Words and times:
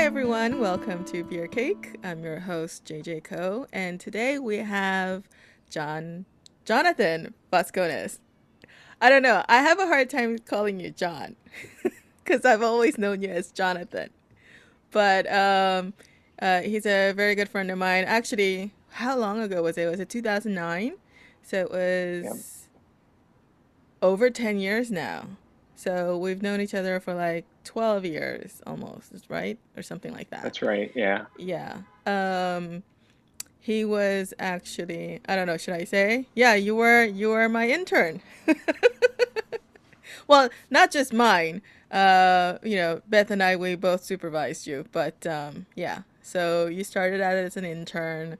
Hi, 0.00 0.06
everyone. 0.06 0.60
Welcome 0.60 1.04
to 1.04 1.22
Beer 1.22 1.46
Cake. 1.46 1.98
I'm 2.02 2.24
your 2.24 2.40
host, 2.40 2.86
JJ 2.86 3.22
Co. 3.22 3.66
And 3.70 4.00
today 4.00 4.38
we 4.38 4.56
have 4.56 5.28
John, 5.68 6.24
Jonathan 6.64 7.34
Vascones. 7.52 8.18
I 8.98 9.10
don't 9.10 9.22
know. 9.22 9.44
I 9.46 9.58
have 9.58 9.78
a 9.78 9.86
hard 9.86 10.08
time 10.08 10.38
calling 10.38 10.80
you 10.80 10.90
John 10.90 11.36
because 12.24 12.46
I've 12.46 12.62
always 12.62 12.96
known 12.96 13.20
you 13.20 13.28
as 13.28 13.52
Jonathan. 13.52 14.08
But 14.90 15.30
um, 15.30 15.92
uh, 16.40 16.62
he's 16.62 16.86
a 16.86 17.12
very 17.12 17.34
good 17.34 17.50
friend 17.50 17.70
of 17.70 17.76
mine. 17.76 18.04
Actually, 18.04 18.72
how 18.88 19.18
long 19.18 19.42
ago 19.42 19.62
was 19.62 19.76
it? 19.76 19.84
Was 19.84 20.00
it 20.00 20.08
2009? 20.08 20.94
So 21.42 21.58
it 21.58 21.70
was 21.70 22.24
yep. 22.24 22.36
over 24.00 24.30
10 24.30 24.60
years 24.60 24.90
now. 24.90 25.26
So 25.76 26.16
we've 26.16 26.40
known 26.40 26.62
each 26.62 26.74
other 26.74 27.00
for 27.00 27.12
like 27.12 27.44
12 27.64 28.04
years 28.04 28.62
almost, 28.66 29.12
right? 29.28 29.58
Or 29.76 29.82
something 29.82 30.12
like 30.12 30.30
that. 30.30 30.42
That's 30.42 30.62
right. 30.62 30.90
Yeah. 30.94 31.26
Yeah. 31.38 31.78
Um 32.06 32.82
he 33.62 33.84
was 33.84 34.32
actually, 34.38 35.20
I 35.28 35.36
don't 35.36 35.46
know, 35.46 35.58
should 35.58 35.74
I 35.74 35.84
say? 35.84 36.26
Yeah, 36.34 36.54
you 36.54 36.74
were 36.74 37.04
you 37.04 37.30
were 37.30 37.48
my 37.48 37.68
intern. 37.68 38.20
well, 40.26 40.48
not 40.70 40.90
just 40.90 41.12
mine. 41.12 41.62
Uh, 41.90 42.58
you 42.62 42.76
know, 42.76 43.02
Beth 43.08 43.30
and 43.30 43.42
I 43.42 43.56
we 43.56 43.74
both 43.74 44.04
supervised 44.04 44.66
you, 44.66 44.86
but 44.92 45.26
um 45.26 45.66
yeah. 45.74 46.02
So 46.22 46.66
you 46.66 46.84
started 46.84 47.20
out 47.20 47.34
as 47.34 47.56
an 47.56 47.64
intern 47.64 48.38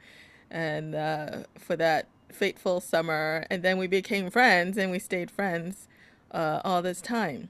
and 0.50 0.94
uh 0.94 1.44
for 1.58 1.76
that 1.76 2.06
fateful 2.32 2.80
summer 2.80 3.44
and 3.50 3.62
then 3.62 3.76
we 3.76 3.86
became 3.86 4.30
friends 4.30 4.78
and 4.78 4.90
we 4.90 4.98
stayed 4.98 5.30
friends 5.30 5.88
uh, 6.30 6.60
all 6.64 6.82
this 6.82 7.00
time. 7.00 7.48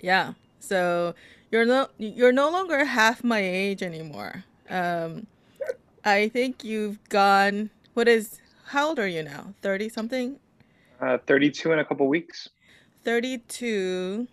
Yeah. 0.00 0.32
So 0.60 1.14
you're 1.50 1.64
no 1.64 1.88
you're 1.98 2.32
no 2.32 2.50
longer 2.50 2.84
half 2.84 3.24
my 3.24 3.40
age 3.40 3.82
anymore. 3.82 4.44
Um, 4.68 5.26
I 6.04 6.28
think 6.28 6.62
you've 6.64 7.02
gone. 7.08 7.70
What 7.94 8.08
is? 8.08 8.40
How 8.66 8.88
old 8.88 8.98
are 8.98 9.08
you 9.08 9.22
now? 9.22 9.54
Thirty 9.62 9.88
something. 9.88 10.38
Uh, 11.00 11.18
thirty-two 11.26 11.72
in 11.72 11.78
a 11.78 11.84
couple 11.84 12.06
weeks. 12.06 12.48
Thirty-two. 13.04 14.28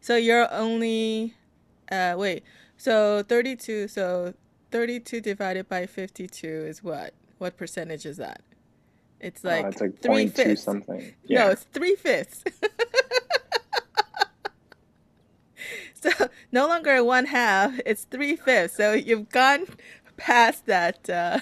So 0.00 0.16
you're 0.16 0.52
only. 0.52 1.34
Uh, 1.92 2.14
wait. 2.18 2.42
So 2.76 3.22
thirty-two. 3.22 3.88
So 3.88 4.34
thirty-two 4.70 5.20
divided 5.20 5.68
by 5.68 5.86
fifty-two 5.86 6.64
is 6.66 6.82
what? 6.82 7.14
What 7.38 7.56
percentage 7.56 8.04
is 8.04 8.16
that? 8.16 8.42
It's 9.20 9.44
like, 9.44 9.64
uh, 9.64 9.68
it's 9.68 9.80
like 9.80 10.00
three 10.00 10.28
fifths. 10.28 10.62
something. 10.62 11.14
Yeah. 11.24 11.44
No, 11.44 11.50
it's 11.50 11.64
three 11.64 11.94
fifths. 11.94 12.42
so 16.18 16.28
no 16.50 16.66
longer 16.66 17.04
one 17.04 17.26
half, 17.26 17.78
it's 17.84 18.04
three 18.04 18.34
fifths. 18.36 18.76
So 18.76 18.94
you've 18.94 19.28
gone 19.28 19.66
past 20.16 20.66
that 20.66 21.10
uh, 21.10 21.40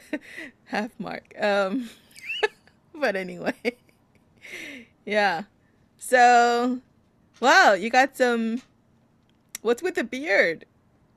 half 0.64 0.90
mark. 0.98 1.34
Um, 1.38 1.90
but 2.94 3.16
anyway, 3.16 3.76
yeah. 5.04 5.42
So, 5.98 6.80
wow, 7.40 7.74
you 7.74 7.90
got 7.90 8.16
some. 8.16 8.62
What's 9.60 9.82
with 9.82 9.94
the 9.96 10.04
beard? 10.04 10.64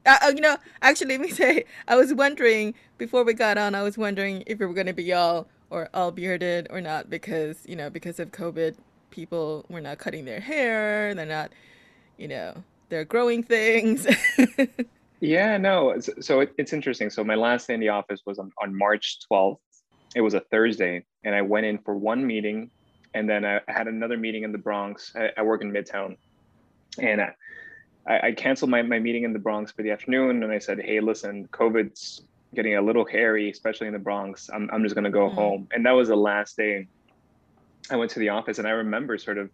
Uh, 0.05 0.17
uh 0.21 0.33
you 0.35 0.41
know, 0.41 0.57
actually, 0.81 1.17
let 1.17 1.21
me 1.21 1.29
say, 1.29 1.65
I 1.87 1.95
was 1.95 2.13
wondering 2.13 2.75
before 2.97 3.23
we 3.23 3.33
got 3.33 3.57
on. 3.57 3.73
I 3.73 3.83
was 3.83 3.97
wondering 3.97 4.43
if 4.45 4.59
we 4.59 4.65
were 4.65 4.73
going 4.73 4.87
to 4.87 4.93
be 4.93 5.13
all 5.13 5.47
or 5.69 5.89
all 5.93 6.11
bearded 6.11 6.67
or 6.69 6.81
not 6.81 7.09
because 7.09 7.63
you 7.65 7.75
know 7.75 7.89
because 7.89 8.19
of 8.19 8.31
COVID, 8.31 8.75
people 9.11 9.65
were 9.69 9.81
not 9.81 9.97
cutting 9.97 10.25
their 10.25 10.41
hair. 10.41 11.15
They're 11.15 11.25
not, 11.25 11.51
you 12.17 12.27
know, 12.27 12.53
they're 12.89 13.05
growing 13.05 13.43
things. 13.43 14.07
yeah, 15.19 15.57
no. 15.57 15.99
So 16.21 16.41
it, 16.41 16.53
it's 16.57 16.73
interesting. 16.73 17.09
So 17.09 17.23
my 17.23 17.35
last 17.35 17.67
day 17.67 17.73
in 17.73 17.79
the 17.79 17.89
office 17.89 18.21
was 18.25 18.39
on, 18.39 18.51
on 18.61 18.77
March 18.77 19.19
12th. 19.31 19.57
It 20.15 20.21
was 20.21 20.33
a 20.33 20.39
Thursday, 20.39 21.05
and 21.23 21.35
I 21.35 21.41
went 21.41 21.65
in 21.65 21.77
for 21.79 21.95
one 21.95 22.25
meeting, 22.25 22.71
and 23.13 23.29
then 23.29 23.43
I 23.43 23.59
had 23.67 23.87
another 23.87 24.17
meeting 24.17 24.43
in 24.43 24.51
the 24.51 24.57
Bronx. 24.57 25.13
I, 25.15 25.31
I 25.37 25.41
work 25.41 25.61
in 25.61 25.71
Midtown, 25.71 26.17
and 26.99 27.21
I, 27.21 27.33
I 28.07 28.31
canceled 28.31 28.71
my, 28.71 28.81
my 28.81 28.99
meeting 28.99 29.23
in 29.23 29.33
the 29.33 29.39
Bronx 29.39 29.71
for 29.71 29.83
the 29.83 29.91
afternoon, 29.91 30.43
and 30.43 30.53
I 30.53 30.59
said, 30.59 30.79
"Hey, 30.79 31.01
listen, 31.01 31.49
COVID's 31.51 32.21
getting 32.55 32.75
a 32.75 32.81
little 32.81 33.05
hairy, 33.05 33.51
especially 33.51 33.87
in 33.87 33.93
the 33.93 33.99
Bronx. 33.99 34.49
I'm, 34.51 34.69
I'm 34.73 34.81
just 34.81 34.95
going 34.95 35.03
to 35.03 35.11
go 35.11 35.27
mm-hmm. 35.27 35.35
home. 35.35 35.67
And 35.73 35.85
that 35.85 35.91
was 35.91 36.07
the 36.07 36.15
last 36.15 36.57
day 36.57 36.87
I 37.91 37.97
went 37.97 38.09
to 38.11 38.19
the 38.19 38.29
office. 38.29 38.57
And 38.57 38.67
I 38.67 38.71
remember 38.71 39.17
sort 39.17 39.37
of 39.37 39.49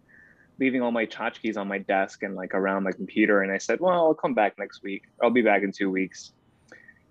leaving 0.61 0.81
all 0.83 0.91
my 0.91 1.07
tchotchkes 1.07 1.57
on 1.57 1.67
my 1.67 1.79
desk 1.79 2.21
and 2.21 2.35
like 2.35 2.53
around 2.53 2.83
my 2.83 2.91
computer. 2.91 3.41
And 3.41 3.51
I 3.51 3.57
said, 3.57 3.79
well, 3.79 3.93
I'll 3.93 4.13
come 4.13 4.35
back 4.35 4.59
next 4.59 4.83
week. 4.83 5.05
I'll 5.21 5.31
be 5.31 5.41
back 5.41 5.63
in 5.63 5.71
two 5.71 5.89
weeks. 5.89 6.33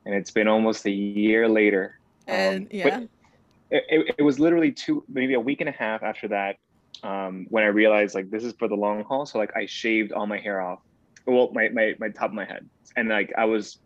And 0.07 0.15
it's 0.15 0.31
been 0.31 0.47
almost 0.47 0.87
a 0.87 0.91
year 0.91 1.49
later. 1.49 1.99
And 2.29 2.63
um, 2.63 2.69
yeah. 2.71 3.01
It, 3.73 3.85
it, 3.89 4.15
it, 4.19 4.23
was 4.23 4.39
literally 4.39 4.71
two, 4.71 5.05
maybe 5.09 5.35
a 5.35 5.41
week 5.41 5.61
and 5.61 5.69
a 5.69 5.73
half 5.73 6.03
after 6.05 6.29
that 6.29 6.59
um, 7.03 7.47
when 7.51 7.65
I 7.65 7.69
realized 7.69 8.15
like 8.15 8.31
this 8.31 8.45
is 8.45 8.53
for 8.53 8.69
the 8.69 8.77
long 8.77 9.03
haul. 9.03 9.27
So 9.27 9.39
like 9.39 9.55
I 9.57 9.67
shaved 9.67 10.13
all 10.13 10.27
my 10.27 10.39
hair 10.39 10.61
off. 10.61 10.79
Well, 11.27 11.51
my, 11.53 11.69
my, 11.71 11.97
my 11.99 12.09
top 12.09 12.31
of 12.31 12.35
my 12.35 12.45
head. 12.45 12.69
And 12.97 13.09
like 13.09 13.33
I 13.37 13.47
was 13.47 13.79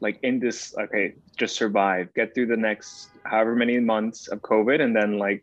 like 0.00 0.18
in 0.22 0.38
this 0.38 0.72
okay 0.78 1.14
just 1.36 1.56
survive 1.56 2.14
get 2.14 2.32
through 2.32 2.46
the 2.46 2.56
next 2.56 3.10
however 3.24 3.56
many 3.56 3.78
months 3.80 4.28
of 4.28 4.40
covid 4.40 4.80
and 4.80 4.94
then 4.94 5.18
like 5.18 5.42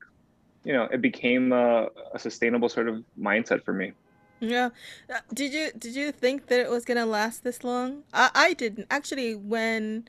you 0.67 0.73
know 0.73 0.83
it 0.91 1.01
became 1.01 1.51
a, 1.53 1.87
a 2.13 2.19
sustainable 2.19 2.69
sort 2.69 2.87
of 2.89 3.03
mindset 3.19 3.63
for 3.63 3.73
me. 3.73 3.93
Yeah. 4.39 4.69
Uh, 5.09 5.21
did 5.33 5.53
you 5.53 5.71
did 5.77 5.95
you 5.95 6.11
think 6.11 6.47
that 6.47 6.59
it 6.59 6.69
was 6.69 6.83
gonna 6.85 7.05
last 7.05 7.43
this 7.43 7.63
long? 7.63 8.03
I 8.13 8.29
i 8.35 8.53
didn't. 8.53 8.87
Actually 8.91 9.33
when 9.33 10.07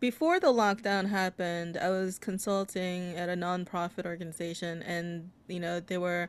before 0.00 0.38
the 0.38 0.52
lockdown 0.62 1.08
happened 1.08 1.76
i 1.76 1.90
was 1.90 2.20
consulting 2.20 3.16
at 3.16 3.28
a 3.28 3.34
nonprofit 3.34 4.06
organization 4.06 4.80
and 4.84 5.28
you 5.48 5.58
know 5.58 5.80
they 5.80 5.98
were 5.98 6.28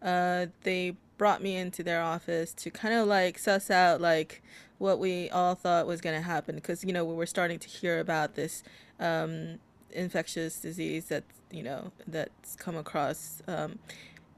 uh 0.00 0.46
they 0.62 0.96
brought 1.18 1.42
me 1.42 1.54
into 1.54 1.82
their 1.82 2.00
office 2.00 2.54
to 2.54 2.70
kind 2.70 2.94
of 2.94 3.06
like 3.06 3.38
suss 3.38 3.70
out 3.70 4.00
like 4.00 4.42
what 4.78 4.98
we 4.98 5.28
all 5.28 5.54
thought 5.54 5.86
was 5.86 6.00
going 6.00 6.16
to 6.16 6.26
happen 6.26 6.54
because 6.54 6.82
you 6.82 6.94
know 6.94 7.04
we 7.04 7.14
were 7.14 7.26
starting 7.26 7.58
to 7.58 7.68
hear 7.68 8.00
about 8.00 8.34
this 8.34 8.62
um, 8.98 9.58
infectious 9.90 10.58
disease 10.58 11.04
that 11.06 11.22
you 11.50 11.62
know 11.62 11.92
that's 12.06 12.56
come 12.56 12.76
across 12.76 13.42
um, 13.46 13.78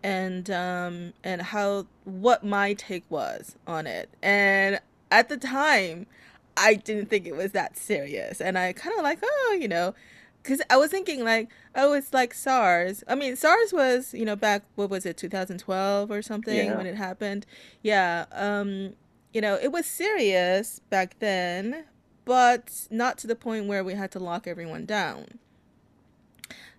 and 0.03 0.51
um, 0.51 1.13
and 1.23 1.43
how 1.43 1.87
what 2.05 2.45
my 2.45 2.75
take 2.75 3.05
was 3.11 3.57
on 3.67 3.87
it 3.87 4.09
and 4.23 4.81
at 5.11 5.29
the 5.29 5.37
time 5.37 6.07
I 6.57 6.75
didn't 6.75 7.09
think 7.09 7.27
it 7.27 7.37
was 7.37 7.53
that 7.53 7.77
serious 7.77 8.41
and 8.41 8.59
I 8.59 8.73
kind 8.73 8.97
of 8.97 9.03
like 9.03 9.21
oh 9.23 9.59
you 9.61 9.69
know 9.69 9.95
because 10.43 10.61
I 10.69 10.77
was 10.77 10.91
thinking 10.91 11.25
like, 11.25 11.49
oh, 11.75 11.93
it's 11.93 12.13
like 12.13 12.35
SARS. 12.35 13.05
I 13.07 13.15
mean, 13.15 13.37
SARS 13.37 13.73
was 13.73 14.13
you 14.13 14.25
know 14.25 14.37
back 14.37 14.65
what 14.75 14.91
was 14.91 15.07
it 15.07 15.17
2012 15.17 16.11
or 16.11 16.23
something 16.23 16.67
yeah. 16.67 16.77
when 16.77 16.87
it 16.87 16.97
happened. 16.97 17.47
Yeah. 17.83 18.27
Um, 18.33 18.95
you 19.33 19.41
know, 19.41 19.59
it 19.61 19.73
was 19.73 19.87
serious 19.87 20.81
back 20.91 21.19
then, 21.19 21.85
but 22.25 22.87
not 22.91 23.19
to 23.19 23.27
the 23.27 23.37
point 23.37 23.67
where 23.67 23.83
we 23.83 23.95
had 23.95 24.11
to 24.13 24.19
lock 24.19 24.47
everyone 24.47 24.85
down. 24.85 25.39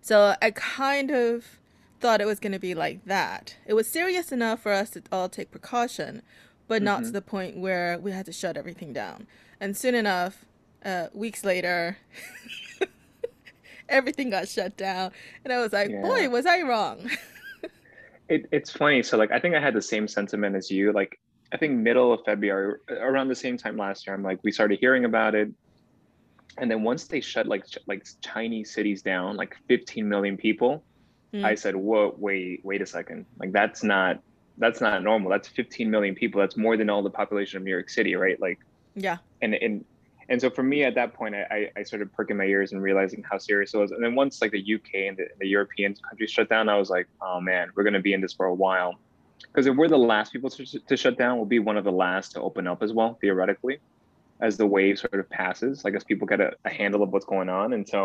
So 0.03 0.36
I 0.41 0.52
kind 0.52 1.12
of 1.12 1.59
thought 2.02 2.19
it 2.19 2.28
was 2.28 2.41
going 2.41 2.52
to 2.52 2.59
be 2.59 2.75
like 2.75 3.06
that. 3.06 3.56
It 3.66 3.74
was 3.74 3.88
serious 3.88 4.34
enough 4.34 4.59
for 4.59 4.74
us 4.74 4.90
to 4.91 5.03
all 5.14 5.30
take 5.30 5.50
precaution, 5.50 6.22
but 6.68 6.75
mm-hmm. 6.75 6.84
not 6.84 6.97
to 6.97 7.03
mm-hmm. 7.06 7.14
the 7.14 7.22
point 7.22 7.58
where 7.58 7.97
we 7.97 8.12
had 8.12 8.25
to 8.25 8.34
shut 8.34 8.58
everything 8.58 8.92
down. 8.92 9.28
And 9.62 9.78
soon 9.78 9.96
enough, 9.96 10.44
uh, 10.84 11.08
weeks 11.13 11.46
later, 11.46 12.00
everything 13.90 14.30
got 14.30 14.50
shut 14.50 14.75
down. 14.75 15.13
And 15.46 15.53
I 15.53 15.62
was 15.62 15.72
like, 15.72 15.90
yeah. 15.90 16.02
boy, 16.02 16.28
was 16.28 16.46
I 16.46 16.63
wrong. 16.63 17.09
it, 18.28 18.46
it's 18.52 18.72
funny. 18.72 19.04
So, 19.04 19.16
like, 19.16 19.31
I 19.31 19.39
think 19.39 19.56
I 19.56 19.62
had 19.62 19.74
the 19.74 19.81
same 19.81 20.10
sentiment 20.10 20.57
as 20.57 20.69
you. 20.69 20.92
Like, 20.92 21.18
I 21.54 21.57
think 21.57 21.80
middle 21.80 22.12
of 22.12 22.19
February, 22.25 22.75
around 22.89 23.30
the 23.30 23.36
same 23.36 23.56
time 23.56 23.78
last 23.78 24.06
year, 24.06 24.13
I'm 24.13 24.22
like, 24.22 24.39
we 24.44 24.51
started 24.51 24.80
hearing 24.80 25.06
about 25.06 25.33
it. 25.33 25.50
And 26.58 26.70
then 26.70 26.84
once 26.84 27.06
they 27.06 27.22
shut 27.22 27.48
like 27.48 27.66
like 27.88 28.06
Chinese 28.22 28.72
cities 28.72 29.02
down, 29.02 29.38
like 29.38 29.58
15 29.68 30.08
million 30.08 30.38
people, 30.38 30.84
mm. 31.34 31.44
I 31.44 31.56
said, 31.56 31.76
whoa, 31.76 32.16
wait, 32.18 32.62
wait 32.64 32.82
a 32.82 32.86
second. 32.86 33.26
Like 33.40 33.52
that's 33.52 33.84
not 33.84 34.20
that's 34.58 34.82
not 34.82 35.04
normal. 35.04 35.32
That's 35.32 35.48
15 35.48 35.90
million 35.90 36.16
people. 36.16 36.40
That's 36.40 36.58
more 36.58 36.78
than 36.78 36.90
all 36.90 37.02
the 37.02 37.10
population 37.10 37.58
of 37.58 37.64
New 37.64 37.72
York 37.72 37.90
City, 37.90 38.16
right? 38.16 38.40
Like, 38.40 38.60
yeah. 38.96 39.18
And 39.42 39.56
and 39.56 39.84
and 40.30 40.40
so 40.40 40.50
for 40.50 40.64
me 40.64 40.84
at 40.84 40.96
that 40.96 41.14
point, 41.14 41.36
I, 41.36 41.70
I 41.76 41.84
started 41.84 42.14
perking 42.14 42.38
my 42.38 42.46
ears 42.46 42.72
and 42.72 42.82
realizing 42.82 43.24
how 43.30 43.38
serious 43.38 43.74
it 43.74 43.78
was. 43.78 43.92
And 43.92 44.04
then 44.04 44.16
once 44.16 44.42
like 44.42 44.52
the 44.52 44.76
UK 44.76 45.08
and 45.08 45.18
the, 45.18 45.28
the 45.40 45.48
European 45.48 45.96
countries 45.96 46.32
shut 46.32 46.50
down, 46.50 46.70
I 46.70 46.78
was 46.78 46.90
like, 46.90 47.08
oh 47.22 47.42
man, 47.42 47.70
we're 47.76 47.84
gonna 47.84 48.00
be 48.00 48.14
in 48.14 48.22
this 48.22 48.34
for 48.34 48.46
a 48.46 48.54
while 48.54 49.00
because 49.54 49.68
if 49.68 49.76
we're 49.76 49.88
the 49.88 49.98
last 49.98 50.32
people 50.32 50.50
to, 50.50 50.66
to 50.66 50.98
shut 50.98 51.18
down, 51.18 51.38
we'll 51.38 51.46
be 51.46 51.60
one 51.60 51.78
of 51.78 51.84
the 51.84 51.92
last 51.92 52.32
to 52.34 52.42
open 52.42 52.68
up 52.68 52.82
as 52.82 52.94
well, 52.94 53.18
theoretically, 53.22 53.80
as 54.44 54.54
the 54.62 54.68
wave 54.75 54.95
sort 55.04 55.19
of 55.24 55.28
passes. 55.30 55.84
Like 55.86 55.95
as 55.95 56.04
people 56.12 56.28
get 56.34 56.40
a, 56.48 56.50
a 56.69 56.72
handle 56.80 57.01
of 57.06 57.10
what's 57.13 57.25
going 57.34 57.50
on, 57.50 57.74
and 57.75 57.84
so, 57.94 58.00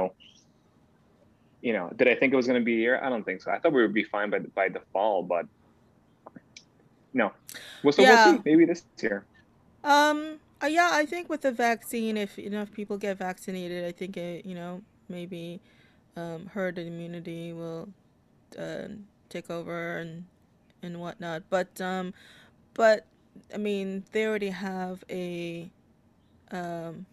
you 1.66 1.72
know, 1.76 1.86
did 1.98 2.06
I 2.12 2.14
think 2.18 2.32
it 2.32 2.36
was 2.40 2.46
going 2.46 2.60
to 2.60 2.64
be 2.72 2.76
a 2.80 2.82
year? 2.86 2.96
I 3.04 3.08
don't 3.12 3.24
think 3.28 3.42
so. 3.42 3.50
I 3.50 3.58
thought 3.58 3.72
we 3.72 3.82
would 3.82 3.98
be 4.02 4.06
fine 4.16 4.30
by 4.30 4.40
by 4.60 4.68
the 4.76 4.82
fall, 4.92 5.22
but 5.22 5.44
no. 7.12 7.32
Well, 7.82 7.92
so 7.92 8.02
yeah. 8.02 8.10
we'll 8.10 8.36
see. 8.36 8.42
Maybe 8.50 8.64
this 8.64 8.84
year. 9.02 9.24
Um, 9.84 10.40
Uh, 10.60 10.66
yeah, 10.66 10.90
I 10.92 11.06
think 11.06 11.30
with 11.30 11.42
the 11.42 11.52
vaccine, 11.52 12.16
if 12.16 12.36
enough 12.38 12.72
people 12.72 12.98
get 12.98 13.16
vaccinated, 13.16 13.84
I 13.84 13.92
think 13.92 14.16
it, 14.16 14.44
you 14.44 14.56
know, 14.56 14.82
maybe 15.08 15.60
um, 16.16 16.50
herd 16.52 16.78
immunity 16.78 17.52
will 17.52 17.88
uh, 18.58 18.88
take 19.28 19.50
over 19.50 19.98
and 19.98 20.26
and 20.82 20.98
whatnot. 20.98 21.42
But 21.48 21.80
um, 21.80 22.12
but 22.74 23.06
I 23.54 23.58
mean, 23.58 24.02
they 24.10 24.26
already 24.26 24.50
have 24.50 25.04
a 25.08 25.70
um, 26.50 27.06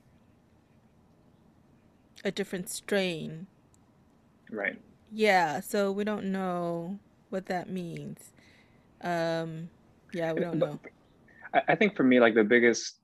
a 2.24 2.32
different 2.32 2.70
strain. 2.70 3.48
Right. 4.52 4.80
Yeah, 5.12 5.60
so 5.60 5.92
we 5.92 6.04
don't 6.04 6.32
know 6.32 7.00
what 7.30 7.46
that 7.48 7.70
means. 7.70 8.32
Um, 9.02 9.70
yeah, 10.14 10.34
we 10.34 10.42
don't 10.42 10.58
know. 10.58 10.80
I 11.68 11.76
think 11.76 11.96
for 11.96 12.04
me, 12.04 12.20
like 12.20 12.36
the 12.36 12.44
biggest 12.44 12.98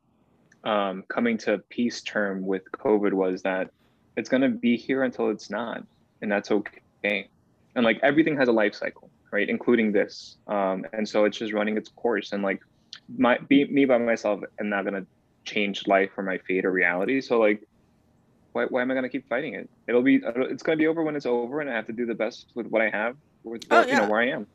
um, 0.64 1.04
coming 1.08 1.38
to 1.40 1.60
peace 1.70 2.02
term 2.02 2.46
with 2.46 2.64
COVID 2.72 3.14
was 3.14 3.42
that 3.44 3.70
it's 4.18 4.30
going 4.30 4.42
to 4.42 4.50
be 4.50 4.76
here 4.76 5.04
until 5.04 5.30
it's 5.30 5.50
not, 5.50 5.84
and 6.22 6.32
that's 6.32 6.52
okay. 6.52 7.30
And 7.76 7.86
like 7.86 8.00
everything 8.04 8.38
has 8.38 8.50
a 8.50 8.52
life 8.52 8.76
cycle, 8.76 9.10
right? 9.32 9.48
Including 9.48 9.92
this. 9.92 10.38
Um, 10.48 10.86
and 10.94 11.08
so 11.08 11.26
it's 11.26 11.38
just 11.38 11.54
running 11.54 11.78
its 11.78 11.90
course. 11.90 12.34
And 12.34 12.44
like 12.44 12.62
my 13.18 13.38
be 13.38 13.66
me 13.66 13.86
by 13.86 13.98
myself, 13.98 14.42
I'm 14.60 14.70
not 14.70 14.84
going 14.84 15.02
to 15.02 15.08
change 15.46 15.88
life 15.88 16.12
or 16.18 16.24
my 16.24 16.40
fate 16.40 16.66
or 16.66 16.72
reality. 16.72 17.22
So 17.22 17.40
like, 17.40 17.62
why, 18.54 18.66
why 18.66 18.82
am 18.82 18.92
I 18.92 18.96
going 18.96 19.04
to 19.04 19.10
keep 19.10 19.28
fighting 19.30 19.56
it? 19.56 19.70
It'll 19.88 20.04
be 20.04 20.18
it's 20.26 20.64
going 20.64 20.78
to 20.78 20.82
be 20.82 20.88
over 20.88 21.04
when 21.04 21.16
it's 21.16 21.26
over, 21.28 21.62
and 21.62 21.70
I 21.70 21.76
have 21.76 21.88
to 21.88 21.94
do 21.94 22.06
the 22.06 22.16
best 22.16 22.52
with 22.56 22.68
what 22.68 22.82
I 22.82 22.90
have, 22.90 23.16
with 23.44 23.64
Oh 23.70 23.82
what 23.82 23.90
you 23.92 23.98
know 23.98 24.06
yeah, 24.06 24.08
where 24.08 24.22
I 24.22 24.30
am. 24.30 24.48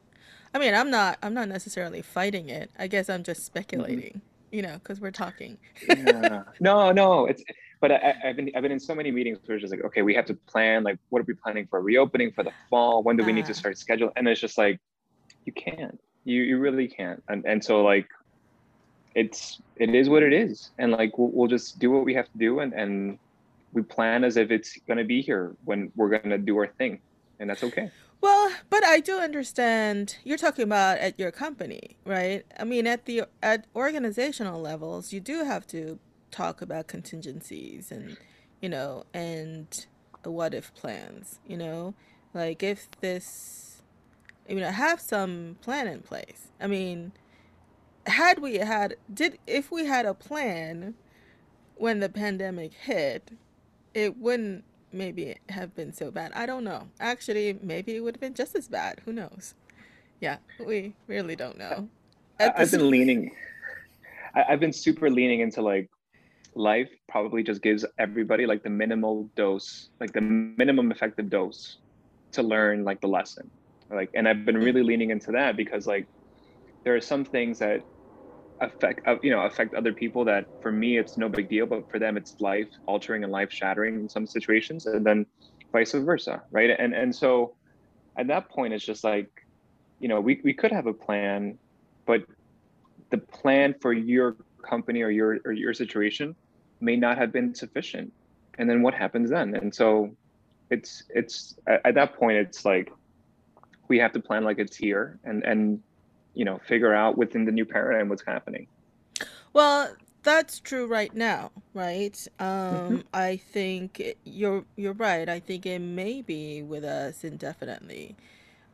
I 0.54 0.58
mean, 0.58 0.74
I'm 0.74 0.90
not 0.90 1.18
I'm 1.22 1.34
not 1.34 1.48
necessarily 1.48 2.02
fighting 2.02 2.48
it. 2.48 2.70
I 2.78 2.86
guess 2.86 3.08
I'm 3.08 3.22
just 3.22 3.44
Mm-hmm. 3.74 4.00
speculating, 4.04 4.22
you 4.50 4.62
know, 4.62 4.74
because 4.74 5.00
we're 5.00 5.10
talking. 5.10 5.58
Yeah. 5.80 6.42
No, 6.60 6.92
no, 6.92 7.26
it's 7.26 7.42
but 7.80 7.92
I, 7.92 8.14
have 8.22 8.36
been 8.36 8.50
I've 8.56 8.62
been 8.62 8.72
in 8.72 8.80
so 8.80 8.94
many 8.94 9.10
meetings 9.10 9.38
where 9.44 9.56
it's 9.56 9.62
just 9.62 9.72
like, 9.74 9.84
okay, 9.84 10.02
we 10.02 10.14
have 10.14 10.26
to 10.26 10.34
plan 10.48 10.82
like 10.82 10.98
what 11.10 11.20
are 11.20 11.24
we 11.28 11.34
planning 11.34 11.66
for 11.68 11.80
reopening 11.82 12.32
for 12.32 12.42
the 12.44 12.52
fall? 12.70 13.02
When 13.02 13.16
do 13.16 13.24
we 13.24 13.32
need 13.32 13.46
to 13.46 13.54
Uh, 13.54 13.54
start 13.54 13.78
schedule? 13.78 14.10
And 14.16 14.26
it's 14.28 14.40
just 14.40 14.58
like 14.58 14.80
you 15.46 15.52
can't. 15.54 16.00
You 16.24 16.42
you 16.42 16.58
really 16.58 16.88
can't. 16.88 17.22
And 17.28 17.44
and 17.46 17.64
so 17.64 17.82
like 17.84 18.08
it's 19.16 19.60
it 19.76 19.92
is 19.94 20.08
what 20.08 20.22
it 20.22 20.32
is. 20.32 20.70
And 20.78 20.92
like 20.92 21.18
we'll, 21.18 21.30
we'll 21.32 21.48
just 21.48 21.80
do 21.80 21.90
what 21.90 22.04
we 22.04 22.14
have 22.14 22.30
to 22.30 22.38
do 22.38 22.60
and 22.60 22.72
and 22.72 23.18
we 23.72 23.82
plan 23.82 24.22
as 24.22 24.36
if 24.36 24.50
it's 24.50 24.78
gonna 24.86 25.04
be 25.04 25.20
here 25.20 25.56
when 25.64 25.90
we're 25.96 26.16
gonna 26.16 26.38
do 26.38 26.56
our 26.58 26.68
thing. 26.68 27.00
And 27.40 27.50
that's 27.50 27.64
okay. 27.64 27.90
well, 28.20 28.52
but 28.70 28.84
I 28.84 29.00
do 29.00 29.18
understand 29.18 30.16
you're 30.22 30.38
talking 30.38 30.62
about 30.62 30.98
at 30.98 31.18
your 31.18 31.30
company, 31.30 31.96
right? 32.04 32.44
I 32.58 32.64
mean, 32.64 32.86
at 32.86 33.06
the 33.06 33.24
at 33.42 33.66
organizational 33.74 34.60
levels, 34.60 35.12
you 35.12 35.20
do 35.20 35.44
have 35.44 35.66
to 35.68 35.98
talk 36.30 36.60
about 36.60 36.86
contingencies 36.86 37.90
and, 37.90 38.18
you 38.60 38.68
know, 38.68 39.04
and 39.14 39.86
what 40.24 40.54
if 40.54 40.74
plans, 40.74 41.40
you 41.46 41.56
know? 41.56 41.94
Like 42.34 42.62
if 42.62 42.88
this, 43.00 43.80
you 44.48 44.56
know, 44.56 44.70
have 44.70 45.00
some 45.00 45.56
plan 45.62 45.86
in 45.86 46.00
place. 46.00 46.48
I 46.60 46.66
mean, 46.66 47.12
had 48.06 48.40
we 48.40 48.56
had 48.56 48.96
did 49.12 49.38
if 49.46 49.70
we 49.70 49.86
had 49.86 50.06
a 50.06 50.14
plan 50.14 50.94
when 51.76 52.00
the 52.00 52.08
pandemic 52.08 52.72
hit, 52.72 53.30
it 53.94 54.16
wouldn't 54.16 54.64
maybe 54.92 55.36
have 55.48 55.74
been 55.74 55.92
so 55.92 56.10
bad. 56.10 56.32
I 56.34 56.46
don't 56.46 56.64
know. 56.64 56.88
Actually, 57.00 57.58
maybe 57.62 57.96
it 57.96 58.00
would 58.00 58.16
have 58.16 58.20
been 58.20 58.34
just 58.34 58.54
as 58.54 58.68
bad. 58.68 59.00
Who 59.04 59.12
knows? 59.12 59.54
Yeah, 60.20 60.38
we 60.64 60.94
really 61.06 61.36
don't 61.36 61.58
know. 61.58 61.88
I've 62.38 62.70
been 62.70 62.90
leaning 62.90 63.32
I've 64.36 64.60
been 64.60 64.72
super 64.72 65.08
leaning 65.08 65.40
into 65.40 65.62
like 65.62 65.90
life 66.54 66.90
probably 67.08 67.42
just 67.42 67.62
gives 67.62 67.84
everybody 67.98 68.46
like 68.46 68.62
the 68.62 68.70
minimal 68.70 69.28
dose, 69.34 69.88
like 69.98 70.12
the 70.12 70.20
minimum 70.20 70.90
effective 70.92 71.30
dose 71.30 71.78
to 72.32 72.42
learn 72.42 72.84
like 72.84 73.00
the 73.00 73.08
lesson. 73.08 73.50
Like, 73.90 74.10
and 74.14 74.28
I've 74.28 74.44
been 74.44 74.56
really 74.56 74.80
mm-hmm. 74.80 74.88
leaning 74.88 75.10
into 75.10 75.32
that 75.32 75.56
because 75.56 75.86
like 75.86 76.06
there 76.84 76.94
are 76.94 77.00
some 77.00 77.24
things 77.24 77.58
that 77.60 77.82
affect, 78.60 79.06
uh, 79.06 79.16
you 79.22 79.30
know, 79.30 79.42
affect 79.42 79.74
other 79.74 79.92
people 79.92 80.24
that 80.24 80.46
for 80.60 80.72
me 80.72 80.98
it's 80.98 81.16
no 81.16 81.28
big 81.28 81.48
deal, 81.48 81.66
but 81.66 81.90
for 81.90 81.98
them 81.98 82.16
it's 82.16 82.34
life 82.40 82.68
altering 82.86 83.22
and 83.24 83.32
life 83.32 83.52
shattering 83.52 83.94
in 83.96 84.08
some 84.08 84.26
situations, 84.26 84.86
and 84.86 85.04
then 85.04 85.26
vice 85.72 85.92
versa, 85.92 86.42
right? 86.50 86.70
And 86.78 86.94
and 86.94 87.14
so 87.14 87.54
at 88.16 88.26
that 88.28 88.48
point 88.48 88.72
it's 88.72 88.84
just 88.84 89.04
like, 89.04 89.30
you 89.98 90.08
know, 90.08 90.20
we 90.20 90.40
we 90.44 90.54
could 90.54 90.72
have 90.72 90.86
a 90.86 90.94
plan, 90.94 91.58
but 92.06 92.24
the 93.10 93.18
plan 93.18 93.74
for 93.80 93.92
your 93.92 94.36
company 94.62 95.02
or 95.02 95.10
your 95.10 95.38
or 95.44 95.52
your 95.52 95.74
situation 95.74 96.34
may 96.80 96.96
not 96.96 97.16
have 97.18 97.32
been 97.32 97.54
sufficient 97.54 98.12
and 98.58 98.68
then 98.68 98.82
what 98.82 98.94
happens 98.94 99.30
then 99.30 99.54
and 99.54 99.74
so 99.74 100.10
it's 100.70 101.04
it's 101.10 101.54
at, 101.66 101.80
at 101.84 101.94
that 101.94 102.14
point 102.16 102.36
it's 102.36 102.64
like 102.64 102.90
we 103.88 103.98
have 103.98 104.12
to 104.12 104.20
plan 104.20 104.44
like 104.44 104.58
it's 104.58 104.76
here 104.76 105.18
and 105.24 105.44
and 105.44 105.80
you 106.36 106.44
know 106.46 106.58
figure 106.68 106.94
out 106.94 107.18
within 107.18 107.46
the 107.46 107.52
new 107.52 107.66
paradigm 107.66 108.08
what's 108.10 108.24
happening 108.26 108.68
Well, 109.52 109.96
that's 110.22 110.60
true 110.60 110.86
right 110.86 111.14
now, 111.14 111.52
right? 111.72 112.26
hmm 112.70 112.98
Um, 112.98 113.04
I 113.14 113.36
think 113.36 114.02
you're 114.24 114.64
you're 114.76 114.92
right. 114.92 115.28
I 115.28 115.40
think 115.40 115.66
it 115.66 115.78
may 115.80 116.20
be 116.22 116.62
with 116.62 116.84
us 116.84 117.24
indefinitely, 117.24 118.16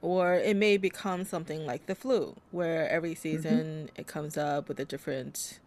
or 0.00 0.34
it 0.34 0.56
may 0.56 0.76
become 0.78 1.24
something 1.24 1.66
like 1.66 1.86
the 1.86 1.94
flu, 1.94 2.36
where 2.50 2.88
every 2.88 3.14
hmm 3.32 3.62
season 3.64 3.90
it 3.96 4.06
comes 4.06 4.36
up 4.36 4.68
with 4.68 4.80
a 4.80 4.84
different, 4.84 5.60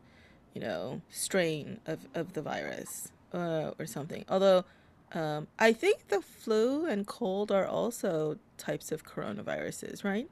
you 0.54 0.62
know, 0.62 1.02
strain 1.10 1.80
of, 1.86 2.08
of 2.16 2.34
the 2.34 2.42
virus, 2.42 3.12
uh, 3.34 3.72
or 3.80 3.86
something. 3.86 4.26
Although, 4.30 4.66
um, 5.14 5.48
I 5.60 5.74
think 5.74 6.10
the 6.10 6.22
flu 6.22 6.86
and 6.86 7.08
cold 7.08 7.52
are 7.52 7.68
also 7.68 8.38
types 8.58 8.92
of 8.92 9.06
coronaviruses, 9.06 10.04
right? 10.04 10.30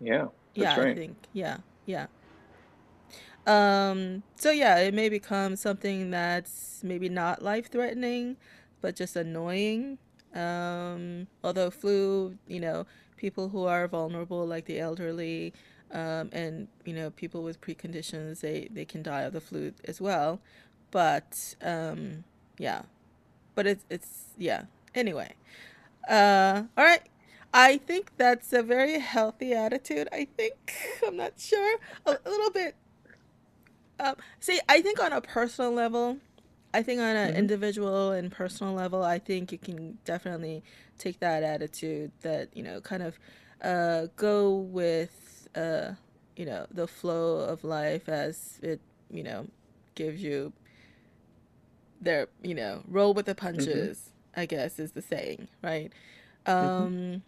Yeah 0.00 0.26
Yeah, 0.54 0.74
that's 0.74 0.78
I 0.78 0.84
right 0.84 0.94
think. 0.94 1.16
Yeah, 1.32 1.58
yeah. 1.86 2.06
Um, 3.46 4.22
so 4.36 4.50
yeah, 4.50 4.78
it 4.78 4.94
may 4.94 5.08
become 5.08 5.56
something 5.56 6.10
that's 6.10 6.80
maybe 6.82 7.08
not 7.08 7.42
life-threatening, 7.42 8.36
but 8.80 8.96
just 8.96 9.16
annoying. 9.16 9.98
Um, 10.34 11.26
although 11.42 11.70
flu, 11.70 12.36
you 12.48 12.60
know, 12.60 12.86
people 13.16 13.50
who 13.50 13.64
are 13.64 13.86
vulnerable, 13.88 14.46
like 14.46 14.66
the 14.66 14.80
elderly, 14.80 15.52
um, 15.92 16.30
and 16.32 16.68
you 16.84 16.94
know, 16.94 17.10
people 17.10 17.42
with 17.42 17.60
preconditions, 17.60 18.40
they 18.40 18.68
they 18.72 18.84
can 18.84 19.02
die 19.02 19.22
of 19.22 19.32
the 19.32 19.40
flu 19.40 19.72
as 19.86 20.00
well. 20.00 20.40
But 20.90 21.54
um, 21.62 22.24
yeah, 22.58 22.82
but 23.54 23.66
it's 23.66 23.84
it's 23.90 24.24
yeah. 24.38 24.64
Anyway, 24.94 25.34
uh, 26.08 26.62
all 26.76 26.84
right. 26.84 27.02
I 27.54 27.78
think 27.78 28.12
that's 28.18 28.52
a 28.52 28.62
very 28.62 29.00
healthy 29.00 29.54
attitude. 29.54 30.08
I 30.12 30.26
think 30.26 30.74
I'm 31.06 31.16
not 31.16 31.40
sure 31.40 31.78
a, 32.06 32.18
a 32.24 32.30
little 32.30 32.50
bit 32.52 32.76
um, 34.00 34.16
see, 34.40 34.60
I 34.68 34.82
think 34.82 35.00
on 35.02 35.12
a 35.12 35.20
personal 35.20 35.72
level, 35.72 36.18
I 36.72 36.82
think 36.82 37.00
on 37.00 37.16
an 37.16 37.30
hmm 37.30 37.34
individual 37.34 38.12
and 38.12 38.30
personal 38.32 38.74
level, 38.74 39.04
I 39.04 39.18
think 39.18 39.52
you 39.52 39.58
can 39.58 39.98
definitely 40.04 40.64
take 40.98 41.20
that 41.20 41.42
attitude 41.42 42.12
that, 42.22 42.48
you 42.56 42.62
know, 42.62 42.80
kind 42.80 43.02
of 43.02 43.18
uh, 43.62 44.08
go 44.16 44.56
with, 44.56 45.48
uh, 45.54 45.92
you 46.36 46.46
know, 46.46 46.66
the 46.70 46.88
flow 46.88 47.38
of 47.38 47.64
life 47.64 48.08
as 48.08 48.58
it, 48.62 48.80
you 49.10 49.22
know, 49.24 49.46
gives 49.94 50.22
you 50.22 50.52
their, 52.00 52.28
you 52.42 52.54
know, 52.54 52.82
roll 52.88 53.14
with 53.14 53.26
the 53.26 53.34
hmm 53.56 53.86
punches, 53.86 54.10
I 54.36 54.46
guess 54.46 54.78
is 54.78 54.92
the 54.92 55.02
saying, 55.02 55.48
right? 55.62 55.92
hmm 56.60 56.86
Um, 56.86 57.22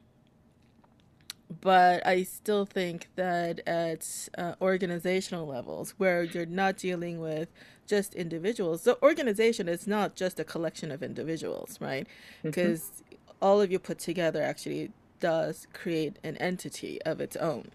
but 1.61 2.05
I 2.07 2.25
still 2.25 2.67
think 2.67 3.09
that 3.17 3.61
at 3.67 4.29
uh, 4.37 4.55
organizational 4.61 5.47
levels, 5.47 5.95
where 5.97 6.25
you're 6.25 6.47
not 6.47 6.76
dealing 6.76 7.21
with 7.21 7.49
just 7.87 8.15
individuals, 8.15 8.83
the 8.83 9.00
organization 9.03 9.69
is 9.69 9.87
not 9.87 10.17
just 10.17 10.41
a 10.41 10.45
collection 10.45 10.91
of 10.91 11.03
individuals, 11.03 11.79
right? 11.81 12.07
Because 12.43 13.03
all 13.41 13.61
of 13.61 13.71
you 13.71 13.79
put 13.79 13.99
together 13.99 14.43
actually 14.43 14.91
does 15.21 15.67
create 15.73 16.19
an 16.25 16.37
entity 16.38 17.00
of 17.03 17.21
its 17.21 17.37
own. 17.37 17.71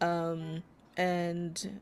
Um, 0.00 0.62
and 0.96 1.80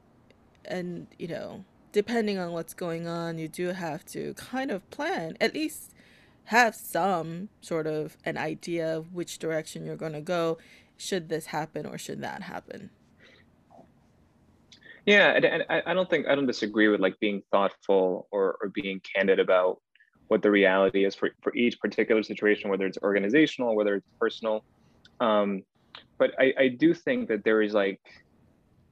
and 0.64 1.06
you 1.18 1.28
know, 1.28 1.64
depending 1.92 2.38
on 2.38 2.52
what's 2.52 2.74
going 2.74 3.08
on, 3.08 3.38
you 3.38 3.48
do 3.48 3.68
have 3.68 4.04
to 4.06 4.34
kind 4.34 4.70
of 4.70 4.88
plan, 4.90 5.36
at 5.40 5.54
least 5.54 5.92
have 6.44 6.74
some 6.74 7.48
sort 7.60 7.86
of 7.86 8.16
an 8.24 8.36
idea 8.36 8.96
of 8.96 9.12
which 9.12 9.38
direction 9.38 9.84
you're 9.84 9.96
going 9.96 10.12
to 10.12 10.20
go 10.20 10.58
should 10.96 11.28
this 11.28 11.46
happen 11.46 11.86
or 11.86 11.98
should 11.98 12.20
that 12.22 12.42
happen. 12.42 12.90
yeah 15.04 15.32
and, 15.36 15.64
I, 15.70 15.82
I 15.86 15.94
don't 15.94 16.08
think 16.10 16.26
i 16.26 16.34
don't 16.34 16.46
disagree 16.46 16.88
with 16.88 17.00
like 17.00 17.18
being 17.20 17.42
thoughtful 17.52 18.26
or 18.30 18.56
or 18.60 18.68
being 18.70 19.00
candid 19.00 19.38
about 19.38 19.80
what 20.28 20.42
the 20.42 20.50
reality 20.50 21.04
is 21.04 21.14
for, 21.14 21.30
for 21.42 21.54
each 21.54 21.78
particular 21.78 22.22
situation 22.22 22.70
whether 22.70 22.86
it's 22.86 22.98
organizational 23.02 23.76
whether 23.76 23.94
it's 23.96 24.06
personal 24.18 24.64
um, 25.20 25.62
but 26.18 26.32
I, 26.38 26.52
I 26.58 26.68
do 26.68 26.92
think 26.92 27.28
that 27.28 27.42
there 27.44 27.62
is 27.62 27.72
like 27.72 28.00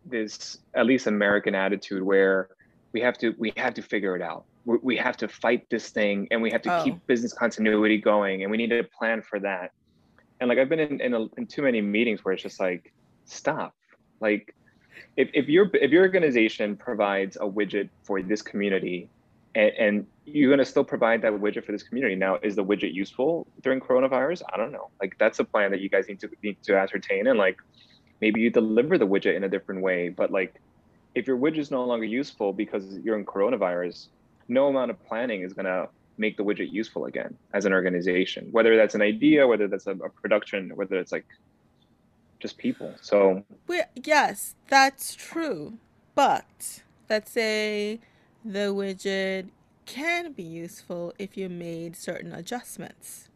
this 0.06 0.58
at 0.74 0.86
least 0.86 1.06
American 1.06 1.54
attitude 1.54 2.02
where 2.02 2.48
we 2.92 3.00
have 3.00 3.18
to 3.18 3.34
we 3.38 3.52
have 3.56 3.74
to 3.74 3.82
figure 3.82 4.14
it 4.16 4.22
out 4.22 4.44
we, 4.66 4.96
have 4.96 5.16
to 5.18 5.28
fight 5.28 5.68
this 5.68 5.90
thing 5.90 6.26
and 6.30 6.40
we 6.40 6.50
have 6.50 6.62
to 6.62 6.80
Oh. 6.80 6.84
keep 6.84 7.06
business 7.06 7.34
continuity 7.34 7.98
going 7.98 8.42
and 8.42 8.50
we 8.50 8.56
need 8.56 8.70
to 8.70 8.82
plan 8.98 9.20
for 9.20 9.38
that 9.40 9.72
and 10.44 10.50
like 10.50 10.58
i've 10.58 10.68
been 10.68 10.80
in 10.80 11.00
in, 11.00 11.14
a, 11.14 11.24
in 11.38 11.46
too 11.46 11.62
many 11.62 11.80
meetings 11.80 12.24
where 12.24 12.34
it's 12.34 12.42
just 12.42 12.60
like 12.60 12.92
stop. 13.24 13.74
Like 14.20 14.54
if, 15.16 15.28
if 15.34 15.48
your 15.48 15.70
if 15.74 15.90
your 15.90 16.02
organization 16.02 16.76
provides 16.76 17.36
a 17.36 17.46
widget 17.46 17.88
for 18.02 18.22
this 18.22 18.42
community 18.42 19.08
and, 19.54 19.72
and 19.78 20.06
you're 20.24 20.50
going 20.50 20.58
to 20.58 20.64
still 20.64 20.84
provide 20.84 21.22
that 21.22 21.32
widget 21.32 21.64
for 21.64 21.72
this 21.72 21.82
community. 21.82 22.14
Now 22.14 22.38
is 22.42 22.56
the 22.56 22.64
widget 22.64 22.92
useful 22.92 23.46
during 23.62 23.80
coronavirus? 23.80 24.42
I 24.52 24.56
don't 24.56 24.72
know. 24.72 24.90
Like 25.00 25.16
that's 25.18 25.38
a 25.38 25.44
plan 25.44 25.70
that 25.72 25.80
you 25.80 25.88
guys 25.88 26.08
need 26.08 26.20
to 26.20 26.30
need 26.42 26.62
to 26.62 26.76
ascertain 26.76 27.26
and 27.26 27.38
like 27.38 27.58
maybe 28.20 28.40
you 28.40 28.50
deliver 28.50 28.98
the 28.98 29.06
widget 29.06 29.36
in 29.36 29.44
a 29.44 29.48
different 29.48 29.82
way. 29.82 30.08
But 30.08 30.30
like 30.30 30.60
if 31.14 31.26
your 31.26 31.38
widget 31.38 31.58
is 31.58 31.70
no 31.70 31.84
longer 31.84 32.06
useful 32.06 32.52
because 32.52 32.98
you're 33.02 33.18
in 33.18 33.24
coronavirus 33.24 34.08
no 34.46 34.66
amount 34.66 34.90
of 34.90 35.02
planning 35.06 35.40
is 35.40 35.54
going 35.54 35.64
to 35.64 35.88
make 36.16 36.36
the 36.36 36.44
widget 36.44 36.70
useful 36.72 37.06
again 37.06 37.36
as 37.52 37.64
an 37.64 37.72
organization 37.72 38.48
whether 38.52 38.76
that's 38.76 38.94
an 38.94 39.02
idea 39.02 39.46
whether 39.46 39.66
that's 39.68 39.86
a, 39.86 39.92
a 39.92 40.08
production 40.08 40.70
whether 40.76 40.96
it's 40.96 41.12
like 41.12 41.26
just 42.44 42.58
people 42.58 42.92
so 43.00 43.42
We, 43.66 43.80
yes, 43.94 44.54
that's 44.68 45.14
true. 45.14 45.78
But 46.14 46.82
let's 47.08 47.30
say 47.30 48.00
the 48.44 48.74
widget 48.74 49.48
can 49.86 50.32
be 50.32 50.42
useful 50.42 51.14
if 51.18 51.38
you 51.38 51.48
made 51.48 51.96
certain 51.96 52.32
adjustments. 52.34 53.30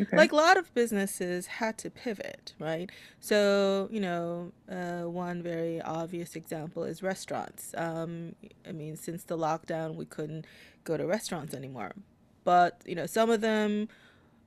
Okay. 0.00 0.16
Like 0.16 0.32
a 0.32 0.36
lot 0.36 0.56
of 0.56 0.72
businesses 0.74 1.46
had 1.46 1.78
to 1.78 1.90
pivot, 1.90 2.54
right? 2.58 2.90
So, 3.20 3.88
you 3.90 4.00
know, 4.00 4.52
uh, 4.70 5.08
one 5.08 5.42
very 5.42 5.80
obvious 5.80 6.36
example 6.36 6.84
is 6.84 7.02
restaurants. 7.02 7.74
Um, 7.76 8.34
I 8.68 8.72
mean, 8.72 8.96
since 8.96 9.24
the 9.24 9.36
lockdown, 9.36 9.94
we 9.94 10.04
couldn't 10.04 10.46
go 10.84 10.96
to 10.96 11.06
restaurants 11.06 11.54
anymore. 11.54 11.92
But, 12.44 12.80
you 12.86 12.94
know, 12.94 13.06
some 13.06 13.30
of 13.30 13.40
them 13.40 13.88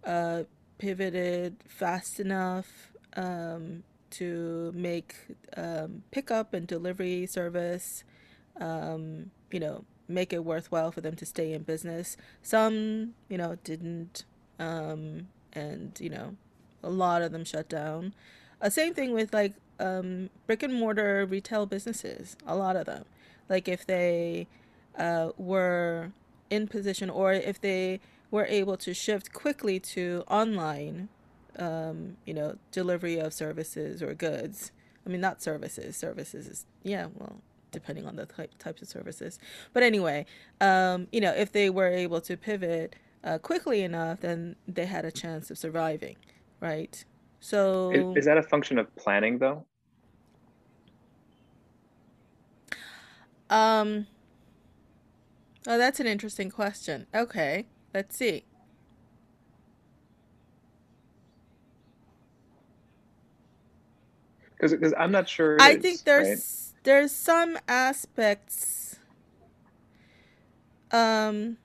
uh, 0.03 0.43
pivoted 0.77 1.57
fast 1.67 2.19
enough 2.19 2.91
um, 3.15 3.83
to 4.11 4.71
make 4.73 5.15
um, 5.57 6.03
pickup 6.11 6.53
and 6.53 6.65
delivery 6.65 7.25
service, 7.25 8.03
um, 8.59 9.31
you 9.51 9.59
know, 9.59 9.83
make 10.07 10.33
it 10.33 10.43
worthwhile 10.43 10.91
for 10.91 11.01
them 11.01 11.15
to 11.15 11.25
stay 11.25 11.53
in 11.53 11.63
business. 11.63 12.17
Some, 12.41 13.13
you 13.27 13.37
know, 13.37 13.57
didn't, 13.63 14.25
um, 14.59 15.27
and 15.53 15.97
you 15.99 16.09
know, 16.09 16.35
a 16.83 16.89
lot 16.89 17.21
of 17.21 17.31
them 17.31 17.43
shut 17.43 17.69
down. 17.69 18.13
Uh, 18.61 18.69
same 18.69 18.93
thing 18.93 19.13
with 19.13 19.33
like 19.33 19.53
um, 19.79 20.29
brick 20.45 20.63
and 20.63 20.73
mortar 20.73 21.25
retail 21.25 21.65
businesses. 21.65 22.35
A 22.45 22.55
lot 22.55 22.75
of 22.75 22.85
them, 22.85 23.05
like 23.47 23.67
if 23.67 23.85
they 23.85 24.47
uh, 24.97 25.31
were 25.37 26.11
in 26.49 26.67
position 26.67 27.09
or 27.09 27.33
if 27.33 27.59
they 27.61 27.99
were 28.31 28.45
able 28.45 28.77
to 28.77 28.93
shift 28.93 29.33
quickly 29.33 29.79
to 29.79 30.23
online 30.27 31.09
um, 31.59 32.17
you 32.25 32.33
know, 32.33 32.57
delivery 32.71 33.19
of 33.19 33.33
services 33.33 34.01
or 34.01 34.13
goods. 34.13 34.71
I 35.05 35.09
mean, 35.09 35.21
not 35.21 35.41
services. 35.41 35.95
Services 35.95 36.47
is, 36.47 36.65
yeah, 36.83 37.07
well, 37.15 37.41
depending 37.71 38.05
on 38.05 38.15
the 38.15 38.25
type, 38.25 38.57
types 38.57 38.81
of 38.81 38.87
services. 38.87 39.39
But 39.73 39.83
anyway, 39.83 40.25
um, 40.61 41.07
you 41.11 41.21
know, 41.21 41.31
if 41.31 41.51
they 41.51 41.69
were 41.69 41.87
able 41.87 42.21
to 42.21 42.37
pivot 42.37 42.95
uh, 43.23 43.37
quickly 43.39 43.81
enough, 43.83 44.21
then 44.21 44.55
they 44.67 44.85
had 44.85 45.05
a 45.05 45.11
chance 45.11 45.51
of 45.51 45.57
surviving, 45.57 46.17
right? 46.59 47.03
So, 47.39 48.15
is 48.15 48.25
that 48.25 48.37
a 48.37 48.43
function 48.43 48.79
of 48.79 48.93
planning 48.95 49.39
though 49.39 49.65
um, 53.49 54.07
oh, 55.67 55.77
that's 55.77 55.99
an 55.99 56.07
interesting 56.07 56.49
question. 56.51 57.07
Okay, 57.13 57.67
let's 57.93 58.17
see. 58.17 58.43
because 64.57 64.71
because 64.73 64.93
i'm 64.97 65.11
not 65.11 65.27
sure 65.29 65.59
I 65.59 65.75
is, 65.75 65.81
think 65.81 66.05
right 66.17 66.27
there's 66.29 66.73
there's 66.83 67.11
some 67.11 67.57
aspects. 67.67 68.97
Um, 70.91 71.57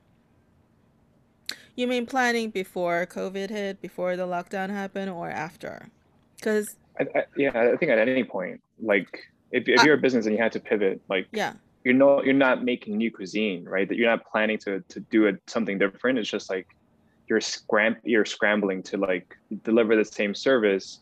you 1.76 1.86
mean 1.86 2.06
planning 2.06 2.50
before 2.50 3.06
COVID 3.06 3.50
hit, 3.50 3.80
before 3.80 4.16
the 4.16 4.26
lockdown 4.26 4.70
happened, 4.70 5.10
or 5.10 5.28
after? 5.30 5.88
Because 6.36 6.76
I, 6.98 7.06
I, 7.14 7.24
yeah 7.36 7.50
i 7.72 7.76
think 7.76 7.90
at 7.90 7.98
any 8.08 8.22
point 8.22 8.60
like 8.80 9.32
if, 9.50 9.68
if 9.68 9.82
you're 9.82 9.94
a 9.94 9.98
business 9.98 10.26
and 10.26 10.34
you 10.36 10.42
had 10.42 10.52
to 10.52 10.60
pivot 10.60 11.00
like 11.08 11.26
yeah, 11.32 11.54
you're 11.84 11.94
no 11.94 12.22
you're 12.22 12.34
not 12.34 12.64
making 12.64 12.96
new 12.96 13.10
cuisine 13.10 13.64
right? 13.64 13.88
That 13.88 13.96
you're 13.96 14.10
not 14.10 14.24
planning 14.26 14.58
to 14.58 14.80
to 14.80 15.00
do 15.00 15.26
it 15.26 15.40
something 15.46 15.78
different. 15.78 16.18
It's 16.18 16.30
just 16.30 16.50
like 16.50 16.66
you're 17.28 17.40
scram 17.40 17.96
you're 18.04 18.24
scrambling 18.24 18.82
to 18.84 18.96
like 18.96 19.36
deliver 19.62 19.96
the 19.96 20.04
same 20.04 20.34
service 20.34 21.00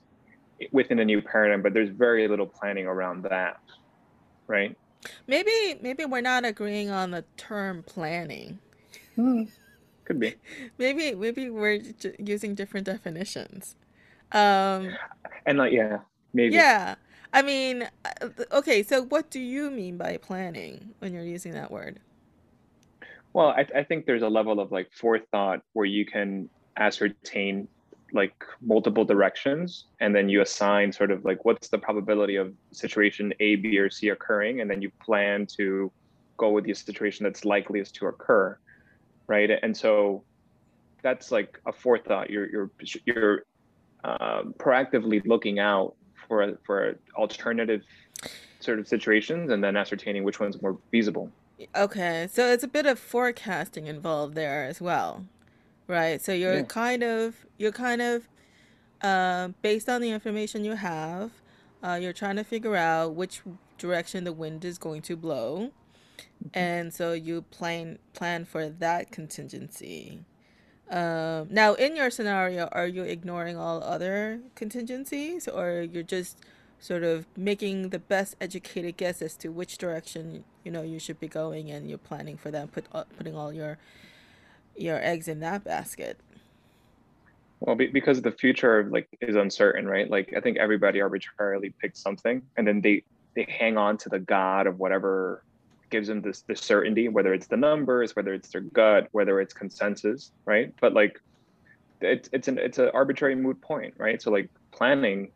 within 0.70 1.00
a 1.00 1.04
new 1.04 1.20
paradigm 1.20 1.60
but 1.60 1.74
there's 1.74 1.88
very 1.88 2.28
little 2.28 2.46
planning 2.46 2.86
around 2.86 3.22
that 3.22 3.60
right? 4.46 4.76
Maybe 5.26 5.78
maybe 5.80 6.04
we're 6.04 6.20
not 6.20 6.44
agreeing 6.44 6.90
on 6.90 7.10
the 7.10 7.24
term 7.36 7.82
planning. 7.82 8.58
Hmm, 9.16 9.44
could 10.04 10.20
be 10.20 10.34
Maybe 10.78 11.14
maybe 11.14 11.50
we're 11.50 11.78
j- 11.78 12.16
using 12.18 12.54
different 12.54 12.86
definitions. 12.86 13.76
Um, 14.32 14.96
and 15.46 15.58
like 15.58 15.72
yeah 15.72 15.98
maybe 16.32 16.54
yeah. 16.54 16.96
I 17.34 17.40
mean, 17.40 17.88
uh, 18.04 18.28
okay, 18.52 18.82
so 18.82 19.04
what 19.04 19.30
do 19.30 19.40
you 19.40 19.70
mean 19.70 19.96
by 19.96 20.18
planning 20.18 20.90
when 20.98 21.14
you're 21.14 21.24
using 21.24 21.52
that 21.52 21.70
word? 21.70 21.98
well 23.32 23.48
I, 23.48 23.66
I 23.74 23.82
think 23.84 24.06
there's 24.06 24.22
a 24.22 24.28
level 24.28 24.60
of 24.60 24.72
like 24.72 24.92
forethought 24.92 25.62
where 25.72 25.86
you 25.86 26.04
can 26.04 26.48
ascertain 26.76 27.68
like 28.12 28.34
multiple 28.60 29.04
directions 29.04 29.86
and 30.00 30.14
then 30.14 30.28
you 30.28 30.42
assign 30.42 30.92
sort 30.92 31.10
of 31.10 31.24
like 31.24 31.44
what's 31.44 31.68
the 31.68 31.78
probability 31.78 32.36
of 32.36 32.52
situation 32.70 33.32
a 33.40 33.56
b 33.56 33.78
or 33.78 33.88
c 33.88 34.10
occurring 34.10 34.60
and 34.60 34.70
then 34.70 34.82
you 34.82 34.90
plan 35.02 35.46
to 35.46 35.90
go 36.36 36.50
with 36.50 36.64
the 36.64 36.74
situation 36.74 37.24
that's 37.24 37.44
likeliest 37.44 37.94
to 37.94 38.06
occur 38.06 38.58
right? 39.32 39.50
And 39.62 39.74
so 39.74 40.22
that's 41.00 41.32
like 41.32 41.58
a 41.66 41.72
forethought. 41.72 42.28
You're 42.28 42.48
you're 42.50 42.70
you're 43.06 43.44
um, 44.04 44.54
proactively 44.58 45.24
looking 45.26 45.58
out 45.58 45.94
for 46.28 46.58
for 46.66 46.98
alternative 47.16 47.82
sort 48.60 48.78
of 48.78 48.86
situations 48.86 49.50
and 49.50 49.64
then 49.64 49.74
ascertaining 49.74 50.22
which 50.22 50.38
one's 50.38 50.60
more 50.60 50.76
feasible. 50.90 51.30
Okay, 51.74 52.28
so 52.30 52.52
it's 52.52 52.64
a 52.64 52.68
bit 52.68 52.86
of 52.86 52.98
forecasting 52.98 53.86
involved 53.86 54.34
there 54.34 54.64
as 54.64 54.80
well, 54.80 55.24
right? 55.86 56.20
So 56.20 56.32
you're 56.32 56.56
yeah. 56.56 56.62
kind 56.82 57.02
of 57.02 57.46
you're 57.56 57.72
kind 57.72 58.02
of 58.02 58.28
uh, 59.00 59.48
based 59.62 59.88
on 59.88 60.02
the 60.02 60.10
information 60.10 60.62
you 60.64 60.76
have, 60.76 61.30
uh, 61.82 61.98
you're 62.00 62.12
trying 62.12 62.36
to 62.36 62.44
figure 62.44 62.76
out 62.76 63.14
which 63.14 63.40
direction 63.78 64.24
the 64.24 64.32
wind 64.32 64.64
is 64.64 64.76
going 64.78 65.02
to 65.02 65.16
blow, 65.16 65.72
and 66.54 66.92
so 66.92 67.12
you 67.12 67.42
plan 67.42 67.98
plan 68.12 68.44
for 68.44 68.68
that 68.68 69.10
contingency. 69.10 70.20
Um, 70.90 71.48
now, 71.50 71.72
in 71.74 71.96
your 71.96 72.10
scenario, 72.10 72.68
are 72.72 72.86
you 72.86 73.02
ignoring 73.02 73.56
all 73.56 73.82
other 73.82 74.40
contingencies, 74.54 75.48
or 75.48 75.80
you're 75.80 76.02
just 76.02 76.38
sort 76.80 77.02
of 77.02 77.24
making 77.36 77.90
the 77.90 77.98
best 77.98 78.34
educated 78.40 78.96
guess 78.96 79.22
as 79.22 79.36
to 79.36 79.48
which 79.48 79.78
direction 79.78 80.44
you 80.64 80.70
know 80.70 80.82
you 80.82 80.98
should 80.98 81.18
be 81.18 81.28
going, 81.28 81.70
and 81.70 81.88
you're 81.88 81.98
planning 81.98 82.36
for 82.36 82.50
that, 82.50 82.72
put 82.72 82.86
uh, 82.92 83.04
putting 83.16 83.34
all 83.34 83.52
your 83.52 83.78
your 84.76 85.02
eggs 85.02 85.28
in 85.28 85.40
that 85.40 85.64
basket? 85.64 86.18
Well, 87.60 87.76
be, 87.76 87.86
because 87.86 88.20
the 88.20 88.32
future 88.32 88.88
like 88.90 89.08
is 89.20 89.36
uncertain, 89.36 89.86
right? 89.86 90.10
Like 90.10 90.34
I 90.36 90.40
think 90.40 90.58
everybody 90.58 91.00
arbitrarily 91.00 91.70
picks 91.80 92.00
something, 92.00 92.42
and 92.56 92.66
then 92.66 92.80
they 92.80 93.04
they 93.34 93.46
hang 93.48 93.78
on 93.78 93.96
to 93.98 94.08
the 94.08 94.18
god 94.18 94.66
of 94.66 94.78
whatever 94.78 95.42
gives 95.92 96.08
them 96.08 96.20
this 96.20 96.40
this 96.42 96.60
certainty, 96.60 97.08
whether 97.08 97.32
it's 97.32 97.46
the 97.46 97.56
numbers, 97.56 98.16
whether 98.16 98.34
it's 98.34 98.48
their 98.48 98.62
gut, 98.62 99.06
whether 99.12 99.40
it's 99.40 99.54
consensus, 99.54 100.32
right? 100.44 100.74
But 100.80 100.94
like 100.94 101.20
it's 102.00 102.28
it's 102.32 102.48
an 102.48 102.58
it's 102.58 102.78
an 102.78 102.90
arbitrary 102.92 103.36
moot 103.36 103.60
point, 103.60 103.94
right? 103.98 104.20
So 104.20 104.32
like 104.32 104.48
planning, 104.72 105.30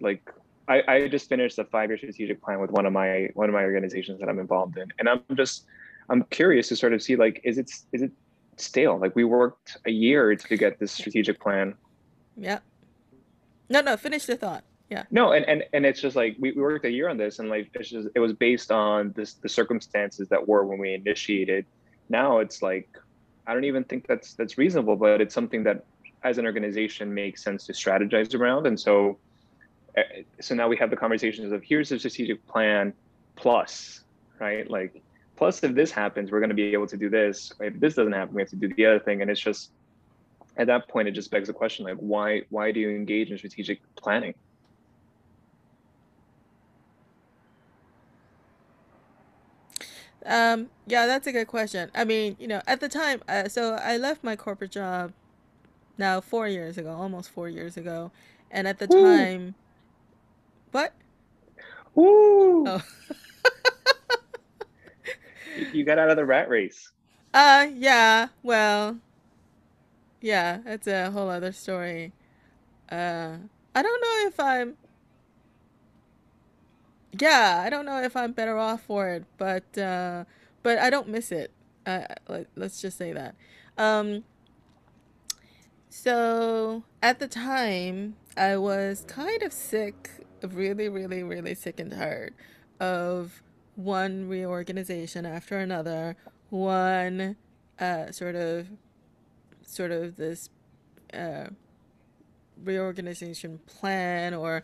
like 0.00 0.28
I 0.66 0.82
I 0.88 1.08
just 1.08 1.28
finished 1.28 1.58
a 1.60 1.64
five 1.64 1.90
year 1.90 1.98
strategic 1.98 2.42
plan 2.42 2.58
with 2.58 2.72
one 2.72 2.86
of 2.86 2.92
my 2.92 3.28
one 3.34 3.48
of 3.48 3.52
my 3.52 3.62
organizations 3.62 4.18
that 4.18 4.28
I'm 4.28 4.40
involved 4.40 4.76
in, 4.76 4.92
and 4.98 5.08
I'm 5.08 5.22
just 5.34 5.66
I'm 6.08 6.24
curious 6.24 6.68
to 6.68 6.76
sort 6.76 6.92
of 6.92 7.00
see 7.00 7.14
like 7.14 7.40
is 7.44 7.58
it 7.58 7.70
is 7.92 8.02
it 8.02 8.10
stale? 8.56 8.98
Like 8.98 9.14
we 9.14 9.24
worked 9.24 9.76
a 9.86 9.90
year 9.90 10.34
to 10.34 10.56
get 10.56 10.80
this 10.80 10.90
strategic 10.90 11.40
plan. 11.40 11.74
Yeah. 12.36 12.58
No, 13.68 13.80
no. 13.80 13.96
Finish 13.96 14.26
the 14.26 14.36
thought. 14.36 14.64
Yeah. 14.94 15.04
No, 15.10 15.32
and 15.32 15.44
and 15.46 15.64
and 15.72 15.84
it's 15.84 16.00
just 16.00 16.14
like 16.14 16.36
we, 16.38 16.52
we 16.52 16.62
worked 16.62 16.84
a 16.84 16.90
year 16.90 17.08
on 17.08 17.16
this, 17.16 17.40
and 17.40 17.48
like 17.48 17.70
it's 17.74 17.90
just 17.90 18.08
it 18.14 18.20
was 18.20 18.32
based 18.32 18.70
on 18.70 19.12
this 19.16 19.34
the 19.34 19.48
circumstances 19.48 20.28
that 20.28 20.46
were 20.46 20.64
when 20.64 20.78
we 20.78 20.94
initiated. 20.94 21.66
Now 22.08 22.38
it's 22.38 22.62
like 22.62 22.88
I 23.46 23.54
don't 23.54 23.64
even 23.64 23.84
think 23.84 24.06
that's 24.06 24.34
that's 24.34 24.56
reasonable, 24.56 24.96
but 24.96 25.20
it's 25.20 25.34
something 25.34 25.64
that 25.64 25.84
as 26.22 26.38
an 26.38 26.46
organization 26.46 27.12
makes 27.12 27.42
sense 27.42 27.66
to 27.66 27.72
strategize 27.72 28.34
around, 28.38 28.66
and 28.66 28.78
so 28.78 29.18
uh, 29.98 30.02
so 30.40 30.54
now 30.54 30.68
we 30.68 30.76
have 30.76 30.90
the 30.90 30.96
conversations 30.96 31.52
of 31.52 31.62
here's 31.64 31.88
the 31.88 31.98
strategic 31.98 32.46
plan 32.46 32.92
plus 33.36 34.04
right? 34.38 34.68
Like, 34.70 35.02
plus 35.36 35.62
if 35.62 35.74
this 35.74 35.90
happens, 35.90 36.30
we're 36.30 36.40
going 36.40 36.50
to 36.50 36.54
be 36.54 36.72
able 36.72 36.86
to 36.88 36.96
do 36.96 37.08
this. 37.08 37.52
If 37.60 37.78
this 37.80 37.94
doesn't 37.94 38.12
happen, 38.12 38.34
we 38.34 38.42
have 38.42 38.50
to 38.50 38.56
do 38.56 38.68
the 38.74 38.86
other 38.86 39.00
thing. 39.00 39.22
And 39.22 39.30
it's 39.30 39.40
just 39.40 39.70
at 40.56 40.66
that 40.68 40.88
point, 40.88 41.08
it 41.08 41.12
just 41.12 41.30
begs 41.30 41.48
the 41.48 41.54
question, 41.54 41.84
like, 41.84 41.96
why 41.96 42.42
why 42.50 42.72
do 42.72 42.80
you 42.80 42.90
engage 42.90 43.30
in 43.30 43.38
strategic 43.38 43.80
planning? 43.96 44.34
Um, 50.26 50.70
yeah, 50.86 51.06
that's 51.06 51.26
a 51.26 51.32
good 51.32 51.46
question. 51.46 51.90
I 51.94 52.04
mean, 52.04 52.36
you 52.38 52.48
know, 52.48 52.62
at 52.66 52.80
the 52.80 52.88
time, 52.88 53.22
uh, 53.28 53.48
so 53.48 53.74
I 53.74 53.96
left 53.96 54.24
my 54.24 54.36
corporate 54.36 54.70
job 54.70 55.12
now 55.98 56.20
four 56.20 56.48
years 56.48 56.78
ago, 56.78 56.90
almost 56.90 57.30
four 57.30 57.48
years 57.48 57.76
ago, 57.76 58.10
and 58.50 58.66
at 58.66 58.78
the 58.78 58.86
Woo. 58.86 59.02
time, 59.02 59.54
what? 60.72 60.92
Ooh. 61.96 62.64
Oh. 62.66 62.82
you 65.72 65.84
got 65.84 65.98
out 65.98 66.10
of 66.10 66.16
the 66.16 66.24
rat 66.24 66.48
race. 66.48 66.90
Uh, 67.32 67.66
yeah. 67.74 68.28
Well, 68.42 68.98
yeah, 70.20 70.58
that's 70.64 70.86
a 70.86 71.10
whole 71.10 71.28
other 71.28 71.52
story. 71.52 72.12
Uh, 72.90 73.36
I 73.74 73.82
don't 73.82 74.00
know 74.00 74.28
if 74.28 74.40
I'm 74.40 74.76
yeah, 77.20 77.62
I 77.64 77.70
don't 77.70 77.84
know 77.86 78.02
if 78.02 78.16
I'm 78.16 78.32
better 78.32 78.58
off 78.58 78.82
for 78.82 79.08
it, 79.08 79.24
but 79.38 79.76
uh, 79.78 80.24
but 80.62 80.78
I 80.78 80.90
don't 80.90 81.08
miss 81.08 81.30
it. 81.32 81.50
Uh, 81.86 82.04
let, 82.28 82.46
us 82.60 82.80
just 82.80 82.96
say 82.96 83.12
that. 83.12 83.34
Um, 83.76 84.24
so 85.90 86.84
at 87.02 87.18
the 87.18 87.28
time, 87.28 88.16
I 88.36 88.56
was 88.56 89.04
kind 89.06 89.42
of 89.42 89.52
sick, 89.52 90.10
really, 90.42 90.88
really, 90.88 91.22
really 91.22 91.54
sick 91.54 91.78
and 91.78 91.92
tired 91.92 92.34
of 92.80 93.42
one 93.76 94.28
reorganization 94.28 95.26
after 95.26 95.58
another, 95.58 96.16
one 96.50 97.36
uh, 97.78 98.10
sort 98.10 98.34
of, 98.34 98.68
sort 99.62 99.90
of 99.90 100.16
this 100.16 100.48
uh, 101.12 101.46
reorganization 102.62 103.60
plan 103.66 104.32
or 104.34 104.62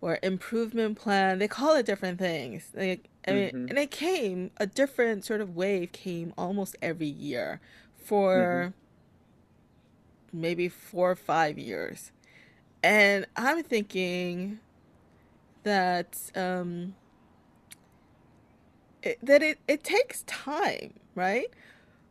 or 0.00 0.18
improvement 0.22 0.98
plan. 0.98 1.38
They 1.38 1.48
call 1.48 1.74
it 1.74 1.86
different 1.86 2.18
things. 2.18 2.70
Like 2.74 3.08
I 3.26 3.32
mean, 3.32 3.48
mm-hmm. 3.48 3.68
and 3.68 3.78
it 3.78 3.90
came 3.90 4.50
a 4.58 4.66
different 4.66 5.24
sort 5.24 5.40
of 5.40 5.56
wave 5.56 5.92
came 5.92 6.32
almost 6.38 6.76
every 6.80 7.06
year 7.06 7.60
for 7.96 8.72
mm-hmm. 10.32 10.40
maybe 10.40 10.68
four 10.68 11.10
or 11.10 11.16
five 11.16 11.58
years, 11.58 12.12
and 12.82 13.26
I'm 13.36 13.62
thinking 13.62 14.60
that 15.64 16.16
um, 16.34 16.94
it, 19.02 19.18
that 19.22 19.42
it 19.42 19.58
it 19.66 19.84
takes 19.84 20.22
time, 20.22 20.94
right, 21.14 21.48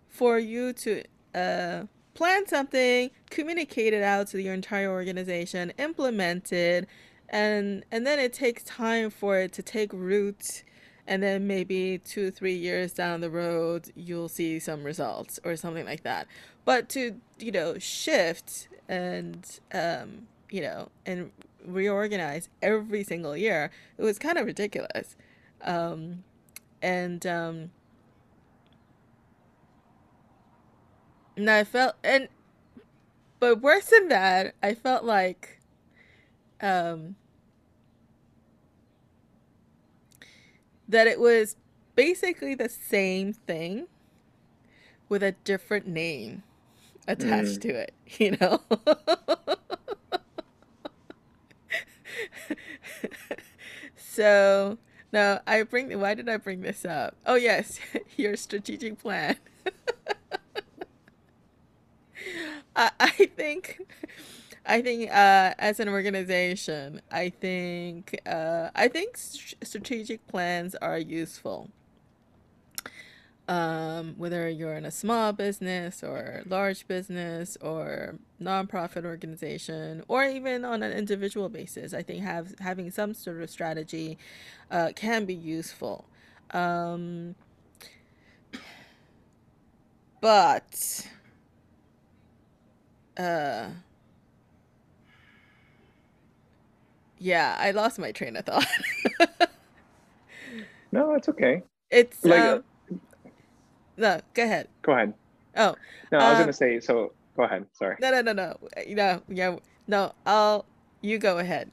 for 0.09 0.37
you 0.37 0.73
to 0.73 1.03
uh 1.33 1.83
plan 2.17 2.47
something, 2.47 3.11
communicate 3.29 3.93
it 3.93 4.01
out 4.01 4.25
to 4.25 4.41
your 4.41 4.55
entire 4.55 4.89
organization, 4.89 5.71
implement 5.77 6.51
it 6.51 6.87
and 7.29 7.85
and 7.91 8.05
then 8.05 8.19
it 8.19 8.33
takes 8.33 8.63
time 8.63 9.09
for 9.09 9.37
it 9.37 9.53
to 9.53 9.61
take 9.63 9.91
root. 9.93 10.63
And 11.09 11.23
then 11.23 11.47
maybe 11.47 11.99
two 12.03 12.31
three 12.31 12.55
years 12.55 12.91
down 12.91 13.21
the 13.21 13.29
road 13.29 13.91
you'll 13.95 14.27
see 14.27 14.59
some 14.59 14.83
results 14.83 15.39
or 15.45 15.55
something 15.55 15.85
like 15.85 16.03
that. 16.03 16.27
But 16.65 16.89
to 16.89 17.21
you 17.39 17.51
know 17.51 17.77
shift 17.79 18.67
and 18.89 19.59
um, 19.73 20.27
you 20.51 20.61
know 20.61 20.89
and 21.05 21.31
reorganize 21.65 22.49
every 22.61 23.03
single 23.05 23.37
year 23.37 23.71
it 23.97 24.03
was 24.03 24.19
kind 24.19 24.37
of 24.37 24.45
ridiculous. 24.45 25.15
Um, 25.61 26.23
and 26.81 27.25
um, 27.25 27.71
and 31.37 31.49
i 31.49 31.63
felt 31.63 31.95
and 32.03 32.27
but 33.39 33.61
worse 33.61 33.85
than 33.85 34.09
that 34.09 34.55
i 34.61 34.73
felt 34.73 35.03
like 35.03 35.56
um, 36.61 37.15
that 40.87 41.07
it 41.07 41.19
was 41.19 41.55
basically 41.95 42.55
the 42.55 42.69
same 42.69 43.33
thing 43.33 43.87
with 45.09 45.23
a 45.23 45.33
different 45.43 45.87
name 45.87 46.43
attached 47.07 47.59
mm. 47.59 47.61
to 47.61 47.69
it, 47.69 47.93
you 48.19 48.37
know? 48.39 48.61
so, 53.95 54.77
now 55.11 55.41
I 55.47 55.63
bring, 55.63 55.97
why 55.99 56.13
did 56.13 56.29
I 56.29 56.37
bring 56.37 56.61
this 56.61 56.85
up? 56.85 57.15
Oh, 57.25 57.35
yes, 57.35 57.79
your 58.17 58.35
strategic 58.35 58.99
plan. 58.99 59.37
I, 62.75 62.91
I 62.99 63.09
think 63.09 63.79
I 64.67 64.81
think 64.81 65.09
uh, 65.09 65.53
as 65.57 65.79
an 65.79 65.87
organization, 65.87 67.01
I 67.09 67.29
think 67.29 68.19
uh, 68.25 68.69
I 68.75 68.89
think 68.89 69.15
strategic 69.15 70.27
plans 70.27 70.75
are 70.75 70.97
useful. 70.97 71.69
Um, 73.47 74.15
whether 74.17 74.49
you're 74.49 74.75
in 74.75 74.85
a 74.85 74.91
small 74.91 75.31
business 75.31 76.03
or 76.03 76.43
large 76.45 76.85
business 76.85 77.57
or 77.61 78.15
nonprofit 78.41 79.05
organization 79.05 80.03
or 80.09 80.25
even 80.25 80.65
on 80.65 80.83
an 80.83 80.91
individual 80.91 81.47
basis, 81.47 81.93
I 81.93 82.03
think 82.03 82.25
have 82.25 82.55
having 82.59 82.91
some 82.91 83.13
sort 83.13 83.41
of 83.41 83.49
strategy 83.49 84.17
uh, 84.69 84.89
can 84.97 85.23
be 85.23 85.33
useful. 85.33 86.03
Um, 86.51 87.35
but 90.19 91.07
uh, 93.17 93.69
Yeah, 97.19 97.55
I 97.59 97.71
lost 97.71 97.99
my 97.99 98.11
train 98.11 98.35
of 98.35 98.45
thought. 98.45 98.67
no, 100.91 101.13
it's 101.15 101.29
okay. 101.29 101.63
It's 101.89 102.23
like, 102.23 102.41
um, 102.41 102.63
no. 103.97 104.21
Go 104.33 104.43
ahead. 104.43 104.67
Go 104.83 104.91
ahead. 104.93 105.13
Oh, 105.55 105.75
no, 106.11 106.19
I 106.19 106.29
was 106.29 106.39
gonna 106.39 106.47
um, 106.49 106.53
say. 106.53 106.79
So 106.79 107.13
go 107.35 107.43
ahead. 107.43 107.65
Sorry. 107.73 107.95
No, 107.99 108.11
no, 108.11 108.21
no, 108.21 108.33
no. 108.33 108.57
You 108.85 108.95
know, 108.95 109.21
yeah, 109.29 109.55
no. 109.87 110.13
I'll. 110.25 110.65
You 111.01 111.17
go 111.17 111.37
ahead. 111.39 111.71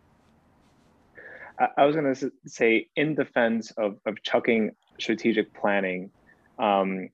I, 1.59 1.68
I 1.78 1.85
was 1.85 1.94
gonna 1.94 2.14
say, 2.46 2.88
in 2.96 3.14
defense 3.14 3.70
of 3.72 3.98
of 4.07 4.22
chucking 4.22 4.70
strategic 4.98 5.52
planning, 5.54 6.11
um, 6.59 7.11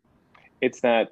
it's 0.61 0.81
that 0.83 1.09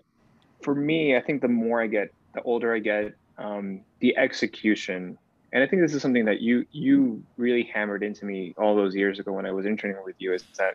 for 0.62 0.74
me, 0.74 1.16
I 1.16 1.20
think 1.20 1.42
the 1.42 1.48
more 1.48 1.82
I 1.82 1.86
get, 1.86 2.08
the 2.34 2.42
older 2.42 2.74
I 2.74 2.80
get, 2.80 3.12
um, 3.38 3.82
the 4.00 4.16
execution 4.16 5.18
and 5.52 5.62
I 5.62 5.66
think 5.66 5.82
this 5.82 5.94
is 5.94 6.02
something 6.02 6.26
that 6.26 6.40
you 6.40 6.66
you 6.72 7.22
really 7.36 7.62
hammered 7.62 8.02
into 8.02 8.24
me 8.24 8.54
all 8.58 8.76
those 8.76 8.94
years 8.94 9.18
ago 9.18 9.32
when 9.32 9.46
I 9.46 9.52
was 9.52 9.66
interning 9.66 9.96
with 10.04 10.16
you 10.18 10.34
is 10.34 10.44
that 10.58 10.74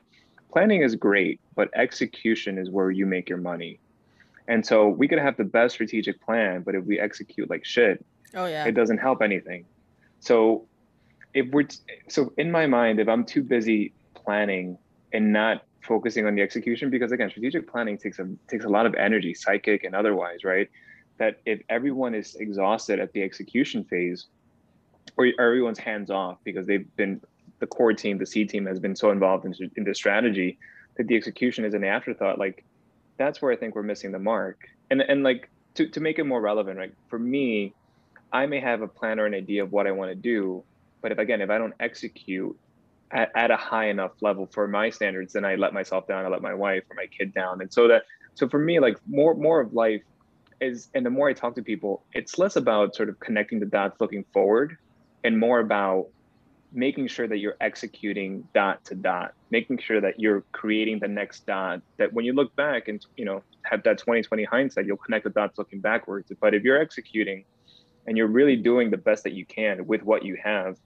planning 0.51 0.81
is 0.81 0.95
great, 0.95 1.39
but 1.55 1.69
execution 1.75 2.57
is 2.57 2.69
where 2.69 2.91
you 2.91 3.05
make 3.05 3.29
your 3.29 3.37
money. 3.37 3.79
And 4.47 4.65
so 4.65 4.89
we 4.89 5.07
could 5.07 5.19
have 5.19 5.37
the 5.37 5.43
best 5.43 5.75
strategic 5.75 6.21
plan, 6.21 6.63
but 6.63 6.75
if 6.75 6.83
we 6.85 6.99
execute 6.99 7.49
like 7.49 7.63
shit, 7.63 8.03
oh 8.35 8.45
yeah, 8.45 8.65
it 8.65 8.73
doesn't 8.73 8.97
help 8.97 9.21
anything. 9.21 9.65
So 10.19 10.67
if 11.33 11.47
we're 11.51 11.63
t- 11.63 11.77
so 12.09 12.33
in 12.37 12.51
my 12.51 12.65
mind, 12.65 12.99
if 12.99 13.07
I'm 13.07 13.25
too 13.25 13.43
busy 13.43 13.93
planning 14.15 14.77
and 15.11 15.31
not 15.31 15.63
focusing 15.81 16.25
on 16.25 16.33
the 16.33 16.41
execution, 16.41 16.89
because 16.89 17.11
again, 17.11 17.29
strategic 17.29 17.69
planning 17.71 17.97
takes 17.97 18.17
a 18.17 18.27
takes 18.47 18.65
a 18.65 18.69
lot 18.69 18.87
of 18.87 18.95
energy, 18.95 19.35
psychic 19.35 19.83
and 19.83 19.93
otherwise, 19.93 20.43
right? 20.43 20.67
That 21.19 21.41
if 21.45 21.61
everyone 21.69 22.15
is 22.15 22.35
exhausted 22.35 22.99
at 22.99 23.13
the 23.13 23.21
execution 23.21 23.83
phase, 23.83 24.27
or 25.17 25.27
everyone's 25.39 25.79
hands 25.79 26.09
off 26.09 26.37
because 26.43 26.65
they've 26.65 26.95
been 26.95 27.21
the 27.59 27.67
core 27.67 27.93
team, 27.93 28.17
the 28.17 28.25
C 28.25 28.45
team 28.45 28.65
has 28.65 28.79
been 28.79 28.95
so 28.95 29.11
involved 29.11 29.45
in, 29.45 29.55
in 29.75 29.83
the 29.83 29.95
strategy 29.95 30.57
that 30.97 31.07
the 31.07 31.15
execution 31.15 31.65
is 31.65 31.73
an 31.73 31.83
afterthought. 31.83 32.37
Like 32.37 32.63
that's 33.17 33.41
where 33.41 33.51
I 33.51 33.55
think 33.55 33.75
we're 33.75 33.83
missing 33.83 34.11
the 34.11 34.19
mark. 34.19 34.67
And 34.89 35.01
and 35.01 35.23
like 35.23 35.49
to, 35.75 35.87
to 35.87 35.99
make 35.99 36.19
it 36.19 36.25
more 36.25 36.41
relevant, 36.41 36.77
right? 36.77 36.93
For 37.07 37.17
me, 37.17 37.73
I 38.31 38.45
may 38.45 38.59
have 38.59 38.81
a 38.81 38.87
plan 38.87 39.19
or 39.19 39.25
an 39.25 39.33
idea 39.33 39.63
of 39.63 39.71
what 39.71 39.87
I 39.87 39.91
want 39.91 40.11
to 40.11 40.15
do, 40.15 40.63
but 41.01 41.11
if 41.11 41.17
again, 41.17 41.41
if 41.41 41.49
I 41.49 41.57
don't 41.57 41.73
execute 41.79 42.57
at, 43.11 43.31
at 43.35 43.51
a 43.51 43.57
high 43.57 43.89
enough 43.89 44.11
level 44.21 44.47
for 44.51 44.67
my 44.67 44.89
standards, 44.89 45.33
then 45.33 45.45
I 45.45 45.55
let 45.55 45.73
myself 45.73 46.07
down, 46.07 46.25
I 46.25 46.27
let 46.29 46.41
my 46.41 46.53
wife 46.53 46.83
or 46.89 46.95
my 46.95 47.07
kid 47.07 47.33
down. 47.33 47.61
And 47.61 47.71
so 47.71 47.87
that 47.87 48.03
so 48.35 48.49
for 48.49 48.59
me, 48.59 48.79
like 48.79 48.97
more 49.07 49.35
more 49.35 49.61
of 49.61 49.73
life 49.73 50.01
is 50.59 50.89
and 50.93 51.05
the 51.05 51.09
more 51.09 51.29
I 51.29 51.33
talk 51.33 51.55
to 51.55 51.63
people, 51.63 52.03
it's 52.13 52.37
less 52.37 52.55
about 52.55 52.95
sort 52.95 53.09
of 53.09 53.19
connecting 53.19 53.59
the 53.59 53.65
dots 53.65 54.01
looking 54.01 54.25
forward 54.33 54.77
and 55.23 55.39
more 55.39 55.59
about 55.59 56.07
making 56.73 57.07
sure 57.07 57.27
that 57.27 57.37
you're 57.37 57.55
executing 57.61 58.47
dot 58.53 58.83
to 58.85 58.95
dot, 58.95 59.33
making 59.51 59.77
sure 59.77 60.01
that 60.01 60.19
you're 60.19 60.43
creating 60.51 60.99
the 60.99 61.07
next 61.07 61.45
dot 61.45 61.81
that 61.97 62.11
when 62.11 62.25
you 62.25 62.33
look 62.33 62.55
back 62.55 62.87
and 62.87 63.05
you 63.15 63.25
know 63.25 63.43
have 63.63 63.83
that 63.83 63.97
2020 63.97 64.43
hindsight, 64.43 64.85
you'll 64.85 64.97
connect 64.97 65.23
the 65.23 65.29
dots 65.29 65.57
looking 65.57 65.79
backwards. 65.79 66.31
But 66.39 66.53
if 66.53 66.63
you're 66.63 66.81
executing 66.81 67.45
and 68.07 68.17
you're 68.17 68.27
really 68.27 68.55
doing 68.55 68.89
the 68.89 68.97
best 68.97 69.23
that 69.23 69.33
you 69.33 69.45
can 69.45 69.85
with 69.85 70.03
what 70.03 70.25
you 70.25 70.37
have, 70.43 70.77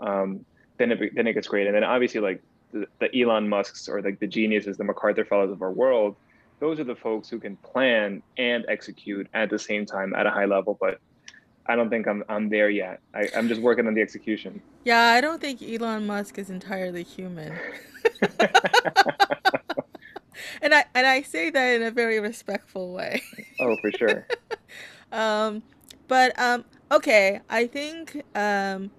um, 0.00 0.44
then 0.78 0.92
it 0.92 1.14
then 1.14 1.26
it 1.26 1.34
gets 1.34 1.46
great. 1.46 1.66
And 1.66 1.76
then 1.76 1.84
obviously 1.84 2.20
like 2.20 2.42
the, 2.72 2.86
the 2.98 3.20
Elon 3.20 3.48
Musks 3.48 3.88
or 3.88 4.02
like 4.02 4.18
the 4.18 4.26
geniuses, 4.26 4.76
the 4.76 4.84
MacArthur 4.84 5.24
fellows 5.24 5.52
of 5.52 5.62
our 5.62 5.72
world, 5.72 6.16
those 6.60 6.80
are 6.80 6.84
the 6.84 6.96
folks 6.96 7.28
who 7.28 7.38
can 7.38 7.56
plan 7.56 8.22
and 8.38 8.64
execute 8.68 9.28
at 9.34 9.50
the 9.50 9.58
same 9.58 9.84
time 9.84 10.14
at 10.14 10.26
a 10.26 10.30
high 10.30 10.46
level. 10.46 10.76
But 10.80 10.98
I 11.68 11.76
don't 11.76 11.90
think 11.90 12.06
I'm 12.06 12.24
I'm 12.28 12.48
there 12.48 12.70
yet. 12.70 13.00
I, 13.14 13.28
I'm 13.36 13.48
just 13.48 13.60
working 13.60 13.86
on 13.86 13.94
the 13.94 14.00
execution. 14.00 14.60
Yeah, 14.84 15.00
I 15.00 15.20
don't 15.20 15.40
think 15.40 15.62
Elon 15.62 16.06
Musk 16.06 16.38
is 16.38 16.50
entirely 16.50 17.02
human. 17.02 17.52
and 20.62 20.74
I 20.74 20.84
and 20.94 21.06
I 21.06 21.22
say 21.22 21.50
that 21.50 21.74
in 21.74 21.82
a 21.82 21.90
very 21.90 22.20
respectful 22.20 22.92
way. 22.92 23.22
oh, 23.60 23.76
for 23.80 23.90
sure. 23.92 24.26
um, 25.12 25.62
but 26.08 26.38
um, 26.38 26.64
okay, 26.90 27.40
I 27.48 27.66
think 27.66 28.22
um, 28.34 28.90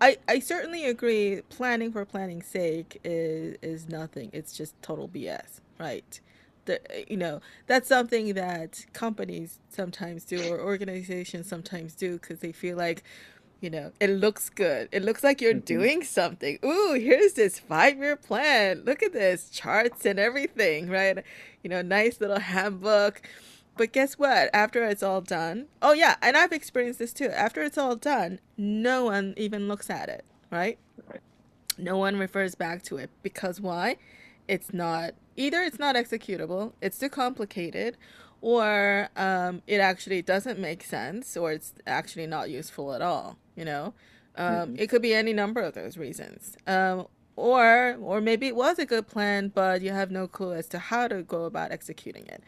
I 0.00 0.18
I 0.28 0.40
certainly 0.40 0.86
agree. 0.86 1.42
Planning 1.48 1.92
for 1.92 2.04
planning's 2.04 2.46
sake 2.46 3.00
is 3.04 3.56
is 3.62 3.88
nothing. 3.88 4.30
It's 4.32 4.52
just 4.52 4.80
total 4.82 5.08
BS, 5.08 5.60
right? 5.78 6.20
The, 6.70 7.04
you 7.08 7.16
know 7.16 7.40
that's 7.66 7.88
something 7.88 8.34
that 8.34 8.86
companies 8.92 9.58
sometimes 9.68 10.24
do 10.24 10.52
or 10.52 10.60
organizations 10.60 11.48
sometimes 11.48 11.94
do 11.94 12.18
because 12.18 12.40
they 12.40 12.52
feel 12.52 12.76
like 12.76 13.02
you 13.60 13.70
know 13.70 13.92
it 14.00 14.10
looks 14.10 14.48
good. 14.50 14.88
It 14.92 15.02
looks 15.02 15.24
like 15.24 15.40
you're 15.40 15.54
mm-hmm. 15.54 15.64
doing 15.64 16.04
something. 16.04 16.58
Ooh 16.64 16.94
here's 16.94 17.34
this 17.34 17.58
five 17.58 17.96
year 17.98 18.16
plan. 18.16 18.82
Look 18.84 19.02
at 19.02 19.12
this 19.12 19.50
charts 19.50 20.06
and 20.06 20.18
everything 20.18 20.88
right? 20.88 21.24
You 21.62 21.70
know 21.70 21.82
nice 21.82 22.20
little 22.20 22.40
handbook. 22.40 23.22
But 23.76 23.92
guess 23.92 24.18
what? 24.18 24.50
After 24.52 24.84
it's 24.84 25.02
all 25.02 25.20
done 25.20 25.66
oh 25.82 25.92
yeah 25.92 26.16
and 26.22 26.36
i've 26.36 26.52
experienced 26.52 26.98
this 26.98 27.12
too. 27.12 27.28
After 27.28 27.62
it's 27.62 27.78
all 27.78 27.96
done 27.96 28.40
no 28.56 29.04
one 29.06 29.34
even 29.36 29.68
looks 29.68 29.90
at 29.90 30.08
it 30.08 30.24
right, 30.50 30.78
right. 31.08 31.20
no 31.78 31.96
one 31.96 32.16
refers 32.16 32.54
back 32.54 32.82
to 32.84 32.96
it. 32.96 33.10
Because 33.22 33.60
why? 33.60 33.96
It's 34.48 34.72
not 34.72 35.14
either 35.40 35.62
it's 35.62 35.78
not 35.78 35.96
executable, 35.96 36.72
it's 36.80 36.98
too 36.98 37.08
complicated, 37.08 37.96
or 38.40 39.08
um, 39.16 39.62
it 39.66 39.80
actually 39.80 40.22
doesn't 40.22 40.58
make 40.58 40.84
sense, 40.84 41.36
or 41.36 41.52
it's 41.52 41.72
actually 41.86 42.26
not 42.26 42.50
useful 42.50 42.92
at 42.92 43.02
all. 43.02 43.38
You 43.56 43.64
know, 43.64 43.94
um, 44.36 44.54
mm-hmm. 44.54 44.74
it 44.78 44.88
could 44.88 45.02
be 45.02 45.14
any 45.14 45.32
number 45.32 45.60
of 45.60 45.74
those 45.74 45.96
reasons. 45.96 46.56
Um, 46.66 47.06
or 47.36 47.96
or 48.02 48.20
maybe 48.20 48.46
it 48.46 48.56
was 48.56 48.78
a 48.78 48.86
good 48.86 49.08
plan, 49.08 49.48
but 49.54 49.80
you 49.80 49.90
have 49.90 50.10
no 50.10 50.28
clue 50.28 50.52
as 50.52 50.68
to 50.68 50.78
how 50.78 51.08
to 51.08 51.22
go 51.22 51.44
about 51.44 51.72
executing 51.72 52.26
it, 52.26 52.42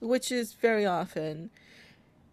which 0.00 0.30
is 0.30 0.52
very 0.52 0.84
often, 0.84 1.50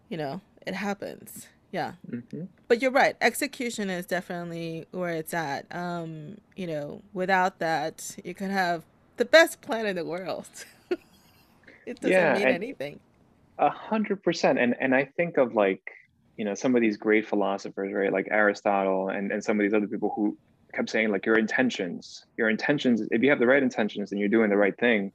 you 0.08 0.16
know, 0.16 0.40
it 0.66 0.74
happens. 0.74 1.48
Yeah. 1.70 1.92
Mm-hmm. 2.10 2.44
But 2.68 2.82
you're 2.82 2.90
right. 2.90 3.16
Execution 3.22 3.88
is 3.88 4.04
definitely 4.04 4.84
where 4.90 5.14
it's 5.14 5.32
at. 5.32 5.64
Um, 5.74 6.36
you 6.54 6.66
know, 6.66 7.00
without 7.14 7.60
that, 7.60 8.14
you 8.22 8.34
could 8.34 8.50
have 8.50 8.84
the 9.16 9.24
best 9.24 9.60
plan 9.60 9.86
in 9.86 9.96
the 9.96 10.04
world. 10.04 10.48
it 11.86 12.00
doesn't 12.00 12.10
yeah, 12.10 12.34
mean 12.34 12.48
anything. 12.48 13.00
A 13.58 13.70
hundred 13.70 14.22
percent. 14.22 14.58
And 14.58 14.74
and 14.80 14.94
I 14.94 15.04
think 15.04 15.36
of 15.36 15.54
like, 15.54 15.82
you 16.36 16.44
know, 16.44 16.54
some 16.54 16.74
of 16.74 16.80
these 16.80 16.96
great 16.96 17.28
philosophers, 17.28 17.92
right? 17.92 18.12
Like 18.12 18.28
Aristotle 18.30 19.08
and, 19.08 19.30
and 19.30 19.42
some 19.42 19.58
of 19.58 19.64
these 19.64 19.74
other 19.74 19.86
people 19.86 20.12
who 20.14 20.36
kept 20.72 20.90
saying 20.90 21.10
like 21.10 21.26
your 21.26 21.38
intentions, 21.38 22.24
your 22.36 22.48
intentions, 22.48 23.02
if 23.10 23.22
you 23.22 23.30
have 23.30 23.38
the 23.38 23.46
right 23.46 23.62
intentions 23.62 24.10
then 24.10 24.18
you're 24.18 24.28
doing 24.28 24.50
the 24.50 24.56
right 24.56 24.76
thing. 24.78 25.12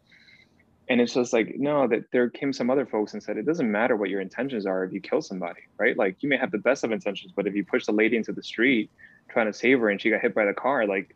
And 0.89 1.01
it's 1.01 1.13
just 1.13 1.33
like, 1.33 1.55
no, 1.57 1.85
that 1.87 2.03
there 2.13 2.29
came 2.29 2.53
some 2.53 2.69
other 2.69 2.85
folks 2.85 3.11
and 3.13 3.21
said, 3.21 3.35
it 3.35 3.45
doesn't 3.45 3.69
matter 3.69 3.97
what 3.97 4.09
your 4.09 4.21
intentions 4.21 4.65
are 4.65 4.85
if 4.85 4.93
you 4.93 5.01
kill 5.01 5.21
somebody, 5.21 5.59
right? 5.77 5.97
Like 5.97 6.23
you 6.23 6.29
may 6.29 6.37
have 6.37 6.51
the 6.51 6.59
best 6.59 6.85
of 6.85 6.93
intentions, 6.93 7.33
but 7.35 7.45
if 7.45 7.55
you 7.55 7.65
push 7.65 7.85
the 7.85 7.91
lady 7.91 8.15
into 8.15 8.31
the 8.31 8.43
street 8.43 8.89
trying 9.29 9.47
to 9.47 9.53
save 9.53 9.79
her 9.79 9.89
and 9.89 9.99
she 9.99 10.09
got 10.09 10.21
hit 10.21 10.33
by 10.33 10.45
the 10.45 10.53
car, 10.53 10.87
like 10.87 11.13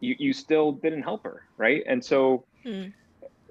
you, 0.00 0.14
you 0.18 0.32
still 0.32 0.72
didn't 0.72 1.02
help 1.02 1.24
her 1.24 1.42
right? 1.56 1.82
And 1.86 2.04
so 2.04 2.44
hmm. 2.62 2.86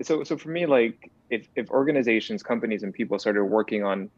so 0.02 0.24
so 0.24 0.38
for 0.38 0.50
me 0.50 0.66
like 0.66 1.12
if, 1.30 1.48
if 1.56 1.70
organizations 1.72 2.44
companies 2.44 2.84
and 2.84 2.94
people 2.94 3.18
started 3.20 3.44
working 3.46 3.84
on 3.84 4.10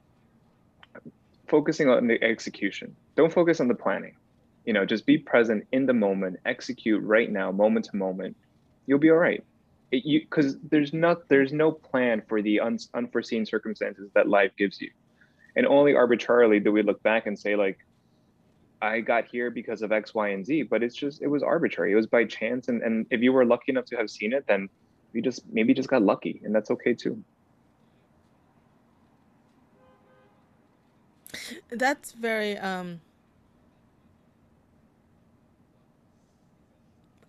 focusing 1.47 1.87
on 1.89 2.07
the 2.07 2.21
execution 2.21 2.95
don't 3.15 3.31
focus 3.31 3.59
on 3.59 3.67
the 3.67 3.75
planning. 3.75 4.15
You 4.65 4.73
know 4.73 4.85
just 4.85 5.05
be 5.05 5.17
present 5.17 5.65
in 5.71 5.85
the 5.85 5.93
moment 5.93 6.39
execute 6.45 7.01
right 7.03 7.31
now 7.31 7.51
moment 7.51 7.85
to 7.85 7.95
moment. 7.95 8.35
You'll 8.85 8.99
be 8.99 9.09
all 9.09 9.17
right. 9.17 9.43
It, 9.91 10.05
you 10.05 10.21
because 10.21 10.57
there's 10.59 10.93
not 10.93 11.29
there's 11.29 11.53
no 11.53 11.71
plan 11.71 12.21
for 12.27 12.41
the 12.41 12.59
un, 12.59 12.77
unforeseen 12.93 13.45
circumstances 13.45 14.09
that 14.13 14.27
life 14.27 14.51
gives 14.57 14.81
you. 14.81 14.91
And 15.55 15.65
only 15.65 15.95
arbitrarily 15.95 16.59
do 16.59 16.71
we 16.71 16.83
look 16.83 17.01
back 17.01 17.25
and 17.25 17.39
say 17.39 17.55
like 17.55 17.79
I 18.81 19.01
got 19.01 19.25
here 19.27 19.49
because 19.49 19.81
of 19.81 19.91
X, 19.91 20.13
Y, 20.13 20.29
and 20.29 20.45
Z, 20.45 20.63
but 20.63 20.83
it's 20.83 20.95
just 20.95 21.21
it 21.21 21.27
was 21.27 21.43
arbitrary. 21.43 21.91
It 21.93 21.95
was 21.95 22.07
by 22.07 22.25
chance, 22.25 22.67
and 22.67 22.81
and 22.83 23.05
if 23.09 23.21
you 23.21 23.33
were 23.33 23.45
lucky 23.45 23.71
enough 23.71 23.85
to 23.85 23.97
have 23.97 24.09
seen 24.09 24.33
it, 24.33 24.45
then 24.47 24.69
you 25.13 25.21
just 25.21 25.43
maybe 25.51 25.73
just 25.73 25.89
got 25.89 26.01
lucky, 26.03 26.41
and 26.43 26.53
that's 26.53 26.69
okay 26.71 26.93
too. 26.93 27.23
That's 31.69 32.11
very 32.11 32.57
um. 32.57 33.01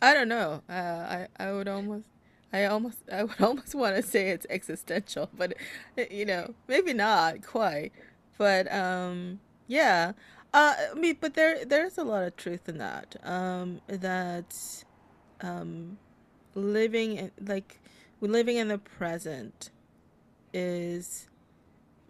I 0.00 0.14
don't 0.14 0.28
know. 0.28 0.62
Uh, 0.68 0.72
I 0.72 1.28
I 1.38 1.52
would 1.52 1.68
almost. 1.68 2.06
I 2.52 2.64
almost 2.66 2.98
I 3.12 3.24
would 3.24 3.40
almost 3.40 3.74
want 3.74 3.96
to 3.96 4.02
say 4.02 4.30
it's 4.30 4.46
existential, 4.50 5.30
but 5.36 5.54
you 6.10 6.24
know, 6.26 6.54
maybe 6.68 6.92
not 6.92 7.42
quite. 7.46 7.92
But 8.38 8.70
um 8.72 9.40
yeah, 9.66 10.12
uh, 10.54 10.74
I 10.90 10.94
mean, 10.94 11.16
but 11.20 11.34
there 11.34 11.64
there's 11.64 11.98
a 11.98 12.04
lot 12.04 12.22
of 12.22 12.36
truth 12.36 12.68
in 12.68 12.78
that. 12.78 13.16
Um, 13.22 13.80
that 13.86 14.84
um, 15.40 15.98
living 16.54 17.16
in, 17.16 17.30
like 17.44 17.80
living 18.20 18.56
in 18.56 18.68
the 18.68 18.78
present 18.78 19.70
is 20.52 21.28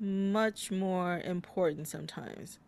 much 0.00 0.70
more 0.70 1.20
important 1.24 1.88
sometimes 1.88 2.58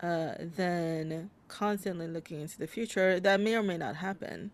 uh, 0.00 0.34
than 0.56 1.30
constantly 1.48 2.08
looking 2.08 2.40
into 2.40 2.58
the 2.58 2.66
future 2.66 3.20
that 3.20 3.40
may 3.40 3.54
or 3.54 3.62
may 3.62 3.78
not 3.78 3.96
happen 3.96 4.50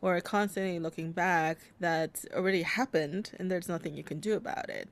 or 0.00 0.20
constantly 0.20 0.78
looking 0.78 1.12
back 1.12 1.58
that 1.80 2.24
already 2.34 2.62
happened 2.62 3.30
and 3.38 3.50
there's 3.50 3.68
nothing 3.68 3.94
you 3.94 4.02
can 4.02 4.18
do 4.18 4.34
about 4.34 4.70
it 4.70 4.88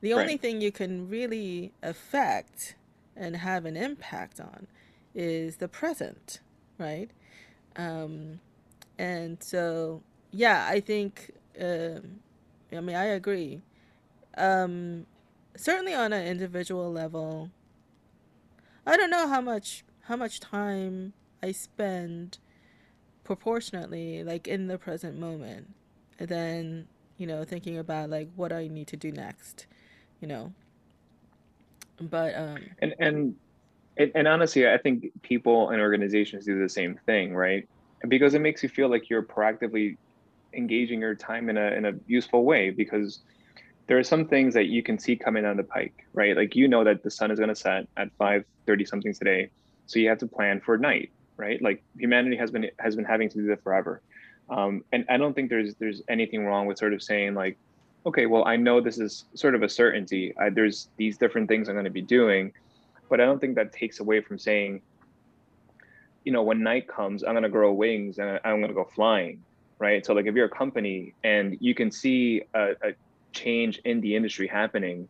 the 0.00 0.12
right. 0.12 0.20
only 0.20 0.36
thing 0.36 0.60
you 0.60 0.72
can 0.72 1.08
really 1.08 1.72
affect 1.82 2.74
and 3.20 3.36
have 3.36 3.66
an 3.66 3.76
impact 3.76 4.40
on 4.40 4.66
is 5.14 5.56
the 5.56 5.68
present, 5.68 6.40
right? 6.78 7.10
Um, 7.76 8.40
and 8.98 9.42
so, 9.42 10.02
yeah, 10.32 10.66
I 10.68 10.80
think, 10.80 11.30
um, 11.60 12.20
I 12.72 12.80
mean, 12.80 12.96
I 12.96 13.04
agree. 13.04 13.60
Um, 14.36 15.06
certainly 15.54 15.94
on 15.94 16.12
an 16.12 16.26
individual 16.26 16.90
level, 16.90 17.50
I 18.86 18.96
don't 18.96 19.10
know 19.10 19.28
how 19.28 19.40
much 19.40 19.84
how 20.04 20.16
much 20.16 20.40
time 20.40 21.12
I 21.42 21.52
spend 21.52 22.38
proportionately 23.22 24.24
like 24.24 24.48
in 24.48 24.66
the 24.66 24.78
present 24.78 25.18
moment 25.18 25.72
and 26.18 26.28
then 26.28 26.88
you 27.16 27.26
know 27.26 27.44
thinking 27.44 27.78
about 27.78 28.10
like 28.10 28.28
what 28.34 28.52
I 28.52 28.66
need 28.66 28.88
to 28.88 28.96
do 28.96 29.12
next 29.12 29.66
you 30.20 30.26
know 30.26 30.52
but 32.02 32.34
um 32.34 32.58
and 32.80 32.94
and 32.98 33.34
and, 33.96 34.12
and 34.14 34.28
honestly 34.28 34.68
i 34.68 34.78
think 34.78 35.06
people 35.22 35.70
and 35.70 35.80
organizations 35.80 36.44
do 36.44 36.60
the 36.60 36.68
same 36.68 36.98
thing 37.06 37.34
right? 37.34 37.68
Because 38.08 38.32
it 38.32 38.40
makes 38.40 38.62
you 38.62 38.68
feel 38.68 38.88
like 38.88 39.10
you're 39.10 39.22
proactively 39.22 39.96
engaging 40.54 41.00
your 41.00 41.14
time 41.14 41.50
in 41.50 41.58
a 41.58 41.66
in 41.72 41.84
a 41.84 41.92
useful 42.06 42.44
way 42.44 42.70
because 42.70 43.20
there 43.86 43.98
are 43.98 44.04
some 44.04 44.26
things 44.26 44.54
that 44.54 44.66
you 44.66 44.82
can 44.82 44.98
see 44.98 45.16
coming 45.16 45.42
down 45.42 45.56
the 45.56 45.64
pike 45.64 46.06
right? 46.14 46.36
Like 46.36 46.56
you 46.56 46.66
know 46.68 46.84
that 46.84 47.02
the 47.02 47.10
sun 47.10 47.30
is 47.30 47.38
going 47.38 47.50
to 47.50 47.54
set 47.54 47.86
at 47.96 48.08
5 48.18 48.44
30 48.66 48.84
something 48.84 49.14
today 49.14 49.50
so 49.86 49.98
you 49.98 50.08
have 50.08 50.18
to 50.18 50.26
plan 50.26 50.60
for 50.60 50.78
night 50.78 51.10
right? 51.36 51.60
Like 51.62 51.82
humanity 51.98 52.36
has 52.36 52.50
been 52.50 52.70
has 52.78 52.96
been 52.96 53.04
having 53.04 53.28
to 53.30 53.36
do 53.36 53.46
that 53.48 53.62
forever. 53.62 54.02
Um, 54.50 54.82
and 54.92 55.04
i 55.08 55.16
don't 55.16 55.32
think 55.32 55.48
there's 55.48 55.76
there's 55.76 56.02
anything 56.08 56.44
wrong 56.44 56.66
with 56.66 56.76
sort 56.76 56.92
of 56.92 57.02
saying 57.02 57.34
like 57.34 57.56
okay, 58.06 58.26
well, 58.26 58.44
I 58.46 58.56
know 58.56 58.80
this 58.80 58.98
is 58.98 59.24
sort 59.34 59.54
of 59.54 59.62
a 59.62 59.68
certainty. 59.68 60.34
I, 60.38 60.50
there's 60.50 60.88
these 60.96 61.18
different 61.18 61.48
things 61.48 61.68
I'm 61.68 61.74
going 61.74 61.84
to 61.84 61.90
be 61.90 62.02
doing, 62.02 62.52
but 63.08 63.20
I 63.20 63.24
don't 63.24 63.40
think 63.40 63.56
that 63.56 63.72
takes 63.72 64.00
away 64.00 64.20
from 64.20 64.38
saying, 64.38 64.80
you 66.24 66.32
know, 66.32 66.42
when 66.42 66.62
night 66.62 66.88
comes, 66.88 67.22
I'm 67.24 67.32
going 67.32 67.42
to 67.42 67.48
grow 67.48 67.72
wings 67.72 68.18
and 68.18 68.40
I'm 68.44 68.60
going 68.60 68.68
to 68.68 68.74
go 68.74 68.84
flying, 68.84 69.42
right? 69.78 70.04
So, 70.04 70.12
like, 70.12 70.26
if 70.26 70.34
you're 70.34 70.46
a 70.46 70.50
company 70.50 71.14
and 71.24 71.56
you 71.60 71.74
can 71.74 71.90
see 71.90 72.42
a, 72.54 72.72
a 72.82 72.92
change 73.32 73.80
in 73.84 74.00
the 74.00 74.16
industry 74.16 74.46
happening, 74.46 75.08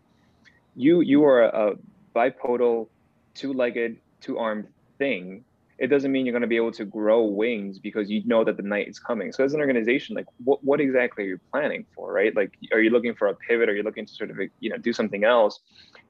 you 0.76 1.00
you 1.00 1.24
are 1.24 1.42
a, 1.42 1.70
a 1.70 1.74
bipodal, 2.14 2.88
two-legged, 3.34 3.98
two-armed 4.20 4.66
thing 4.98 5.44
it 5.80 5.86
doesn't 5.86 6.12
mean 6.12 6.26
you're 6.26 6.34
going 6.34 6.42
to 6.42 6.46
be 6.46 6.56
able 6.56 6.72
to 6.72 6.84
grow 6.84 7.22
wings 7.24 7.78
because 7.78 8.10
you 8.10 8.22
know 8.26 8.44
that 8.44 8.58
the 8.58 8.62
night 8.62 8.86
is 8.86 8.98
coming. 8.98 9.32
So 9.32 9.42
as 9.42 9.54
an 9.54 9.60
organization, 9.60 10.14
like 10.14 10.26
what, 10.44 10.62
what 10.62 10.78
exactly 10.78 11.24
are 11.24 11.28
you 11.28 11.40
planning 11.50 11.86
for, 11.94 12.12
right? 12.12 12.36
Like, 12.36 12.58
are 12.70 12.80
you 12.80 12.90
looking 12.90 13.14
for 13.14 13.28
a 13.28 13.34
pivot? 13.34 13.66
Are 13.70 13.74
you 13.74 13.82
looking 13.82 14.04
to 14.04 14.12
sort 14.12 14.30
of, 14.30 14.38
you 14.60 14.68
know, 14.68 14.76
do 14.76 14.92
something 14.92 15.24
else? 15.24 15.60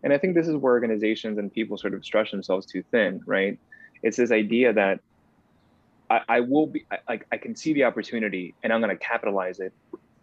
And 0.02 0.12
I 0.12 0.18
think 0.18 0.34
this 0.34 0.48
is 0.48 0.56
where 0.56 0.72
organizations 0.72 1.38
and 1.38 1.52
people 1.52 1.78
sort 1.78 1.94
of 1.94 2.04
stretch 2.04 2.32
themselves 2.32 2.66
too 2.66 2.82
thin, 2.90 3.22
right? 3.26 3.60
It's 4.02 4.16
this 4.16 4.32
idea 4.32 4.72
that 4.72 4.98
I, 6.10 6.20
I 6.28 6.40
will 6.40 6.66
be 6.66 6.84
I 7.06 7.36
can 7.36 7.54
see 7.54 7.72
the 7.72 7.84
opportunity 7.84 8.54
and 8.64 8.72
I'm 8.72 8.80
going 8.80 8.96
to 8.96 9.04
capitalize 9.04 9.60
it, 9.60 9.72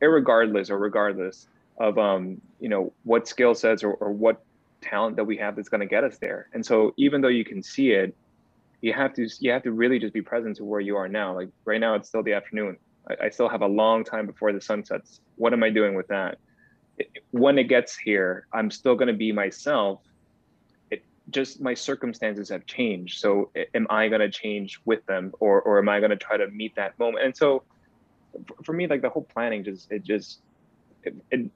regardless 0.01 0.69
or 0.69 0.77
regardless 0.77 1.47
of 1.79 1.97
um 1.97 2.41
you 2.59 2.67
know 2.67 2.91
what 3.03 3.27
skill 3.27 3.53
sets 3.53 3.83
or, 3.83 3.93
or 3.93 4.11
what 4.11 4.43
talent 4.81 5.15
that 5.15 5.25
we 5.25 5.37
have 5.37 5.55
that's 5.55 5.69
going 5.69 5.79
to 5.79 5.87
get 5.87 6.03
us 6.03 6.17
there. 6.17 6.49
And 6.53 6.65
so 6.65 6.93
even 6.97 7.21
though 7.21 7.27
you 7.29 7.45
can 7.45 7.63
see 7.63 7.91
it, 7.91 8.15
you 8.81 8.93
have 8.93 9.13
to 9.15 9.27
you 9.39 9.51
have 9.51 9.63
to 9.63 9.71
really 9.71 9.99
just 9.99 10.13
be 10.13 10.21
present 10.21 10.57
to 10.57 10.65
where 10.65 10.79
you 10.79 10.97
are 10.97 11.07
now. 11.07 11.35
Like 11.35 11.49
right 11.65 11.79
now, 11.79 11.95
it's 11.95 12.07
still 12.07 12.23
the 12.23 12.33
afternoon. 12.33 12.77
I, 13.09 13.25
I 13.25 13.29
still 13.29 13.49
have 13.49 13.61
a 13.61 13.67
long 13.67 14.03
time 14.03 14.25
before 14.25 14.53
the 14.53 14.61
sun 14.61 14.85
sets. 14.85 15.21
What 15.35 15.53
am 15.53 15.63
I 15.63 15.69
doing 15.69 15.95
with 15.95 16.07
that? 16.07 16.37
When 17.31 17.57
it 17.57 17.65
gets 17.65 17.95
here, 17.95 18.47
I'm 18.53 18.71
still 18.71 18.95
going 18.95 19.07
to 19.07 19.13
be 19.13 19.31
myself. 19.31 20.01
It 20.89 21.03
just 21.29 21.61
my 21.61 21.73
circumstances 21.73 22.49
have 22.49 22.65
changed. 22.65 23.19
So 23.19 23.51
am 23.73 23.87
I 23.89 24.07
going 24.07 24.21
to 24.21 24.29
change 24.29 24.79
with 24.85 25.05
them, 25.05 25.33
or 25.39 25.61
or 25.61 25.79
am 25.79 25.89
I 25.89 25.99
going 25.99 26.11
to 26.11 26.17
try 26.17 26.37
to 26.37 26.47
meet 26.47 26.75
that 26.75 26.97
moment? 26.99 27.25
And 27.25 27.35
so 27.35 27.63
for 28.63 28.73
me, 28.73 28.87
like 28.87 29.01
the 29.01 29.09
whole 29.09 29.23
planning, 29.23 29.63
just 29.63 29.91
it 29.91 30.03
just 30.03 30.39
it, 31.03 31.15
it 31.31 31.51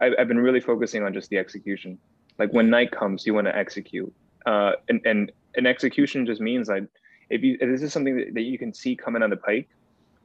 I've 0.00 0.28
been 0.28 0.38
really 0.38 0.60
focusing 0.60 1.02
on 1.04 1.14
just 1.14 1.30
the 1.30 1.38
execution. 1.38 1.98
Like 2.38 2.52
when 2.52 2.68
night 2.68 2.90
comes, 2.90 3.26
you 3.26 3.32
want 3.32 3.46
to 3.46 3.56
execute. 3.56 4.12
Uh, 4.44 4.72
and, 4.88 5.00
and 5.06 5.32
an 5.56 5.66
execution 5.66 6.26
just 6.26 6.40
means 6.40 6.68
like 6.68 6.84
if 7.30 7.42
you 7.42 7.56
if 7.60 7.68
this 7.68 7.82
is 7.82 7.92
something 7.92 8.16
that, 8.16 8.34
that 8.34 8.42
you 8.42 8.58
can 8.58 8.72
see 8.72 8.96
coming 8.96 9.22
on 9.22 9.30
the 9.30 9.36
pike, 9.36 9.68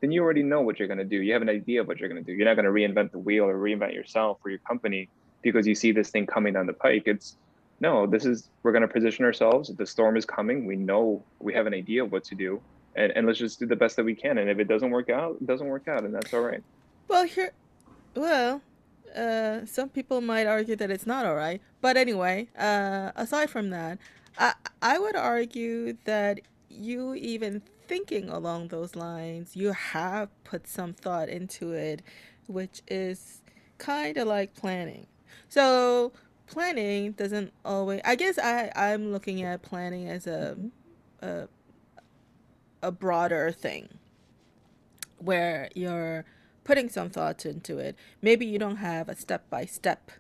then 0.02 0.12
you 0.12 0.22
already 0.22 0.44
know 0.44 0.62
what 0.62 0.80
you're 0.80 0.88
going 0.88 0.98
to 0.98 1.06
do. 1.06 1.18
You 1.18 1.34
have 1.34 1.42
an 1.42 1.50
idea 1.50 1.82
of 1.82 1.88
what 1.88 2.00
you're 2.00 2.10
going 2.10 2.24
to 2.24 2.26
do. 2.26 2.36
You're 2.36 2.48
not 2.48 2.56
going 2.56 2.66
to 2.66 2.72
reinvent 2.72 3.12
the 3.12 3.20
wheel 3.20 3.46
or 3.46 3.58
reinvent 3.58 3.94
yourself 3.94 4.40
or 4.44 4.50
your 4.50 4.60
company 4.60 5.10
because 5.42 5.66
you 5.66 5.76
see 5.76 5.92
this 5.92 6.10
thing 6.10 6.26
coming 6.26 6.54
down 6.54 6.66
the 6.68 6.74
pike. 6.74 7.04
It's 7.06 7.36
no, 7.80 8.06
this 8.06 8.26
is 8.26 8.50
we're 8.64 8.72
going 8.72 8.84
to 8.84 8.88
position 8.88 9.26
ourselves. 9.26 9.72
The 9.76 9.86
storm 9.86 10.16
is 10.18 10.26
coming. 10.26 10.66
We 10.66 10.76
know 10.76 11.24
we 11.40 11.54
have 11.54 11.66
an 11.66 11.74
idea 11.74 12.04
of 12.04 12.12
what 12.12 12.24
to 12.26 12.36
do, 12.36 12.62
and, 12.96 13.12
and 13.16 13.26
let's 13.26 13.40
just 13.40 13.60
do 13.60 13.66
the 13.66 13.76
best 13.76 13.96
that 13.96 14.04
we 14.04 14.16
can. 14.16 14.38
And 14.38 14.50
if 14.50 14.60
it 14.60 14.68
doesn't 14.68 14.92
work 14.92 15.10
out, 15.10 15.38
it 15.42 15.48
doesn't 15.48 15.68
work 15.68 15.88
out, 15.88 16.04
and 16.04 16.14
that's 16.14 16.34
all 16.34 16.42
right. 16.42 16.64
Well, 17.08 17.26
here, 17.26 17.52
well, 18.16 18.62
uh, 19.16 19.66
some 19.66 19.90
people 19.90 20.22
might 20.22 20.46
argue 20.46 20.76
that 20.76 20.92
it's 20.92 21.08
not 21.08 21.26
all 21.26 21.36
right. 21.36 21.62
But 21.82 21.98
anyway, 21.98 22.48
uh, 22.58 23.12
aside 23.16 23.50
from 23.50 23.72
that, 23.72 23.98
I, 24.38 24.54
I 24.82 25.00
would 25.00 25.16
argue 25.16 25.98
that 26.06 26.42
you 26.70 27.14
even 27.16 27.62
thinking 27.88 28.30
along 28.30 28.70
those 28.70 28.96
lines, 28.96 29.56
you 29.56 29.74
have 29.74 30.30
put 30.44 30.68
some 30.68 30.94
thought 30.94 31.30
into 31.30 31.74
it, 31.74 32.02
which 32.48 32.82
is 32.88 33.42
kind 33.78 34.18
of 34.18 34.28
like 34.28 34.54
planning. 34.54 35.08
So 35.50 36.14
planning 36.48 37.12
doesn't 37.14 37.52
always. 37.66 38.02
I 38.06 38.16
guess 38.16 38.40
I 38.40 38.72
I'm 38.76 39.12
looking 39.12 39.42
at 39.44 39.62
planning 39.62 40.08
as 40.08 40.28
a 40.28 40.58
a, 41.22 41.48
a 42.82 42.92
broader 42.92 43.52
thing, 43.52 43.90
where 45.18 45.70
you're 45.76 46.26
putting 46.64 46.90
some 46.90 47.10
thought 47.10 47.46
into 47.46 47.80
it. 47.80 47.96
Maybe 48.22 48.46
you 48.46 48.60
don't 48.60 48.78
have 48.78 49.10
a 49.10 49.16
step 49.16 49.50
by 49.50 49.66
step, 49.66 50.12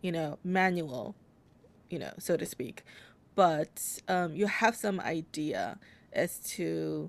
you 0.00 0.12
know, 0.12 0.38
manual, 0.44 1.14
you 1.90 1.98
know, 1.98 2.12
so 2.18 2.36
to 2.36 2.46
speak, 2.46 2.84
but 3.38 4.00
um, 4.08 4.34
you 4.34 4.48
have 4.48 4.74
some 4.74 4.98
idea 4.98 5.78
as 6.12 6.40
to 6.40 7.08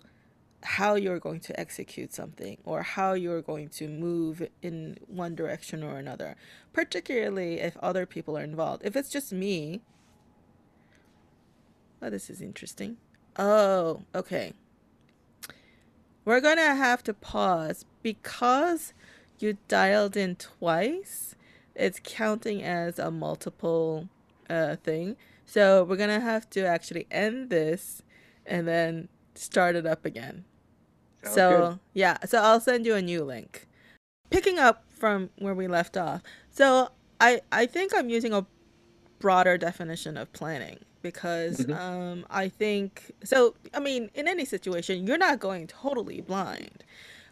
how 0.62 0.94
you're 0.94 1.18
going 1.18 1.40
to 1.40 1.60
execute 1.60 2.14
something 2.14 2.60
or 2.64 2.84
how 2.84 3.14
you're 3.14 3.42
going 3.42 3.68
to 3.68 3.88
move 3.88 4.48
in 4.62 4.96
one 5.08 5.34
direction 5.34 5.82
or 5.82 5.98
another, 5.98 6.36
particularly 6.72 7.60
if 7.60 7.76
other 7.78 8.06
people 8.06 8.38
are 8.38 8.44
involved. 8.44 8.84
If 8.86 8.96
it's 8.96 9.10
just 9.10 9.34
me, 9.34 9.82
oh, 12.00 12.12
this 12.12 12.30
is 12.30 12.44
interesting. 12.44 12.98
Oh, 13.36 14.04
okay. 14.14 14.54
We're 16.26 16.42
going 16.42 16.58
to 16.58 16.76
have 16.76 17.04
to 17.06 17.14
pause 17.16 17.86
because 18.04 18.94
you 19.40 19.58
dialed 19.68 20.16
in 20.16 20.36
twice. 20.36 21.34
It's 21.74 22.00
counting 22.04 22.62
as 22.62 23.00
a 23.00 23.10
multiple 23.10 24.10
uh, 24.48 24.76
thing. 24.76 25.18
So 25.50 25.84
we're 25.84 25.96
going 25.96 26.10
to 26.10 26.20
have 26.20 26.48
to 26.52 26.64
actually 26.64 27.08
end 27.10 27.50
this 27.50 28.04
and 28.46 28.68
then 28.68 29.10
start 29.34 29.76
it 29.76 29.88
up 29.88 30.06
again. 30.06 30.46
Sounds 31.24 31.36
so, 31.36 31.58
good. 31.58 31.80
yeah. 31.96 32.18
So 32.26 32.40
I'll 32.40 32.60
send 32.60 32.86
you 32.86 32.94
a 32.94 33.02
new 33.02 33.24
link. 33.24 33.68
Picking 34.30 34.60
up 34.60 34.84
from 34.90 35.32
where 35.40 35.56
we 35.56 35.68
left 35.68 35.98
off. 35.98 36.22
So 36.52 36.90
I, 37.20 37.42
I 37.52 37.66
think 37.66 37.94
I'm 37.96 38.10
using 38.10 38.32
a 38.32 38.46
broader 39.18 39.58
definition 39.58 40.18
of 40.18 40.32
planning 40.34 40.78
because 41.02 41.62
mm-hmm. 41.62 41.74
um, 41.74 42.26
I 42.30 42.48
think 42.48 43.12
so. 43.24 43.56
I 43.74 43.80
mean, 43.80 44.12
in 44.14 44.28
any 44.28 44.46
situation, 44.46 45.08
you're 45.08 45.18
not 45.18 45.40
going 45.40 45.66
totally 45.66 46.22
blind 46.22 46.84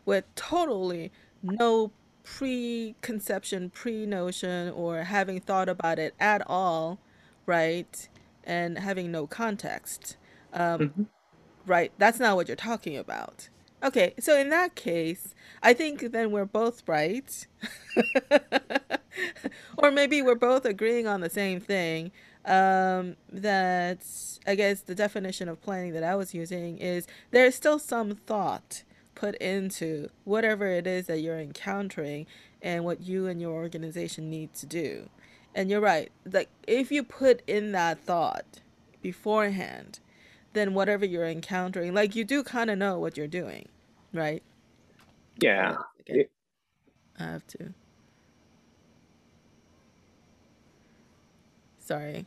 with 0.06 0.25
totally 0.34 1.12
no 1.43 1.91
preconception, 2.23 3.69
pre 3.69 4.08
notion, 4.08 4.71
or 4.71 5.03
having 5.03 5.39
thought 5.39 5.69
about 5.69 5.99
it 5.99 6.15
at 6.19 6.41
all, 6.47 6.97
right? 7.47 8.07
And 8.43 8.77
having 8.77 9.12
no 9.12 9.25
context. 9.25 10.17
Um, 10.53 10.79
mm-hmm. 10.79 11.03
Right? 11.65 11.91
That's 11.97 12.19
not 12.19 12.36
what 12.36 12.47
you're 12.47 12.55
talking 12.55 12.95
about. 12.95 13.49
Okay, 13.83 14.13
so 14.19 14.38
in 14.39 14.49
that 14.49 14.75
case, 14.75 15.36
I 15.62 15.73
think 15.73 16.12
then 16.12 16.31
we're 16.31 16.45
both 16.45 16.83
right. 16.88 17.47
or 19.77 19.91
maybe 19.91 20.21
we're 20.21 20.36
both 20.36 20.65
agreeing 20.65 21.07
on 21.07 21.21
the 21.21 21.29
same 21.29 21.60
thing 21.60 22.12
um, 22.45 23.17
that 23.31 24.03
I 24.47 24.55
guess 24.55 24.81
the 24.81 24.95
definition 24.95 25.47
of 25.49 25.62
planning 25.62 25.93
that 25.93 26.03
I 26.03 26.15
was 26.15 26.33
using 26.33 26.77
is 26.77 27.05
there's 27.31 27.55
still 27.55 27.77
some 27.77 28.15
thought 28.15 28.83
put 29.13 29.36
into 29.36 30.10
whatever 30.23 30.67
it 30.67 30.88
is 30.88 31.07
that 31.07 31.19
you're 31.19 31.39
encountering 31.39 32.25
and 32.62 32.83
what 32.86 33.01
you 33.01 33.27
and 33.27 33.41
your 33.41 33.51
organization 33.51 34.29
need 34.29 34.53
to 34.55 34.65
do. 34.65 35.10
And 35.55 35.69
you're 35.69 35.81
right. 35.81 36.12
Like 36.31 36.49
if 36.67 36.91
you 36.91 37.03
put 37.03 37.41
in 37.47 37.71
that 37.71 37.99
thought 37.99 38.62
beforehand, 39.01 39.99
then 40.53 40.73
whatever 40.73 41.05
you're 41.05 41.27
encountering, 41.27 41.93
like 41.93 42.15
you 42.15 42.23
do 42.23 42.43
kind 42.43 42.69
of 42.69 42.77
know 42.77 42.99
what 42.99 43.17
you're 43.17 43.27
doing, 43.27 43.67
right? 44.13 44.43
Yeah. 45.39 45.77
Okay. 46.01 46.27
I 47.19 47.23
have 47.23 47.47
to. 47.47 47.73
Sorry. 51.79 52.25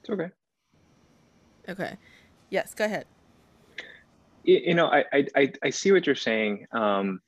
It's 0.00 0.10
okay. 0.10 0.30
Okay. 1.68 1.96
Yes, 2.50 2.74
go 2.74 2.84
ahead. 2.86 3.04
You 4.44 4.74
know, 4.74 4.86
I 4.86 5.04
I 5.36 5.52
I 5.62 5.70
see 5.70 5.92
what 5.92 6.06
you're 6.06 6.14
saying, 6.14 6.66
um, 6.72 7.20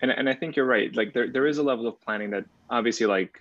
and 0.00 0.10
and 0.10 0.28
I 0.30 0.34
think 0.34 0.56
you're 0.56 0.64
right. 0.64 0.94
Like 0.96 1.12
there 1.12 1.30
there 1.30 1.46
is 1.46 1.58
a 1.58 1.62
level 1.62 1.86
of 1.86 2.00
planning 2.00 2.30
that 2.30 2.46
obviously 2.70 3.06
like, 3.06 3.38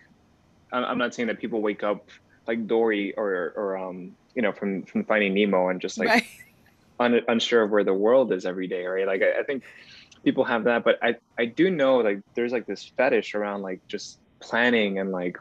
I'm 0.72 0.98
not 0.98 1.14
saying 1.14 1.28
that 1.28 1.40
people 1.40 1.62
wake 1.62 1.84
up 1.84 2.10
like 2.48 2.68
Dory 2.68 3.14
or 3.16 3.54
or 3.56 3.78
um 3.78 4.16
you 4.36 4.42
know 4.42 4.52
from 4.52 4.84
from 4.84 5.04
Finding 5.04 5.34
Nemo 5.34 5.70
and 5.70 5.82
just 5.82 5.98
like 5.98 6.10
right. 6.10 6.26
un, 7.00 7.22
unsure 7.28 7.64
of 7.64 7.72
where 7.72 7.84
the 7.84 7.94
world 7.94 8.32
is 8.32 8.46
every 8.46 8.68
day, 8.68 8.86
right? 8.86 9.08
Like 9.08 9.22
I, 9.22 9.40
I 9.40 9.44
think 9.44 9.64
people 10.24 10.44
have 10.46 10.64
that, 10.66 10.84
but 10.84 11.00
I 11.02 11.16
I 11.38 11.46
do 11.46 11.70
know 11.70 11.98
like 11.98 12.22
there's 12.36 12.52
like 12.52 12.66
this 12.66 12.92
fetish 12.98 13.36
around 13.36 13.62
like 13.62 13.86
just 13.88 14.20
planning 14.40 15.00
and 15.00 15.12
like 15.12 15.38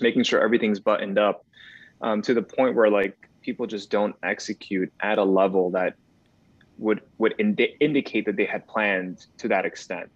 making 0.00 0.22
sure 0.24 0.40
everything's 0.40 0.80
buttoned 0.80 1.18
up 1.18 1.44
um, 2.00 2.22
to 2.22 2.34
the 2.34 2.42
point 2.42 2.74
where 2.74 2.90
like 2.90 3.16
people 3.42 3.66
just 3.66 3.90
don't 3.90 4.16
execute 4.22 4.92
at 5.00 5.18
a 5.18 5.24
level 5.24 5.70
that 5.70 5.94
would 6.78 7.00
would 7.18 7.34
indi- 7.38 7.76
indicate 7.80 8.26
that 8.26 8.36
they 8.36 8.44
had 8.44 8.66
planned 8.66 9.26
to 9.38 9.48
that 9.48 9.64
extent. 9.64 10.10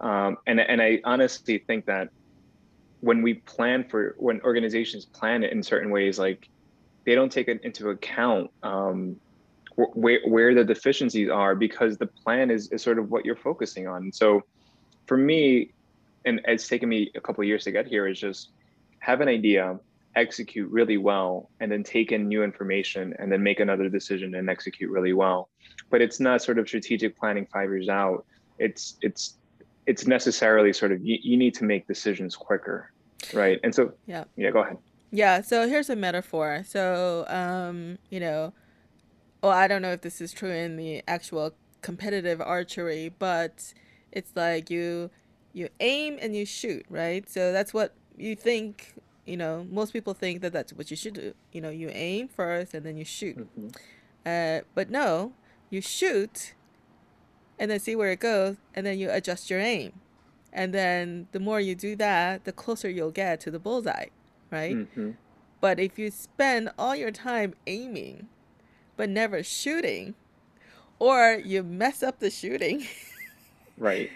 Um, 0.00 0.38
and 0.46 0.60
and 0.60 0.80
I 0.80 1.00
honestly 1.04 1.58
think 1.58 1.86
that 1.86 2.08
when 3.00 3.22
we 3.22 3.34
plan 3.34 3.84
for 3.88 4.14
when 4.18 4.40
organizations 4.42 5.04
plan 5.04 5.42
it 5.42 5.52
in 5.52 5.62
certain 5.62 5.90
ways, 5.90 6.18
like 6.18 6.48
they 7.06 7.14
don't 7.14 7.32
take 7.32 7.48
it 7.48 7.60
into 7.64 7.90
account 7.90 8.50
um, 8.62 9.16
where 9.76 10.20
where 10.26 10.54
the 10.54 10.64
deficiencies 10.64 11.30
are 11.30 11.54
because 11.54 11.96
the 11.98 12.06
plan 12.06 12.50
is 12.50 12.70
is 12.72 12.82
sort 12.82 12.98
of 12.98 13.10
what 13.10 13.24
you're 13.24 13.36
focusing 13.36 13.86
on. 13.86 14.12
So 14.12 14.42
for 15.06 15.16
me, 15.16 15.72
and 16.24 16.40
it's 16.46 16.68
taken 16.68 16.88
me 16.88 17.10
a 17.14 17.20
couple 17.20 17.42
years 17.44 17.64
to 17.64 17.72
get 17.72 17.86
here, 17.86 18.06
is 18.06 18.20
just 18.20 18.50
have 18.98 19.20
an 19.20 19.28
idea, 19.28 19.78
execute 20.16 20.70
really 20.70 20.96
well 20.96 21.50
and 21.60 21.70
then 21.70 21.82
take 21.82 22.12
in 22.12 22.26
new 22.26 22.42
information 22.42 23.14
and 23.18 23.30
then 23.30 23.42
make 23.42 23.60
another 23.60 23.88
decision 23.88 24.34
and 24.34 24.50
execute 24.50 24.90
really 24.90 25.12
well 25.12 25.48
but 25.88 26.00
it's 26.00 26.18
not 26.18 26.42
sort 26.42 26.58
of 26.58 26.66
strategic 26.66 27.16
planning 27.16 27.46
five 27.52 27.68
years 27.68 27.88
out 27.88 28.24
it's 28.58 28.96
it's 29.02 29.38
it's 29.90 30.06
necessarily 30.06 30.72
sort 30.72 30.92
of 30.92 31.04
you, 31.04 31.18
you 31.22 31.36
need 31.36 31.54
to 31.54 31.64
make 31.64 31.86
decisions 31.86 32.36
quicker 32.36 32.92
right 33.34 33.60
and 33.64 33.74
so 33.74 33.92
yeah 34.06 34.24
yeah 34.36 34.50
go 34.50 34.60
ahead 34.60 34.78
yeah 35.10 35.40
so 35.40 35.68
here's 35.68 35.90
a 35.90 35.96
metaphor 35.96 36.62
so 36.66 37.24
um 37.28 37.98
you 38.08 38.20
know 38.20 38.52
well 39.42 39.52
i 39.52 39.66
don't 39.66 39.82
know 39.82 39.92
if 39.92 40.00
this 40.00 40.20
is 40.20 40.32
true 40.32 40.50
in 40.50 40.76
the 40.76 41.02
actual 41.06 41.52
competitive 41.82 42.40
archery 42.40 43.12
but 43.18 43.74
it's 44.12 44.32
like 44.34 44.70
you 44.70 45.10
you 45.52 45.68
aim 45.80 46.18
and 46.22 46.34
you 46.36 46.44
shoot 46.46 46.84
right 46.88 47.28
so 47.28 47.52
that's 47.52 47.74
what 47.74 47.94
you 48.16 48.36
think 48.36 48.94
you 49.30 49.36
know, 49.36 49.64
most 49.70 49.92
people 49.92 50.12
think 50.12 50.40
that 50.42 50.52
that's 50.52 50.72
what 50.72 50.90
you 50.90 50.96
should 50.96 51.14
do. 51.14 51.34
You 51.52 51.60
know, 51.60 51.70
you 51.70 51.88
aim 51.92 52.26
first 52.26 52.74
and 52.74 52.84
then 52.84 52.96
you 52.96 53.04
shoot. 53.04 53.38
Mm-hmm. 53.38 53.68
Uh, 54.26 54.62
but 54.74 54.90
no, 54.90 55.32
you 55.70 55.80
shoot 55.80 56.54
and 57.60 57.70
then 57.70 57.78
see 57.78 57.94
where 57.94 58.10
it 58.10 58.18
goes, 58.18 58.56
and 58.74 58.84
then 58.84 58.98
you 58.98 59.08
adjust 59.10 59.50
your 59.50 59.60
aim. 59.60 59.92
And 60.52 60.74
then 60.74 61.28
the 61.30 61.38
more 61.38 61.60
you 61.60 61.76
do 61.76 61.94
that, 61.96 62.44
the 62.44 62.50
closer 62.52 62.90
you'll 62.90 63.12
get 63.12 63.38
to 63.42 63.52
the 63.52 63.60
bullseye, 63.60 64.06
right? 64.50 64.76
hmm 64.94 65.10
But 65.60 65.78
if 65.78 65.98
you 65.98 66.10
spend 66.10 66.70
all 66.78 66.96
your 66.96 67.12
time 67.12 67.54
aiming, 67.68 68.26
but 68.96 69.08
never 69.10 69.42
shooting, 69.44 70.14
or 70.98 71.40
you 71.44 71.62
mess 71.62 72.02
up 72.02 72.18
the 72.18 72.30
shooting, 72.30 72.86
Right. 73.78 74.10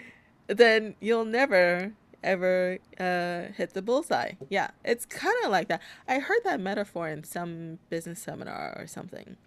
then 0.47 0.95
you'll 0.99 1.25
never 1.25 1.93
ever 2.23 2.79
uh, 2.99 3.53
hit 3.55 3.73
the 3.75 3.81
bullseye. 3.83 4.31
Yeah, 4.49 4.71
it's 4.83 5.05
kind 5.05 5.35
of 5.45 5.51
like 5.51 5.67
that. 5.67 5.79
I 6.07 6.17
heard 6.17 6.39
that 6.43 6.59
metaphor 6.59 7.07
in 7.07 7.23
some 7.23 7.77
business 7.91 8.19
seminar 8.19 8.75
or 8.77 8.87
something. 8.87 9.37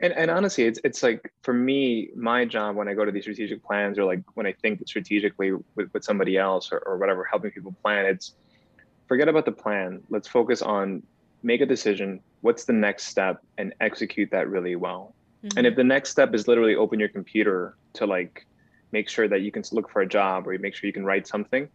And 0.00 0.12
and 0.12 0.30
honestly, 0.30 0.64
it's 0.64 0.80
it's 0.84 1.02
like 1.02 1.32
for 1.42 1.54
me, 1.54 2.10
my 2.16 2.44
job 2.44 2.76
when 2.76 2.88
I 2.88 2.94
go 2.94 3.04
to 3.04 3.12
these 3.12 3.24
strategic 3.24 3.64
plans 3.64 3.98
or 3.98 4.04
like 4.04 4.22
when 4.34 4.46
I 4.46 4.54
think 4.62 4.80
strategically 4.86 5.52
with, 5.52 5.88
with 5.92 6.04
somebody 6.04 6.36
else 6.38 6.70
or, 6.72 6.78
or 6.86 6.98
whatever, 6.98 7.26
helping 7.30 7.50
people 7.50 7.74
plan, 7.82 8.06
it's 8.06 8.34
forget 9.08 9.28
about 9.28 9.44
the 9.44 9.52
plan. 9.52 10.02
Let's 10.08 10.28
focus 10.28 10.62
on 10.62 11.02
make 11.42 11.60
a 11.60 11.66
decision. 11.66 12.20
What's 12.42 12.64
the 12.64 12.72
next 12.72 13.04
step 13.06 13.38
and 13.58 13.74
execute 13.80 14.30
that 14.32 14.48
really 14.48 14.76
well. 14.76 15.14
And 15.56 15.66
if 15.66 15.74
hmm 15.74 15.76
the 15.76 15.84
next 15.84 16.10
step 16.10 16.34
is 16.34 16.48
literally 16.48 16.74
open 16.76 17.00
your 17.00 17.08
computer 17.08 17.76
to 17.94 18.06
like 18.06 18.46
make 18.92 19.08
sure 19.08 19.28
that 19.28 19.42
you 19.42 19.52
can 19.52 19.62
look 19.72 19.90
for 19.90 20.02
a 20.02 20.08
job 20.08 20.46
or 20.46 20.52
you 20.52 20.58
make 20.58 20.74
sure 20.74 20.86
you 20.86 20.92
can 20.92 21.04
write 21.04 21.26
something, 21.26 21.68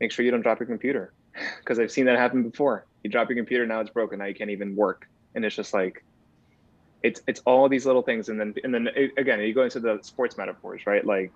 make 0.00 0.12
sure 0.12 0.24
you 0.24 0.30
don't 0.30 0.42
drop 0.42 0.60
your 0.60 0.68
computer. 0.68 1.12
Because 1.60 1.78
I've 1.78 1.92
seen 1.92 2.06
that 2.06 2.18
happen 2.18 2.42
before. 2.42 2.86
You 3.04 3.10
drop 3.10 3.28
your 3.28 3.36
computer, 3.36 3.66
now 3.66 3.80
it's 3.80 3.90
broken. 3.90 4.18
Now 4.18 4.26
you 4.26 4.34
can't 4.34 4.50
even 4.50 4.74
work. 4.76 5.02
And 5.34 5.44
it's 5.44 5.54
just 5.54 5.72
like 5.72 6.04
it's 7.02 7.22
it's 7.26 7.40
all 7.46 7.68
these 7.68 7.86
little 7.86 8.02
things. 8.02 8.28
And 8.28 8.38
then 8.38 8.54
and 8.64 8.72
then 8.74 8.88
a- 8.96 9.20
again 9.20 9.40
you 9.40 9.54
go 9.54 9.62
into 9.64 9.80
the 9.80 9.98
sports 10.02 10.36
metaphors 10.36 10.86
right? 10.86 11.04
Like 11.04 11.32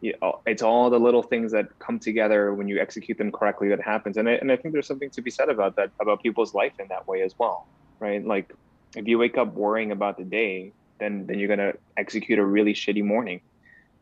you 0.00 0.14
know, 0.20 0.40
it's 0.46 0.62
all 0.62 0.90
the 0.90 1.00
little 1.00 1.22
things 1.22 1.52
that 1.52 1.78
come 1.78 1.98
together 1.98 2.52
when 2.54 2.68
you 2.68 2.78
execute 2.78 3.16
them 3.16 3.32
correctly 3.32 3.68
that 3.70 3.80
happens. 3.80 4.18
And 4.18 4.28
I, 4.28 4.32
and 4.32 4.52
I 4.52 4.56
think 4.56 4.74
there's 4.74 4.86
something 4.86 5.08
to 5.10 5.22
be 5.22 5.30
said 5.30 5.48
about 5.48 5.76
that 5.76 5.90
about 6.00 6.22
people's 6.22 6.54
life 6.54 6.74
in 6.78 6.88
that 6.88 7.06
way 7.06 7.22
as 7.22 7.34
well 7.38 7.66
right? 7.98 8.24
Like 8.24 8.52
if 8.94 9.06
you 9.06 9.18
wake 9.18 9.38
up 9.38 9.54
worrying 9.54 9.92
about 9.92 10.16
the 10.16 10.24
day 10.24 10.72
then 10.98 11.26
then 11.26 11.38
you're 11.38 11.48
going 11.54 11.58
to 11.58 11.74
execute 11.96 12.38
a 12.38 12.44
really 12.44 12.72
shitty 12.72 13.04
morning. 13.04 13.40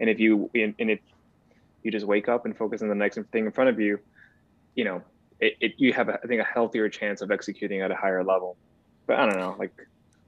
And 0.00 0.08
if 0.08 0.20
you 0.20 0.50
and, 0.54 0.74
and 0.78 0.90
if 0.90 1.00
you 1.82 1.90
just 1.90 2.06
wake 2.06 2.28
up 2.28 2.44
and 2.44 2.56
focus 2.56 2.82
on 2.82 2.88
the 2.88 2.94
next 2.94 3.18
thing 3.32 3.46
in 3.46 3.52
front 3.52 3.70
of 3.70 3.78
you 3.78 3.98
you 4.74 4.84
know 4.84 5.02
it, 5.38 5.54
it 5.60 5.72
you 5.76 5.92
have 5.92 6.08
a, 6.08 6.14
i 6.14 6.26
think 6.26 6.40
a 6.40 6.44
healthier 6.44 6.88
chance 6.88 7.20
of 7.20 7.30
executing 7.30 7.80
at 7.82 7.90
a 7.90 7.94
higher 7.94 8.24
level. 8.24 8.56
But 9.06 9.18
i 9.18 9.26
don't 9.26 9.38
know 9.38 9.54
like 9.58 9.72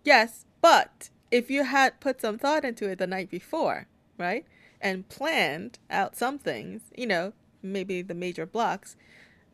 Yes, 0.06 0.46
but 0.62 1.10
if 1.32 1.50
you 1.50 1.64
had 1.64 1.98
put 1.98 2.20
some 2.20 2.38
thought 2.38 2.64
into 2.64 2.88
it 2.88 2.98
the 2.98 3.08
night 3.08 3.28
before, 3.28 3.88
right, 4.16 4.46
and 4.80 5.08
planned 5.08 5.80
out 5.90 6.14
some 6.14 6.38
things, 6.38 6.82
you 6.96 7.08
know, 7.08 7.32
maybe 7.60 8.02
the 8.02 8.14
major 8.14 8.46
blocks, 8.46 8.94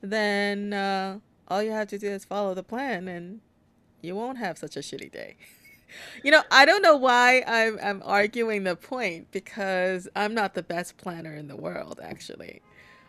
then 0.02 0.74
uh, 0.74 1.20
all 1.48 1.62
you 1.62 1.70
have 1.70 1.88
to 1.88 1.98
do 1.98 2.08
is 2.08 2.26
follow 2.26 2.52
the 2.52 2.62
plan, 2.62 3.08
and 3.08 3.40
you 4.02 4.14
won't 4.14 4.36
have 4.36 4.58
such 4.58 4.76
a 4.76 4.80
shitty 4.80 5.10
day. 5.10 5.36
You 6.24 6.30
know, 6.30 6.42
I 6.50 6.64
don't 6.64 6.80
know 6.80 6.96
why 6.96 7.44
I'm 7.46 7.78
I'm 7.82 8.02
arguing 8.06 8.64
the 8.64 8.76
point 8.76 9.30
because 9.30 10.08
I'm 10.16 10.32
not 10.32 10.54
the 10.54 10.62
best 10.62 10.96
planner 10.96 11.34
in 11.34 11.48
the 11.48 11.56
world, 11.56 12.00
actually. 12.02 12.62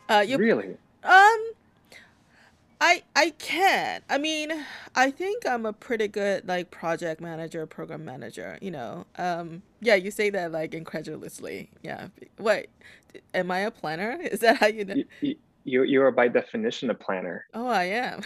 Uh, 0.10 0.26
you 0.28 0.38
really 0.38 0.76
um. 1.02 1.44
I 2.84 3.02
I 3.15 3.30
can. 3.39 4.02
I 4.10 4.17
mean, 4.17 4.52
I 4.93 5.10
think 5.10 5.46
I'm 5.46 5.65
a 5.65 5.72
pretty 5.72 6.10
good 6.10 6.46
like 6.46 6.69
project 6.69 7.22
manager, 7.22 7.65
program 7.65 8.04
manager, 8.04 8.58
you 8.62 8.72
know. 8.72 9.06
Um 9.17 9.63
yeah, 9.80 9.96
you 9.96 10.12
say 10.12 10.30
that 10.32 10.52
like 10.52 10.74
incredulously. 10.74 11.69
Yeah. 11.82 12.10
Wait, 12.38 12.67
am 13.34 13.52
I 13.52 13.60
a 13.60 13.72
planner? 13.72 14.17
Is 14.22 14.41
that 14.41 14.58
how 14.58 14.67
you 14.67 14.84
know? 14.84 14.96
you, 15.22 15.38
you 15.63 15.84
you 15.84 16.02
are 16.04 16.12
by 16.12 16.28
definition 16.28 16.89
a 16.89 16.93
planner. 16.93 17.46
Oh, 17.54 17.67
I 17.67 17.86
am. 17.86 18.24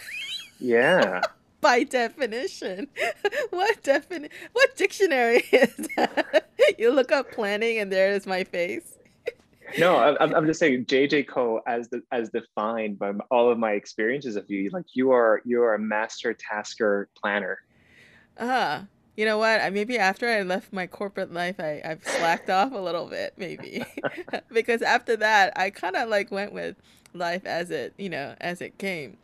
Yeah. 0.60 1.22
By 1.62 1.84
definition. 1.84 2.88
What 3.50 3.84
defini 3.84 4.30
what 4.54 4.76
dictionary 4.76 5.44
is 5.52 5.76
that? 5.96 6.50
You 6.78 6.92
look 6.92 7.12
up 7.12 7.32
planning 7.32 7.80
and 7.80 7.92
there 7.92 8.12
is 8.12 8.28
my 8.28 8.44
face. 8.44 8.97
No, 9.76 9.98
I'm 9.98 10.34
I'm 10.34 10.46
just 10.48 10.60
saying 10.60 10.86
JJ 10.88 11.24
Co 11.24 11.62
as 11.68 11.90
the 11.90 12.02
as 12.12 12.30
defined 12.32 12.98
by 12.98 13.12
all 13.30 13.52
of 13.52 13.60
my 13.60 13.74
experiences 13.74 14.36
of 14.36 14.50
you. 14.50 14.70
Like 14.72 14.86
you 14.94 15.12
are 15.12 15.42
you 15.46 15.62
are 15.64 15.76
a 15.76 15.80
master 15.80 16.34
tasker 16.34 17.10
planner. 17.22 17.60
Ah, 18.40 18.86
you 19.16 19.26
know 19.26 19.38
what? 19.38 19.62
I 19.62 19.70
maybe 19.70 19.98
after 19.98 20.28
I 20.28 20.44
left 20.44 20.72
my 20.74 20.88
corporate 20.88 21.32
life, 21.34 21.60
I 21.60 21.82
I've 21.84 22.06
slacked 22.06 22.50
off 22.50 22.72
a 22.74 22.78
little 22.78 23.08
bit, 23.08 23.34
maybe. 23.38 23.86
Because 24.52 24.82
after 24.82 25.16
that, 25.18 25.54
I 25.58 25.70
kind 25.70 25.96
of 25.96 26.10
like 26.10 26.32
went 26.32 26.52
with 26.54 26.76
life 27.14 27.46
as 27.46 27.70
it, 27.72 27.94
you 27.98 28.10
know, 28.10 28.36
as 28.42 28.62
it 28.62 28.78
came. 28.78 29.18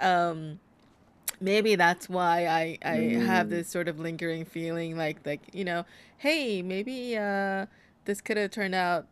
Um, 0.00 0.60
maybe 1.40 1.76
that's 1.76 2.08
why 2.08 2.46
I 2.48 2.78
I 2.84 2.96
have 3.18 3.50
Mm, 3.50 3.50
this 3.50 3.68
sort 3.70 3.88
of 3.88 4.00
lingering 4.00 4.44
feeling 4.46 4.96
like 4.96 5.18
like, 5.26 5.42
you 5.54 5.64
know, 5.64 5.84
hey, 6.18 6.62
maybe 6.62 7.16
uh 7.18 7.66
this 8.06 8.20
could 8.22 8.36
have 8.38 8.50
turned 8.52 8.74
out 8.74 9.06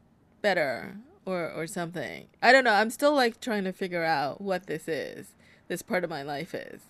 better 0.47 0.97
or 1.25 1.51
or 1.51 1.67
something. 1.67 2.29
I 2.43 2.53
don't 2.53 2.65
know. 2.65 2.73
I'm 2.73 2.91
still 2.91 3.15
like 3.15 3.41
trying 3.41 3.65
to 3.65 3.73
figure 3.73 4.05
out 4.05 4.41
what 4.41 4.67
this 4.69 4.87
is. 4.89 5.35
This 5.69 5.83
part 5.83 6.05
of 6.05 6.11
my 6.11 6.23
life 6.23 6.55
is. 6.55 6.83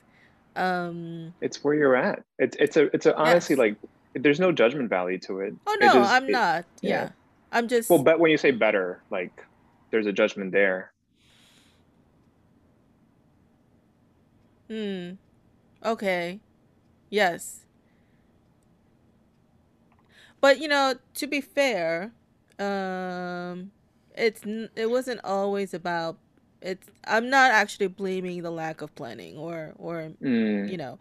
Um, 0.57 1.35
it's 1.41 1.65
where 1.65 1.75
you're 1.75 1.97
at. 1.97 2.23
It's 2.39 2.57
it's 2.61 2.77
a 2.77 2.85
it's 2.95 3.07
a 3.07 3.17
honestly 3.17 3.55
yes. 3.55 3.59
like 3.59 3.77
there's 4.15 4.41
no 4.41 4.53
judgment 4.53 4.91
value 4.91 5.19
to 5.21 5.41
it. 5.41 5.55
Oh 5.67 5.77
It 5.81 5.81
no, 5.81 5.93
just 5.95 6.13
I'm 6.13 6.29
it 6.29 6.33
not. 6.33 6.65
yeah. 6.83 6.91
Yeah. 6.91 7.11
I'm 7.53 7.69
just. 7.69 7.89
Well, 7.89 7.99
but 8.01 8.21
when 8.21 8.31
you 8.31 8.39
say 8.39 8.51
better, 8.51 9.03
like 9.11 9.33
there's 9.91 10.07
a 10.07 10.13
judgment 10.13 10.53
there. 10.53 10.93
hmm. 14.69 15.13
Okay. 15.85 16.41
Yes. 17.11 17.61
But 20.41 20.61
you 20.61 20.69
know, 20.69 20.95
to 21.15 21.27
be 21.27 21.41
fair, 21.41 22.13
um 22.59 23.71
it's 24.17 24.43
it 24.77 24.91
wasn't 24.91 25.21
always 25.25 25.75
about 25.75 26.19
it's 26.63 26.89
I'm 27.07 27.29
not 27.31 27.51
actually 27.51 27.89
blaming 27.89 28.43
the 28.43 28.51
lack 28.51 28.81
of 28.83 28.95
planning 28.95 29.37
or 29.39 29.75
or 29.79 30.13
you 30.65 30.77
Mm, 30.77 30.79
know, 30.79 30.99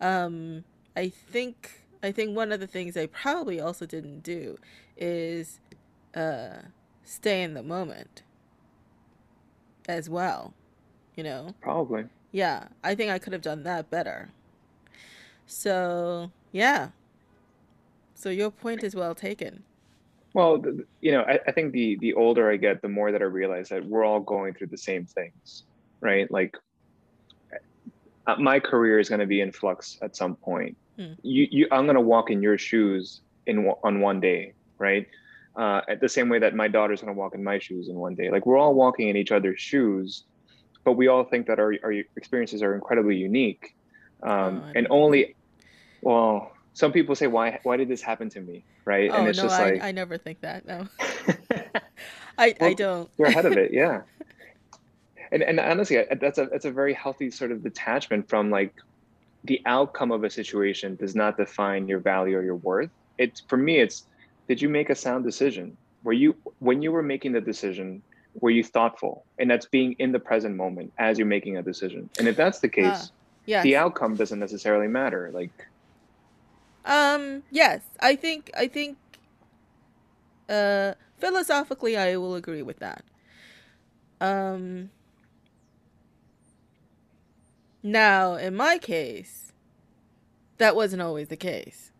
um 0.00 0.64
I 0.96 1.08
think 1.08 1.86
I 2.02 2.12
think 2.12 2.36
one 2.36 2.52
of 2.52 2.60
the 2.60 2.66
things 2.66 2.96
I 2.96 3.06
probably 3.06 3.60
also 3.60 3.86
didn't 3.86 4.20
do 4.22 4.58
is 4.96 5.60
uh 6.14 6.62
stay 7.04 7.42
in 7.42 7.54
the 7.54 7.62
moment 7.62 8.22
as 9.88 10.08
well, 10.08 10.54
you 11.16 11.24
know. 11.24 11.54
probably. 11.60 12.04
Yeah, 12.32 12.68
I 12.84 12.94
think 12.94 13.10
I 13.10 13.18
could 13.18 13.32
have 13.32 13.42
done 13.42 13.64
that 13.64 13.90
better. 13.90 14.30
So, 15.46 16.30
yeah. 16.52 16.90
So 18.14 18.30
your 18.30 18.50
point 18.50 18.82
is 18.82 18.94
well 18.94 19.14
taken. 19.14 19.64
Well, 20.34 20.62
you 21.00 21.12
know, 21.12 21.22
I, 21.22 21.38
I 21.46 21.52
think 21.52 21.72
the 21.72 21.96
the 22.00 22.14
older 22.14 22.50
I 22.50 22.56
get, 22.56 22.82
the 22.82 22.88
more 22.88 23.12
that 23.12 23.20
I 23.20 23.26
realize 23.26 23.68
that 23.68 23.84
we're 23.84 24.04
all 24.04 24.20
going 24.20 24.54
through 24.54 24.68
the 24.68 24.78
same 24.78 25.04
things, 25.04 25.64
right? 26.00 26.30
Like 26.30 26.56
uh, 28.26 28.36
my 28.36 28.58
career 28.60 28.98
is 28.98 29.08
going 29.08 29.20
to 29.20 29.26
be 29.26 29.40
in 29.40 29.52
flux 29.52 29.98
at 30.02 30.16
some 30.16 30.36
point. 30.36 30.76
Hmm. 30.96 31.12
You, 31.22 31.48
you, 31.50 31.68
I'm 31.70 31.84
going 31.84 31.96
to 31.96 32.00
walk 32.00 32.30
in 32.30 32.42
your 32.42 32.56
shoes 32.56 33.20
in 33.46 33.72
on 33.84 34.00
one 34.00 34.20
day, 34.20 34.54
right? 34.78 35.06
Uh, 35.54 35.82
at 35.88 36.00
the 36.00 36.08
same 36.08 36.30
way 36.30 36.38
that 36.38 36.54
my 36.54 36.66
daughter's 36.66 37.02
going 37.02 37.12
to 37.12 37.18
walk 37.18 37.34
in 37.34 37.44
my 37.44 37.58
shoes 37.58 37.88
in 37.88 37.96
one 37.96 38.14
day. 38.14 38.30
Like 38.30 38.46
we're 38.46 38.56
all 38.56 38.74
walking 38.74 39.08
in 39.08 39.16
each 39.16 39.32
other's 39.32 39.60
shoes, 39.60 40.24
but 40.84 40.92
we 40.92 41.08
all 41.08 41.24
think 41.24 41.46
that 41.46 41.58
our 41.58 41.74
our 41.84 41.92
experiences 42.16 42.62
are 42.62 42.74
incredibly 42.74 43.16
unique, 43.16 43.74
Oh, 44.22 44.30
um, 44.30 44.62
I 44.64 44.72
and 44.76 44.86
only 44.90 45.34
well, 46.00 46.51
some 46.74 46.92
people 46.92 47.14
say, 47.14 47.26
why 47.26 47.60
why 47.62 47.76
did 47.76 47.88
this 47.88 48.02
happen 48.02 48.28
to 48.30 48.40
me, 48.40 48.64
right? 48.84 49.10
And 49.10 49.26
Oh, 49.26 49.26
it's 49.26 49.38
no, 49.38 49.44
just 49.44 49.60
I 49.60 49.70
like, 49.72 49.82
I 49.82 49.92
never 49.92 50.16
think 50.16 50.40
that. 50.40 50.66
No. 50.66 50.88
I 52.38 52.54
I 52.60 52.74
don't. 52.74 53.10
you're 53.18 53.28
ahead 53.28 53.46
of 53.46 53.52
it, 53.56 53.72
yeah. 53.82 54.02
And 55.30 55.42
and 55.42 55.60
honestly, 55.60 56.04
that's 56.20 56.38
a 56.38 56.46
that's 56.46 56.64
a 56.64 56.70
very 56.70 56.94
healthy 56.94 57.30
sort 57.30 57.52
of 57.52 57.62
detachment 57.62 58.28
from 58.28 58.50
like 58.50 58.74
the 59.44 59.60
outcome 59.66 60.12
of 60.12 60.24
a 60.24 60.30
situation 60.30 60.96
does 60.96 61.14
not 61.14 61.36
define 61.36 61.88
your 61.88 61.98
value 61.98 62.36
or 62.36 62.42
your 62.42 62.56
worth. 62.56 62.90
It's 63.18 63.40
for 63.48 63.56
me, 63.56 63.78
it's 63.78 64.06
did 64.48 64.62
you 64.62 64.68
make 64.68 64.90
a 64.90 64.94
sound 64.94 65.24
decision? 65.24 65.76
Were 66.04 66.12
you 66.12 66.36
when 66.58 66.82
you 66.82 66.92
were 66.92 67.02
making 67.02 67.32
the 67.32 67.40
decision, 67.40 68.02
were 68.40 68.50
you 68.50 68.64
thoughtful? 68.64 69.24
And 69.38 69.50
that's 69.50 69.66
being 69.66 69.94
in 69.98 70.12
the 70.12 70.18
present 70.18 70.56
moment 70.56 70.92
as 70.98 71.18
you're 71.18 71.26
making 71.26 71.56
a 71.56 71.62
decision. 71.62 72.08
And 72.18 72.28
if 72.28 72.36
that's 72.36 72.60
the 72.60 72.68
case, 72.68 73.12
the 73.46 73.52
yes. 73.52 73.74
outcome 73.74 74.16
doesn't 74.16 74.38
necessarily 74.38 74.88
matter. 74.88 75.30
Like, 75.32 75.50
Um, 76.84 77.44
yes. 77.50 77.82
I 78.00 78.16
think 78.16 78.50
I 78.56 78.68
think 78.68 78.98
uh 80.48 80.94
philosophically 81.18 81.96
I 81.96 82.16
will 82.16 82.34
agree 82.36 82.62
with 82.62 82.78
that. 82.80 83.04
Um, 84.20 84.90
now 87.82 88.34
in 88.34 88.56
my 88.56 88.78
case, 88.78 89.52
that 90.58 90.76
wasn't 90.76 91.02
always 91.02 91.28
the 91.28 91.36
case. 91.36 91.90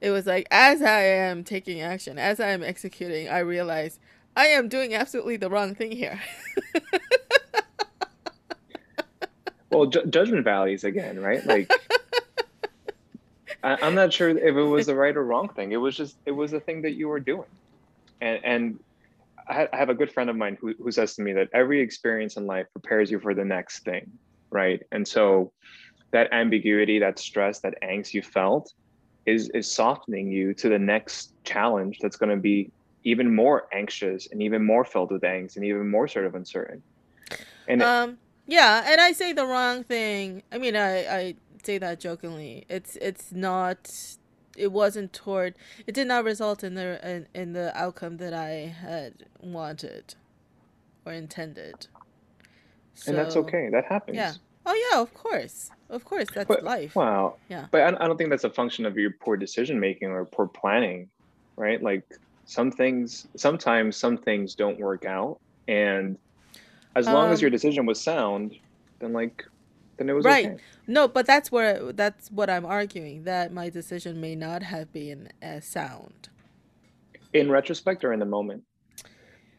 it 0.00 0.10
was 0.10 0.26
like 0.26 0.46
as 0.50 0.82
I 0.82 1.00
am 1.02 1.44
taking 1.44 1.80
action, 1.80 2.18
as 2.18 2.40
I 2.40 2.48
am 2.50 2.62
executing, 2.62 3.28
I 3.28 3.40
realize 3.40 3.98
I 4.36 4.46
am 4.48 4.68
doing 4.68 4.94
absolutely 4.94 5.36
the 5.36 5.50
wrong 5.50 5.74
thing 5.74 5.92
here. 5.92 6.20
well, 9.70 9.86
ju- 9.86 10.06
judgment 10.06 10.44
valleys 10.44 10.84
again, 10.84 11.20
right? 11.20 11.44
Like, 11.46 11.72
I, 13.62 13.86
am 13.86 13.94
not 13.94 14.12
sure 14.12 14.30
if 14.30 14.38
it 14.38 14.52
was 14.52 14.86
the 14.86 14.94
right 14.94 15.16
or 15.16 15.24
wrong 15.24 15.48
thing. 15.48 15.72
It 15.72 15.76
was 15.76 15.96
just, 15.96 16.16
it 16.26 16.30
was 16.30 16.52
a 16.52 16.60
thing 16.60 16.82
that 16.82 16.92
you 16.92 17.08
were 17.08 17.20
doing. 17.20 17.48
And, 18.20 18.40
and 18.44 18.80
I 19.48 19.68
have 19.72 19.88
a 19.88 19.94
good 19.94 20.12
friend 20.12 20.28
of 20.30 20.36
mine 20.36 20.58
who, 20.60 20.74
who 20.74 20.90
says 20.90 21.14
to 21.16 21.22
me 21.22 21.32
that 21.32 21.48
every 21.52 21.80
experience 21.80 22.36
in 22.36 22.46
life 22.46 22.66
prepares 22.72 23.10
you 23.10 23.18
for 23.18 23.34
the 23.34 23.44
next 23.44 23.80
thing, 23.80 24.10
right? 24.50 24.82
And 24.92 25.06
so 25.06 25.52
that 26.10 26.32
ambiguity, 26.32 26.98
that 26.98 27.18
stress, 27.18 27.60
that 27.60 27.74
angst 27.82 28.14
you 28.14 28.22
felt 28.22 28.72
is 29.26 29.50
is 29.50 29.70
softening 29.70 30.30
you 30.32 30.54
to 30.54 30.68
the 30.70 30.78
next 30.78 31.32
challenge 31.44 31.98
that's 32.00 32.16
going 32.16 32.30
to 32.30 32.40
be 32.40 32.70
even 33.04 33.34
more 33.34 33.68
anxious 33.72 34.26
and 34.32 34.42
even 34.42 34.64
more 34.64 34.84
filled 34.84 35.10
with 35.10 35.22
angst 35.22 35.56
and 35.56 35.64
even 35.64 35.88
more 35.88 36.08
sort 36.08 36.24
of 36.24 36.34
uncertain. 36.34 36.82
And 37.68 37.82
um, 37.82 38.18
yeah, 38.46 38.84
and 38.86 39.00
I 39.00 39.12
say 39.12 39.32
the 39.32 39.46
wrong 39.46 39.84
thing. 39.84 40.42
I 40.50 40.58
mean, 40.58 40.76
I 40.76 40.98
I 41.06 41.34
say 41.68 41.78
that 41.78 42.00
jokingly. 42.00 42.64
It's 42.68 42.96
it's 42.96 43.30
not. 43.32 43.80
It 44.56 44.72
wasn't 44.72 45.12
toward. 45.12 45.54
It 45.86 45.94
did 45.94 46.08
not 46.08 46.24
result 46.24 46.64
in 46.64 46.74
the 46.74 46.88
in, 47.08 47.26
in 47.34 47.52
the 47.52 47.68
outcome 47.76 48.16
that 48.16 48.34
I 48.34 48.74
had 48.86 49.12
wanted 49.40 50.14
or 51.04 51.12
intended. 51.12 51.86
So, 52.94 53.10
and 53.10 53.18
that's 53.18 53.36
okay. 53.36 53.68
That 53.70 53.84
happens. 53.84 54.16
Yeah. 54.16 54.32
Oh 54.64 54.76
yeah, 54.90 55.00
of 55.00 55.12
course. 55.14 55.70
Of 55.90 56.04
course, 56.04 56.28
that's 56.34 56.48
but, 56.48 56.64
life. 56.64 56.96
Wow. 56.96 57.36
Yeah. 57.48 57.66
But 57.70 57.80
I, 57.82 57.88
I 58.02 58.06
don't 58.06 58.18
think 58.18 58.30
that's 58.30 58.44
a 58.44 58.50
function 58.50 58.84
of 58.86 58.96
your 58.96 59.12
poor 59.24 59.36
decision 59.36 59.78
making 59.78 60.08
or 60.08 60.24
poor 60.24 60.46
planning, 60.46 61.08
right? 61.56 61.82
Like 61.82 62.04
some 62.46 62.70
things, 62.70 63.28
sometimes 63.36 63.96
some 63.96 64.16
things 64.16 64.54
don't 64.54 64.78
work 64.78 65.04
out, 65.04 65.38
and 65.68 66.18
as 66.96 67.06
long 67.06 67.26
um, 67.26 67.32
as 67.32 67.40
your 67.40 67.48
um, 67.48 67.52
decision 67.52 67.86
was 67.86 68.00
sound, 68.00 68.56
then 68.98 69.12
like, 69.12 69.46
then 69.98 70.08
it 70.08 70.14
was 70.14 70.24
right. 70.24 70.46
Okay. 70.46 70.62
No, 70.86 71.06
but 71.08 71.26
that's 71.26 71.52
where 71.52 71.92
that's 71.92 72.30
what 72.30 72.48
I'm 72.48 72.64
arguing 72.64 73.24
that 73.24 73.52
my 73.52 73.68
decision 73.68 74.20
may 74.20 74.34
not 74.34 74.62
have 74.62 74.92
been 74.92 75.28
as 75.42 75.64
sound. 75.64 76.28
In 77.34 77.50
retrospect, 77.50 78.04
or 78.04 78.12
in 78.12 78.20
the 78.20 78.26
moment. 78.26 78.64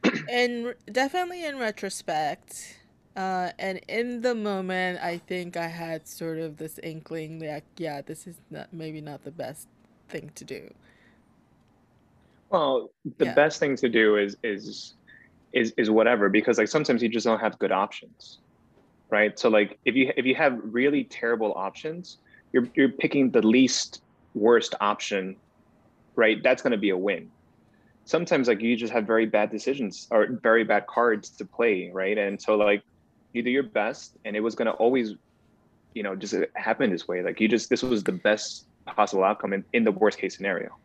in 0.30 0.74
definitely 0.92 1.46
in 1.46 1.60
retrospect 1.60 2.80
uh, 3.20 3.52
and 3.60 3.82
in 3.90 4.22
the 4.22 4.34
moment, 4.34 4.98
I 5.02 5.18
think 5.18 5.58
I 5.58 5.68
had 5.68 6.08
sort 6.08 6.38
of 6.38 6.56
this 6.56 6.80
inkling 6.82 7.40
that, 7.40 7.64
yeah, 7.76 8.02
this 8.02 8.26
is 8.26 8.38
not 8.50 8.72
maybe 8.72 9.02
not 9.02 9.26
the 9.26 9.32
best 9.32 9.68
thing 10.08 10.32
to 10.36 10.46
do. 10.46 10.74
Well, 12.50 12.92
the 13.18 13.26
yeah. 13.26 13.34
best 13.34 13.60
thing 13.60 13.76
to 13.76 13.90
do 13.90 14.16
is 14.16 14.38
is 14.42 14.94
is 15.52 15.74
is 15.76 15.90
whatever 15.90 16.30
because 16.30 16.58
like 16.58 16.70
sometimes 16.70 17.04
you 17.04 17.10
just 17.10 17.26
don't 17.26 17.40
have 17.40 17.60
good 17.60 17.74
options, 17.74 18.40
right? 19.10 19.38
So 19.38 19.50
like 19.50 19.80
if 19.86 19.96
you 19.96 20.12
if 20.16 20.26
you 20.26 20.36
have 20.36 20.60
really 20.64 21.04
terrible 21.06 21.54
options, 21.56 22.18
you're 22.54 22.68
you're 22.76 22.90
picking 22.90 23.32
the 23.32 23.46
least 23.46 24.02
worst 24.34 24.76
option, 24.82 25.36
right? 26.16 26.42
That's 26.44 26.62
going 26.62 26.72
to 26.72 26.78
be 26.78 26.90
a 26.90 26.98
win. 26.98 27.30
Sometimes 28.06 28.48
like 28.48 28.62
you 28.62 28.76
just 28.76 28.94
have 28.94 29.06
very 29.06 29.26
bad 29.26 29.52
decisions 29.52 30.08
or 30.10 30.28
very 30.42 30.64
bad 30.64 30.88
cards 30.88 31.30
to 31.30 31.46
play, 31.46 31.92
right? 31.94 32.18
And 32.18 32.42
so 32.42 32.56
like 32.56 32.84
you 33.34 33.44
do 33.44 33.50
your 33.50 33.64
best 33.64 34.18
and 34.26 34.36
it 34.36 34.40
was 34.40 34.56
going 34.56 34.66
to 34.66 34.74
always 34.74 35.16
you 35.94 36.04
know 36.04 36.16
just 36.16 36.36
happen 36.56 36.90
this 36.90 37.08
way 37.08 37.22
like 37.22 37.40
you 37.40 37.48
just 37.48 37.70
this 37.70 37.84
was 37.84 38.04
the 38.04 38.12
best 38.12 38.66
possible 38.86 39.24
outcome 39.24 39.54
in, 39.54 39.64
in 39.74 39.84
the 39.84 39.92
worst 39.92 40.18
case 40.18 40.36
scenario 40.36 40.76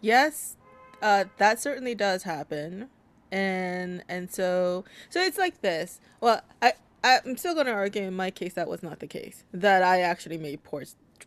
yes 0.00 0.56
uh 1.02 1.24
that 1.38 1.60
certainly 1.60 1.94
does 1.94 2.22
happen 2.22 2.88
and 3.30 4.02
and 4.08 4.30
so 4.30 4.84
so 5.10 5.20
it's 5.20 5.38
like 5.38 5.60
this 5.60 6.00
well 6.20 6.40
i 6.62 6.72
i'm 7.04 7.36
still 7.36 7.54
going 7.54 7.66
to 7.66 7.72
argue 7.72 8.02
in 8.02 8.14
my 8.14 8.30
case 8.30 8.54
that 8.54 8.68
was 8.68 8.82
not 8.82 9.00
the 9.00 9.06
case 9.06 9.44
that 9.52 9.82
i 9.82 10.00
actually 10.00 10.38
made 10.38 10.62
poor 10.64 10.84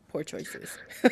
poor 0.09 0.23
choices 0.23 0.77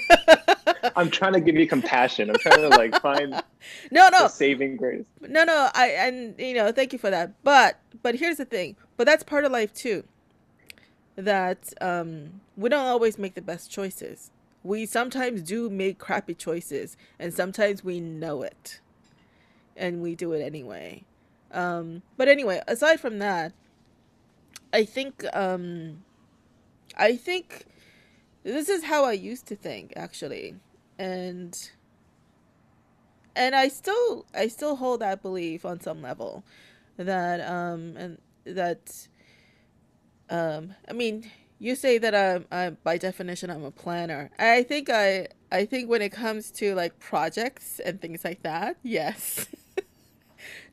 I'm 0.95 1.09
trying 1.09 1.33
to 1.33 1.39
give 1.39 1.55
you 1.55 1.67
compassion. 1.67 2.29
I'm 2.29 2.35
trying 2.37 2.61
to 2.61 2.69
like 2.69 2.99
find 3.01 3.31
no, 3.91 4.09
no 4.09 4.27
saving 4.27 4.77
grace. 4.77 5.05
No, 5.21 5.43
no. 5.43 5.69
I 5.73 5.89
and 5.89 6.35
you 6.37 6.53
know, 6.53 6.71
thank 6.71 6.93
you 6.93 6.99
for 6.99 7.09
that. 7.09 7.41
But 7.43 7.79
but 8.01 8.15
here's 8.15 8.37
the 8.37 8.45
thing. 8.45 8.75
But 8.97 9.05
that's 9.05 9.23
part 9.23 9.45
of 9.45 9.51
life 9.51 9.73
too. 9.73 10.03
That 11.15 11.73
um, 11.81 12.41
we 12.55 12.69
don't 12.69 12.85
always 12.85 13.17
make 13.17 13.35
the 13.35 13.41
best 13.41 13.69
choices. 13.69 14.31
We 14.63 14.85
sometimes 14.85 15.41
do 15.41 15.69
make 15.69 15.99
crappy 15.99 16.33
choices, 16.33 16.97
and 17.17 17.33
sometimes 17.33 17.83
we 17.83 17.99
know 18.01 18.41
it, 18.41 18.79
and 19.79 20.01
we 20.01 20.15
do 20.15 20.33
it 20.33 20.41
anyway. 20.41 21.03
Um, 21.51 22.03
but 22.17 22.27
anyway, 22.27 22.61
aside 22.67 22.99
from 22.99 23.19
that, 23.19 23.53
I 24.71 24.85
think 24.85 25.25
um, 25.33 26.03
I 26.95 27.15
think 27.15 27.65
this 28.43 28.69
is 28.69 28.83
how 28.83 29.05
I 29.05 29.13
used 29.13 29.47
to 29.47 29.55
think 29.55 29.93
actually. 29.95 30.55
And 30.97 31.57
and 33.35 33.55
I 33.55 33.69
still 33.69 34.25
I 34.33 34.47
still 34.47 34.75
hold 34.75 35.01
that 35.01 35.21
belief 35.21 35.65
on 35.65 35.79
some 35.79 36.01
level 36.01 36.43
that 36.97 37.39
um 37.49 37.95
and 37.97 38.17
that 38.43 39.07
um 40.29 40.75
I 40.87 40.93
mean 40.93 41.31
you 41.57 41.75
say 41.75 41.97
that 41.97 42.15
I'm, 42.15 42.45
I'm 42.51 42.77
by 42.83 42.97
definition 42.97 43.49
I'm 43.49 43.63
a 43.63 43.71
planner. 43.71 44.31
I 44.37 44.63
think 44.63 44.89
I 44.89 45.27
I 45.51 45.65
think 45.65 45.89
when 45.89 46.01
it 46.01 46.11
comes 46.11 46.51
to 46.51 46.75
like 46.75 46.99
projects 46.99 47.79
and 47.79 48.01
things 48.01 48.23
like 48.23 48.43
that, 48.43 48.77
yes. 48.83 49.47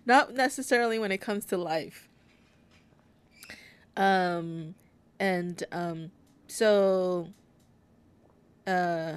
Not 0.06 0.34
necessarily 0.34 0.98
when 0.98 1.12
it 1.12 1.18
comes 1.18 1.44
to 1.46 1.56
life. 1.56 2.08
Um 3.96 4.74
and 5.18 5.62
um 5.72 6.10
so 6.48 7.28
uh 8.66 9.14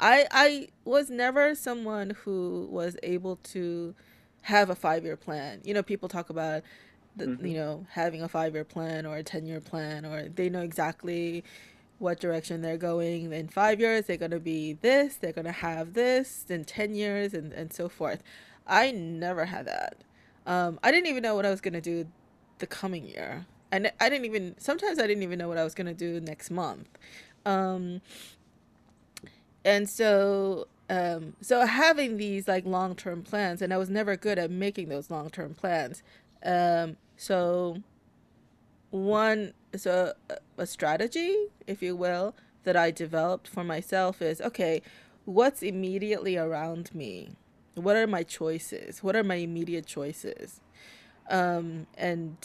I 0.00 0.26
I 0.30 0.68
was 0.84 1.10
never 1.10 1.54
someone 1.54 2.10
who 2.10 2.68
was 2.70 2.96
able 3.02 3.36
to 3.36 3.94
have 4.42 4.70
a 4.70 4.74
five 4.74 5.04
year 5.04 5.16
plan. 5.16 5.60
You 5.64 5.74
know, 5.74 5.82
people 5.82 6.08
talk 6.08 6.30
about 6.30 6.62
the, 7.16 7.26
mm-hmm. 7.26 7.46
you 7.46 7.54
know 7.54 7.86
having 7.90 8.22
a 8.22 8.28
five 8.28 8.54
year 8.54 8.64
plan 8.64 9.06
or 9.06 9.16
a 9.16 9.22
ten 9.22 9.46
year 9.46 9.60
plan, 9.60 10.04
or 10.04 10.28
they 10.28 10.48
know 10.48 10.62
exactly 10.62 11.44
what 11.98 12.20
direction 12.20 12.60
they're 12.60 12.76
going. 12.76 13.32
In 13.32 13.48
five 13.48 13.80
years, 13.80 14.06
they're 14.06 14.16
gonna 14.16 14.40
be 14.40 14.74
this. 14.74 15.16
They're 15.16 15.32
gonna 15.32 15.52
have 15.52 15.94
this. 15.94 16.44
In 16.48 16.64
ten 16.64 16.94
years, 16.94 17.34
and 17.34 17.52
and 17.52 17.72
so 17.72 17.88
forth. 17.88 18.22
I 18.66 18.90
never 18.90 19.44
had 19.44 19.66
that. 19.66 19.96
Um, 20.46 20.78
I 20.82 20.90
didn't 20.90 21.08
even 21.08 21.22
know 21.22 21.34
what 21.34 21.46
I 21.46 21.50
was 21.50 21.60
gonna 21.60 21.80
do 21.80 22.06
the 22.58 22.66
coming 22.66 23.06
year. 23.06 23.46
And 23.72 23.90
I 24.00 24.08
didn't 24.08 24.26
even 24.26 24.54
sometimes 24.58 24.98
I 24.98 25.06
didn't 25.06 25.22
even 25.22 25.38
know 25.38 25.48
what 25.48 25.58
I 25.58 25.64
was 25.64 25.74
gonna 25.74 25.94
do 25.94 26.20
next 26.20 26.50
month. 26.50 26.88
Um, 27.44 28.00
and 29.64 29.88
so 29.88 30.68
um, 30.90 31.34
so 31.40 31.64
having 31.64 32.18
these 32.18 32.46
like 32.46 32.66
long 32.66 32.94
term 32.94 33.22
plans, 33.22 33.62
and 33.62 33.72
I 33.72 33.78
was 33.78 33.88
never 33.88 34.16
good 34.16 34.38
at 34.38 34.50
making 34.50 34.88
those 34.88 35.10
long 35.10 35.30
term 35.30 35.54
plans. 35.54 36.02
Um, 36.44 36.96
so 37.16 37.78
one 38.90 39.54
so 39.76 40.12
a 40.58 40.66
strategy, 40.66 41.48
if 41.66 41.82
you 41.82 41.96
will, 41.96 42.34
that 42.64 42.76
I 42.76 42.90
developed 42.90 43.48
for 43.48 43.64
myself 43.64 44.20
is 44.20 44.40
okay, 44.40 44.82
what's 45.24 45.62
immediately 45.62 46.36
around 46.36 46.94
me? 46.94 47.30
What 47.74 47.96
are 47.96 48.06
my 48.06 48.22
choices? 48.22 49.02
What 49.02 49.16
are 49.16 49.24
my 49.24 49.36
immediate 49.36 49.86
choices? 49.86 50.60
Um, 51.30 51.86
and 51.96 52.36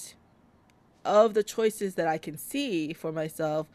of 1.05 1.33
the 1.33 1.43
choices 1.43 1.95
that 1.95 2.07
I 2.07 2.17
can 2.17 2.37
see 2.37 2.93
for 2.93 3.11
myself, 3.11 3.67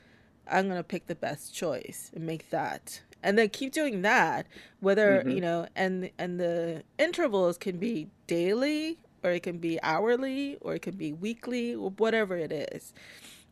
I'm 0.47 0.69
gonna 0.69 0.83
pick 0.83 1.07
the 1.07 1.15
best 1.15 1.55
choice 1.55 2.11
and 2.15 2.27
make 2.27 2.51
that 2.51 3.01
and 3.25 3.39
then 3.39 3.49
keep 3.49 3.73
doing 3.73 4.03
that 4.03 4.47
whether 4.81 5.21
mm-hmm. 5.21 5.31
you 5.31 5.41
know 5.41 5.67
and 5.75 6.11
and 6.19 6.39
the 6.39 6.85
intervals 6.99 7.59
can 7.59 7.79
be 7.79 8.07
daily 8.29 8.99
or 9.25 9.31
it 9.31 9.43
can 9.43 9.59
be 9.59 9.83
hourly 9.83 10.57
or 10.61 10.75
it 10.75 10.83
can 10.83 10.95
be 10.95 11.13
weekly 11.13 11.75
or 11.75 11.91
whatever 11.91 12.37
it 12.37 12.53
is 12.53 12.93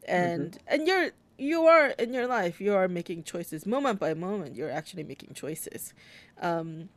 and 0.07 0.53
mm-hmm. 0.53 0.75
and 0.75 0.87
you're 0.87 1.11
you 1.39 1.65
are 1.67 1.89
in 1.99 2.13
your 2.13 2.27
life 2.27 2.61
you 2.61 2.75
are 2.75 2.87
making 2.87 3.25
choices 3.25 3.67
moment 3.67 3.99
by 3.99 4.13
moment 4.15 4.55
you're 4.55 4.71
actually 4.71 5.03
making 5.03 5.33
choices 5.35 5.95
um 6.41 6.89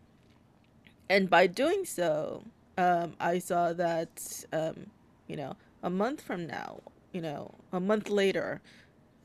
and 1.10 1.30
by 1.30 1.48
doing 1.48 1.86
so 1.86 2.44
um 2.78 3.14
i 3.20 3.40
saw 3.40 3.74
that 3.74 4.44
um 4.54 4.88
you 5.28 5.36
know 5.36 5.56
a 5.84 5.90
month 5.90 6.22
from 6.22 6.46
now 6.48 6.80
you 7.12 7.22
know 7.22 7.52
a 7.72 7.80
month 7.80 8.10
later 8.10 8.62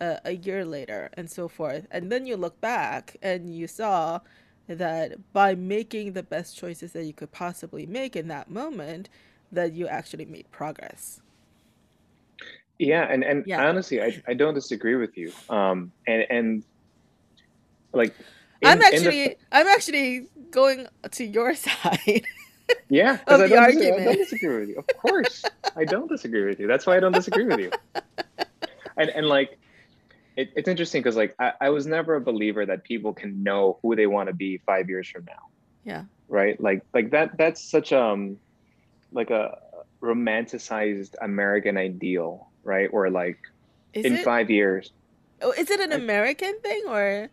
a, 0.01 0.19
a 0.25 0.33
year 0.33 0.65
later 0.65 1.11
and 1.15 1.31
so 1.31 1.49
forth. 1.49 1.87
And 1.91 2.11
then 2.11 2.27
you 2.27 2.37
look 2.37 2.61
back 2.61 3.17
and 3.23 3.55
you 3.55 3.67
saw 3.67 4.21
that 4.67 5.33
by 5.33 5.55
making 5.55 6.13
the 6.13 6.23
best 6.23 6.57
choices 6.57 6.93
that 6.93 7.05
you 7.05 7.13
could 7.13 7.33
possibly 7.33 7.87
make 7.87 8.17
in 8.17 8.29
that 8.29 8.51
moment 8.51 9.09
that 9.53 9.73
you 9.73 9.87
actually 9.87 10.25
made 10.25 10.51
progress. 10.51 11.21
Yeah 12.79 13.07
and 13.11 13.23
and 13.23 13.45
yeah. 13.47 13.69
honestly 13.69 14.01
I, 14.01 14.23
I 14.27 14.35
don't 14.35 14.55
disagree 14.55 14.95
with 14.95 15.17
you. 15.17 15.33
Um 15.51 15.93
and 16.07 16.27
and 16.31 16.65
like 17.93 18.15
in, 18.63 18.69
I'm 18.69 18.83
actually 18.83 19.29
the... 19.29 19.37
I'm 19.53 19.67
actually 19.67 20.27
going 20.51 20.87
to 21.11 21.25
your 21.25 21.55
side. 21.67 22.25
Yeah, 22.89 23.17
because 23.17 23.41
I, 23.41 23.49
don't 23.49 23.59
I 23.59 24.05
don't 24.05 24.17
disagree 24.17 24.61
with 24.61 24.69
you. 24.69 24.79
Of 24.79 24.87
course, 24.99 25.45
I 25.77 25.85
don't 25.85 26.09
disagree 26.09 26.45
with 26.45 26.61
you. 26.61 26.67
That's 26.67 26.87
why 26.87 26.97
I 26.97 27.01
don't 27.01 27.13
disagree 27.13 27.45
with 27.45 27.59
you. 27.59 27.71
And 28.97 29.11
and 29.11 29.27
like, 29.27 29.59
it, 30.37 30.53
it's 30.55 30.69
interesting 30.69 31.03
because 31.03 31.17
like 31.17 31.35
I, 31.39 31.53
I 31.61 31.71
was 31.71 31.87
never 31.87 32.17
a 32.17 32.21
believer 32.21 32.67
that 32.67 32.85
people 32.85 33.13
can 33.13 33.43
know 33.43 33.79
who 33.83 33.97
they 33.97 34.07
want 34.07 34.29
to 34.29 34.35
be 34.35 34.59
five 34.59 34.89
years 34.89 35.09
from 35.09 35.25
now. 35.25 35.49
Yeah. 35.85 36.05
Right. 36.29 36.61
Like 36.61 36.85
like 36.95 37.11
that. 37.11 37.37
That's 37.39 37.63
such 37.63 37.93
um 37.93 38.39
like 39.13 39.31
a 39.31 39.59
romanticized 40.01 41.15
American 41.21 41.77
ideal, 41.77 42.49
right? 42.63 42.89
Or 42.93 43.11
like 43.11 43.39
is 43.95 44.05
in 44.05 44.17
it, 44.17 44.25
five 44.25 44.51
years. 44.51 44.93
Oh, 45.43 45.53
is 45.53 45.71
it 45.71 45.81
an 45.81 45.93
American 45.93 46.61
thing 46.61 46.85
or? 46.87 47.31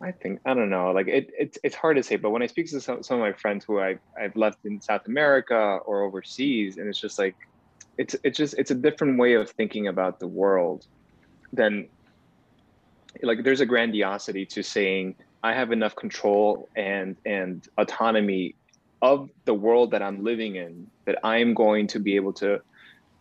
I 0.00 0.12
think 0.12 0.40
I 0.46 0.54
don't 0.54 0.70
know. 0.70 0.92
Like 0.92 1.08
it, 1.08 1.30
it's 1.38 1.58
it's 1.64 1.74
hard 1.74 1.96
to 1.96 2.02
say. 2.02 2.16
But 2.16 2.30
when 2.30 2.42
I 2.42 2.46
speak 2.46 2.70
to 2.70 2.80
some, 2.80 3.02
some 3.02 3.16
of 3.16 3.20
my 3.20 3.32
friends 3.32 3.64
who 3.64 3.80
I 3.80 3.98
I've 4.20 4.36
left 4.36 4.64
in 4.64 4.80
South 4.80 5.06
America 5.06 5.78
or 5.84 6.02
overseas, 6.02 6.76
and 6.78 6.88
it's 6.88 7.00
just 7.00 7.18
like, 7.18 7.34
it's 7.96 8.14
it's 8.22 8.38
just 8.38 8.54
it's 8.58 8.70
a 8.70 8.76
different 8.76 9.18
way 9.18 9.34
of 9.34 9.50
thinking 9.50 9.88
about 9.88 10.20
the 10.20 10.26
world, 10.28 10.86
than 11.52 11.88
like 13.22 13.42
there's 13.42 13.60
a 13.60 13.66
grandiosity 13.66 14.46
to 14.46 14.62
saying 14.62 15.16
I 15.42 15.52
have 15.52 15.72
enough 15.72 15.96
control 15.96 16.68
and 16.76 17.16
and 17.26 17.66
autonomy 17.76 18.54
of 19.02 19.30
the 19.46 19.54
world 19.54 19.90
that 19.92 20.02
I'm 20.02 20.22
living 20.22 20.56
in 20.56 20.88
that 21.06 21.18
I'm 21.24 21.54
going 21.54 21.86
to 21.88 21.98
be 21.98 22.14
able 22.16 22.32
to 22.34 22.60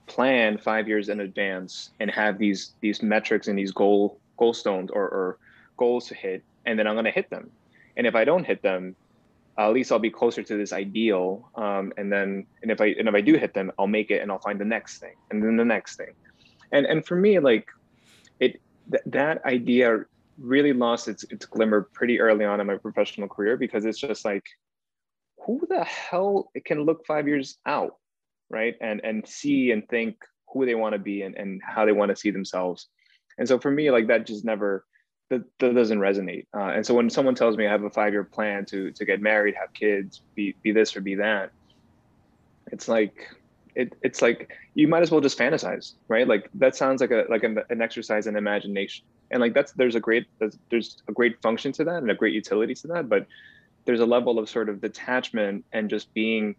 plan 0.06 0.58
five 0.58 0.88
years 0.88 1.10
in 1.10 1.22
advance 1.22 1.90
and 2.00 2.12
have 2.12 2.38
these 2.38 2.74
these 2.82 3.02
metrics 3.02 3.48
and 3.48 3.58
these 3.58 3.72
goal 3.72 4.20
goal 4.38 4.54
stones 4.54 4.92
or, 4.92 5.04
or 5.04 5.38
goals 5.78 6.08
to 6.08 6.16
hit 6.16 6.44
and 6.68 6.78
then 6.78 6.88
I'm 6.88 6.96
going 6.96 7.06
to 7.06 7.12
hit 7.12 7.30
them. 7.30 7.50
And 7.96 8.06
if 8.06 8.16
I 8.16 8.24
don't 8.26 8.46
hit 8.46 8.62
them 8.62 8.96
at 9.60 9.74
least 9.74 9.92
I'll 9.92 9.98
be 9.98 10.12
closer 10.12 10.44
to 10.44 10.56
this 10.56 10.72
ideal 10.72 11.50
um, 11.56 11.92
and 11.98 12.12
then 12.12 12.46
and 12.62 12.72
if 12.72 12.80
I 12.80 12.88
and 13.00 13.08
if 13.08 13.16
I 13.16 13.22
do 13.22 13.36
hit 13.38 13.56
them 13.56 13.72
I'll 13.80 13.88
make 13.88 14.12
it 14.12 14.22
and 14.22 14.32
I'll 14.32 14.40
find 14.40 14.60
the 14.60 14.66
next 14.66 15.00
thing 15.00 15.16
and 15.32 15.42
then 15.44 15.58
the 15.58 15.66
next 15.66 15.96
thing. 15.96 16.14
And 16.72 16.86
and 16.86 17.04
for 17.04 17.16
me 17.16 17.40
like 17.40 17.68
it 18.40 18.62
th- 18.92 19.04
that 19.08 19.44
idea 19.46 20.06
really 20.38 20.74
lost 20.74 21.08
its 21.08 21.24
its 21.32 21.46
glimmer 21.48 21.90
pretty 21.94 22.20
early 22.20 22.46
on 22.46 22.62
in 22.62 22.68
my 22.68 22.78
professional 22.78 23.28
career 23.28 23.58
because 23.58 23.84
it's 23.86 24.00
just 24.00 24.26
like 24.26 24.44
who 25.44 25.66
the 25.70 25.84
hell 25.84 26.52
can 26.66 26.84
look 26.84 27.06
five 27.08 27.28
years 27.28 27.58
out 27.66 27.96
right? 28.50 28.76
And 28.82 29.02
and 29.04 29.28
see 29.28 29.72
and 29.72 29.88
think 29.90 30.18
who 30.54 30.66
they 30.66 30.76
want 30.76 30.94
to 30.94 31.00
be 31.00 31.24
and, 31.24 31.36
and 31.36 31.62
how 31.64 31.86
they 31.86 31.92
want 31.92 32.10
to 32.10 32.16
see 32.16 32.32
themselves. 32.32 32.88
And 33.38 33.48
so 33.48 33.60
for 33.60 33.72
me 33.72 33.92
like 33.92 34.08
that 34.08 34.26
just 34.26 34.46
never 34.46 34.86
that, 35.30 35.44
that 35.60 35.76
doesn't 35.76 36.00
resonate. 36.00 36.46
Uh, 36.54 36.72
and 36.76 36.86
so 36.86 36.94
when 36.94 37.10
someone 37.10 37.36
tells 37.36 37.58
me 37.58 37.68
i 37.68 37.72
have 37.72 37.84
a 37.84 37.90
five 37.90 38.14
year 38.14 38.24
plan 38.24 38.66
to 38.66 38.92
to 38.92 39.06
get 39.06 39.22
married 39.22 39.56
have 39.60 39.74
kids 39.74 40.22
be 40.36 40.56
be 40.64 40.72
this 40.72 40.96
or 40.96 41.02
be 41.02 41.16
that 41.16 41.52
it's 42.72 42.88
like 42.88 43.36
it, 43.76 43.94
it's 44.02 44.24
like 44.24 44.52
you 44.74 44.88
might 44.88 45.04
as 45.04 45.12
well 45.12 45.22
just 45.22 45.38
fantasize 45.38 45.94
right? 46.08 46.28
Like 46.28 46.50
that 46.56 46.76
sounds 46.76 47.00
like 47.02 47.12
a 47.12 47.26
like 47.30 47.44
an, 47.44 47.60
an 47.70 47.82
exercise 47.82 48.28
in 48.28 48.36
imagination. 48.36 49.06
And 49.30 49.40
like 49.40 49.54
that's 49.54 49.72
there's 49.74 49.96
a 49.96 50.00
great 50.00 50.26
there's, 50.40 50.58
there's 50.70 50.98
a 51.08 51.12
great 51.12 51.42
function 51.42 51.72
to 51.74 51.84
that 51.84 51.98
and 51.98 52.10
a 52.10 52.16
great 52.16 52.34
utility 52.34 52.74
to 52.76 52.88
that 52.88 53.10
but 53.10 53.28
there's 53.86 54.00
a 54.00 54.06
level 54.06 54.40
of 54.40 54.50
sort 54.50 54.68
of 54.68 54.82
detachment 54.82 55.64
and 55.72 55.90
just 55.90 56.14
being 56.14 56.56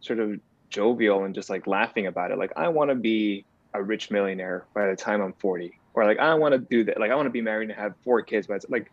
sort 0.00 0.20
of 0.20 0.40
jovial 0.70 1.24
and 1.24 1.34
just 1.34 1.50
like 1.50 1.66
laughing 1.66 2.06
about 2.06 2.30
it. 2.30 2.38
Like 2.38 2.52
I 2.56 2.68
want 2.68 2.90
to 2.90 2.94
be 2.94 3.44
a 3.74 3.82
rich 3.82 4.10
millionaire 4.10 4.66
by 4.72 4.86
the 4.86 4.96
time 4.96 5.20
I'm 5.20 5.34
40, 5.34 5.78
or 5.96 6.04
like 6.04 6.18
I 6.18 6.34
want 6.34 6.52
to 6.52 6.58
do 6.58 6.84
that. 6.84 7.00
Like 7.00 7.10
I 7.10 7.16
want 7.16 7.26
to 7.26 7.30
be 7.30 7.40
married 7.40 7.70
and 7.70 7.78
have 7.78 7.94
four 8.04 8.22
kids. 8.22 8.46
But 8.46 8.54
it's 8.54 8.68
like, 8.68 8.92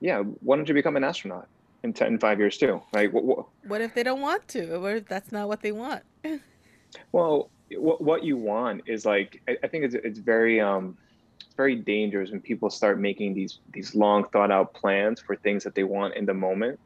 yeah, 0.00 0.20
why 0.20 0.56
don't 0.56 0.68
you 0.68 0.74
become 0.74 0.96
an 0.96 1.02
astronaut 1.02 1.48
in 1.82 1.92
10, 1.92 2.06
in 2.08 2.18
five 2.18 2.38
years 2.38 2.58
too? 2.58 2.80
Like, 2.92 3.12
what, 3.12 3.24
what, 3.24 3.46
what 3.66 3.80
if 3.80 3.94
they 3.94 4.02
don't 4.02 4.20
want 4.20 4.46
to? 4.48 4.78
What 4.78 4.96
if 4.96 5.06
that's 5.06 5.32
not 5.32 5.48
what 5.48 5.62
they 5.62 5.72
want? 5.72 6.02
well, 7.12 7.50
what 7.70 8.00
what 8.00 8.22
you 8.22 8.36
want 8.36 8.82
is 8.86 9.04
like 9.04 9.42
I, 9.48 9.56
I 9.64 9.66
think 9.66 9.84
it's 9.86 9.94
it's 9.94 10.18
very 10.18 10.60
um 10.60 10.96
it's 11.40 11.54
very 11.56 11.74
dangerous 11.74 12.30
when 12.30 12.40
people 12.40 12.68
start 12.70 13.00
making 13.00 13.34
these 13.34 13.58
these 13.72 13.94
long 13.94 14.28
thought 14.28 14.52
out 14.52 14.74
plans 14.74 15.20
for 15.20 15.36
things 15.36 15.64
that 15.64 15.74
they 15.74 15.84
want 15.84 16.14
in 16.14 16.26
the 16.26 16.34
moment, 16.34 16.78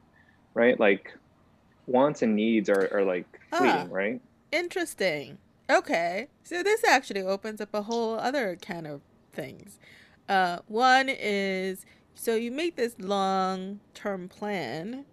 right? 0.55 0.79
Like 0.79 1.13
wants 1.87 2.23
and 2.23 2.37
needs 2.37 2.71
are, 2.71 2.89
are 2.93 3.05
like 3.05 3.27
fleeting, 3.51 3.69
ah, 3.69 3.87
right? 3.91 4.21
Interesting. 4.53 5.39
Okay. 5.69 6.29
So 6.45 6.63
this 6.63 6.85
actually 6.85 7.23
opens 7.23 7.61
up 7.61 7.75
a 7.75 7.83
whole 7.83 8.15
other 8.15 8.57
kind 8.57 8.87
of 8.87 9.01
things. 9.33 9.79
Uh, 10.29 10.59
one 10.67 11.09
is 11.09 11.85
so 12.15 12.35
you 12.35 12.51
make 12.51 12.77
this 12.77 12.95
long 12.99 13.81
term 13.95 14.29
plan 14.29 15.05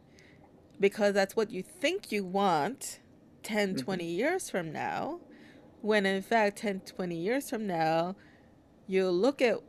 because 0.80 1.14
that's 1.14 1.36
what 1.36 1.50
you 1.52 1.64
think 1.64 2.12
you 2.12 2.24
want 2.24 3.00
10, 3.44 3.76
mm-hmm. 3.76 3.86
20 3.86 4.06
years 4.06 4.50
from 4.50 4.72
now. 4.72 5.20
When 5.82 6.06
in 6.06 6.22
fact, 6.22 6.58
10, 6.58 6.82
20 6.82 7.16
years 7.16 7.50
from 7.50 7.66
now, 7.66 8.16
you 8.88 9.10
look 9.10 9.42
at 9.42 9.62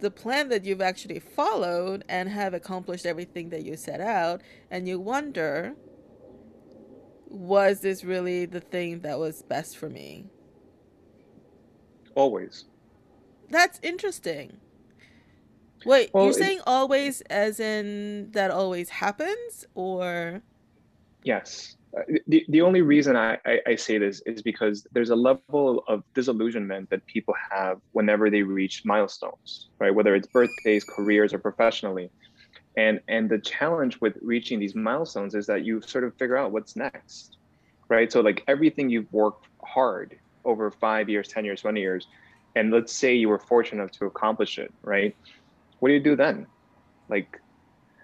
the 0.00 0.10
plan 0.10 0.48
that 0.50 0.64
you've 0.64 0.80
actually 0.80 1.18
followed 1.18 2.04
and 2.08 2.28
have 2.28 2.54
accomplished 2.54 3.06
everything 3.06 3.50
that 3.50 3.64
you 3.64 3.76
set 3.76 4.00
out, 4.00 4.42
and 4.70 4.86
you 4.86 5.00
wonder 5.00 5.74
was 7.26 7.80
this 7.80 8.04
really 8.04 8.46
the 8.46 8.60
thing 8.60 9.00
that 9.00 9.18
was 9.18 9.42
best 9.42 9.76
for 9.76 9.88
me? 9.88 10.26
Always. 12.14 12.64
That's 13.50 13.78
interesting. 13.82 14.58
Wait, 15.84 16.10
well, 16.12 16.24
you're 16.24 16.32
saying 16.32 16.60
always 16.66 17.20
as 17.22 17.60
in 17.60 18.30
that 18.32 18.50
always 18.50 18.88
happens 18.88 19.66
or 19.74 20.42
Yes. 21.22 21.76
Uh, 21.96 22.02
the, 22.26 22.44
the 22.48 22.60
only 22.60 22.82
reason 22.82 23.16
I, 23.16 23.38
I, 23.46 23.60
I, 23.66 23.76
say 23.76 23.96
this 23.96 24.20
is 24.26 24.42
because 24.42 24.86
there's 24.92 25.08
a 25.08 25.16
level 25.16 25.84
of 25.88 26.04
disillusionment 26.14 26.90
that 26.90 27.04
people 27.06 27.34
have 27.50 27.80
whenever 27.92 28.28
they 28.28 28.42
reach 28.42 28.84
milestones, 28.84 29.68
right? 29.78 29.94
Whether 29.94 30.14
it's 30.14 30.26
birthdays, 30.26 30.84
careers, 30.84 31.32
or 31.32 31.38
professionally 31.38 32.10
and 32.78 33.00
and 33.08 33.28
the 33.28 33.38
challenge 33.38 34.00
with 34.00 34.16
reaching 34.22 34.60
these 34.60 34.74
milestones 34.74 35.34
is 35.34 35.46
that 35.46 35.64
you 35.64 35.82
sort 35.82 36.04
of 36.04 36.14
figure 36.14 36.36
out 36.36 36.52
what's 36.52 36.76
next 36.76 37.36
right 37.88 38.10
so 38.10 38.20
like 38.20 38.42
everything 38.46 38.88
you've 38.88 39.12
worked 39.12 39.46
hard 39.62 40.16
over 40.44 40.70
five 40.70 41.08
years 41.08 41.28
ten 41.28 41.44
years 41.44 41.60
20 41.60 41.80
years 41.80 42.06
and 42.54 42.70
let's 42.70 42.92
say 42.92 43.14
you 43.14 43.28
were 43.28 43.38
fortunate 43.38 43.82
enough 43.82 43.92
to 43.92 44.06
accomplish 44.06 44.58
it 44.58 44.72
right? 44.82 45.14
What 45.80 45.88
do 45.88 45.94
you 45.94 46.00
do 46.00 46.16
then? 46.16 46.46
Like 47.08 47.40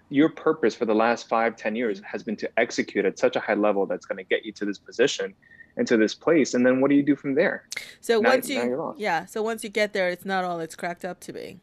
your 0.09 0.29
purpose 0.29 0.75
for 0.75 0.85
the 0.85 0.95
last 0.95 1.29
five 1.29 1.57
ten 1.57 1.75
years 1.75 2.01
has 2.05 2.23
been 2.23 2.37
to 2.37 2.51
execute 2.59 3.05
at 3.05 3.19
such 3.19 3.37
a 3.37 3.41
high 3.41 3.55
level 3.55 3.87
that's 3.87 4.07
going 4.07 4.19
to 4.19 4.25
get 4.25 4.45
you 4.45 4.53
to 4.53 4.65
this 4.65 4.79
position 4.79 5.35
and 5.77 5.89
to 5.89 5.97
this 5.97 6.15
place 6.15 6.55
and 6.55 6.65
then 6.65 6.81
what 6.81 6.89
do 6.89 6.97
you 6.97 7.03
do 7.03 7.17
from 7.17 7.35
there? 7.35 7.67
So 8.01 8.21
now, 8.21 8.31
once 8.31 8.49
you 8.49 8.95
yeah 8.97 9.25
so 9.25 9.43
once 9.43 9.65
you 9.65 9.71
get 9.71 9.93
there 9.93 10.09
it's 10.09 10.25
not 10.25 10.45
all 10.45 10.61
it's 10.61 10.77
cracked 10.77 11.05
up 11.05 11.21
to 11.21 11.33
be. 11.33 11.59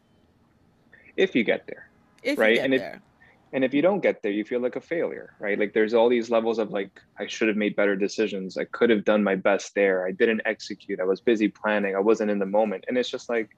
If 1.18 1.36
you 1.36 1.44
get 1.44 1.68
there 1.68 1.90
if 2.24 2.38
right? 2.38 2.58
and 2.60 2.74
if, 2.74 2.82
and 3.54 3.64
if 3.64 3.74
you 3.74 3.82
don't 3.82 4.02
get 4.02 4.22
there 4.22 4.32
you 4.32 4.46
feel 4.46 4.62
like 4.62 4.76
a 4.76 4.82
failure 4.82 5.34
right? 5.40 5.58
Like 5.60 5.74
there's 5.74 5.94
all 5.94 6.10
these 6.10 6.30
levels 6.30 6.60
of 6.60 6.72
like 6.72 6.92
i 7.20 7.28
should 7.28 7.48
have 7.48 7.58
made 7.58 7.76
better 7.76 7.96
decisions. 7.96 8.58
I 8.58 8.66
could 8.66 8.90
have 8.90 9.04
done 9.04 9.24
my 9.24 9.36
best 9.36 9.74
there. 9.76 10.06
I 10.06 10.12
didn't 10.12 10.42
execute. 10.46 11.00
I 11.00 11.04
was 11.04 11.20
busy 11.20 11.48
planning. 11.48 11.96
I 11.96 12.00
wasn't 12.00 12.32
in 12.32 12.40
the 12.40 12.46
moment. 12.46 12.86
And 12.88 12.98
it's 12.98 13.10
just 13.10 13.30
like 13.30 13.50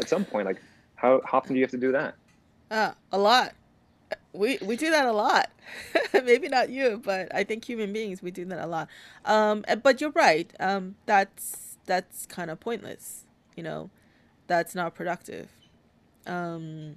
at 0.00 0.08
some 0.08 0.24
point 0.24 0.46
like 0.46 0.60
how, 0.96 1.20
how 1.24 1.38
often 1.38 1.54
do 1.54 1.58
you 1.58 1.64
have 1.64 1.70
to 1.72 1.78
do 1.78 1.92
that? 1.92 2.14
Uh, 2.70 2.92
a 3.12 3.18
lot. 3.18 3.54
We 4.32 4.58
we 4.62 4.76
do 4.76 4.90
that 4.90 5.06
a 5.06 5.12
lot. 5.12 5.50
Maybe 6.12 6.48
not 6.48 6.70
you 6.70 7.00
but 7.04 7.34
i 7.34 7.42
think 7.44 7.64
human 7.64 7.92
beings 7.92 8.22
we 8.22 8.30
do 8.30 8.44
that 8.46 8.64
a 8.64 8.66
lot. 8.66 8.88
Um 9.24 9.64
but 9.82 10.00
you're 10.00 10.10
right. 10.10 10.52
Um 10.58 10.96
that's 11.06 11.76
that's 11.86 12.26
kind 12.26 12.50
of 12.50 12.60
pointless 12.60 13.24
you 13.56 13.62
know? 13.62 13.90
That's 14.46 14.74
not 14.74 14.94
productive. 14.94 15.48
Um 16.26 16.96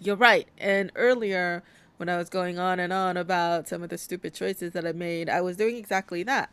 you're 0.00 0.16
right. 0.16 0.48
And 0.58 0.92
earlier, 0.96 1.62
when 1.98 2.08
I 2.08 2.16
was 2.16 2.28
going 2.30 2.58
on 2.58 2.80
and 2.80 2.92
on 2.92 3.16
about 3.16 3.68
some 3.68 3.82
of 3.82 3.90
the 3.90 3.98
stupid 3.98 4.34
choices 4.34 4.72
that 4.72 4.86
I 4.86 4.92
made, 4.92 5.28
I 5.28 5.40
was 5.40 5.56
doing 5.56 5.76
exactly 5.76 6.22
that. 6.24 6.50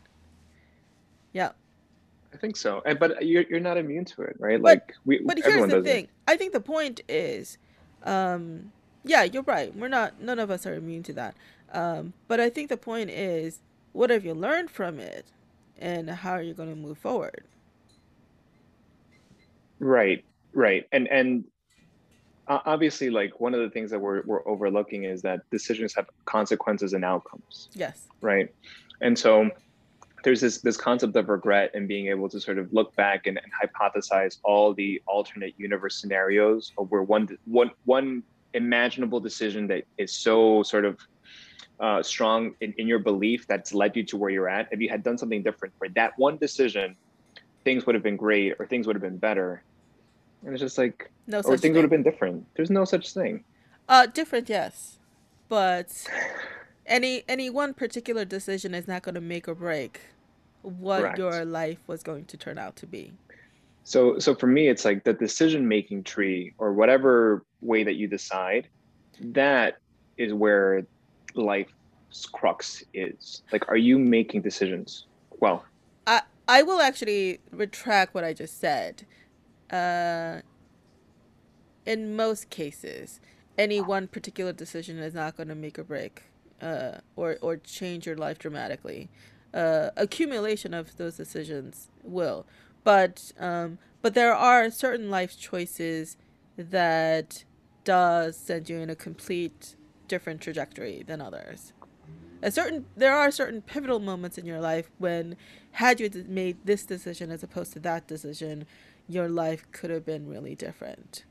Yeah. 1.34 1.52
I 2.34 2.38
think 2.38 2.58
so. 2.58 2.82
And 2.86 3.00
but 3.00 3.26
you're 3.26 3.43
you're 3.50 3.60
not 3.60 3.78
immune 3.78 4.06
to 4.06 4.24
it, 4.24 4.38
right? 4.39 4.62
But, 4.62 4.80
like 4.80 4.93
we 5.06 5.22
But 5.26 5.39
here's 5.39 5.68
the 5.68 5.78
thing. 5.78 6.06
It. 6.06 6.10
I 6.28 6.38
think 6.38 6.54
the 6.54 6.62
point 6.62 7.02
is 7.08 7.58
um 8.04 8.72
yeah, 9.04 9.24
you're 9.24 9.43
right. 9.43 9.76
We're 9.76 9.88
not 9.89 10.22
none 10.22 10.39
of 10.39 10.52
us 10.52 10.66
are 10.66 10.76
immune 10.76 11.04
to 11.04 11.14
that. 11.14 11.36
Um 11.74 12.14
but 12.28 12.39
I 12.39 12.50
think 12.50 12.70
the 12.70 12.78
point 12.78 13.10
is 13.10 13.62
what 13.93 14.10
have 14.10 14.26
you 14.26 14.34
learned 14.34 14.72
from 14.72 15.00
it 15.00 15.28
and 15.78 16.10
how 16.10 16.32
are 16.34 16.41
you 16.41 16.54
going 16.54 16.70
to 16.70 16.76
move 16.76 16.98
forward? 16.98 17.46
Right. 19.80 20.26
Right. 20.54 20.86
And 20.91 21.08
and 21.10 21.46
obviously 22.48 23.10
like 23.10 23.39
one 23.39 23.54
of 23.54 23.62
the 23.62 23.70
things 23.70 23.91
that 23.91 24.00
we're, 24.00 24.22
we're 24.26 24.48
overlooking 24.48 25.04
is 25.04 25.22
that 25.24 25.41
decisions 25.52 25.93
have 25.96 26.08
consequences 26.26 26.93
and 26.93 27.04
outcomes. 27.04 27.70
Yes. 27.74 28.08
Right? 28.22 28.54
And 29.02 29.18
so 29.18 29.50
there's 30.24 30.41
this 30.41 30.60
this 30.62 30.76
concept 30.76 31.16
of 31.16 31.30
regret 31.30 31.72
and 31.76 31.88
being 31.88 32.08
able 32.08 32.28
to 32.30 32.39
sort 32.39 32.58
of 32.58 32.74
look 32.74 32.96
back 32.96 33.28
and, 33.28 33.38
and 33.38 33.52
hypothesize 33.54 34.39
all 34.43 34.74
the 34.74 35.02
alternate 35.06 35.54
universe 35.58 36.02
scenarios 36.02 36.74
of 36.80 36.89
where 36.89 37.04
one 37.04 37.28
one 37.46 37.70
one 37.86 38.24
imaginable 38.54 39.20
decision 39.20 39.68
that 39.68 39.84
is 39.98 40.12
so 40.12 40.64
sort 40.64 40.86
of 40.86 41.00
uh, 41.80 42.02
strong 42.02 42.56
in, 42.62 42.74
in 42.78 42.88
your 42.88 43.00
belief 43.00 43.46
that's 43.48 43.74
led 43.74 43.96
you 43.96 44.04
to 44.04 44.18
where 44.18 44.32
you're 44.32 44.50
at. 44.50 44.68
If 44.72 44.80
you 44.80 44.89
had 44.89 45.04
done 45.04 45.18
something 45.18 45.43
different 45.43 45.74
for 45.78 45.89
that 45.89 46.18
one 46.18 46.38
decision 46.38 46.96
things 47.64 47.86
would 47.86 47.96
have 47.96 48.04
been 48.04 48.16
great 48.16 48.54
or 48.60 48.66
things 48.66 48.88
would 48.88 48.96
have 48.96 49.04
been 49.04 49.18
better 49.18 49.64
and 50.46 50.54
it's 50.54 50.62
just 50.62 50.78
like 50.78 51.10
no 51.28 51.39
or 51.39 51.43
things 51.43 51.62
thing. 51.62 51.74
would 51.74 51.82
have 51.82 51.89
been 51.89 52.04
different. 52.04 52.46
There's 52.56 52.70
no 52.70 52.86
such 52.86 53.14
thing. 53.14 53.43
Uh 53.89 54.06
different 54.06 54.48
yes. 54.48 55.00
But 55.50 56.08
any 56.86 57.24
any 57.28 57.50
one 57.50 57.74
particular 57.74 58.26
decision 58.26 58.74
is 58.74 58.88
not 58.88 59.02
going 59.04 59.16
to 59.16 59.22
make 59.22 59.48
or 59.48 59.56
break 59.56 60.02
what 60.62 61.02
Correct. 61.02 61.18
your 61.18 61.46
life 61.46 61.80
was 61.88 62.04
going 62.04 62.26
to 62.26 62.38
turn 62.38 62.58
out 62.58 62.76
to 62.78 62.88
be. 62.88 63.14
So 63.84 64.20
so 64.20 64.36
for 64.36 64.48
me 64.48 64.68
it's 64.68 64.86
like 64.86 65.04
the 65.04 65.14
decision 65.14 65.68
making 65.68 66.04
tree 66.04 66.54
or 66.58 66.74
whatever 66.74 67.43
way 67.62 67.84
that 67.84 67.96
you 67.96 68.08
decide 68.08 68.68
that 69.20 69.78
is 70.18 70.34
where 70.34 70.86
life's 71.34 72.26
crux 72.32 72.84
is. 72.93 73.41
Like 73.52 73.68
are 73.68 73.78
you 73.78 73.98
making 73.98 74.41
decisions? 74.41 75.06
Well 75.39 75.66
i 76.08 76.22
i 76.48 76.62
will 76.62 76.82
actually 76.82 77.39
retract 77.52 78.14
what 78.14 78.24
i 78.24 78.32
just 78.34 78.60
said 78.60 79.06
uh 79.72 80.41
in 81.86 82.16
most 82.16 82.49
cases 82.49 83.20
any 83.57 83.80
one 83.80 84.07
particular 84.07 84.51
decision 84.51 84.97
is 84.99 85.13
not 85.13 85.38
going 85.38 85.49
to 85.49 85.55
make 85.55 85.80
or 85.80 85.84
break 85.84 86.24
uh 86.61 86.93
or 87.16 87.38
or 87.41 87.57
change 87.57 88.05
your 88.05 88.16
life 88.16 88.38
dramatically 88.38 89.09
uh 89.53 89.89
accumulation 89.97 90.74
of 90.74 90.95
those 90.97 91.18
decisions 91.18 91.89
will 92.03 92.45
but 92.84 93.32
um 93.39 93.78
but 94.01 94.13
there 94.13 94.36
are 94.36 94.70
certain 94.70 95.09
life 95.09 95.38
choices 95.38 96.16
that 96.57 97.43
does 97.84 98.36
send 98.36 98.70
you 98.70 98.78
in 98.78 98.89
a 98.89 98.95
complete 98.95 99.76
different 100.07 100.41
trajectory 100.41 101.03
than 101.05 101.22
others. 101.22 101.74
A 102.41 102.51
certain 102.51 102.86
there 102.95 103.16
are 103.16 103.32
certain 103.32 103.61
pivotal 103.61 103.99
moments 103.99 104.38
in 104.38 104.45
your 104.45 104.59
life 104.59 104.91
when 104.97 105.36
had 105.72 105.99
you 105.99 106.09
made 106.28 106.57
this 106.66 106.86
decision 106.86 107.32
as 107.32 107.41
opposed 107.41 107.74
to 107.74 107.80
that 107.80 108.07
decision, 108.07 108.66
your 109.08 109.30
life 109.30 109.66
could 109.72 109.89
have 109.89 110.06
been 110.06 110.28
really 110.28 110.56
different. 110.56 111.26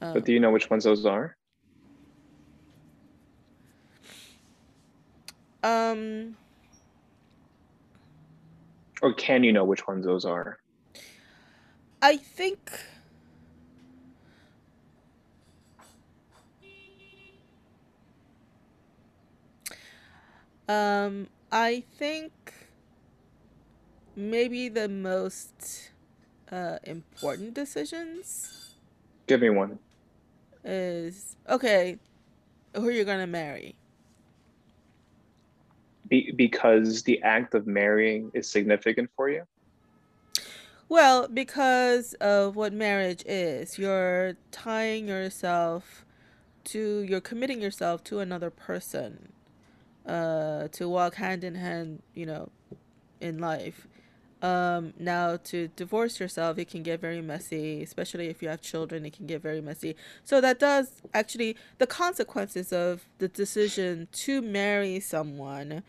Um, 0.00 0.14
but 0.14 0.24
do 0.24 0.32
you 0.32 0.40
know 0.40 0.50
which 0.50 0.70
ones 0.70 0.84
those 0.84 1.04
are? 1.04 1.36
Um 5.62 6.36
or 9.02 9.12
can 9.14 9.44
you 9.44 9.52
know 9.52 9.64
which 9.64 9.86
ones 9.86 10.04
those 10.04 10.24
are? 10.24 10.58
I 12.00 12.16
think 12.16 12.70
Um, 20.68 21.28
I 21.50 21.82
think 21.96 22.32
maybe 24.14 24.68
the 24.68 24.88
most 24.88 25.90
uh, 26.50 26.78
important 26.84 27.54
decisions. 27.54 28.76
Give 29.26 29.40
me 29.40 29.50
one. 29.50 29.78
Is 30.64 31.36
okay. 31.48 31.98
Who 32.74 32.90
you're 32.90 33.04
gonna 33.04 33.26
marry? 33.26 33.76
Be- 36.08 36.32
because 36.32 37.02
the 37.02 37.22
act 37.22 37.54
of 37.54 37.66
marrying 37.66 38.30
is 38.34 38.50
significant 38.50 39.10
for 39.16 39.28
you. 39.28 39.44
Well, 40.88 41.28
because 41.28 42.14
of 42.14 42.56
what 42.56 42.72
marriage 42.72 43.22
is, 43.26 43.78
you're 43.78 44.36
tying 44.50 45.08
yourself 45.08 46.06
to, 46.64 47.02
you're 47.02 47.20
committing 47.20 47.60
yourself 47.60 48.02
to 48.04 48.20
another 48.20 48.48
person 48.48 49.32
uh, 50.06 50.68
to 50.68 50.88
walk 50.88 51.16
hand 51.16 51.44
in 51.44 51.56
hand, 51.56 52.02
you 52.14 52.24
know, 52.24 52.48
in 53.20 53.38
life. 53.38 53.86
Um, 54.40 54.94
now, 54.98 55.36
to 55.36 55.68
divorce 55.74 56.20
yourself, 56.20 56.58
it 56.58 56.68
can 56.70 56.84
get 56.84 57.00
very 57.00 57.20
messy, 57.20 57.82
especially 57.82 58.28
if 58.28 58.40
you 58.40 58.48
have 58.48 58.60
children, 58.60 59.04
it 59.04 59.12
can 59.12 59.26
get 59.26 59.42
very 59.42 59.60
messy. 59.60 59.96
So, 60.24 60.40
that 60.40 60.60
does 60.60 61.02
actually, 61.12 61.56
the 61.78 61.86
consequences 61.88 62.72
of 62.72 63.08
the 63.18 63.28
decision 63.28 64.06
to 64.12 64.40
marry 64.40 65.00
someone 65.00 65.82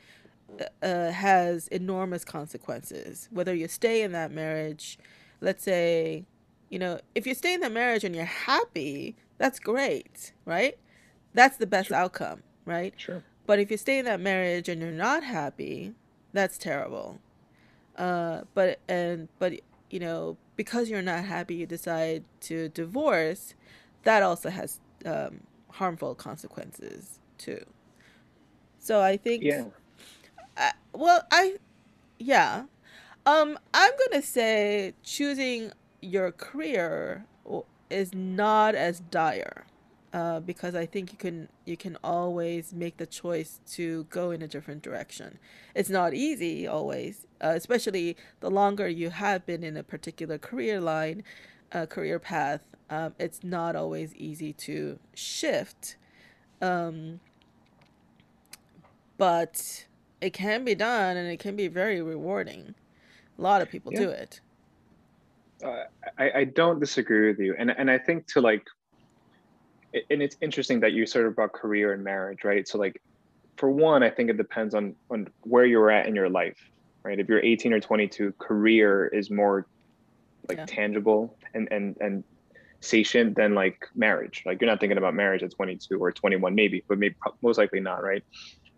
uh, 0.81 1.11
has 1.11 1.67
enormous 1.67 2.25
consequences. 2.25 3.29
Whether 3.31 3.53
you 3.53 3.67
stay 3.67 4.01
in 4.01 4.11
that 4.13 4.31
marriage, 4.31 4.97
let's 5.41 5.63
say, 5.63 6.25
you 6.69 6.79
know, 6.79 6.99
if 7.15 7.25
you 7.27 7.33
stay 7.33 7.53
in 7.53 7.61
that 7.61 7.71
marriage 7.71 8.03
and 8.03 8.15
you're 8.15 8.25
happy, 8.25 9.15
that's 9.37 9.59
great, 9.59 10.33
right? 10.45 10.77
That's 11.33 11.57
the 11.57 11.67
best 11.67 11.89
sure. 11.89 11.97
outcome, 11.97 12.43
right? 12.65 12.93
Sure. 12.97 13.23
But 13.45 13.59
if 13.59 13.71
you 13.71 13.77
stay 13.77 13.99
in 13.99 14.05
that 14.05 14.19
marriage 14.19 14.69
and 14.69 14.81
you're 14.81 14.91
not 14.91 15.23
happy, 15.23 15.93
that's 16.33 16.57
terrible. 16.57 17.19
Uh, 17.99 18.43
but 18.55 18.79
and 18.89 19.27
but 19.39 19.61
you 19.91 19.99
know 19.99 20.37
because 20.55 20.89
you're 20.89 21.03
not 21.03 21.25
happy, 21.25 21.55
you 21.55 21.67
decide 21.67 22.23
to 22.41 22.69
divorce. 22.69 23.55
That 24.03 24.23
also 24.23 24.49
has 24.49 24.79
um, 25.05 25.41
harmful 25.71 26.15
consequences 26.15 27.19
too. 27.37 27.63
So 28.79 29.01
I 29.01 29.17
think. 29.17 29.43
Yeah. 29.43 29.65
I, 30.57 30.71
well, 30.93 31.23
I, 31.31 31.57
yeah, 32.19 32.65
um, 33.25 33.59
I'm 33.73 33.91
gonna 34.09 34.21
say 34.21 34.93
choosing 35.03 35.71
your 36.01 36.31
career 36.31 37.25
is 37.89 38.13
not 38.13 38.75
as 38.75 38.99
dire 38.99 39.65
uh, 40.13 40.39
because 40.39 40.75
I 40.75 40.85
think 40.85 41.11
you 41.11 41.17
can 41.17 41.49
you 41.65 41.77
can 41.77 41.97
always 42.03 42.73
make 42.73 42.97
the 42.97 43.05
choice 43.05 43.59
to 43.73 44.05
go 44.05 44.31
in 44.31 44.41
a 44.41 44.47
different 44.47 44.81
direction. 44.81 45.37
It's 45.75 45.89
not 45.89 46.13
easy 46.13 46.67
always, 46.67 47.27
uh, 47.41 47.53
especially 47.55 48.17
the 48.39 48.49
longer 48.49 48.87
you 48.87 49.11
have 49.11 49.45
been 49.45 49.63
in 49.63 49.77
a 49.77 49.83
particular 49.83 50.37
career 50.37 50.81
line, 50.81 51.23
uh, 51.71 51.85
career 51.85 52.19
path. 52.19 52.61
Um, 52.89 53.13
it's 53.19 53.43
not 53.43 53.75
always 53.75 54.15
easy 54.15 54.51
to 54.53 54.97
shift, 55.13 55.95
um, 56.59 57.19
but 59.19 59.85
it 60.21 60.33
can 60.33 60.65
be 60.65 60.73
done, 60.73 61.17
and 61.17 61.27
it 61.29 61.39
can 61.39 61.55
be 61.55 61.67
very 61.67 62.01
rewarding. 62.01 62.73
A 63.37 63.41
lot 63.41 63.61
of 63.61 63.69
people 63.69 63.93
yeah. 63.93 63.99
do 63.99 64.09
it. 64.09 64.41
Uh, 65.63 65.83
I, 66.17 66.31
I 66.31 66.43
don't 66.45 66.79
disagree 66.79 67.27
with 67.27 67.37
you, 67.37 67.53
and 67.59 67.69
and 67.69 67.91
I 67.91 67.99
think 67.99 68.25
to 68.27 68.41
like 68.41 68.65
and 69.93 70.21
it's 70.21 70.37
interesting 70.41 70.79
that 70.81 70.93
you 70.93 71.05
sort 71.05 71.25
of 71.25 71.35
brought 71.35 71.53
career 71.53 71.93
and 71.93 72.03
marriage, 72.03 72.43
right? 72.43 72.67
So 72.67 72.77
like 72.77 73.01
for 73.57 73.69
one, 73.69 74.03
I 74.03 74.09
think 74.09 74.29
it 74.29 74.37
depends 74.37 74.73
on 74.73 74.95
on 75.09 75.27
where 75.41 75.65
you're 75.65 75.91
at 75.91 76.07
in 76.07 76.15
your 76.15 76.29
life, 76.29 76.57
right? 77.03 77.19
If 77.19 77.27
you're 77.27 77.43
18 77.43 77.73
or 77.73 77.79
22, 77.79 78.33
career 78.39 79.07
is 79.07 79.29
more 79.29 79.65
like 80.47 80.57
yeah. 80.57 80.65
tangible 80.65 81.35
and 81.53 81.67
and 81.71 81.95
and 81.99 82.23
satiant 82.81 83.35
than 83.35 83.55
like 83.55 83.87
marriage. 83.95 84.43
Like 84.45 84.61
you're 84.61 84.69
not 84.69 84.79
thinking 84.79 84.97
about 84.97 85.13
marriage 85.13 85.43
at 85.43 85.51
22 85.51 85.97
or 85.97 86.11
21, 86.11 86.55
maybe, 86.55 86.83
but 86.87 86.97
maybe 86.97 87.15
most 87.41 87.57
likely 87.57 87.79
not, 87.79 88.03
right? 88.03 88.23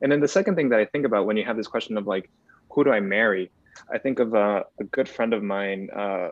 And 0.01 0.11
then 0.11 0.19
the 0.19 0.27
second 0.27 0.55
thing 0.55 0.69
that 0.69 0.79
I 0.79 0.85
think 0.85 1.05
about 1.05 1.25
when 1.25 1.37
you 1.37 1.45
have 1.45 1.57
this 1.57 1.67
question 1.67 1.97
of 1.97 2.07
like, 2.07 2.29
who 2.71 2.83
do 2.83 2.91
I 2.91 2.99
marry? 2.99 3.51
I 3.93 3.97
think 3.97 4.19
of 4.19 4.33
a, 4.33 4.65
a 4.79 4.83
good 4.85 5.07
friend 5.07 5.33
of 5.33 5.43
mine, 5.43 5.89
uh, 5.95 6.29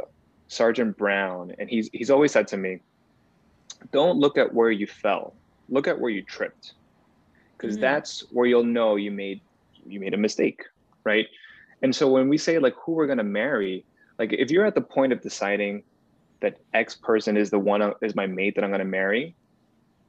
Sergeant 0.48 0.98
Brown, 0.98 1.54
and 1.60 1.70
he's 1.70 1.90
he's 1.94 2.10
always 2.10 2.32
said 2.32 2.48
to 2.50 2.58
me, 2.58 2.80
don't 3.92 4.18
look 4.18 4.38
at 4.38 4.54
where 4.54 4.72
you 4.72 4.88
fell. 4.88 5.34
Look 5.70 5.88
at 5.88 6.00
where 6.00 6.12
you 6.12 6.22
tripped. 6.22 6.74
Because 7.58 7.76
mm-hmm. 7.76 7.82
that's 7.82 8.22
where 8.32 8.46
you'll 8.46 8.64
know 8.64 8.96
you 8.96 9.12
made 9.12 9.42
you 9.86 10.00
made 10.00 10.14
a 10.14 10.18
mistake 10.18 10.64
right? 11.04 11.28
And 11.82 11.96
so 11.96 12.10
when 12.10 12.30
we 12.30 12.38
say 12.38 12.60
like 12.60 12.76
who 12.76 12.92
we're 12.92 13.08
going 13.08 13.20
to 13.20 13.24
marry 13.24 13.86
like 14.18 14.34
if 14.34 14.52
you're 14.52 14.66
at 14.66 14.76
the 14.76 14.82
point 14.82 15.14
of 15.14 15.22
deciding 15.22 15.84
that 16.42 16.58
x 16.74 16.96
person 16.96 17.38
is 17.38 17.50
the 17.50 17.60
one 17.60 17.94
is 18.02 18.16
my 18.16 18.28
mate 18.28 18.56
that 18.56 18.64
i'm 18.64 18.70
going 18.70 18.80
to 18.80 18.86
marry 18.86 19.34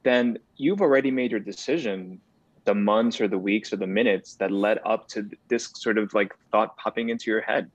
then 0.02 0.38
you've 0.56 0.80
already 0.80 1.10
made 1.10 1.30
your 1.30 1.40
decision 1.40 2.20
the 2.64 2.74
months 2.74 3.20
or 3.20 3.28
the 3.28 3.38
weeks 3.38 3.72
or 3.72 3.76
the 3.76 3.86
minutes 3.86 4.34
that 4.34 4.50
led 4.50 4.78
up 4.84 5.06
to 5.08 5.28
this 5.48 5.70
sort 5.76 5.96
of 5.96 6.12
like 6.12 6.34
thought 6.50 6.76
popping 6.76 7.08
into 7.08 7.30
your 7.30 7.40
head 7.40 7.70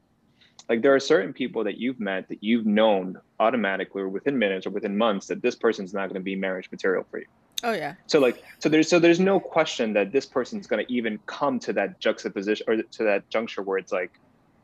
like 0.69 0.81
there 0.81 0.95
are 0.95 0.99
certain 0.99 1.33
people 1.33 1.63
that 1.63 1.77
you've 1.77 1.99
met 1.99 2.27
that 2.29 2.43
you've 2.43 2.65
known 2.65 3.19
automatically 3.39 4.01
or 4.01 4.09
within 4.09 4.37
minutes 4.37 4.65
or 4.65 4.71
within 4.71 4.97
months 4.97 5.27
that 5.27 5.41
this 5.41 5.55
person's 5.55 5.93
not 5.93 6.07
going 6.07 6.15
to 6.15 6.23
be 6.23 6.35
marriage 6.35 6.69
material 6.71 7.05
for 7.09 7.19
you. 7.19 7.25
Oh 7.63 7.73
yeah. 7.73 7.95
So 8.07 8.19
like 8.19 8.43
so 8.59 8.69
there's 8.69 8.89
so 8.89 8.99
there's 8.99 9.19
no 9.19 9.39
question 9.39 9.93
that 9.93 10.11
this 10.11 10.25
person's 10.25 10.67
going 10.67 10.85
to 10.85 10.91
even 10.91 11.19
come 11.25 11.59
to 11.59 11.73
that 11.73 11.99
juxtaposition 11.99 12.65
or 12.67 12.77
to 12.81 13.03
that 13.03 13.29
juncture 13.29 13.61
where 13.61 13.77
it's 13.77 13.91
like 13.91 14.11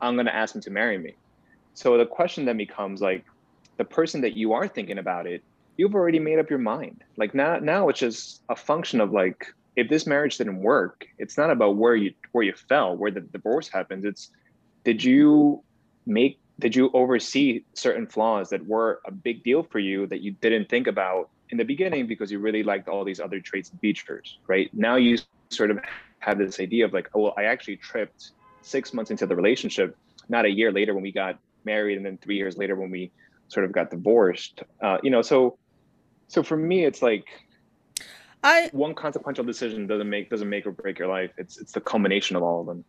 i'm 0.01 0.15
going 0.15 0.25
to 0.25 0.35
ask 0.35 0.55
him 0.55 0.61
to 0.61 0.71
marry 0.71 0.97
me. 0.97 1.15
So 1.73 1.97
the 1.97 2.05
question 2.05 2.45
then 2.45 2.57
becomes 2.57 3.01
like 3.01 3.25
the 3.77 3.85
person 3.85 4.21
that 4.21 4.35
you 4.35 4.53
are 4.53 4.67
thinking 4.67 4.97
about 4.97 5.27
it 5.27 5.43
you've 5.77 5.95
already 5.95 6.19
made 6.19 6.37
up 6.37 6.49
your 6.49 6.59
mind. 6.59 7.03
Like 7.17 7.33
now 7.33 7.57
now 7.59 7.89
it's 7.89 7.99
just 7.99 8.41
a 8.49 8.55
function 8.55 9.01
of 9.01 9.11
like 9.11 9.45
if 9.75 9.87
this 9.89 10.05
marriage 10.05 10.37
didn't 10.37 10.59
work 10.59 11.05
it's 11.17 11.37
not 11.37 11.49
about 11.49 11.77
where 11.77 11.95
you 11.95 12.13
where 12.33 12.43
you 12.43 12.53
fell 12.53 12.95
where 12.95 13.11
the 13.11 13.21
divorce 13.21 13.69
happens 13.69 14.03
it's 14.03 14.29
did 14.83 15.01
you 15.01 15.63
make 16.05 16.39
did 16.59 16.75
you 16.75 16.91
oversee 16.93 17.63
certain 17.73 18.05
flaws 18.05 18.49
that 18.49 18.65
were 18.67 19.01
a 19.05 19.11
big 19.11 19.43
deal 19.43 19.63
for 19.63 19.79
you 19.79 20.05
that 20.07 20.21
you 20.21 20.31
didn't 20.31 20.69
think 20.69 20.85
about 20.85 21.29
in 21.49 21.57
the 21.57 21.65
beginning 21.65 22.05
because 22.05 22.31
you 22.31 22.39
really 22.39 22.63
liked 22.63 22.87
all 22.87 23.03
these 23.03 23.19
other 23.19 23.39
traits 23.39 23.71
and 23.71 23.79
features, 23.79 24.37
right? 24.47 24.69
Now 24.73 24.95
you 24.95 25.17
sort 25.49 25.71
of 25.71 25.79
have 26.19 26.37
this 26.37 26.59
idea 26.59 26.85
of 26.85 26.93
like, 26.93 27.09
oh, 27.15 27.21
well, 27.21 27.33
I 27.35 27.45
actually 27.45 27.77
tripped 27.77 28.31
six 28.61 28.93
months 28.93 29.09
into 29.09 29.25
the 29.25 29.35
relationship, 29.35 29.97
not 30.29 30.45
a 30.45 30.49
year 30.49 30.71
later 30.71 30.93
when 30.93 31.03
we 31.03 31.11
got 31.11 31.39
married, 31.65 31.97
and 31.97 32.05
then 32.05 32.17
three 32.19 32.37
years 32.37 32.57
later 32.57 32.75
when 32.75 32.91
we 32.91 33.11
sort 33.47 33.65
of 33.65 33.71
got 33.71 33.89
divorced. 33.89 34.63
Uh, 34.81 34.97
you 35.03 35.09
know, 35.09 35.21
so 35.21 35.57
so 36.27 36.41
for 36.43 36.55
me, 36.55 36.85
it's 36.85 37.01
like 37.01 37.25
I 38.43 38.69
one 38.71 38.93
consequential 38.93 39.43
decision 39.43 39.87
doesn't 39.87 40.09
make 40.09 40.29
doesn't 40.29 40.49
make 40.49 40.65
or 40.65 40.71
break 40.71 40.99
your 40.99 41.07
life. 41.07 41.31
It's 41.37 41.59
it's 41.59 41.73
the 41.73 41.81
culmination 41.81 42.35
of 42.35 42.43
all 42.43 42.61
of 42.61 42.67
them. 42.67 42.85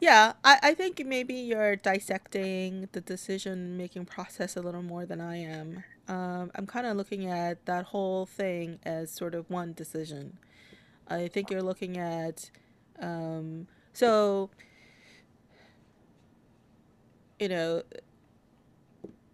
Yeah, 0.00 0.34
I, 0.44 0.58
I 0.62 0.74
think 0.74 1.04
maybe 1.06 1.34
you're 1.34 1.76
dissecting 1.76 2.88
the 2.92 3.00
decision 3.00 3.76
making 3.76 4.06
process 4.06 4.56
a 4.56 4.60
little 4.60 4.82
more 4.82 5.06
than 5.06 5.20
I 5.20 5.36
am. 5.36 5.84
Um, 6.08 6.50
I'm 6.54 6.66
kind 6.66 6.86
of 6.86 6.96
looking 6.96 7.26
at 7.30 7.64
that 7.66 7.86
whole 7.86 8.26
thing 8.26 8.78
as 8.84 9.10
sort 9.10 9.34
of 9.34 9.48
one 9.48 9.72
decision. 9.72 10.38
I 11.08 11.28
think 11.28 11.50
you're 11.50 11.62
looking 11.62 11.98
at, 11.98 12.50
um, 13.00 13.68
so, 13.92 14.50
you 17.38 17.48
know, 17.48 17.82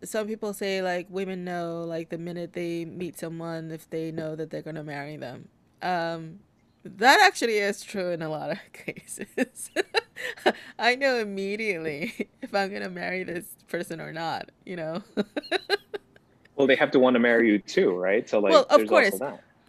some 0.02 0.26
people 0.26 0.52
say 0.52 0.82
like 0.82 1.06
women 1.10 1.44
know 1.44 1.84
like 1.86 2.08
the 2.08 2.18
minute 2.18 2.52
they 2.54 2.84
meet 2.84 3.18
someone 3.18 3.70
if 3.70 3.88
they 3.90 4.10
know 4.10 4.34
that 4.36 4.50
they're 4.50 4.62
going 4.62 4.76
to 4.76 4.84
marry 4.84 5.16
them. 5.16 5.48
Um, 5.82 6.40
that 6.84 7.20
actually 7.26 7.58
is 7.58 7.82
true 7.82 8.10
in 8.10 8.22
a 8.22 8.28
lot 8.28 8.50
of 8.50 8.58
cases. 8.72 9.70
I 10.78 10.96
know 10.96 11.18
immediately 11.18 12.28
if 12.42 12.54
I'm 12.54 12.70
going 12.70 12.82
to 12.82 12.90
marry 12.90 13.22
this 13.24 13.46
person 13.68 14.00
or 14.00 14.12
not, 14.12 14.50
you 14.64 14.76
know. 14.76 15.02
well, 16.56 16.66
they 16.66 16.76
have 16.76 16.90
to 16.92 16.98
want 16.98 17.14
to 17.14 17.20
marry 17.20 17.48
you 17.48 17.58
too, 17.58 17.90
right? 17.90 18.28
So 18.28 18.38
like 18.40 18.52
Well, 18.52 18.66
of 18.70 18.86
course. 18.86 19.18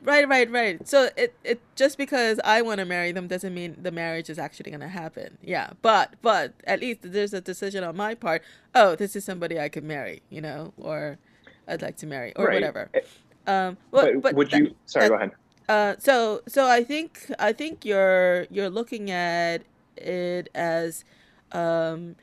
Right, 0.04 0.28
right, 0.28 0.50
right. 0.50 0.88
So 0.88 1.10
it 1.16 1.36
it 1.44 1.62
just 1.76 1.96
because 1.96 2.40
I 2.44 2.64
want 2.64 2.80
to 2.80 2.86
marry 2.86 3.12
them 3.12 3.28
doesn't 3.28 3.54
mean 3.54 3.76
the 3.80 3.92
marriage 3.92 4.32
is 4.32 4.40
actually 4.40 4.72
going 4.72 4.82
to 4.82 4.88
happen. 4.88 5.38
Yeah, 5.44 5.72
but 5.84 6.16
but 6.24 6.54
at 6.66 6.80
least 6.82 7.02
there's 7.04 7.34
a 7.36 7.42
decision 7.42 7.84
on 7.84 7.96
my 7.96 8.16
part. 8.16 8.42
Oh, 8.74 8.96
this 8.96 9.16
is 9.16 9.24
somebody 9.24 9.60
I 9.60 9.70
could 9.70 9.84
marry, 9.84 10.24
you 10.32 10.42
know, 10.42 10.74
or 10.78 11.20
I'd 11.68 11.84
like 11.84 11.98
to 11.98 12.08
marry 12.08 12.34
or 12.36 12.46
Right. 12.48 12.56
whatever. 12.56 12.90
Eh, 12.96 13.02
Um, 13.46 13.78
well, 13.92 14.06
But 14.14 14.22
but 14.24 14.36
would 14.36 14.50
that, 14.50 14.58
you 14.58 14.76
sorry, 14.88 15.06
that 15.06 15.10
go 15.10 15.16
ahead. 15.18 15.32
uh, 15.70 15.96
so 16.00 16.42
so 16.48 16.68
I 16.68 16.84
think 16.84 17.32
I 17.38 17.54
think 17.54 17.86
you're 17.86 18.48
you're 18.50 18.72
looking 18.72 19.12
at 19.12 19.62
it 19.98 20.50
as 20.56 21.04
um, 21.52 22.16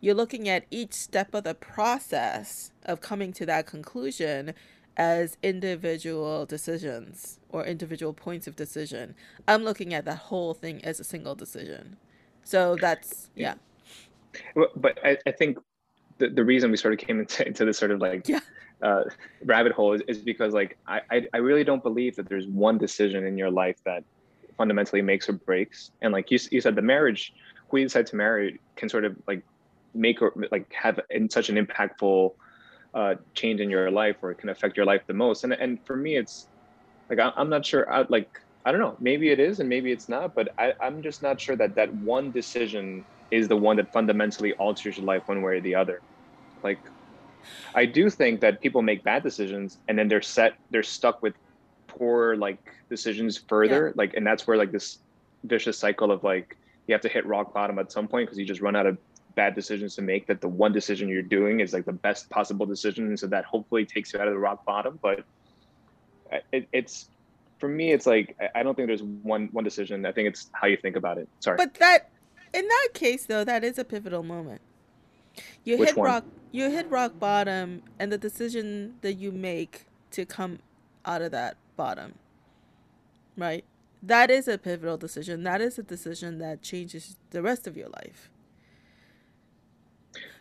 you're 0.00 0.14
looking 0.14 0.48
at 0.48 0.64
each 0.70 0.92
step 0.92 1.34
of 1.34 1.44
the 1.44 1.54
process 1.54 2.70
of 2.84 3.00
coming 3.00 3.32
to 3.34 3.46
that 3.46 3.66
conclusion 3.66 4.54
as 4.96 5.36
individual 5.42 6.46
decisions 6.46 7.38
or 7.50 7.64
individual 7.64 8.12
points 8.12 8.46
of 8.46 8.56
decision. 8.56 9.14
I'm 9.46 9.62
looking 9.62 9.92
at 9.92 10.04
that 10.06 10.16
whole 10.18 10.54
thing 10.54 10.84
as 10.84 11.00
a 11.00 11.04
single 11.04 11.34
decision. 11.34 11.96
So 12.44 12.76
that's 12.76 13.30
Yeah. 13.34 13.54
But 14.54 14.98
I, 15.04 15.18
I 15.26 15.32
think 15.32 15.58
the, 16.18 16.28
the 16.28 16.44
reason 16.44 16.70
we 16.70 16.76
sort 16.76 16.94
of 16.94 17.00
came 17.00 17.20
into, 17.24 17.46
into 17.46 17.64
this 17.64 17.78
sort 17.78 17.90
of 17.90 18.00
like 18.00 18.28
Yeah. 18.28 18.40
uh, 18.82 19.04
rabbit 19.44 19.72
hole 19.72 19.94
is, 19.94 20.02
is 20.08 20.18
because 20.18 20.54
like 20.54 20.76
I, 20.86 21.00
I 21.10 21.26
I 21.34 21.36
really 21.38 21.64
don't 21.64 21.82
believe 21.82 22.16
that 22.16 22.28
there's 22.28 22.46
one 22.46 22.78
decision 22.78 23.24
in 23.26 23.36
your 23.36 23.50
life 23.50 23.76
that 23.84 24.04
fundamentally 24.56 25.02
makes 25.02 25.28
or 25.28 25.34
breaks. 25.34 25.90
And 26.02 26.12
like 26.12 26.30
you, 26.30 26.38
you 26.50 26.60
said, 26.60 26.74
the 26.74 26.82
marriage, 26.82 27.32
who 27.68 27.78
you 27.78 27.84
decide 27.84 28.06
to 28.08 28.16
marry 28.16 28.60
can 28.76 28.88
sort 28.88 29.04
of 29.04 29.16
like 29.26 29.44
make 29.94 30.22
or 30.22 30.32
like 30.50 30.72
have 30.72 31.00
in 31.10 31.28
such 31.30 31.48
an 31.48 31.56
impactful 31.56 32.32
uh, 32.94 33.14
change 33.34 33.60
in 33.60 33.70
your 33.70 33.90
life 33.90 34.16
or 34.22 34.30
it 34.30 34.38
can 34.38 34.48
affect 34.48 34.76
your 34.76 34.86
life 34.86 35.02
the 35.06 35.14
most. 35.14 35.44
And 35.44 35.52
and 35.52 35.78
for 35.86 35.96
me, 35.96 36.16
it's 36.16 36.48
like 37.10 37.18
I, 37.18 37.32
I'm 37.36 37.48
not 37.48 37.64
sure. 37.66 37.90
I, 37.92 38.04
like 38.08 38.30
I 38.64 38.72
don't 38.72 38.80
know. 38.80 38.96
Maybe 39.00 39.30
it 39.30 39.40
is 39.40 39.60
and 39.60 39.68
maybe 39.68 39.92
it's 39.92 40.08
not. 40.08 40.34
But 40.34 40.48
I, 40.58 40.72
I'm 40.80 41.02
just 41.02 41.22
not 41.22 41.40
sure 41.40 41.56
that 41.56 41.74
that 41.76 41.92
one 41.94 42.32
decision 42.32 43.04
is 43.30 43.48
the 43.48 43.56
one 43.56 43.76
that 43.76 43.92
fundamentally 43.92 44.52
alters 44.54 44.96
your 44.96 45.06
life 45.06 45.22
one 45.26 45.42
way 45.42 45.56
or 45.56 45.60
the 45.60 45.74
other. 45.74 46.00
Like 46.62 46.78
I 47.74 47.86
do 47.86 48.10
think 48.10 48.40
that 48.40 48.60
people 48.60 48.82
make 48.82 49.04
bad 49.04 49.22
decisions 49.22 49.78
and 49.88 49.98
then 49.98 50.08
they're 50.08 50.22
set 50.22 50.54
they're 50.70 50.82
stuck 50.82 51.22
with 51.22 51.34
poor 51.98 52.36
like 52.36 52.58
decisions 52.90 53.36
further 53.36 53.92
like 53.96 54.14
and 54.14 54.26
that's 54.26 54.46
where 54.46 54.56
like 54.56 54.72
this 54.72 54.98
vicious 55.44 55.78
cycle 55.78 56.10
of 56.10 56.22
like 56.24 56.56
you 56.86 56.92
have 56.94 57.00
to 57.02 57.08
hit 57.08 57.26
rock 57.26 57.52
bottom 57.54 57.78
at 57.78 57.90
some 57.92 58.06
point 58.08 58.26
because 58.26 58.38
you 58.38 58.44
just 58.44 58.60
run 58.60 58.76
out 58.76 58.86
of 58.86 58.96
bad 59.34 59.54
decisions 59.54 59.94
to 59.94 60.02
make 60.02 60.26
that 60.26 60.40
the 60.40 60.48
one 60.48 60.72
decision 60.72 61.08
you're 61.08 61.22
doing 61.22 61.60
is 61.60 61.72
like 61.72 61.84
the 61.84 61.92
best 61.92 62.28
possible 62.30 62.64
decision 62.66 63.06
and 63.06 63.18
so 63.18 63.26
that 63.26 63.44
hopefully 63.44 63.84
takes 63.84 64.12
you 64.12 64.20
out 64.20 64.26
of 64.28 64.34
the 64.34 64.38
rock 64.38 64.64
bottom 64.64 64.98
but 65.02 65.24
it, 66.52 66.68
it's 66.72 67.08
for 67.58 67.68
me 67.68 67.92
it's 67.92 68.06
like 68.06 68.36
I- 68.40 68.60
I 68.60 68.62
don't 68.62 68.74
think 68.74 68.88
there's 68.88 69.02
one 69.02 69.48
one 69.52 69.64
decision 69.64 70.04
I 70.06 70.12
think 70.12 70.28
it's 70.28 70.48
how 70.52 70.66
you 70.66 70.76
think 70.76 70.96
about 70.96 71.18
it 71.18 71.28
sorry 71.40 71.56
But 71.56 71.74
that 71.74 72.10
in 72.54 72.66
that 72.66 72.88
case 72.94 73.26
though, 73.26 73.44
that 73.44 73.64
is 73.64 73.78
a 73.78 73.84
pivotal 73.84 74.22
moment. 74.22 74.62
You 75.64 75.76
Which 75.76 75.90
hit 75.90 75.96
one? 75.98 76.06
rock 76.06 76.24
you 76.52 76.70
hit 76.70 76.88
rock 76.90 77.18
bottom 77.18 77.82
and 77.98 78.10
the 78.10 78.16
decision 78.16 78.94
that 79.02 79.14
you 79.14 79.30
make 79.32 79.84
to 80.12 80.24
come 80.24 80.60
out 81.04 81.20
of 81.20 81.32
that 81.32 81.56
bottom, 81.76 82.14
right? 83.36 83.64
That 84.02 84.30
is 84.30 84.48
a 84.48 84.58
pivotal 84.58 84.96
decision. 84.96 85.42
That 85.44 85.60
is 85.60 85.78
a 85.78 85.82
decision 85.82 86.38
that 86.38 86.62
changes 86.62 87.16
the 87.30 87.42
rest 87.42 87.66
of 87.66 87.76
your 87.76 87.88
life. 87.88 88.30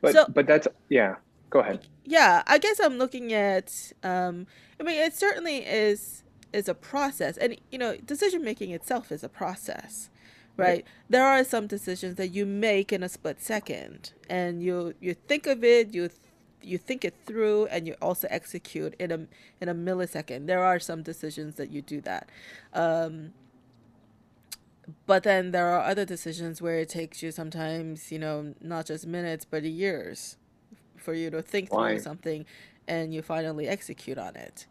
but 0.02 0.14
So 0.14 0.26
but 0.28 0.48
that's 0.48 0.68
yeah 0.90 1.16
go 1.50 1.60
ahead 1.60 1.88
yeah, 2.06 2.44
I 2.48 2.60
guess 2.60 2.80
I'm 2.80 2.98
looking 2.98 3.34
at 3.34 3.94
um 4.04 4.48
I 4.80 4.84
mean 4.84 4.98
it 4.98 5.14
certainly 5.16 5.58
is 5.66 6.24
is 6.54 6.70
a 6.70 6.74
process 6.76 7.38
and 7.38 7.58
you 7.72 7.78
know, 7.78 7.98
decision 7.98 8.44
making 8.44 8.72
itself 8.72 9.12
is 9.12 9.24
a 9.24 9.30
process. 9.30 10.10
right 10.58 10.86
there 11.10 11.26
are 11.26 11.44
some 11.44 11.68
decisions 11.68 12.16
that 12.18 12.30
you 12.30 12.46
make 12.46 12.94
in 12.94 13.04
a 13.04 13.10
split 13.10 13.42
second 13.42 14.14
and 14.30 14.64
you 14.64 14.94
you 15.02 15.14
think 15.14 15.48
of 15.48 15.64
it 15.64 15.94
you 15.94 16.10
you 16.66 16.78
think 16.78 17.06
it 17.06 17.16
through 17.26 17.68
and 17.68 17.88
you 17.88 17.96
also 18.02 18.28
execute 18.32 18.96
in 19.00 19.12
a 19.12 19.28
in 19.62 19.70
a 19.70 19.76
millisecond. 19.76 20.48
There 20.48 20.64
are 20.64 20.80
some 20.80 21.04
decisions 21.04 21.56
that 21.56 21.72
you 21.72 21.82
do 21.82 22.02
that. 22.02 22.30
Um 22.74 23.34
but 25.08 25.24
then 25.24 25.52
there 25.52 25.68
are 25.68 25.82
other 25.82 26.06
decisions 26.06 26.62
where 26.62 26.80
it 26.80 26.90
takes 26.90 27.24
you 27.24 27.32
sometimes 27.32 28.12
you 28.12 28.20
know 28.20 28.54
not 28.62 28.86
just 28.86 29.08
minutes 29.08 29.46
but 29.46 29.64
years 29.64 30.38
for 30.98 31.14
you 31.14 31.30
to 31.30 31.42
think 31.42 31.72
through 31.72 32.00
something 32.00 32.46
and 32.88 33.14
you 33.14 33.22
finally 33.22 33.68
execute 33.68 34.18
on 34.18 34.36
it. 34.36 34.68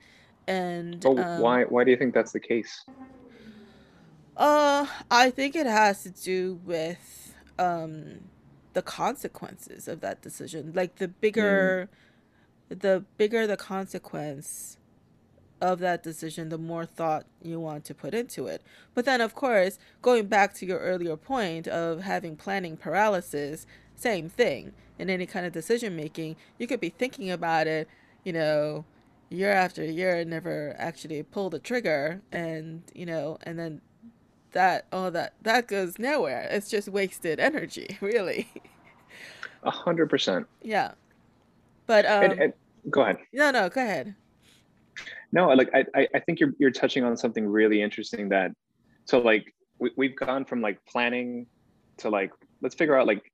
And 0.47 1.03
but 1.03 1.17
um 1.19 1.41
why 1.41 1.65
why 1.65 1.85
do 1.85 1.91
you 1.91 1.97
think 1.97 2.15
that's 2.15 2.33
the 2.33 2.41
case? 2.41 2.85
Uh, 4.37 4.87
I 5.11 5.31
think 5.31 5.55
it 5.55 5.67
has 5.67 6.03
to 6.03 6.11
do 6.11 6.61
with 6.65 7.35
um 7.59 8.21
the 8.75 8.83
consequences 8.83 9.89
of 9.89 10.01
that 10.03 10.23
decision. 10.23 10.73
Like 10.75 10.97
the 10.97 11.09
Mm, 11.37 11.75
bigger 11.77 11.91
the 12.71 13.05
bigger 13.19 13.47
the 13.47 13.57
consequence 13.57 14.79
of 15.61 15.79
that 15.81 16.03
decision, 16.03 16.49
the 16.51 16.59
more 16.59 16.87
thought 16.87 17.27
you 17.43 17.61
want 17.61 17.85
to 17.87 17.95
put 17.95 18.15
into 18.15 18.47
it. 18.47 18.63
But 18.95 19.05
then 19.07 19.21
of 19.21 19.35
course, 19.35 19.79
going 20.03 20.27
back 20.27 20.55
to 20.55 20.67
your 20.67 20.81
earlier 20.81 21.17
point 21.17 21.69
of 21.69 22.03
having 22.03 22.37
planning 22.37 22.77
paralysis, 22.77 23.67
same 23.95 24.29
thing. 24.29 24.75
In 24.99 25.11
any 25.11 25.27
kind 25.27 25.47
of 25.47 25.53
decision 25.53 25.97
making, 25.97 26.37
you 26.59 26.67
could 26.67 26.81
be 26.81 26.91
thinking 26.91 27.31
about 27.31 27.67
it, 27.67 27.89
you 28.25 28.33
know, 28.33 28.87
year 29.31 29.53
after 29.53 29.85
year 29.85 30.17
and 30.17 30.31
never 30.31 30.75
actually 30.79 31.23
pull 31.23 31.51
the 31.51 31.59
trigger 31.59 32.23
and, 32.33 32.83
you 32.95 33.07
know, 33.07 33.39
and 33.43 33.59
then 33.59 33.81
that 34.55 34.87
oh 34.93 35.11
that 35.11 35.35
that 35.43 35.69
goes 35.69 35.99
nowhere. 35.99 36.49
It's 36.51 36.71
just 36.71 36.89
wasted 36.89 37.39
energy 37.39 37.99
really. 38.01 38.49
A 39.63 39.71
hundred 39.71 40.09
percent. 40.09 40.47
Yeah. 40.63 40.93
But 41.87 42.07
um 42.07 42.39
and 42.39 42.53
go 42.91 43.03
ahead. 43.03 43.19
no 43.33 43.51
no 43.51 43.69
go 43.69 43.83
ahead. 43.83 44.15
No, 45.33 45.49
like 45.49 45.71
I, 45.75 45.85
I 45.95 46.09
I 46.15 46.19
think 46.21 46.41
you're 46.41 46.55
you're 46.59 46.71
touching 46.71 47.05
on 47.05 47.17
something 47.17 47.47
really 47.47 47.83
interesting 47.83 48.29
that 48.31 48.53
so 49.05 49.19
like 49.19 49.55
we, 49.79 49.91
we've 49.97 50.17
gone 50.17 50.45
from 50.45 50.61
like 50.61 50.85
planning 50.87 51.47
to 51.99 52.09
like 52.09 52.33
let's 52.61 52.75
figure 52.75 52.97
out 52.97 53.07
like 53.07 53.31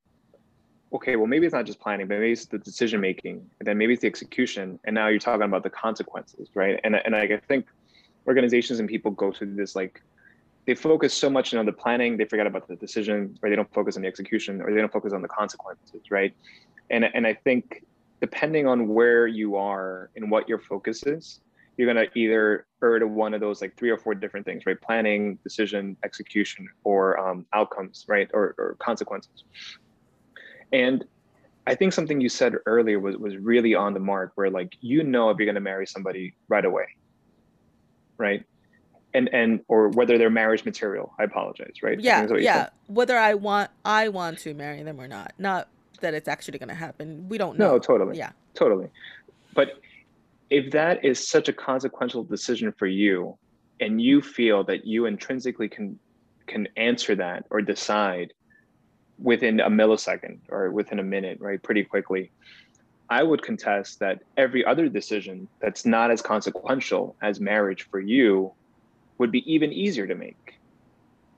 okay 0.92 1.16
well 1.16 1.26
maybe 1.26 1.46
it's 1.46 1.54
not 1.54 1.66
just 1.66 1.78
planning 1.78 2.06
but 2.08 2.18
maybe 2.18 2.32
it's 2.32 2.46
the 2.46 2.58
decision 2.58 3.00
making 3.00 3.48
and 3.58 3.66
then 3.66 3.78
maybe 3.78 3.92
it's 3.92 4.02
the 4.02 4.08
execution 4.08 4.78
and 4.84 4.94
now 4.94 5.06
you're 5.08 5.20
talking 5.20 5.42
about 5.42 5.62
the 5.62 5.70
consequences 5.70 6.48
right? 6.54 6.80
And 6.84 6.96
and 6.96 7.14
I 7.14 7.40
think 7.48 7.66
organizations 8.26 8.80
and 8.80 8.88
people 8.88 9.10
go 9.10 9.32
through 9.32 9.54
this 9.54 9.76
like 9.76 10.02
they 10.66 10.74
focus 10.74 11.14
so 11.14 11.30
much 11.30 11.54
on 11.54 11.66
the 11.66 11.72
planning 11.72 12.16
they 12.16 12.24
forget 12.24 12.46
about 12.46 12.66
the 12.68 12.76
decision 12.76 13.36
or 13.42 13.50
they 13.50 13.56
don't 13.56 13.72
focus 13.72 13.96
on 13.96 14.02
the 14.02 14.08
execution 14.08 14.60
or 14.60 14.72
they 14.72 14.80
don't 14.80 14.92
focus 14.92 15.12
on 15.12 15.22
the 15.22 15.28
consequences 15.28 16.02
right 16.10 16.34
and 16.90 17.04
and 17.14 17.26
I 17.26 17.34
think 17.34 17.84
depending 18.20 18.66
on 18.66 18.88
where 18.88 19.26
you 19.26 19.56
are 19.56 20.10
and 20.16 20.30
what 20.30 20.48
your 20.48 20.58
focus 20.58 21.04
is 21.06 21.40
you're 21.80 21.94
to 21.94 22.18
either 22.18 22.66
err 22.82 22.98
to 22.98 23.06
one 23.06 23.32
of 23.32 23.40
those 23.40 23.62
like 23.62 23.76
three 23.76 23.90
or 23.90 23.96
four 23.96 24.14
different 24.14 24.44
things, 24.44 24.66
right? 24.66 24.78
Planning, 24.80 25.38
decision, 25.42 25.96
execution, 26.04 26.68
or 26.84 27.18
um, 27.18 27.46
outcomes, 27.54 28.04
right? 28.06 28.28
Or, 28.34 28.54
or 28.58 28.76
consequences. 28.78 29.44
And 30.72 31.04
I 31.66 31.74
think 31.74 31.92
something 31.92 32.20
you 32.20 32.28
said 32.28 32.54
earlier 32.66 33.00
was, 33.00 33.16
was 33.16 33.36
really 33.36 33.74
on 33.74 33.94
the 33.94 34.00
mark 34.00 34.32
where 34.34 34.50
like, 34.50 34.76
you 34.80 35.02
know, 35.02 35.30
if 35.30 35.38
you're 35.38 35.46
to 35.54 35.60
marry 35.60 35.86
somebody 35.86 36.34
right 36.48 36.64
away, 36.64 36.84
right? 38.18 38.44
And, 39.12 39.28
and, 39.32 39.60
or 39.66 39.88
whether 39.88 40.18
they're 40.18 40.30
marriage 40.30 40.64
material, 40.64 41.12
I 41.18 41.24
apologize, 41.24 41.82
right? 41.82 41.98
Yeah. 41.98 42.26
Yeah. 42.38 42.68
Whether 42.86 43.18
I 43.18 43.34
want, 43.34 43.70
I 43.84 44.08
want 44.08 44.38
to 44.40 44.54
marry 44.54 44.82
them 44.84 45.00
or 45.00 45.08
not, 45.08 45.32
not 45.36 45.68
that 46.00 46.14
it's 46.14 46.28
actually 46.28 46.58
going 46.58 46.68
to 46.68 46.74
happen. 46.74 47.28
We 47.28 47.36
don't 47.36 47.58
know. 47.58 47.72
No, 47.72 47.78
totally. 47.78 48.16
Yeah. 48.16 48.30
Totally. 48.54 48.88
But 49.52 49.80
if 50.50 50.72
that 50.72 51.04
is 51.04 51.26
such 51.26 51.48
a 51.48 51.52
consequential 51.52 52.24
decision 52.24 52.72
for 52.72 52.86
you 52.86 53.36
and 53.80 54.02
you 54.02 54.20
feel 54.20 54.64
that 54.64 54.84
you 54.84 55.06
intrinsically 55.06 55.68
can 55.68 55.98
can 56.46 56.66
answer 56.76 57.14
that 57.14 57.44
or 57.50 57.62
decide 57.62 58.32
within 59.18 59.60
a 59.60 59.70
millisecond 59.70 60.38
or 60.48 60.70
within 60.70 60.98
a 60.98 61.02
minute 61.02 61.38
right 61.40 61.62
pretty 61.62 61.84
quickly 61.84 62.30
i 63.08 63.22
would 63.22 63.42
contest 63.42 64.00
that 64.00 64.20
every 64.36 64.64
other 64.64 64.88
decision 64.88 65.46
that's 65.60 65.86
not 65.86 66.10
as 66.10 66.20
consequential 66.20 67.14
as 67.22 67.40
marriage 67.40 67.88
for 67.90 68.00
you 68.00 68.52
would 69.20 69.30
be 69.30 69.42
even 69.50 69.72
easier 69.72 70.06
to 70.06 70.16
make 70.16 70.58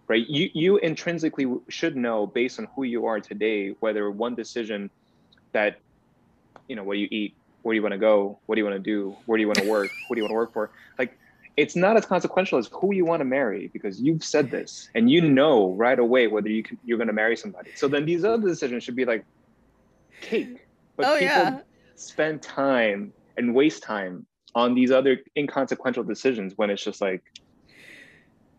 right 0.08 0.26
you 0.28 0.48
you 0.54 0.78
intrinsically 0.78 1.46
should 1.68 1.96
know 1.96 2.26
based 2.26 2.58
on 2.58 2.66
who 2.74 2.84
you 2.84 3.06
are 3.06 3.20
today 3.20 3.74
whether 3.80 4.10
one 4.10 4.34
decision 4.34 4.90
that 5.52 5.78
you 6.68 6.76
know 6.76 6.84
what 6.84 6.94
do 6.94 7.00
you 7.00 7.08
eat 7.10 7.34
where 7.62 7.72
do 7.72 7.76
you 7.76 7.82
want 7.82 7.92
to 7.92 7.98
go? 7.98 8.38
What 8.46 8.56
do 8.56 8.60
you 8.60 8.64
want 8.64 8.76
to 8.76 8.82
do? 8.82 9.16
Where 9.26 9.36
do 9.36 9.40
you 9.40 9.46
want 9.46 9.58
to 9.58 9.68
work? 9.68 9.90
Who 10.08 10.14
do 10.14 10.20
you 10.20 10.24
want 10.24 10.32
to 10.32 10.36
work 10.36 10.52
for? 10.52 10.70
Like, 10.98 11.16
it's 11.56 11.76
not 11.76 11.96
as 11.96 12.06
consequential 12.06 12.58
as 12.58 12.68
who 12.72 12.94
you 12.94 13.04
want 13.04 13.20
to 13.20 13.24
marry 13.24 13.68
because 13.72 14.00
you've 14.00 14.24
said 14.24 14.50
this 14.50 14.88
and 14.94 15.10
you 15.10 15.20
know 15.20 15.72
right 15.74 15.98
away 15.98 16.26
whether 16.26 16.48
you 16.48 16.62
can, 16.62 16.78
you're 16.84 16.98
going 16.98 17.08
to 17.08 17.12
marry 17.14 17.36
somebody. 17.36 17.70
So 17.76 17.88
then 17.88 18.04
these 18.04 18.24
other 18.24 18.48
decisions 18.48 18.84
should 18.84 18.96
be 18.96 19.04
like 19.04 19.24
cake. 20.20 20.66
But 20.96 21.06
oh, 21.06 21.18
people 21.18 21.26
yeah. 21.26 21.60
spend 21.94 22.42
time 22.42 23.12
and 23.36 23.54
waste 23.54 23.82
time 23.82 24.26
on 24.54 24.74
these 24.74 24.90
other 24.90 25.18
inconsequential 25.36 26.04
decisions 26.04 26.54
when 26.56 26.70
it's 26.70 26.82
just 26.82 27.00
like 27.00 27.22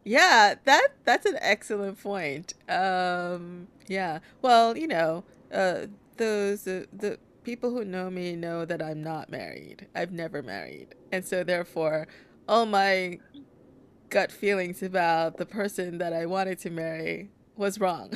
yeah 0.03 0.55
that 0.65 0.89
that's 1.05 1.25
an 1.25 1.37
excellent 1.41 2.01
point 2.01 2.53
um 2.69 3.67
yeah 3.87 4.19
well 4.41 4.77
you 4.77 4.87
know 4.87 5.23
uh 5.53 5.85
those 6.17 6.67
uh, 6.67 6.85
the 6.91 7.17
people 7.43 7.71
who 7.71 7.83
know 7.83 8.09
me 8.09 8.35
know 8.35 8.65
that 8.65 8.81
I'm 8.81 9.03
not 9.03 9.29
married. 9.29 9.87
I've 9.95 10.11
never 10.11 10.41
married. 10.41 10.95
And 11.11 11.25
so 11.25 11.43
therefore, 11.43 12.07
all 12.47 12.65
my 12.65 13.19
gut 14.09 14.31
feelings 14.31 14.81
about 14.83 15.37
the 15.37 15.45
person 15.45 15.97
that 15.97 16.13
I 16.13 16.25
wanted 16.25 16.59
to 16.59 16.69
marry 16.69 17.29
was 17.55 17.79
wrong. 17.79 18.11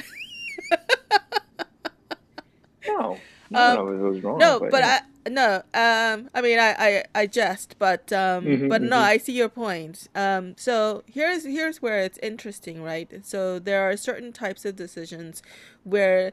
no. 2.87 3.17
No, 3.49 3.87
um, 3.87 4.21
wrong, 4.21 4.37
no, 4.37 4.59
but, 4.59 4.71
but 4.71 4.81
yeah. 4.81 4.99
I 5.03 5.29
no. 5.29 5.55
Um, 5.73 6.29
I 6.33 6.41
mean, 6.41 6.59
I, 6.59 6.75
I, 6.77 7.03
I 7.15 7.27
jest, 7.27 7.75
but 7.79 8.11
um, 8.13 8.45
mm-hmm, 8.45 8.67
but 8.67 8.81
mm-hmm. 8.81 8.89
no, 8.89 8.97
I 8.97 9.17
see 9.17 9.33
your 9.33 9.49
point. 9.49 10.07
Um, 10.15 10.55
so 10.57 11.03
here's 11.05 11.45
here's 11.45 11.81
where 11.81 11.99
it's 11.99 12.17
interesting, 12.19 12.81
right? 12.81 13.09
So 13.25 13.59
there 13.59 13.89
are 13.89 13.97
certain 13.97 14.31
types 14.31 14.65
of 14.65 14.75
decisions 14.75 15.41
where 15.83 16.31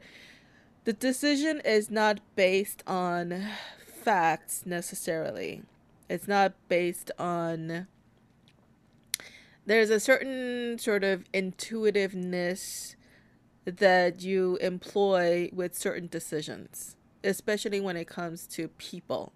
the 0.83 0.93
decision 0.93 1.61
is 1.65 1.89
not 1.89 2.19
based 2.35 2.83
on 2.87 3.47
facts 3.85 4.63
necessarily. 4.65 5.63
It's 6.09 6.27
not 6.27 6.53
based 6.69 7.11
on. 7.17 7.87
There's 9.65 9.89
a 9.89 9.99
certain 9.99 10.77
sort 10.77 11.03
of 11.03 11.25
intuitiveness 11.33 12.95
that 13.65 14.21
you 14.21 14.57
employ 14.57 15.49
with 15.51 15.75
certain 15.75 16.07
decisions, 16.07 16.94
especially 17.25 17.81
when 17.81 17.97
it 17.97 18.07
comes 18.07 18.47
to 18.47 18.67
people. 18.69 19.33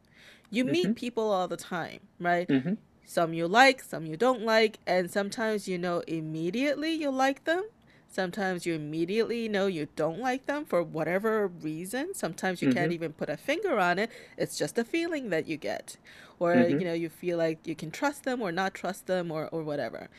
You 0.50 0.64
mm-hmm. 0.64 0.72
meet 0.72 0.96
people 0.96 1.32
all 1.32 1.48
the 1.48 1.58
time, 1.58 2.00
right? 2.20 2.48
Mm-hmm. 2.48 2.74
Some 3.06 3.34
you 3.34 3.48
like, 3.48 3.82
some 3.82 4.06
you 4.06 4.16
don't 4.16 4.44
like, 4.44 4.80
and 4.86 5.10
sometimes 5.10 5.68
you 5.68 5.78
know 5.78 6.04
immediately 6.08 6.92
you 6.94 7.10
like 7.10 7.44
them, 7.46 7.64
Sometimes 8.12 8.66
you 8.66 8.74
immediately 8.74 9.48
know 9.48 9.68
you 9.68 9.88
don't 9.96 10.20
like 10.20 10.48
them 10.48 10.66
for 10.66 10.82
whatever 10.82 11.48
reason. 11.48 12.16
Sometimes 12.16 12.60
you 12.60 12.70
mm-hmm. 12.70 12.78
can't 12.78 12.92
even 12.92 13.14
put 13.14 13.30
a 13.30 13.38
finger 13.38 13.80
on 13.80 14.00
it. 14.00 14.10
It's 14.36 14.58
just 14.58 14.80
a 14.80 14.84
feeling 14.84 15.30
that 15.30 15.48
you 15.48 15.58
get. 15.58 15.98
Or, 16.40 16.56
mm-hmm. 16.56 16.80
you 16.80 16.86
know, 16.86 16.94
you 16.94 17.08
feel 17.08 17.38
like 17.38 17.68
you 17.68 17.76
can 17.76 17.92
trust 17.92 18.24
them 18.24 18.42
or 18.42 18.52
not 18.52 18.74
trust 18.74 19.06
them 19.06 19.32
or, 19.32 19.48
or 19.50 19.62
whatever. 19.62 20.10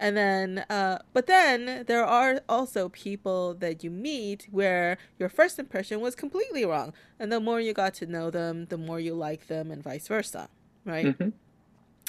And 0.00 0.16
then, 0.16 0.64
uh, 0.70 1.00
but 1.12 1.26
then 1.26 1.84
there 1.86 2.06
are 2.06 2.40
also 2.48 2.88
people 2.88 3.52
that 3.56 3.84
you 3.84 3.90
meet 3.90 4.48
where 4.50 4.96
your 5.18 5.28
first 5.28 5.58
impression 5.58 6.00
was 6.00 6.14
completely 6.14 6.64
wrong. 6.64 6.94
And 7.18 7.30
the 7.30 7.38
more 7.38 7.60
you 7.60 7.74
got 7.74 7.92
to 7.94 8.06
know 8.06 8.30
them, 8.30 8.64
the 8.70 8.78
more 8.78 8.98
you 8.98 9.12
like 9.12 9.48
them, 9.48 9.70
and 9.70 9.82
vice 9.82 10.08
versa. 10.08 10.48
Right? 10.86 11.06
Mm-hmm. 11.06 11.28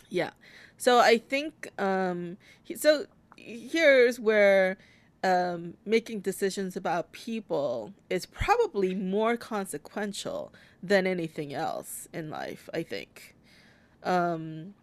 Yeah. 0.10 0.30
So 0.78 1.00
I 1.00 1.18
think, 1.18 1.70
um, 1.78 2.38
so 2.78 3.08
here's 3.36 4.22
where 4.22 4.78
um, 5.22 5.74
making 5.86 6.22
decisions 6.22 6.78
about 6.78 7.12
people 7.12 7.94
is 8.10 8.26
probably 8.26 8.96
more 8.96 9.36
consequential 9.36 10.54
than 10.82 11.06
anything 11.06 11.54
else 11.54 12.08
in 12.14 12.30
life. 12.30 12.70
I 12.74 12.84
think. 12.84 13.36
Um, 14.04 14.76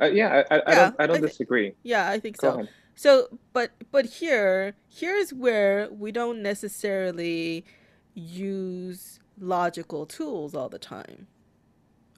uh, 0.00 0.06
yeah, 0.06 0.42
I, 0.50 0.54
I, 0.54 0.56
yeah, 0.56 0.62
I 0.66 0.74
don't, 0.74 0.96
I 1.00 1.06
don't 1.06 1.16
I 1.16 1.20
th- 1.20 1.30
disagree. 1.30 1.72
Yeah, 1.82 2.08
I 2.08 2.18
think 2.18 2.38
Go 2.38 2.50
so. 2.50 2.54
Ahead. 2.54 2.68
So, 2.94 3.38
but 3.52 3.72
but 3.90 4.06
here, 4.06 4.74
here's 4.88 5.32
where 5.32 5.88
we 5.90 6.12
don't 6.12 6.42
necessarily 6.42 7.64
use 8.14 9.20
logical 9.38 10.06
tools 10.06 10.54
all 10.54 10.68
the 10.68 10.78
time, 10.78 11.26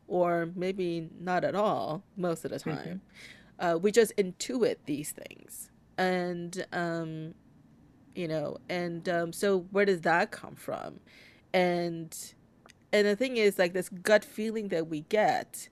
or 0.07 0.51
maybe 0.55 1.09
not 1.20 1.45
at 1.45 1.55
all 1.55 2.05
most 2.16 2.45
of 2.45 2.53
the 2.53 2.59
mm-hmm. 2.59 2.70
time. 2.70 3.01
Mm-hmm. 3.61 3.74
Uh, 3.74 3.76
we 3.76 3.91
just 3.91 4.16
intuit 4.16 4.76
these 4.87 5.11
things 5.11 5.70
and 5.99 6.64
um 6.72 7.35
you 8.14 8.26
know 8.26 8.57
and 8.68 9.09
um 9.09 9.33
so 9.33 9.66
where 9.72 9.85
does 9.85 10.01
that 10.03 10.31
come 10.31 10.55
from 10.55 11.01
and 11.53 12.35
and 12.93 13.07
the 13.07 13.16
thing 13.16 13.37
is 13.37 13.59
like 13.59 13.74
this 13.74 13.89
gut 13.89 14.24
feeling 14.24 14.68
that 14.68 14.87
we 14.87 15.01
get 15.03 15.68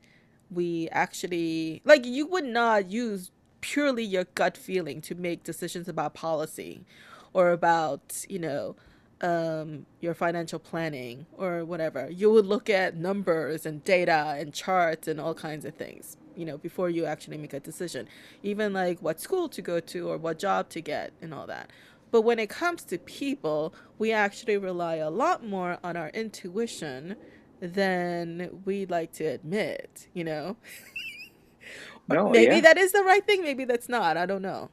we 0.50 0.88
actually 0.90 1.82
like 1.84 2.04
you 2.04 2.26
would 2.26 2.44
not 2.44 2.90
use 2.90 3.30
purely 3.60 4.04
your 4.04 4.24
gut 4.34 4.56
feeling 4.56 5.00
to 5.00 5.14
make 5.14 5.42
decisions 5.42 5.88
about 5.88 6.14
policy 6.14 6.84
or 7.32 7.50
about 7.50 8.24
you 8.28 8.38
know 8.38 8.76
um, 9.22 9.86
your 10.00 10.12
financial 10.12 10.58
planning 10.58 11.26
or 11.36 11.64
whatever 11.64 12.10
you 12.10 12.30
would 12.30 12.46
look 12.46 12.68
at 12.68 12.96
numbers 12.96 13.64
and 13.64 13.82
data 13.82 14.36
and 14.38 14.52
charts 14.52 15.08
and 15.08 15.20
all 15.20 15.34
kinds 15.34 15.64
of 15.64 15.74
things 15.74 16.16
you 16.36 16.44
know, 16.44 16.58
before 16.58 16.90
you 16.90 17.06
actually 17.06 17.38
make 17.38 17.54
a 17.54 17.60
decision. 17.60 18.06
Even 18.42 18.72
like 18.72 19.00
what 19.00 19.20
school 19.20 19.48
to 19.48 19.62
go 19.62 19.80
to 19.80 20.08
or 20.08 20.18
what 20.18 20.38
job 20.38 20.68
to 20.68 20.80
get 20.80 21.12
and 21.20 21.34
all 21.34 21.46
that. 21.46 21.70
But 22.12 22.22
when 22.22 22.38
it 22.38 22.48
comes 22.48 22.84
to 22.84 22.98
people, 22.98 23.74
we 23.98 24.12
actually 24.12 24.56
rely 24.58 24.96
a 24.96 25.10
lot 25.10 25.44
more 25.44 25.78
on 25.82 25.96
our 25.96 26.10
intuition 26.10 27.16
than 27.60 28.60
we'd 28.64 28.90
like 28.90 29.12
to 29.14 29.24
admit, 29.24 30.08
you 30.14 30.24
know? 30.24 30.56
no, 32.08 32.30
maybe 32.30 32.56
yeah. 32.56 32.60
that 32.62 32.78
is 32.78 32.92
the 32.92 33.02
right 33.02 33.24
thing, 33.26 33.42
maybe 33.42 33.64
that's 33.64 33.88
not. 33.88 34.16
I 34.16 34.26
don't 34.26 34.42
know. 34.42 34.70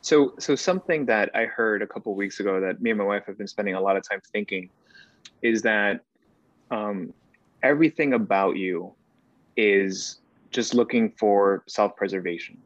So 0.00 0.34
so 0.38 0.54
something 0.54 1.06
that 1.06 1.30
I 1.34 1.46
heard 1.46 1.80
a 1.80 1.86
couple 1.86 2.14
weeks 2.14 2.38
ago 2.38 2.60
that 2.60 2.82
me 2.82 2.90
and 2.90 2.98
my 2.98 3.06
wife 3.06 3.24
have 3.26 3.38
been 3.38 3.46
spending 3.46 3.74
a 3.74 3.80
lot 3.80 3.96
of 3.96 4.06
time 4.06 4.20
thinking 4.32 4.68
is 5.40 5.62
that 5.62 6.00
um, 6.70 7.14
everything 7.62 8.12
about 8.12 8.56
you 8.56 8.92
is 9.56 10.20
just 10.50 10.74
looking 10.74 11.10
for 11.18 11.64
self-preservation. 11.66 12.58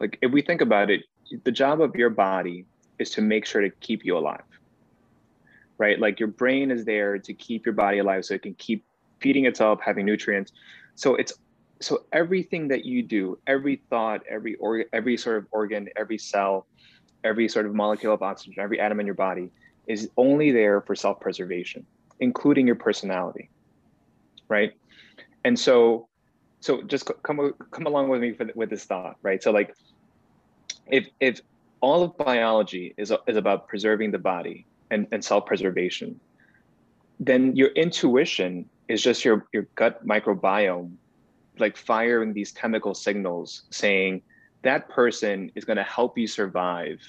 Like 0.00 0.18
if 0.22 0.32
we 0.32 0.40
think 0.40 0.62
about 0.62 0.90
it, 0.90 1.02
the 1.44 1.52
job 1.52 1.82
of 1.82 1.94
your 1.94 2.10
body 2.10 2.64
is 2.98 3.10
to 3.10 3.20
make 3.20 3.44
sure 3.44 3.60
to 3.60 3.70
keep 3.70 4.04
you 4.04 4.16
alive. 4.16 4.42
Right? 5.78 5.98
Like 5.98 6.20
your 6.20 6.28
brain 6.28 6.70
is 6.70 6.84
there 6.84 7.18
to 7.18 7.34
keep 7.34 7.66
your 7.66 7.74
body 7.74 7.98
alive 7.98 8.24
so 8.24 8.34
it 8.34 8.42
can 8.42 8.54
keep 8.54 8.84
feeding 9.20 9.46
itself, 9.46 9.80
having 9.84 10.06
nutrients. 10.06 10.52
So 10.94 11.16
it's 11.16 11.32
so 11.80 12.04
everything 12.12 12.68
that 12.68 12.84
you 12.84 13.02
do, 13.02 13.38
every 13.46 13.82
thought, 13.90 14.22
every 14.28 14.54
or 14.56 14.84
every 14.92 15.16
sort 15.16 15.38
of 15.38 15.46
organ, 15.50 15.88
every 15.96 16.18
cell, 16.18 16.66
every 17.24 17.48
sort 17.48 17.66
of 17.66 17.74
molecule 17.74 18.14
of 18.14 18.22
oxygen, 18.22 18.62
every 18.62 18.80
atom 18.80 19.00
in 19.00 19.06
your 19.06 19.14
body 19.16 19.50
is 19.86 20.08
only 20.16 20.50
there 20.50 20.80
for 20.80 20.94
self-preservation, 20.94 21.84
including 22.20 22.66
your 22.66 22.76
personality. 22.76 23.50
Right? 24.48 24.74
and 25.44 25.58
so 25.58 26.08
so 26.60 26.82
just 26.82 27.10
come 27.22 27.54
come 27.70 27.86
along 27.86 28.08
with 28.08 28.20
me 28.20 28.32
for, 28.32 28.46
with 28.54 28.70
this 28.70 28.84
thought 28.84 29.16
right 29.22 29.42
so 29.42 29.50
like 29.50 29.74
if 30.86 31.06
if 31.20 31.40
all 31.80 32.02
of 32.02 32.16
biology 32.16 32.94
is 32.96 33.12
is 33.26 33.36
about 33.36 33.68
preserving 33.68 34.10
the 34.10 34.18
body 34.18 34.66
and, 34.94 35.06
and 35.12 35.24
self-preservation 35.24 36.18
then 37.20 37.54
your 37.54 37.68
intuition 37.70 38.68
is 38.88 39.02
just 39.02 39.24
your 39.24 39.46
your 39.52 39.66
gut 39.74 40.04
microbiome 40.06 40.92
like 41.58 41.76
firing 41.76 42.32
these 42.32 42.50
chemical 42.50 42.94
signals 42.94 43.62
saying 43.70 44.22
that 44.62 44.88
person 44.88 45.50
is 45.54 45.64
going 45.64 45.76
to 45.76 45.82
help 45.84 46.18
you 46.18 46.26
survive 46.26 47.00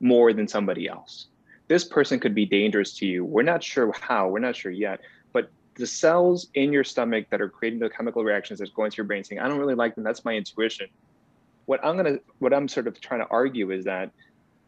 more 0.00 0.32
than 0.32 0.46
somebody 0.46 0.88
else. 0.88 1.26
This 1.68 1.84
person 1.84 2.20
could 2.20 2.34
be 2.34 2.44
dangerous 2.44 2.94
to 2.98 3.06
you. 3.06 3.24
We're 3.24 3.42
not 3.42 3.62
sure 3.62 3.92
how, 4.00 4.28
we're 4.28 4.40
not 4.40 4.54
sure 4.54 4.70
yet, 4.70 5.00
but 5.32 5.50
the 5.74 5.86
cells 5.86 6.48
in 6.54 6.72
your 6.72 6.84
stomach 6.84 7.26
that 7.30 7.40
are 7.40 7.48
creating 7.48 7.80
the 7.80 7.88
chemical 7.88 8.22
reactions 8.22 8.58
that's 8.58 8.70
going 8.72 8.90
to 8.90 8.96
your 8.96 9.06
brain 9.06 9.24
saying, 9.24 9.40
I 9.40 9.48
don't 9.48 9.58
really 9.58 9.74
like 9.74 9.94
them, 9.94 10.04
that's 10.04 10.24
my 10.24 10.34
intuition. 10.34 10.88
What 11.64 11.84
I'm 11.84 11.96
gonna 11.96 12.18
what 12.40 12.52
I'm 12.52 12.68
sort 12.68 12.88
of 12.88 13.00
trying 13.00 13.20
to 13.20 13.28
argue 13.30 13.70
is 13.70 13.84
that 13.84 14.10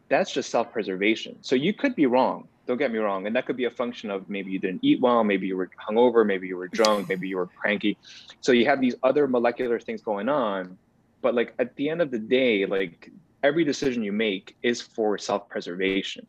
that's 0.08 0.32
just 0.32 0.50
self-preservation. 0.50 1.38
So 1.40 1.54
you 1.54 1.72
could 1.72 1.94
be 1.94 2.06
wrong. 2.06 2.48
Don't 2.66 2.78
get 2.78 2.92
me 2.92 2.98
wrong. 2.98 3.26
And 3.26 3.36
that 3.36 3.46
could 3.46 3.56
be 3.56 3.64
a 3.64 3.70
function 3.70 4.10
of 4.10 4.28
maybe 4.28 4.50
you 4.50 4.58
didn't 4.58 4.80
eat 4.82 5.00
well, 5.00 5.22
maybe 5.24 5.46
you 5.46 5.56
were 5.56 5.70
hungover, 5.88 6.24
maybe 6.26 6.46
you 6.46 6.56
were 6.56 6.68
drunk, 6.78 7.08
maybe 7.08 7.28
you 7.28 7.36
were 7.36 7.46
cranky. 7.46 7.96
So 8.40 8.52
you 8.52 8.66
have 8.66 8.80
these 8.80 8.94
other 9.02 9.26
molecular 9.26 9.78
things 9.78 10.02
going 10.02 10.28
on. 10.28 10.78
But 11.20 11.34
like 11.34 11.54
at 11.58 11.74
the 11.76 11.88
end 11.88 12.02
of 12.02 12.10
the 12.10 12.18
day, 12.18 12.66
like 12.66 13.10
every 13.42 13.64
decision 13.64 14.02
you 14.02 14.12
make 14.12 14.56
is 14.62 14.80
for 14.80 15.16
self-preservation, 15.18 16.26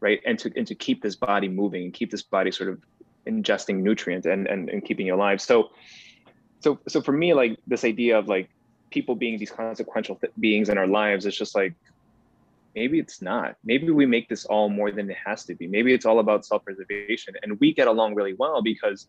right? 0.00 0.20
And 0.24 0.38
to 0.38 0.52
and 0.56 0.66
to 0.66 0.74
keep 0.74 1.02
this 1.02 1.16
body 1.16 1.48
moving 1.48 1.84
and 1.84 1.92
keep 1.92 2.10
this 2.10 2.22
body 2.22 2.50
sort 2.50 2.70
of 2.70 2.80
ingesting 3.26 3.76
nutrients 3.76 4.26
and 4.26 4.46
and, 4.46 4.70
and 4.70 4.84
keeping 4.84 5.06
you 5.06 5.14
alive. 5.14 5.40
So 5.40 5.70
so 6.60 6.78
so 6.88 7.02
for 7.02 7.12
me, 7.12 7.34
like 7.34 7.58
this 7.66 7.84
idea 7.84 8.18
of 8.18 8.28
like 8.28 8.48
people 8.90 9.14
being 9.14 9.38
these 9.38 9.50
consequential 9.50 10.18
beings 10.40 10.70
in 10.70 10.78
our 10.78 10.86
lives, 10.86 11.26
it's 11.26 11.36
just 11.36 11.54
like 11.54 11.74
maybe 12.78 13.00
it's 13.00 13.20
not. 13.20 13.56
Maybe 13.64 13.90
we 13.90 14.06
make 14.06 14.28
this 14.28 14.44
all 14.44 14.68
more 14.68 14.92
than 14.92 15.10
it 15.10 15.16
has 15.26 15.44
to 15.46 15.54
be. 15.56 15.66
Maybe 15.66 15.92
it's 15.92 16.06
all 16.06 16.20
about 16.20 16.46
self-preservation. 16.46 17.34
And 17.42 17.58
we 17.58 17.74
get 17.74 17.88
along 17.88 18.14
really 18.14 18.34
well 18.34 18.62
because 18.62 19.08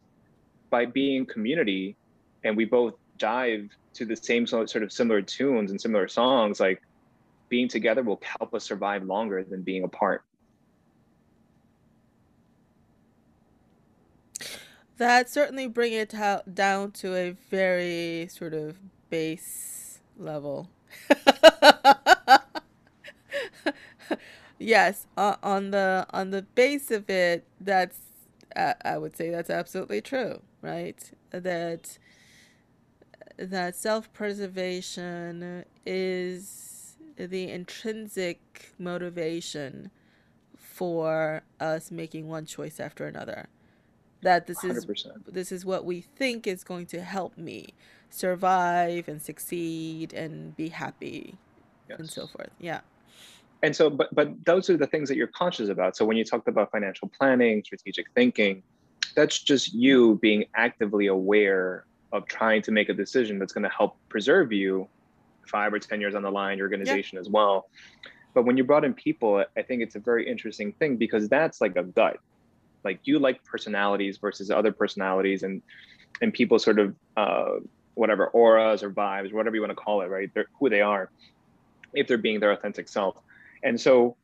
by 0.72 0.88
being 0.88 1.28
community 1.28 1.95
and 2.43 2.57
we 2.57 2.65
both 2.65 2.95
dive 3.20 3.70
to 3.93 4.05
the 4.05 4.15
same 4.15 4.47
sort 4.47 4.76
of 4.76 4.91
similar 4.91 5.22
tunes 5.22 5.70
and 5.70 5.80
similar 5.80 6.07
songs, 6.07 6.59
like 6.59 6.82
being 7.47 7.67
together 7.67 8.01
will 8.01 8.20
help 8.39 8.55
us 8.55 8.63
survive 8.63 9.03
longer 9.03 9.43
than 9.43 9.61
being 9.61 9.84
apart. 9.84 10.24
That 14.97 15.30
certainly 15.30 15.67
bring 15.67 15.93
it 15.93 16.13
down 16.53 16.91
to 16.91 17.15
a 17.15 17.36
very 17.51 18.28
sort 18.32 18.55
of 18.55 18.78
base 19.11 19.99
level. 20.17 20.70
yes, 24.60 25.07
uh, 25.18 25.38
on 25.41 25.72
the 25.72 26.05
on 26.12 26.32
the 26.32 26.43
base 26.43 26.91
of 26.91 27.10
it, 27.10 27.45
that's 27.60 27.97
uh, 28.55 28.74
I 28.84 28.97
would 28.97 29.16
say 29.16 29.30
that's 29.30 29.49
absolutely 29.49 30.01
true, 30.01 30.41
right? 30.62 31.12
That 31.32 31.97
that 33.38 33.76
self-preservation 33.76 35.66
is 35.86 36.97
the 37.16 37.49
intrinsic 37.49 38.74
motivation 38.78 39.91
for 40.57 41.43
us 41.60 41.89
making 41.89 42.28
one 42.28 42.45
choice 42.45 42.80
after 42.80 43.07
another. 43.07 43.47
That 44.22 44.47
this 44.47 44.60
100%. 44.60 44.78
is 44.78 44.88
this 45.26 45.51
is 45.51 45.66
what 45.66 45.86
we 45.86 46.01
think 46.01 46.45
is 46.45 46.64
going 46.64 46.88
to 46.88 47.01
help 47.01 47.38
me 47.38 47.74
survive 48.10 49.07
and 49.07 49.22
succeed 49.22 50.14
and 50.14 50.55
be 50.57 50.70
happy 50.70 51.38
yes. 51.88 51.99
and 51.99 52.10
so 52.10 52.28
forth. 52.28 52.49
Yeah 52.60 52.82
and 53.62 53.76
so 53.76 53.89
but 53.89 54.14
but 54.14 54.45
those 54.45 54.70
are 54.70 54.78
the 54.78 54.88
things 54.88 55.10
that 55.10 55.18
you're 55.18 55.28
conscious 55.28 55.70
about. 55.70 55.97
So 55.97 56.05
when 56.05 56.18
you 56.18 56.24
talked 56.24 56.47
about 56.47 56.72
financial 56.72 57.10
planning 57.10 57.64
strategic 57.64 58.07
thinking 58.14 58.64
that's 59.16 59.39
just 59.39 59.74
you 59.74 60.18
being 60.22 60.45
actively 60.55 61.07
aware 61.07 61.86
of 62.12 62.26
trying 62.28 62.62
to 62.62 62.72
make 62.72 62.89
a 62.89 62.93
decision 62.93 63.39
that's 63.39 63.53
going 63.53 63.64
to 63.64 63.70
help 63.70 63.97
preserve 64.07 64.51
you 64.51 64.88
five 65.45 65.74
or 65.74 65.80
ten 65.80 65.99
years 65.99 66.16
on 66.16 66.22
the 66.22 66.32
line 66.32 66.57
your 66.57 66.66
organization 66.66 67.18
yeah. 67.18 67.22
as 67.22 67.30
well. 67.30 67.70
But 68.34 68.45
when 68.45 68.55
you 68.55 68.64
brought 68.64 68.86
in 68.86 68.93
people 68.93 69.43
i 69.57 69.62
think 69.62 69.82
it's 69.82 69.95
a 69.95 69.99
very 69.99 70.28
interesting 70.28 70.72
thing 70.74 70.97
because 70.97 71.28
that's 71.28 71.60
like 71.60 71.76
a 71.76 71.84
gut. 71.84 72.18
Like 72.86 73.01
you 73.03 73.20
like 73.20 73.43
personalities 73.43 74.18
versus 74.18 74.49
other 74.49 74.72
personalities 74.72 75.43
and 75.43 75.62
and 76.22 76.34
people 76.34 76.60
sort 76.60 76.80
of 76.80 76.95
uh, 77.18 77.55
whatever 77.95 78.28
auras 78.28 78.84
or 78.84 78.89
vibes 78.89 79.34
whatever 79.34 79.55
you 79.55 79.62
want 79.62 79.72
to 79.72 79.76
call 79.76 80.01
it 80.01 80.07
right? 80.07 80.32
They're 80.34 80.47
who 80.57 80.70
they 80.70 80.82
are 80.82 81.10
if 81.93 82.07
they're 82.07 82.18
being 82.18 82.39
their 82.39 82.51
authentic 82.51 82.88
self 82.88 83.18
and 83.64 83.80
so 83.80 84.16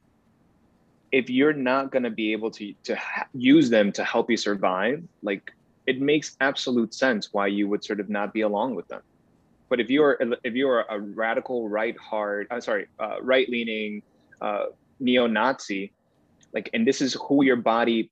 if 1.11 1.29
you're 1.29 1.53
not 1.53 1.91
going 1.91 2.03
to 2.03 2.09
be 2.09 2.31
able 2.33 2.51
to 2.51 2.73
to 2.83 2.97
use 3.33 3.69
them 3.69 3.91
to 3.91 4.03
help 4.03 4.29
you 4.29 4.38
survive 4.38 5.03
like 5.21 5.51
it 5.88 6.01
makes 6.01 6.36
absolute 6.41 6.93
sense 6.93 7.29
why 7.31 7.47
you 7.47 7.67
would 7.67 7.83
sort 7.83 7.99
of 7.99 8.09
not 8.09 8.33
be 8.33 8.41
along 8.41 8.75
with 8.75 8.88
them. 8.88 9.01
But 9.69 9.79
if 9.79 9.89
you're 9.89 10.17
if 10.43 10.53
you're 10.53 10.81
a 10.81 10.99
radical 10.99 11.67
right 11.67 11.97
hard 11.97 12.47
i'm 12.51 12.57
uh, 12.57 12.61
sorry 12.61 12.88
uh, 12.99 13.21
right 13.21 13.49
leaning 13.49 14.03
uh, 14.41 14.65
neo-nazi 14.99 15.91
like 16.53 16.69
and 16.73 16.88
this 16.88 17.01
is 17.01 17.17
who 17.27 17.43
your 17.43 17.55
body 17.55 18.11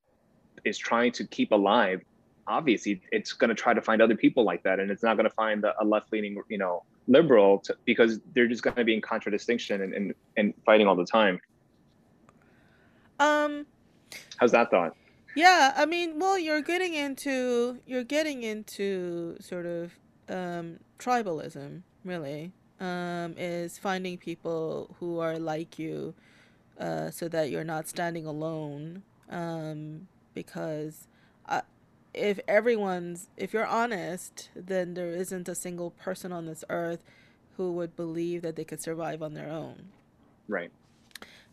is 0.66 0.78
trying 0.78 1.12
to 1.14 1.28
keep 1.28 1.52
alive 1.52 2.02
obviously 2.48 3.02
it's 3.12 3.34
going 3.34 3.50
to 3.50 3.56
try 3.56 3.74
to 3.74 3.82
find 3.82 4.02
other 4.02 4.16
people 4.16 4.44
like 4.44 4.64
that 4.64 4.80
and 4.80 4.90
it's 4.90 5.04
not 5.04 5.16
going 5.16 5.30
to 5.30 5.36
find 5.36 5.64
a 5.64 5.86
left 5.86 6.12
leaning 6.12 6.42
you 6.50 6.58
know 6.58 6.84
liberal 7.08 7.60
to, 7.60 7.76
because 7.86 8.20
they're 8.34 8.48
just 8.48 8.64
going 8.64 8.76
to 8.76 8.84
be 8.84 8.94
in 8.94 9.02
contradistinction 9.02 9.82
and, 9.82 9.94
and, 9.94 10.16
and 10.38 10.54
fighting 10.66 10.88
all 10.88 10.96
the 10.96 11.06
time. 11.06 11.40
Um, 13.20 13.66
how's 14.38 14.52
that 14.52 14.72
thought? 14.72 14.96
Yeah, 15.36 15.74
I 15.76 15.86
mean, 15.86 16.20
well, 16.20 16.38
you're 16.38 16.62
getting 16.62 16.94
into 16.94 17.80
you're 17.88 18.04
getting 18.04 18.44
into 18.44 19.38
sort 19.40 19.66
of 19.66 19.94
um, 20.30 20.80
tribalism, 21.00 21.82
really. 22.06 22.52
Um, 22.80 23.36
is 23.38 23.78
finding 23.78 24.18
people 24.18 24.96
who 25.00 25.20
are 25.20 25.40
like 25.40 25.80
you, 25.80 26.14
uh, 26.80 27.12
so 27.12 27.28
that 27.30 27.50
you're 27.50 27.64
not 27.64 27.88
standing 27.88 28.26
alone. 28.26 29.04
Um, 29.30 30.08
because 30.34 31.08
if 32.14 32.40
everyone's 32.48 33.30
if 33.38 33.54
you're 33.54 33.66
honest 33.66 34.50
then 34.56 34.94
there 34.94 35.10
isn't 35.10 35.50
a 35.50 35.56
single 35.56 35.92
person 35.92 36.32
on 36.32 36.46
this 36.46 36.64
earth 36.70 37.04
who 37.58 37.72
would 37.72 37.96
believe 37.96 38.42
that 38.42 38.56
they 38.56 38.64
could 38.64 38.82
survive 38.82 39.22
on 39.22 39.34
their 39.36 39.50
own. 39.50 39.90
Right. 40.48 40.72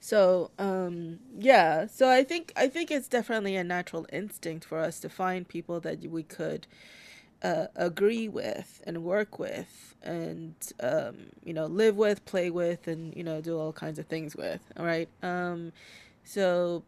So 0.00 0.50
um 0.58 1.18
yeah 1.38 1.86
so 1.86 2.08
i 2.08 2.24
think 2.24 2.52
i 2.56 2.66
think 2.68 2.90
it's 2.90 3.08
definitely 3.08 3.56
a 3.56 3.64
natural 3.64 4.06
instinct 4.12 4.64
for 4.64 4.78
us 4.78 4.98
to 5.00 5.08
find 5.08 5.46
people 5.46 5.80
that 5.80 6.00
we 6.10 6.22
could 6.22 6.66
uh, 7.42 7.66
agree 7.76 8.28
with 8.28 8.82
and 8.86 9.02
work 9.02 9.38
with 9.38 9.94
and 10.02 10.54
um, 10.80 11.16
you 11.44 11.54
know 11.54 11.66
live 11.66 11.96
with 11.96 12.24
play 12.26 12.50
with 12.50 12.86
and 12.86 13.16
you 13.16 13.24
know 13.24 13.40
do 13.40 13.58
all 13.58 13.72
kinds 13.72 13.98
of 13.98 14.06
things 14.06 14.36
with 14.36 14.60
all 14.76 14.84
right? 14.86 15.08
Um 15.22 15.72
so 16.24 16.82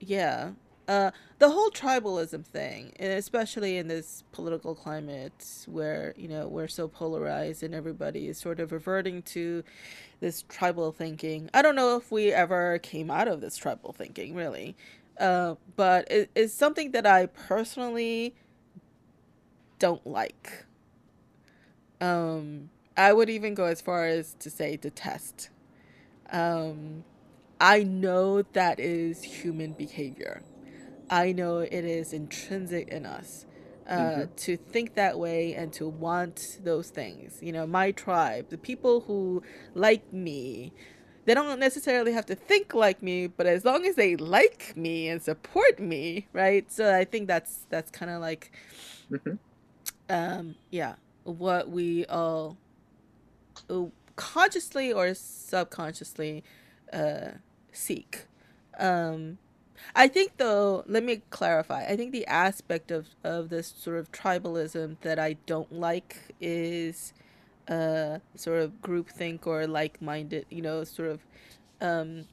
yeah 0.00 0.50
uh, 0.90 1.12
the 1.38 1.48
whole 1.48 1.70
tribalism 1.70 2.44
thing, 2.44 2.92
especially 2.98 3.76
in 3.76 3.86
this 3.86 4.24
political 4.32 4.74
climate 4.74 5.64
where 5.68 6.12
you 6.16 6.26
know 6.26 6.48
we're 6.48 6.66
so 6.66 6.88
polarized 6.88 7.62
and 7.62 7.76
everybody 7.76 8.26
is 8.26 8.36
sort 8.36 8.58
of 8.58 8.72
reverting 8.72 9.22
to 9.22 9.62
this 10.18 10.42
tribal 10.48 10.90
thinking. 10.90 11.48
I 11.54 11.62
don't 11.62 11.76
know 11.76 11.96
if 11.96 12.10
we 12.10 12.32
ever 12.32 12.80
came 12.80 13.08
out 13.08 13.28
of 13.28 13.40
this 13.40 13.56
tribal 13.56 13.92
thinking, 13.92 14.34
really, 14.34 14.76
uh, 15.20 15.54
but 15.76 16.10
it, 16.10 16.30
it's 16.34 16.52
something 16.52 16.90
that 16.90 17.06
I 17.06 17.26
personally 17.26 18.34
don't 19.78 20.04
like. 20.04 20.66
Um, 22.00 22.70
I 22.96 23.12
would 23.12 23.30
even 23.30 23.54
go 23.54 23.66
as 23.66 23.80
far 23.80 24.06
as 24.06 24.34
to 24.40 24.50
say 24.50 24.76
detest. 24.76 25.50
Um, 26.32 27.04
I 27.60 27.84
know 27.84 28.42
that 28.42 28.80
is 28.80 29.22
human 29.22 29.72
behavior 29.74 30.42
I 31.10 31.32
know 31.32 31.58
it 31.58 31.72
is 31.72 32.12
intrinsic 32.12 32.88
in 32.88 33.04
us 33.04 33.44
uh, 33.88 33.98
mm-hmm. 33.98 34.34
to 34.36 34.56
think 34.56 34.94
that 34.94 35.18
way 35.18 35.54
and 35.54 35.72
to 35.72 35.88
want 35.88 36.60
those 36.62 36.88
things. 36.88 37.40
You 37.42 37.52
know, 37.52 37.66
my 37.66 37.90
tribe, 37.90 38.48
the 38.48 38.56
people 38.56 39.00
who 39.00 39.42
like 39.74 40.12
me, 40.12 40.72
they 41.24 41.34
don't 41.34 41.58
necessarily 41.58 42.12
have 42.12 42.26
to 42.26 42.36
think 42.36 42.74
like 42.74 43.02
me, 43.02 43.26
but 43.26 43.46
as 43.46 43.64
long 43.64 43.84
as 43.84 43.96
they 43.96 44.14
like 44.14 44.76
me 44.76 45.08
and 45.08 45.20
support 45.20 45.80
me, 45.80 46.28
right? 46.32 46.70
So 46.72 46.94
I 46.94 47.04
think 47.04 47.26
that's 47.26 47.66
that's 47.68 47.90
kind 47.90 48.10
of 48.10 48.20
like, 48.20 48.52
mm-hmm. 49.10 49.34
um, 50.08 50.54
yeah, 50.70 50.94
what 51.24 51.68
we 51.68 52.06
all 52.06 52.56
uh, 53.68 53.86
consciously 54.14 54.92
or 54.92 55.12
subconsciously 55.14 56.44
uh, 56.92 57.32
seek. 57.72 58.26
Um, 58.78 59.38
I 59.94 60.08
think 60.08 60.36
though, 60.36 60.84
let 60.86 61.02
me 61.04 61.22
clarify. 61.30 61.84
I 61.86 61.96
think 61.96 62.12
the 62.12 62.26
aspect 62.26 62.90
of 62.90 63.08
of 63.24 63.48
this 63.48 63.74
sort 63.76 63.98
of 63.98 64.10
tribalism 64.12 64.96
that 65.02 65.18
I 65.18 65.34
don't 65.46 65.72
like 65.72 66.34
is 66.40 67.12
uh 67.68 68.18
sort 68.36 68.62
of 68.62 68.72
groupthink 68.82 69.46
or 69.46 69.66
like-minded, 69.66 70.46
you 70.50 70.62
know, 70.62 70.84
sort 70.84 71.10
of 71.10 71.20
um 71.80 72.26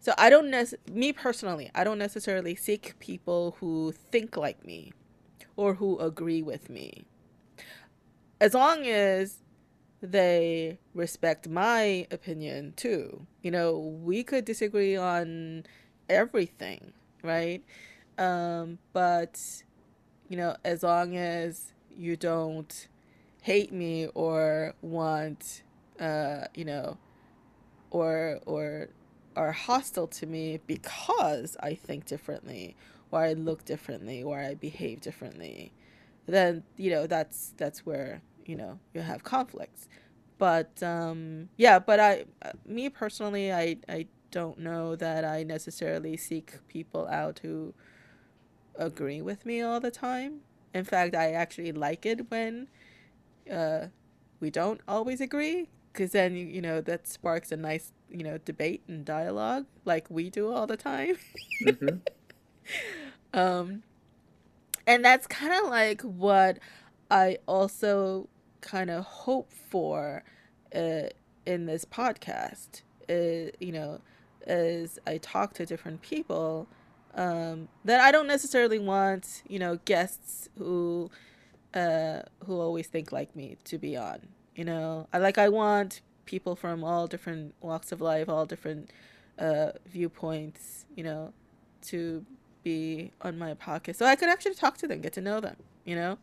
so 0.00 0.12
I 0.18 0.28
don't 0.30 0.50
nec- 0.50 0.88
me 0.90 1.12
personally, 1.12 1.70
I 1.74 1.82
don't 1.84 1.98
necessarily 1.98 2.54
seek 2.54 2.98
people 2.98 3.56
who 3.60 3.92
think 3.92 4.36
like 4.36 4.64
me 4.64 4.92
or 5.56 5.74
who 5.74 5.98
agree 5.98 6.42
with 6.42 6.70
me. 6.70 7.06
As 8.40 8.54
long 8.54 8.86
as 8.86 9.38
they 10.10 10.78
respect 10.94 11.48
my 11.48 12.06
opinion 12.10 12.74
too. 12.76 13.26
You 13.42 13.50
know, 13.50 13.78
we 13.78 14.22
could 14.22 14.44
disagree 14.44 14.96
on 14.96 15.64
everything, 16.08 16.92
right? 17.22 17.64
Um, 18.18 18.78
but, 18.92 19.40
you 20.28 20.36
know, 20.36 20.56
as 20.64 20.82
long 20.82 21.16
as 21.16 21.72
you 21.96 22.16
don't 22.16 22.88
hate 23.42 23.72
me 23.72 24.08
or 24.14 24.74
want, 24.82 25.62
uh, 25.98 26.46
you 26.54 26.66
know, 26.66 26.98
or, 27.90 28.40
or 28.44 28.88
are 29.36 29.52
hostile 29.52 30.06
to 30.06 30.26
me 30.26 30.60
because 30.66 31.56
I 31.60 31.74
think 31.74 32.04
differently 32.04 32.76
or 33.10 33.20
I 33.20 33.32
look 33.32 33.64
differently 33.64 34.22
or 34.22 34.38
I 34.38 34.54
behave 34.54 35.00
differently, 35.00 35.72
then, 36.26 36.62
you 36.76 36.90
know, 36.90 37.06
that's, 37.06 37.54
that's 37.56 37.86
where 37.86 38.22
you 38.44 38.56
know 38.56 38.78
you'll 38.92 39.04
have 39.04 39.24
conflicts. 39.24 39.88
But 40.38 40.82
um 40.82 41.48
yeah 41.56 41.78
but 41.78 42.00
i 42.00 42.24
me 42.66 42.88
personally 42.88 43.52
i 43.52 43.76
i 43.88 44.06
don't 44.30 44.58
know 44.58 44.96
that 44.96 45.24
i 45.24 45.44
necessarily 45.44 46.16
seek 46.16 46.54
people 46.66 47.06
out 47.06 47.38
who 47.42 47.72
agree 48.76 49.22
with 49.22 49.46
me 49.46 49.60
all 49.62 49.80
the 49.80 49.90
time. 49.90 50.40
In 50.72 50.84
fact 50.84 51.14
i 51.14 51.32
actually 51.32 51.72
like 51.72 52.04
it 52.04 52.30
when 52.30 52.68
uh 53.50 53.86
we 54.40 54.50
don't 54.50 54.80
always 54.88 55.20
agree 55.20 55.68
because 55.92 56.10
then 56.10 56.34
you, 56.34 56.46
you 56.46 56.60
know 56.60 56.80
that 56.80 57.06
sparks 57.06 57.52
a 57.52 57.56
nice 57.56 57.92
you 58.10 58.24
know 58.24 58.38
debate 58.38 58.82
and 58.88 59.04
dialogue 59.04 59.66
like 59.84 60.10
we 60.10 60.30
do 60.30 60.52
all 60.52 60.66
the 60.66 60.76
time. 60.76 61.16
Mm-hmm. 61.64 61.98
um 63.34 63.82
and 64.86 65.04
that's 65.04 65.26
kind 65.26 65.52
of 65.52 65.70
like 65.70 66.02
what 66.02 66.58
i 67.10 67.38
also 67.46 68.28
kind 68.64 68.90
of 68.90 69.04
hope 69.04 69.52
for 69.52 70.24
uh, 70.74 71.08
in 71.46 71.66
this 71.66 71.84
podcast. 71.84 72.82
Uh, 73.08 73.50
you 73.60 73.72
know, 73.72 74.00
as 74.46 74.98
I 75.06 75.18
talk 75.18 75.52
to 75.54 75.66
different 75.66 76.02
people, 76.02 76.66
um, 77.14 77.68
that 77.84 78.00
I 78.00 78.10
don't 78.10 78.26
necessarily 78.26 78.78
want, 78.78 79.42
you 79.46 79.58
know, 79.58 79.78
guests 79.84 80.48
who 80.58 81.10
uh, 81.74 82.20
who 82.44 82.60
always 82.60 82.86
think 82.86 83.12
like 83.12 83.36
me 83.36 83.56
to 83.64 83.78
be 83.78 83.96
on. 83.96 84.20
You 84.56 84.64
know, 84.64 85.06
I 85.12 85.18
like 85.18 85.38
I 85.38 85.48
want 85.48 86.00
people 86.24 86.56
from 86.56 86.82
all 86.82 87.06
different 87.06 87.54
walks 87.60 87.92
of 87.92 88.00
life, 88.00 88.28
all 88.28 88.46
different 88.46 88.90
uh, 89.38 89.72
viewpoints. 89.86 90.86
You 90.96 91.04
know, 91.04 91.32
to 91.82 92.24
be 92.62 93.12
on 93.20 93.38
my 93.38 93.54
podcast, 93.54 93.96
so 93.96 94.06
I 94.06 94.16
could 94.16 94.28
actually 94.28 94.54
talk 94.54 94.78
to 94.78 94.88
them, 94.88 95.00
get 95.00 95.12
to 95.14 95.20
know 95.20 95.40
them. 95.40 95.56
You 95.84 95.96
know. 95.96 96.18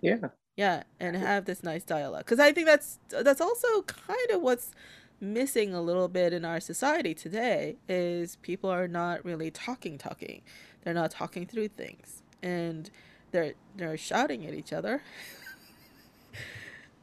Yeah 0.00 0.16
yeah 0.56 0.82
and 1.00 1.16
have 1.16 1.44
this 1.44 1.62
nice 1.62 1.84
dialogue. 1.84 2.24
Because 2.24 2.40
i 2.40 2.52
think 2.52 2.66
that's 2.66 2.98
that's 3.08 3.40
also 3.40 3.82
kind 3.82 4.30
of 4.30 4.42
what's 4.42 4.72
missing 5.20 5.72
a 5.72 5.80
little 5.80 6.08
bit 6.08 6.32
in 6.32 6.44
our 6.44 6.58
society 6.58 7.14
today 7.14 7.76
is 7.88 8.36
people 8.36 8.68
are 8.68 8.88
not 8.88 9.24
really 9.24 9.50
talking 9.50 9.96
talking. 9.96 10.42
They're 10.82 10.94
not 10.94 11.12
talking 11.12 11.46
through 11.46 11.68
things. 11.68 12.22
And 12.42 12.90
they're 13.30 13.54
they're 13.76 13.96
shouting 13.96 14.44
at 14.46 14.54
each 14.54 14.72
other. 14.72 15.02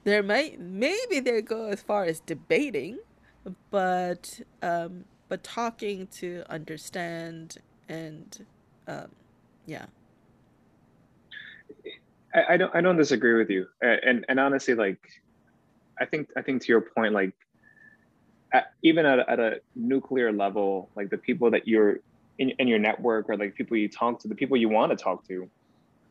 There 0.06 0.24
might 0.24 0.60
maybe 0.60 1.20
they 1.20 1.42
go 1.42 1.68
as 1.68 1.82
far 1.82 2.06
as 2.06 2.22
debating 2.22 3.00
but 3.70 4.40
um 4.62 5.06
but 5.28 5.44
talking 5.44 6.08
to 6.08 6.44
understand 6.50 7.58
and 7.90 8.46
um 8.88 9.10
yeah 9.66 9.86
I, 12.34 12.54
I 12.54 12.58
don't 12.58 12.76
I 12.76 12.82
don't 12.82 12.98
disagree 12.98 13.36
with 13.36 13.50
you, 13.50 13.68
and 13.82 14.26
and 14.30 14.40
honestly, 14.40 14.76
like, 14.76 15.00
I 16.00 16.06
think 16.06 16.30
I 16.38 16.42
think 16.42 16.62
to 16.64 16.68
your 16.68 16.82
point, 16.82 17.14
like, 17.14 17.34
at, 18.54 18.74
even 18.84 19.06
at 19.06 19.20
a, 19.20 19.30
at 19.30 19.40
a 19.40 19.62
nuclear 19.76 20.32
level, 20.32 20.90
like 20.96 21.10
the 21.10 21.18
people 21.18 21.52
that 21.52 21.68
you're 21.68 22.00
in, 22.38 22.52
in 22.52 22.68
your 22.68 22.80
network 22.80 23.30
or 23.30 23.38
like 23.38 23.56
people 23.56 23.78
you 23.78 23.90
talk 23.90 24.20
to, 24.22 24.28
the 24.28 24.36
people 24.36 24.58
you 24.58 24.70
want 24.70 24.92
to 24.92 24.96
talk 24.96 25.28
to, 25.28 25.50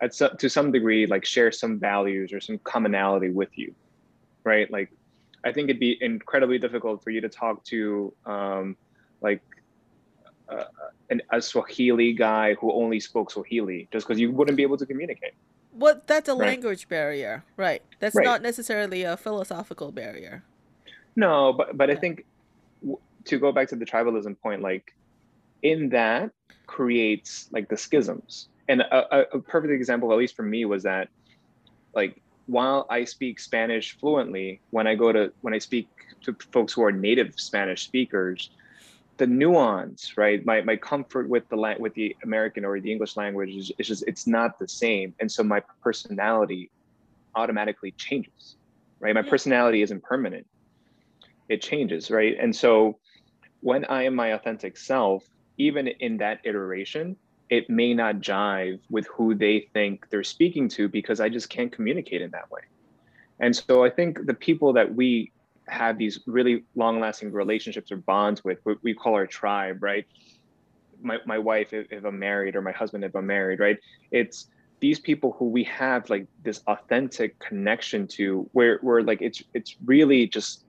at 0.00 0.14
some, 0.14 0.36
to 0.36 0.48
some 0.48 0.70
degree, 0.70 1.06
like 1.06 1.24
share 1.24 1.50
some 1.50 1.78
values 1.78 2.32
or 2.32 2.40
some 2.40 2.58
commonality 2.58 3.30
with 3.30 3.56
you, 3.56 3.74
right? 4.44 4.70
Like, 4.70 4.90
I 5.44 5.52
think 5.52 5.70
it'd 5.70 5.80
be 5.80 5.98
incredibly 6.00 6.58
difficult 6.58 7.02
for 7.02 7.10
you 7.10 7.20
to 7.20 7.28
talk 7.28 7.64
to, 7.64 8.12
um, 8.26 8.76
like, 9.20 9.42
uh, 10.48 10.64
an, 11.10 11.22
a 11.32 11.40
Swahili 11.40 12.12
guy 12.12 12.54
who 12.54 12.72
only 12.72 13.00
spoke 13.00 13.30
Swahili, 13.30 13.88
just 13.92 14.06
because 14.06 14.20
you 14.20 14.30
wouldn't 14.30 14.56
be 14.56 14.62
able 14.62 14.76
to 14.76 14.86
communicate. 14.86 15.34
Well, 15.78 16.02
that's 16.06 16.28
a 16.28 16.32
right. 16.32 16.48
language 16.48 16.88
barrier, 16.88 17.44
right? 17.56 17.82
That's 18.00 18.16
right. 18.16 18.24
not 18.24 18.42
necessarily 18.42 19.04
a 19.04 19.16
philosophical 19.16 19.92
barrier. 19.92 20.42
No, 21.14 21.52
but 21.52 21.76
but 21.76 21.88
I 21.88 21.94
think 21.94 22.24
to 23.26 23.38
go 23.38 23.52
back 23.52 23.68
to 23.68 23.76
the 23.76 23.86
tribalism 23.86 24.38
point, 24.40 24.60
like 24.60 24.92
in 25.62 25.88
that 25.90 26.30
creates 26.66 27.48
like 27.52 27.68
the 27.68 27.76
schisms. 27.76 28.48
And 28.68 28.82
a, 28.82 29.36
a 29.36 29.40
perfect 29.40 29.72
example, 29.72 30.12
at 30.12 30.18
least 30.18 30.36
for 30.36 30.42
me, 30.42 30.64
was 30.64 30.82
that 30.82 31.08
like 31.94 32.20
while 32.46 32.86
I 32.90 33.04
speak 33.04 33.38
Spanish 33.38 33.96
fluently, 33.98 34.60
when 34.70 34.86
I 34.86 34.96
go 34.96 35.12
to 35.12 35.32
when 35.42 35.54
I 35.54 35.58
speak 35.58 35.88
to 36.22 36.36
folks 36.52 36.72
who 36.72 36.82
are 36.82 36.92
native 36.92 37.38
Spanish 37.38 37.84
speakers, 37.84 38.50
the 39.18 39.26
nuance, 39.26 40.16
right? 40.16 40.44
My, 40.46 40.62
my 40.62 40.76
comfort 40.76 41.28
with 41.28 41.48
the 41.48 41.56
la- 41.56 41.78
with 41.78 41.94
the 41.94 42.16
American 42.22 42.64
or 42.64 42.80
the 42.80 42.90
English 42.90 43.16
language 43.16 43.50
is, 43.50 43.72
is 43.78 43.86
just 43.86 44.04
it's 44.06 44.26
not 44.26 44.58
the 44.58 44.68
same, 44.68 45.14
and 45.20 45.30
so 45.30 45.42
my 45.42 45.62
personality 45.82 46.70
automatically 47.34 47.92
changes, 47.92 48.56
right? 49.00 49.14
My 49.14 49.22
personality 49.22 49.82
isn't 49.82 50.02
permanent; 50.02 50.46
it 51.48 51.60
changes, 51.60 52.10
right? 52.10 52.36
And 52.40 52.54
so 52.54 52.98
when 53.60 53.84
I 53.86 54.04
am 54.04 54.14
my 54.14 54.28
authentic 54.28 54.76
self, 54.76 55.24
even 55.58 55.88
in 55.88 56.18
that 56.18 56.40
iteration, 56.44 57.16
it 57.50 57.68
may 57.68 57.94
not 57.94 58.16
jive 58.16 58.78
with 58.90 59.06
who 59.08 59.34
they 59.34 59.68
think 59.72 60.08
they're 60.10 60.24
speaking 60.24 60.68
to 60.70 60.88
because 60.88 61.20
I 61.20 61.28
just 61.28 61.48
can't 61.48 61.72
communicate 61.72 62.22
in 62.22 62.30
that 62.30 62.50
way. 62.50 62.60
And 63.40 63.54
so 63.54 63.84
I 63.84 63.90
think 63.90 64.26
the 64.26 64.34
people 64.34 64.72
that 64.74 64.94
we 64.94 65.32
have 65.68 65.98
these 65.98 66.20
really 66.26 66.64
long 66.74 67.00
lasting 67.00 67.32
relationships 67.32 67.90
or 67.92 67.96
bonds 67.96 68.44
with 68.44 68.58
what 68.64 68.78
we 68.82 68.94
call 68.94 69.14
our 69.14 69.26
tribe 69.26 69.82
right? 69.82 70.06
My, 71.00 71.18
my 71.26 71.38
wife 71.38 71.72
if, 71.72 71.86
if 71.92 72.04
i'm 72.04 72.18
married 72.18 72.56
or 72.56 72.62
my 72.62 72.72
husband 72.72 73.04
if 73.04 73.14
i'm 73.14 73.26
married 73.26 73.60
right? 73.60 73.78
It's 74.10 74.48
these 74.80 75.00
people 75.00 75.34
who 75.38 75.46
we 75.46 75.64
have 75.64 76.08
like 76.08 76.26
this 76.44 76.62
authentic 76.66 77.38
connection 77.38 78.06
to 78.06 78.48
where 78.52 78.78
we're 78.82 79.02
like 79.02 79.22
it's 79.22 79.42
it's 79.54 79.76
really 79.84 80.26
just 80.26 80.64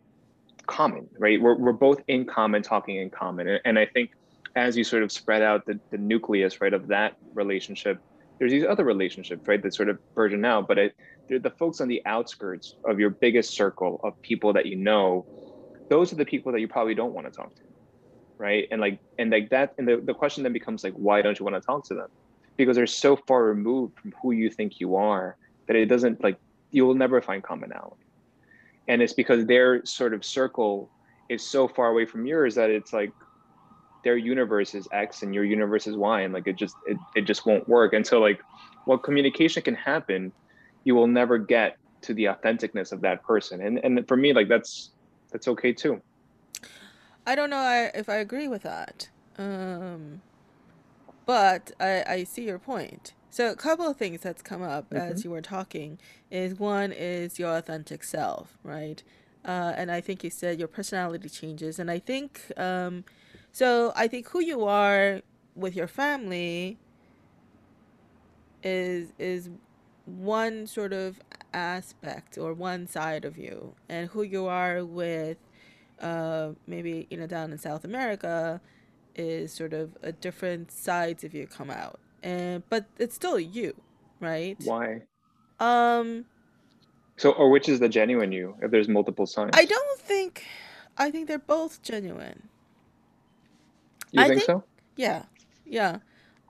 common 0.68 1.08
right? 1.18 1.42
We're, 1.42 1.56
we're 1.56 1.74
both 1.74 2.02
in 2.08 2.26
common 2.26 2.62
talking 2.62 2.98
in 2.98 3.10
common. 3.10 3.48
And, 3.48 3.62
and 3.66 3.80
i 3.80 3.86
think 3.86 4.12
as 4.56 4.76
you 4.76 4.84
sort 4.84 5.04
of 5.04 5.12
spread 5.12 5.42
out 5.42 5.66
the, 5.66 5.80
the 5.92 5.98
nucleus 5.98 6.60
right 6.62 6.74
of 6.74 6.88
that 6.88 7.16
relationship 7.34 8.02
there's 8.40 8.52
these 8.52 8.66
other 8.66 8.86
relationships 8.86 9.48
right 9.48 9.62
that 9.62 9.76
sort 9.76 9.90
of 9.90 10.00
burgeon 10.16 10.44
out. 10.46 10.68
But 10.68 10.78
it 10.78 10.96
they're 11.30 11.40
the 11.40 11.52
folks 11.52 11.80
on 11.80 11.88
the 11.88 12.02
outskirts 12.06 12.76
of 12.86 13.00
your 13.00 13.12
biggest 13.12 13.56
circle 13.56 14.00
of 14.04 14.14
people 14.22 14.54
that 14.54 14.66
you 14.66 14.76
know 14.76 15.26
those 15.90 16.12
are 16.12 16.18
the 16.18 16.26
people 16.26 16.52
that 16.52 16.60
you 16.60 16.68
probably 16.68 16.96
don't 16.96 17.14
want 17.14 17.26
to 17.26 17.32
talk 17.32 17.54
to 17.56 17.64
right? 18.40 18.68
And 18.72 18.82
like 18.82 19.00
and 19.20 19.30
like 19.30 19.50
that 19.50 19.74
and 19.78 19.88
the, 19.88 20.02
the 20.04 20.14
question 20.14 20.44
then 20.44 20.54
becomes 20.54 20.84
like 20.84 20.94
why 20.94 21.22
don't 21.22 21.38
you 21.38 21.46
want 21.46 21.62
to 21.62 21.62
talk 21.62 21.86
to 21.90 21.94
them? 21.94 22.08
Because 22.58 22.76
they're 22.76 22.88
so 22.88 23.16
far 23.28 23.44
removed 23.44 24.00
from 24.00 24.14
who 24.22 24.32
you 24.32 24.50
think 24.50 24.80
you 24.80 24.96
are 24.96 25.38
that 25.68 25.76
it 25.76 25.86
doesn't 25.86 26.24
like 26.24 26.40
you 26.72 26.86
will 26.86 26.96
never 26.96 27.22
find 27.22 27.44
commonality. 27.44 28.02
And 28.88 29.02
it's 29.02 29.14
because 29.14 29.46
their 29.46 29.86
sort 29.86 30.14
of 30.14 30.26
circle 30.26 30.90
is 31.30 31.46
so 31.46 31.68
far 31.68 31.90
away 31.90 32.06
from 32.06 32.26
yours 32.26 32.56
that 32.56 32.72
it's 32.72 32.92
like 32.92 33.12
their 34.04 34.18
universe 34.18 34.74
is 34.74 34.88
x 34.94 35.22
and 35.22 35.36
your 35.36 35.44
universe 35.44 35.86
is 35.86 35.96
y 35.96 36.22
and 36.22 36.34
like 36.34 36.48
it 36.48 36.56
just 36.56 36.76
it, 36.88 36.98
it 37.16 37.22
just 37.22 37.46
won't 37.46 37.68
work. 37.68 37.94
And 37.94 38.08
so 38.08 38.20
like 38.20 38.40
what 38.86 39.04
communication 39.04 39.62
can 39.62 39.76
happen 39.76 40.32
you 40.90 40.96
will 40.96 41.14
never 41.22 41.38
get 41.38 41.78
to 42.02 42.16
the 42.16 42.24
authenticness 42.24 42.92
of 42.92 43.00
that 43.02 43.22
person. 43.22 43.62
And 43.62 43.78
and 43.86 44.08
for 44.08 44.18
me 44.18 44.34
like 44.34 44.50
that's 44.50 44.90
that's 45.32 45.48
okay 45.48 45.72
too. 45.72 46.02
I 47.28 47.36
don't 47.36 47.52
know 47.52 47.92
if 47.94 48.10
i 48.10 48.16
agree 48.16 48.48
with 48.48 48.64
that. 48.64 49.08
Um 49.38 50.22
but 51.28 51.72
i 51.80 52.04
i 52.16 52.24
see 52.24 52.46
your 52.52 52.58
point. 52.58 53.14
So 53.30 53.52
a 53.52 53.56
couple 53.56 53.88
of 53.88 53.98
things 53.98 54.22
that's 54.22 54.42
come 54.42 54.64
up 54.64 54.90
mm-hmm. 54.90 55.12
as 55.12 55.24
you 55.24 55.30
were 55.30 55.46
talking 55.58 56.00
is 56.32 56.56
one 56.58 56.92
is 56.92 57.38
your 57.38 57.56
authentic 57.56 58.04
self 58.04 58.58
right? 58.64 59.04
Uh, 59.46 59.72
and 59.80 59.90
i 59.92 60.02
think 60.02 60.24
you 60.26 60.32
said 60.42 60.58
your 60.58 60.72
personality 60.80 61.30
changes. 61.30 61.78
And 61.78 61.92
i 61.92 62.00
think 62.00 62.30
um 62.58 63.06
so 63.52 63.94
i 63.96 64.08
think 64.08 64.24
who 64.30 64.42
you 64.52 64.66
are 64.66 65.22
with 65.56 65.76
your 65.76 65.88
family 65.88 66.80
is 68.64 69.14
is 69.20 69.50
one 70.18 70.68
sort 70.68 70.94
of 70.94 71.20
aspect 71.54 72.38
or 72.38 72.54
one 72.54 72.88
side 72.88 73.26
of 73.26 73.38
you 73.38 73.76
and 73.90 74.10
who 74.10 74.24
you 74.24 74.48
are 74.48 74.86
with 74.86 75.38
uh, 76.02 76.50
maybe 76.68 77.08
you 77.10 77.18
know 77.18 77.28
down 77.28 77.52
in 77.52 77.58
south 77.58 77.84
america 77.86 78.62
is 79.16 79.52
sort 79.54 79.74
of 79.74 79.98
a 80.02 80.12
different 80.12 80.72
sides 80.72 81.24
of 81.24 81.34
you 81.34 81.48
come 81.48 81.70
out 81.70 82.00
and 82.24 82.64
but 82.70 82.86
it's 82.98 83.16
still 83.16 83.40
you 83.40 83.74
right? 84.20 84.58
Why? 84.64 85.02
Um, 85.60 86.26
So, 87.18 87.32
or 87.32 87.50
which 87.50 87.68
is 87.70 87.80
the 87.80 87.90
genuine 87.90 88.32
you? 88.32 88.56
If 88.62 88.72
there's 88.72 88.88
multiple 88.88 89.26
signs, 89.26 89.52
I 89.54 89.66
don't 89.66 90.00
think. 90.00 90.46
I 90.98 91.12
think 91.12 91.28
they're 91.28 91.40
both 91.40 91.82
genuine. 91.82 92.50
you 94.12 94.22
I 94.22 94.28
think 94.28 94.40
think 94.40 94.48
so? 94.48 94.64
Yeah, 94.96 95.24
yeah. 95.66 95.98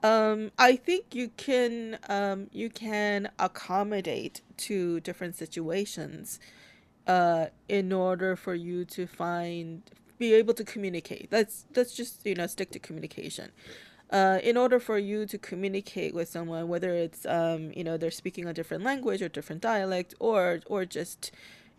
Um, 0.02 0.50
I 0.58 0.76
think 0.76 1.14
you 1.14 1.30
can 1.36 1.98
um, 2.08 2.48
you 2.52 2.70
can 2.70 3.30
accommodate 3.38 4.40
to 4.58 5.00
different 5.00 5.36
situations 5.36 6.40
uh, 7.06 7.46
in 7.68 7.92
order 7.92 8.36
for 8.36 8.54
you 8.54 8.84
to 8.86 9.06
find 9.06 9.82
be 10.18 10.34
able 10.34 10.54
to 10.54 10.64
communicate. 10.64 11.28
Let's 11.30 11.66
let's 11.76 11.94
just 11.94 12.24
you 12.26 12.34
know 12.34 12.46
stick 12.46 12.70
to 12.72 12.78
communication. 12.78 13.52
Uh, 14.10 14.40
in 14.42 14.56
order 14.56 14.80
for 14.80 14.98
you 14.98 15.24
to 15.24 15.38
communicate 15.38 16.14
with 16.14 16.28
someone, 16.28 16.66
whether 16.68 16.92
it's 16.94 17.26
um, 17.26 17.72
you 17.76 17.84
know 17.84 17.96
they're 17.96 18.10
speaking 18.10 18.46
a 18.46 18.54
different 18.54 18.82
language 18.82 19.20
or 19.22 19.28
different 19.28 19.60
dialect, 19.60 20.14
or 20.18 20.60
or 20.66 20.84
just 20.86 21.30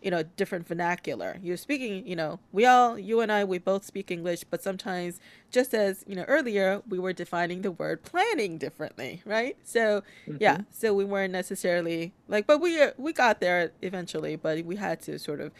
you 0.02 0.10
know 0.10 0.22
different 0.24 0.66
vernacular. 0.66 1.38
You're 1.42 1.56
speaking, 1.56 2.06
you 2.06 2.16
know, 2.16 2.40
we 2.52 2.66
all 2.66 2.98
you 2.98 3.20
and 3.20 3.32
I 3.32 3.44
we 3.44 3.58
both 3.58 3.84
speak 3.84 4.10
English, 4.10 4.44
but 4.44 4.62
sometimes 4.62 5.20
just 5.50 5.74
as 5.74 6.04
you 6.06 6.16
know 6.16 6.24
earlier 6.28 6.82
we 6.88 6.98
were 6.98 7.12
defining 7.12 7.62
the 7.62 7.70
word 7.70 8.02
planning 8.02 8.58
differently, 8.58 9.22
right? 9.24 9.56
So 9.64 10.02
yeah, 10.38 10.58
hmm 10.58 10.62
so 10.70 10.94
we 10.94 11.04
weren't 11.04 11.32
necessarily 11.32 12.14
like, 12.28 12.46
but 12.46 12.60
we 12.60 12.80
uh, 12.82 12.92
we 12.98 13.12
got 13.12 13.40
there 13.40 13.72
eventually, 13.82 14.36
but 14.36 14.64
we 14.64 14.76
had 14.76 15.00
to 15.02 15.18
sort 15.18 15.40
of 15.40 15.52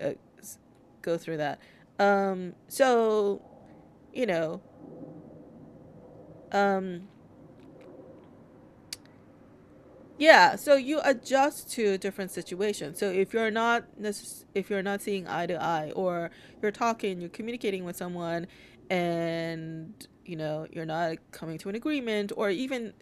uh, 0.00 0.12
go 1.02 1.18
through 1.18 1.38
that. 1.38 1.60
Um, 1.98 2.54
so 2.68 3.42
you 4.12 4.26
know. 4.26 4.62
Um, 6.52 7.08
Yeah, 10.20 10.56
so 10.56 10.76
you 10.76 11.00
adjust 11.04 11.72
to 11.72 11.98
different 11.98 12.32
situations. 12.32 13.00
So 13.00 13.10
if 13.10 13.34
you're 13.34 13.50
not 13.50 13.84
necess- 14.00 14.44
if 14.54 14.70
you're 14.70 14.82
not 14.82 15.02
seeing 15.02 15.28
eye 15.28 15.46
to 15.48 15.62
eye 15.62 15.92
or 15.96 16.30
you're 16.62 16.72
talking, 16.72 17.20
you're 17.22 17.30
communicating 17.30 17.84
with 17.84 17.96
someone 17.96 18.48
and 18.90 20.08
you 20.26 20.36
know, 20.36 20.66
you're 20.72 20.86
not 20.86 21.18
coming 21.32 21.58
to 21.58 21.70
an 21.70 21.76
agreement 21.76 22.32
or 22.36 22.50
even 22.50 22.94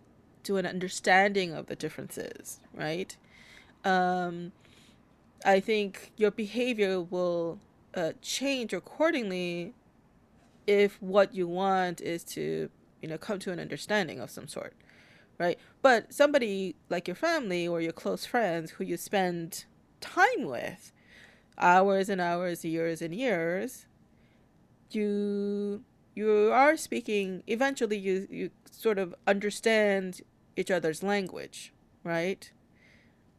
to 0.45 0.59
an 0.59 0.67
understanding 0.67 1.55
of 1.55 1.67
the 1.69 1.77
differences, 1.77 2.61
right? 2.75 3.17
Um, 3.85 4.53
I 5.45 5.61
think 5.61 6.13
your 6.17 6.31
behavior 6.33 7.01
will 7.03 7.61
uh, 7.95 8.13
change 8.23 8.75
accordingly 8.75 9.75
if 10.67 11.03
what 11.03 11.35
you 11.35 11.49
want 11.49 12.01
is 12.01 12.25
to, 12.25 12.71
you 13.03 13.09
know, 13.09 13.19
come 13.19 13.39
to 13.41 13.53
an 13.53 13.61
understanding 13.61 14.21
of 14.21 14.31
some 14.31 14.49
sort 14.49 14.75
right? 15.39 15.59
But 15.83 16.13
somebody 16.13 16.77
like 16.89 17.09
your 17.09 17.15
family 17.15 17.67
or 17.67 17.81
your 17.81 17.93
close 17.93 18.27
friends 18.27 18.73
who 18.73 18.85
you 18.85 18.97
spend 18.97 19.65
time 20.01 20.45
with, 20.45 20.93
hours 21.57 22.09
and 22.09 22.21
hours, 22.21 22.65
years 22.65 23.03
and 23.03 23.15
years, 23.15 23.87
you 24.91 25.85
you 26.15 26.51
are 26.53 26.77
speaking 26.77 27.43
eventually 27.47 27.97
you 27.97 28.27
you 28.31 28.51
sort 28.71 28.99
of 28.99 29.15
understand 29.27 30.21
each 30.57 30.71
other's 30.71 31.03
language, 31.03 31.73
right? 32.03 32.51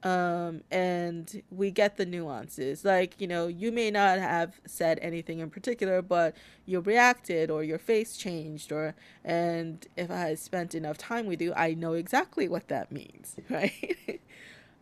Um, 0.02 0.62
and 0.72 1.44
we 1.52 1.72
get 1.72 1.98
the 1.98 2.06
nuances. 2.06 2.86
Like, 2.86 3.20
you 3.20 3.28
know, 3.28 3.48
you 3.48 3.72
may 3.72 3.92
not 3.92 4.18
have 4.20 4.62
said 4.66 4.98
anything 5.02 5.40
in 5.40 5.50
particular, 5.50 6.02
but 6.02 6.36
you 6.66 6.80
reacted 6.80 7.52
or 7.52 7.64
your 7.64 7.78
face 7.80 8.16
changed 8.16 8.72
or 8.72 8.96
and 9.26 9.86
if 9.98 10.10
I 10.10 10.20
had 10.20 10.40
spent 10.40 10.74
enough 10.74 10.98
time 10.98 11.26
with 11.26 11.42
you, 11.42 11.54
I 11.56 11.74
know 11.74 11.94
exactly 11.94 12.48
what 12.48 12.70
that 12.70 12.92
means, 12.92 13.36
right? 13.50 14.22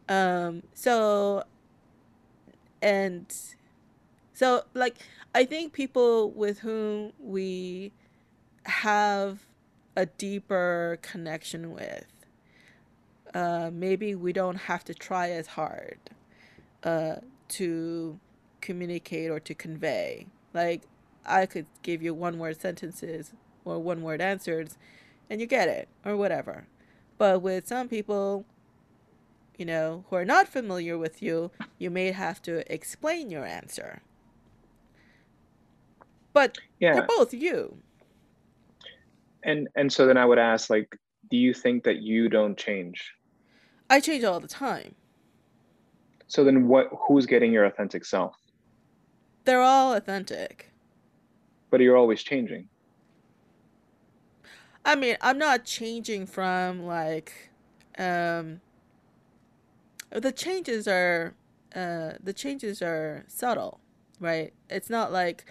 um, 0.08 0.62
so 0.74 1.44
and 2.82 3.34
so 4.34 4.64
like 4.74 4.98
I 5.34 5.46
think 5.46 5.74
people 5.74 6.32
with 6.32 6.60
whom 6.60 7.14
we 7.20 7.92
have 8.66 9.40
a 9.96 10.06
deeper 10.06 11.00
connection 11.02 11.72
with, 11.72 12.06
uh, 13.38 13.70
maybe 13.72 14.16
we 14.16 14.34
don't 14.34 14.56
have 14.56 14.84
to 14.84 14.94
try 14.96 15.30
as 15.30 15.48
hard 15.48 16.00
uh, 16.84 17.18
to 17.50 18.20
communicate 18.62 19.30
or 19.30 19.40
to 19.40 19.54
convey. 19.54 20.26
Like, 20.54 20.82
I 21.24 21.46
could 21.46 21.68
give 21.84 22.02
you 22.02 22.14
one 22.16 22.40
word 22.40 22.60
sentences 22.60 23.34
or 23.64 23.78
one 23.80 24.02
word 24.02 24.22
answers 24.22 24.78
and 25.30 25.40
you 25.42 25.46
get 25.46 25.70
it 25.70 25.88
or 26.04 26.18
whatever. 26.18 26.68
But 27.20 27.42
with 27.44 27.68
some 27.68 27.88
people, 27.90 28.46
you 29.58 29.66
know, 29.66 30.06
who 30.10 30.16
are 30.16 30.26
not 30.26 30.48
familiar 30.48 30.98
with 30.98 31.22
you, 31.22 31.52
you 31.78 31.92
may 31.92 32.12
have 32.12 32.42
to 32.44 32.54
explain 32.74 33.30
your 33.30 33.46
answer. 33.46 34.02
But 36.34 36.58
they're 36.94 37.08
both 37.08 37.34
you. 37.34 37.78
and 39.44 39.68
and 39.76 39.92
so 39.92 40.06
then 40.08 40.18
I 40.18 40.26
would 40.26 40.40
ask, 40.40 40.70
like, 40.70 40.98
do 41.30 41.38
you 41.38 41.54
think 41.54 41.84
that 41.86 41.98
you 41.98 42.30
don't 42.30 42.58
change? 42.58 43.14
I 43.90 44.00
change 44.00 44.24
all 44.24 44.40
the 44.40 44.48
time. 44.48 44.96
So 46.28 46.44
then, 46.44 46.68
what? 46.68 46.90
Who's 47.08 47.26
getting 47.26 47.54
your 47.54 47.66
authentic 47.66 48.04
self? 48.06 48.36
They're 49.46 49.62
all 49.62 49.94
authentic. 49.94 50.72
But 51.70 51.80
you're 51.80 51.96
always 51.98 52.22
changing. 52.22 52.68
I 54.84 54.96
mean, 54.96 55.18
I'm 55.22 55.38
not 55.38 55.66
changing 55.66 56.28
from 56.28 56.86
like 56.86 57.50
um 57.98 58.62
the 60.10 60.32
changes 60.32 60.88
are 60.88 61.34
uh 61.76 62.14
the 62.24 62.34
changes 62.34 62.82
are 62.82 63.26
subtle, 63.28 63.80
right? 64.20 64.54
It's 64.70 64.90
not 64.90 65.12
like 65.12 65.46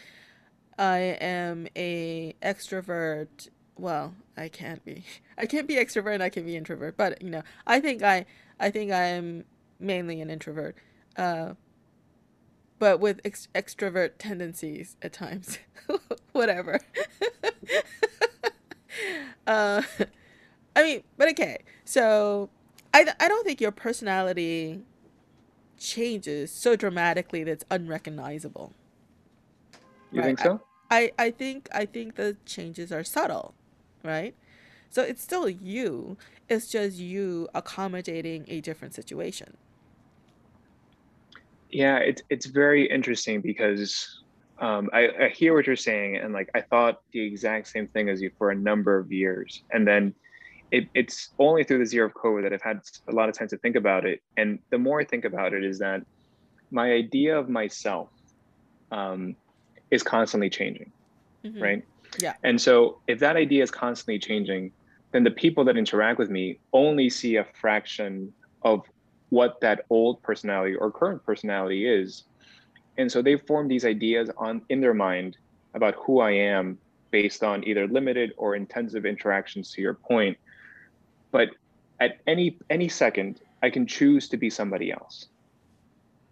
I 0.79 0.99
am 1.21 1.69
a 1.77 2.35
extrovert. 2.43 3.49
Well, 3.79 4.15
I 4.37 4.49
can't 4.49 4.85
be. 4.85 5.05
I 5.39 5.47
can't 5.47 5.69
be 5.69 5.75
extrovert 5.77 6.15
and 6.15 6.23
I 6.23 6.31
can 6.31 6.45
be 6.45 6.57
introvert, 6.57 6.97
but 6.97 7.21
you 7.23 7.31
know, 7.31 7.43
I 7.67 7.81
think 7.81 8.03
I 8.03 8.27
I 8.61 8.71
think 8.71 8.93
I'm 8.93 9.45
mainly 9.79 10.21
an 10.21 10.31
introvert. 10.31 10.77
Uh 11.17 11.55
but 12.79 13.01
with 13.01 13.21
ex- 13.25 13.49
extrovert 13.55 14.13
tendencies 14.19 14.97
at 15.03 15.13
times. 15.13 15.59
Whatever. 16.33 16.81
uh 19.47 19.83
I 20.77 20.83
mean, 20.83 21.03
but 21.17 21.29
okay. 21.31 21.59
So 21.85 22.51
I 22.95 23.07
I 23.21 23.29
don't 23.29 23.45
think 23.47 23.61
your 23.61 23.73
personality 23.73 24.81
changes 25.79 26.53
so 26.53 26.77
dramatically 26.77 27.45
that 27.45 27.53
it's 27.53 27.65
unrecognizable, 27.71 28.75
You 30.11 30.23
right? 30.23 30.23
think 30.23 30.39
so? 30.41 30.61
I 30.91 31.13
I 31.19 31.31
think 31.31 31.69
I 31.73 31.87
think 31.87 32.17
the 32.17 32.37
changes 32.47 32.93
are 32.93 33.05
subtle, 33.05 33.55
right? 34.07 34.35
So 34.91 35.03
it's 35.03 35.23
still 35.23 35.49
you. 35.49 36.17
It's 36.49 36.69
just 36.69 36.99
you 36.99 37.49
accommodating 37.55 38.45
a 38.49 38.61
different 38.61 38.95
situation. 38.95 39.57
Yeah, 41.71 41.99
it's 41.99 42.23
it's 42.31 42.47
very 42.47 42.89
interesting 42.89 43.41
because 43.41 44.23
um, 44.61 44.89
I, 44.93 45.09
I 45.27 45.29
hear 45.29 45.55
what 45.55 45.67
you're 45.67 45.77
saying, 45.77 46.17
and 46.17 46.33
like 46.33 46.49
I 46.55 46.63
thought 46.63 46.99
the 47.13 47.21
exact 47.21 47.69
same 47.69 47.89
thing 47.89 48.09
as 48.09 48.23
you 48.23 48.31
for 48.39 48.51
a 48.51 48.55
number 48.55 48.99
of 48.99 49.13
years, 49.13 49.63
and 49.73 49.87
then 49.87 50.15
it, 50.71 50.89
it's 50.95 51.31
only 51.39 51.65
through 51.65 51.79
this 51.79 51.93
year 51.93 52.05
of 52.05 52.15
COVID 52.15 52.43
that 52.43 52.53
I've 52.53 52.63
had 52.63 52.81
a 53.09 53.13
lot 53.13 53.29
of 53.29 53.39
time 53.39 53.49
to 53.49 53.59
think 53.59 53.77
about 53.77 54.05
it. 54.07 54.21
And 54.37 54.61
the 54.71 54.79
more 54.79 55.01
I 55.01 55.05
think 55.05 55.25
about 55.25 55.53
it, 55.55 55.65
is 55.65 55.79
that 55.81 56.03
my 56.71 56.93
idea 56.93 57.39
of 57.39 57.49
myself 57.49 58.11
um, 58.91 59.37
is 59.91 60.03
constantly 60.03 60.51
changing, 60.51 60.93
hmm 61.45 61.61
right? 61.61 61.83
Yeah. 62.19 62.35
And 62.43 62.61
so 62.61 62.99
if 63.07 63.19
that 63.21 63.37
idea 63.37 63.63
is 63.63 63.71
constantly 63.71 64.19
changing, 64.19 64.73
then 65.13 65.25
the 65.25 65.31
people 65.31 65.65
that 65.65 65.77
interact 65.77 66.19
with 66.19 66.31
me 66.31 66.59
only 66.73 67.09
see 67.09 67.37
a 67.37 67.45
fraction 67.61 68.33
of 68.63 68.83
what 69.31 69.61
that 69.61 69.85
old 69.91 70.23
personality 70.23 70.75
or 70.75 70.91
current 70.91 71.25
personality 71.25 71.89
is. 71.89 72.25
And 72.99 73.11
so 73.11 73.23
they 73.23 73.37
form 73.37 73.69
these 73.69 73.85
ideas 73.85 74.31
on 74.37 74.63
in 74.69 74.81
their 74.81 74.95
mind 74.95 75.37
about 75.75 75.95
who 75.97 76.21
I 76.21 76.31
am 76.33 76.79
based 77.11 77.43
on 77.43 77.67
either 77.67 77.87
limited 77.87 78.33
or 78.37 78.57
intensive 78.57 79.05
interactions 79.07 79.71
to 79.73 79.83
your 79.83 79.95
point. 79.95 80.37
But 81.31 81.51
at 82.01 82.21
any 82.27 82.59
any 82.71 82.89
second, 82.89 83.41
I 83.63 83.71
can 83.71 83.87
choose 83.87 84.29
to 84.31 84.37
be 84.37 84.51
somebody 84.51 84.93
else. 84.93 85.29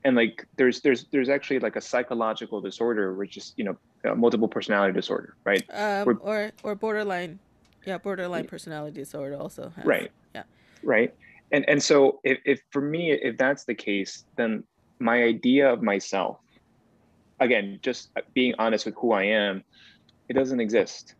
And 0.05 0.17
like 0.17 0.47
there's 0.57 0.81
there's 0.83 1.07
there's 1.13 1.31
actually 1.31 1.61
like 1.61 1.77
a 1.77 1.81
psychological 1.81 2.61
disorder, 2.61 3.15
which 3.15 3.37
is 3.37 3.55
you 3.57 3.65
know 3.65 3.77
uh, 4.05 4.15
multiple 4.15 4.49
personality 4.49 4.93
disorder, 4.93 5.35
right? 5.45 5.63
Um 5.73 6.21
or 6.23 6.53
or 6.63 6.75
borderline 6.75 7.39
yeah, 7.87 7.99
borderline 7.99 8.47
personality 8.47 9.01
disorder 9.01 9.37
also 9.37 9.73
has. 9.77 9.85
right 9.85 10.11
Yeah. 10.35 10.45
right 10.83 11.15
and 11.53 11.69
and 11.69 11.83
so 11.83 12.21
if, 12.25 12.39
if 12.45 12.61
for 12.71 12.81
me 12.81 13.13
if 13.13 13.37
that's 13.37 13.65
the 13.65 13.75
case 13.75 14.25
then 14.37 14.65
my 14.99 15.23
idea 15.23 15.71
of 15.71 15.83
myself 15.83 16.39
again 17.41 17.79
just 17.83 18.11
being 18.33 18.55
honest 18.59 18.87
with 18.87 18.95
who 18.97 19.13
i 19.13 19.25
am 19.25 19.63
it 20.29 20.35
doesn't 20.35 20.61
exist 20.61 21.15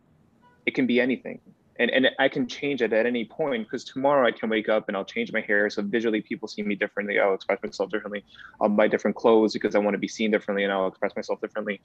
it 0.65 0.73
can 0.73 0.87
be 0.87 0.99
anything 0.99 1.39
and 1.77 1.91
and 1.91 2.09
I 2.19 2.29
can 2.29 2.47
change 2.47 2.81
it 2.81 2.93
at 2.93 3.05
any 3.05 3.25
point 3.25 3.65
because 3.65 3.83
tomorrow 3.83 4.25
I 4.27 4.31
can 4.31 4.49
wake 4.49 4.69
up 4.69 4.87
and 4.87 4.95
I'll 4.95 5.05
change 5.05 5.31
my 5.31 5.41
hair 5.41 5.69
so 5.69 5.81
visually 5.81 6.21
people 6.21 6.47
see 6.47 6.63
me 6.63 6.75
differently. 6.75 7.19
I'll 7.19 7.33
express 7.33 7.61
myself 7.61 7.89
differently. 7.89 8.23
I'll 8.61 8.69
buy 8.69 8.87
different 8.87 9.15
clothes 9.15 9.53
because 9.53 9.75
I 9.75 9.79
want 9.79 9.93
to 9.93 9.99
be 9.99 10.07
seen 10.07 10.31
differently 10.31 10.63
and 10.63 10.71
I'll 10.71 10.87
express 10.87 11.15
myself 11.15 11.41
differently, 11.41 11.81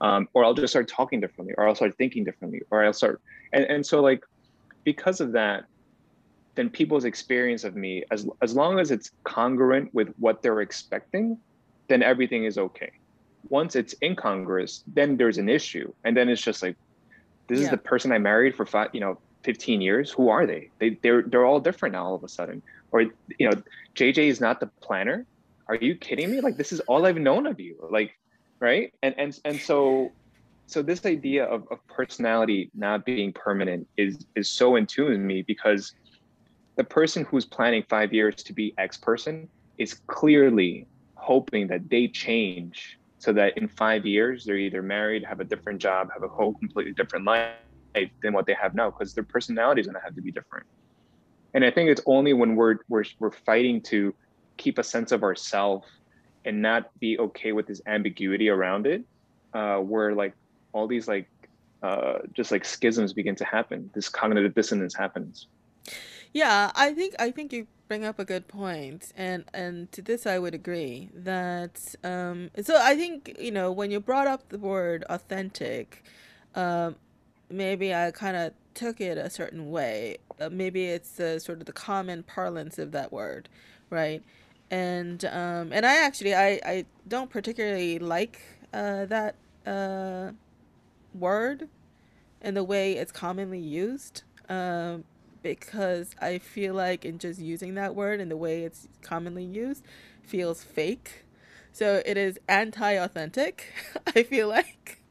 um, 0.00 0.28
or 0.32 0.44
I'll 0.44 0.54
just 0.54 0.72
start 0.72 0.88
talking 0.88 1.20
differently, 1.20 1.54
or 1.58 1.66
I'll 1.66 1.74
start 1.74 1.96
thinking 1.96 2.24
differently, 2.24 2.62
or 2.70 2.84
I'll 2.84 2.92
start 2.92 3.20
and 3.52 3.64
and 3.64 3.84
so 3.84 4.00
like 4.00 4.24
because 4.84 5.20
of 5.20 5.32
that, 5.32 5.64
then 6.54 6.68
people's 6.70 7.04
experience 7.04 7.64
of 7.64 7.74
me 7.74 8.04
as 8.10 8.28
as 8.42 8.54
long 8.54 8.78
as 8.78 8.90
it's 8.90 9.10
congruent 9.24 9.92
with 9.92 10.14
what 10.18 10.42
they're 10.42 10.60
expecting, 10.60 11.36
then 11.88 12.02
everything 12.02 12.44
is 12.44 12.58
okay. 12.58 12.92
Once 13.48 13.74
it's 13.74 13.94
incongruous, 14.02 14.84
then 14.86 15.16
there's 15.16 15.38
an 15.38 15.48
issue, 15.48 15.92
and 16.04 16.16
then 16.16 16.28
it's 16.28 16.42
just 16.42 16.62
like 16.62 16.76
this 17.48 17.58
yeah. 17.58 17.64
is 17.64 17.70
the 17.70 17.76
person 17.76 18.12
I 18.12 18.18
married 18.18 18.54
for 18.54 18.64
five, 18.64 18.90
you 18.92 19.00
know, 19.00 19.18
15 19.42 19.80
years 19.80 20.10
who 20.10 20.28
are 20.28 20.46
they? 20.46 20.70
They 20.78 20.98
they're 21.02 21.22
they're 21.22 21.44
all 21.44 21.60
different 21.60 21.94
now 21.94 22.04
all 22.06 22.14
of 22.14 22.24
a 22.24 22.28
sudden. 22.28 22.62
Or 22.90 23.02
you 23.02 23.48
know 23.48 23.62
jj 23.94 24.18
is 24.18 24.40
not 24.40 24.60
the 24.60 24.66
planner. 24.80 25.26
Are 25.68 25.76
you 25.76 25.94
kidding 25.94 26.30
me? 26.30 26.40
Like 26.40 26.56
this 26.56 26.72
is 26.72 26.80
all 26.80 27.06
i've 27.06 27.16
known 27.16 27.46
of 27.46 27.58
you 27.60 27.76
like 27.90 28.12
right? 28.62 28.94
And 29.02 29.14
and 29.18 29.38
and 29.44 29.60
so 29.60 30.12
so 30.66 30.80
this 30.80 31.04
idea 31.04 31.44
of, 31.44 31.66
of 31.70 31.86
personality 31.88 32.70
not 32.74 33.04
being 33.04 33.32
permanent 33.32 33.86
is 33.98 34.24
is 34.36 34.48
so 34.48 34.76
in 34.76 34.86
tune 34.86 35.10
with 35.10 35.20
me 35.20 35.42
because 35.42 35.92
the 36.76 36.84
person 36.84 37.24
who's 37.24 37.44
planning 37.44 37.84
five 37.88 38.14
years 38.14 38.36
to 38.36 38.52
be 38.54 38.72
x 38.78 38.96
person 38.96 39.48
is 39.76 39.94
clearly 40.06 40.86
hoping 41.16 41.66
that 41.66 41.90
they 41.90 42.08
change 42.08 42.98
so 43.18 43.32
that 43.32 43.58
in 43.58 43.68
five 43.68 44.06
years 44.06 44.44
they're 44.44 44.56
either 44.56 44.82
married 44.82 45.24
have 45.24 45.40
a 45.40 45.44
different 45.44 45.80
job 45.80 46.08
have 46.12 46.22
a 46.22 46.28
whole 46.28 46.54
completely 46.54 46.92
different 46.92 47.24
life 47.24 47.50
than 48.22 48.32
what 48.32 48.46
they 48.46 48.54
have 48.54 48.74
now 48.74 48.90
because 48.90 49.14
their 49.14 49.24
personality 49.24 49.80
is 49.80 49.86
going 49.86 49.94
to 49.94 50.00
have 50.00 50.14
to 50.14 50.22
be 50.22 50.32
different. 50.32 50.66
And 51.54 51.64
I 51.64 51.70
think 51.70 51.90
it's 51.90 52.00
only 52.06 52.32
when 52.32 52.56
we're 52.56 52.76
we're 52.88 53.04
we're 53.18 53.30
fighting 53.30 53.82
to 53.82 54.14
keep 54.56 54.78
a 54.78 54.84
sense 54.84 55.12
of 55.12 55.22
ourself 55.22 55.84
and 56.44 56.62
not 56.62 56.98
be 56.98 57.18
okay 57.18 57.52
with 57.52 57.66
this 57.66 57.80
ambiguity 57.86 58.48
around 58.48 58.86
it, 58.86 59.04
uh, 59.52 59.76
where 59.76 60.14
like 60.14 60.34
all 60.72 60.86
these 60.86 61.06
like 61.08 61.28
uh, 61.82 62.18
just 62.32 62.50
like 62.50 62.64
schisms 62.64 63.12
begin 63.12 63.34
to 63.36 63.44
happen. 63.44 63.90
This 63.94 64.08
cognitive 64.08 64.54
dissonance 64.54 64.94
happens. 64.94 65.46
Yeah, 66.32 66.70
I 66.74 66.94
think 66.94 67.14
I 67.18 67.30
think 67.30 67.52
you 67.52 67.66
bring 67.88 68.04
up 68.04 68.18
a 68.18 68.24
good 68.24 68.48
point, 68.48 69.12
and 69.16 69.44
and 69.52 69.92
to 69.92 70.00
this 70.00 70.26
I 70.26 70.38
would 70.38 70.54
agree 70.54 71.10
that 71.14 71.94
um, 72.02 72.50
so 72.62 72.80
I 72.80 72.96
think 72.96 73.36
you 73.38 73.50
know 73.50 73.70
when 73.70 73.90
you 73.90 74.00
brought 74.00 74.26
up 74.26 74.48
the 74.48 74.58
word 74.58 75.04
authentic, 75.10 76.04
um, 76.54 76.96
maybe 77.52 77.94
I 77.94 78.10
kind 78.10 78.36
of 78.36 78.52
took 78.74 79.00
it 79.00 79.18
a 79.18 79.30
certain 79.30 79.70
way. 79.70 80.18
Uh, 80.40 80.48
maybe 80.50 80.86
it's 80.86 81.12
the 81.12 81.38
sort 81.40 81.60
of 81.60 81.66
the 81.66 81.72
common 81.72 82.22
parlance 82.22 82.78
of 82.78 82.92
that 82.92 83.12
word, 83.12 83.48
right? 83.90 84.22
And 84.70 85.24
um, 85.26 85.72
and 85.72 85.84
I 85.84 86.04
actually 86.04 86.34
I 86.34 86.60
I 86.64 86.84
don't 87.06 87.30
particularly 87.30 87.98
like 87.98 88.40
uh, 88.72 89.04
that 89.06 89.34
uh, 89.66 90.32
word 91.14 91.68
and 92.40 92.56
the 92.56 92.64
way 92.64 92.94
it's 92.94 93.12
commonly 93.12 93.60
used. 93.60 94.22
Um, 94.48 95.04
because 95.42 96.14
I 96.20 96.38
feel 96.38 96.74
like 96.74 97.04
in 97.04 97.18
just 97.18 97.40
using 97.40 97.74
that 97.74 97.94
word 97.94 98.20
and 98.20 98.30
the 98.30 98.36
way 98.36 98.62
it's 98.62 98.88
commonly 99.02 99.44
used 99.44 99.84
feels 100.22 100.62
fake. 100.62 101.24
So 101.72 102.02
it 102.06 102.16
is 102.16 102.38
anti-authentic. 102.48 103.72
I 104.14 104.22
feel 104.22 104.48
like 104.48 105.01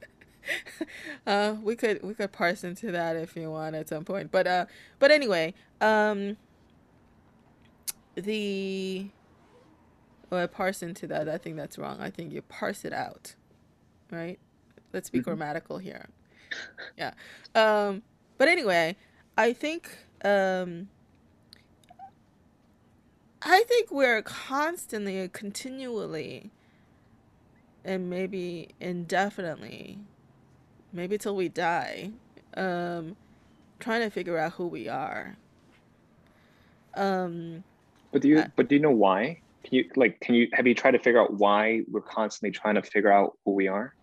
uh, 1.28 1.56
we 1.62 1.76
could 1.76 2.02
we 2.04 2.14
could 2.14 2.32
parse 2.32 2.64
into 2.64 2.92
that 2.92 3.16
if 3.16 3.36
you 3.36 3.52
want 3.52 3.76
at 3.76 3.90
some 3.90 4.06
point. 4.06 4.32
But 4.32 4.48
uh, 4.48 4.66
but 5.00 5.12
anyway, 5.12 5.54
um, 5.80 6.38
the 8.16 9.08
well, 10.30 10.48
parse 10.48 10.82
into 10.82 11.08
that. 11.08 11.28
I 11.28 11.38
think 11.38 11.58
that's 11.58 11.78
wrong. 11.78 12.00
I 12.00 12.10
think 12.10 12.32
you 12.32 12.42
parse 12.42 12.86
it 12.86 12.94
out, 12.94 13.36
right? 14.10 14.40
Let's 14.94 15.10
be 15.10 15.20
mm-hmm. 15.20 15.26
grammatical 15.26 15.78
here. 15.78 16.10
Yeah. 16.98 17.14
Um, 17.56 18.02
but 18.38 18.48
anyway, 18.48 18.96
I 19.38 19.54
think 19.54 19.98
um, 20.24 20.90
I 23.44 23.64
think 23.64 23.92
we're 23.92 24.22
constantly, 24.22 25.28
continually, 25.30 26.52
and 27.84 28.10
maybe 28.10 28.70
indefinitely 28.80 30.00
maybe 30.94 31.18
till 31.18 31.36
we 31.36 31.50
die, 31.50 32.12
um, 32.56 33.16
trying 33.80 34.02
to 34.02 34.10
figure 34.10 34.38
out 34.38 34.54
who 34.54 34.68
we 34.68 34.88
are. 34.88 35.36
Um, 36.96 37.64
but 38.12 38.22
do 38.22 38.28
you? 38.28 38.44
but 38.56 38.68
do 38.68 38.76
you 38.76 38.82
know 38.82 38.92
why? 38.92 39.42
Can 39.64 39.76
you 39.76 39.90
like? 39.96 40.20
Can 40.20 40.36
you 40.36 40.50
have 40.54 40.68
you 40.68 40.76
tried 40.76 40.92
to 40.92 41.00
figure 41.00 41.22
out 41.22 41.34
why 41.34 41.82
we're 41.90 42.02
constantly 42.02 42.52
trying 42.52 42.76
to 42.76 42.82
figure 42.82 43.12
out 43.12 43.38
who 43.46 43.52
we 43.52 43.68
are? 43.68 43.94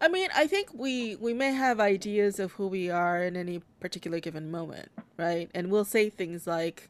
I 0.00 0.08
mean, 0.08 0.28
I 0.34 0.46
think 0.46 0.70
we 0.74 1.16
we 1.16 1.34
may 1.34 1.52
have 1.52 1.80
ideas 1.80 2.38
of 2.38 2.52
who 2.52 2.68
we 2.68 2.90
are 2.90 3.22
in 3.22 3.36
any 3.36 3.62
particular 3.80 4.20
given 4.20 4.50
moment, 4.50 4.90
right? 5.16 5.50
And 5.54 5.70
we'll 5.70 5.84
say 5.84 6.08
things 6.08 6.46
like, 6.46 6.88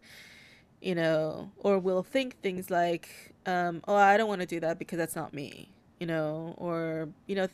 you 0.82 0.94
know, 0.94 1.50
or 1.58 1.78
we'll 1.78 2.02
think 2.02 2.40
things 2.42 2.70
like, 2.70 3.34
um, 3.46 3.82
"Oh, 3.88 3.94
I 3.94 4.16
don't 4.16 4.28
want 4.28 4.42
to 4.42 4.46
do 4.46 4.60
that 4.60 4.78
because 4.78 4.98
that's 4.98 5.16
not 5.16 5.32
me," 5.32 5.70
you 6.00 6.06
know, 6.06 6.54
or 6.58 7.08
you 7.26 7.36
know, 7.36 7.48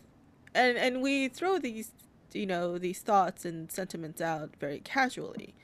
and 0.55 0.77
and 0.79 1.03
we 1.03 1.29
throw 1.29 1.59
these 1.59 1.93
you 2.33 2.47
know 2.47 2.79
these 2.79 3.01
thoughts 3.01 3.45
and 3.45 3.71
sentiments 3.71 4.21
out 4.21 4.51
very 4.61 4.81
casually. 4.81 5.55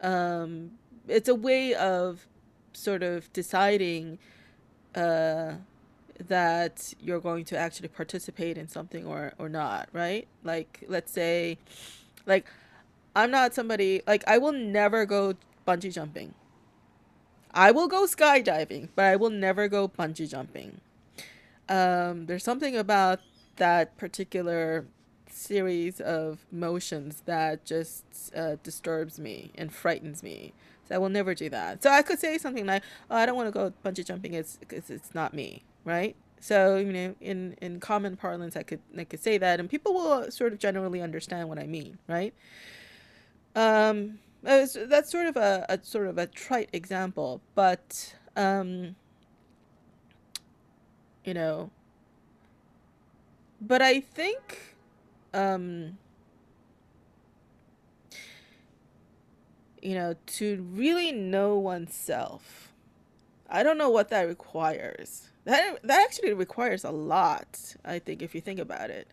Um, 0.00 0.72
it's 1.06 1.28
a 1.28 1.34
way 1.34 1.74
of 1.74 2.26
sort 2.72 3.02
of 3.02 3.32
deciding 3.32 4.18
uh, 4.94 5.54
that 6.26 6.94
you're 7.00 7.20
going 7.20 7.44
to 7.46 7.56
actually 7.56 7.88
participate 7.88 8.58
in 8.58 8.68
something 8.68 9.06
or 9.06 9.32
or 9.38 9.48
not 9.48 9.88
right? 9.92 10.26
Like 10.44 10.84
let's 10.88 11.12
say 11.12 11.58
like 12.26 12.46
i'm 13.16 13.30
not 13.30 13.54
somebody 13.54 14.02
like 14.06 14.22
i 14.26 14.36
will 14.38 14.52
never 14.52 15.06
go 15.06 15.34
bungee 15.66 15.92
jumping. 15.92 16.34
I 17.54 17.70
will 17.70 17.88
go 17.88 18.04
skydiving 18.04 18.88
but 18.94 19.04
i 19.06 19.16
will 19.16 19.30
never 19.30 19.68
go 19.68 19.88
bungee 19.88 20.30
jumping. 20.30 20.80
Um, 21.68 22.26
there's 22.26 22.44
something 22.44 22.76
about 22.76 23.20
that 23.58 23.96
particular 23.96 24.86
series 25.30 26.00
of 26.00 26.46
motions 26.50 27.22
that 27.26 27.64
just 27.64 28.04
uh, 28.34 28.56
disturbs 28.62 29.18
me 29.18 29.52
and 29.56 29.72
frightens 29.72 30.22
me. 30.22 30.52
So 30.88 30.94
I 30.94 30.98
will 30.98 31.10
never 31.10 31.34
do 31.34 31.48
that. 31.50 31.82
So 31.82 31.90
I 31.90 32.02
could 32.02 32.18
say 32.18 32.38
something 32.38 32.66
like, 32.66 32.82
"Oh, 33.10 33.16
I 33.16 33.26
don't 33.26 33.36
want 33.36 33.48
to 33.48 33.52
go 33.52 33.72
bungee 33.84 34.04
jumping. 34.04 34.34
It's 34.34 34.56
because 34.56 34.90
it's 34.90 35.14
not 35.14 35.34
me, 35.34 35.62
right?" 35.84 36.16
So 36.40 36.76
you 36.76 36.92
know, 36.92 37.14
in 37.20 37.56
in 37.60 37.80
common 37.80 38.16
parlance, 38.16 38.56
I 38.56 38.62
could 38.62 38.80
I 38.96 39.04
could 39.04 39.20
say 39.20 39.38
that, 39.38 39.60
and 39.60 39.68
people 39.68 39.92
will 39.94 40.30
sort 40.30 40.52
of 40.52 40.58
generally 40.58 41.02
understand 41.02 41.48
what 41.48 41.58
I 41.58 41.66
mean, 41.66 41.98
right? 42.08 42.32
Um, 43.54 44.18
that's 44.42 45.10
sort 45.10 45.26
of 45.26 45.36
a, 45.36 45.66
a 45.68 45.78
sort 45.82 46.06
of 46.06 46.16
a 46.18 46.26
trite 46.26 46.70
example, 46.72 47.40
but 47.54 48.14
um, 48.36 48.94
you 51.24 51.34
know, 51.34 51.70
but 53.60 53.82
I 53.82 54.00
think 54.00 54.76
um 55.34 55.98
you 59.82 59.94
know 59.94 60.14
to 60.26 60.66
really 60.72 61.12
know 61.12 61.58
oneself 61.58 62.72
I 63.48 63.62
don't 63.62 63.78
know 63.78 63.90
what 63.90 64.10
that 64.10 64.22
requires. 64.28 65.28
That 65.44 65.80
that 65.82 66.02
actually 66.04 66.34
requires 66.34 66.84
a 66.84 66.90
lot, 66.90 67.76
I 67.84 67.98
think 67.98 68.22
if 68.22 68.34
you 68.34 68.40
think 68.42 68.60
about 68.60 68.90
it. 68.90 69.08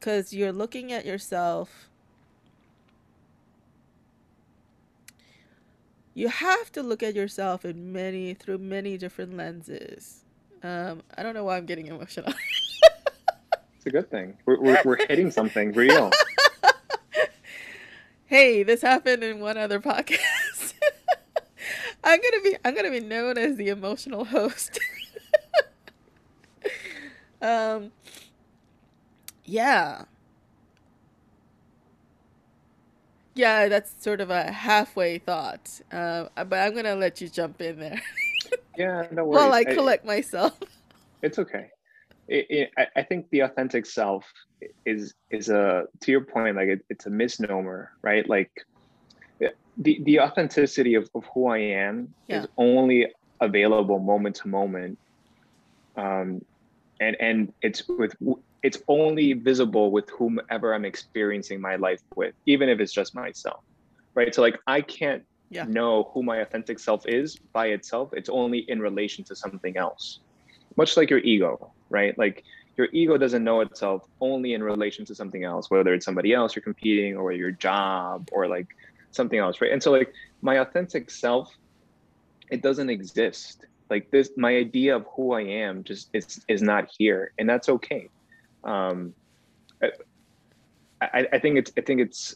Cuz 0.00 0.32
you're 0.32 0.52
looking 0.52 0.92
at 0.92 1.06
yourself 1.06 1.90
you 6.14 6.28
have 6.28 6.72
to 6.72 6.82
look 6.82 7.02
at 7.02 7.14
yourself 7.14 7.64
in 7.64 7.92
many 7.92 8.34
through 8.34 8.58
many 8.58 8.98
different 8.98 9.36
lenses. 9.36 10.24
Um, 10.62 11.02
I 11.16 11.22
don't 11.22 11.34
know 11.34 11.44
why 11.44 11.56
I'm 11.56 11.66
getting 11.66 11.86
emotional. 11.86 12.32
a 13.88 13.90
good 13.90 14.10
thing. 14.10 14.36
We're, 14.46 14.60
we're, 14.60 14.82
we're 14.84 15.06
hitting 15.06 15.30
something 15.30 15.72
real. 15.72 16.10
hey, 18.26 18.62
this 18.62 18.82
happened 18.82 19.24
in 19.24 19.40
one 19.40 19.56
other 19.56 19.80
podcast. 19.80 20.74
I'm 22.04 22.20
gonna 22.20 22.42
be 22.42 22.56
I'm 22.64 22.74
gonna 22.74 22.90
be 22.90 23.00
known 23.00 23.36
as 23.36 23.56
the 23.56 23.68
emotional 23.68 24.24
host. 24.24 24.78
um, 27.42 27.90
yeah, 29.44 30.04
yeah, 33.34 33.68
that's 33.68 33.92
sort 34.02 34.20
of 34.20 34.30
a 34.30 34.52
halfway 34.52 35.18
thought. 35.18 35.80
Uh, 35.90 36.26
but 36.36 36.58
I'm 36.60 36.74
gonna 36.74 36.94
let 36.94 37.20
you 37.20 37.28
jump 37.28 37.60
in 37.60 37.80
there. 37.80 38.00
yeah, 38.76 39.06
no 39.10 39.24
worries. 39.24 39.42
While 39.42 39.52
I 39.52 39.64
collect 39.64 40.04
I, 40.04 40.06
myself. 40.06 40.58
It's 41.20 41.38
okay 41.38 41.70
it, 42.28 42.70
it, 42.76 42.88
I 42.96 43.02
think 43.02 43.26
the 43.30 43.40
authentic 43.40 43.86
self 43.86 44.30
is 44.84 45.14
is 45.30 45.48
a 45.48 45.84
to 46.02 46.10
your 46.10 46.22
point 46.22 46.56
like 46.56 46.68
it, 46.68 46.80
it's 46.90 47.06
a 47.06 47.10
misnomer 47.10 47.90
right 48.02 48.28
like 48.28 48.50
the 49.78 50.00
the 50.04 50.20
authenticity 50.20 50.94
of, 50.94 51.08
of 51.14 51.24
who 51.34 51.46
I 51.46 51.58
am 51.58 52.14
Yeah. 52.28 52.42
is 52.42 52.48
only 52.56 53.06
available 53.40 53.98
moment 53.98 54.36
to 54.36 54.48
moment. 54.48 54.98
Um, 55.96 56.40
and 57.00 57.16
and 57.20 57.52
it's 57.62 57.82
with 57.88 58.14
it's 58.62 58.82
only 58.88 59.34
visible 59.34 59.92
with 59.92 60.10
whomever 60.10 60.74
I'm 60.74 60.84
experiencing 60.84 61.60
my 61.60 61.76
life 61.76 62.00
with, 62.16 62.34
even 62.46 62.68
if 62.68 62.80
it's 62.80 62.92
just 62.92 63.14
myself. 63.14 63.60
Right. 64.16 64.34
So 64.34 64.42
like 64.42 64.58
I 64.66 64.80
can't 64.80 65.22
Yeah. 65.50 65.64
know 65.64 66.10
who 66.12 66.24
my 66.24 66.38
authentic 66.38 66.80
self 66.80 67.06
is 67.06 67.38
by 67.54 67.68
itself. 67.68 68.10
It's 68.12 68.28
only 68.28 68.58
in 68.68 68.80
relation 68.80 69.24
to 69.26 69.36
something 69.36 69.76
else. 69.76 70.20
Much 70.76 70.96
like 70.96 71.08
your 71.08 71.20
ego, 71.20 71.72
right? 71.90 72.16
Like 72.18 72.44
your 72.76 72.88
ego 72.92 73.16
doesn't 73.16 73.42
know 73.42 73.60
itself 73.60 74.06
only 74.20 74.54
in 74.54 74.62
relation 74.62 75.04
to 75.06 75.14
something 75.14 75.44
else, 75.44 75.70
whether 75.70 75.92
it's 75.94 76.04
somebody 76.04 76.32
else 76.32 76.54
you're 76.54 76.62
competing 76.62 77.16
or 77.16 77.32
your 77.32 77.50
job 77.50 78.28
or 78.32 78.46
like 78.46 78.68
something 79.10 79.38
else, 79.38 79.60
right? 79.60 79.72
And 79.72 79.82
so 79.82 79.90
like 79.90 80.12
my 80.42 80.58
authentic 80.58 81.10
self, 81.10 81.52
it 82.50 82.62
doesn't 82.62 82.88
exist. 82.88 83.64
Like 83.90 84.10
this, 84.10 84.30
my 84.36 84.54
idea 84.54 84.96
of 84.96 85.06
who 85.14 85.32
I 85.32 85.42
am 85.42 85.82
just 85.82 86.10
is 86.12 86.44
is 86.46 86.62
not 86.62 86.90
here, 86.96 87.32
and 87.38 87.48
that's 87.48 87.68
okay. 87.68 88.10
Um, 88.64 89.14
I, 91.00 91.26
I 91.32 91.38
think 91.38 91.56
it's 91.56 91.72
I 91.76 91.80
think 91.80 92.00
it's 92.00 92.34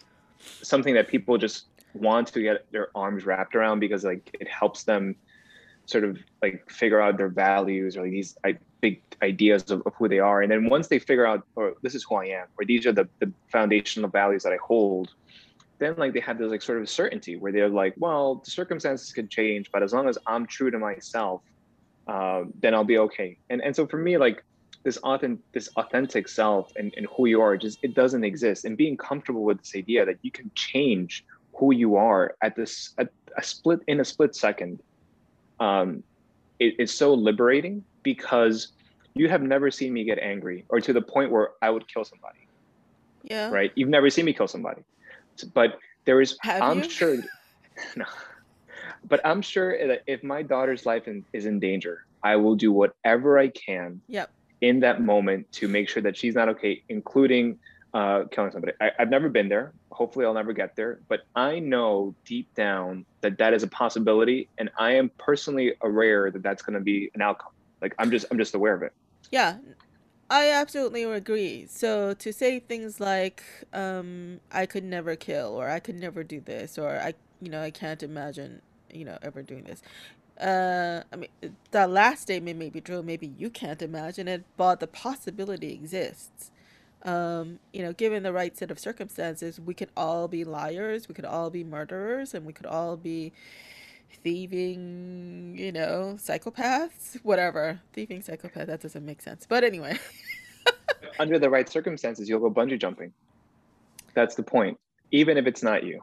something 0.63 0.95
that 0.95 1.09
people 1.09 1.37
just 1.37 1.67
want 1.95 2.29
to 2.29 2.41
get 2.41 2.71
their 2.73 2.89
arms 2.95 3.27
wrapped 3.27 3.55
around 3.55 3.81
because 3.81 4.05
like 4.05 4.35
it 4.41 4.49
helps 4.49 4.85
them 4.85 5.15
sort 5.93 6.05
of 6.05 6.19
like 6.43 6.69
figure 6.71 7.01
out 7.01 7.17
their 7.17 7.29
values 7.29 7.97
or 7.97 8.03
like 8.03 8.11
these 8.11 8.37
I, 8.45 8.59
big 8.81 9.03
ideas 9.23 9.71
of, 9.71 9.83
of 9.87 9.95
who 9.95 10.09
they 10.09 10.19
are. 10.19 10.43
And 10.43 10.51
then 10.51 10.69
once 10.69 10.89
they 10.89 10.99
figure 10.99 11.27
out 11.27 11.47
or 11.55 11.75
this 11.83 11.95
is 11.95 12.03
who 12.03 12.17
i 12.17 12.25
am 12.25 12.47
or 12.59 12.65
these 12.65 12.87
are 12.87 12.93
the, 12.93 13.09
the 13.21 13.33
foundational 13.49 14.11
values 14.11 14.43
that 14.43 14.53
i 14.53 14.57
hold 14.57 15.15
then 15.79 15.95
like 15.97 16.13
they 16.13 16.21
have 16.21 16.39
this 16.39 16.51
like 16.51 16.63
sort 16.63 16.81
of 16.81 16.89
certainty 16.89 17.37
where 17.37 17.53
they're 17.53 17.69
like 17.69 17.95
well 17.97 18.37
the 18.45 18.51
circumstances 18.51 19.13
could 19.13 19.29
change 19.31 19.71
but 19.73 19.83
as 19.83 19.93
long 19.93 20.09
as 20.09 20.17
i'm 20.27 20.47
true 20.47 20.71
to 20.71 20.79
myself 20.79 21.43
uh, 22.07 22.45
then 22.61 22.75
i'll 22.75 22.85
be 22.85 22.99
okay. 22.99 23.39
And 23.51 23.63
and 23.63 23.75
so 23.75 23.87
for 23.87 23.99
me 23.99 24.17
like 24.17 24.45
this 24.83 24.97
authentic 24.99 25.41
this 25.53 25.69
authentic 25.77 26.29
self 26.29 26.73
and, 26.77 26.93
and 26.97 27.07
who 27.17 27.27
you 27.27 27.41
are 27.41 27.57
just 27.57 27.79
it 27.83 27.95
doesn't 27.95 28.25
exist. 28.25 28.65
And 28.65 28.77
being 28.77 28.97
comfortable 28.97 29.45
with 29.45 29.59
this 29.59 29.75
idea 29.77 30.05
that 30.05 30.19
you 30.23 30.31
can 30.31 30.51
change 30.55 31.25
who 31.55 31.73
you 31.73 31.97
are 31.97 32.35
at 32.43 32.57
this 32.57 32.95
at 32.99 33.11
a 33.37 33.43
split 33.43 33.81
in 33.87 34.01
a 34.01 34.05
split 34.05 34.35
second 34.35 34.81
um 35.61 36.03
it, 36.59 36.75
it's 36.79 36.95
so 36.95 37.15
liberating 37.15 37.85
because 38.03 38.73
you 39.15 39.29
have 39.29 39.43
never 39.43 39.71
seen 39.71 39.93
me 39.93 40.05
get 40.05 40.19
angry 40.19 40.65
or 40.69 40.81
to 40.81 40.93
the 40.93 41.03
point 41.03 41.31
where 41.31 41.51
i 41.63 41.71
would 41.71 41.87
kill 41.89 42.05
somebody 42.05 42.39
Yeah. 43.25 43.51
right 43.51 43.71
you've 43.75 43.89
never 43.89 44.11
seen 44.11 44.25
me 44.25 44.33
kill 44.33 44.49
somebody 44.49 44.83
but 45.55 45.79
there 46.07 46.21
is 46.21 46.37
Have 46.43 46.63
i'm 46.63 46.79
you? 46.79 46.89
sure 46.89 47.17
no 47.97 48.05
but 49.09 49.21
i'm 49.25 49.43
sure 49.43 49.87
that 49.89 50.03
if 50.07 50.23
my 50.23 50.43
daughter's 50.43 50.85
life 50.87 51.07
in, 51.09 51.25
is 51.33 51.47
in 51.47 51.59
danger 51.61 52.01
i 52.23 52.37
will 52.37 52.55
do 52.55 52.73
whatever 52.73 53.39
i 53.39 53.49
can 53.49 54.01
Yep. 54.09 54.31
in 54.61 54.81
that 54.81 55.01
moment 55.01 55.47
to 55.53 55.69
make 55.69 55.89
sure 55.89 56.03
that 56.03 56.17
she's 56.17 56.35
not 56.35 56.49
okay, 56.49 56.83
including 56.89 57.59
uh, 57.95 58.25
killing 58.31 58.51
somebody. 58.51 58.73
I, 58.81 58.91
I've 58.99 59.11
never 59.11 59.29
been 59.29 59.49
there. 59.49 59.73
Hopefully, 59.91 60.25
I'll 60.25 60.35
never 60.35 60.53
get 60.53 60.77
there. 60.77 61.01
But 61.09 61.21
I 61.35 61.59
know 61.59 62.15
deep 62.25 62.53
down 62.55 63.05
that 63.21 63.39
that 63.39 63.53
is 63.53 63.63
a 63.63 63.69
possibility, 63.69 64.49
and 64.59 64.71
I 64.79 64.93
am 64.93 65.11
personally 65.19 65.75
aware 65.83 66.31
that 66.31 66.43
that's 66.43 66.63
going 66.63 66.75
to 66.75 66.81
be 66.81 67.11
an 67.15 67.23
outcome. 67.23 67.53
Like 67.81 67.95
I'm 67.99 68.11
just, 68.11 68.27
I'm 68.31 68.39
just 68.39 68.55
aware 68.55 68.75
of 68.75 68.83
it. 68.83 68.93
Yeah, 69.31 69.57
I 70.31 70.51
absolutely 70.51 71.03
agree. 71.03 71.67
So 71.69 72.15
to 72.15 72.33
say 72.33 72.61
things 72.61 73.01
like, 73.01 73.43
um, 73.73 74.41
I 74.51 74.67
could 74.67 74.85
never 74.85 75.17
kill, 75.17 75.49
or 75.49 75.69
I 75.69 75.81
could 75.81 75.99
never 75.99 76.25
do 76.25 76.41
this, 76.41 76.79
or 76.79 76.97
I, 76.97 77.15
you 77.41 77.51
know, 77.51 77.63
I 77.63 77.71
can't 77.71 78.03
imagine, 78.03 78.63
you 78.91 79.05
know, 79.05 79.19
ever 79.23 79.43
doing 79.43 79.65
this. 79.65 79.83
Uh, 80.41 81.03
I 81.13 81.17
mean, 81.17 81.29
that 81.73 81.91
last 81.91 82.23
statement 82.23 82.59
may 82.59 82.71
be 82.71 82.81
true. 82.81 83.03
Maybe 83.03 83.33
you 83.37 83.51
can't 83.51 83.83
imagine 83.83 84.27
it, 84.27 84.45
but 84.57 84.81
the 84.81 84.87
possibility 84.87 85.73
exists. 85.73 86.51
Um, 87.05 87.59
you 87.73 87.83
know, 87.83 87.93
given 87.93 88.23
the 88.23 88.33
right 88.33 88.57
set 88.57 88.71
of 88.71 88.79
circumstances, 88.79 89.61
we 89.61 89.75
could 89.75 89.91
all 89.97 90.29
be 90.29 90.45
liars, 90.45 91.09
we 91.09 91.15
could 91.15 91.25
all 91.25 91.51
be 91.51 91.65
murderers, 91.65 92.33
and 92.35 92.47
we 92.47 92.53
could 92.53 92.67
all 92.67 92.97
be 92.97 93.33
thieving, 94.23 95.57
you 95.59 95.73
know, 95.73 96.17
psychopaths, 96.19 97.17
whatever. 97.25 97.81
Thieving 97.93 98.23
psychopath, 98.23 98.69
that 98.69 98.81
doesn't 98.81 99.05
make 99.05 99.21
sense. 99.21 99.47
But 99.49 99.65
anyway. 99.65 99.99
Under 101.19 101.39
the 101.39 101.51
right 101.51 101.69
circumstances, 101.69 102.29
you'll 102.29 102.41
go 102.41 102.51
bungee 102.51 102.81
jumping. 102.81 103.13
That's 104.15 104.35
the 104.35 104.43
point. 104.43 104.79
Even 105.11 105.37
if 105.37 105.47
it's 105.47 105.63
not 105.63 105.85
you. 105.85 106.03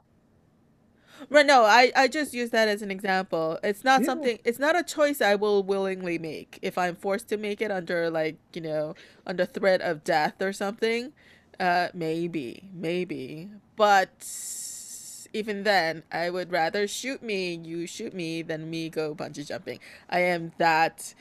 Right, 1.30 1.46
no, 1.46 1.64
I, 1.64 1.92
I 1.96 2.08
just 2.08 2.34
use 2.34 2.50
that 2.52 2.68
as 2.68 2.82
an 2.82 2.92
example. 2.92 3.60
It's 3.64 3.84
not 3.84 4.02
Yeah. 4.02 4.06
something, 4.06 4.40
it's 4.44 4.60
not 4.60 4.78
a 4.78 4.84
choice 4.84 5.22
I 5.22 5.36
will 5.36 5.64
willingly 5.64 6.18
make. 6.18 6.60
If 6.62 6.78
I'm 6.78 6.96
forced 6.96 7.28
to 7.30 7.38
make 7.38 7.62
it 7.62 7.72
under, 7.72 8.10
like, 8.10 8.38
you 8.54 8.62
know, 8.62 8.96
under 9.26 9.46
threat 9.46 9.82
of 9.82 10.04
death 10.04 10.42
or 10.42 10.54
something, 10.54 11.12
uh, 11.60 11.90
maybe, 11.94 12.70
maybe. 12.74 13.50
But 13.76 14.12
even 15.34 15.64
then, 15.64 16.04
I 16.12 16.30
would 16.30 16.52
rather 16.52 16.88
shoot 16.88 17.22
me, 17.22 17.56
you 17.64 17.86
shoot 17.88 18.14
me, 18.14 18.42
than 18.42 18.70
me 18.70 18.90
go 18.90 19.14
bungee 19.16 19.46
jumping. 19.48 19.80
I 20.10 20.20
am 20.22 20.52
that, 20.58 21.14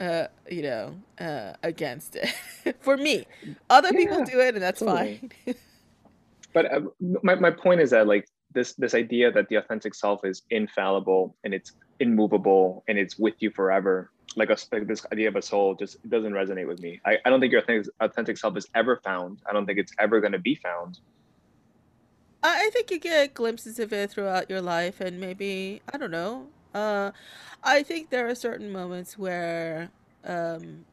uh, 0.00 0.26
you 0.50 0.62
know, 0.62 0.96
uh, 1.20 1.54
against 1.62 2.16
it. 2.16 2.34
For 2.80 2.96
me. 2.96 3.26
Other 3.70 3.92
people 3.92 4.22
do 4.22 4.40
it, 4.40 4.54
and 4.54 4.62
that's 4.62 4.80
totally. 4.80 4.82
fine. 4.82 5.30
But 6.52 6.72
uh, 6.72 6.80
my, 7.22 7.34
my 7.34 7.50
point 7.50 7.80
is 7.80 7.90
that 7.90 8.06
like 8.06 8.26
this 8.54 8.74
this 8.74 8.94
idea 8.94 9.30
that 9.30 9.48
the 9.48 9.56
authentic 9.56 9.94
self 9.94 10.24
is 10.24 10.42
infallible 10.50 11.36
and 11.44 11.52
it's 11.52 11.72
immovable 12.00 12.84
and 12.88 12.98
it's 12.98 13.18
with 13.18 13.34
you 13.40 13.50
forever 13.50 14.10
like 14.36 14.50
a 14.50 14.56
like 14.72 14.86
this 14.86 15.04
idea 15.12 15.28
of 15.28 15.36
a 15.36 15.42
soul 15.42 15.74
just 15.74 15.96
doesn't 16.08 16.32
resonate 16.32 16.66
with 16.66 16.80
me 16.80 17.00
i, 17.04 17.16
I 17.24 17.30
don't 17.30 17.40
think 17.40 17.52
your 17.52 17.60
authentic, 17.60 17.92
authentic 18.00 18.38
self 18.38 18.56
is 18.56 18.66
ever 18.74 19.00
found 19.04 19.42
i 19.48 19.52
don't 19.52 19.66
think 19.66 19.78
it's 19.78 19.92
ever 19.98 20.20
going 20.20 20.32
to 20.32 20.38
be 20.38 20.54
found 20.54 20.98
I 22.46 22.68
think 22.74 22.90
you 22.90 22.98
get 22.98 23.32
glimpses 23.32 23.78
of 23.78 23.90
it 23.94 24.10
throughout 24.10 24.50
your 24.50 24.60
life, 24.60 25.00
and 25.00 25.18
maybe 25.18 25.80
I 25.92 25.96
don't 25.96 26.10
know. 26.10 26.48
Uh, 26.74 27.12
I 27.62 27.82
think 27.82 28.10
there 28.10 28.28
are 28.28 28.34
certain 28.34 28.70
moments 28.70 29.16
where 29.16 29.88
um, 30.24 30.84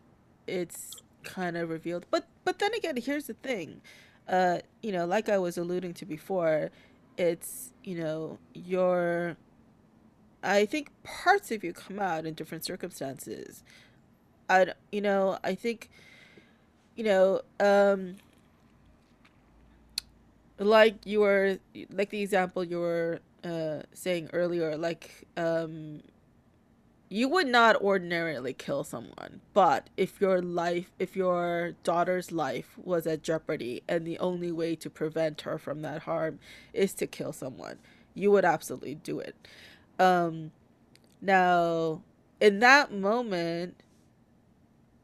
it's 0.48 0.92
kind 1.24 1.58
of 1.58 1.70
revealed, 1.70 2.06
but 2.10 2.26
but 2.46 2.60
then 2.60 2.74
again, 2.74 2.96
here's 2.96 3.26
the 3.26 3.34
thing. 3.34 3.82
Uh, 4.30 4.60
you 4.82 4.94
know, 4.94 5.06
like 5.06 5.28
I 5.28 5.38
was 5.40 5.58
alluding 5.58 5.94
to 5.96 6.06
before, 6.06 6.72
it's 7.22 7.74
you 7.84 7.96
know 7.98 8.40
your. 8.54 9.38
I 10.44 10.66
think 10.66 10.92
parts 11.04 11.52
of 11.52 11.64
you 11.64 11.74
come 11.74 12.00
out 12.00 12.26
in 12.26 12.34
different 12.34 12.66
circumstances. 12.66 13.64
I 14.50 14.74
you 14.92 15.02
know 15.02 15.40
I 15.44 15.56
think 15.56 15.90
you 16.96 17.04
know 17.04 17.42
um 17.60 18.18
like 20.60 20.96
you 21.06 21.22
were 21.22 21.58
like 21.92 22.10
the 22.10 22.22
example 22.22 22.64
you 22.64 22.80
were 22.80 23.20
uh 23.44 23.82
saying 23.94 24.30
earlier 24.34 24.78
like 24.78 25.28
um 25.38 26.02
you 27.14 27.28
would 27.28 27.46
not 27.46 27.76
ordinarily 27.82 28.54
kill 28.54 28.86
someone 28.86 29.42
but 29.54 29.90
if 29.98 30.22
your 30.22 30.42
life 30.42 30.92
if 30.98 31.14
your 31.14 31.74
daughter's 31.84 32.32
life 32.32 32.78
was 32.82 33.06
at 33.06 33.22
jeopardy 33.22 33.84
and 33.86 34.08
the 34.08 34.18
only 34.20 34.50
way 34.50 34.78
to 34.78 34.90
prevent 34.90 35.42
her 35.42 35.58
from 35.58 35.82
that 35.82 36.04
harm 36.04 36.40
is 36.74 36.94
to 36.94 37.06
kill 37.06 37.34
someone 37.34 37.78
you 38.14 38.32
would 38.32 38.46
absolutely 38.46 38.96
do 38.96 39.20
it. 39.20 39.36
Um 40.00 40.52
now 41.22 42.02
in 42.40 42.60
that 42.60 42.94
moment 42.94 43.84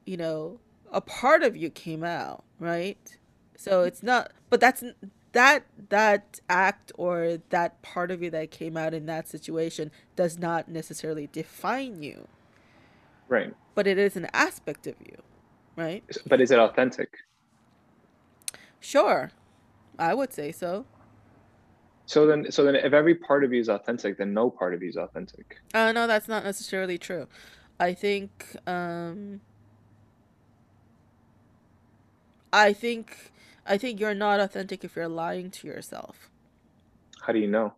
you 0.05 0.15
know 0.15 0.61
a 0.93 1.01
part 1.01 1.43
of 1.43 1.57
you 1.57 1.69
came 1.69 2.05
out 2.05 2.45
right? 2.57 3.17
So 3.57 3.81
it's 3.83 4.01
not 4.01 4.31
but 4.49 4.61
that's 4.61 4.81
that 5.37 5.63
that 5.89 6.39
act 6.49 6.91
or 6.97 7.37
that 7.49 7.81
part 7.81 8.11
of 8.11 8.21
you 8.21 8.29
that 8.31 8.51
came 8.51 8.75
out 8.75 8.93
in 8.93 9.05
that 9.05 9.27
situation 9.27 9.91
does 10.15 10.37
not 10.37 10.67
necessarily 10.67 11.27
define 11.31 12.01
you. 12.01 12.27
Right. 13.29 13.53
But 13.75 13.87
it 13.87 13.97
is 13.97 14.15
an 14.15 14.27
aspect 14.33 14.87
of 14.87 14.95
you 14.99 15.21
right? 15.77 16.03
But 16.27 16.41
is 16.41 16.51
it 16.51 16.59
authentic? 16.59 17.09
Sure. 18.81 19.31
I 19.97 20.13
would 20.13 20.33
say 20.33 20.51
so. 20.51 20.85
So 22.05 22.25
then 22.25 22.51
so 22.51 22.63
then 22.63 22.75
if 22.75 22.93
every 22.93 23.15
part 23.15 23.43
of 23.43 23.53
you 23.53 23.61
is 23.61 23.69
authentic 23.69 24.17
then 24.17 24.33
no 24.33 24.49
part 24.49 24.73
of 24.73 24.81
you 24.81 24.89
is 24.89 24.97
authentic. 24.97 25.59
Uh 25.73 25.91
no 25.93 26.07
that's 26.07 26.27
not 26.27 26.43
necessarily 26.43 26.97
true. 26.97 27.27
I 27.79 27.93
think 27.93 28.57
um 28.65 29.41
i 32.53 32.71
think 32.71 33.31
i 33.67 33.77
think 33.77 33.99
you're 33.99 34.13
not 34.13 34.39
authentic 34.39 34.83
if 34.83 34.95
you're 34.95 35.07
lying 35.07 35.51
to 35.51 35.67
yourself. 35.67 36.29
How 37.21 37.33
do 37.33 37.39
you 37.39 37.47
know? 37.47 37.73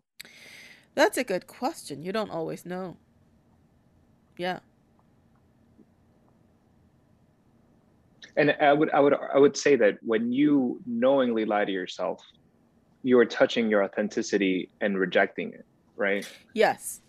That's 0.95 1.17
a 1.17 1.23
good 1.23 1.47
question. 1.47 2.03
You 2.03 2.11
don't 2.11 2.29
always 2.29 2.65
know. 2.65 2.97
Yeah. 4.37 4.59
And 8.37 8.55
i 8.61 8.71
would 8.71 8.89
i 8.91 8.99
would 8.99 9.15
i 9.33 9.37
would 9.37 9.57
say 9.57 9.75
that 9.75 9.97
when 10.01 10.31
you 10.31 10.79
knowingly 10.85 11.43
lie 11.45 11.65
to 11.65 11.71
yourself 11.71 12.23
you 13.03 13.17
are 13.19 13.25
touching 13.25 13.69
your 13.69 13.83
authenticity 13.83 14.69
and 14.81 14.97
rejecting 14.97 15.51
it 15.53 15.65
right? 15.99 16.27
Yes. 16.53 17.01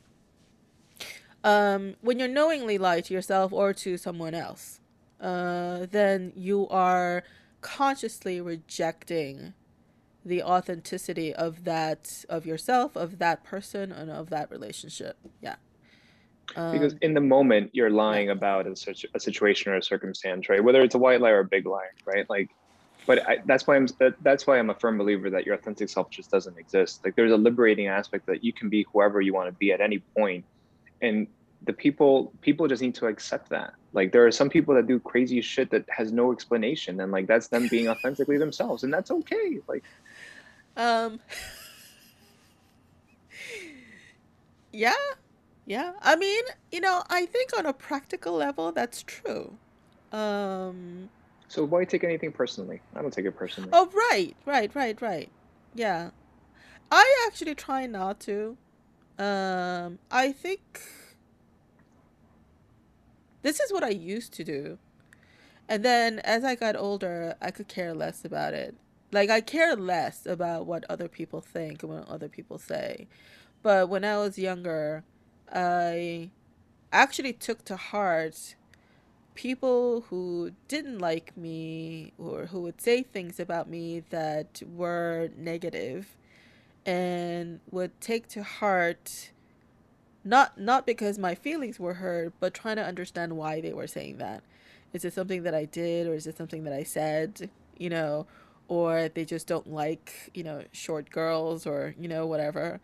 Um, 1.43 1.95
when 2.03 2.19
you're 2.19 2.29
knowingly 2.29 2.77
lie 2.77 3.01
to 3.01 3.15
yourself 3.15 3.53
or 3.53 3.73
to 3.73 3.97
someone 3.97 4.35
else, 4.35 4.81
uh, 5.21 5.87
then 5.91 6.33
you 6.37 6.69
are 6.69 7.23
consciously 7.61 8.41
rejecting 8.41 9.55
the 10.25 10.43
authenticity 10.43 11.35
of 11.35 11.65
that 11.65 12.25
of 12.29 12.45
yourself, 12.47 12.97
of 12.97 13.19
that 13.19 13.43
person, 13.45 13.91
and 13.93 14.11
of 14.11 14.31
that 14.31 14.51
relationship. 14.51 15.17
Yeah. 15.41 15.57
because 16.49 16.93
Um, 16.93 16.99
in 17.03 17.15
the 17.15 17.21
moment 17.21 17.71
you're 17.73 17.89
yeah. 17.89 17.95
lying 17.97 18.31
about 18.31 18.67
a, 18.67 18.77
situ- 18.77 19.09
a 19.15 19.21
situation 19.21 19.73
or 19.73 19.77
a 19.77 19.83
circumstance 19.83 20.49
right 20.49 20.63
whether 20.63 20.83
it's 20.83 20.97
a 20.97 20.99
white 20.99 21.21
lie 21.21 21.31
or 21.31 21.41
a 21.41 21.45
big 21.45 21.65
lie 21.65 21.91
right 22.05 22.29
like 22.29 22.51
but 23.07 23.27
I, 23.29 23.39
that's 23.47 23.67
why 23.69 23.77
i'm 23.77 23.87
that, 24.01 24.15
that's 24.23 24.49
why 24.49 24.59
i'm 24.59 24.69
a 24.69 24.75
firm 24.75 24.99
believer 24.99 25.31
that 25.31 25.47
your 25.47 25.55
authentic 25.55 25.89
self 25.89 26.11
just 26.11 26.29
doesn't 26.29 26.59
exist 26.59 27.05
like 27.05 27.15
there's 27.15 27.31
a 27.31 27.37
liberating 27.37 27.87
aspect 27.87 28.27
that 28.27 28.43
you 28.43 28.53
can 28.53 28.69
be 28.69 28.85
whoever 28.93 29.21
you 29.21 29.33
want 29.33 29.47
to 29.47 29.53
be 29.53 29.73
at 29.73 29.81
any 29.81 30.01
point 30.17 30.45
and 31.01 31.29
the 31.65 31.73
people 31.73 32.33
people 32.41 32.69
just 32.69 32.83
need 32.83 32.95
to 32.95 33.07
accept 33.07 33.51
that 33.51 33.75
like 33.93 34.13
there 34.13 34.27
are 34.27 34.31
some 34.31 34.49
people 34.49 34.75
that 34.75 34.87
do 34.87 34.99
crazy 34.99 35.41
shit 35.41 35.71
that 35.71 35.85
has 35.91 36.13
no 36.13 36.33
explanation 36.33 37.01
and 37.01 37.13
like 37.13 37.27
that's 37.27 37.49
them 37.49 37.69
being 37.69 37.89
authentically 37.89 38.39
themselves 38.39 38.83
and 38.83 38.93
that's 38.93 39.11
okay 39.11 39.59
like 39.69 39.85
Um, 40.77 41.21
yeah, 44.73 44.93
yeah. 45.67 45.93
I 46.01 46.17
mean, 46.17 46.45
you 46.73 46.81
know, 46.81 47.03
I 47.11 47.27
think 47.27 47.51
on 47.59 47.67
a 47.67 47.73
practical 47.73 48.35
level, 48.35 48.73
that's 48.73 49.03
true. 49.03 49.57
Um, 50.13 51.11
so 51.49 51.65
why 51.65 51.85
take 51.85 52.05
anything 52.05 52.33
personally 52.33 52.81
i 52.97 53.03
don't 53.03 53.13
take 53.13 53.27
it 53.27 53.37
personally 53.37 53.71
oh, 53.73 53.89
right, 53.95 54.35
right, 54.47 54.75
right, 54.75 55.01
right. 55.03 55.31
Yeah. 55.75 56.11
I 56.91 57.27
actually 57.29 57.55
try 57.55 57.87
not 57.87 58.19
to. 58.21 58.57
Um, 59.19 59.99
I 60.11 60.33
think 60.33 60.81
this 63.43 63.61
is 63.61 63.73
what 63.73 63.83
I 63.83 63.91
used 63.91 64.33
to 64.35 64.45
do. 64.45 64.79
And 65.69 65.85
then 65.85 66.19
as 66.21 66.45
I 66.45 66.55
got 66.55 66.77
older, 66.77 67.37
I 67.41 67.51
could 67.51 67.69
care 67.69 67.95
less 67.95 68.25
about 68.25 68.55
it. 68.55 68.75
Like, 69.13 69.31
I 69.31 69.41
care 69.41 69.75
less 69.75 70.27
about 70.27 70.67
what 70.67 70.85
other 70.89 71.09
people 71.09 71.41
think 71.41 71.83
and 71.83 71.93
what 71.93 72.09
other 72.09 72.29
people 72.29 72.59
say. 72.59 73.09
But 73.63 73.89
when 73.89 74.05
I 74.05 74.19
was 74.19 74.39
younger, 74.39 75.05
I 75.53 76.31
actually 76.93 77.33
took 77.33 77.65
to 77.67 77.77
heart 77.77 78.55
people 79.35 80.03
who 80.11 80.53
didn't 80.69 80.99
like 80.99 81.37
me 81.37 82.13
or 82.19 82.47
who 82.47 82.61
would 82.63 82.81
say 82.81 83.03
things 83.03 83.41
about 83.41 83.69
me 83.69 84.03
that 84.11 84.63
were 84.75 85.31
negative 85.37 86.17
and 86.85 87.61
would 87.71 88.01
take 88.01 88.29
to 88.29 88.43
heart 88.43 89.31
not 90.25 90.59
not 90.59 90.87
because 90.87 91.19
my 91.19 91.35
feelings 91.35 91.79
were 91.81 91.95
hurt, 91.95 92.35
but 92.41 92.55
trying 92.55 92.77
to 92.77 92.85
understand 92.85 93.37
why 93.37 93.61
they 93.61 93.73
were 93.73 93.87
saying 93.87 94.19
that. 94.19 94.43
Is 94.93 95.05
it 95.05 95.13
something 95.13 95.45
that 95.45 95.55
I 95.55 95.65
did 95.65 96.07
or 96.07 96.15
is 96.15 96.27
it 96.27 96.37
something 96.37 96.65
that 96.65 96.73
I 96.73 96.83
said, 96.83 97.51
you 97.79 97.89
know, 97.91 98.27
or 98.69 99.09
they 99.09 99.25
just 99.25 99.47
don't 99.47 99.73
like, 99.73 100.31
you 100.35 100.43
know, 100.43 100.63
short 100.73 101.11
girls 101.11 101.67
or, 101.67 101.95
you 101.99 102.09
know, 102.09 102.27
whatever. 102.27 102.81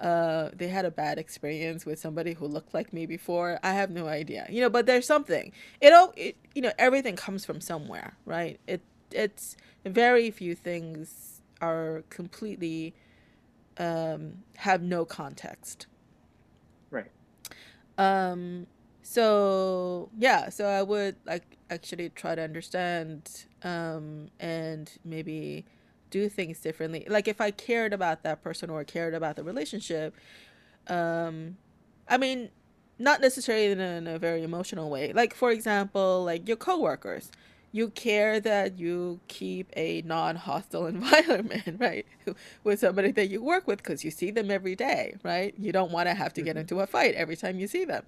Uh, 0.00 0.50
they 0.54 0.68
had 0.68 0.84
a 0.84 0.90
bad 0.90 1.18
experience 1.18 1.84
with 1.84 1.98
somebody 1.98 2.32
who 2.34 2.46
looked 2.46 2.72
like 2.72 2.92
me 2.92 3.06
before. 3.06 3.58
I 3.62 3.72
have 3.72 3.90
no 3.90 4.06
idea, 4.06 4.46
you 4.48 4.60
know, 4.60 4.70
but 4.70 4.86
there's 4.86 5.06
something. 5.06 5.52
It 5.80 5.92
all, 5.92 6.12
it, 6.16 6.36
you 6.54 6.62
know, 6.62 6.72
everything 6.78 7.16
comes 7.16 7.44
from 7.44 7.60
somewhere, 7.60 8.16
right? 8.24 8.60
It, 8.68 8.80
it's 9.10 9.56
very 9.84 10.30
few 10.30 10.54
things 10.54 11.42
are 11.60 12.04
completely 12.10 12.94
um, 13.78 14.44
have 14.56 14.82
no 14.82 15.04
context. 15.04 15.86
Um, 17.98 18.66
so 19.02 20.10
yeah, 20.18 20.50
so 20.50 20.66
I 20.66 20.82
would 20.82 21.16
like 21.26 21.44
actually 21.70 22.10
try 22.10 22.34
to 22.36 22.42
understand 22.42 23.46
um, 23.62 24.30
and 24.40 24.90
maybe 25.04 25.64
do 26.10 26.28
things 26.28 26.60
differently. 26.60 27.06
Like 27.08 27.28
if 27.28 27.40
I 27.40 27.50
cared 27.50 27.92
about 27.92 28.22
that 28.22 28.42
person 28.42 28.70
or 28.70 28.84
cared 28.84 29.14
about 29.14 29.36
the 29.36 29.44
relationship, 29.44 30.14
um, 30.88 31.56
I 32.08 32.18
mean, 32.18 32.50
not 32.98 33.20
necessarily 33.20 33.66
in 33.72 33.80
a, 33.80 33.90
in 33.98 34.06
a 34.06 34.18
very 34.18 34.42
emotional 34.42 34.90
way. 34.90 35.12
Like 35.12 35.34
for 35.34 35.50
example, 35.50 36.24
like 36.24 36.48
your 36.48 36.56
coworkers, 36.56 37.30
you 37.72 37.90
care 37.90 38.40
that 38.40 38.78
you 38.78 39.20
keep 39.28 39.70
a 39.76 40.02
non-hostile 40.02 40.86
environment, 40.94 41.76
right, 41.78 42.06
with 42.64 42.80
somebody 42.80 43.12
that 43.12 43.28
you 43.28 43.42
work 43.42 43.66
with 43.66 43.78
because 43.78 44.04
you 44.04 44.10
see 44.10 44.30
them 44.30 44.50
every 44.50 44.74
day, 44.74 45.14
right? 45.22 45.54
You 45.58 45.72
don't 45.72 45.92
want 45.92 46.08
to 46.08 46.14
have 46.14 46.32
to 46.34 46.42
get 46.42 46.56
hmm 46.56 46.58
into 46.58 46.80
a 46.80 46.86
fight 46.86 47.14
every 47.14 47.36
time 47.36 47.58
you 47.58 47.66
see 47.66 47.84
them. 47.84 48.04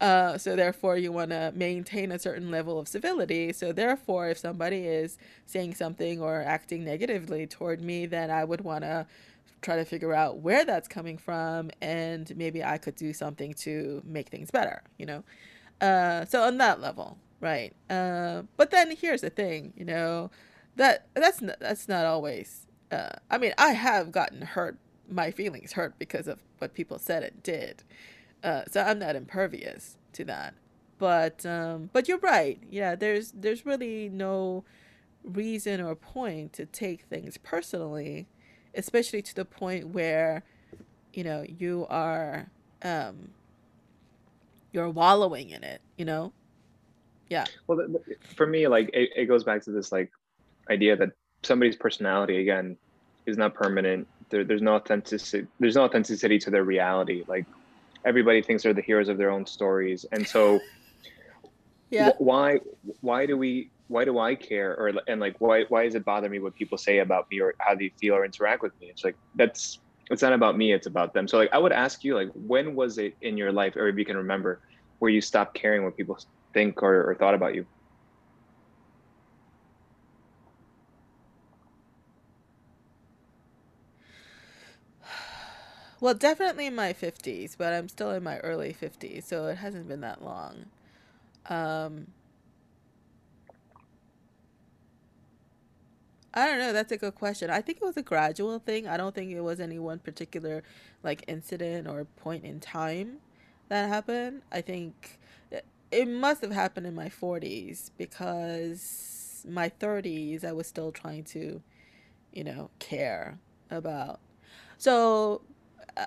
Uh, 0.00 0.38
so 0.38 0.56
therefore, 0.56 0.96
you 0.96 1.12
want 1.12 1.30
to 1.30 1.52
maintain 1.54 2.12
a 2.12 2.18
certain 2.18 2.50
level 2.50 2.78
of 2.78 2.88
civility. 2.88 3.52
So 3.52 3.72
therefore, 3.72 4.30
if 4.30 4.38
somebody 4.38 4.86
is 4.86 5.18
saying 5.46 5.74
something 5.74 6.20
or 6.20 6.42
acting 6.42 6.84
negatively 6.84 7.46
toward 7.46 7.82
me, 7.82 8.06
then 8.06 8.30
I 8.30 8.44
would 8.44 8.62
want 8.62 8.84
to 8.84 9.06
try 9.62 9.76
to 9.76 9.84
figure 9.84 10.14
out 10.14 10.38
where 10.38 10.64
that's 10.64 10.88
coming 10.88 11.18
from 11.18 11.70
and 11.82 12.34
maybe 12.36 12.64
I 12.64 12.78
could 12.78 12.96
do 12.96 13.12
something 13.12 13.52
to 13.54 14.02
make 14.04 14.28
things 14.28 14.50
better, 14.50 14.82
you 14.98 15.06
know? 15.06 15.22
Uh, 15.80 16.24
so 16.24 16.42
on 16.44 16.58
that 16.58 16.80
level, 16.80 17.18
right? 17.40 17.74
Uh, 17.88 18.42
but 18.56 18.70
then 18.70 18.94
here's 18.96 19.22
the 19.22 19.30
thing, 19.30 19.72
you 19.76 19.84
know, 19.84 20.30
that 20.76 21.06
that's 21.14 21.40
not, 21.40 21.58
that's 21.60 21.88
not 21.88 22.04
always. 22.04 22.66
Uh, 22.90 23.10
I 23.30 23.38
mean, 23.38 23.52
I 23.58 23.72
have 23.72 24.12
gotten 24.12 24.42
hurt, 24.42 24.76
my 25.08 25.30
feelings 25.30 25.72
hurt 25.72 25.98
because 25.98 26.28
of 26.28 26.38
what 26.58 26.74
people 26.74 26.98
said 26.98 27.22
and 27.22 27.42
did. 27.42 27.82
Uh, 28.42 28.62
so 28.70 28.82
I'm 28.82 28.98
not 28.98 29.16
impervious 29.16 29.96
to 30.14 30.24
that. 30.24 30.54
But 30.98 31.46
um, 31.46 31.88
but 31.94 32.08
you're 32.08 32.18
right. 32.18 32.60
Yeah, 32.70 32.94
there's 32.94 33.32
there's 33.32 33.64
really 33.64 34.10
no 34.10 34.64
reason 35.24 35.80
or 35.80 35.94
point 35.94 36.52
to 36.54 36.66
take 36.66 37.02
things 37.04 37.38
personally, 37.38 38.28
especially 38.74 39.22
to 39.22 39.34
the 39.34 39.46
point 39.46 39.88
where 39.88 40.42
you 41.14 41.24
know 41.24 41.42
you 41.48 41.86
are 41.88 42.50
um, 42.82 43.30
you're 44.72 44.90
wallowing 44.90 45.48
in 45.48 45.64
it. 45.64 45.80
You 45.96 46.04
know? 46.04 46.32
Yeah. 47.30 47.46
well 47.68 47.78
for 48.36 48.46
me 48.46 48.68
like 48.68 48.90
it, 48.92 49.10
it 49.16 49.26
goes 49.26 49.44
back 49.44 49.62
to 49.64 49.70
this 49.70 49.92
like 49.92 50.10
idea 50.70 50.96
that 50.96 51.10
somebody's 51.42 51.76
personality 51.76 52.40
again 52.40 52.76
is 53.26 53.36
not 53.36 53.54
permanent. 53.54 54.08
There, 54.30 54.44
there's 54.44 54.62
no 54.62 54.74
authenticity 54.74 55.46
there's 55.58 55.76
no 55.76 55.84
authenticity 55.84 56.38
to 56.40 56.50
their 56.50 56.64
reality. 56.64 57.24
Like 57.28 57.46
everybody 58.04 58.42
thinks 58.42 58.62
they're 58.62 58.74
the 58.74 58.82
heroes 58.82 59.08
of 59.08 59.18
their 59.18 59.30
own 59.30 59.46
stories. 59.46 60.04
And 60.12 60.26
so 60.26 60.60
Yeah. 61.90 62.12
wh- 62.12 62.20
why 62.20 62.60
why 63.00 63.26
do 63.26 63.36
we 63.36 63.72
why 63.88 64.04
do 64.04 64.18
i 64.18 64.34
care? 64.34 64.72
Or 64.76 64.92
and 65.06 65.20
like 65.20 65.36
why 65.38 65.64
why 65.68 65.84
does 65.84 65.94
it 65.94 66.04
bother 66.04 66.28
me 66.28 66.38
what 66.40 66.54
people 66.54 66.78
say 66.78 66.98
about 66.98 67.26
me 67.30 67.40
or 67.40 67.54
how 67.60 67.74
they 67.74 67.92
feel 68.00 68.14
or 68.14 68.24
interact 68.24 68.62
with 68.62 68.72
me? 68.80 68.88
It's 68.90 69.04
like 69.04 69.16
that's 69.34 69.80
it's 70.10 70.22
not 70.22 70.32
about 70.32 70.56
me 70.56 70.72
it's 70.72 70.86
about 70.86 71.14
them. 71.14 71.28
So 71.28 71.38
like 71.38 71.50
i 71.52 71.58
would 71.58 71.72
ask 71.72 72.04
you 72.04 72.14
like 72.14 72.28
when 72.34 72.74
was 72.74 72.98
it 72.98 73.14
in 73.20 73.36
your 73.36 73.52
life 73.52 73.76
or 73.76 73.88
if 73.88 73.96
you 73.98 74.04
can 74.04 74.16
remember 74.16 74.60
where 74.98 75.10
you 75.10 75.20
stopped 75.20 75.54
caring 75.54 75.84
what 75.84 75.96
people 75.96 76.18
think 76.52 76.82
or, 76.82 77.10
or 77.10 77.14
thought 77.14 77.34
about 77.34 77.54
you 77.54 77.66
Well, 86.00 86.14
definitely 86.14 86.66
in 86.66 86.74
my 86.74 86.92
50s, 86.92 87.56
but 87.58 87.72
I'm 87.72 87.88
still 87.88 88.10
in 88.12 88.22
my 88.22 88.38
early 88.38 88.74
50s, 88.74 89.24
so 89.24 89.46
it 89.48 89.58
hasn't 89.58 89.88
been 89.88 90.00
that 90.00 90.22
long. 90.24 90.66
Um, 91.48 92.08
I 96.32 96.46
don't 96.46 96.58
know. 96.58 96.72
That's 96.72 96.92
a 96.92 96.96
good 96.96 97.14
question. 97.16 97.50
I 97.50 97.60
think 97.60 97.78
it 97.78 97.84
was 97.84 97.96
a 97.96 98.02
gradual 98.02 98.58
thing. 98.60 98.86
I 98.86 98.96
don't 98.96 99.14
think 99.14 99.30
it 99.32 99.40
was 99.40 99.60
any 99.60 99.78
one 99.78 99.98
particular 99.98 100.62
like 101.02 101.24
incident 101.28 101.88
or 101.88 102.04
point 102.04 102.44
in 102.44 102.60
time 102.60 103.18
that 103.68 103.88
happened. 103.88 104.42
I 104.52 104.60
think 104.60 105.18
it 105.90 106.08
must 106.08 106.42
have 106.42 106.52
happened 106.52 106.86
in 106.86 106.94
my 106.94 107.08
40s 107.08 107.90
because 107.98 109.44
my 109.48 109.68
30s 109.68 110.44
I 110.44 110.52
was 110.52 110.66
still 110.66 110.92
trying 110.92 111.24
to, 111.24 111.62
you 112.32 112.44
know, 112.44 112.70
care 112.78 113.38
about. 113.70 114.20
So, 114.78 115.42
uh, 115.96 116.06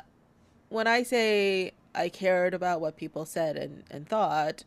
when 0.70 0.88
I 0.88 1.04
say 1.04 1.74
I 1.94 2.10
cared 2.10 2.54
about 2.54 2.82
what 2.82 2.98
people 2.98 3.26
said 3.26 3.58
and, 3.58 3.84
and 3.92 4.08
thought, 4.08 4.64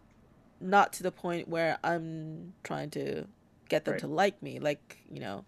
not 0.60 0.92
to 0.94 1.02
the 1.02 1.12
point 1.12 1.48
where 1.48 1.78
I'm 1.82 2.54
trying 2.62 2.90
to 2.90 3.26
get 3.68 3.84
them 3.84 3.92
right 3.92 4.00
to 4.00 4.06
like 4.06 4.42
me, 4.42 4.58
like, 4.58 4.98
you 5.10 5.20
know, 5.20 5.44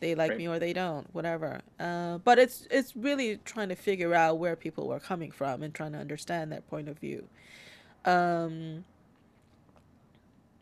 they 0.00 0.14
like 0.14 0.30
right 0.30 0.38
me 0.38 0.48
or 0.48 0.58
they 0.58 0.72
don't, 0.72 1.12
whatever. 1.12 1.60
Uh, 1.78 2.18
but 2.18 2.38
it's 2.38 2.66
it's 2.70 2.94
really 2.96 3.38
trying 3.44 3.68
to 3.68 3.74
figure 3.74 4.14
out 4.14 4.38
where 4.38 4.54
people 4.56 4.86
were 4.86 5.00
coming 5.00 5.30
from 5.30 5.62
and 5.62 5.74
trying 5.74 5.92
to 5.92 5.98
understand 5.98 6.52
their 6.52 6.60
point 6.60 6.88
of 6.88 6.98
view. 6.98 7.28
Um, 8.04 8.84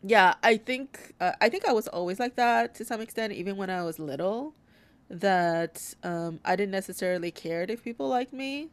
yeah, 0.03 0.35
I 0.43 0.57
think 0.57 1.13
uh, 1.19 1.33
I 1.41 1.49
think 1.49 1.65
I 1.67 1.73
was 1.73 1.87
always 1.87 2.19
like 2.19 2.35
that 2.35 2.75
to 2.75 2.85
some 2.85 3.01
extent, 3.01 3.33
even 3.33 3.57
when 3.57 3.69
I 3.69 3.83
was 3.83 3.99
little. 3.99 4.53
That 5.09 5.95
um, 6.03 6.39
I 6.45 6.55
didn't 6.57 6.71
necessarily 6.71 7.31
care 7.31 7.65
if 7.69 7.83
people 7.83 8.09
liked 8.09 8.33
me 8.33 8.69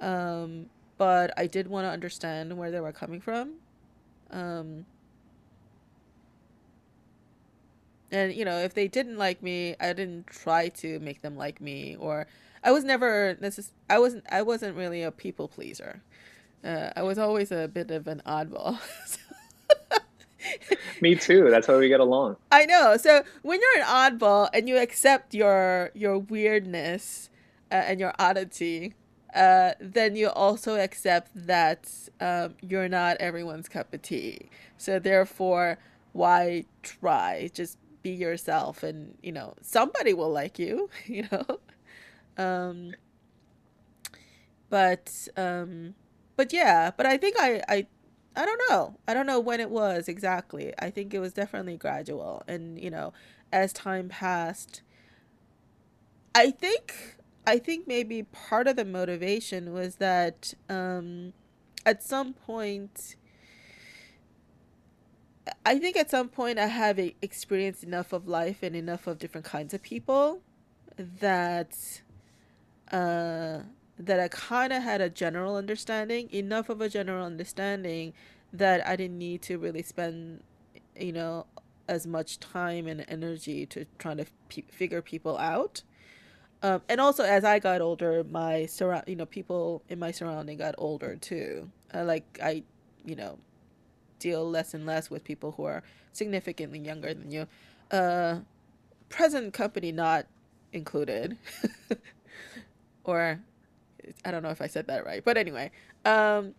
Um, 0.00 0.66
but 0.98 1.32
I 1.38 1.46
did 1.48 1.68
want 1.68 1.86
to 1.86 1.90
understand 1.90 2.56
where 2.58 2.70
they 2.70 2.80
were 2.80 2.92
coming 2.92 3.20
from. 3.20 3.54
Um, 4.30 4.86
and 8.10 8.34
you 8.34 8.44
know, 8.44 8.58
if 8.58 8.74
they 8.74 8.88
didn't 8.88 9.16
like 9.16 9.42
me, 9.42 9.74
I 9.80 9.92
didn't 9.92 10.26
try 10.26 10.68
to 10.68 10.98
make 11.00 11.22
them 11.22 11.36
like 11.36 11.60
me, 11.60 11.96
or 11.98 12.26
I 12.62 12.70
was 12.72 12.84
never 12.84 13.36
necess- 13.40 13.70
I 13.88 13.98
wasn't 13.98 14.24
I 14.30 14.42
wasn't 14.42 14.76
really 14.76 15.02
a 15.02 15.10
people 15.10 15.48
pleaser. 15.48 16.02
Uh, 16.64 16.90
I 16.96 17.02
was 17.02 17.18
always 17.18 17.52
a 17.52 17.68
bit 17.68 17.90
of 17.90 18.08
an 18.08 18.22
oddball. 18.26 18.78
Me 21.00 21.14
too. 21.14 21.50
That's 21.50 21.66
how 21.66 21.78
we 21.78 21.88
get 21.88 22.00
along. 22.00 22.36
I 22.50 22.66
know. 22.66 22.96
So 22.96 23.22
when 23.42 23.60
you're 23.60 23.82
an 23.82 23.86
oddball 23.86 24.48
and 24.52 24.68
you 24.68 24.78
accept 24.78 25.34
your 25.34 25.90
your 25.94 26.18
weirdness 26.18 27.30
uh, 27.70 27.76
and 27.76 28.00
your 28.00 28.12
oddity, 28.18 28.94
uh, 29.34 29.72
then 29.80 30.16
you 30.16 30.28
also 30.28 30.76
accept 30.76 31.30
that 31.34 31.90
um, 32.20 32.54
you're 32.60 32.88
not 32.88 33.16
everyone's 33.18 33.68
cup 33.68 33.92
of 33.94 34.02
tea. 34.02 34.48
So 34.76 34.98
therefore, 34.98 35.78
why 36.12 36.64
try? 36.82 37.50
Just 37.52 37.78
be 38.02 38.10
yourself, 38.10 38.82
and 38.82 39.16
you 39.22 39.32
know 39.32 39.54
somebody 39.62 40.12
will 40.14 40.30
like 40.30 40.58
you. 40.58 40.90
You 41.06 41.26
know. 41.30 41.60
Um, 42.38 42.92
but 44.70 45.28
um, 45.36 45.94
but 46.36 46.52
yeah. 46.52 46.90
But 46.96 47.06
I 47.06 47.16
think 47.16 47.36
I 47.38 47.62
I 47.68 47.86
I 48.34 48.46
don't 48.46 48.60
know. 48.70 48.96
I 49.06 49.14
don't 49.14 49.26
know 49.26 49.40
when 49.40 49.60
it 49.60 49.70
was 49.70 50.08
exactly. 50.08 50.72
I 50.78 50.90
think 50.90 51.12
it 51.12 51.18
was 51.18 51.32
definitely 51.32 51.76
gradual. 51.76 52.42
And, 52.48 52.78
you 52.80 52.90
know, 52.90 53.12
as 53.52 53.72
time 53.72 54.08
passed, 54.08 54.82
I 56.34 56.50
think 56.50 57.16
I 57.46 57.58
think 57.58 57.86
maybe 57.86 58.22
part 58.22 58.68
of 58.68 58.76
the 58.76 58.84
motivation 58.84 59.72
was 59.72 59.96
that 59.96 60.54
um 60.68 61.32
at 61.84 62.02
some 62.02 62.32
point 62.34 63.16
I 65.66 65.78
think 65.78 65.96
at 65.96 66.10
some 66.10 66.28
point 66.28 66.58
I 66.58 66.66
have 66.66 66.98
experienced 67.20 67.82
enough 67.82 68.12
of 68.12 68.28
life 68.28 68.62
and 68.62 68.76
enough 68.76 69.06
of 69.06 69.18
different 69.18 69.44
kinds 69.44 69.74
of 69.74 69.82
people 69.82 70.40
that 70.98 71.74
uh 72.90 73.60
that 74.04 74.18
I 74.18 74.28
kind 74.28 74.72
of 74.72 74.82
had 74.82 75.00
a 75.00 75.08
general 75.08 75.56
understanding, 75.56 76.28
enough 76.32 76.68
of 76.68 76.80
a 76.80 76.88
general 76.88 77.24
understanding 77.24 78.12
that 78.52 78.86
I 78.86 78.96
didn't 78.96 79.18
need 79.18 79.42
to 79.42 79.58
really 79.58 79.82
spend, 79.82 80.42
you 80.98 81.12
know, 81.12 81.46
as 81.88 82.06
much 82.06 82.40
time 82.40 82.86
and 82.86 83.04
energy 83.08 83.66
to 83.66 83.86
trying 83.98 84.18
to 84.18 84.26
p- 84.48 84.64
figure 84.70 85.02
people 85.02 85.38
out. 85.38 85.82
Um, 86.62 86.82
and 86.88 87.00
also, 87.00 87.24
as 87.24 87.44
I 87.44 87.58
got 87.58 87.80
older, 87.80 88.24
my 88.24 88.66
surround, 88.66 89.04
you 89.06 89.16
know, 89.16 89.26
people 89.26 89.82
in 89.88 89.98
my 89.98 90.10
surrounding 90.10 90.58
got 90.58 90.74
older 90.78 91.16
too. 91.16 91.70
Like 91.94 92.38
I, 92.42 92.62
you 93.04 93.16
know, 93.16 93.38
deal 94.18 94.48
less 94.48 94.74
and 94.74 94.86
less 94.86 95.10
with 95.10 95.24
people 95.24 95.52
who 95.52 95.64
are 95.64 95.82
significantly 96.12 96.78
younger 96.78 97.14
than 97.14 97.30
you. 97.30 97.46
Uh, 97.90 98.40
present 99.08 99.52
company 99.52 99.92
not 99.92 100.26
included, 100.72 101.36
or 103.04 103.40
I 104.24 104.30
don't 104.30 104.42
know 104.42 104.50
if 104.50 104.60
I 104.62 104.66
said 104.66 104.86
that 104.88 105.04
right, 105.04 105.24
but 105.24 105.36
anyway. 105.36 105.70
Um, 106.04 106.54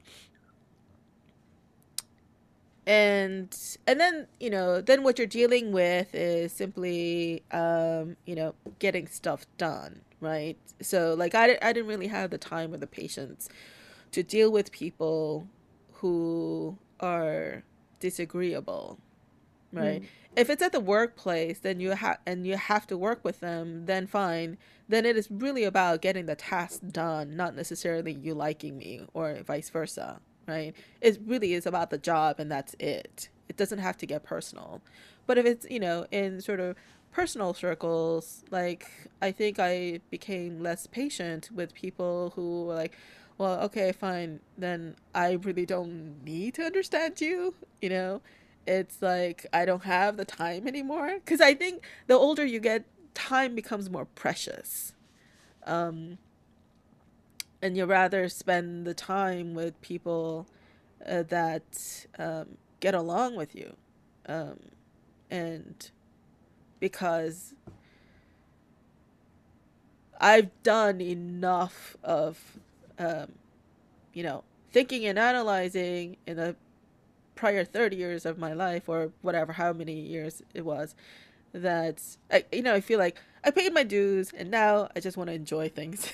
and 2.85 3.55
and 3.87 3.99
then 3.99 4.27
you 4.39 4.49
know 4.49 4.81
then 4.81 5.03
what 5.03 5.17
you're 5.17 5.27
dealing 5.27 5.71
with 5.71 6.13
is 6.13 6.51
simply 6.51 7.43
um, 7.51 8.17
you 8.25 8.35
know 8.35 8.53
getting 8.79 9.07
stuff 9.07 9.45
done 9.57 10.01
right 10.19 10.57
so 10.81 11.13
like 11.13 11.33
I, 11.33 11.57
I 11.61 11.71
didn't 11.71 11.87
really 11.87 12.07
have 12.07 12.29
the 12.29 12.37
time 12.37 12.73
or 12.73 12.77
the 12.77 12.87
patience 12.87 13.47
to 14.11 14.21
deal 14.21 14.51
with 14.51 14.71
people 14.71 15.47
who 15.93 16.77
are 16.99 17.63
disagreeable 17.99 18.99
right 19.73 20.01
mm. 20.01 20.07
if 20.35 20.49
it's 20.49 20.61
at 20.61 20.71
the 20.71 20.79
workplace 20.79 21.59
then 21.59 21.79
you 21.79 21.91
have 21.91 22.17
and 22.25 22.45
you 22.45 22.55
have 22.55 22.87
to 22.87 22.97
work 22.97 23.23
with 23.23 23.39
them 23.39 23.85
then 23.85 24.07
fine 24.07 24.57
then 24.87 25.05
it 25.05 25.17
is 25.17 25.29
really 25.31 25.63
about 25.63 26.01
getting 26.01 26.25
the 26.25 26.35
task 26.35 26.81
done, 26.91 27.35
not 27.35 27.55
necessarily 27.55 28.13
you 28.13 28.33
liking 28.33 28.77
me 28.77 29.01
or 29.13 29.39
vice 29.45 29.69
versa, 29.69 30.19
right? 30.47 30.75
It 31.01 31.19
really 31.25 31.53
is 31.53 31.65
about 31.65 31.89
the 31.89 31.97
job 31.97 32.39
and 32.39 32.51
that's 32.51 32.75
it. 32.79 33.29
It 33.49 33.57
doesn't 33.57 33.79
have 33.79 33.97
to 33.97 34.05
get 34.05 34.23
personal. 34.23 34.81
But 35.25 35.37
if 35.37 35.45
it's, 35.45 35.65
you 35.69 35.79
know, 35.79 36.05
in 36.11 36.41
sort 36.41 36.59
of 36.59 36.75
personal 37.11 37.53
circles, 37.53 38.43
like 38.51 38.89
I 39.21 39.31
think 39.31 39.57
I 39.59 40.01
became 40.09 40.61
less 40.61 40.85
patient 40.87 41.49
with 41.53 41.73
people 41.73 42.33
who 42.35 42.65
were 42.65 42.75
like, 42.75 42.97
well, 43.37 43.61
okay, 43.61 43.91
fine, 43.93 44.41
then 44.57 44.95
I 45.15 45.33
really 45.33 45.65
don't 45.65 46.23
need 46.23 46.53
to 46.55 46.63
understand 46.63 47.19
you, 47.19 47.55
you 47.81 47.89
know? 47.89 48.21
It's 48.65 49.01
like 49.01 49.45
I 49.51 49.65
don't 49.65 49.83
have 49.83 50.17
the 50.17 50.25
time 50.25 50.67
anymore. 50.67 51.15
Because 51.15 51.41
I 51.41 51.53
think 51.53 51.83
the 52.07 52.15
older 52.15 52.45
you 52.45 52.59
get, 52.59 52.85
time 53.13 53.55
becomes 53.55 53.89
more 53.89 54.05
precious. 54.05 54.93
Um, 55.65 56.17
and 57.61 57.77
you 57.77 57.85
rather 57.85 58.27
spend 58.27 58.85
the 58.85 58.93
time 58.93 59.53
with 59.53 59.79
people 59.81 60.47
uh, 61.05 61.23
that 61.23 62.05
um, 62.19 62.57
get 62.79 62.93
along 62.93 63.35
with 63.35 63.55
you. 63.55 63.75
Um, 64.25 64.59
and 65.29 65.89
because 66.79 67.53
I've 70.19 70.51
done 70.63 71.01
enough 71.01 71.97
of, 72.03 72.59
um, 72.99 73.33
you 74.13 74.23
know, 74.23 74.43
thinking 74.71 75.05
and 75.05 75.17
analyzing 75.17 76.17
in 76.27 76.37
the 76.37 76.55
prior 77.43 77.65
30 77.65 77.97
years 77.97 78.25
of 78.25 78.37
my 78.37 78.53
life 78.53 78.87
or 78.87 79.11
whatever, 79.21 79.51
how 79.51 79.73
many 79.73 79.91
years 79.91 80.41
it 80.53 80.63
was, 80.63 80.95
that 81.51 82.01
I, 82.31 82.45
you 82.53 82.61
know, 82.61 82.73
I 82.73 82.79
feel 82.79 82.99
like 82.99 83.17
I 83.43 83.51
paid 83.51 83.73
my 83.73 83.83
dues 83.83 84.31
and 84.31 84.49
now 84.49 84.87
I 84.95 85.01
just 85.01 85.17
want 85.17 85.27
to 85.27 85.33
enjoy 85.33 85.67
things. 85.67 86.09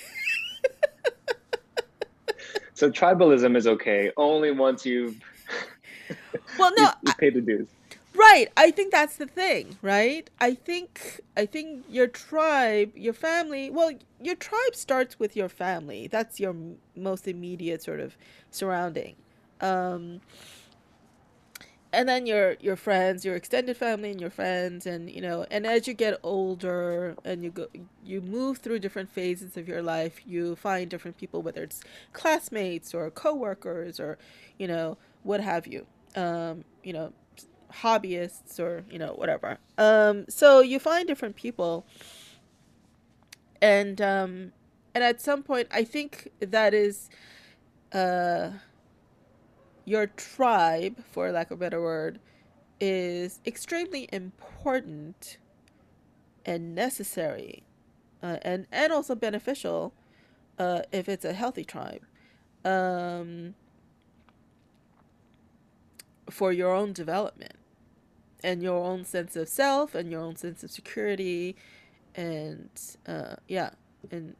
so 2.74 2.90
tribalism 2.90 3.56
is 3.56 3.68
okay 3.68 4.10
only 4.16 4.50
once 4.50 4.84
you've 4.84 5.22
well 6.58 6.72
no 6.76 6.90
you, 7.02 7.12
pay 7.20 7.30
the 7.30 7.40
dues. 7.40 7.68
Right. 8.12 8.48
I 8.56 8.72
think 8.72 8.90
that's 8.90 9.14
the 9.14 9.26
thing, 9.26 9.78
right? 9.82 10.28
I 10.40 10.54
think 10.54 11.20
I 11.36 11.46
think 11.46 11.84
your 11.88 12.08
tribe, 12.08 12.90
your 12.96 13.14
family, 13.14 13.70
well, 13.70 13.92
your 14.20 14.34
tribe 14.34 14.74
starts 14.74 15.20
with 15.20 15.36
your 15.36 15.48
family. 15.48 16.08
That's 16.08 16.40
your 16.40 16.56
most 16.96 17.28
immediate 17.28 17.84
sort 17.84 18.00
of 18.00 18.16
surrounding. 18.50 19.14
Um 19.60 20.22
and 21.92 22.08
then 22.08 22.26
your 22.26 22.56
your 22.60 22.76
friends 22.76 23.24
your 23.24 23.34
extended 23.34 23.76
family 23.76 24.10
and 24.10 24.20
your 24.20 24.30
friends 24.30 24.86
and 24.86 25.10
you 25.10 25.20
know 25.20 25.44
and 25.50 25.66
as 25.66 25.88
you 25.88 25.94
get 25.94 26.18
older 26.22 27.16
and 27.24 27.42
you 27.42 27.50
go 27.50 27.66
you 28.04 28.20
move 28.20 28.58
through 28.58 28.78
different 28.78 29.10
phases 29.10 29.56
of 29.56 29.66
your 29.68 29.82
life 29.82 30.20
you 30.26 30.54
find 30.56 30.90
different 30.90 31.16
people 31.16 31.42
whether 31.42 31.62
it's 31.62 31.82
classmates 32.12 32.94
or 32.94 33.10
coworkers 33.10 33.98
or 33.98 34.18
you 34.58 34.66
know 34.68 34.96
what 35.22 35.40
have 35.40 35.66
you 35.66 35.86
um 36.16 36.64
you 36.84 36.92
know 36.92 37.12
hobbyists 37.72 38.58
or 38.58 38.84
you 38.90 38.98
know 38.98 39.12
whatever. 39.12 39.58
Um 39.78 40.24
so 40.28 40.60
you 40.60 40.80
find 40.80 41.06
different 41.06 41.36
people. 41.36 41.86
And 43.62 44.00
um 44.00 44.52
and 44.94 45.04
at 45.04 45.20
some 45.20 45.42
point 45.42 45.68
i 45.70 45.84
think 45.84 46.30
that 46.40 46.74
is 46.74 47.08
uh 47.92 48.50
your 49.84 50.06
tribe, 50.06 51.04
for 51.10 51.30
lack 51.30 51.50
of 51.50 51.58
a 51.58 51.60
better 51.60 51.80
word, 51.80 52.20
is 52.80 53.40
extremely 53.46 54.08
important 54.12 55.38
and 56.46 56.74
necessary 56.74 57.62
uh, 58.22 58.38
and, 58.42 58.66
and 58.72 58.92
also 58.92 59.14
beneficial 59.14 59.92
uh, 60.58 60.82
if 60.92 61.08
it's 61.08 61.24
a 61.24 61.32
healthy 61.32 61.64
tribe 61.64 62.02
um, 62.64 63.54
for 66.28 66.52
your 66.52 66.74
own 66.74 66.92
development 66.92 67.54
and 68.42 68.62
your 68.62 68.84
own 68.84 69.04
sense 69.04 69.36
of 69.36 69.48
self 69.48 69.94
and 69.94 70.10
your 70.10 70.20
own 70.20 70.36
sense 70.36 70.62
of 70.62 70.70
security 70.70 71.56
and 72.14 72.68
uh, 73.06 73.36
yeah 73.48 73.70
and 74.10 74.34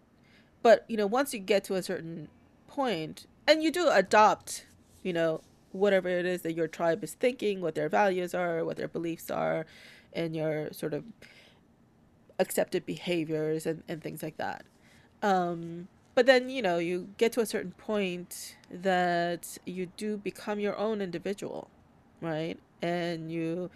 but 0.62 0.84
you 0.88 0.96
know 0.96 1.06
once 1.06 1.32
you 1.32 1.40
get 1.40 1.64
to 1.64 1.74
a 1.74 1.82
certain 1.82 2.28
point 2.66 3.26
and 3.46 3.62
you 3.62 3.70
do 3.70 3.88
adopt 3.90 4.66
you 5.02 5.12
know, 5.12 5.40
whatever 5.72 6.08
it 6.08 6.26
is 6.26 6.42
that 6.42 6.54
your 6.54 6.68
tribe 6.68 7.04
is 7.04 7.14
thinking, 7.14 7.60
what 7.60 7.74
their 7.74 7.88
values 7.88 8.34
are, 8.34 8.64
what 8.64 8.76
their 8.76 8.88
beliefs 8.88 9.30
are, 9.30 9.66
and 10.12 10.34
your 10.34 10.72
sort 10.72 10.94
of 10.94 11.04
accepted 12.38 12.84
behaviors 12.86 13.66
and, 13.66 13.82
and 13.88 14.02
things 14.02 14.22
like 14.22 14.36
that. 14.38 14.64
Um, 15.22 15.88
but 16.14 16.26
then, 16.26 16.50
you 16.50 16.62
know, 16.62 16.78
you 16.78 17.08
get 17.18 17.32
to 17.32 17.40
a 17.40 17.46
certain 17.46 17.72
point 17.72 18.56
that 18.70 19.58
you 19.64 19.86
do 19.96 20.16
become 20.16 20.58
your 20.58 20.76
own 20.76 21.00
individual, 21.00 21.70
right? 22.20 22.58
And 22.82 23.30
you 23.30 23.70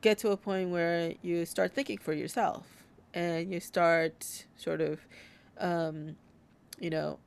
get 0.00 0.18
to 0.18 0.30
a 0.30 0.36
point 0.36 0.70
where 0.70 1.14
you 1.22 1.46
start 1.46 1.72
thinking 1.72 1.98
for 1.98 2.12
yourself 2.12 2.66
and 3.14 3.52
you 3.52 3.60
start 3.60 4.46
sort 4.56 4.80
of, 4.80 5.00
um, 5.58 6.16
you 6.78 6.90
know, 6.90 7.18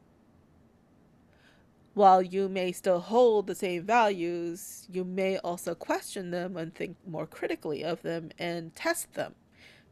while 1.93 2.21
you 2.21 2.47
may 2.47 2.71
still 2.71 2.99
hold 2.99 3.47
the 3.47 3.55
same 3.55 3.83
values, 3.83 4.87
you 4.89 5.03
may 5.03 5.37
also 5.39 5.75
question 5.75 6.31
them 6.31 6.55
and 6.55 6.73
think 6.73 6.95
more 7.05 7.27
critically 7.27 7.83
of 7.83 8.01
them 8.01 8.29
and 8.39 8.73
test 8.75 9.13
them 9.13 9.35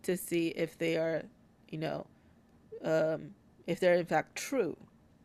to 0.04 0.16
see 0.16 0.50
if 0.50 0.78
they 0.78 0.96
are, 0.96 1.24
you 1.70 1.78
know, 1.78 2.08
um, 2.84 3.32
if 3.68 3.80
they're 3.80 3.96
in 3.96 4.06
fact 4.06 4.36
true, 4.36 4.78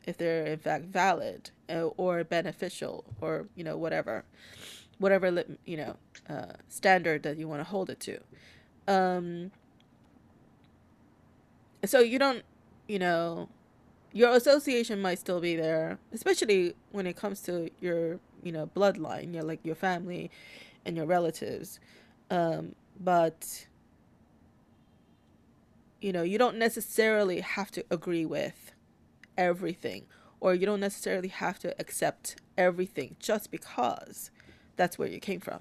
if 0.05 0.19
they're 0.19 0.45
in 0.47 0.59
fact 0.59 0.87
valid 0.87 1.51
uh, 1.71 1.85
or 1.97 2.25
beneficial 2.25 3.05
or, 3.21 3.47
you 3.55 3.63
know, 3.63 3.77
whatever, 3.77 4.25
whatever, 4.99 5.45
you 5.65 5.77
know, 5.77 5.97
uh, 6.29 6.55
standard 6.69 7.23
that 7.23 7.39
you 7.39 7.47
want 7.47 7.61
to 7.61 7.65
hold 7.65 7.89
it 7.89 8.01
to. 8.01 8.19
Um, 8.89 9.53
so 11.85 12.01
you 12.01 12.19
don't, 12.19 12.43
you 12.89 12.99
know, 12.99 13.49
your 14.15 14.35
association 14.37 15.03
might 15.03 15.19
still 15.19 15.41
be 15.41 15.57
there, 15.57 15.99
especially 16.13 16.75
when 16.93 17.07
it 17.07 17.17
comes 17.17 17.41
to 17.43 17.69
your, 17.81 18.21
you 18.45 18.53
know, 18.53 18.71
bloodline, 18.75 19.35
your 19.35 19.43
like 19.43 19.59
your 19.65 19.75
family 19.75 20.31
and 20.87 20.97
your 20.97 21.05
relatives. 21.05 21.81
Um, 22.31 22.77
but 22.99 23.67
you 26.01 26.13
know, 26.13 26.23
you 26.23 26.39
don't 26.39 26.57
necessarily 26.57 27.41
have 27.41 27.71
to 27.73 27.85
agree 27.91 28.25
with 28.25 28.73
everything 29.37 30.05
or 30.39 30.55
you 30.55 30.65
don't 30.65 30.81
necessarily 30.81 31.29
have 31.29 31.59
to 31.59 31.75
accept 31.81 32.37
everything 32.57 33.17
just 33.19 33.51
because 33.51 34.31
that's 34.77 34.97
where 34.97 35.09
you 35.09 35.19
came 35.19 35.41
from. 35.41 35.61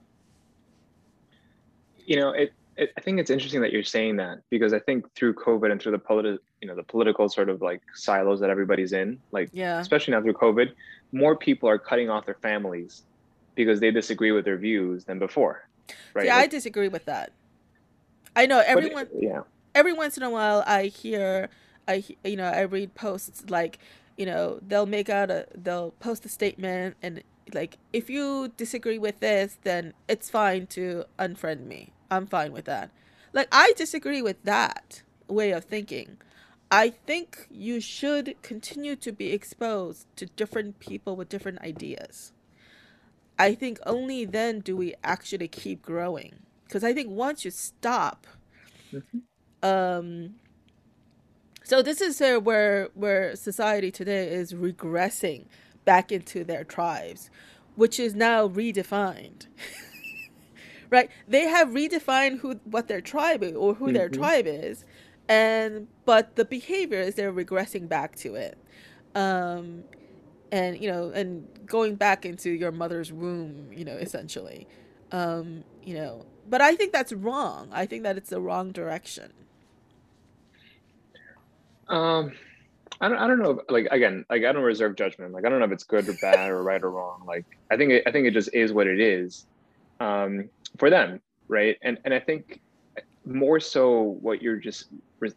You 2.05 2.17
know, 2.17 2.31
it 2.31 2.53
I 2.77 3.01
think 3.01 3.19
it's 3.19 3.29
interesting 3.29 3.61
that 3.61 3.71
you're 3.71 3.83
saying 3.83 4.15
that 4.17 4.39
because 4.49 4.73
I 4.73 4.79
think 4.79 5.13
through 5.13 5.35
COVID 5.35 5.71
and 5.71 5.79
through 5.79 5.91
the 5.91 5.99
political, 5.99 6.43
you 6.59 6.67
know, 6.67 6.75
the 6.75 6.83
political 6.83 7.29
sort 7.29 7.49
of 7.49 7.61
like 7.61 7.81
silos 7.93 8.39
that 8.39 8.49
everybody's 8.49 8.93
in, 8.93 9.19
like, 9.31 9.49
yeah. 9.53 9.79
especially 9.79 10.13
now 10.13 10.21
through 10.21 10.33
COVID, 10.33 10.71
more 11.11 11.35
people 11.35 11.69
are 11.69 11.77
cutting 11.77 12.09
off 12.09 12.25
their 12.25 12.37
families 12.41 13.03
because 13.53 13.79
they 13.79 13.91
disagree 13.91 14.31
with 14.31 14.43
their 14.43 14.57
views 14.57 15.05
than 15.05 15.19
before. 15.19 15.67
Right. 16.15 16.25
Yeah, 16.25 16.35
like, 16.35 16.45
I 16.45 16.47
disagree 16.47 16.87
with 16.87 17.05
that. 17.05 17.31
I 18.35 18.47
know 18.47 18.63
everyone. 18.65 19.07
But, 19.13 19.21
yeah. 19.21 19.41
Every 19.75 19.93
once 19.93 20.17
in 20.17 20.23
a 20.23 20.29
while, 20.29 20.63
I 20.65 20.85
hear, 20.85 21.49
I 21.87 22.03
you 22.23 22.37
know, 22.37 22.45
I 22.45 22.61
read 22.61 22.95
posts 22.95 23.43
like, 23.49 23.77
you 24.17 24.25
know, 24.25 24.59
they'll 24.67 24.87
make 24.87 25.09
out 25.09 25.29
a, 25.29 25.45
they'll 25.55 25.91
post 25.99 26.25
a 26.25 26.29
statement 26.29 26.95
and 27.03 27.23
like, 27.53 27.77
if 27.91 28.09
you 28.09 28.51
disagree 28.57 28.97
with 28.97 29.19
this, 29.19 29.59
then 29.61 29.93
it's 30.07 30.29
fine 30.29 30.65
to 30.67 31.03
unfriend 31.19 31.65
me 31.67 31.91
I'm 32.15 32.27
fine 32.27 32.51
with 32.53 32.65
that. 32.65 32.91
Like, 33.33 33.47
I 33.51 33.73
disagree 33.75 34.21
with 34.21 34.43
that 34.43 35.01
way 35.27 35.51
of 35.51 35.65
thinking. 35.65 36.17
I 36.71 36.89
think 36.89 37.47
you 37.51 37.79
should 37.79 38.35
continue 38.41 38.95
to 38.97 39.11
be 39.11 39.31
exposed 39.31 40.07
to 40.17 40.25
different 40.25 40.79
people 40.79 41.15
with 41.15 41.29
different 41.29 41.61
ideas. 41.61 42.31
I 43.37 43.55
think 43.55 43.79
only 43.85 44.25
then 44.25 44.59
do 44.59 44.75
we 44.75 44.95
actually 45.03 45.47
keep 45.47 45.81
growing. 45.81 46.39
Because 46.65 46.83
I 46.83 46.93
think 46.93 47.09
once 47.09 47.45
you 47.45 47.51
stop, 47.51 48.25
mm-hmm. 48.91 49.19
um, 49.67 50.35
so 51.63 51.81
this 51.81 52.01
is 52.01 52.19
uh, 52.21 52.39
where 52.39 52.89
where 52.93 53.35
society 53.35 53.91
today 53.91 54.27
is 54.27 54.53
regressing 54.53 55.45
back 55.85 56.11
into 56.11 56.43
their 56.43 56.63
tribes, 56.63 57.29
which 57.75 57.99
is 57.99 58.15
now 58.15 58.47
redefined. 58.47 59.47
right? 60.93 61.09
They 61.27 61.47
have 61.47 61.69
redefined 61.69 62.39
who 62.39 62.59
what 62.63 62.87
their 62.87 63.01
tribe 63.01 63.43
is 63.43 63.55
or 63.55 63.73
who 63.73 63.85
mm-hmm. 63.85 63.95
their 63.95 64.09
tribe 64.09 64.45
is, 64.47 64.85
and 65.27 65.87
but 66.05 66.35
the 66.35 66.45
behavior 66.45 66.99
is 66.99 67.15
they're 67.15 67.33
regressing 67.33 67.89
back 67.89 68.15
to 68.17 68.35
it, 68.35 68.57
um, 69.15 69.83
and 70.51 70.79
you 70.79 70.89
know, 70.89 71.09
and 71.09 71.47
going 71.65 71.95
back 71.95 72.25
into 72.25 72.51
your 72.51 72.71
mother's 72.71 73.11
womb, 73.11 73.73
you 73.73 73.83
know, 73.83 73.97
essentially, 73.97 74.67
um, 75.11 75.63
you 75.83 75.95
know. 75.95 76.25
But 76.49 76.61
I 76.61 76.75
think 76.75 76.93
that's 76.93 77.11
wrong. 77.11 77.69
I 77.71 77.85
think 77.85 78.03
that 78.03 78.17
it's 78.17 78.29
the 78.29 78.39
wrong 78.39 78.71
direction. 78.71 79.33
Um. 81.89 82.33
I 83.01 83.09
don't, 83.09 83.17
I 83.17 83.27
don't 83.27 83.39
know 83.39 83.61
like 83.67 83.87
again 83.91 84.23
like 84.29 84.45
I 84.45 84.53
don't 84.53 84.63
reserve 84.63 84.95
judgment 84.95 85.33
like 85.33 85.45
I 85.45 85.49
don't 85.49 85.59
know 85.59 85.65
if 85.65 85.71
it's 85.71 85.83
good 85.83 86.07
or 86.07 86.13
bad 86.21 86.49
or 86.49 86.63
right 86.63 86.81
or 86.81 86.89
wrong 86.91 87.23
like 87.27 87.43
I 87.69 87.75
think 87.75 87.91
it, 87.91 88.03
I 88.05 88.11
think 88.11 88.27
it 88.27 88.31
just 88.31 88.53
is 88.53 88.71
what 88.71 88.87
it 88.87 89.01
is 89.01 89.45
um 89.99 90.47
for 90.77 90.89
them, 90.89 91.19
right? 91.47 91.77
And 91.81 91.97
and 92.05 92.13
I 92.13 92.19
think 92.19 92.61
more 93.25 93.59
so 93.59 94.17
what 94.21 94.41
you're 94.41 94.57
just 94.57 94.87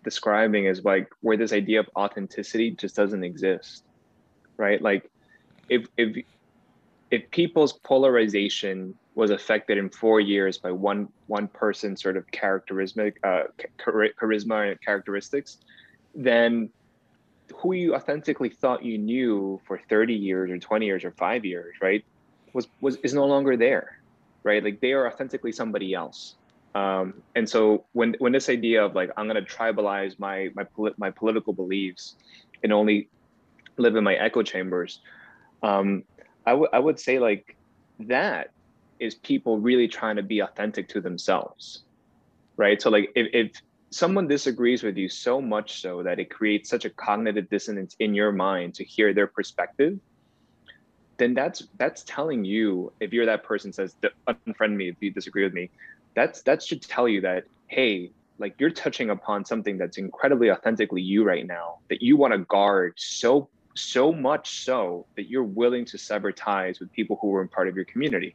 describing 0.02 0.66
is 0.66 0.84
like 0.84 1.08
where 1.20 1.36
this 1.36 1.52
idea 1.52 1.80
of 1.80 1.88
authenticity 1.96 2.72
just 2.72 2.96
doesn't 2.96 3.22
exist, 3.22 3.84
right? 4.56 4.80
Like 4.82 5.10
if 5.68 5.86
if 5.96 6.24
if 7.10 7.30
people's 7.30 7.72
polarization 7.72 8.94
was 9.14 9.30
affected 9.30 9.78
in 9.78 9.88
four 9.88 10.20
years 10.20 10.58
by 10.58 10.70
one 10.70 11.08
one 11.26 11.48
person's 11.48 12.02
sort 12.02 12.16
of 12.16 12.30
characteristic 12.30 13.18
uh, 13.24 13.44
char- 13.82 14.10
charisma 14.20 14.70
and 14.70 14.80
characteristics, 14.82 15.58
then 16.14 16.68
who 17.54 17.72
you 17.72 17.94
authentically 17.94 18.50
thought 18.50 18.84
you 18.84 18.98
knew 18.98 19.60
for 19.66 19.80
30 19.88 20.14
years 20.14 20.50
or 20.50 20.58
20 20.58 20.84
years 20.84 21.04
or 21.04 21.12
five 21.12 21.44
years, 21.44 21.76
right, 21.80 22.04
was 22.52 22.66
was 22.80 22.96
is 22.96 23.14
no 23.14 23.24
longer 23.24 23.56
there, 23.56 24.00
right? 24.46 24.62
Like 24.62 24.80
they 24.80 24.92
are 24.92 25.06
authentically 25.08 25.52
somebody 25.52 25.92
else. 25.92 26.36
Um, 26.74 27.14
and 27.34 27.48
so 27.48 27.84
when 27.92 28.14
when 28.18 28.32
this 28.32 28.48
idea 28.48 28.84
of 28.84 28.94
like 28.94 29.10
I'm 29.16 29.26
gonna 29.26 29.42
tribalize 29.42 30.18
my 30.18 30.50
my 30.54 30.64
my 30.96 31.10
political 31.10 31.52
beliefs 31.52 32.16
and 32.62 32.72
only 32.72 33.08
live 33.76 33.96
in 33.96 34.04
my 34.04 34.14
echo 34.14 34.42
chambers, 34.42 35.00
um, 35.62 36.04
I 36.46 36.54
would 36.54 36.70
I 36.72 36.78
would 36.78 37.00
say 37.00 37.18
like 37.18 37.56
that 38.00 38.50
is 39.00 39.16
people 39.16 39.58
really 39.58 39.88
trying 39.88 40.16
to 40.16 40.22
be 40.22 40.40
authentic 40.40 40.88
to 40.90 41.00
themselves, 41.00 41.82
right? 42.56 42.80
So 42.80 42.88
like 42.90 43.10
if, 43.16 43.26
if 43.32 43.62
someone 43.90 44.28
disagrees 44.28 44.82
with 44.82 44.96
you 44.96 45.08
so 45.08 45.40
much 45.40 45.80
so 45.80 46.02
that 46.02 46.18
it 46.18 46.30
creates 46.30 46.70
such 46.70 46.84
a 46.84 46.90
cognitive 46.90 47.48
dissonance 47.50 47.96
in 47.98 48.14
your 48.14 48.32
mind 48.32 48.74
to 48.74 48.84
hear 48.84 49.12
their 49.12 49.26
perspective, 49.26 49.98
then 51.18 51.34
that's 51.34 51.66
that's 51.78 52.02
telling 52.04 52.44
you 52.44 52.92
if 53.00 53.12
you're 53.12 53.26
that 53.26 53.42
person 53.42 53.72
says 53.72 53.96
unfriend 54.28 54.74
me 54.74 54.88
if 54.88 54.96
you 55.00 55.10
disagree 55.10 55.44
with 55.44 55.54
me 55.54 55.70
that's 56.14 56.42
that 56.42 56.62
should 56.62 56.82
tell 56.82 57.08
you 57.08 57.20
that 57.20 57.44
hey 57.68 58.10
like 58.38 58.54
you're 58.58 58.70
touching 58.70 59.10
upon 59.10 59.44
something 59.44 59.78
that's 59.78 59.98
incredibly 59.98 60.50
authentically 60.50 61.00
you 61.00 61.24
right 61.24 61.46
now 61.46 61.78
that 61.88 62.02
you 62.02 62.16
want 62.16 62.32
to 62.32 62.38
guard 62.38 62.92
so 62.96 63.48
so 63.74 64.12
much 64.12 64.64
so 64.64 65.06
that 65.16 65.28
you're 65.28 65.44
willing 65.44 65.84
to 65.84 65.98
sever 65.98 66.32
ties 66.32 66.80
with 66.80 66.90
people 66.92 67.18
who 67.20 67.28
were 67.28 67.46
part 67.46 67.68
of 67.68 67.76
your 67.76 67.84
community. 67.84 68.34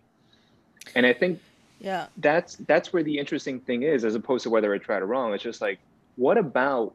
And 0.95 1.05
i 1.05 1.13
think 1.13 1.39
yeah. 1.79 2.07
that's 2.17 2.55
that's 2.67 2.93
where 2.93 3.03
the 3.03 3.17
interesting 3.17 3.59
thing 3.59 3.83
is 3.83 4.03
as 4.05 4.15
opposed 4.15 4.43
to 4.43 4.49
whether 4.49 4.73
it's 4.73 4.87
right 4.87 5.01
or 5.01 5.05
wrong 5.05 5.33
it's 5.33 5.43
just 5.43 5.61
like 5.61 5.79
what 6.15 6.37
about 6.37 6.93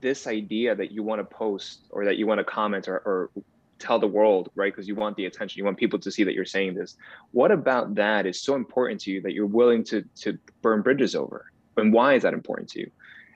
this 0.00 0.26
idea 0.26 0.74
that 0.74 0.90
you 0.90 1.02
want 1.02 1.20
to 1.20 1.24
post 1.24 1.80
or 1.90 2.04
that 2.04 2.16
you 2.16 2.26
want 2.26 2.38
to 2.38 2.44
comment 2.44 2.88
or, 2.88 2.98
or 2.98 3.30
tell 3.78 3.98
the 3.98 4.06
world, 4.06 4.50
right? 4.54 4.72
Because 4.72 4.88
you 4.88 4.94
want 4.94 5.16
the 5.16 5.26
attention, 5.26 5.58
you 5.58 5.64
want 5.64 5.76
people 5.76 5.98
to 5.98 6.10
see 6.10 6.24
that 6.24 6.34
you're 6.34 6.44
saying 6.44 6.74
this. 6.74 6.96
What 7.32 7.50
about 7.50 7.94
that 7.96 8.26
is 8.26 8.40
so 8.40 8.54
important 8.54 9.00
to 9.02 9.10
you 9.10 9.20
that 9.22 9.32
you're 9.32 9.46
willing 9.46 9.84
to 9.84 10.02
to 10.22 10.38
burn 10.62 10.82
bridges 10.82 11.14
over? 11.14 11.50
And 11.76 11.92
why 11.92 12.14
is 12.14 12.22
that 12.22 12.32
important 12.32 12.68
to 12.70 12.80
you? 12.80 12.90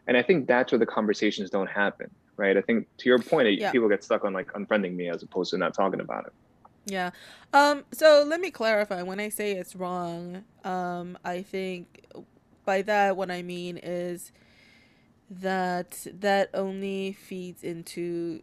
And 0.07 0.17
I 0.17 0.23
think 0.23 0.49
that's 0.49 0.73
where 0.73 0.79
the 0.79 0.87
conversations 0.87 1.51
don't 1.51 1.69
happen, 1.69 2.11
right? 2.37 2.57
I 2.57 2.63
think 2.63 2.89
to 2.99 3.09
your 3.09 3.19
point, 3.19 3.53
yeah. 3.53 3.71
people 3.71 3.89
get 3.89 4.03
stuck 4.03 4.25
on 4.25 4.33
like 4.33 4.53
unfriending 4.55 4.95
me 4.95 5.09
as 5.09 5.23
opposed 5.23 5.51
to 5.51 5.59
not 5.59 5.75
talking 5.75 6.01
about 6.01 6.27
it. 6.27 6.33
Yeah. 6.87 7.11
Um, 7.53 7.85
so 7.93 8.25
let 8.27 8.41
me 8.41 8.51
clarify. 8.51 9.03
When 9.03 9.21
I 9.21 9.29
say 9.29 9.53
it's 9.53 9.77
wrong, 9.77 10.45
um, 10.65 11.19
I 11.25 11.43
think 11.43 12.07
by 12.65 12.83
that 12.83 13.17
what 13.17 13.31
I 13.31 13.43
mean 13.43 13.79
is 13.83 14.33
that 15.31 16.07
that 16.13 16.51
only 16.55 17.13
feeds 17.13 17.63
into 17.63 18.43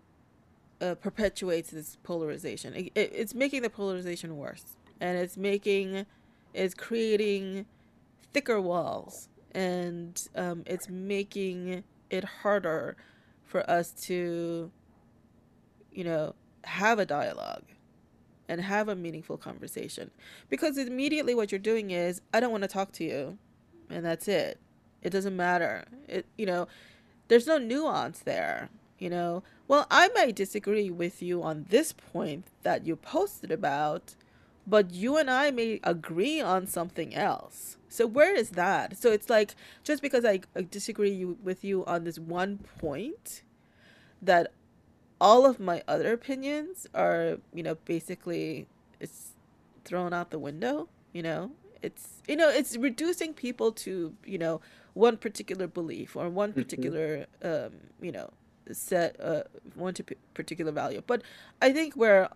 uh, 0.82 0.96
perpetuates 0.96 1.72
this 1.72 1.98
polarization. 2.04 2.74
It, 2.74 2.92
it, 2.96 3.12
it's 3.14 3.34
making 3.34 3.62
the 3.62 3.70
polarization 3.70 4.38
worse, 4.38 4.78
and 5.00 5.18
it's 5.18 5.38
making, 5.38 6.06
it's 6.54 6.74
creating 6.74 7.66
thicker 8.34 8.62
walls, 8.62 9.30
and 9.54 10.22
um, 10.36 10.64
it's 10.66 10.90
making 10.90 11.84
it 12.10 12.24
harder 12.24 12.96
for 13.44 13.70
us 13.70 13.92
to, 13.92 14.72
you 15.92 16.04
know, 16.04 16.36
have 16.64 17.00
a 17.00 17.06
dialogue 17.06 17.64
and 18.50 18.62
have 18.62 18.88
a 18.88 18.96
meaningful 18.96 19.38
conversation. 19.38 20.12
Because 20.50 20.78
immediately 20.78 21.36
what 21.36 21.52
you're 21.52 21.60
doing 21.60 21.92
is, 21.92 22.22
I 22.34 22.40
don't 22.40 22.52
want 22.52 22.64
to 22.64 22.70
talk 22.70 22.92
to 22.94 23.04
you, 23.04 23.38
and 23.90 24.06
that's 24.06 24.28
it. 24.28 24.60
It 25.02 25.10
doesn't 25.10 25.36
matter. 25.36 25.86
It, 26.08 26.26
you 26.38 26.46
know, 26.46 26.68
there's 27.28 27.48
no 27.48 27.58
nuance 27.58 28.20
there 28.20 28.70
you 29.00 29.10
know, 29.10 29.44
well, 29.68 29.88
I 29.92 30.10
might 30.10 30.36
disagree 30.36 30.90
with 30.90 31.22
you 31.22 31.44
on 31.44 31.66
this 31.70 31.94
point 31.94 32.48
that 32.64 32.86
you 32.86 32.96
posted 32.96 33.52
about, 33.52 34.16
but 34.66 34.92
you 34.94 35.18
and 35.18 35.30
I 35.30 35.52
may 35.52 35.80
agree 35.84 36.42
on 36.42 36.68
something 36.68 37.16
else. 37.16 37.78
So 37.90 38.06
where 38.08 38.36
is 38.36 38.52
that? 38.52 38.98
So 38.98 39.12
it's 39.12 39.30
like 39.30 39.56
just 39.84 40.02
because 40.02 40.26
I 40.26 40.42
disagree 40.72 41.26
with 41.26 41.64
you 41.64 41.86
on 41.86 42.04
this 42.04 42.20
one 42.20 42.60
point 42.80 43.44
that 44.22 44.52
all 45.20 45.46
of 45.46 45.60
my 45.60 45.84
other 45.88 46.14
opinions 46.14 46.88
are, 46.94 47.38
you 47.54 47.64
know, 47.64 47.76
basically 47.86 48.68
it's 49.00 49.32
thrown 49.86 50.14
out 50.14 50.32
the 50.32 50.40
window, 50.40 50.90
you 51.14 51.24
know? 51.24 51.52
It's 51.82 52.22
you 52.28 52.36
know, 52.36 52.50
it's 52.50 52.76
reducing 52.78 53.34
people 53.34 53.72
to, 53.74 54.14
you 54.26 54.38
know, 54.38 54.62
one 54.94 55.18
particular 55.18 55.68
belief 55.68 56.16
or 56.16 56.30
one 56.30 56.54
hmm 56.56 56.92
particular 56.92 57.28
um, 57.44 57.72
you 58.02 58.12
know, 58.12 58.32
set 58.74 59.20
uh 59.20 59.44
one 59.76 59.94
to 59.96 60.04
particular 60.34 60.72
value. 60.72 61.02
But 61.06 61.24
I 61.62 61.72
think 61.74 61.96
we're 61.96 62.30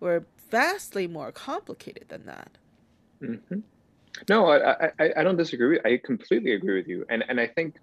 we're 0.00 0.26
vastly 0.50 1.06
more 1.06 1.32
complicated 1.32 2.08
than 2.08 2.26
that. 2.26 2.58
hmm 3.20 3.60
No, 4.28 4.48
I, 4.48 4.86
I 4.98 5.12
I 5.18 5.22
don't 5.24 5.36
disagree. 5.36 5.80
I 5.84 5.98
completely 6.04 6.52
agree 6.54 6.76
with 6.76 6.88
you. 6.88 7.04
And 7.08 7.24
and 7.28 7.40
I 7.40 7.46
think 7.48 7.76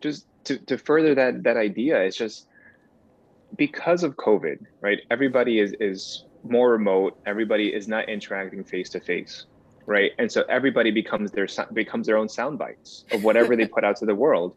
just 0.00 0.26
to, 0.44 0.58
to 0.66 0.78
further 0.78 1.14
that 1.14 1.42
that 1.44 1.56
idea, 1.56 2.02
it's 2.02 2.16
just 2.16 2.48
because 3.56 4.02
of 4.04 4.16
COVID, 4.16 4.58
right? 4.80 5.00
Everybody 5.10 5.60
is 5.60 5.74
is 5.80 6.24
more 6.42 6.70
remote. 6.72 7.18
Everybody 7.26 7.68
is 7.74 7.88
not 7.88 8.08
interacting 8.08 8.64
face 8.64 8.90
to 8.90 9.00
face, 9.00 9.46
right? 9.86 10.12
And 10.18 10.30
so 10.30 10.44
everybody 10.48 10.90
becomes 10.90 11.32
their 11.32 11.48
becomes 11.72 12.06
their 12.06 12.18
own 12.18 12.28
sound 12.28 12.58
bites 12.58 13.04
of 13.12 13.22
whatever 13.22 13.56
they 13.56 13.66
put 13.74 13.84
out 13.84 13.96
to 13.98 14.06
the 14.06 14.14
world. 14.14 14.56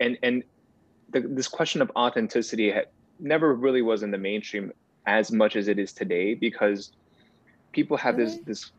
And 0.00 0.18
and 0.22 0.44
the, 1.10 1.20
this 1.20 1.48
question 1.48 1.82
of 1.82 1.90
authenticity 1.96 2.70
had 2.70 2.86
never 3.18 3.54
really 3.54 3.82
was 3.82 4.02
in 4.02 4.10
the 4.10 4.18
mainstream 4.18 4.72
as 5.06 5.32
much 5.32 5.56
as 5.56 5.68
it 5.68 5.78
is 5.78 5.92
today 5.92 6.34
because 6.34 6.92
people 7.72 7.96
have 7.96 8.16
this 8.16 8.32
Really? 8.32 8.44
this 8.46 8.72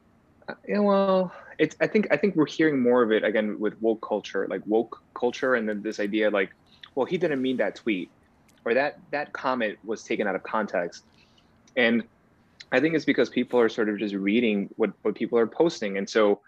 uh, 0.47 0.53
yeah, 0.67 0.79
well, 0.79 1.31
it's 1.59 1.75
I 1.79 1.87
think 1.87 2.07
I 2.11 2.17
think 2.17 2.35
we're 2.35 2.47
hearing 2.47 2.81
more 2.81 3.03
of 3.03 3.11
it 3.11 3.23
again 3.23 3.59
with 3.59 3.79
woke 3.81 4.01
culture, 4.01 4.47
like 4.49 4.61
woke 4.65 5.01
culture, 5.13 5.55
and 5.55 5.69
then 5.69 5.81
this 5.83 5.99
idea 5.99 6.29
like, 6.29 6.51
well, 6.95 7.05
he 7.05 7.17
didn't 7.17 7.41
mean 7.41 7.57
that 7.57 7.75
tweet, 7.75 8.09
or 8.65 8.73
that 8.73 8.99
that 9.11 9.31
comment 9.33 9.77
was 9.83 10.03
taken 10.03 10.27
out 10.27 10.35
of 10.35 10.41
context, 10.41 11.03
and 11.77 12.03
I 12.71 12.79
think 12.79 12.95
it's 12.95 13.05
because 13.05 13.29
people 13.29 13.59
are 13.59 13.69
sort 13.69 13.89
of 13.89 13.99
just 13.99 14.15
reading 14.15 14.69
what 14.77 14.91
what 15.03 15.13
people 15.13 15.37
are 15.37 15.47
posting, 15.47 15.97
and 15.97 16.09
so 16.09 16.41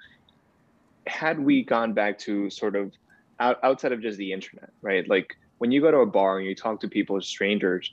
had 1.06 1.40
we 1.40 1.64
gone 1.64 1.94
back 1.94 2.18
to 2.20 2.49
sort 2.49 2.76
of 2.76 2.91
out, 3.40 3.60
outside 3.64 3.91
of 3.91 4.02
just 4.02 4.18
the 4.18 4.32
internet, 4.32 4.72
right? 4.82 5.08
Like 5.08 5.36
when 5.62 5.72
you 5.72 5.80
go 5.80 5.92
to 5.92 5.98
a 5.98 6.08
bar 6.08 6.40
and 6.40 6.48
you 6.48 6.56
talk 6.56 6.80
to 6.80 6.88
people, 6.88 7.22
strangers, 7.22 7.88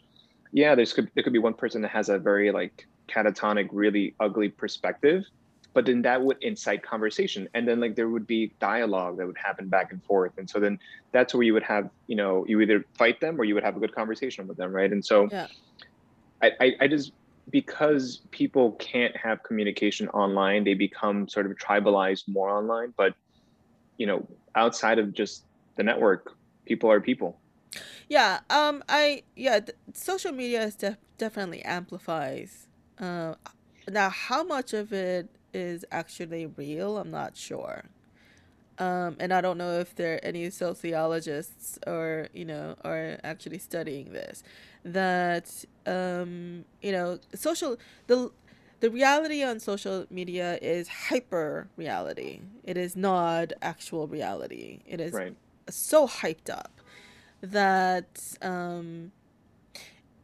yeah, 0.53 0.75
there's 0.75 0.95
could 0.95 1.11
there 1.15 1.23
could 1.23 1.35
be 1.35 1.39
one 1.39 1.53
person 1.53 1.83
that 1.83 1.91
has 1.91 2.09
a 2.09 2.19
very 2.19 2.51
like 2.51 2.89
catatonic, 3.09 3.69
really 3.71 4.15
ugly 4.21 4.49
perspective, 4.49 5.23
but 5.75 5.85
then 5.85 6.01
that 6.01 6.23
would 6.23 6.43
incite 6.43 6.83
conversation, 6.83 7.47
and 7.53 7.69
then 7.69 7.79
like 7.79 7.95
there 7.95 8.09
would 8.09 8.27
be 8.27 8.55
dialogue 8.59 9.19
that 9.19 9.27
would 9.27 9.37
happen 9.37 9.69
back 9.69 9.93
and 9.93 10.03
forth, 10.05 10.33
and 10.39 10.49
so 10.49 10.59
then 10.59 10.79
that's 11.13 11.35
where 11.35 11.43
you 11.43 11.53
would 11.53 11.63
have, 11.63 11.91
you 12.07 12.17
know, 12.17 12.47
you 12.49 12.59
either 12.63 12.83
fight 12.97 13.21
them 13.21 13.39
or 13.39 13.45
you 13.45 13.53
would 13.53 13.65
have 13.65 13.77
a 13.77 13.81
good 13.81 13.95
conversation 13.95 14.49
with 14.49 14.57
them, 14.57 14.73
right? 14.73 14.91
And 14.91 15.05
so 15.05 15.29
Yeah. 15.31 15.47
I, 16.41 16.53
I, 16.59 16.73
I 16.81 16.89
just 16.89 17.13
because 17.51 18.23
people 18.31 18.73
can't 18.81 19.15
have 19.15 19.43
communication 19.43 20.09
online, 20.09 20.65
they 20.65 20.73
become 20.73 21.29
sort 21.29 21.45
of 21.45 21.53
tribalized 21.59 22.29
more 22.29 22.49
online. 22.49 22.95
But 22.97 23.13
you 23.99 24.07
know, 24.07 24.27
outside 24.55 24.99
of 24.99 25.13
just 25.13 25.45
the 25.77 25.83
network, 25.83 26.33
people 26.65 26.91
are 26.91 27.03
people. 27.03 27.39
Yeah, 28.09 28.41
um, 28.51 28.83
I 28.89 29.23
yeah, 29.37 29.61
th- 29.61 29.77
social 29.95 30.33
media 30.33 30.63
is 30.65 30.75
def 30.77 30.97
definitely 31.19 31.63
amplifies. 31.63 32.67
Uh, 32.99 33.35
now, 33.89 34.11
how 34.11 34.45
much 34.45 34.73
of 34.73 34.93
it 34.93 35.29
is 35.53 35.85
actually 35.91 36.47
real, 36.47 36.99
I'm 36.99 37.11
not 37.11 37.37
sure. 37.37 37.85
Um, 38.79 39.17
and 39.21 39.33
I 39.33 39.41
don't 39.41 39.59
know 39.59 39.81
if 39.81 39.95
there 39.97 40.17
are 40.17 40.21
any 40.25 40.51
sociologists 40.51 41.79
or, 41.87 42.29
you 42.33 42.45
know, 42.45 42.77
are 42.85 43.19
actually 43.25 43.59
studying 43.59 44.13
this. 44.13 44.43
That, 44.85 45.65
um, 45.87 46.65
you 46.83 46.93
know, 46.93 47.19
social 47.35 47.77
the 48.07 48.31
the 48.81 48.91
reality 48.91 49.43
on 49.43 49.61
social 49.61 50.07
media 50.11 50.59
is 50.63 50.89
hyper 50.89 51.69
reality. 51.77 52.41
It 52.65 52.77
is 52.77 52.97
not 52.97 53.53
actual 53.63 54.07
reality. 54.09 54.81
It 54.87 55.01
is 55.01 55.13
Right. 55.15 55.37
so 55.69 56.07
hyped 56.07 56.51
up 56.51 56.78
that 57.41 58.37
um 58.43 59.13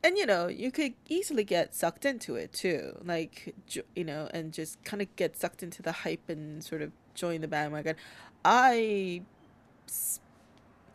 and 0.03 0.19
you 0.19 0.27
know 0.27 0.49
you 0.49 0.71
could 0.71 0.95
easily 1.09 1.45
get 1.45 1.75
sucked 1.75 2.05
into 2.05 2.37
it 2.37 2.53
too. 2.53 2.99
Like 3.05 3.55
you 3.95 4.05
know 4.05 4.29
and 4.33 4.53
just 4.53 4.83
kind 4.85 5.01
of 5.01 5.15
get 5.17 5.37
sucked 5.37 5.63
into 5.63 5.83
the 5.83 5.93
hype 5.93 6.29
and 6.29 6.63
sort 6.63 6.83
of 6.83 6.93
join 7.15 7.41
the 7.41 7.49
bandwagon. 7.49 7.97
I 8.45 9.23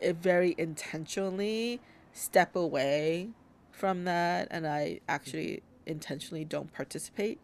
very 0.02 0.54
intentionally 0.56 1.80
step 2.12 2.56
away 2.56 3.28
from 3.70 4.04
that 4.04 4.48
and 4.50 4.66
i 4.66 4.98
actually 5.08 5.62
intentionally 5.86 6.44
don't 6.44 6.72
participate. 6.72 7.40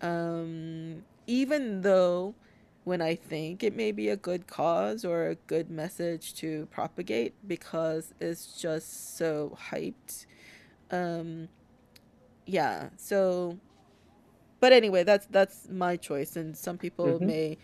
Um 0.00 1.04
even 1.26 1.82
though 1.82 2.34
when 2.84 3.00
i 3.00 3.14
think 3.14 3.62
it 3.62 3.76
may 3.76 3.92
be 3.92 4.08
a 4.08 4.16
good 4.16 4.46
cause 4.46 5.04
or 5.04 5.28
a 5.28 5.34
good 5.34 5.70
message 5.70 6.34
to 6.34 6.66
propagate 6.70 7.34
because 7.46 8.14
it's 8.20 8.60
just 8.60 9.16
so 9.16 9.56
hyped. 9.70 10.26
Um 10.90 11.48
yeah 12.46 12.90
so 12.96 13.58
but 14.60 14.72
anyway 14.72 15.02
that's 15.04 15.26
that's 15.26 15.68
my 15.70 15.96
choice 15.96 16.36
and 16.36 16.56
some 16.56 16.78
people 16.78 17.18
hmm 17.18 17.22
may 17.22 17.56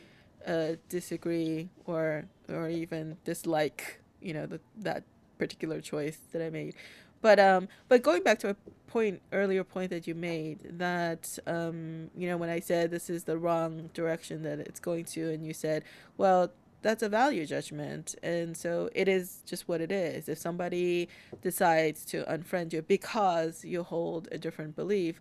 uh 0.47 0.73
disagree 0.89 1.69
or 1.86 2.24
or 2.49 2.69
even 2.69 3.16
dislike 3.24 4.01
you 4.20 4.32
know 4.35 4.47
the, 4.47 4.61
that 4.77 5.05
particular 5.39 5.81
choice 5.81 6.19
that 6.32 6.43
i 6.43 6.51
made 6.51 6.74
but 7.20 7.39
um 7.39 7.69
but 7.89 8.03
going 8.03 8.23
back 8.23 8.39
to 8.39 8.51
a 8.51 8.57
point 8.86 9.20
earlier 9.32 9.62
point 9.65 9.90
that 9.90 10.07
you 10.07 10.15
made 10.15 10.59
that 10.78 11.39
um 11.47 12.11
you 12.16 12.28
know 12.28 12.36
when 12.36 12.49
i 12.49 12.59
said 12.59 12.90
this 12.90 13.11
is 13.11 13.24
the 13.24 13.36
wrong 13.36 13.90
direction 13.93 14.43
that 14.43 14.59
it's 14.59 14.81
going 14.81 15.05
to 15.05 15.31
and 15.31 15.47
you 15.47 15.53
said 15.53 15.85
well 16.16 16.51
that's 16.81 17.03
a 17.03 17.09
value 17.09 17.45
judgment 17.45 18.15
and 18.23 18.57
so 18.57 18.89
it 18.95 19.09
is 19.09 19.43
just 19.45 19.69
what 19.69 19.81
it 19.81 19.90
is 19.90 20.28
if 20.28 20.39
somebody 20.39 21.09
decides 21.43 22.05
to 22.05 22.23
unfriend 22.24 22.73
you 22.73 22.82
because 22.82 23.65
you 23.65 23.82
hold 23.82 24.28
a 24.31 24.39
different 24.39 24.77
belief, 24.77 25.20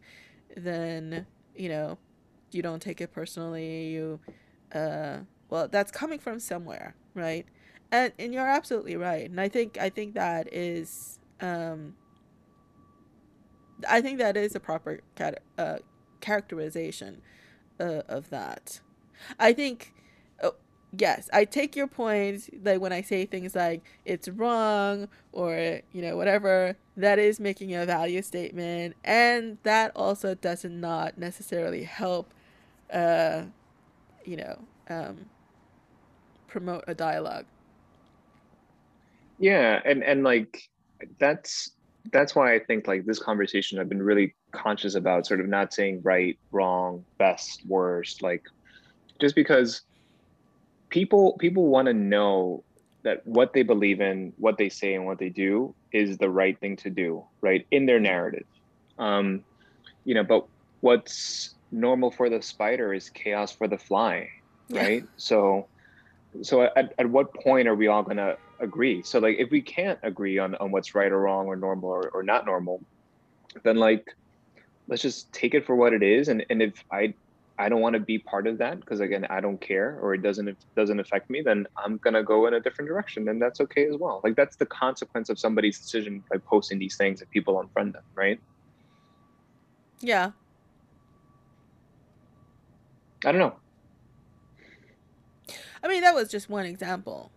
then, 0.55 1.25
you 1.55 1.69
know, 1.69 1.97
you 2.51 2.61
don't 2.61 2.81
take 2.81 3.01
it 3.01 3.11
personally. 3.11 3.87
You, 3.87 4.19
uh, 4.73 5.19
well, 5.49 5.67
that's 5.67 5.91
coming 5.91 6.19
from 6.19 6.39
somewhere, 6.39 6.95
right? 7.13 7.45
And 7.91 8.11
and 8.19 8.33
you're 8.33 8.47
absolutely 8.47 8.97
right. 8.97 9.29
And 9.29 9.39
I 9.39 9.49
think 9.49 9.77
I 9.77 9.89
think 9.89 10.13
that 10.15 10.53
is, 10.53 11.19
um, 11.41 11.95
I 13.87 14.01
think 14.01 14.19
that 14.19 14.37
is 14.37 14.55
a 14.55 14.59
proper 14.59 15.01
cat, 15.15 15.41
uh, 15.57 15.77
characterization 16.21 17.21
uh, 17.79 18.01
of 18.07 18.29
that. 18.29 18.79
I 19.39 19.53
think, 19.53 19.93
oh, 20.41 20.55
yes, 20.97 21.29
I 21.33 21.45
take 21.45 21.75
your 21.75 21.87
point. 21.87 22.49
Like 22.63 22.81
when 22.81 22.93
I 22.93 23.01
say 23.01 23.25
things 23.25 23.55
like 23.55 23.83
it's 24.05 24.27
wrong 24.29 25.07
or, 25.31 25.81
you 25.91 26.01
know, 26.01 26.15
whatever, 26.17 26.75
that 26.95 27.19
is 27.19 27.39
making 27.39 27.75
a 27.75 27.85
value 27.85 28.21
statement. 28.21 28.95
And 29.03 29.57
that 29.63 29.91
also 29.95 30.33
does 30.35 30.63
not 30.65 31.17
necessarily 31.17 31.83
help, 31.83 32.33
uh, 32.91 33.43
you 34.25 34.37
know, 34.37 34.59
um, 34.89 35.25
promote 36.47 36.83
a 36.87 36.95
dialogue. 36.95 37.45
Yeah, 39.39 39.79
and 39.85 40.03
and 40.03 40.23
like 40.23 40.69
that's 41.19 41.71
that's 42.11 42.35
why 42.35 42.53
I 42.53 42.59
think 42.59 42.87
like 42.87 43.05
this 43.05 43.19
conversation 43.19 43.79
I've 43.79 43.89
been 43.89 44.01
really 44.01 44.33
conscious 44.51 44.95
about 44.95 45.25
sort 45.25 45.39
of 45.39 45.47
not 45.47 45.73
saying 45.73 46.01
right, 46.03 46.37
wrong, 46.51 47.03
best, 47.17 47.63
worst, 47.67 48.21
like 48.21 48.43
just 49.19 49.35
because 49.35 49.81
people 50.89 51.33
people 51.39 51.67
want 51.67 51.87
to 51.87 51.93
know 51.93 52.63
that 53.03 53.25
what 53.25 53.53
they 53.53 53.63
believe 53.63 54.01
in, 54.01 54.33
what 54.37 54.57
they 54.57 54.69
say 54.69 54.93
and 54.93 55.05
what 55.05 55.19
they 55.19 55.29
do 55.29 55.73
is 55.91 56.17
the 56.17 56.29
right 56.29 56.59
thing 56.59 56.75
to 56.77 56.89
do, 56.89 57.23
right? 57.41 57.65
In 57.71 57.85
their 57.85 57.99
narrative. 57.99 58.45
Um, 58.97 59.43
you 60.05 60.13
know, 60.15 60.23
but 60.23 60.47
what's 60.81 61.55
normal 61.71 62.11
for 62.11 62.29
the 62.29 62.41
spider 62.41 62.93
is 62.93 63.09
chaos 63.09 63.51
for 63.51 63.67
the 63.67 63.77
fly, 63.77 64.29
Yeah. 64.69 64.81
right? 64.81 65.03
So 65.17 65.67
so 66.41 66.63
at, 66.63 66.93
at 66.97 67.09
what 67.09 67.33
point 67.33 67.67
are 67.67 67.75
we 67.75 67.87
all 67.87 68.03
going 68.03 68.17
to 68.17 68.37
agree. 68.59 69.03
So 69.03 69.19
like 69.19 69.37
if 69.37 69.51
we 69.51 69.61
can't 69.61 69.99
agree 70.03 70.37
on, 70.37 70.55
on 70.55 70.71
what's 70.71 70.95
right 70.95 71.11
or 71.11 71.19
wrong 71.19 71.47
or 71.47 71.55
normal 71.55 71.89
or, 71.89 72.09
or 72.09 72.23
not 72.23 72.45
normal 72.45 72.81
then 73.63 73.77
like 73.77 74.15
let's 74.87 75.01
just 75.01 75.31
take 75.33 75.53
it 75.53 75.65
for 75.65 75.75
what 75.75 75.93
it 75.93 76.03
is. 76.03 76.27
And, 76.27 76.45
and 76.49 76.61
if 76.61 76.83
i 76.91 77.13
i 77.59 77.67
don't 77.69 77.81
want 77.81 77.93
to 77.93 77.99
be 77.99 78.19
part 78.19 78.45
of 78.45 78.59
that 78.59 78.79
because 78.79 78.99
again 78.99 79.25
i 79.31 79.41
don't 79.41 79.59
care 79.59 79.97
or 79.99 80.13
it 80.13 80.21
doesn't 80.21 80.47
it 80.47 80.57
doesn't 80.75 80.99
affect 80.99 81.27
me 81.27 81.41
then 81.41 81.65
i'm 81.75 81.97
going 81.97 82.13
to 82.13 82.21
go 82.21 82.45
in 82.45 82.53
a 82.53 82.59
different 82.59 82.87
direction 82.87 83.27
and 83.29 83.41
that's 83.41 83.59
okay 83.59 83.87
as 83.87 83.95
well. 83.97 84.21
Like 84.23 84.35
that's 84.35 84.55
the 84.57 84.67
consequence 84.67 85.29
of 85.29 85.39
somebody's 85.39 85.79
decision 85.79 86.23
by 86.29 86.37
posting 86.37 86.77
these 86.77 86.97
things 86.97 87.21
if 87.21 87.29
people 87.31 87.55
unfriend 87.55 87.93
them 87.93 88.03
right? 88.15 88.39
Yeah. 89.99 90.31
i 93.25 93.31
don't 93.31 93.39
know. 93.39 93.55
I 95.83 95.87
mean, 95.87 96.01
that 96.01 96.15
was 96.15 96.29
just 96.29 96.49
one 96.49 96.65
example. 96.65 97.31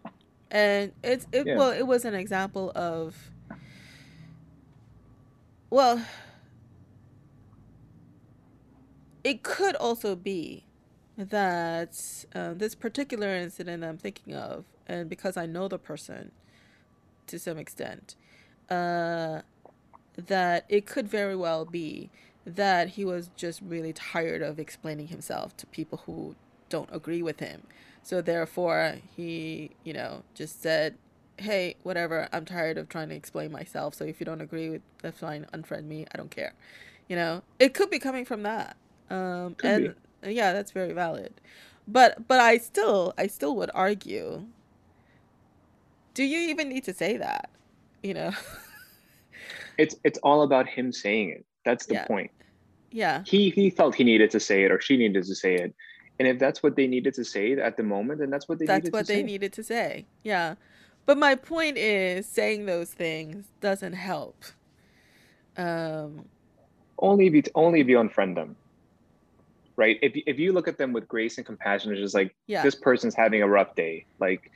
And 0.50 0.92
it's, 1.02 1.26
it, 1.32 1.46
yeah 1.46 1.56
well, 1.56 1.70
it 1.70 1.86
was 1.86 2.04
an 2.04 2.14
example 2.14 2.72
of 2.74 3.30
well, 5.70 6.04
it 9.22 9.42
could 9.44 9.76
also 9.76 10.16
be 10.16 10.64
that 11.16 12.24
uh, 12.34 12.54
this 12.54 12.74
particular 12.74 13.28
incident 13.36 13.84
I'm 13.84 13.98
thinking 13.98 14.34
of, 14.34 14.64
and 14.86 15.08
because 15.08 15.36
I 15.36 15.46
know 15.46 15.68
the 15.68 15.78
person 15.78 16.32
to 17.28 17.38
some 17.38 17.58
extent, 17.58 18.16
uh, 18.68 19.42
that 20.16 20.64
it 20.68 20.86
could 20.86 21.08
very 21.08 21.36
well 21.36 21.64
be 21.64 22.10
that 22.44 22.90
he 22.90 23.04
was 23.04 23.30
just 23.36 23.60
really 23.62 23.92
tired 23.92 24.42
of 24.42 24.58
explaining 24.58 25.08
himself 25.08 25.56
to 25.58 25.66
people 25.66 26.02
who 26.06 26.34
don't 26.68 26.88
agree 26.92 27.22
with 27.22 27.38
him. 27.40 27.62
So 28.10 28.20
therefore, 28.20 28.96
he, 29.16 29.70
you 29.84 29.92
know, 29.92 30.24
just 30.34 30.60
said, 30.60 30.96
"Hey, 31.36 31.76
whatever. 31.84 32.28
I'm 32.32 32.44
tired 32.44 32.76
of 32.76 32.88
trying 32.88 33.08
to 33.10 33.14
explain 33.14 33.52
myself. 33.52 33.94
So 33.94 34.04
if 34.04 34.18
you 34.18 34.26
don't 34.26 34.40
agree 34.40 34.68
with, 34.68 34.82
that's 35.00 35.20
fine. 35.20 35.46
Unfriend 35.54 35.84
me. 35.84 36.06
I 36.12 36.16
don't 36.16 36.28
care." 36.28 36.52
You 37.06 37.14
know, 37.14 37.42
it 37.60 37.72
could 37.72 37.88
be 37.88 38.00
coming 38.00 38.24
from 38.24 38.42
that. 38.42 38.76
Um, 39.10 39.54
and 39.62 39.94
be. 40.22 40.32
yeah, 40.32 40.52
that's 40.52 40.72
very 40.72 40.92
valid. 40.92 41.34
But 41.86 42.26
but 42.26 42.40
I 42.40 42.58
still 42.58 43.14
I 43.16 43.28
still 43.28 43.54
would 43.54 43.70
argue. 43.74 44.44
Do 46.14 46.24
you 46.24 46.50
even 46.50 46.68
need 46.68 46.82
to 46.86 46.92
say 46.92 47.16
that? 47.16 47.48
You 48.02 48.14
know. 48.14 48.32
it's 49.78 49.94
it's 50.02 50.18
all 50.24 50.42
about 50.42 50.66
him 50.66 50.92
saying 50.92 51.30
it. 51.30 51.46
That's 51.64 51.86
the 51.86 51.94
yeah. 51.94 52.06
point. 52.06 52.32
Yeah. 52.90 53.22
He 53.24 53.50
he 53.50 53.70
felt 53.70 53.94
he 53.94 54.02
needed 54.02 54.32
to 54.32 54.40
say 54.40 54.64
it 54.64 54.72
or 54.72 54.80
she 54.80 54.96
needed 54.96 55.22
to 55.22 55.34
say 55.36 55.54
it. 55.54 55.72
And 56.20 56.28
if 56.28 56.38
that's 56.38 56.62
what 56.62 56.76
they 56.76 56.86
needed 56.86 57.14
to 57.14 57.24
say 57.24 57.52
at 57.54 57.78
the 57.78 57.82
moment, 57.82 58.20
then 58.20 58.28
that's 58.28 58.46
what 58.46 58.58
they 58.58 58.66
that's 58.66 58.84
needed 58.84 58.92
what 58.92 59.06
they 59.06 59.20
say. 59.20 59.22
needed 59.22 59.54
to 59.54 59.62
say. 59.64 60.04
Yeah. 60.22 60.56
But 61.06 61.16
my 61.16 61.34
point 61.34 61.78
is 61.78 62.26
saying 62.26 62.66
those 62.66 62.90
things 62.90 63.46
doesn't 63.62 63.94
help. 63.94 64.44
Um 65.56 66.26
only 66.98 67.26
if 67.26 67.32
you 67.32 67.42
only 67.54 67.80
if 67.80 67.88
you 67.88 67.96
unfriend 67.96 68.34
them. 68.34 68.54
Right? 69.76 69.98
If 70.02 70.12
if 70.26 70.38
you 70.38 70.52
look 70.52 70.68
at 70.68 70.76
them 70.76 70.92
with 70.92 71.08
grace 71.08 71.38
and 71.38 71.46
compassion, 71.46 71.90
it's 71.90 72.02
just 72.02 72.14
like 72.14 72.36
yeah. 72.46 72.62
this 72.62 72.74
person's 72.74 73.14
having 73.14 73.42
a 73.42 73.48
rough 73.48 73.74
day. 73.74 74.04
Like 74.18 74.52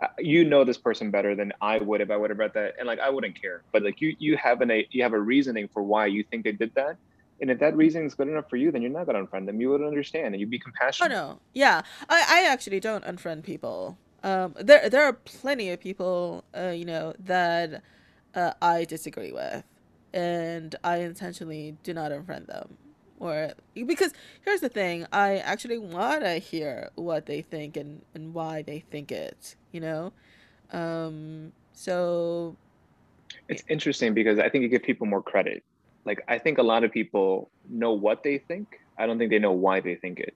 uh, 0.00 0.06
you 0.20 0.44
know 0.44 0.62
this 0.62 0.78
person 0.78 1.10
better 1.10 1.34
than 1.34 1.52
I 1.60 1.78
would 1.78 2.00
if 2.00 2.12
I 2.12 2.16
would 2.16 2.30
have 2.30 2.38
read 2.38 2.54
that, 2.54 2.76
and 2.78 2.86
like 2.86 3.00
I 3.00 3.10
wouldn't 3.10 3.34
care. 3.34 3.62
But 3.72 3.82
like 3.82 4.00
you, 4.00 4.14
you 4.20 4.36
have 4.36 4.60
an 4.60 4.70
a 4.70 4.86
you 4.92 5.02
have 5.02 5.12
a 5.12 5.18
reasoning 5.18 5.66
for 5.66 5.82
why 5.82 6.06
you 6.06 6.22
think 6.22 6.44
they 6.44 6.52
did 6.52 6.72
that, 6.76 6.98
and 7.40 7.50
if 7.50 7.58
that 7.60 7.76
reason 7.76 8.04
is 8.04 8.14
good 8.14 8.28
enough 8.28 8.48
for 8.50 8.56
you, 8.56 8.70
then 8.70 8.82
you're 8.82 8.90
not 8.90 9.06
gonna 9.06 9.24
unfriend 9.24 9.46
them. 9.46 9.60
You 9.60 9.70
would 9.70 9.82
understand, 9.82 10.34
and 10.34 10.40
you'd 10.40 10.50
be 10.50 10.58
compassionate. 10.58 11.12
Oh 11.12 11.14
no, 11.14 11.40
yeah, 11.54 11.82
I 12.08 12.24
I 12.28 12.52
actually 12.52 12.80
don't 12.80 13.04
unfriend 13.04 13.42
people. 13.44 13.98
Um, 14.22 14.54
there 14.58 14.88
there 14.88 15.04
are 15.04 15.14
plenty 15.14 15.70
of 15.70 15.80
people, 15.80 16.44
uh, 16.56 16.68
you 16.68 16.84
know, 16.84 17.14
that 17.18 17.82
uh, 18.34 18.52
I 18.60 18.84
disagree 18.84 19.32
with, 19.32 19.64
and 20.12 20.76
I 20.84 20.98
intentionally 20.98 21.76
do 21.82 21.94
not 21.94 22.12
unfriend 22.12 22.46
them 22.46 22.76
or 23.20 23.52
because 23.74 24.12
here's 24.44 24.60
the 24.60 24.68
thing 24.68 25.06
i 25.12 25.36
actually 25.36 25.78
want 25.78 26.22
to 26.22 26.38
hear 26.38 26.90
what 26.96 27.26
they 27.26 27.42
think 27.42 27.76
and, 27.76 28.02
and 28.14 28.34
why 28.34 28.62
they 28.62 28.80
think 28.90 29.12
it 29.12 29.54
you 29.70 29.80
know 29.80 30.12
um 30.72 31.52
so 31.72 32.56
it's 33.48 33.62
interesting 33.68 34.14
because 34.14 34.38
i 34.38 34.48
think 34.48 34.62
you 34.62 34.68
give 34.68 34.82
people 34.82 35.06
more 35.06 35.22
credit 35.22 35.62
like 36.10 36.20
i 36.28 36.36
think 36.38 36.58
a 36.58 36.62
lot 36.72 36.82
of 36.82 36.90
people 36.90 37.50
know 37.68 37.92
what 37.92 38.22
they 38.22 38.38
think. 38.38 38.80
I 38.98 39.06
don't 39.06 39.18
think 39.18 39.30
they 39.30 39.38
know 39.38 39.52
why 39.52 39.80
they 39.80 39.94
think 39.94 40.20
it. 40.20 40.34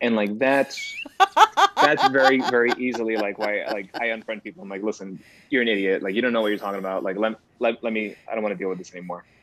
And 0.00 0.16
like 0.16 0.38
that's 0.38 0.94
that's 1.80 2.08
very 2.08 2.40
very 2.56 2.72
easily 2.78 3.16
like 3.16 3.38
why 3.38 3.64
like 3.70 3.88
i 4.00 4.06
unfriend 4.06 4.42
people. 4.42 4.62
I'm 4.62 4.68
like 4.68 4.82
listen 4.82 5.22
you're 5.50 5.62
an 5.62 5.68
idiot. 5.68 6.02
Like 6.02 6.14
you 6.14 6.22
don't 6.22 6.32
know 6.32 6.42
what 6.42 6.48
you're 6.48 6.58
talking 6.66 6.78
about. 6.78 7.02
Like 7.02 7.16
let, 7.18 7.32
let, 7.58 7.82
let 7.84 7.92
me 7.92 8.16
i 8.28 8.34
don't 8.34 8.42
want 8.42 8.54
to 8.56 8.58
deal 8.58 8.68
with 8.68 8.78
this 8.78 8.92
anymore. 8.94 9.24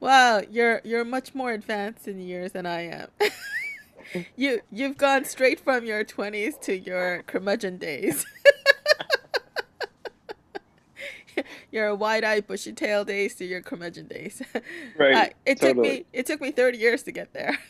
Wow, 0.00 0.42
you're 0.50 0.82
you're 0.84 1.04
much 1.04 1.34
more 1.34 1.52
advanced 1.52 2.06
in 2.06 2.18
years 2.20 2.52
than 2.52 2.66
I 2.66 2.80
am. 2.88 3.08
you 4.36 4.60
you've 4.70 4.98
gone 4.98 5.24
straight 5.24 5.58
from 5.58 5.86
your 5.86 6.04
twenties 6.04 6.58
to 6.58 6.76
your 6.76 7.22
curmudgeon 7.26 7.78
days. 7.78 8.26
your 11.74 11.94
wide-eyed, 11.94 12.46
bushy-tailed 12.46 13.06
days 13.06 13.34
to 13.36 13.44
your 13.44 13.60
curmudgeon 13.60 14.06
days. 14.06 14.40
Right. 14.96 15.14
Uh, 15.14 15.28
it 15.44 15.60
totally. 15.60 15.60
took 15.60 15.76
me 15.76 16.06
it 16.12 16.26
took 16.26 16.40
me 16.40 16.52
thirty 16.52 16.78
years 16.78 17.02
to 17.02 17.12
get 17.12 17.32
there. 17.32 17.58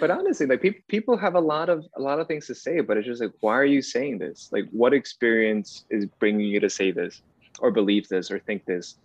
but 0.00 0.10
honestly, 0.10 0.46
like 0.46 0.60
people 0.60 0.80
people 0.88 1.16
have 1.16 1.34
a 1.34 1.40
lot 1.40 1.70
of 1.70 1.86
a 1.96 2.00
lot 2.00 2.20
of 2.20 2.28
things 2.28 2.46
to 2.48 2.54
say, 2.54 2.80
but 2.80 2.98
it's 2.98 3.06
just 3.06 3.22
like, 3.22 3.32
why 3.40 3.56
are 3.56 3.64
you 3.64 3.80
saying 3.80 4.18
this? 4.18 4.50
Like, 4.52 4.68
what 4.70 4.92
experience 4.92 5.86
is 5.88 6.04
bringing 6.20 6.46
you 6.46 6.60
to 6.60 6.68
say 6.68 6.90
this? 6.90 7.22
or 7.58 7.70
believe 7.70 8.08
this 8.08 8.30
or 8.30 8.38
think 8.38 8.64
this 8.64 8.96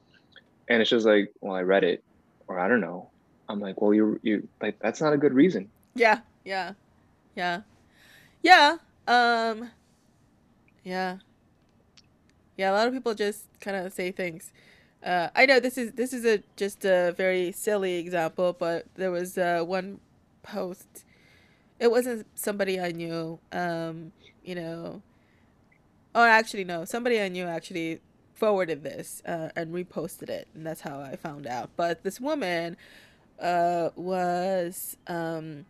and 0.70 0.82
it's 0.82 0.90
just 0.90 1.06
like 1.06 1.32
well 1.42 1.56
i 1.56 1.62
read 1.62 1.84
it 1.84 2.04
or 2.48 2.60
i 2.60 2.68
don't 2.68 2.82
know 2.82 3.10
i'm 3.50 3.60
like 3.60 3.82
well 3.82 3.94
you 3.94 4.20
you 4.24 4.48
like 4.62 4.78
that's 4.80 5.02
not 5.02 5.14
a 5.14 5.18
good 5.18 5.34
reason 5.34 5.70
yeah 5.96 6.20
yeah 6.46 6.74
yeah 7.36 7.62
yeah 8.42 8.78
um 9.08 9.70
yeah 10.84 11.18
yeah 12.58 12.72
a 12.72 12.74
lot 12.74 12.88
of 12.88 12.94
people 12.94 13.14
just 13.14 13.48
kind 13.60 13.78
of 13.78 13.92
say 13.94 14.12
things 14.12 14.52
uh, 15.06 15.30
I 15.36 15.46
know 15.46 15.60
this 15.60 15.78
is 15.78 15.92
this 15.94 16.14
is 16.14 16.26
a 16.26 16.42
just 16.56 16.86
a 16.86 17.14
very 17.18 17.52
silly 17.52 17.96
example, 17.96 18.56
but 18.58 18.86
there 18.96 19.12
was 19.12 19.38
uh, 19.38 19.64
one 19.66 20.00
post. 20.44 21.04
It 21.80 21.92
wasn't 21.92 22.26
somebody 22.36 22.80
I 22.80 22.92
knew. 22.92 23.40
Um, 23.52 24.14
you 24.44 24.56
know. 24.56 25.02
Oh, 26.16 26.24
actually, 26.24 26.64
no. 26.64 26.86
Somebody 26.86 27.20
I 27.20 27.28
knew 27.28 27.46
actually 27.46 28.00
forwarded 28.34 28.84
this 28.84 29.22
uh, 29.26 29.50
and 29.56 29.74
reposted 29.74 30.30
it, 30.30 30.48
and 30.54 30.66
that's 30.66 30.82
how 30.82 31.00
I 31.00 31.16
found 31.16 31.48
out. 31.48 31.72
But 31.76 32.04
this 32.04 32.22
woman 32.22 32.78
uh, 33.42 33.90
was, 33.96 34.96
um, 35.08 35.66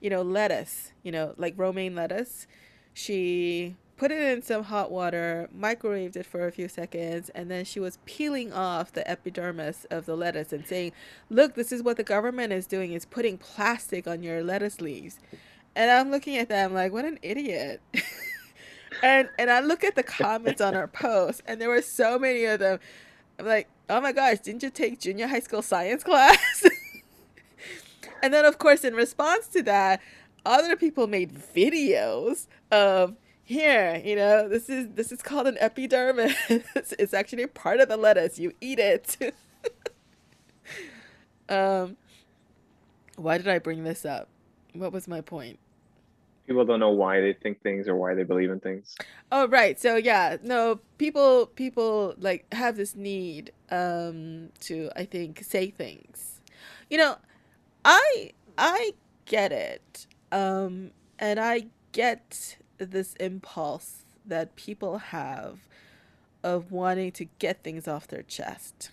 you 0.00 0.08
know, 0.08 0.22
lettuce, 0.22 0.92
you 1.02 1.12
know, 1.12 1.34
like 1.36 1.54
romaine 1.56 1.94
lettuce. 1.94 2.46
She 2.94 3.76
put 4.02 4.10
it 4.10 4.20
in 4.20 4.42
some 4.42 4.64
hot 4.64 4.90
water, 4.90 5.48
microwaved 5.56 6.16
it 6.16 6.26
for 6.26 6.44
a 6.44 6.50
few 6.50 6.66
seconds, 6.66 7.30
and 7.36 7.48
then 7.48 7.64
she 7.64 7.78
was 7.78 8.00
peeling 8.04 8.52
off 8.52 8.92
the 8.92 9.08
epidermis 9.08 9.86
of 9.92 10.06
the 10.06 10.16
lettuce 10.16 10.52
and 10.52 10.66
saying, 10.66 10.90
"Look, 11.30 11.54
this 11.54 11.70
is 11.70 11.84
what 11.84 11.98
the 11.98 12.02
government 12.02 12.52
is 12.52 12.66
doing: 12.66 12.94
is 12.94 13.04
putting 13.04 13.38
plastic 13.38 14.08
on 14.08 14.24
your 14.24 14.42
lettuce 14.42 14.80
leaves." 14.80 15.20
And 15.76 15.88
I'm 15.88 16.10
looking 16.10 16.36
at 16.36 16.48
them 16.48 16.74
like, 16.74 16.92
"What 16.92 17.04
an 17.04 17.20
idiot!" 17.22 17.80
and 19.04 19.28
and 19.38 19.52
I 19.52 19.60
look 19.60 19.84
at 19.84 19.94
the 19.94 20.02
comments 20.02 20.60
on 20.60 20.74
our 20.74 20.88
post, 20.88 21.44
and 21.46 21.60
there 21.60 21.68
were 21.68 21.80
so 21.80 22.18
many 22.18 22.44
of 22.46 22.58
them. 22.58 22.80
I'm 23.38 23.46
like, 23.46 23.68
oh 23.88 24.00
my 24.00 24.10
gosh, 24.10 24.40
didn't 24.40 24.64
you 24.64 24.70
take 24.70 24.98
junior 24.98 25.28
high 25.28 25.38
school 25.38 25.62
science 25.62 26.02
class? 26.10 26.66
and 28.20 28.34
then, 28.34 28.44
of 28.44 28.58
course, 28.58 28.82
in 28.82 28.94
response 28.94 29.46
to 29.46 29.62
that, 29.62 30.00
other 30.44 30.74
people 30.74 31.06
made 31.06 31.32
videos 31.32 32.48
of 32.72 33.14
here, 33.44 34.00
you 34.04 34.16
know, 34.16 34.48
this 34.48 34.68
is 34.68 34.88
this 34.94 35.12
is 35.12 35.22
called 35.22 35.46
an 35.46 35.58
epidermis. 35.58 36.34
it's 36.98 37.14
actually 37.14 37.46
part 37.46 37.80
of 37.80 37.88
the 37.88 37.96
lettuce. 37.96 38.38
You 38.38 38.52
eat 38.60 38.78
it. 38.78 39.16
um, 41.48 41.96
why 43.16 43.38
did 43.38 43.48
I 43.48 43.58
bring 43.58 43.84
this 43.84 44.04
up? 44.04 44.28
What 44.74 44.92
was 44.92 45.06
my 45.06 45.20
point? 45.20 45.58
people 46.46 46.64
don't 46.64 46.80
know 46.80 46.90
why 46.90 47.20
they 47.20 47.32
think 47.32 47.62
things 47.62 47.88
or 47.88 47.94
why 47.96 48.14
they 48.14 48.24
believe 48.24 48.50
in 48.50 48.60
things. 48.60 48.94
Oh 49.30 49.48
right. 49.48 49.78
So 49.80 49.96
yeah, 49.96 50.36
no, 50.42 50.80
people 50.98 51.46
people 51.46 52.14
like 52.18 52.52
have 52.52 52.76
this 52.76 52.94
need 52.94 53.52
um 53.70 54.50
to 54.60 54.90
I 54.96 55.04
think 55.04 55.42
say 55.44 55.70
things. 55.70 56.40
You 56.90 56.98
know, 56.98 57.16
I 57.84 58.32
I 58.58 58.92
get 59.24 59.52
it. 59.52 60.06
Um 60.30 60.90
and 61.18 61.38
I 61.40 61.66
get 61.92 62.56
this 62.86 63.14
impulse 63.14 64.04
that 64.26 64.56
people 64.56 64.98
have 64.98 65.60
of 66.42 66.72
wanting 66.72 67.12
to 67.12 67.26
get 67.38 67.62
things 67.62 67.86
off 67.86 68.08
their 68.08 68.22
chest. 68.22 68.90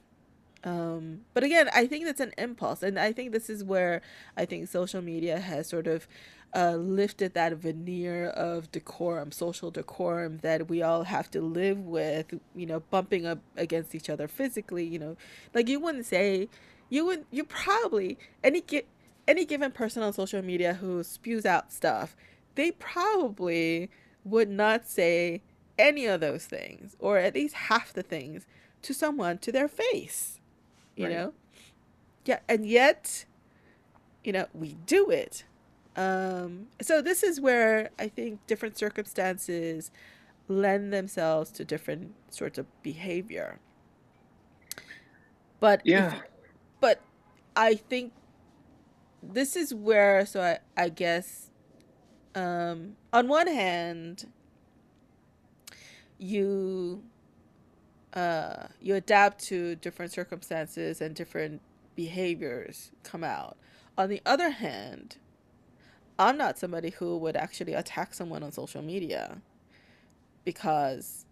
Um, 0.63 1.21
but 1.33 1.43
again, 1.43 1.69
I 1.73 1.87
think 1.87 2.05
that's 2.05 2.19
an 2.19 2.33
impulse, 2.37 2.83
and 2.83 2.99
I 2.99 3.13
think 3.13 3.31
this 3.31 3.49
is 3.49 3.63
where 3.63 4.01
I 4.35 4.45
think 4.45 4.67
social 4.67 5.01
media 5.01 5.39
has 5.39 5.67
sort 5.67 5.87
of 5.87 6.07
uh, 6.55 6.75
lifted 6.75 7.33
that 7.33 7.53
veneer 7.53 8.27
of 8.27 8.71
decorum, 8.71 9.31
social 9.31 9.71
decorum 9.71 10.39
that 10.41 10.67
we 10.67 10.81
all 10.81 11.03
have 11.03 11.29
to 11.31 11.41
live 11.41 11.79
with, 11.79 12.33
you 12.55 12.65
know, 12.65 12.81
bumping 12.91 13.25
up 13.25 13.39
against 13.55 13.95
each 13.95 14.09
other 14.09 14.27
physically, 14.27 14.83
you 14.85 14.99
know, 14.99 15.15
like 15.53 15.67
you 15.67 15.79
wouldn't 15.79 16.05
say, 16.05 16.49
you 16.89 17.05
wouldn't, 17.05 17.27
you 17.31 17.43
probably, 17.43 18.17
any, 18.43 18.63
any 19.27 19.45
given 19.45 19.71
person 19.71 20.01
on 20.01 20.11
social 20.11 20.41
media 20.41 20.73
who 20.73 21.03
spews 21.03 21.45
out 21.45 21.71
stuff, 21.71 22.15
they 22.59 22.71
probably 22.71 23.89
would 24.25 24.49
not 24.49 24.87
say 24.87 25.41
any 25.77 26.05
of 26.05 26.21
those 26.21 26.45
things, 26.45 26.95
or 26.99 27.17
at 27.17 27.35
least 27.35 27.55
half 27.55 27.93
the 27.93 28.03
things, 28.03 28.45
to 28.83 28.93
someone 28.93 29.37
to 29.39 29.51
their 29.51 29.67
face, 29.69 30.39
you 30.95 31.05
right. 31.05 31.13
know? 31.13 31.33
Yeah, 32.25 32.39
and 32.49 32.65
yet, 32.65 33.25
you 34.23 34.33
know, 34.33 34.47
we 34.53 34.75
do 34.85 35.09
it 35.09 35.45
um, 35.95 36.67
so 36.81 37.01
this 37.01 37.23
is 37.23 37.41
where 37.41 37.89
I 37.99 38.07
think 38.07 38.47
different 38.47 38.77
circumstances 38.77 39.91
lend 40.47 40.93
themselves 40.93 41.51
to 41.51 41.65
different 41.65 42.13
sorts 42.29 42.57
of 42.57 42.67
behavior. 42.83 43.59
But 45.59 45.81
Yeah. 45.83 46.15
if, 46.15 46.21
but 46.79 47.01
I 47.55 47.75
think 47.75 48.13
this 49.21 49.57
is 49.57 49.73
where 49.73 50.25
so 50.25 50.41
I, 50.41 50.59
I 50.81 50.89
guess 50.89 51.48
um 52.35 52.95
on 53.11 53.27
one 53.27 53.47
hand 53.47 54.31
you 56.17 57.01
uh 58.13 58.67
you 58.81 58.95
adapt 58.95 59.43
to 59.43 59.75
different 59.75 60.11
circumstances 60.11 61.01
and 61.01 61.15
different 61.15 61.61
behaviors 61.99 62.91
come 63.03 63.25
out. 63.25 63.57
On 63.97 64.07
the 64.07 64.21
other 64.25 64.51
hand, 64.51 65.17
I'm 66.17 66.37
not 66.37 66.57
somebody 66.57 66.91
who 66.91 67.17
would 67.17 67.35
actually 67.35 67.73
attack 67.73 68.13
someone 68.13 68.41
on 68.41 68.53
social 68.53 68.81
media 68.81 69.41
because 70.45 71.25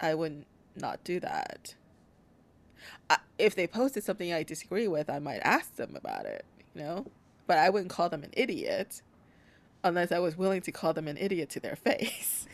I 0.00 0.14
would 0.14 0.46
not 0.74 1.04
do 1.04 1.20
that. 1.20 1.74
I, 3.10 3.18
if 3.38 3.54
they 3.54 3.66
posted 3.66 4.02
something 4.02 4.32
I 4.32 4.44
disagree 4.44 4.88
with, 4.88 5.10
I 5.10 5.18
might 5.18 5.40
ask 5.44 5.76
them 5.76 5.94
about 5.94 6.24
it, 6.24 6.46
you 6.74 6.80
know? 6.80 7.06
But 7.46 7.58
I 7.58 7.68
wouldn't 7.68 7.90
call 7.90 8.08
them 8.08 8.24
an 8.24 8.32
idiot 8.32 9.02
unless 9.84 10.12
I 10.12 10.18
was 10.18 10.36
willing 10.36 10.60
to 10.62 10.72
call 10.72 10.92
them 10.92 11.08
an 11.08 11.16
idiot 11.16 11.50
to 11.50 11.60
their 11.60 11.76
face. 11.88 12.46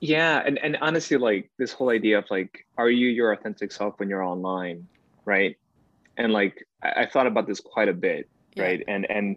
Yeah, 0.00 0.42
and 0.44 0.58
and 0.58 0.76
honestly, 0.80 1.16
like 1.16 1.50
this 1.58 1.72
whole 1.72 1.90
idea 1.90 2.18
of 2.18 2.26
like, 2.30 2.66
are 2.76 2.90
you 2.90 3.08
your 3.08 3.32
authentic 3.32 3.72
self 3.72 3.98
when 3.98 4.08
you're 4.08 4.22
online, 4.22 4.86
right? 5.24 5.56
And 6.16 6.32
like, 6.32 6.66
I, 6.82 7.02
I 7.02 7.06
thought 7.06 7.26
about 7.26 7.46
this 7.46 7.60
quite 7.60 7.88
a 7.88 7.94
bit, 7.94 8.28
yeah. 8.54 8.64
right? 8.64 8.84
And 8.86 9.10
and 9.10 9.36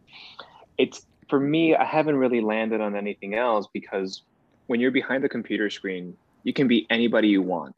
it's 0.77 1.05
for 1.29 1.39
me, 1.39 1.75
I 1.75 1.85
haven't 1.85 2.17
really 2.17 2.41
landed 2.41 2.81
on 2.81 2.95
anything 2.95 3.35
else 3.35 3.67
because 3.71 4.23
when 4.67 4.79
you're 4.79 4.91
behind 4.91 5.23
the 5.23 5.29
computer 5.29 5.69
screen, 5.69 6.15
you 6.43 6.53
can 6.53 6.67
be 6.67 6.85
anybody 6.89 7.29
you 7.29 7.41
want, 7.41 7.75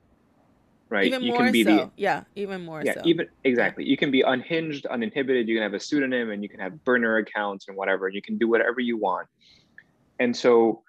right? 0.90 1.06
Even 1.06 1.22
You 1.22 1.32
more 1.32 1.44
can 1.44 1.52
be 1.52 1.64
the 1.64 1.78
so. 1.78 1.92
Yeah, 1.96 2.24
even 2.36 2.66
more 2.66 2.82
yeah, 2.84 2.96
so. 2.96 3.02
even 3.06 3.28
exactly. 3.44 3.86
You 3.86 3.98
can 3.98 4.12
be 4.12 4.22
unhinged, 4.22 4.86
uninhibited. 4.88 5.48
You 5.48 5.56
can 5.56 5.64
have 5.64 5.74
a 5.74 5.80
pseudonym, 5.80 6.32
and 6.32 6.44
you 6.44 6.50
can 6.50 6.60
have 6.60 6.84
burner 6.84 7.18
accounts 7.18 7.68
and 7.68 7.78
whatever. 7.78 8.10
You 8.10 8.22
can 8.22 8.38
do 8.38 8.48
whatever 8.48 8.80
you 8.80 8.98
want. 8.98 9.28
And 10.20 10.36
so, 10.36 10.84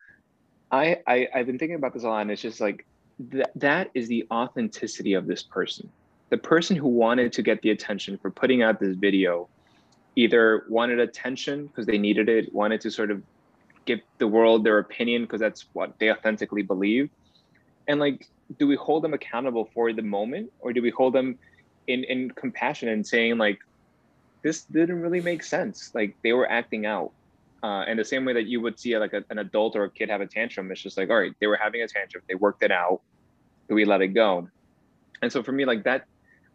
I, 0.71 0.99
I 1.07 1.29
I've 1.35 1.47
been 1.47 1.59
thinking 1.59 1.77
about 1.77 1.95
this 1.95 2.05
a 2.05 2.09
lot, 2.09 2.23
and 2.23 2.31
it's 2.31 2.43
just 2.43 2.61
like 2.61 2.87
that 3.31 3.53
that 3.57 3.91
is 3.95 4.09
the 4.09 4.27
authenticity 4.31 5.13
of 5.13 5.27
this 5.27 5.43
person. 5.43 5.91
The 6.31 6.39
person 6.39 6.77
who 6.77 6.89
wanted 6.89 7.33
to 7.35 7.43
get 7.43 7.61
the 7.63 7.71
attention 7.71 8.17
for 8.19 8.31
putting 8.31 8.63
out 8.63 8.81
this 8.81 8.97
video, 8.97 9.49
either 10.17 10.65
wanted 10.69 11.01
attention 11.01 11.67
because 11.67 11.87
they 11.87 11.99
needed 11.99 12.29
it, 12.29 12.53
wanted 12.55 12.81
to 12.83 12.91
sort 12.91 13.11
of 13.11 13.23
give 13.85 14.01
the 14.19 14.29
world 14.29 14.65
their 14.65 14.79
opinion 14.79 15.23
because 15.23 15.41
that's 15.41 15.67
what 15.73 15.99
they 15.99 16.11
authentically 16.11 16.63
believe, 16.63 17.11
and 17.89 18.01
like, 18.01 18.29
do 18.59 18.67
we 18.67 18.77
hold 18.77 19.05
them 19.05 19.15
accountable 19.15 19.71
for 19.75 19.93
the 19.93 20.03
moment, 20.03 20.53
or 20.61 20.73
do 20.73 20.83
we 20.83 20.91
hold 20.91 21.15
them 21.15 21.39
in 21.87 22.05
in 22.05 22.31
compassion 22.31 22.89
and 22.89 23.07
saying 23.07 23.39
like, 23.39 23.61
this 24.43 24.63
didn't 24.63 25.01
really 25.01 25.21
make 25.21 25.43
sense, 25.43 25.93
like 25.95 26.17
they 26.23 26.33
were 26.33 26.51
acting 26.51 26.87
out 26.87 27.13
uh, 27.63 27.85
and 27.87 27.99
the 27.99 28.05
same 28.05 28.25
way 28.25 28.33
that 28.33 28.47
you 28.47 28.61
would 28.61 28.79
see 28.79 28.97
like 28.97 29.13
a, 29.13 29.23
an 29.31 29.39
adult 29.39 29.77
or 29.77 29.85
a 29.85 29.91
kid 29.91 30.09
have 30.09 30.21
a 30.21 30.27
tantrum, 30.27 30.71
it's 30.71 30.81
just 30.81 30.97
like, 30.97 31.11
all 31.11 31.19
right, 31.19 31.33
they 31.41 31.47
were 31.47 31.57
having 31.57 31.83
a 31.83 31.89
tantrum, 31.89 32.23
they 32.29 32.35
worked 32.35 32.63
it 32.63 32.71
out, 32.71 33.01
do 33.69 33.75
we 33.75 33.85
let 33.85 34.01
it 34.01 34.09
go? 34.09 34.49
And 35.23 35.31
so 35.31 35.43
for 35.43 35.53
me, 35.53 35.67
like 35.67 35.85
that, 35.85 36.07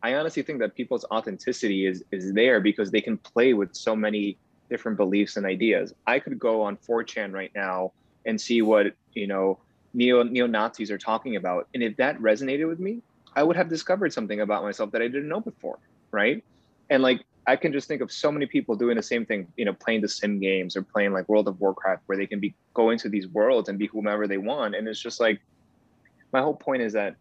I 0.02 0.16
honestly 0.16 0.42
think 0.42 0.60
that 0.60 0.76
people's 0.76 1.06
authenticity 1.06 1.86
is 1.86 2.04
is 2.12 2.34
there 2.34 2.60
because 2.60 2.92
they 2.92 3.02
can 3.02 3.18
play 3.18 3.54
with 3.54 3.76
so 3.76 3.96
many 3.96 4.38
different 4.70 4.98
beliefs 4.98 5.38
and 5.38 5.46
ideas. 5.46 5.94
I 6.08 6.20
could 6.20 6.40
go 6.40 6.64
on 6.64 6.78
4chan 6.78 7.34
right 7.34 7.52
now 7.56 7.92
and 8.26 8.40
see 8.40 8.62
what 8.62 8.94
you 9.14 9.28
know 9.28 9.60
neo 9.96 10.24
neo 10.24 10.46
Nazis 10.46 10.92
are 10.92 10.98
talking 10.98 11.36
about, 11.38 11.68
and 11.74 11.82
if 11.82 11.96
that 11.98 12.20
resonated 12.20 12.68
with 12.68 12.80
me, 12.80 13.02
I 13.36 13.44
would 13.44 13.56
have 13.56 13.70
discovered 13.70 14.14
something 14.14 14.42
about 14.42 14.64
myself 14.64 14.92
that 14.92 15.02
I 15.02 15.08
didn't 15.08 15.28
know 15.28 15.40
before, 15.40 15.80
right? 16.12 16.44
And 16.90 17.02
like 17.02 17.22
I 17.48 17.56
can 17.56 17.72
just 17.72 17.88
think 17.88 18.02
of 18.02 18.12
so 18.12 18.32
many 18.32 18.46
people 18.46 18.76
doing 18.76 18.98
the 18.98 19.04
same 19.04 19.26
thing, 19.26 19.48
you 19.56 19.66
know, 19.66 19.74
playing 19.74 20.02
the 20.02 20.10
sim 20.10 20.40
games 20.40 20.76
or 20.76 20.84
playing 20.84 21.14
like 21.14 21.28
World 21.30 21.48
of 21.48 21.60
Warcraft, 21.60 22.04
where 22.08 22.18
they 22.18 22.28
can 22.28 22.40
be 22.40 22.54
go 22.74 22.90
into 22.90 23.10
these 23.10 23.28
worlds 23.28 23.70
and 23.70 23.80
be 23.80 23.88
whomever 23.88 24.28
they 24.28 24.38
want. 24.38 24.76
And 24.76 24.88
it's 24.88 25.02
just 25.02 25.20
like 25.20 25.42
my 26.32 26.42
whole 26.42 26.56
point 26.56 26.82
is 26.82 26.94
that 26.94 27.16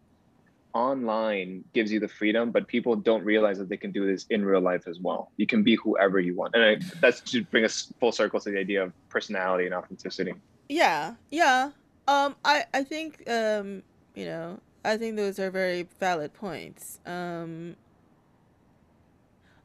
online 0.73 1.63
gives 1.73 1.91
you 1.91 1.99
the 1.99 2.07
freedom, 2.07 2.51
but 2.51 2.67
people 2.67 2.95
don't 2.95 3.23
realize 3.23 3.57
that 3.59 3.69
they 3.69 3.77
can 3.77 3.91
do 3.91 4.05
this 4.05 4.25
in 4.29 4.43
real 4.43 4.59
life 4.59 4.87
as 4.87 4.99
well. 4.99 5.31
You 5.37 5.47
can 5.47 5.63
be 5.63 5.75
whoever 5.75 6.19
you 6.19 6.35
want, 6.35 6.53
and 6.53 6.63
I, 6.63 6.77
that's 6.99 7.21
to 7.31 7.43
bring 7.45 7.63
us 7.63 7.93
full 7.99 8.11
circle 8.11 8.39
to 8.41 8.51
the 8.51 8.59
idea 8.59 8.83
of 8.83 8.91
personality 9.09 9.65
and 9.65 9.73
authenticity. 9.73 10.33
Yeah, 10.67 11.13
yeah. 11.29 11.71
Um, 12.07 12.35
I 12.45 12.65
I 12.73 12.83
think 12.83 13.27
um, 13.29 13.83
you 14.13 14.25
know, 14.25 14.59
I 14.83 14.97
think 14.97 15.15
those 15.15 15.39
are 15.39 15.49
very 15.49 15.87
valid 15.99 16.33
points. 16.33 16.99
Um, 17.05 17.75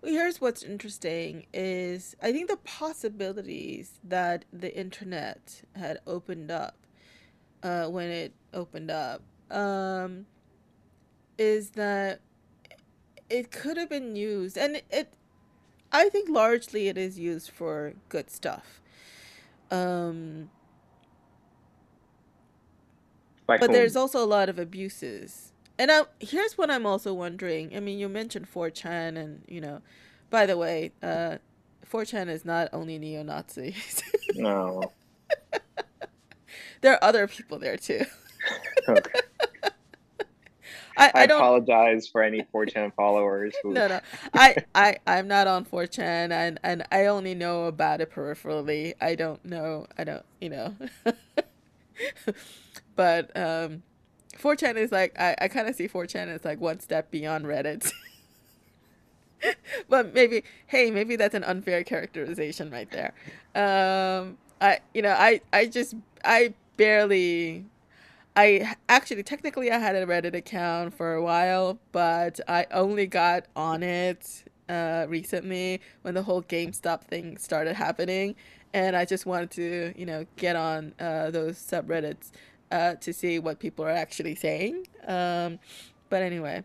here's 0.02 0.40
what's 0.40 0.62
interesting 0.62 1.46
is 1.52 2.16
I 2.22 2.32
think 2.32 2.48
the 2.48 2.56
possibilities 2.56 4.00
that 4.02 4.44
the 4.52 4.74
internet 4.76 5.62
had 5.76 6.00
opened 6.06 6.50
up 6.50 6.76
uh, 7.62 7.86
when 7.86 8.08
it 8.08 8.32
opened 8.54 8.90
up 8.90 9.22
um, 9.50 10.26
is 11.36 11.70
that 11.70 12.20
it 13.28 13.50
could 13.50 13.76
have 13.76 13.88
been 13.88 14.16
used, 14.16 14.56
and 14.56 14.82
it, 14.90 15.12
I 15.92 16.08
think 16.08 16.28
largely 16.28 16.88
it 16.88 16.98
is 16.98 17.18
used 17.18 17.50
for 17.50 17.94
good 18.08 18.30
stuff. 18.30 18.80
Um, 19.70 20.50
But 23.58 23.72
there's 23.72 23.96
also 23.96 24.22
a 24.22 24.26
lot 24.26 24.48
of 24.48 24.58
abuses. 24.58 25.52
And 25.78 25.90
I, 25.90 26.02
here's 26.20 26.58
what 26.58 26.70
I'm 26.70 26.84
also 26.84 27.14
wondering. 27.14 27.74
I 27.74 27.80
mean, 27.80 27.98
you 27.98 28.08
mentioned 28.08 28.46
4chan, 28.52 29.16
and 29.16 29.42
you 29.48 29.60
know, 29.62 29.80
by 30.28 30.44
the 30.46 30.58
way, 30.58 30.92
uh, 31.02 31.38
4chan 31.90 32.28
is 32.28 32.44
not 32.44 32.68
only 32.72 32.98
neo 32.98 33.22
Nazis. 33.22 34.02
No. 34.36 34.92
there 36.82 36.92
are 36.92 37.02
other 37.02 37.26
people 37.26 37.58
there 37.58 37.76
too. 37.76 38.04
Okay. 38.88 39.20
I, 40.96 41.06
I 41.06 41.22
I 41.22 41.26
don't 41.26 41.40
apologize 41.40 42.06
for 42.06 42.22
any 42.22 42.42
4chan 42.54 42.94
followers 42.94 43.54
who. 43.62 43.72
no 43.74 43.88
no 43.88 44.00
I, 44.34 44.56
I 44.74 44.98
i'm 45.06 45.28
not 45.28 45.46
on 45.46 45.64
4chan 45.64 46.30
and 46.30 46.60
and 46.62 46.84
i 46.92 47.06
only 47.06 47.34
know 47.34 47.64
about 47.64 48.00
it 48.00 48.12
peripherally 48.12 48.94
i 49.00 49.14
don't 49.14 49.42
know 49.44 49.86
i 49.96 50.04
don't 50.04 50.24
you 50.40 50.50
know 50.50 50.74
but 52.96 53.34
um 53.36 53.82
4chan 54.38 54.76
is 54.76 54.92
like 54.92 55.18
i, 55.18 55.34
I 55.40 55.48
kind 55.48 55.68
of 55.68 55.74
see 55.74 55.88
4chan 55.88 56.28
as 56.28 56.44
like 56.44 56.60
one 56.60 56.80
step 56.80 57.10
beyond 57.10 57.44
reddit. 57.44 57.92
But 59.88 60.12
maybe 60.12 60.44
hey 60.66 60.90
maybe 60.90 61.16
that's 61.16 61.34
an 61.34 61.44
unfair 61.44 61.82
characterization 61.82 62.70
right 62.70 62.88
there. 62.90 63.14
Um 63.54 64.36
i 64.60 64.80
you 64.92 65.00
know 65.00 65.16
i 65.18 65.40
i 65.50 65.64
just 65.64 65.94
i 66.24 66.52
barely 66.76 67.64
I 68.36 68.74
actually 68.88 69.22
technically 69.22 69.70
I 69.70 69.78
had 69.78 69.96
a 69.96 70.06
Reddit 70.06 70.34
account 70.34 70.94
for 70.94 71.14
a 71.14 71.22
while, 71.22 71.78
but 71.92 72.40
I 72.48 72.66
only 72.70 73.06
got 73.06 73.46
on 73.56 73.82
it 73.82 74.44
uh, 74.68 75.06
recently 75.08 75.80
when 76.02 76.14
the 76.14 76.22
whole 76.22 76.42
GameStop 76.42 77.02
thing 77.04 77.36
started 77.38 77.74
happening, 77.74 78.36
and 78.72 78.96
I 78.96 79.04
just 79.04 79.26
wanted 79.26 79.50
to 79.52 79.92
you 79.96 80.06
know 80.06 80.26
get 80.36 80.56
on 80.56 80.94
uh, 81.00 81.30
those 81.30 81.58
subreddits 81.58 82.30
uh, 82.70 82.94
to 82.96 83.12
see 83.12 83.38
what 83.38 83.58
people 83.58 83.84
are 83.84 83.90
actually 83.90 84.34
saying. 84.34 84.86
Um, 85.06 85.58
but 86.08 86.22
anyway, 86.22 86.64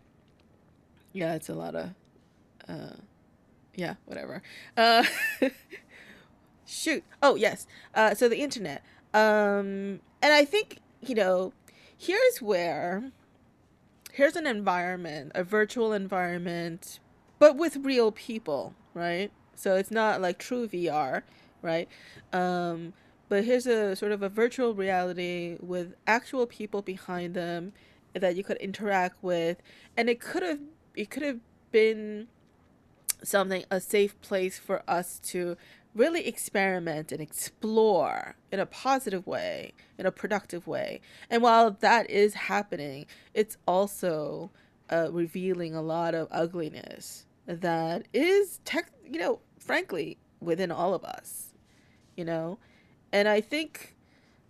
yeah, 1.14 1.36
it's 1.36 1.50
a 1.50 1.54
lot 1.54 1.76
of 1.76 1.90
uh, 2.68 2.96
yeah, 3.76 3.96
whatever. 4.06 4.42
Uh, 4.76 5.04
shoot. 6.66 7.04
Oh 7.22 7.36
yes. 7.36 7.68
Uh, 7.94 8.14
so 8.14 8.28
the 8.30 8.38
internet. 8.38 8.84
Um, 9.14 10.02
and 10.22 10.34
I 10.34 10.46
think 10.46 10.80
you 11.02 11.16
know, 11.16 11.54
here's 11.98 12.42
where 12.42 13.12
here's 14.12 14.36
an 14.36 14.48
environment, 14.48 15.32
a 15.36 15.44
virtual 15.44 15.94
environment, 15.94 17.00
but 17.38 17.58
with 17.58 17.78
real 17.78 18.12
people, 18.12 18.74
right? 18.94 19.32
So 19.56 19.76
it's 19.76 19.92
not 19.92 20.22
like 20.22 20.38
true 20.38 20.68
VR, 20.68 21.24
right? 21.62 21.88
Um, 22.34 22.94
but 23.30 23.44
here's 23.44 23.68
a 23.68 23.96
sort 23.96 24.12
of 24.12 24.22
a 24.22 24.30
virtual 24.30 24.74
reality 24.74 25.58
with 25.60 25.94
actual 26.06 26.46
people 26.46 26.82
behind 26.82 27.34
them 27.34 27.74
that 28.14 28.36
you 28.36 28.44
could 28.44 28.58
interact 28.58 29.22
with, 29.22 29.58
and 29.98 30.10
it 30.10 30.20
could 30.20 30.44
have 30.44 30.60
it 30.96 31.10
could 31.10 31.24
have 31.24 31.40
been 31.72 32.28
something 33.24 33.64
a 33.70 33.82
safe 33.82 34.20
place 34.22 34.58
for 34.60 34.84
us 34.88 35.20
to 35.20 35.58
really 35.94 36.28
experiment 36.28 37.12
and 37.12 37.22
explore 37.22 38.36
in 38.52 38.60
a 38.60 38.66
positive 38.66 39.26
way, 39.26 39.74
in 39.98 40.06
a 40.06 40.12
productive 40.12 40.68
way. 40.68 41.00
And 41.30 41.42
while 41.42 41.72
that 41.72 42.10
is 42.10 42.34
happening, 42.34 43.06
it's 43.34 43.58
also 43.66 44.52
uh, 44.90 45.08
revealing 45.12 45.74
a 45.74 45.82
lot 45.82 46.14
of 46.14 46.28
ugliness 46.32 47.26
that 47.48 48.08
is 48.14 48.60
tech, 48.66 48.92
you 49.10 49.20
know, 49.20 49.40
frankly, 49.58 50.18
within 50.42 50.72
all 50.72 50.94
of 50.94 51.04
us, 51.04 51.54
you 52.16 52.26
know. 52.26 52.60
And 53.16 53.30
I 53.30 53.40
think 53.40 53.96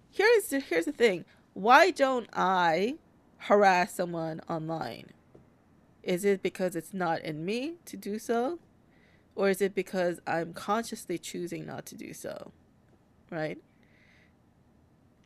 here's 0.10 0.50
here's 0.50 0.86
the 0.86 0.92
thing. 0.92 1.24
why 1.54 1.92
don't 1.92 2.28
I 2.34 2.96
harass 3.38 3.94
someone 3.94 4.42
online? 4.50 5.12
Is 6.02 6.26
it 6.26 6.42
because 6.42 6.76
it's 6.76 6.92
not 6.92 7.22
in 7.22 7.46
me 7.46 7.76
to 7.86 7.96
do 7.96 8.18
so? 8.18 8.58
Or 9.36 9.50
is 9.50 9.62
it 9.62 9.76
because 9.76 10.20
I'm 10.26 10.52
consciously 10.54 11.20
choosing 11.20 11.68
not 11.68 11.86
to 11.86 11.96
do 11.96 12.12
so? 12.12 12.52
Right? 13.30 13.60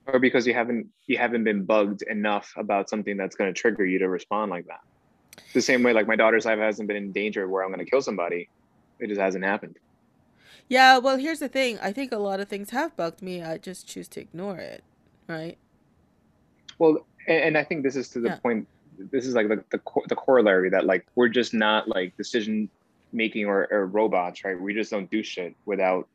Or 0.05 0.19
because 0.19 0.45
you 0.45 0.53
haven't 0.53 0.87
you 1.07 1.17
haven't 1.17 1.45
been 1.45 1.63
bugged 1.63 2.01
enough 2.01 2.51
about 2.57 2.89
something 2.89 3.15
that's 3.15 3.37
going 3.37 3.53
to 3.53 3.57
trigger 3.57 3.85
you 3.85 3.99
to 3.99 4.09
respond 4.09 4.51
like 4.51 4.67
that. 4.67 4.81
The 5.53 5.61
same 5.61 5.81
way 5.81 5.93
like 5.93 6.07
my 6.07 6.17
daughter's 6.17 6.43
life 6.43 6.59
hasn't 6.59 6.89
been 6.89 6.97
in 6.97 7.13
danger 7.13 7.47
where 7.47 7.63
I'm 7.63 7.69
going 7.69 7.85
to 7.85 7.89
kill 7.89 8.01
somebody. 8.01 8.49
It 8.99 9.07
just 9.07 9.21
hasn't 9.21 9.45
happened. 9.45 9.77
Yeah, 10.69 10.99
well, 10.99 11.17
here's 11.17 11.39
the 11.39 11.49
thing. 11.49 11.79
I 11.79 11.91
think 11.91 12.11
a 12.11 12.19
lot 12.19 12.39
of 12.39 12.47
things 12.47 12.69
have 12.69 12.95
bugged 12.95 13.23
me. 13.23 13.41
I 13.41 13.57
just 13.57 13.87
choose 13.87 14.07
to 14.09 14.21
ignore 14.21 14.57
it, 14.57 14.83
right? 15.27 15.57
Well, 16.77 17.05
and, 17.27 17.57
I 17.57 17.63
think 17.63 17.83
this 17.83 17.95
is 17.95 18.07
to 18.09 18.19
the 18.19 18.29
Yeah. 18.29 18.35
point. 18.37 18.67
This 19.11 19.25
is 19.25 19.33
like 19.33 19.47
the 19.47 19.63
the, 19.71 19.79
co- 19.79 20.03
the 20.07 20.15
corollary 20.15 20.69
that 20.69 20.85
like 20.85 21.05
we're 21.15 21.29
just 21.29 21.53
not 21.53 21.87
like 21.87 22.15
decision 22.17 22.69
making 23.11 23.45
or, 23.45 23.67
or 23.71 23.87
robots, 23.87 24.43
right? 24.43 24.59
We 24.59 24.73
just 24.73 24.91
don't 24.91 25.09
do 25.09 25.23
shit 25.23 25.55
without 25.65 26.07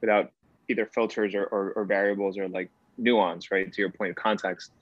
without 0.00 0.30
either 0.68 0.86
filters 0.86 1.34
or, 1.34 1.44
or, 1.44 1.72
or 1.72 1.84
variables 1.84 2.36
or 2.36 2.48
like 2.48 2.70
nuance, 2.98 3.50
right? 3.50 3.72
To 3.72 3.82
your 3.82 3.90
point 3.90 4.10
of 4.10 4.16
context. 4.16 4.72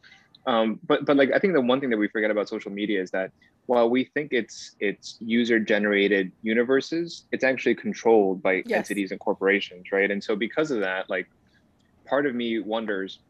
Um, 0.46 0.80
but 0.86 1.04
but 1.04 1.16
like 1.16 1.30
I 1.34 1.38
think 1.38 1.52
the 1.54 1.60
one 1.60 1.80
thing 1.80 1.90
that 1.90 1.98
we 1.98 2.08
forget 2.08 2.30
about 2.30 2.48
social 2.48 2.70
media 2.72 3.00
is 3.02 3.10
that 3.10 3.30
while 3.66 3.90
we 3.90 4.04
think 4.04 4.32
it's 4.32 4.74
it's 4.80 5.16
user 5.20 5.60
generated 5.60 6.32
universes, 6.42 7.26
it's 7.30 7.44
actually 7.44 7.74
controlled 7.74 8.42
by 8.42 8.62
Yes. 8.66 8.78
entities 8.78 9.10
and 9.10 9.20
corporations, 9.20 9.86
right? 9.92 10.10
And 10.10 10.22
so 10.22 10.34
because 10.36 10.70
of 10.70 10.80
that, 10.80 11.10
like 11.10 11.28
part 12.06 12.26
of 12.26 12.34
me 12.34 12.58
wonders 12.58 13.20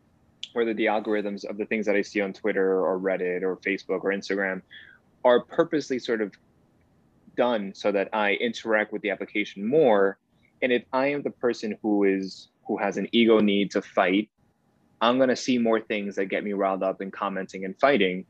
whether 0.52 0.74
the 0.74 0.86
algorithms 0.86 1.44
of 1.44 1.56
the 1.58 1.66
things 1.66 1.86
that 1.86 1.94
I 1.94 2.02
see 2.02 2.20
on 2.20 2.32
Twitter 2.32 2.84
or 2.84 2.98
Reddit 2.98 3.42
or 3.42 3.56
Facebook 3.58 4.02
or 4.02 4.10
Instagram 4.10 4.62
are 5.24 5.44
purposely 5.44 5.98
sort 5.98 6.20
of 6.20 6.32
done 7.36 7.72
so 7.74 7.92
that 7.92 8.08
I 8.12 8.32
interact 8.34 8.92
with 8.92 9.02
the 9.02 9.10
application 9.10 9.66
more. 9.66 10.18
And 10.62 10.72
if 10.72 10.82
I 10.92 11.08
am 11.08 11.22
the 11.22 11.30
person 11.30 11.78
who 11.82 12.04
is 12.04 12.48
who 12.66 12.78
has 12.78 12.96
an 12.96 13.08
ego 13.12 13.40
need 13.40 13.70
to 13.72 13.82
fight, 13.82 14.30
I'm 15.00 15.18
gonna 15.18 15.36
see 15.36 15.58
more 15.58 15.80
things 15.80 16.16
that 16.16 16.26
get 16.26 16.44
me 16.44 16.52
riled 16.52 16.82
up 16.82 17.00
and 17.00 17.12
commenting 17.12 17.64
and 17.64 17.78
fighting. 17.78 18.26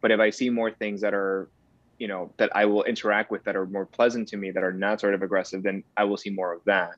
But 0.00 0.10
if 0.10 0.20
I 0.20 0.30
see 0.30 0.50
more 0.50 0.70
things 0.70 1.00
that 1.00 1.14
are, 1.14 1.48
you 1.98 2.08
know, 2.08 2.32
that 2.36 2.54
I 2.54 2.66
will 2.66 2.84
interact 2.84 3.30
with 3.30 3.44
that 3.44 3.56
are 3.56 3.66
more 3.66 3.86
pleasant 3.86 4.28
to 4.28 4.36
me, 4.36 4.50
that 4.50 4.62
are 4.62 4.72
not 4.72 5.00
sort 5.00 5.14
of 5.14 5.22
aggressive, 5.22 5.62
then 5.62 5.84
I 5.96 6.04
will 6.04 6.16
see 6.16 6.30
more 6.30 6.52
of 6.52 6.62
that. 6.64 6.96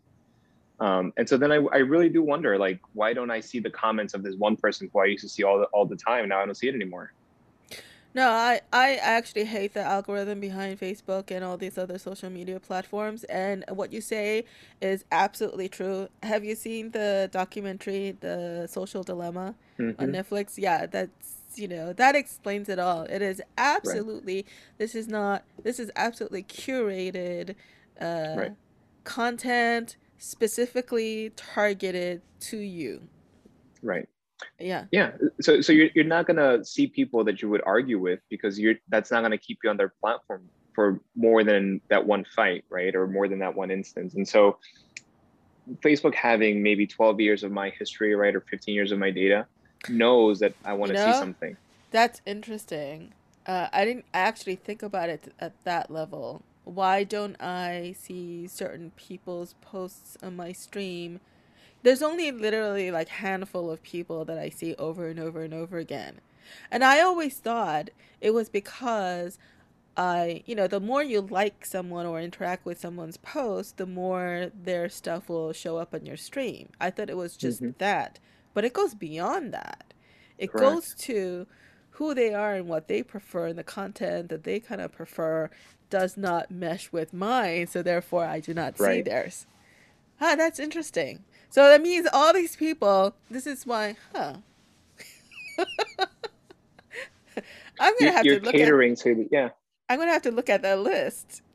Um, 0.80 1.12
and 1.16 1.28
so 1.28 1.36
then 1.36 1.52
I, 1.52 1.56
I 1.72 1.78
really 1.78 2.08
do 2.08 2.22
wonder, 2.22 2.58
like, 2.58 2.80
why 2.92 3.14
don't 3.14 3.30
I 3.30 3.40
see 3.40 3.60
the 3.60 3.70
comments 3.70 4.12
of 4.14 4.22
this 4.22 4.36
one 4.36 4.56
person 4.56 4.90
who 4.92 4.98
I 5.00 5.06
used 5.06 5.22
to 5.22 5.28
see 5.28 5.42
all 5.42 5.58
the, 5.58 5.66
all 5.66 5.86
the 5.86 5.96
time? 5.96 6.28
Now 6.28 6.40
I 6.40 6.44
don't 6.44 6.54
see 6.54 6.68
it 6.68 6.74
anymore. 6.74 7.12
No, 8.16 8.30
I 8.30 8.62
I 8.72 8.96
actually 8.96 9.44
hate 9.46 9.74
the 9.74 9.82
algorithm 9.82 10.40
behind 10.40 10.80
Facebook 10.80 11.30
and 11.30 11.44
all 11.44 11.58
these 11.58 11.78
other 11.78 11.98
social 11.98 12.30
media 12.30 12.60
platforms. 12.60 13.24
And 13.24 13.64
what 13.70 13.92
you 13.92 14.00
say 14.02 14.46
is 14.80 15.04
absolutely 15.12 15.68
true. 15.68 16.08
Have 16.24 16.44
you 16.44 16.56
seen 16.56 16.92
the 16.92 17.28
documentary 17.32 18.12
The 18.20 18.68
Social 18.70 19.04
Dilemma 19.04 19.56
on 19.98 20.08
Mhm. 20.08 20.12
Netflix? 20.12 20.54
Yeah, 20.58 20.86
that's 20.86 21.52
you 21.56 21.68
know, 21.68 21.92
that 21.94 22.16
explains 22.16 22.68
it 22.70 22.78
all. 22.80 23.04
It 23.04 23.22
is 23.22 23.42
absolutely 23.58 24.46
this 24.78 24.94
is 24.96 25.08
not 25.08 25.46
this 25.64 25.78
is 25.80 25.90
absolutely 25.96 26.44
curated 26.44 27.56
uh 28.00 28.48
Right. 28.48 28.52
content 29.04 29.96
specifically 30.18 31.32
targeted 31.36 32.22
to 32.40 32.58
you. 32.58 33.10
Right. 33.82 34.08
Yeah. 34.58 34.84
Yeah. 34.90 35.12
So 35.40 35.60
so 35.60 35.72
you're 35.72 35.88
you're 35.94 36.04
not 36.04 36.26
gonna 36.26 36.64
see 36.64 36.86
people 36.86 37.24
that 37.24 37.40
you 37.42 37.48
would 37.50 37.62
argue 37.64 37.98
with 37.98 38.20
because 38.28 38.58
you're 38.58 38.74
that's 38.88 39.10
not 39.10 39.22
gonna 39.22 39.38
keep 39.38 39.58
you 39.64 39.70
on 39.70 39.76
their 39.76 39.92
platform 40.00 40.48
for 40.74 41.00
more 41.14 41.42
than 41.42 41.80
that 41.88 42.06
one 42.06 42.24
fight, 42.24 42.64
right? 42.68 42.94
Or 42.94 43.06
more 43.06 43.28
than 43.28 43.38
that 43.38 43.54
one 43.54 43.70
instance. 43.70 44.14
And 44.14 44.28
so 44.28 44.58
Facebook 45.80 46.14
having 46.14 46.62
maybe 46.62 46.86
12 46.86 47.20
years 47.20 47.42
of 47.42 47.50
my 47.50 47.70
history, 47.70 48.14
right, 48.14 48.34
or 48.34 48.40
15 48.42 48.74
years 48.74 48.92
of 48.92 48.98
my 48.98 49.10
data, 49.10 49.46
knows 49.88 50.38
that 50.40 50.54
I 50.64 50.74
want 50.74 50.92
You 50.92 50.98
to 50.98 51.06
know? 51.06 51.12
see 51.12 51.18
something. 51.18 51.56
That's 51.90 52.20
interesting. 52.26 53.12
Uh, 53.46 53.68
I 53.72 53.84
didn't 53.84 54.04
actually 54.12 54.56
think 54.56 54.82
about 54.82 55.08
it 55.08 55.32
at 55.38 55.52
that 55.64 55.90
level. 55.90 56.42
Why 56.64 57.04
don't 57.04 57.40
I 57.40 57.94
see 57.98 58.48
certain 58.48 58.90
people's 58.96 59.54
posts 59.60 60.16
on 60.22 60.36
my 60.36 60.52
stream? 60.52 61.20
There's 61.86 62.02
only 62.02 62.32
literally 62.32 62.90
like 62.90 63.06
handful 63.06 63.70
of 63.70 63.80
people 63.84 64.24
that 64.24 64.36
I 64.36 64.48
see 64.48 64.74
over 64.74 65.06
and 65.06 65.20
over 65.20 65.44
and 65.44 65.54
over 65.54 65.78
again. 65.78 66.20
And 66.68 66.82
I 66.82 67.00
always 67.00 67.36
thought 67.36 67.90
it 68.20 68.34
was 68.34 68.48
because 68.48 69.38
I, 69.96 70.42
you 70.46 70.56
know, 70.56 70.66
the 70.66 70.80
more 70.80 71.04
you 71.04 71.20
like 71.20 71.64
someone 71.64 72.04
or 72.04 72.20
interact 72.20 72.66
with 72.66 72.80
someone's 72.80 73.18
post, 73.18 73.76
the 73.76 73.86
more 73.86 74.50
their 74.52 74.88
stuff 74.88 75.28
will 75.28 75.52
show 75.52 75.76
up 75.76 75.94
on 75.94 76.04
your 76.04 76.16
stream. 76.16 76.70
I 76.80 76.90
thought 76.90 77.08
it 77.08 77.16
was 77.16 77.36
just 77.36 77.62
Mhm. 77.62 77.78
that, 77.78 78.18
but 78.52 78.64
it 78.64 78.72
goes 78.72 78.94
beyond 78.96 79.54
that. 79.54 79.94
It 80.38 80.48
Correct. 80.48 80.56
goes 80.56 80.94
to 81.06 81.46
who 81.90 82.14
they 82.14 82.34
are 82.34 82.54
and 82.56 82.66
what 82.66 82.88
they 82.88 83.04
prefer, 83.04 83.46
and 83.46 83.58
the 83.58 83.62
content 83.62 84.28
that 84.30 84.42
they 84.42 84.58
kind 84.58 84.80
of 84.80 84.90
prefer 84.90 85.50
does 85.88 86.16
not 86.16 86.50
mesh 86.50 86.90
with 86.90 87.12
mine, 87.12 87.68
so 87.68 87.80
therefore 87.80 88.24
I 88.24 88.40
do 88.40 88.52
not 88.52 88.76
see 88.76 89.02
theirs. 89.02 89.46
Ah, 90.20 90.34
that's 90.34 90.58
interesting. 90.58 91.24
So 91.56 91.66
that 91.70 91.80
means 91.80 92.06
all 92.12 92.34
these 92.34 92.54
people, 92.54 93.14
this 93.30 93.46
is 93.46 93.64
why, 93.64 93.96
huh? 94.14 94.34
I'm 97.80 97.94
gonna 97.98 98.12
have 98.12 98.26
you're 98.26 98.40
to 98.40 98.44
look 98.44 98.54
at 98.54 98.60
catering 98.60 98.94
to 98.96 99.14
the, 99.14 99.28
yeah. 99.32 99.48
I'm 99.88 99.98
gonna 99.98 100.12
have 100.12 100.20
to 100.22 100.30
look 100.30 100.50
at 100.50 100.60
that 100.60 100.80
list. 100.80 101.40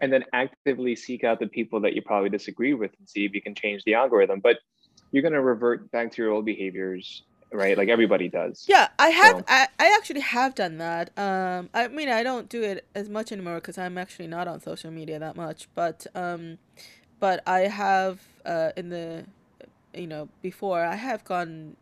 and 0.00 0.12
then 0.12 0.24
actively 0.32 0.96
seek 0.96 1.22
out 1.22 1.38
the 1.38 1.46
people 1.46 1.78
that 1.82 1.94
you 1.94 2.02
probably 2.02 2.30
disagree 2.30 2.74
with 2.74 2.90
and 2.98 3.08
see 3.08 3.24
if 3.24 3.32
you 3.32 3.40
can 3.40 3.54
change 3.54 3.84
the 3.84 3.94
algorithm. 3.94 4.40
But 4.40 4.56
you're 5.12 5.22
going 5.22 5.34
to 5.34 5.40
revert 5.40 5.88
back 5.92 6.10
to 6.10 6.22
your 6.22 6.32
old 6.32 6.44
behaviors, 6.44 7.22
right? 7.52 7.78
Like 7.78 7.90
everybody 7.90 8.28
does. 8.28 8.64
Yeah, 8.68 8.88
I 8.98 9.10
have. 9.10 9.36
So- 9.36 9.44
I, 9.46 9.68
I 9.78 9.96
actually 9.96 10.22
have 10.22 10.56
done 10.56 10.78
that. 10.78 11.16
Um, 11.16 11.70
I 11.74 11.86
mean, 11.86 12.08
I 12.08 12.24
don't 12.24 12.48
do 12.48 12.64
it 12.64 12.86
as 12.96 13.08
much 13.08 13.30
anymore 13.30 13.56
because 13.56 13.78
I'm 13.78 13.98
actually 13.98 14.26
not 14.26 14.48
on 14.48 14.60
social 14.60 14.90
media 14.90 15.20
that 15.20 15.36
much. 15.36 15.68
But 15.76 16.08
um, 16.16 16.58
but 17.20 17.42
I 17.46 17.60
have 17.60 18.20
uh 18.44 18.72
in 18.76 18.88
the, 18.88 19.24
you 19.94 20.06
know, 20.06 20.28
before 20.42 20.84
I 20.84 20.96
have 20.96 21.24
gone, 21.24 21.76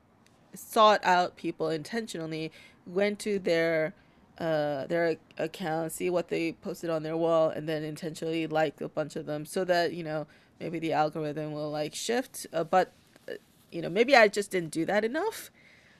sought 0.54 1.00
out 1.04 1.36
people 1.36 1.70
intentionally, 1.70 2.52
went 2.86 3.18
to 3.20 3.38
their 3.38 3.94
uh 4.38 4.86
their 4.86 5.16
account, 5.38 5.92
see 5.92 6.10
what 6.10 6.28
they 6.28 6.52
posted 6.52 6.90
on 6.90 7.02
their 7.02 7.16
wall, 7.16 7.48
and 7.48 7.68
then 7.68 7.82
intentionally 7.84 8.46
like 8.46 8.80
a 8.80 8.88
bunch 8.88 9.16
of 9.16 9.26
them 9.26 9.46
so 9.46 9.64
that 9.64 9.92
you 9.94 10.04
know 10.04 10.26
maybe 10.60 10.78
the 10.78 10.92
algorithm 10.92 11.52
will 11.52 11.70
like 11.70 11.94
shift. 11.94 12.46
Uh, 12.52 12.64
but 12.64 12.92
uh, 13.28 13.34
you 13.70 13.82
know, 13.82 13.88
maybe 13.88 14.16
I 14.16 14.28
just 14.28 14.50
didn't 14.50 14.70
do 14.70 14.84
that 14.86 15.04
enough 15.04 15.50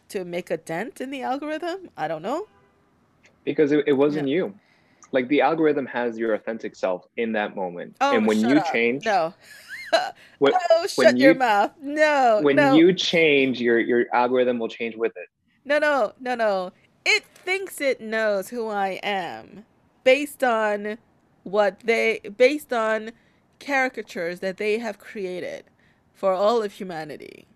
to 0.09 0.24
make 0.24 0.51
a 0.51 0.56
dent 0.56 1.01
in 1.01 1.10
the 1.10 1.23
algorithm. 1.23 1.90
I 1.97 2.09
don't 2.09 2.23
know. 2.23 2.48
Because 3.44 3.73
it, 3.73 3.85
it 3.86 3.93
wasn't 3.94 4.28
you. 4.28 4.55
Like 5.12 5.28
the 5.28 5.40
algorithm 5.40 5.86
has 5.86 6.18
your 6.18 6.35
authentic 6.35 6.76
self 6.76 7.06
in 7.16 7.32
that 7.32 7.56
moment. 7.56 7.97
Oh, 8.01 8.16
and 8.16 8.26
when 8.26 8.40
shut 8.40 8.51
you 8.51 8.56
up. 8.59 8.64
change, 8.72 9.05
no. 9.06 9.35
when, 10.39 10.52
oh, 10.70 10.86
shut 10.86 11.18
your 11.18 11.32
you- 11.32 11.39
mouth. 11.39 11.72
No, 11.80 12.40
when 12.43 12.56
no, 12.56 12.74
you 12.76 12.93
change, 12.93 13.60
your, 13.60 13.78
your 13.78 14.06
algorithm 14.14 14.59
will 14.59 14.68
change 14.68 14.97
with 14.97 15.12
it. 15.16 15.28
no, 15.64 15.78
no, 15.78 16.12
no, 16.20 16.35
no. 16.35 16.72
It 17.05 17.24
thinks 17.24 17.80
it 17.80 18.01
knows 18.01 18.51
who 18.51 18.68
I 18.68 19.01
am 19.02 19.64
based 20.05 20.44
on 20.44 20.98
what 21.44 21.80
they, 21.80 22.20
based 22.36 22.72
on 22.72 23.12
caricatures 23.60 24.40
that 24.40 24.59
they 24.59 24.78
have 24.78 24.98
created 24.98 25.64
for 26.12 26.32
all 26.32 26.62
of 26.62 26.72
humanity, 26.72 27.47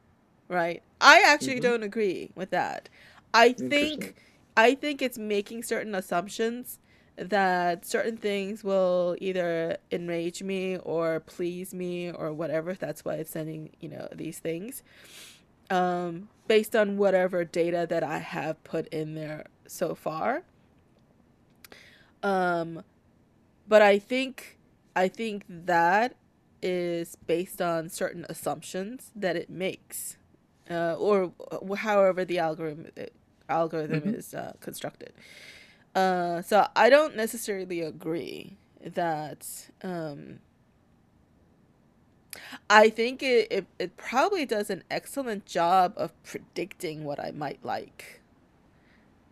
right? 0.49 0.83
I 1.01 1.23
actually 1.27 1.59
Mhm. 1.59 1.63
don't 1.63 1.83
agree 1.83 2.31
with 2.35 2.51
that. 2.51 2.89
I 3.35 3.53
think, 3.53 4.15
I 4.57 4.75
think 4.75 5.03
it's 5.03 5.19
making 5.19 5.63
certain 5.65 5.95
assumptions 5.95 6.79
that 7.17 7.85
certain 7.85 8.17
things 8.17 8.65
will 8.65 9.17
either 9.21 9.77
enrage 9.91 10.43
me 10.43 10.77
or 10.79 11.21
please 11.21 11.75
me 11.75 12.11
or 12.11 12.33
whatever. 12.33 12.75
That's 12.75 13.05
why 13.05 13.15
it's 13.17 13.31
sending, 13.31 13.71
you 13.81 13.89
know, 13.89 14.09
these 14.15 14.39
things. 14.39 14.83
Um, 15.71 16.29
based 16.49 16.77
on 16.77 16.99
whatever 16.99 17.45
data 17.45 17.87
that 17.89 18.03
I 18.03 18.19
have 18.19 18.63
put 18.65 18.87
in 18.89 19.15
there 19.15 19.47
so 19.67 19.95
far. 19.95 20.43
Um, 22.23 22.83
but 23.69 23.83
I 23.83 23.99
think 23.99 24.59
I 24.95 25.09
think 25.09 25.45
that 25.49 26.15
is 26.63 27.17
based 27.27 27.61
on 27.63 27.89
certain 27.89 28.27
assumptions 28.29 29.11
that 29.17 29.37
it 29.37 29.51
makes, 29.51 30.17
uh, 30.71 30.95
or 30.95 31.33
however 31.77 32.25
the 32.25 32.39
algorithm 32.39 32.87
algorithm 33.49 34.05
Mhm. 34.05 34.15
is 34.15 34.35
uh, 34.35 34.53
constructed. 34.61 35.13
Uh, 35.95 36.41
so 36.43 36.67
I 36.75 36.89
don't 36.91 37.17
necessarily 37.17 37.81
agree 37.81 38.57
that. 38.83 39.71
Um, 39.83 40.39
I 42.71 42.89
think 42.89 43.23
it, 43.23 43.49
it, 43.51 43.67
it 43.79 43.97
probably 43.97 44.47
does 44.47 44.71
an 44.71 44.85
excellent 44.91 45.45
job 45.45 45.93
of 45.97 46.13
predicting 46.23 47.05
what 47.05 47.21
I 47.21 47.31
might 47.31 47.63
like. 47.63 48.21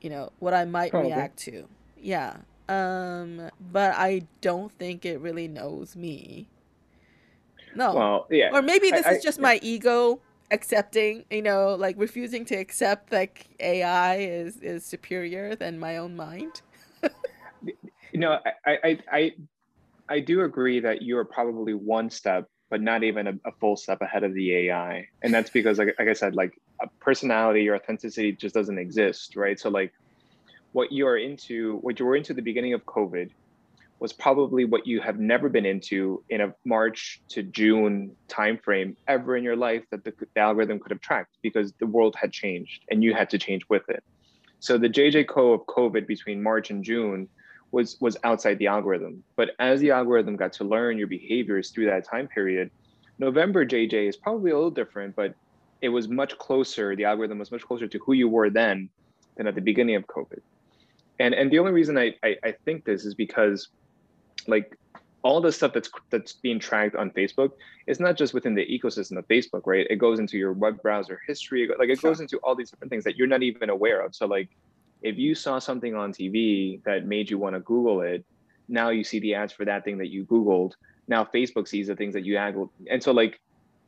You 0.01 0.11
know, 0.11 0.32
what 0.39 0.55
I 0.55 0.65
might 0.65 0.91
Probably. 0.91 1.11
react 1.12 1.39
to. 1.41 1.66
Yeah. 2.01 2.37
Um, 2.69 3.51
but 3.73 3.95
I 3.97 4.23
don't 4.41 4.70
think 4.73 5.05
it 5.05 5.19
really 5.20 5.49
knows 5.49 5.97
me. 5.97 6.47
No. 7.74 7.95
Well, 7.95 8.27
yeah. 8.31 8.51
Or 8.53 8.62
maybe 8.62 8.91
this 8.91 9.07
I- 9.07 9.12
is 9.12 9.23
just 9.23 9.41
my 9.41 9.59
ego 9.62 10.20
accepting, 10.51 11.24
you 11.31 11.43
know, 11.43 11.74
like 11.74 11.97
refusing 11.98 12.44
to 12.47 12.55
accept 12.55 13.12
like 13.12 13.47
AI 13.60 14.16
is 14.16 14.56
is 14.59 14.85
superior 14.85 15.55
than 15.55 15.78
my 15.78 15.97
own 15.97 16.16
mind. 16.16 16.62
You 18.12 18.18
know, 18.18 18.39
I, 18.66 18.78
I, 18.82 18.98
I, 19.12 19.32
I 20.09 20.20
do 20.20 20.43
agree 20.43 20.81
that 20.81 21.02
you 21.02 21.16
are 21.18 21.24
probably 21.24 21.74
one 21.74 22.10
step, 22.10 22.48
but 22.68 22.82
not 22.82 23.05
even 23.05 23.28
a, 23.28 23.32
a 23.47 23.52
full 23.60 23.77
step 23.77 24.02
ahead 24.02 24.24
of 24.24 24.35
the 24.35 24.52
AI, 24.68 25.06
and 25.22 25.32
that's 25.32 25.51
because, 25.51 25.78
like, 25.78 25.94
like 25.97 26.09
I 26.09 26.12
said, 26.12 26.35
like 26.35 26.60
a 26.82 26.89
personality 27.01 27.68
or 27.68 27.77
authenticity 27.77 28.32
just 28.32 28.55
doesn't 28.55 28.78
exist, 28.78 29.36
right? 29.36 29.60
So, 29.60 29.70
like, 29.70 29.93
what 30.72 30.90
you 30.90 31.06
are 31.06 31.16
into, 31.16 31.77
what 31.82 32.01
you 32.01 32.06
were 32.06 32.16
into 32.16 32.35
the 32.35 32.43
beginning 32.43 32.74
of 32.74 32.85
COVID, 32.85 33.31
was 34.01 34.14
probably 34.14 34.64
what 34.64 34.86
you 34.86 34.98
have 35.01 35.20
never 35.20 35.51
been 35.51 35.66
into 35.66 36.24
in 36.31 36.40
a 36.40 36.55
March 36.64 37.20
to 37.28 37.43
June 37.43 38.16
timeframe 38.28 38.97
ever 39.06 39.36
in 39.36 39.44
your 39.44 39.56
life 39.56 39.85
that 39.90 40.02
the, 40.05 40.12
the 40.35 40.40
algorithm 40.40 40.81
could 40.81 40.90
have 40.90 41.02
tracked 41.02 41.36
because 41.43 41.72
the 41.78 41.86
world 41.86 42.16
had 42.16 42.32
changed 42.32 42.82
and 42.90 43.05
you 43.05 43.14
had 43.14 43.28
to 43.28 43.39
change 43.39 43.62
with 43.68 43.86
it. 43.90 44.02
So 44.59 44.78
the 44.78 44.89
JJ 44.89 45.28
Co 45.28 45.52
of 45.52 45.60
COVID 45.66 46.06
between 46.06 46.43
March 46.43 46.70
and 46.70 46.82
June 46.82 47.28
was 47.72 47.98
was 48.01 48.16
outside 48.24 48.59
the 48.59 48.66
algorithm. 48.66 49.22
But 49.36 49.51
as 49.59 49.81
the 49.81 49.90
algorithm 49.90 50.35
got 50.35 50.55
to 50.55 50.64
learn 50.64 50.97
your 50.97 51.06
behaviors 51.06 51.70
through 51.70 51.86
that 51.86 52.09
time 52.09 52.27
period, 52.27 52.70
November 53.18 53.66
JJ 53.66 54.09
is 54.09 54.16
probably 54.16 54.51
a 54.51 54.55
little 54.55 54.70
different, 54.70 55.14
but 55.14 55.35
it 55.82 55.90
was 55.90 56.09
much 56.09 56.36
closer. 56.39 56.97
The 56.97 57.05
algorithm 57.05 57.39
was 57.39 57.52
much 57.52 57.62
closer 57.62 57.86
to 57.86 57.98
who 57.98 58.14
you 58.14 58.28
were 58.28 58.48
then 58.48 58.89
than 59.36 59.47
at 59.47 59.55
the 59.55 59.60
beginning 59.60 59.97
of 59.97 60.06
COVID. 60.06 60.40
And 61.18 61.35
and 61.35 61.51
the 61.51 61.59
only 61.59 61.72
reason 61.72 61.98
I 61.98 62.14
I, 62.22 62.36
I 62.43 62.52
think 62.64 62.86
this 62.86 63.05
is 63.05 63.14
because 63.14 63.68
like 64.48 64.76
all 65.22 65.40
the 65.40 65.52
stuff 65.52 65.72
that's 65.72 65.90
that's 66.08 66.32
being 66.32 66.58
tracked 66.58 66.96
on 66.96 67.10
Facebook 67.10 67.52
is 67.86 68.00
not 68.00 68.16
just 68.16 68.32
within 68.32 68.54
the 68.54 68.66
ecosystem 68.66 69.18
of 69.18 69.28
Facebook, 69.28 69.62
right? 69.66 69.86
It 69.90 69.96
goes 69.96 70.18
into 70.18 70.38
your 70.38 70.52
web 70.52 70.80
browser 70.82 71.20
history, 71.26 71.68
like 71.78 71.88
it 71.88 72.00
goes 72.00 72.20
into 72.20 72.38
all 72.38 72.54
these 72.54 72.70
different 72.70 72.90
things 72.90 73.04
that 73.04 73.16
you're 73.16 73.26
not 73.26 73.42
even 73.42 73.70
aware 73.70 74.00
of. 74.00 74.14
So 74.14 74.26
like 74.26 74.48
if 75.02 75.18
you 75.18 75.34
saw 75.34 75.58
something 75.58 75.94
on 75.94 76.12
TV 76.12 76.82
that 76.84 77.06
made 77.06 77.30
you 77.30 77.38
want 77.38 77.54
to 77.54 77.60
Google 77.60 78.00
it, 78.02 78.24
now 78.68 78.90
you 78.90 79.04
see 79.04 79.18
the 79.18 79.34
ads 79.34 79.52
for 79.52 79.64
that 79.64 79.84
thing 79.84 79.98
that 79.98 80.08
you 80.08 80.24
Googled. 80.24 80.72
Now 81.08 81.24
Facebook 81.24 81.68
sees 81.68 81.88
the 81.88 81.96
things 81.96 82.14
that 82.14 82.24
you 82.24 82.34
Googled. 82.36 82.70
And 82.90 83.02
so 83.02 83.12
like 83.12 83.40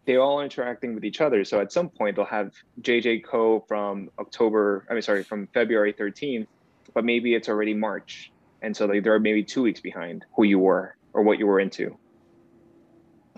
they're 0.04 0.20
all 0.20 0.40
interacting 0.40 0.94
with 0.94 1.04
each 1.04 1.20
other. 1.20 1.44
So 1.44 1.60
at 1.60 1.72
some 1.72 1.88
point 1.88 2.16
they'll 2.16 2.24
have 2.24 2.52
JJ 2.82 3.24
Co 3.24 3.64
from 3.68 4.10
October, 4.18 4.84
I 4.90 4.94
mean 4.94 5.02
sorry, 5.02 5.22
from 5.22 5.46
February 5.54 5.92
13th, 5.94 6.46
but 6.92 7.04
maybe 7.04 7.34
it's 7.34 7.48
already 7.48 7.72
March. 7.72 8.31
And 8.62 8.76
so 8.76 8.86
like 8.86 9.02
they're 9.04 9.18
maybe 9.18 9.42
two 9.42 9.62
weeks 9.62 9.80
behind 9.80 10.24
who 10.36 10.44
you 10.44 10.58
were 10.58 10.96
or 11.12 11.22
what 11.22 11.38
you 11.38 11.46
were 11.46 11.60
into. 11.60 11.96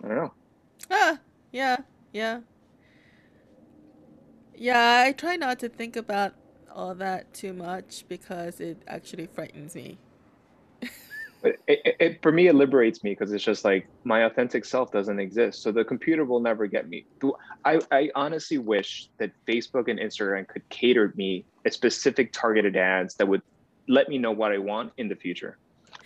I 0.02 0.08
don't 0.08 0.16
know. 0.16 0.32
Ah, 0.90 1.18
yeah, 1.50 1.78
yeah. 2.12 2.40
Yeah, 4.54 5.02
I 5.06 5.12
try 5.12 5.36
not 5.36 5.58
to 5.60 5.68
think 5.68 5.96
about 5.96 6.34
all 6.72 6.94
that 6.96 7.32
too 7.32 7.52
much 7.52 8.04
because 8.08 8.60
it 8.60 8.82
actually 8.86 9.26
frightens 9.26 9.74
me. 9.74 9.98
But 11.42 11.56
it, 11.66 11.80
it, 11.84 11.96
it 12.00 12.22
for 12.22 12.32
me 12.32 12.46
it 12.46 12.54
liberates 12.54 13.04
me 13.04 13.10
because 13.10 13.30
it's 13.30 13.44
just 13.44 13.66
like 13.66 13.86
my 14.04 14.24
authentic 14.24 14.64
self 14.64 14.90
doesn't 14.90 15.18
exist. 15.20 15.62
So 15.62 15.72
the 15.72 15.84
computer 15.84 16.24
will 16.24 16.40
never 16.40 16.66
get 16.66 16.88
me. 16.88 17.04
I, 17.66 17.80
I 17.90 18.10
honestly 18.14 18.56
wish 18.56 19.10
that 19.18 19.30
Facebook 19.46 19.88
and 19.88 19.98
Instagram 19.98 20.48
could 20.48 20.66
cater 20.70 21.12
me 21.16 21.44
a 21.66 21.70
specific 21.70 22.32
targeted 22.32 22.76
ads 22.76 23.14
that 23.16 23.28
would 23.28 23.42
let 23.88 24.08
me 24.08 24.18
know 24.18 24.32
what 24.32 24.52
I 24.52 24.58
want 24.58 24.92
in 24.98 25.08
the 25.08 25.16
future. 25.16 25.58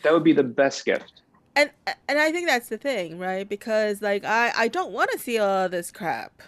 That 0.02 0.12
would 0.12 0.24
be 0.24 0.32
the 0.32 0.44
best 0.44 0.84
gift. 0.84 1.22
And 1.56 1.70
and 2.08 2.18
I 2.18 2.30
think 2.32 2.46
that's 2.46 2.68
the 2.68 2.78
thing, 2.78 3.18
right? 3.18 3.48
Because 3.48 4.00
like 4.02 4.24
I 4.24 4.52
I 4.56 4.68
don't 4.68 4.92
want 4.92 5.10
to 5.12 5.18
see 5.18 5.38
all 5.38 5.68
this 5.68 5.90
crap. 5.90 6.42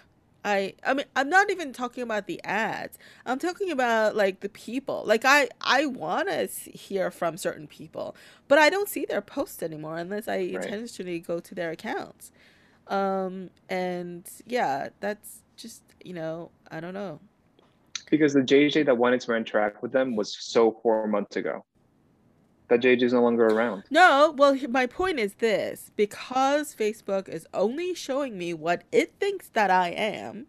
I 0.45 0.75
I 0.85 0.93
mean 0.93 1.05
I'm 1.15 1.29
not 1.29 1.51
even 1.51 1.73
talking 1.73 2.03
about 2.03 2.27
the 2.27 2.41
ads. 2.43 2.97
I'm 3.25 3.39
talking 3.39 3.71
about 3.71 4.15
like 4.15 4.39
the 4.39 4.49
people. 4.49 5.03
Like 5.05 5.25
I 5.25 5.49
I 5.61 5.85
want 5.85 6.29
to 6.29 6.47
hear 6.47 7.11
from 7.11 7.37
certain 7.37 7.67
people, 7.67 8.15
but 8.47 8.57
I 8.57 8.69
don't 8.69 8.87
see 8.89 9.05
their 9.05 9.21
posts 9.21 9.61
anymore 9.61 9.97
unless 9.97 10.27
I 10.27 10.37
Right. 10.49 10.65
intentionally 10.65 11.19
go 11.19 11.39
to 11.41 11.55
their 11.55 11.71
accounts. 11.71 12.31
Um 12.87 13.51
and 13.69 14.29
yeah, 14.45 14.89
that's 15.01 15.43
just, 15.57 15.83
you 16.03 16.13
know, 16.13 16.51
I 16.71 16.79
don't 16.79 16.93
know. 16.95 17.19
Because 18.11 18.33
the 18.33 18.41
JJ 18.41 18.85
that 18.85 18.97
wanted 18.97 19.21
to 19.21 19.33
interact 19.33 19.81
with 19.81 19.91
them 19.91 20.15
was 20.15 20.37
so 20.39 20.77
four 20.83 21.07
months 21.07 21.37
ago. 21.37 21.65
That 22.67 22.81
JJ 22.81 23.01
is 23.01 23.13
no 23.13 23.23
longer 23.23 23.47
around. 23.47 23.83
No, 23.89 24.35
well, 24.37 24.55
my 24.69 24.85
point 24.85 25.19
is 25.19 25.33
this 25.35 25.91
because 25.95 26.75
Facebook 26.75 27.27
is 27.27 27.47
only 27.53 27.95
showing 27.95 28.37
me 28.37 28.53
what 28.53 28.83
it 28.91 29.13
thinks 29.19 29.49
that 29.49 29.71
I 29.71 29.89
am, 29.89 30.45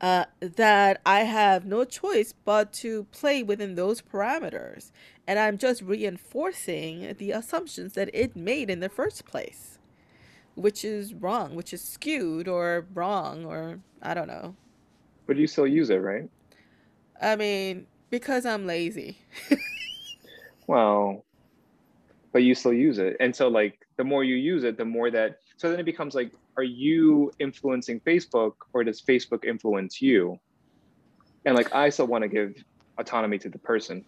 uh, 0.00 0.26
that 0.40 1.00
I 1.04 1.20
have 1.20 1.66
no 1.66 1.84
choice 1.84 2.34
but 2.44 2.72
to 2.74 3.04
play 3.04 3.42
within 3.42 3.74
those 3.74 4.00
parameters. 4.00 4.92
And 5.26 5.38
I'm 5.38 5.58
just 5.58 5.82
reinforcing 5.82 7.14
the 7.18 7.32
assumptions 7.32 7.94
that 7.94 8.10
it 8.12 8.34
made 8.36 8.70
in 8.70 8.80
the 8.80 8.88
first 8.88 9.24
place, 9.24 9.78
which 10.54 10.84
is 10.84 11.14
wrong, 11.14 11.54
which 11.54 11.72
is 11.72 11.82
skewed 11.82 12.48
or 12.48 12.86
wrong, 12.94 13.44
or 13.44 13.80
I 14.02 14.14
don't 14.14 14.28
know. 14.28 14.56
But 15.30 15.36
you 15.36 15.46
still 15.46 15.64
use 15.64 15.90
it, 15.90 15.98
right? 15.98 16.28
I 17.22 17.36
mean, 17.36 17.86
because 18.10 18.44
I'm 18.44 18.66
lazy. 18.66 19.16
Well, 20.66 21.24
but 22.32 22.42
you 22.42 22.54
still 22.56 22.72
use 22.72 22.98
it. 22.98 23.16
And 23.20 23.34
so 23.34 23.46
like 23.46 23.86
the 23.96 24.02
more 24.04 24.24
you 24.24 24.34
use 24.34 24.64
it, 24.64 24.76
the 24.76 24.84
more 24.84 25.08
that 25.10 25.38
so 25.56 25.70
then 25.70 25.78
it 25.78 25.84
becomes 25.84 26.16
like, 26.16 26.32
are 26.56 26.64
you 26.64 27.32
influencing 27.38 28.00
Facebook 28.00 28.54
or 28.72 28.82
does 28.82 29.00
Facebook 29.00 29.44
influence 29.44 30.02
you? 30.02 30.38
And 31.44 31.56
like 31.56 31.72
I 31.72 31.90
still 31.90 32.06
want 32.06 32.22
to 32.22 32.28
give 32.28 32.54
autonomy 32.98 33.38
to 33.38 33.48
the 33.48 33.58
person. 33.58 34.04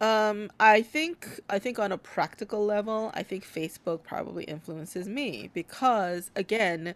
Um, 0.00 0.50
I 0.58 0.80
think 0.80 1.40
I 1.50 1.58
think 1.58 1.78
on 1.78 1.92
a 1.92 1.98
practical 1.98 2.64
level, 2.64 3.10
I 3.14 3.22
think 3.22 3.44
Facebook 3.44 4.02
probably 4.02 4.44
influences 4.44 5.08
me 5.08 5.50
because 5.52 6.30
again, 6.36 6.94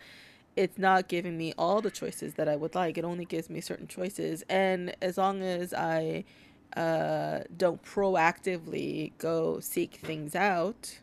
it's 0.57 0.78
not 0.78 1.09
giving 1.09 1.37
me 1.37 1.53
all 1.59 1.81
the 1.83 1.91
choices 1.91 2.35
that 2.35 2.49
I 2.49 2.57
would 2.57 2.74
like. 2.74 2.99
It 2.99 3.05
only 3.05 3.24
gives 3.24 3.51
me 3.51 3.61
certain 3.61 3.87
choices, 3.87 4.43
and 4.49 4.97
as 5.03 5.19
long 5.19 5.43
as 5.43 5.74
I 5.74 6.24
uh, 6.77 7.41
don't 7.57 7.83
proactively 7.83 9.12
go 9.19 9.61
seek 9.61 9.97
things 9.97 10.35
out, 10.35 11.01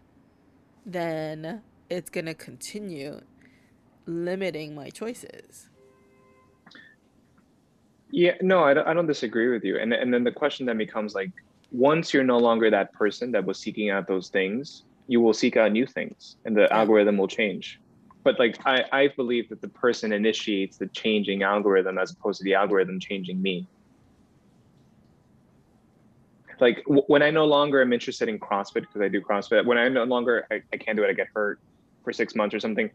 then 0.86 1.62
it's 1.90 2.10
gonna 2.10 2.34
continue 2.34 3.22
limiting 4.06 4.76
my 4.76 4.90
choices. 4.90 5.70
Yeah, 8.12 8.34
no, 8.42 8.64
I 8.64 8.74
don't, 8.74 8.88
I 8.88 8.94
don't 8.94 9.08
disagree 9.08 9.50
with 9.50 9.64
you. 9.64 9.80
And 9.80 9.94
and 9.94 10.14
then 10.14 10.24
the 10.24 10.32
question 10.32 10.66
then 10.66 10.78
becomes 10.78 11.16
like, 11.16 11.32
once 11.72 12.14
you're 12.14 12.24
no 12.24 12.38
longer 12.38 12.70
that 12.70 12.94
person 12.94 13.32
that 13.32 13.46
was 13.46 13.62
seeking 13.62 13.90
out 13.90 14.08
those 14.08 14.30
things, 14.30 14.84
you 15.08 15.22
will 15.22 15.34
seek 15.34 15.58
out 15.58 15.72
new 15.72 15.86
things, 15.88 16.38
and 16.46 16.56
the 16.56 16.72
Yeah. 16.72 16.76
algorithm 16.76 17.18
will 17.18 17.28
change. 17.28 17.80
But 18.24 18.40
like 18.40 18.58
I, 18.66 18.86
I 18.92 19.08
believe 19.10 19.50
that 19.50 19.62
the 19.62 19.68
person 19.68 20.14
initiates 20.14 20.78
the 20.78 20.88
changing 20.88 21.44
algorithm 21.44 21.98
as 21.98 22.12
opposed 22.12 22.38
to 22.40 22.44
the 22.44 22.56
algorithm 22.56 23.00
changing 23.00 23.42
me. 23.42 23.68
Like 26.60 26.84
w- 26.86 27.04
when 27.08 27.22
I 27.22 27.32
no 27.32 27.46
longer 27.46 27.82
am 27.82 27.92
interested 27.92 28.30
in 28.30 28.40
CrossFit 28.40 28.82
because 28.82 29.02
I 29.02 29.10
do 29.10 29.22
CrossFit, 29.22 29.66
when 29.66 29.78
I 29.78 29.90
no 29.90 30.06
longer 30.06 30.48
I, 30.52 30.62
I 30.72 30.78
can't 30.78 30.98
do 30.98 31.04
it, 31.04 31.10
I 31.10 31.14
get 31.14 31.28
hurt 31.36 31.60
for 32.04 32.14
six 32.14 32.36
months 32.36 32.56
or 32.56 32.60
something. 32.60 32.90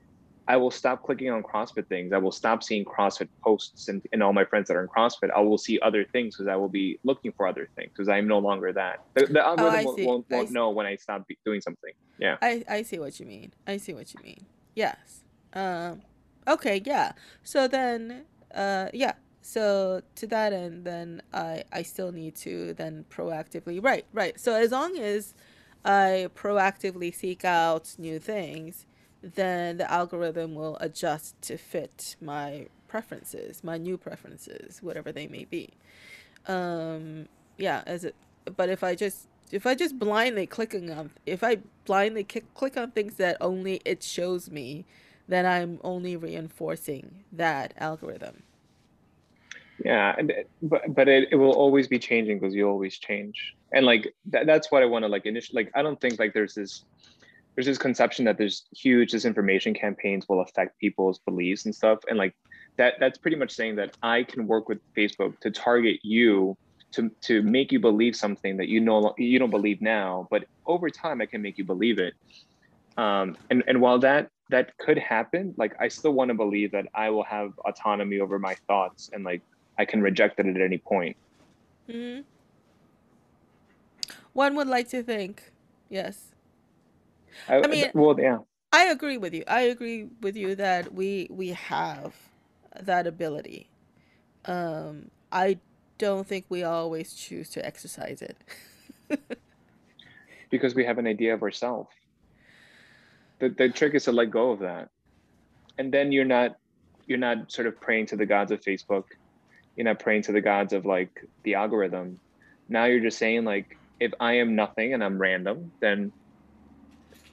I 0.46 0.56
will 0.56 0.70
stop 0.70 1.02
clicking 1.02 1.28
on 1.28 1.42
CrossFit 1.42 1.86
things. 1.88 2.14
I 2.14 2.16
will 2.16 2.32
stop 2.32 2.62
seeing 2.62 2.82
CrossFit 2.86 3.28
posts 3.44 3.88
and, 3.88 4.00
and 4.14 4.22
all 4.22 4.32
my 4.32 4.46
friends 4.46 4.68
that 4.68 4.78
are 4.78 4.82
in 4.82 4.88
CrossFit. 4.88 5.30
I 5.36 5.40
will 5.40 5.58
see 5.58 5.78
other 5.80 6.06
things 6.06 6.36
because 6.36 6.48
I 6.48 6.56
will 6.56 6.70
be 6.70 6.98
looking 7.04 7.32
for 7.32 7.46
other 7.46 7.68
things 7.76 7.90
because 7.94 8.08
I'm 8.08 8.26
no 8.26 8.38
longer 8.38 8.72
that. 8.72 9.00
The, 9.14 9.26
the 9.26 9.44
oh, 9.44 9.48
algorithm 9.50 9.80
Oh, 9.80 9.84
won't, 9.84 10.04
won't, 10.04 10.30
won't 10.30 10.50
know 10.52 10.70
when 10.70 10.86
I 10.86 10.96
stop 10.96 11.26
doing 11.44 11.60
something. 11.60 11.92
Yeah. 12.18 12.38
I 12.40 12.64
I 12.66 12.82
see 12.82 12.98
what 12.98 13.20
you 13.20 13.26
mean. 13.26 13.52
I 13.66 13.76
see 13.76 13.92
what 13.92 14.14
you 14.14 14.20
mean. 14.24 14.46
Yes. 14.78 15.24
Um 15.54 16.02
okay, 16.46 16.80
yeah. 16.84 17.12
So 17.42 17.66
then 17.66 18.26
uh 18.54 18.86
yeah. 18.92 19.14
So 19.42 20.02
to 20.14 20.26
that 20.28 20.52
end 20.52 20.84
then 20.84 21.20
I 21.32 21.64
I 21.72 21.82
still 21.82 22.12
need 22.12 22.36
to 22.46 22.74
then 22.74 23.04
proactively 23.10 23.82
right, 23.82 24.06
right. 24.12 24.38
So 24.38 24.54
as 24.54 24.70
long 24.70 24.96
as 24.96 25.34
I 25.84 26.28
proactively 26.36 27.12
seek 27.12 27.44
out 27.44 27.96
new 27.98 28.18
things, 28.20 28.86
then 29.20 29.78
the 29.78 29.90
algorithm 29.90 30.54
will 30.54 30.76
adjust 30.80 31.40
to 31.42 31.56
fit 31.56 32.14
my 32.20 32.68
preferences, 32.86 33.64
my 33.64 33.78
new 33.78 33.98
preferences, 33.98 34.80
whatever 34.80 35.10
they 35.10 35.26
may 35.26 35.44
be. 35.44 35.70
Um 36.46 37.26
yeah, 37.66 37.82
as 37.84 38.04
it 38.04 38.14
but 38.56 38.68
if 38.68 38.84
I 38.84 38.94
just 38.94 39.26
if 39.52 39.66
I 39.66 39.74
just 39.74 39.98
blindly 39.98 40.46
clicking 40.46 40.90
on 40.90 41.10
if 41.26 41.42
I 41.42 41.58
blindly 41.84 42.24
click 42.24 42.76
on 42.76 42.90
things 42.90 43.14
that 43.14 43.36
only 43.40 43.80
it 43.84 44.02
shows 44.02 44.50
me, 44.50 44.84
then 45.26 45.46
I'm 45.46 45.78
only 45.82 46.16
reinforcing 46.16 47.24
that 47.32 47.74
algorithm. 47.78 48.42
Yeah, 49.84 50.16
but 50.62 50.94
but 50.94 51.08
it, 51.08 51.28
it 51.30 51.36
will 51.36 51.52
always 51.52 51.86
be 51.86 51.98
changing 51.98 52.40
because 52.40 52.54
you 52.54 52.68
always 52.68 52.98
change, 52.98 53.54
and 53.72 53.86
like 53.86 54.12
that, 54.26 54.46
that's 54.46 54.72
what 54.72 54.82
I 54.82 54.86
want 54.86 55.04
to 55.04 55.08
like 55.08 55.24
initially. 55.24 55.62
Like 55.62 55.72
I 55.74 55.82
don't 55.82 56.00
think 56.00 56.18
like 56.18 56.34
there's 56.34 56.54
this 56.54 56.84
there's 57.54 57.66
this 57.66 57.78
conception 57.78 58.24
that 58.24 58.38
there's 58.38 58.64
huge 58.72 59.12
disinformation 59.12 59.78
campaigns 59.78 60.28
will 60.28 60.40
affect 60.40 60.78
people's 60.78 61.20
beliefs 61.20 61.64
and 61.64 61.74
stuff, 61.74 62.00
and 62.08 62.18
like 62.18 62.34
that 62.76 62.94
that's 62.98 63.18
pretty 63.18 63.36
much 63.36 63.52
saying 63.52 63.76
that 63.76 63.96
I 64.02 64.24
can 64.24 64.48
work 64.48 64.68
with 64.68 64.80
Facebook 64.96 65.38
to 65.40 65.50
target 65.50 66.00
you 66.02 66.56
to 66.92 67.10
to 67.22 67.42
make 67.42 67.72
you 67.72 67.80
believe 67.80 68.16
something 68.16 68.56
that 68.58 68.68
you 68.68 68.80
know 68.80 69.14
you 69.18 69.38
don't 69.38 69.50
believe 69.50 69.80
now, 69.82 70.26
but 70.30 70.44
over 70.66 70.90
time 70.90 71.20
I 71.20 71.26
can 71.26 71.42
make 71.42 71.58
you 71.58 71.64
believe 71.64 71.98
it. 71.98 72.14
Um, 72.96 73.36
and 73.50 73.62
and 73.66 73.80
while 73.80 73.98
that 74.00 74.28
that 74.50 74.76
could 74.78 74.98
happen, 74.98 75.54
like 75.58 75.74
I 75.80 75.88
still 75.88 76.12
want 76.12 76.28
to 76.30 76.34
believe 76.34 76.72
that 76.72 76.86
I 76.94 77.10
will 77.10 77.24
have 77.24 77.50
autonomy 77.66 78.20
over 78.20 78.38
my 78.38 78.56
thoughts 78.66 79.10
and 79.12 79.24
like 79.24 79.42
I 79.78 79.84
can 79.84 80.02
reject 80.02 80.40
it 80.40 80.46
at 80.46 80.60
any 80.60 80.78
point. 80.78 81.16
hmm 81.90 82.20
One 84.32 84.54
would 84.56 84.68
like 84.68 84.88
to 84.90 85.02
think, 85.02 85.52
yes. 85.88 86.32
I, 87.48 87.56
I 87.56 87.66
mean, 87.66 87.90
well, 87.94 88.18
yeah, 88.18 88.38
I 88.72 88.84
agree 88.86 89.18
with 89.18 89.34
you. 89.34 89.44
I 89.46 89.62
agree 89.62 90.08
with 90.20 90.36
you 90.36 90.54
that 90.56 90.92
we 90.94 91.28
we 91.30 91.48
have 91.50 92.14
that 92.80 93.06
ability. 93.06 93.68
Um, 94.44 95.10
I 95.32 95.58
don't 95.98 96.26
think 96.26 96.46
we 96.48 96.62
always 96.62 97.12
choose 97.12 97.50
to 97.50 97.64
exercise 97.64 98.22
it. 98.22 98.36
because 100.50 100.74
we 100.74 100.84
have 100.84 100.98
an 100.98 101.06
idea 101.06 101.34
of 101.34 101.42
ourselves. 101.42 101.90
The 103.40 103.50
the 103.50 103.68
trick 103.68 103.94
is 103.94 104.04
to 104.04 104.12
let 104.12 104.30
go 104.30 104.50
of 104.50 104.60
that, 104.60 104.88
and 105.78 105.92
then 105.92 106.10
you're 106.12 106.24
not 106.24 106.56
you're 107.06 107.18
not 107.18 107.50
sort 107.50 107.66
of 107.66 107.80
praying 107.80 108.06
to 108.06 108.16
the 108.16 108.26
gods 108.26 108.50
of 108.50 108.60
Facebook. 108.60 109.04
You're 109.76 109.84
not 109.84 109.98
praying 109.98 110.22
to 110.22 110.32
the 110.32 110.40
gods 110.40 110.72
of 110.72 110.84
like 110.84 111.24
the 111.44 111.54
algorithm. 111.54 112.18
Now 112.68 112.84
you're 112.84 113.00
just 113.00 113.18
saying 113.18 113.44
like, 113.44 113.76
if 114.00 114.12
I 114.20 114.34
am 114.34 114.56
nothing 114.56 114.92
and 114.92 115.02
I'm 115.02 115.18
random, 115.18 115.72
then 115.80 116.12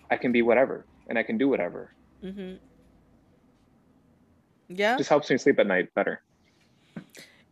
I 0.09 0.17
can 0.17 0.31
be 0.31 0.41
whatever 0.41 0.85
and 1.09 1.17
I 1.17 1.23
can 1.23 1.37
do 1.37 1.49
whatever. 1.49 1.91
hmm 2.21 2.53
Yeah. 4.69 4.97
Just 4.97 5.09
helps 5.09 5.29
me 5.29 5.37
sleep 5.37 5.59
at 5.59 5.67
night 5.67 5.93
better. 5.93 6.21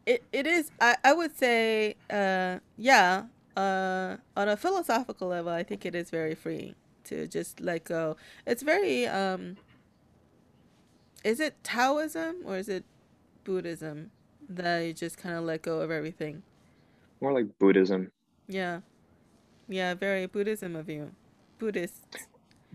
It 0.05 0.23
it 0.31 0.45
is 0.47 0.71
I, 0.81 0.97
I 1.03 1.13
would 1.13 1.35
say 1.38 1.95
uh 2.09 2.59
yeah 2.77 3.23
uh 3.55 4.17
on 4.35 4.49
a 4.49 4.57
philosophical 4.57 5.27
level 5.30 5.51
I 5.51 5.63
think 5.63 5.85
it 5.85 5.95
is 5.95 6.09
very 6.09 6.35
freeing 6.35 6.75
to 7.05 7.27
just 7.27 7.61
let 7.61 7.85
go. 7.85 8.17
It's 8.45 8.63
very 8.63 9.07
um 9.07 9.57
is 11.23 11.39
it 11.39 11.55
Taoism 11.63 12.38
or 12.45 12.57
is 12.57 12.67
it 12.67 12.84
Buddhism 13.43 14.11
that 14.49 14.80
you 14.80 14.93
just 14.93 15.17
kind 15.17 15.35
of 15.35 15.43
let 15.43 15.61
go 15.61 15.80
of 15.80 15.91
everything? 15.91 16.43
More 17.21 17.34
like 17.34 17.47
Buddhism. 17.59 18.11
Yeah. 18.47 18.81
Yeah, 19.69 19.93
very 19.93 20.25
Buddhism 20.25 20.75
of 20.75 20.89
you. 20.89 21.11
Buddhist. 21.59 22.05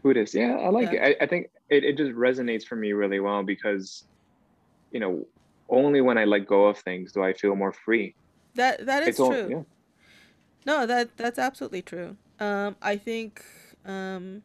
Buddhist. 0.02 0.34
Yeah, 0.34 0.56
I 0.56 0.70
like 0.70 0.92
Yeah. 0.92 1.06
it. 1.06 1.16
I, 1.20 1.24
I 1.24 1.26
think 1.26 1.48
it, 1.68 1.84
it 1.84 1.96
just 1.96 2.12
resonates 2.12 2.64
for 2.64 2.76
me 2.76 2.92
really 2.92 3.20
well 3.20 3.42
because, 3.42 4.04
you 4.90 5.00
know, 5.00 5.26
only 5.68 6.00
when 6.00 6.18
I 6.18 6.24
let 6.24 6.46
go 6.46 6.66
of 6.66 6.78
things 6.78 7.12
do 7.12 7.22
I 7.22 7.32
feel 7.32 7.54
more 7.56 7.72
free. 7.72 8.14
That 8.54 8.86
that 8.86 9.02
is 9.02 9.08
It's 9.08 9.20
all, 9.20 9.32
true. 9.32 9.48
yeah. 9.50 9.62
No, 10.66 10.86
that 10.86 11.16
that's 11.16 11.38
absolutely 11.38 11.82
true. 11.82 12.16
Um 12.40 12.76
I 12.82 12.96
think 12.96 13.44
um 13.84 14.42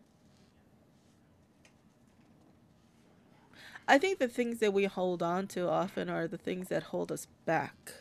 I 3.88 3.98
think 3.98 4.20
the 4.20 4.28
things 4.28 4.60
that 4.60 4.74
we 4.74 4.86
hold 4.86 5.22
on 5.22 5.48
to 5.48 5.70
often 5.70 6.10
are 6.10 6.28
the 6.28 6.38
things 6.38 6.70
that 6.70 6.84
hold 6.84 7.12
us 7.12 7.28
back. 7.46 7.94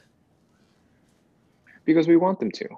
Because 1.85 2.07
we 2.09 2.17
want 2.17 2.39
them 2.41 2.51
to. 2.53 2.69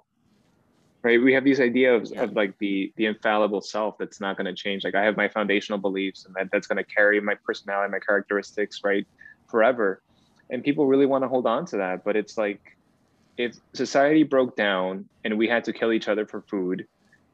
right 1.03 1.23
we 1.23 1.33
have 1.35 1.45
these 1.45 1.61
ideas 1.61 2.13
Yeah. 2.13 2.23
of 2.25 2.33
like 2.33 2.55
the 2.61 2.93
the 2.97 3.07
infallible 3.07 3.61
self 3.61 3.95
that's 3.99 4.21
not 4.21 4.37
going 4.37 4.47
to 4.47 4.55
change 4.55 4.85
like 4.85 4.95
i 4.95 5.03
have 5.03 5.17
my 5.17 5.29
foundational 5.29 5.79
beliefs 5.79 6.25
and 6.25 6.35
that 6.35 6.49
that's 6.53 6.67
going 6.67 6.83
to 6.83 6.85
carry 6.97 7.21
my 7.21 7.37
personality 7.45 7.91
my 7.91 7.99
characteristics 7.99 8.79
right 8.85 9.07
forever 9.51 10.03
and 10.51 10.63
people 10.63 10.87
really 10.87 11.07
want 11.07 11.23
to 11.25 11.29
hold 11.29 11.47
on 11.47 11.65
to 11.67 11.79
that 11.79 12.05
but 12.05 12.17
it's 12.17 12.37
like 12.39 12.61
if 13.37 13.57
society 13.75 14.23
broke 14.23 14.57
down 14.57 15.09
and 15.25 15.37
we 15.39 15.49
had 15.49 15.65
to 15.65 15.73
kill 15.73 15.93
each 15.93 16.09
other 16.09 16.27
for 16.27 16.43
food 16.43 16.87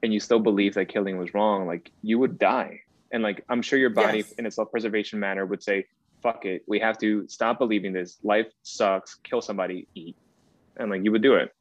and 0.02 0.14
you 0.14 0.20
still 0.20 0.38
believe 0.40 0.74
that 0.74 0.88
killing 0.88 1.18
was 1.18 1.34
wrong 1.34 1.66
like 1.66 1.90
you 2.02 2.18
would 2.18 2.38
die. 2.38 2.80
And 3.12 3.22
like 3.22 3.44
i'm 3.48 3.60
sure 3.62 3.78
your 3.78 3.90
body 3.90 4.18
Yes. 4.18 4.32
in 4.38 4.46
a 4.46 4.50
self-preservation 4.50 5.18
manner 5.20 5.44
would 5.44 5.62
say 5.62 5.84
fuck 6.22 6.44
it 6.44 6.62
we 6.68 6.78
have 6.80 6.96
to 6.98 7.26
stop 7.28 7.58
believing 7.58 7.92
this. 7.92 8.18
Life 8.22 8.46
sucks. 8.62 9.16
Kill 9.24 9.40
somebody 9.40 9.88
eat. 9.94 10.16
And 10.76 10.90
like 10.90 11.02
you 11.04 11.12
would 11.12 11.22
do 11.22 11.34
it. 11.34 11.52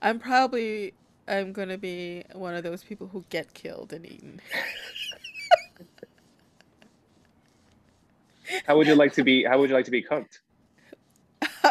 I'm 0.00 0.18
probably 0.18 0.94
I'm 1.28 1.52
gonna 1.52 1.78
be 1.78 2.24
one 2.32 2.54
of 2.54 2.62
those 2.62 2.82
people 2.82 3.08
who 3.08 3.24
get 3.30 3.52
killed 3.54 3.92
and 3.92 4.04
eaten. 4.06 4.40
how 8.66 8.76
would 8.76 8.86
you 8.86 8.94
like 8.96 9.12
to 9.12 9.22
be 9.22 9.44
how 9.44 9.58
would 9.58 9.68
you 9.70 9.76
like 9.76 9.84
to 9.84 9.90
be 9.92 10.02
cooked 10.02 10.40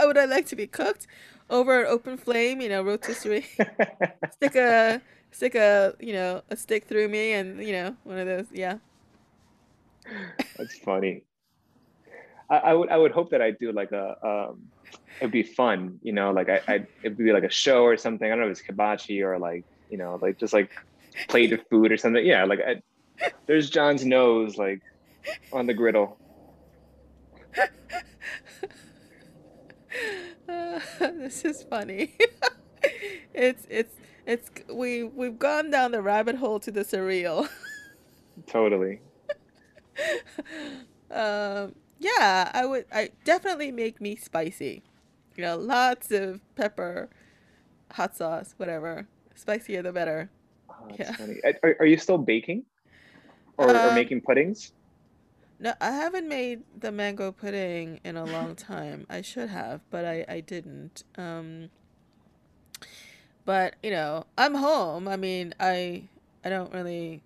would 0.09 0.17
I 0.17 0.25
like 0.25 0.47
to 0.47 0.55
be 0.55 0.65
cooked? 0.67 1.05
Over 1.51 1.81
an 1.81 1.87
open 1.87 2.17
flame, 2.17 2.61
you 2.61 2.69
know, 2.69 2.83
rotisserie. 2.83 3.45
stick 4.31 4.55
a 4.55 5.01
stick 5.31 5.55
a 5.55 5.95
you 5.99 6.13
know 6.13 6.41
a 6.49 6.55
stick 6.55 6.85
through 6.85 7.09
me, 7.09 7.33
and 7.33 7.63
you 7.63 7.73
know 7.73 7.95
one 8.03 8.17
of 8.17 8.27
those. 8.27 8.47
Yeah. 8.51 8.77
That's 10.57 10.77
funny. 10.79 11.23
I, 12.49 12.57
I 12.57 12.73
would 12.73 12.89
I 12.89 12.97
would 12.97 13.11
hope 13.11 13.29
that 13.31 13.41
I 13.41 13.51
do 13.51 13.71
like 13.71 13.91
a 13.91 14.17
um 14.25 14.61
it'd 15.19 15.31
be 15.31 15.43
fun, 15.43 15.99
you 16.01 16.13
know, 16.13 16.31
like 16.31 16.49
I 16.49 16.61
I 16.67 16.73
it'd 17.03 17.17
be 17.17 17.31
like 17.31 17.43
a 17.43 17.49
show 17.51 17.83
or 17.83 17.97
something. 17.97 18.25
I 18.25 18.29
don't 18.31 18.39
know 18.39 18.45
if 18.45 18.57
it's 18.57 18.61
hibachi 18.61 19.21
or 19.21 19.37
like, 19.37 19.63
you 19.89 19.97
know, 19.97 20.17
like 20.21 20.39
just 20.39 20.53
like 20.53 20.71
plate 21.27 21.53
of 21.53 21.61
food 21.69 21.91
or 21.91 21.97
something. 21.97 22.25
Yeah, 22.25 22.45
like 22.45 22.59
I, 22.59 22.81
there's 23.45 23.69
John's 23.69 24.05
nose 24.05 24.57
like 24.57 24.81
on 25.53 25.67
the 25.67 25.73
griddle. 25.73 26.17
This 31.17 31.45
is 31.45 31.63
funny. 31.63 32.15
it's 33.33 33.65
it's 33.69 33.95
it's 34.25 34.49
we 34.73 35.03
we've 35.03 35.39
gone 35.39 35.71
down 35.71 35.91
the 35.91 36.01
rabbit 36.01 36.35
hole 36.35 36.59
to 36.61 36.71
the 36.71 36.81
surreal. 36.81 37.49
Totally. 38.47 39.01
um, 41.11 41.75
yeah, 41.99 42.51
I 42.53 42.65
would. 42.65 42.85
I 42.91 43.09
definitely 43.23 43.71
make 43.71 43.99
me 44.01 44.15
spicy. 44.15 44.83
You 45.35 45.43
know, 45.43 45.57
lots 45.57 46.11
of 46.11 46.41
pepper, 46.55 47.09
hot 47.93 48.15
sauce, 48.15 48.53
whatever. 48.57 49.07
Spicier 49.35 49.83
the 49.83 49.91
better. 49.93 50.29
Oh, 50.69 50.87
that's 50.89 51.09
Yeah. 51.09 51.15
funny. 51.17 51.35
Are, 51.63 51.75
are 51.79 51.85
you 51.85 51.97
still 51.97 52.17
baking 52.17 52.65
or, 53.57 53.81
or 53.81 53.91
Um, 53.91 53.93
making 53.93 54.21
puddings? 54.21 54.71
No, 55.59 55.73
I 55.81 55.91
haven't 55.91 56.27
made 56.29 56.63
the 56.79 56.91
mango 56.91 57.31
pudding 57.31 57.99
in 58.03 58.15
a 58.15 58.23
long 58.23 58.55
time. 58.71 59.05
I 59.09 59.21
should 59.21 59.49
have, 59.49 59.81
but 59.89 60.05
I 60.05 60.25
I 60.27 60.39
didn't. 60.39 61.03
Um, 61.17 61.69
but 63.45 63.75
you 63.83 63.91
know, 63.91 64.25
I'm 64.37 64.55
home. 64.55 65.07
I 65.07 65.17
mean, 65.17 65.53
I 65.59 66.03
I 66.45 66.49
don't 66.49 66.73
really 66.73 67.21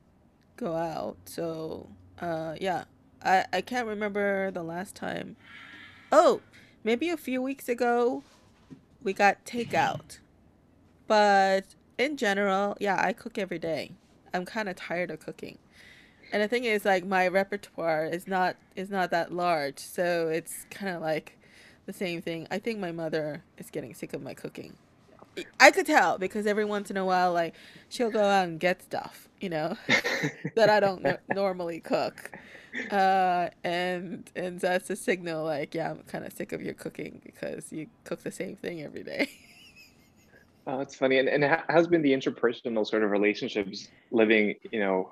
go 0.57 0.76
out, 0.76 1.18
so 1.26 1.89
uh, 2.19 2.55
yeah. 2.60 2.85
I 3.23 3.45
I 3.53 3.61
can't 3.61 3.88
remember 3.88 4.51
the 4.51 4.64
last 4.64 4.95
time. 4.95 5.35
Oh, 6.11 6.41
maybe 6.84 7.10
a 7.10 7.18
few 7.18 7.41
weeks 7.41 7.69
ago 7.69 8.23
we 9.03 9.14
got 9.14 9.45
takeout. 9.45 10.19
But 11.07 11.65
in 11.97 12.18
general, 12.18 12.77
yeah, 12.80 12.99
I 13.01 13.14
cook 13.14 13.38
every 13.38 13.60
day. 13.60 13.91
I'm 14.34 14.45
kind 14.45 14.68
of 14.69 14.76
tired 14.76 15.11
of 15.11 15.19
cooking. 15.19 15.57
And 16.34 16.43
the 16.43 16.49
thing 16.49 16.65
is 16.65 16.85
like 16.85 17.05
my 17.05 17.30
repertoire 17.30 18.05
is 18.07 18.27
not 18.27 18.57
is 18.76 18.91
not 18.91 19.11
that 19.11 19.34
large, 19.34 19.80
so 19.80 20.30
it's 20.30 20.65
kind 20.72 20.95
of 20.95 21.01
like 21.01 21.39
the 21.88 21.93
same 21.93 22.22
thing. 22.23 22.47
I 22.51 22.60
think 22.60 22.80
my 22.80 22.91
mother 22.91 23.43
is 23.60 23.72
getting 23.72 23.95
sick 23.95 24.14
of 24.14 24.23
my 24.23 24.35
cooking. 24.35 24.76
I 25.60 25.72
could 25.72 25.88
tell 25.88 26.18
because 26.19 26.47
every 26.47 26.65
once 26.65 26.91
in 26.91 26.97
a 26.97 27.05
while 27.05 27.34
like 27.34 27.55
she'll 27.89 28.11
go 28.11 28.23
out 28.26 28.47
and 28.49 28.60
get 28.60 28.84
stuff, 28.84 29.30
you 29.41 29.49
know, 29.49 29.77
that 30.55 30.69
I 30.69 30.81
don't 30.81 31.03
no- 31.03 31.19
normally 31.30 31.81
cook. 31.81 32.31
Uh 32.91 33.49
and 33.64 34.30
and 34.35 34.60
that's 34.60 34.89
a 34.91 34.97
signal 34.97 35.45
like 35.45 35.76
yeah, 35.76 35.91
I'm 35.91 36.03
kind 36.03 36.26
of 36.26 36.34
sick 36.34 36.51
of 36.53 36.64
your 36.64 36.76
cooking 36.76 37.22
because 37.26 37.72
you 37.72 37.88
cook 38.05 38.23
the 38.23 38.31
same 38.31 38.57
thing 38.57 38.84
every 38.84 39.03
day. 39.03 39.30
Oh, 40.68 40.77
that's 40.80 40.95
funny. 40.95 41.19
And 41.19 41.30
and 41.30 41.43
how- 41.43 41.64
how's 41.69 41.88
been 41.88 42.01
the 42.03 42.14
interpersonal 42.14 42.88
sort 42.88 43.03
of 43.03 43.11
relationships 43.11 43.89
living, 44.11 44.55
you 44.72 44.80
know, 44.80 45.11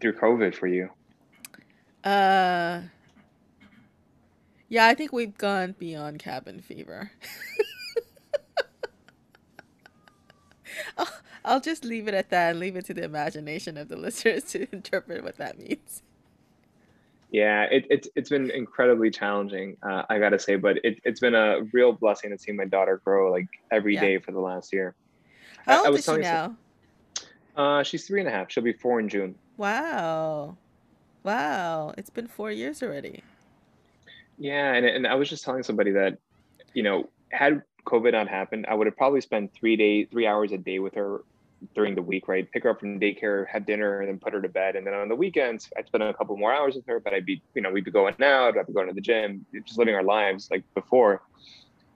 through 0.00 0.14
COVID 0.18 0.54
for 0.54 0.66
you? 0.66 0.90
Uh 2.04 2.82
yeah, 4.68 4.86
I 4.86 4.94
think 4.94 5.12
we've 5.12 5.36
gone 5.36 5.74
beyond 5.78 6.20
cabin 6.20 6.60
fever. 6.60 7.10
I'll, 10.96 11.08
I'll 11.44 11.60
just 11.60 11.84
leave 11.84 12.06
it 12.08 12.14
at 12.14 12.30
that 12.30 12.50
and 12.50 12.60
leave 12.60 12.76
it 12.76 12.84
to 12.86 12.94
the 12.94 13.02
imagination 13.04 13.76
of 13.76 13.88
the 13.88 13.96
listeners 13.98 14.44
to 14.44 14.66
interpret 14.72 15.24
what 15.24 15.36
that 15.38 15.58
means. 15.58 16.02
Yeah, 17.30 17.64
it, 17.70 17.86
it's 17.90 18.08
it's 18.16 18.28
been 18.28 18.50
incredibly 18.50 19.10
challenging, 19.10 19.76
uh, 19.88 20.02
I 20.10 20.18
gotta 20.18 20.38
say, 20.38 20.56
but 20.56 20.78
it, 20.84 20.98
it's 21.04 21.20
been 21.20 21.34
a 21.36 21.60
real 21.72 21.92
blessing 21.92 22.30
to 22.30 22.38
see 22.38 22.52
my 22.52 22.64
daughter 22.64 23.00
grow 23.04 23.30
like 23.30 23.46
every 23.72 23.94
Yeah. 23.94 24.00
day 24.00 24.18
for 24.18 24.32
the 24.32 24.40
last 24.40 24.72
year. 24.72 24.96
I, 25.68 25.74
How 25.74 25.84
I 25.84 25.88
old 25.88 25.90
was 25.90 26.00
is 26.00 26.06
she 26.06 26.16
some, 26.16 26.20
now? 26.22 26.56
Uh, 27.60 27.82
she's 27.82 28.06
three 28.06 28.20
and 28.20 28.28
a 28.28 28.32
half. 28.32 28.50
She'll 28.50 28.64
be 28.64 28.72
four 28.72 29.00
in 29.00 29.08
June. 29.08 29.34
Wow. 29.56 30.56
Wow. 31.22 31.94
It's 31.98 32.10
been 32.10 32.26
four 32.26 32.50
years 32.50 32.82
already. 32.82 33.22
Yeah, 34.38 34.72
and 34.72 34.86
and 34.86 35.06
I 35.06 35.14
was 35.16 35.28
just 35.28 35.44
telling 35.44 35.62
somebody 35.62 35.90
that, 35.90 36.16
you 36.72 36.82
know, 36.82 37.10
had 37.30 37.62
COVID 37.84 38.12
not 38.12 38.28
happened, 38.28 38.64
I 38.68 38.74
would 38.74 38.86
have 38.86 38.96
probably 38.96 39.20
spent 39.20 39.52
three 39.52 39.76
day 39.76 40.06
three 40.06 40.26
hours 40.26 40.52
a 40.52 40.58
day 40.58 40.78
with 40.78 40.94
her 40.94 41.20
during 41.74 41.94
the 41.94 42.00
week, 42.00 42.26
right? 42.26 42.50
Pick 42.50 42.62
her 42.62 42.70
up 42.70 42.80
from 42.80 42.98
daycare, 42.98 43.46
have 43.48 43.66
dinner, 43.66 44.00
and 44.00 44.08
then 44.08 44.18
put 44.18 44.32
her 44.32 44.40
to 44.40 44.48
bed. 44.48 44.76
And 44.76 44.86
then 44.86 44.94
on 44.94 45.08
the 45.08 45.14
weekends, 45.14 45.68
I'd 45.76 45.86
spend 45.86 46.02
a 46.02 46.14
couple 46.14 46.34
more 46.38 46.54
hours 46.54 46.74
with 46.74 46.86
her, 46.86 47.00
but 47.00 47.12
I'd 47.12 47.26
be, 47.26 47.42
you 47.54 47.60
know, 47.60 47.70
we'd 47.70 47.84
be 47.84 47.90
going 47.90 48.14
out, 48.22 48.56
I'd 48.56 48.66
be 48.66 48.72
going 48.72 48.88
to 48.88 48.94
the 48.94 49.00
gym, 49.02 49.44
just 49.66 49.78
living 49.78 49.94
our 49.94 50.02
lives 50.02 50.50
like 50.50 50.64
before. 50.74 51.20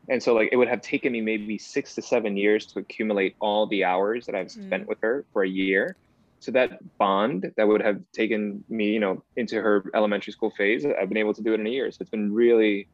And 0.08 0.22
so 0.22 0.34
like 0.34 0.50
it 0.52 0.56
would 0.56 0.68
have 0.68 0.82
taken 0.82 1.12
me 1.12 1.20
maybe 1.20 1.58
six 1.58 1.94
to 1.94 2.02
seven 2.02 2.36
years 2.36 2.66
to 2.68 2.80
accumulate 2.80 3.36
all 3.40 3.66
the 3.66 3.84
hours 3.84 4.26
that 4.26 4.34
I've 4.34 4.50
spent 4.50 4.86
Mm. 4.86 4.88
with 4.88 4.98
her 5.02 5.26
for 5.32 5.42
a 5.44 5.48
year. 5.48 5.96
So 6.40 6.52
that 6.52 6.72
bond 6.98 7.52
that 7.56 7.66
would 7.66 7.80
have 7.82 8.02
taken 8.12 8.64
me, 8.68 8.90
you 8.92 9.00
know, 9.00 9.24
into 9.36 9.56
her 9.62 9.90
elementary 9.94 10.32
school 10.32 10.50
phase, 10.50 10.84
I've 10.84 11.08
been 11.08 11.16
able 11.18 11.34
to 11.34 11.42
do 11.42 11.54
it 11.54 11.60
in 11.60 11.66
a 11.66 11.70
year. 11.70 11.90
So 11.90 11.98
it's 12.02 12.10
been 12.10 12.32
really, 12.32 12.88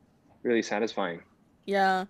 really 0.45 0.63
satisfying. 0.63 1.23
Yeah. 1.67 2.07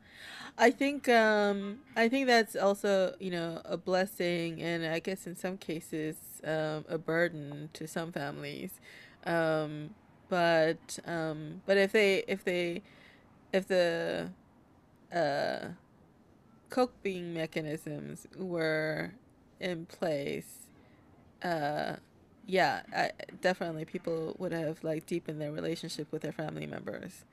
I 0.59 0.71
think 0.71 1.09
um 1.09 1.81
I 1.97 2.09
think 2.09 2.27
that's 2.27 2.57
also, 2.57 3.15
you 3.21 3.31
know, 3.31 3.63
a 3.65 3.77
blessing 3.77 4.63
and 4.63 4.87
I 4.87 5.01
guess 5.01 5.27
in 5.27 5.37
some 5.37 5.59
cases 5.59 6.17
um 6.45 6.85
a 6.89 6.99
burden 6.99 7.71
to 7.75 7.87
some 7.89 8.13
families. 8.13 8.81
Um 9.27 9.95
but 10.29 10.99
um 11.07 11.63
but 11.67 11.77
if 11.77 11.93
they 11.93 12.25
if 12.29 12.45
they 12.45 12.83
if 13.53 13.69
the 13.69 14.31
uh 15.15 15.69
coping 16.69 17.35
mechanisms 17.35 18.27
were 18.37 19.13
in 19.61 19.87
place, 19.87 20.67
uh 21.43 21.97
yeah, 22.47 22.83
I, 22.95 23.13
definitely 23.41 23.85
people 23.85 24.35
would 24.39 24.53
have 24.53 24.83
like 24.83 25.07
deepened 25.07 25.41
their 25.41 25.53
relationship 25.53 26.11
with 26.11 26.23
their 26.23 26.33
family 26.33 26.67
members. 26.67 27.25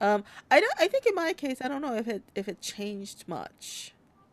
Um, 0.00 0.24
I 0.50 0.60
don't. 0.60 0.72
I 0.78 0.88
think 0.88 1.06
in 1.06 1.14
my 1.14 1.32
case, 1.32 1.58
I 1.60 1.68
don't 1.68 1.82
know 1.82 1.94
if 1.96 2.08
it 2.08 2.22
if 2.34 2.48
it 2.48 2.60
changed 2.60 3.24
much. 3.26 3.92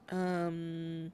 Um, 0.09 1.11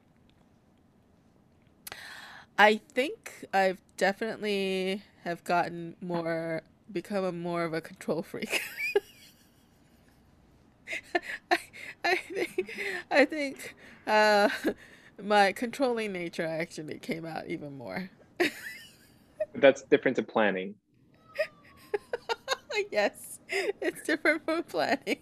I 2.58 2.78
think 2.94 3.46
I've 3.54 3.82
definitely 3.98 5.04
have 5.24 5.44
gotten 5.44 5.96
more, 6.02 6.64
become 6.92 7.24
a 7.24 7.32
more 7.32 7.64
of 7.64 7.74
a 7.74 7.82
control 7.82 8.22
freak. 8.22 8.62
I, 11.52 11.58
I 12.04 12.16
think, 12.16 12.72
I 13.12 13.26
think, 13.26 13.76
uh, 14.08 14.50
my 15.22 15.52
controlling 15.52 16.14
nature 16.14 16.46
actually 16.46 17.00
came 17.00 17.26
out 17.26 17.48
even 17.48 17.78
more. 17.78 18.10
That's 19.56 19.84
different 19.84 20.18
to 20.18 20.24
planning. 20.24 20.76
Yes, 22.92 23.40
it's 23.50 24.02
different 24.04 24.44
from 24.46 24.64
planning. 24.64 25.20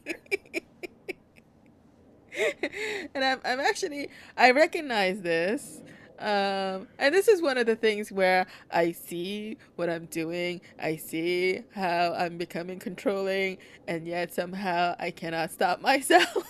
and 3.14 3.24
I'm, 3.24 3.40
I'm 3.44 3.60
actually 3.60 4.10
I 4.38 4.52
recognize 4.52 5.22
this. 5.22 5.82
Um, 6.20 6.90
and 6.98 7.16
this 7.16 7.30
is 7.30 7.41
one 7.41 7.58
of 7.58 7.66
the 7.66 7.78
things 7.78 8.12
where 8.12 8.46
I 8.72 8.91
see 8.91 9.58
what 9.78 9.90
I'm 9.90 10.06
doing. 10.06 10.60
I 10.78 10.98
see 10.98 11.64
how 11.74 12.14
I'm 12.14 12.38
becoming 12.38 12.78
controlling, 12.78 13.58
and 13.88 14.06
yet 14.06 14.34
somehow 14.34 14.96
I 15.00 15.12
cannot 15.12 15.52
stop 15.52 15.82
myself. 15.82 16.44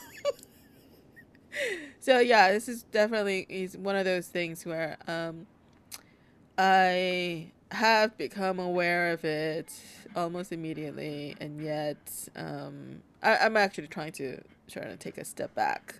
so 1.99 2.19
yeah, 2.19 2.51
this 2.51 2.67
is 2.67 2.83
definitely 2.83 3.45
is 3.47 3.77
one 3.77 3.95
of 3.95 4.05
those 4.05 4.27
things 4.27 4.65
where 4.65 4.97
um, 5.07 5.45
I 6.57 7.51
have 7.71 8.17
become 8.17 8.57
aware 8.57 9.11
of 9.11 9.23
it 9.23 9.71
almost 10.15 10.51
immediately, 10.51 11.35
and 11.39 11.61
yet 11.61 12.27
um, 12.35 13.03
I, 13.21 13.37
I'm 13.37 13.55
actually 13.55 13.87
trying 13.87 14.13
to 14.13 14.41
try 14.67 14.83
to 14.83 14.97
take 14.97 15.19
a 15.19 15.25
step 15.25 15.53
back 15.53 15.99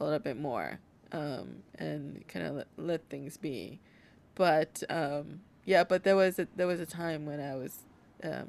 a 0.00 0.04
little 0.04 0.18
bit 0.18 0.36
more 0.36 0.80
um, 1.14 1.62
and 1.78 2.26
kind 2.28 2.46
of 2.46 2.56
let, 2.56 2.66
let 2.76 3.08
things 3.08 3.36
be. 3.36 3.78
But 4.34 4.82
um, 4.90 5.40
yeah, 5.64 5.84
but 5.84 6.02
there 6.02 6.16
was 6.16 6.38
a, 6.38 6.48
there 6.56 6.66
was 6.66 6.80
a 6.80 6.86
time 6.86 7.24
when 7.24 7.40
I 7.40 7.54
was 7.54 7.78
um, 8.22 8.48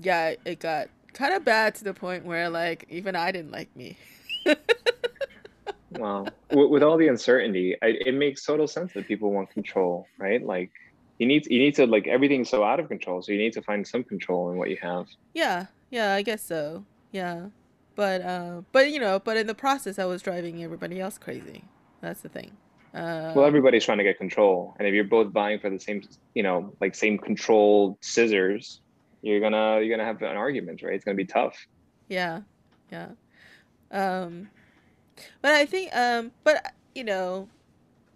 yeah, 0.00 0.34
it 0.44 0.60
got 0.60 0.88
kind 1.12 1.34
of 1.34 1.44
bad 1.44 1.74
to 1.76 1.84
the 1.84 1.92
point 1.92 2.24
where 2.24 2.48
like 2.48 2.86
even 2.88 3.16
I 3.16 3.32
didn't 3.32 3.50
like 3.50 3.74
me. 3.76 3.98
Wow. 5.98 6.26
With, 6.50 6.70
with 6.70 6.82
all 6.82 6.96
the 6.96 7.08
uncertainty, 7.08 7.76
I, 7.82 7.88
it 8.06 8.14
makes 8.14 8.44
total 8.44 8.66
sense 8.66 8.92
that 8.94 9.06
people 9.06 9.30
want 9.30 9.50
control, 9.50 10.06
right? 10.18 10.42
Like 10.42 10.70
you 11.18 11.26
need 11.26 11.46
you 11.46 11.58
need 11.58 11.74
to 11.76 11.86
like 11.86 12.06
everything's 12.06 12.48
so 12.48 12.64
out 12.64 12.80
of 12.80 12.88
control, 12.88 13.22
so 13.22 13.32
you 13.32 13.38
need 13.38 13.52
to 13.54 13.62
find 13.62 13.86
some 13.86 14.02
control 14.04 14.50
in 14.50 14.56
what 14.56 14.70
you 14.70 14.78
have. 14.80 15.06
Yeah, 15.34 15.66
yeah, 15.90 16.14
I 16.14 16.22
guess 16.22 16.42
so. 16.42 16.84
Yeah. 17.10 17.46
But 17.94 18.22
uh 18.22 18.62
but 18.72 18.90
you 18.90 19.00
know, 19.00 19.18
but 19.18 19.36
in 19.36 19.46
the 19.46 19.54
process 19.54 19.98
I 19.98 20.04
was 20.06 20.22
driving 20.22 20.62
everybody 20.62 21.00
else 21.00 21.18
crazy. 21.18 21.64
That's 22.00 22.20
the 22.22 22.28
thing. 22.28 22.56
Well, 23.34 23.44
Um 23.44 23.46
everybody's 23.46 23.84
trying 23.84 23.98
to 23.98 24.04
get 24.04 24.18
control, 24.18 24.76
and 24.78 24.86
if 24.86 24.94
you're 24.94 25.04
both 25.04 25.32
vying 25.32 25.58
for 25.60 25.70
the 25.70 25.78
same, 25.80 26.02
you 26.34 26.42
know, 26.42 26.74
like 26.80 26.94
same 26.94 27.18
control 27.18 27.98
scissors, 28.02 28.80
you're 29.22 29.40
gonna 29.40 29.80
you're 29.80 29.96
gonna 29.96 30.06
have 30.06 30.20
an 30.22 30.36
argument, 30.36 30.82
right? 30.82 30.94
It's 30.94 31.04
gonna 31.04 31.16
be 31.16 31.26
tough. 31.26 31.56
yeah. 32.08 32.42
Yeah. 32.90 33.10
Um 33.90 34.50
but 35.42 35.52
I 35.52 35.66
think 35.66 35.94
um 35.96 36.32
but 36.44 36.74
you 36.94 37.04
know, 37.04 37.48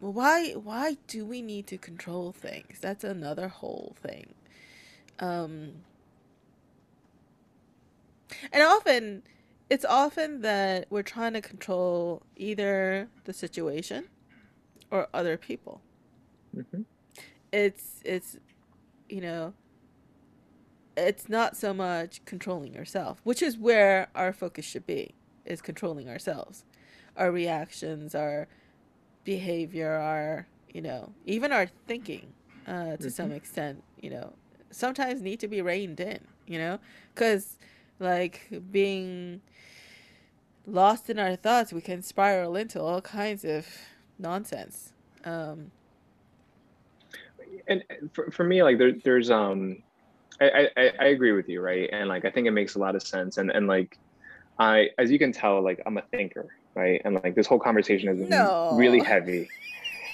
why 0.01 0.53
why 0.53 0.99
do 1.09 1.27
we 1.27 1.43
need 1.43 1.67
to 1.69 1.79
control 1.79 2.33
things? 2.33 2.79
That's 2.81 3.05
another 3.05 3.49
whole 3.49 3.97
thing. 4.01 4.35
Um 5.19 5.85
and 8.53 8.63
often 8.63 9.23
it's 9.71 9.85
often 9.85 10.43
that 10.43 10.87
we're 10.91 11.03
trying 11.03 11.33
to 11.35 11.41
control 11.41 12.23
either 12.37 13.09
the 13.25 13.33
situation 13.33 14.09
or 14.91 15.09
other 15.15 15.37
people. 15.37 15.83
hmm 16.55 16.83
It's 17.53 18.01
it's 18.05 18.37
you 19.09 19.21
know, 19.21 19.55
it's 20.97 21.29
not 21.29 21.57
so 21.57 21.75
much 21.75 22.25
controlling 22.25 22.75
yourself, 22.75 23.21
which 23.25 23.43
is 23.43 23.59
where 23.59 24.09
our 24.15 24.33
focus 24.33 24.65
should 24.65 24.87
be, 24.87 25.15
is 25.45 25.61
controlling 25.61 26.09
ourselves. 26.09 26.65
Our 27.17 27.31
reactions, 27.31 28.15
our 28.15 28.49
behavior, 29.25 29.93
our, 29.93 30.49
you 30.73 30.83
know, 30.83 31.15
even 31.27 31.53
our 31.53 31.69
thinking, 31.87 32.35
uh, 32.67 32.97
to 32.99 33.11
some 33.11 33.31
hmm 33.31 33.33
extent, 33.33 33.85
you 34.01 34.11
know, 34.11 34.35
sometimes 34.71 35.23
need 35.23 35.41
to 35.41 35.49
be 35.49 35.63
reined 35.63 36.01
in, 36.01 36.21
you 36.47 36.59
know? 36.59 36.79
Because, 37.15 37.59
like, 37.99 38.51
being 38.71 39.41
lost 40.67 41.09
in 41.11 41.19
our 41.19 41.37
thoughts, 41.37 41.73
we 41.73 41.81
can 41.81 42.03
spiral 42.03 42.57
into 42.57 42.81
all 42.81 43.01
kinds 43.01 43.45
of 43.45 43.67
nonsense. 44.19 44.93
Um, 45.25 45.71
And 47.69 47.83
for, 48.13 48.31
for 48.31 48.45
me, 48.45 48.63
like 48.63 48.79
there, 48.79 48.93
there's 48.93 49.31
um, 49.31 49.83
I, 50.41 50.69
I 50.77 50.93
I 51.01 51.05
agree 51.07 51.33
with 51.33 51.49
you, 51.49 51.61
right? 51.61 51.89
And 51.93 52.09
like 52.09 52.25
I 52.25 52.31
think 52.31 52.47
it 52.47 52.53
makes 52.53 52.75
a 52.75 52.79
lot 52.79 52.95
of 52.95 53.03
sense. 53.03 53.39
And 53.39 53.51
and 53.51 53.67
like 53.67 53.99
I, 54.59 54.91
as 54.99 55.11
you 55.11 55.19
can 55.19 55.33
tell, 55.33 55.63
like 55.63 55.81
I'm 55.87 55.99
a 55.99 56.03
thinker, 56.13 56.47
right? 56.75 57.01
And 57.05 57.15
like 57.23 57.35
this 57.35 57.47
whole 57.47 57.59
conversation 57.59 58.09
has 58.09 58.19
been 58.19 58.53
really 58.71 59.01
heavy 59.01 59.49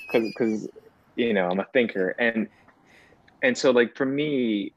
because 0.07 0.29
because 0.29 0.69
you 1.17 1.35
know 1.35 1.49
I'm 1.51 1.61
a 1.61 1.67
thinker, 1.73 2.15
and 2.19 2.49
and 3.43 3.57
so 3.57 3.71
like 3.71 3.97
for 3.97 4.07
me, 4.07 4.75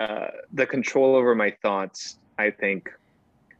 uh, 0.00 0.28
the 0.52 0.66
control 0.66 1.14
over 1.16 1.34
my 1.34 1.56
thoughts, 1.62 2.18
I 2.42 2.50
think, 2.50 2.90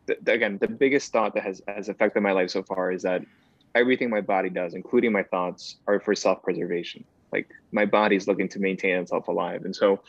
th- 0.08 0.20
again, 0.26 0.58
the 0.60 0.68
biggest 0.68 1.12
thought 1.12 1.34
that 1.34 1.44
has 1.44 1.62
has 1.68 1.88
affected 1.88 2.22
my 2.22 2.32
life 2.32 2.50
so 2.50 2.62
far 2.62 2.92
is 2.92 3.02
that 3.02 3.22
everything 3.74 4.10
my 4.10 4.20
body 4.20 4.50
does, 4.50 4.74
including 4.74 5.12
my 5.12 5.24
thoughts, 5.24 5.80
are 5.88 6.00
for 6.00 6.14
self-preservation. 6.14 7.04
Like 7.32 7.48
my 7.72 7.86
body's 7.86 8.28
looking 8.28 8.48
to 8.50 8.58
maintain 8.60 8.96
itself 8.98 9.28
alive, 9.28 9.62
and 9.64 9.74
so 9.74 10.02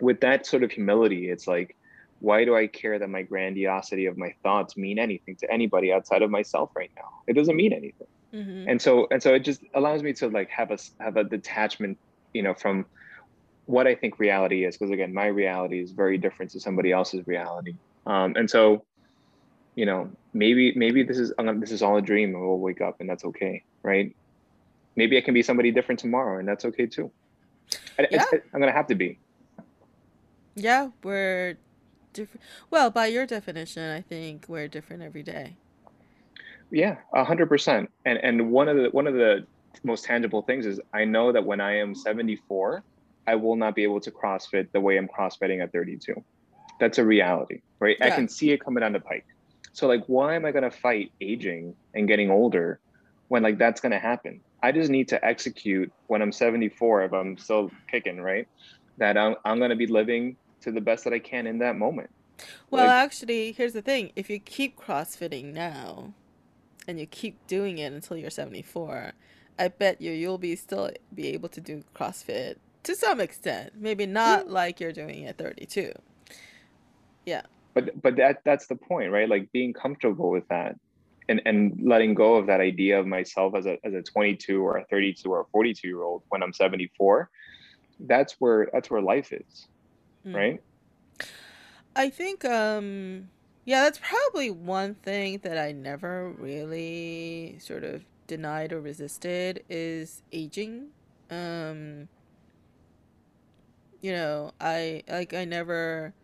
with 0.00 0.20
that 0.20 0.46
sort 0.46 0.62
of 0.62 0.70
humility, 0.70 1.30
it's 1.30 1.46
like, 1.46 1.76
why 2.20 2.44
do 2.44 2.56
I 2.56 2.66
care 2.66 2.98
that 2.98 3.08
my 3.08 3.22
grandiosity 3.22 4.06
of 4.06 4.16
my 4.16 4.32
thoughts 4.42 4.76
mean 4.76 4.98
anything 4.98 5.36
to 5.40 5.52
anybody 5.52 5.92
outside 5.92 6.22
of 6.22 6.30
myself 6.30 6.70
right 6.76 6.90
now? 6.96 7.08
It 7.26 7.34
doesn't 7.34 7.56
mean 7.56 7.72
anything. 7.72 8.08
hmm 8.32 8.64
And 8.68 8.80
so 8.80 9.06
and 9.10 9.22
so 9.22 9.34
it 9.34 9.44
just 9.44 9.60
allows 9.74 10.02
me 10.02 10.12
to 10.14 10.28
like 10.28 10.50
have 10.50 10.70
a 10.70 10.78
have 11.00 11.16
a 11.16 11.24
detachment, 11.24 11.98
you 12.32 12.42
know, 12.42 12.54
from 12.54 12.86
what 13.68 13.86
I 13.86 13.94
think 13.94 14.18
reality 14.18 14.64
is. 14.64 14.76
Because 14.76 14.90
again, 14.90 15.12
my 15.12 15.26
reality 15.26 15.80
is 15.80 15.92
very 15.92 16.16
different 16.16 16.50
to 16.52 16.60
somebody 16.60 16.90
else's 16.90 17.26
reality. 17.26 17.74
Um, 18.06 18.34
and 18.34 18.50
so, 18.50 18.84
you 19.74 19.84
know, 19.84 20.10
maybe 20.32 20.72
maybe 20.74 21.02
this 21.02 21.18
is 21.18 21.32
I'm 21.38 21.60
this 21.60 21.70
is 21.70 21.82
all 21.82 21.96
a 21.98 22.02
dream, 22.02 22.34
and 22.34 22.40
we'll 22.40 22.58
wake 22.58 22.80
up, 22.80 22.96
and 23.00 23.08
that's 23.08 23.24
okay, 23.24 23.62
right? 23.82 24.16
Maybe 24.96 25.18
I 25.18 25.20
can 25.20 25.34
be 25.34 25.42
somebody 25.42 25.70
different 25.70 26.00
tomorrow, 26.00 26.38
and 26.38 26.48
that's 26.48 26.64
okay 26.64 26.86
too. 26.86 27.12
I, 27.98 28.06
Yeah. 28.10 28.24
I'm 28.52 28.60
gonna 28.60 28.72
have 28.72 28.86
to 28.88 28.94
be. 28.94 29.18
Yeah, 30.54 30.90
we're 31.04 31.58
different. 32.14 32.42
Well, 32.70 32.90
by 32.90 33.06
your 33.06 33.26
definition, 33.26 33.90
I 33.90 34.00
think 34.00 34.46
we're 34.48 34.66
different 34.66 35.02
every 35.02 35.22
day. 35.22 35.56
Yeah, 36.70 36.96
a 37.14 37.22
hundred 37.22 37.48
percent. 37.48 37.90
And 38.06 38.18
and 38.22 38.50
one 38.50 38.68
of 38.68 38.78
the 38.78 38.88
one 38.90 39.06
of 39.06 39.14
the 39.14 39.46
most 39.84 40.04
tangible 40.04 40.42
things 40.42 40.64
is 40.64 40.80
I 40.94 41.04
know 41.04 41.32
that 41.32 41.44
when 41.44 41.60
I 41.60 41.76
am 41.78 41.94
74, 41.94 42.82
I 43.28 43.34
will 43.34 43.56
not 43.56 43.74
be 43.74 43.82
able 43.82 44.00
to 44.00 44.10
CrossFit 44.10 44.72
the 44.72 44.80
way 44.80 44.96
I'm 44.96 45.06
CrossFitting 45.06 45.62
at 45.62 45.70
32. 45.70 46.24
That's 46.80 46.96
a 46.96 47.04
reality, 47.04 47.60
right? 47.78 47.98
Yeah. 48.00 48.06
I 48.06 48.10
can 48.10 48.26
see 48.26 48.52
it 48.52 48.64
coming 48.64 48.80
down 48.80 48.94
the 48.94 49.00
pike. 49.00 49.26
So 49.74 49.86
like, 49.86 50.02
why 50.06 50.34
am 50.34 50.46
I 50.46 50.50
gonna 50.50 50.70
fight 50.70 51.12
aging 51.20 51.76
and 51.94 52.08
getting 52.08 52.30
older 52.30 52.80
when 53.28 53.42
like 53.42 53.58
that's 53.58 53.82
gonna 53.82 53.98
happen? 53.98 54.40
I 54.62 54.72
just 54.72 54.90
need 54.90 55.08
to 55.08 55.22
execute 55.22 55.92
when 56.06 56.22
I'm 56.22 56.32
74 56.32 57.02
if 57.02 57.12
I'm 57.12 57.36
still 57.36 57.70
kicking, 57.90 58.18
right? 58.18 58.48
That 58.96 59.18
I'm 59.18 59.36
I'm 59.44 59.60
gonna 59.60 59.76
be 59.76 59.86
living 59.86 60.36
to 60.62 60.72
the 60.72 60.80
best 60.80 61.04
that 61.04 61.12
I 61.12 61.18
can 61.18 61.46
in 61.46 61.58
that 61.58 61.76
moment. 61.76 62.08
Well, 62.70 62.86
like, 62.86 63.04
actually, 63.04 63.52
here's 63.52 63.74
the 63.74 63.82
thing: 63.82 64.10
if 64.16 64.30
you 64.30 64.38
keep 64.38 64.80
CrossFitting 64.80 65.52
now, 65.52 66.14
and 66.86 66.98
you 66.98 67.04
keep 67.06 67.46
doing 67.46 67.76
it 67.76 67.92
until 67.92 68.16
you're 68.16 68.30
74, 68.30 69.12
I 69.58 69.68
bet 69.68 70.00
you 70.00 70.12
you'll 70.12 70.38
be 70.38 70.56
still 70.56 70.90
be 71.14 71.28
able 71.28 71.50
to 71.50 71.60
do 71.60 71.84
CrossFit 71.94 72.56
to 72.84 72.94
some 72.94 73.20
extent. 73.20 73.72
Maybe 73.76 74.06
not 74.06 74.46
yeah. 74.46 74.52
like 74.52 74.80
you're 74.80 74.92
doing 74.92 75.26
at 75.26 75.38
32. 75.38 75.92
Yeah. 77.26 77.42
But 77.74 78.00
but 78.00 78.16
that 78.16 78.38
that's 78.44 78.66
the 78.66 78.76
point, 78.76 79.12
right? 79.12 79.28
Like 79.28 79.52
being 79.52 79.72
comfortable 79.72 80.30
with 80.30 80.48
that 80.48 80.76
and 81.28 81.42
and 81.44 81.78
letting 81.82 82.14
go 82.14 82.36
of 82.36 82.46
that 82.46 82.60
idea 82.60 82.98
of 82.98 83.06
myself 83.06 83.54
as 83.54 83.66
a 83.66 83.78
as 83.84 83.94
a 83.94 84.02
22 84.02 84.62
or 84.62 84.78
a 84.78 84.84
32 84.86 85.30
or 85.30 85.42
a 85.42 85.44
42 85.52 85.86
year 85.86 86.02
old 86.02 86.22
when 86.28 86.42
I'm 86.42 86.52
74. 86.52 87.30
That's 88.00 88.34
where 88.38 88.68
that's 88.72 88.90
where 88.90 89.02
life 89.02 89.32
is. 89.32 89.66
Mm. 90.26 90.34
Right? 90.34 90.62
I 91.94 92.10
think 92.10 92.44
um 92.44 93.28
yeah, 93.64 93.82
that's 93.82 94.00
probably 94.02 94.50
one 94.50 94.94
thing 94.94 95.40
that 95.42 95.58
I 95.58 95.72
never 95.72 96.30
really 96.30 97.58
sort 97.60 97.84
of 97.84 98.02
denied 98.26 98.72
or 98.72 98.80
resisted 98.80 99.62
is 99.68 100.22
aging. 100.32 100.88
Um 101.30 102.08
you 104.00 104.12
know, 104.12 104.52
I 104.60 105.02
like 105.08 105.34
I 105.34 105.44
never 105.44 106.14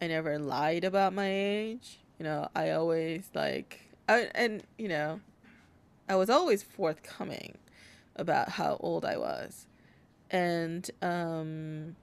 I 0.00 0.08
never 0.08 0.38
lied 0.38 0.84
about 0.84 1.14
my 1.14 1.28
age. 1.30 2.00
You 2.18 2.24
know, 2.24 2.48
I 2.54 2.70
always 2.72 3.30
like 3.34 3.80
I 4.08 4.30
and 4.34 4.62
you 4.78 4.88
know, 4.88 5.20
I 6.08 6.16
was 6.16 6.30
always 6.30 6.62
forthcoming 6.62 7.58
about 8.16 8.50
how 8.50 8.78
old 8.80 9.04
I 9.04 9.16
was. 9.18 9.66
And 10.30 10.90
um 11.02 11.96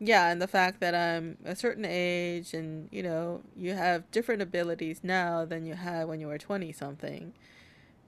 yeah, 0.00 0.30
and 0.30 0.42
the 0.42 0.48
fact 0.48 0.80
that 0.80 0.94
I'm 0.94 1.38
a 1.44 1.54
certain 1.56 1.84
age 1.86 2.52
and, 2.52 2.88
you 2.92 3.02
know, 3.02 3.42
you 3.56 3.74
have 3.74 4.10
different 4.10 4.42
abilities 4.42 5.00
now 5.02 5.44
than 5.44 5.64
you 5.66 5.74
had 5.74 6.08
when 6.08 6.20
you 6.20 6.26
were 6.26 6.38
20 6.38 6.72
something. 6.72 7.32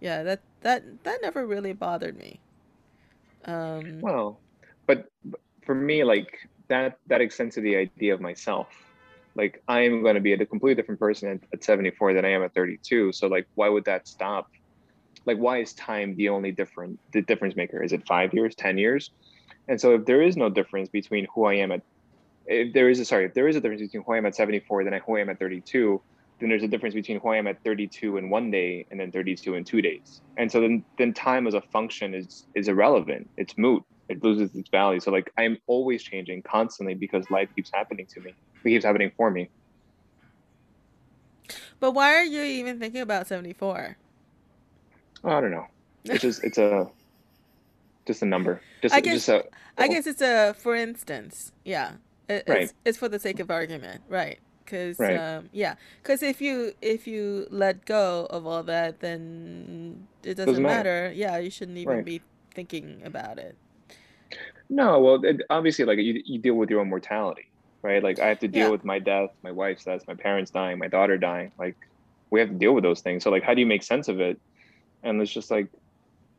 Yeah, 0.01 0.23
that 0.24 0.40
that 0.62 1.05
that 1.05 1.20
never 1.23 1.47
really 1.47 1.73
bothered 1.74 2.18
me. 2.18 2.40
Um 3.47 4.01
Well, 4.01 4.40
but 4.86 5.06
for 5.64 5.74
me 5.74 6.05
like 6.05 6.39
that 6.68 6.98
that 7.06 7.20
extends 7.20 7.55
to 7.55 7.60
the 7.60 7.77
idea 7.77 8.14
of 8.14 8.20
myself. 8.20 8.68
Like 9.35 9.62
I 9.68 9.81
am 9.81 10.02
going 10.02 10.14
to 10.14 10.20
be 10.20 10.32
a 10.32 10.47
completely 10.47 10.74
different 10.74 11.01
person 11.01 11.28
at, 11.28 11.40
at 11.52 11.64
74 11.64 12.14
than 12.14 12.24
I 12.24 12.31
am 12.31 12.43
at 12.43 12.55
32. 12.55 13.12
So 13.12 13.27
like 13.27 13.47
why 13.55 13.68
would 13.68 13.85
that 13.85 14.09
stop? 14.09 14.51
Like 15.27 15.39
why 15.39 15.59
is 15.59 15.74
time 15.74 16.16
the 16.16 16.28
only 16.28 16.52
different 16.52 16.98
the 17.12 17.23
difference 17.23 17.56
maker? 17.56 17.82
Is 17.82 17.93
it 17.93 18.06
5 18.06 18.35
years, 18.35 18.55
10 18.55 18.78
years? 18.78 19.10
And 19.68 19.81
so 19.81 19.94
if 19.94 20.05
there 20.06 20.23
is 20.23 20.36
no 20.36 20.48
difference 20.48 20.89
between 20.89 21.27
who 21.35 21.44
I 21.44 21.55
am 21.55 21.73
at, 21.73 21.82
if 22.47 22.73
there 22.73 22.89
is 22.89 23.00
a, 23.00 23.05
sorry, 23.05 23.26
if 23.26 23.34
there 23.34 23.49
is 23.49 23.57
a 23.57 23.60
difference 23.60 23.83
between 23.83 24.05
who 24.05 24.12
I 24.12 24.18
am 24.18 24.26
at 24.26 24.36
74 24.36 24.84
than 24.84 24.92
who 25.05 25.16
I 25.16 25.20
am 25.20 25.28
at 25.28 25.39
32, 25.39 26.00
then 26.39 26.50
there's 26.50 26.62
a 26.62 26.68
difference 26.68 26.94
between 26.94 27.18
who 27.20 27.28
I 27.28 27.36
am 27.36 27.47
at 27.47 27.62
32 27.65 28.18
in 28.18 28.28
one 28.28 28.50
day 28.50 28.86
and 28.90 29.00
then 29.00 29.10
32 29.10 29.55
in 29.55 29.65
two 29.65 29.81
days. 29.81 30.20
And 30.36 30.50
so 30.52 30.60
then, 30.60 30.84
then 30.98 31.15
time 31.15 31.47
as 31.47 31.55
a 31.55 31.62
function 31.62 32.15
is, 32.15 32.47
is 32.55 32.68
irrelevant. 32.68 33.28
It's 33.36 33.56
moot. 33.56 33.82
It 34.08 34.23
loses 34.23 34.55
its 34.55 34.68
value. 34.68 35.00
So 35.00 35.10
like 35.10 35.32
I'm 35.39 35.58
always 35.66 36.02
changing 36.02 36.42
constantly 36.42 36.94
because 36.94 37.31
life 37.31 37.48
keeps 37.56 37.70
happening 37.73 38.06
to 38.15 38.20
me. 38.20 38.34
It 38.65 38.68
keeps 38.68 38.84
happening 38.84 39.12
for 39.16 39.31
me. 39.31 39.48
But 41.81 41.92
why 41.92 42.15
are 42.15 42.24
you 42.24 42.42
even 42.42 42.78
thinking 42.78 43.00
about 43.00 43.26
74? 43.26 43.97
I 45.24 45.40
don't 45.40 45.50
know. 45.50 45.66
It's 46.05 46.23
just, 46.23 46.44
it's 46.44 46.58
a, 46.58 46.89
just 48.06 48.23
a 48.23 48.26
number. 48.26 48.60
Just, 48.82 48.94
I 48.94 49.00
guess, 49.00 49.15
just 49.15 49.28
a, 49.28 49.44
I 49.78 49.89
guess 49.89 50.06
it's 50.06 50.23
a 50.23 50.55
for 50.55 50.76
instance. 50.76 51.52
Yeah, 51.65 51.92
it, 52.28 52.44
right. 52.47 52.62
It's, 52.62 52.74
it's 52.84 52.98
for 52.98 53.08
the 53.08 53.18
sake 53.18 53.40
of 53.40 53.50
argument, 53.50 54.02
right? 54.08 54.39
Because 54.67 54.99
right. 54.99 55.17
um, 55.17 55.49
yeah, 55.53 55.77
because 56.03 56.23
if 56.23 56.43
you 56.43 56.75
if 56.83 57.07
you 57.07 57.47
let 57.51 57.86
go 57.86 58.27
of 58.28 58.47
all 58.47 58.62
that, 58.65 59.01
then 59.01 60.07
it 60.23 60.35
doesn't, 60.35 60.47
doesn't 60.47 60.62
matter. 60.62 61.05
matter. 61.05 61.12
Yeah, 61.15 61.39
you 61.39 61.49
shouldn't 61.49 61.78
even 61.78 61.97
right. 61.97 62.05
be 62.05 62.20
thinking 62.53 63.01
about 63.05 63.39
it. 63.39 63.57
No, 64.69 65.01
well, 65.01 65.25
it, 65.25 65.41
obviously, 65.49 65.86
like 65.86 65.99
you, 65.99 66.20
you 66.27 66.39
deal 66.39 66.55
with 66.55 66.69
your 66.69 66.81
own 66.81 66.91
mortality, 66.91 67.49
right? 67.81 68.03
Like 68.03 68.19
I 68.19 68.27
have 68.27 68.41
to 68.41 68.49
deal 68.49 68.65
yeah. 68.65 68.70
with 68.70 68.85
my 68.85 68.99
death, 68.99 69.31
my 69.43 69.53
wife's 69.53 69.85
death, 69.85 70.03
my 70.07 70.15
parents 70.15 70.51
dying, 70.51 70.78
my 70.78 70.89
daughter 70.89 71.17
dying. 71.17 71.53
Like 71.59 71.77
we 72.28 72.41
have 72.41 72.49
to 72.51 72.55
deal 72.57 72.75
with 72.75 72.83
those 72.83 73.01
things. 73.01 73.23
So 73.25 73.31
like, 73.31 73.45
how 73.45 73.55
do 73.55 73.61
you 73.61 73.67
make 73.67 73.85
sense 73.85 74.09
of 74.09 74.20
it? 74.20 74.39
And 75.03 75.23
it's 75.23 75.33
just 75.33 75.51
like 75.51 75.69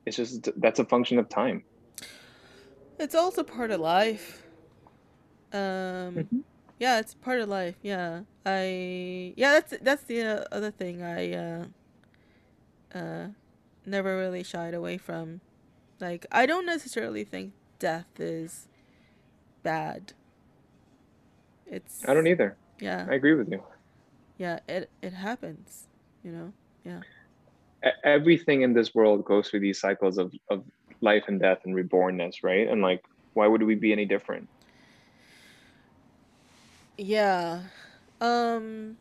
it's 0.07 0.15
just 0.15 0.49
that's 0.59 0.79
a 0.79 0.85
function 0.85 1.19
of 1.19 1.27
time 1.29 1.63
it's 2.97 3.13
also 3.13 3.43
part 3.43 3.71
of 3.71 3.79
life 3.79 4.43
um 5.53 5.59
mm-hmm. 5.59 6.39
Yeah 6.79 6.99
it's 6.99 7.13
part 7.13 7.39
of 7.39 7.49
life. 7.49 7.75
Yeah 7.81 8.21
i 8.45 9.33
yeah 9.35 9.53
that's 9.53 9.73
that's 9.81 10.03
the 10.03 10.21
uh, 10.21 10.45
other 10.51 10.71
thing 10.71 11.01
i 11.01 11.33
uh 11.33 11.65
uh 12.93 13.27
never 13.85 14.17
really 14.17 14.43
shied 14.43 14.73
away 14.73 14.97
from. 14.97 15.41
Like 15.99 16.25
i 16.31 16.45
don't 16.45 16.65
necessarily 16.65 17.23
think 17.23 17.53
death 17.79 18.19
is 18.19 18.67
bad. 19.63 20.13
It's 21.65 22.07
i 22.07 22.13
don't 22.13 22.27
either. 22.27 22.57
Yeah. 22.79 23.07
I 23.09 23.15
agree 23.15 23.33
with 23.33 23.49
you. 23.51 23.63
Yeah 24.37 24.59
it 24.67 24.89
it 25.01 25.13
happens 25.13 25.87
you 26.27 26.31
know? 26.31 26.53
Yeah. 26.83 27.01
Everything 28.03 28.63
in 28.63 28.73
this 28.73 28.93
world 28.93 29.23
goes 29.23 29.49
through 29.49 29.61
these 29.61 29.79
cycles 29.79 30.17
of, 30.17 30.33
of 30.49 30.63
life 31.01 31.23
and 31.27 31.39
death 31.39 31.59
and 31.63 31.73
rebornness, 31.73 32.43
right? 32.43 32.67
And 32.67 32.81
like, 32.81 33.01
why 33.33 33.47
would 33.47 33.63
we 33.63 33.75
be 33.75 33.91
any 33.93 34.05
different? 34.05 34.49
Yeah. 36.97 37.61
Um, 38.19 38.97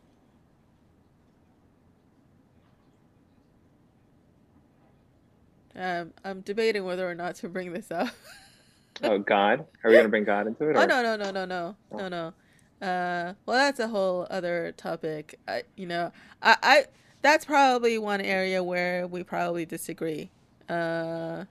um 5.75 6.13
I'm 6.23 6.41
debating 6.41 6.85
whether 6.85 7.09
or 7.09 7.15
not 7.15 7.35
to 7.35 7.49
bring 7.49 7.73
this 7.73 7.89
up. 7.91 8.09
oh 9.03 9.17
God, 9.17 9.65
are 9.83 9.89
we 9.89 9.95
gonna 9.95 10.09
bring 10.09 10.23
God 10.23 10.47
into 10.47 10.69
it? 10.69 10.75
Oh, 10.75 10.79
or? 10.79 10.83
Oh 10.83 10.85
no 10.85 11.01
no 11.01 11.15
no 11.15 11.31
no 11.31 11.45
no 11.45 11.75
oh. 11.91 11.97
no 11.97 12.07
no. 12.09 12.33
Uh, 12.79 13.33
well, 13.47 13.57
that's 13.57 13.79
a 13.79 13.87
whole 13.87 14.27
other 14.29 14.71
topic. 14.77 15.39
I, 15.47 15.63
you 15.75 15.87
know, 15.87 16.11
I, 16.43 16.57
I 16.61 16.85
that's 17.23 17.45
probably 17.45 17.97
one 17.97 18.21
area 18.21 18.63
where 18.63 19.07
we 19.07 19.23
probably 19.23 19.65
disagree. 19.65 20.29
Uh, 20.69 21.45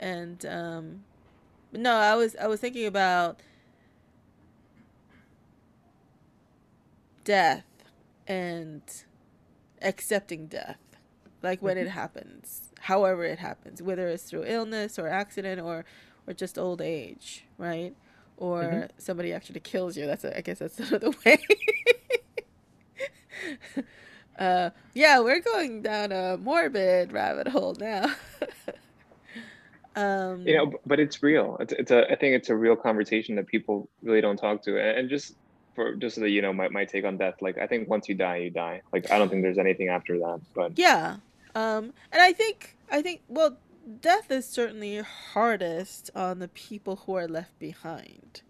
and 0.00 0.46
um, 0.46 1.04
no, 1.72 1.96
I 1.96 2.14
was 2.14 2.34
I 2.36 2.46
was 2.46 2.60
thinking 2.60 2.86
about 2.86 3.40
death 7.28 7.66
and 8.26 8.80
accepting 9.82 10.46
death, 10.46 10.78
like 11.42 11.60
when 11.60 11.76
it 11.76 11.82
mm-hmm. 11.82 11.90
happens, 11.90 12.72
however 12.80 13.22
it 13.22 13.38
happens, 13.38 13.82
whether 13.82 14.08
it's 14.08 14.22
through 14.22 14.44
illness 14.46 14.98
or 14.98 15.08
accident 15.08 15.60
or 15.60 15.84
or 16.26 16.32
just 16.32 16.58
old 16.58 16.80
age, 16.80 17.44
right? 17.58 17.94
Or 18.38 18.62
mm-hmm. 18.62 18.86
somebody 18.96 19.34
actually 19.34 19.60
kills 19.60 19.94
you. 19.94 20.06
That's 20.06 20.24
a, 20.24 20.38
I 20.38 20.40
guess 20.40 20.58
that's 20.58 20.78
another 20.90 21.10
way. 21.24 21.38
Uh, 24.38 24.70
yeah, 24.94 25.18
we're 25.18 25.40
going 25.40 25.82
down 25.82 26.12
a 26.12 26.36
morbid 26.36 27.12
rabbit 27.12 27.48
hole 27.48 27.74
now. 27.80 28.04
um, 29.96 30.46
you 30.46 30.56
know, 30.56 30.72
but 30.86 31.00
it's 31.00 31.24
real. 31.24 31.56
It's, 31.58 31.72
it's 31.72 31.90
a. 31.90 32.08
I 32.08 32.14
think 32.14 32.36
it's 32.36 32.48
a 32.48 32.54
real 32.54 32.76
conversation 32.76 33.34
that 33.34 33.48
people 33.48 33.88
really 34.00 34.20
don't 34.20 34.36
talk 34.36 34.62
to, 34.62 34.78
and 34.78 35.10
just 35.10 35.34
for 35.78 35.94
just 35.94 36.16
so 36.16 36.22
that 36.22 36.30
you 36.30 36.42
know 36.42 36.52
my, 36.52 36.68
my 36.68 36.84
take 36.84 37.04
on 37.04 37.16
death. 37.16 37.36
Like 37.40 37.56
I 37.56 37.68
think 37.68 37.88
once 37.88 38.08
you 38.08 38.16
die, 38.16 38.38
you 38.38 38.50
die. 38.50 38.82
Like 38.92 39.12
I 39.12 39.18
don't 39.18 39.28
think 39.28 39.42
there's 39.42 39.58
anything 39.58 39.88
after 39.88 40.18
that. 40.18 40.40
But 40.52 40.76
yeah, 40.76 41.18
um, 41.54 41.92
and 42.10 42.20
I 42.20 42.32
think 42.32 42.76
I 42.90 43.00
think 43.00 43.20
well, 43.28 43.58
death 44.00 44.28
is 44.32 44.44
certainly 44.44 44.98
hardest 44.98 46.10
on 46.16 46.40
the 46.40 46.48
people 46.48 46.96
who 47.06 47.14
are 47.14 47.28
left 47.28 47.56
behind. 47.60 48.42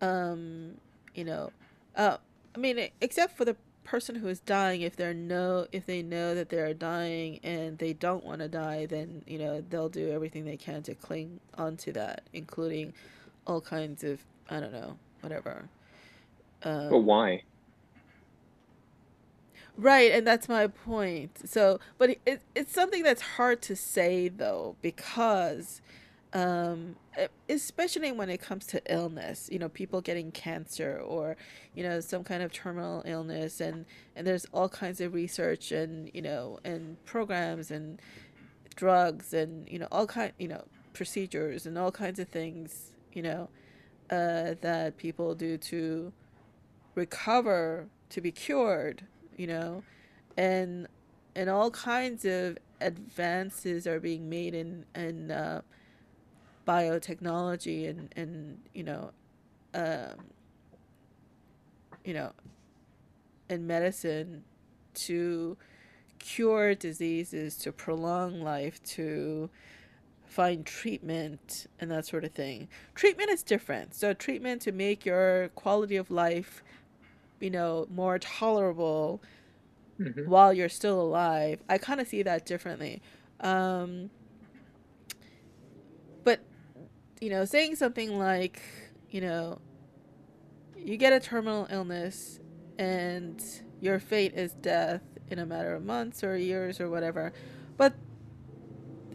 Um, 0.00 0.78
you 1.14 1.22
know, 1.22 1.52
uh, 1.94 2.16
I 2.56 2.58
mean, 2.58 2.88
except 3.00 3.36
for 3.36 3.44
the 3.44 3.54
person 3.84 4.16
who 4.16 4.26
is 4.26 4.40
dying 4.40 4.80
if 4.80 4.96
they're 4.96 5.14
know 5.14 5.66
if 5.70 5.86
they 5.86 6.02
know 6.02 6.34
that 6.34 6.48
they're 6.48 6.74
dying 6.74 7.38
and 7.42 7.78
they 7.78 7.92
don't 7.92 8.24
want 8.24 8.40
to 8.40 8.46
die 8.46 8.86
then 8.86 9.22
you 9.26 9.36
know 9.36 9.60
they'll 9.70 9.88
do 9.88 10.08
everything 10.12 10.44
they 10.44 10.56
can 10.56 10.84
to 10.84 10.94
cling 10.94 11.40
onto 11.58 11.90
that 11.90 12.22
including 12.32 12.92
all 13.44 13.60
kinds 13.60 14.04
of 14.04 14.24
i 14.48 14.60
don't 14.60 14.72
know 14.72 14.96
whatever 15.20 15.68
um, 16.64 16.90
but 16.90 16.98
why? 16.98 17.42
Right 19.76 20.12
and 20.12 20.26
that's 20.26 20.48
my 20.48 20.66
point. 20.66 21.48
So 21.48 21.80
but 21.98 22.16
it, 22.26 22.42
it's 22.54 22.72
something 22.72 23.02
that's 23.02 23.22
hard 23.22 23.62
to 23.62 23.76
say 23.76 24.28
though 24.28 24.76
because 24.82 25.80
um, 26.34 26.96
especially 27.48 28.10
when 28.10 28.30
it 28.30 28.40
comes 28.40 28.66
to 28.66 28.80
illness 28.90 29.48
you 29.52 29.58
know 29.58 29.68
people 29.68 30.00
getting 30.00 30.32
cancer 30.32 30.98
or 30.98 31.36
you 31.74 31.82
know 31.82 32.00
some 32.00 32.24
kind 32.24 32.42
of 32.42 32.52
terminal 32.52 33.02
illness 33.04 33.60
and 33.60 33.84
and 34.16 34.26
there's 34.26 34.46
all 34.52 34.68
kinds 34.68 35.00
of 35.00 35.12
research 35.12 35.72
and 35.72 36.10
you 36.14 36.22
know 36.22 36.58
and 36.64 37.02
programs 37.04 37.70
and 37.70 38.00
drugs 38.74 39.34
and 39.34 39.68
you 39.68 39.78
know 39.78 39.88
all 39.92 40.06
kind 40.06 40.32
you 40.38 40.48
know 40.48 40.64
procedures 40.94 41.66
and 41.66 41.76
all 41.76 41.92
kinds 41.92 42.18
of 42.18 42.28
things 42.28 42.92
you 43.12 43.22
know 43.22 43.48
uh, 44.10 44.54
that 44.60 44.96
people 44.96 45.34
do 45.34 45.56
to 45.56 46.12
recover 46.94 47.86
to 48.10 48.20
be 48.20 48.30
cured 48.30 49.04
you 49.36 49.46
know? 49.46 49.82
And 50.36 50.86
and 51.34 51.48
all 51.48 51.70
kinds 51.70 52.24
of 52.24 52.58
advances 52.80 53.86
are 53.86 54.00
being 54.00 54.28
made 54.28 54.54
in 54.54 54.84
in 54.94 55.30
uh, 55.30 55.62
biotechnology 56.66 57.88
and 57.88 58.12
and 58.16 58.58
you 58.74 58.84
know 58.84 59.10
um, 59.74 60.14
you 62.04 62.14
know 62.14 62.32
in 63.48 63.66
medicine 63.66 64.44
to 64.94 65.56
cure 66.18 66.74
diseases 66.74 67.56
to 67.56 67.72
prolong 67.72 68.40
life 68.40 68.82
to 68.84 69.50
find 70.24 70.64
treatment 70.64 71.66
and 71.78 71.90
that 71.90 72.06
sort 72.06 72.24
of 72.24 72.32
thing. 72.32 72.68
Treatment 72.94 73.28
is 73.28 73.42
different. 73.42 73.94
So 73.94 74.14
treatment 74.14 74.62
to 74.62 74.72
make 74.72 75.04
your 75.04 75.48
quality 75.48 75.96
of 75.96 76.10
life 76.10 76.62
you 77.42 77.50
know 77.50 77.86
more 77.90 78.18
tolerable 78.18 79.22
mm-hmm. 80.00 80.28
while 80.28 80.52
you're 80.52 80.68
still 80.68 81.00
alive 81.00 81.60
i 81.68 81.76
kind 81.76 82.00
of 82.00 82.06
see 82.06 82.22
that 82.22 82.46
differently 82.46 83.02
um, 83.42 84.10
but 86.22 86.40
you 87.20 87.30
know, 87.30 87.44
saying 87.44 87.76
something 87.76 88.18
like, 88.18 88.62
you 89.10 89.20
know, 89.20 89.60
you 90.76 90.96
get 90.96 91.12
a 91.12 91.20
terminal 91.20 91.66
illness 91.70 92.40
and 92.78 93.42
your 93.80 93.98
fate 93.98 94.34
is 94.34 94.54
death 94.54 95.02
in 95.28 95.38
a 95.38 95.46
matter 95.46 95.74
of 95.74 95.84
months 95.84 96.24
or 96.24 96.36
years 96.36 96.80
or 96.80 96.88
whatever. 96.88 97.32
But 97.76 97.94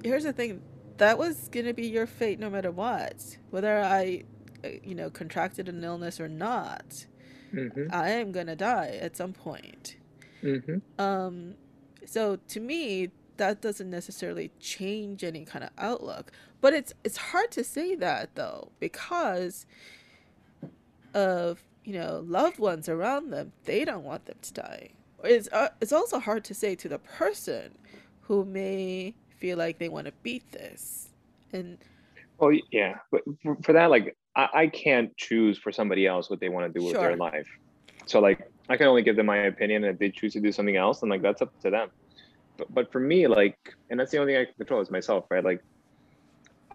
here's 0.03 0.23
the 0.23 0.33
thing 0.33 0.61
that 0.97 1.17
was 1.17 1.49
going 1.49 1.65
to 1.65 1.73
be 1.73 1.87
your 1.87 2.07
fate 2.07 2.39
no 2.39 2.49
matter 2.49 2.71
what. 2.71 3.37
Whether 3.49 3.81
I, 3.81 4.23
uh, 4.63 4.69
you 4.83 4.95
know, 4.95 5.09
contracted 5.09 5.69
an 5.69 5.83
illness 5.83 6.19
or 6.19 6.27
not, 6.27 7.05
mm-hmm. 7.53 7.87
I 7.91 8.09
am 8.09 8.31
going 8.31 8.47
to 8.47 8.55
die 8.55 8.97
at 9.01 9.17
some 9.17 9.33
point. 9.33 9.95
Mm-hmm. 10.43 11.01
Um, 11.01 11.55
so 12.05 12.37
to 12.49 12.59
me, 12.59 13.11
that 13.37 13.61
doesn't 13.61 13.89
necessarily 13.89 14.51
change 14.59 15.23
any 15.23 15.45
kind 15.45 15.63
of 15.63 15.71
outlook. 15.77 16.31
But 16.61 16.73
it's 16.73 16.93
it's 17.03 17.17
hard 17.17 17.51
to 17.51 17.63
say 17.63 17.95
that 17.95 18.35
though 18.35 18.71
because 18.79 19.65
of 21.13 21.63
you 21.83 21.93
know 21.93 22.23
loved 22.27 22.59
ones 22.59 22.89
around 22.89 23.31
them. 23.31 23.53
They 23.63 23.85
don't 23.85 24.03
want 24.03 24.25
them 24.25 24.37
to 24.41 24.53
die. 24.53 24.89
It's 25.23 25.49
uh, 25.51 25.69
it's 25.81 25.93
also 25.93 26.19
hard 26.19 26.43
to 26.45 26.53
say 26.53 26.75
to 26.75 26.89
the 26.89 26.99
person 26.99 27.77
who 28.21 28.45
may 28.45 29.15
feel 29.37 29.57
like 29.57 29.79
they 29.79 29.89
want 29.89 30.05
to 30.05 30.13
beat 30.23 30.51
this 30.51 31.09
and. 31.53 31.77
Oh 32.39 32.51
yeah, 32.71 32.97
but 33.11 33.23
for 33.63 33.73
that, 33.73 33.89
like 33.89 34.15
I, 34.37 34.49
I, 34.53 34.67
can't 34.67 35.15
choose 35.17 35.57
for 35.57 35.71
somebody 35.71 36.05
else 36.05 36.29
what 36.29 36.39
they 36.39 36.47
want 36.47 36.71
to 36.71 36.79
do 36.79 36.85
with 36.85 36.93
their 36.93 37.17
life. 37.17 37.47
So 38.05 38.19
like 38.19 38.49
I 38.69 38.77
can 38.77 38.87
only 38.87 39.01
give 39.01 39.15
them 39.15 39.25
my 39.25 39.37
opinion, 39.37 39.83
and 39.83 39.93
if 39.93 39.99
they 39.99 40.11
choose 40.11 40.33
to 40.33 40.39
do 40.39 40.51
something 40.51 40.77
else, 40.77 40.99
then 40.99 41.09
like 41.09 41.21
that's 41.21 41.41
up 41.41 41.59
to 41.61 41.71
them. 41.71 41.89
But 42.57 42.73
but 42.73 42.91
for 42.91 42.99
me, 42.99 43.27
like, 43.27 43.57
and 43.89 43.99
that's 43.99 44.11
the 44.11 44.19
only 44.19 44.33
thing 44.33 44.41
I 44.41 44.45
can 44.45 44.53
control 44.53 44.79
is 44.81 44.91
myself, 44.91 45.25
right? 45.29 45.43
Like 45.43 45.61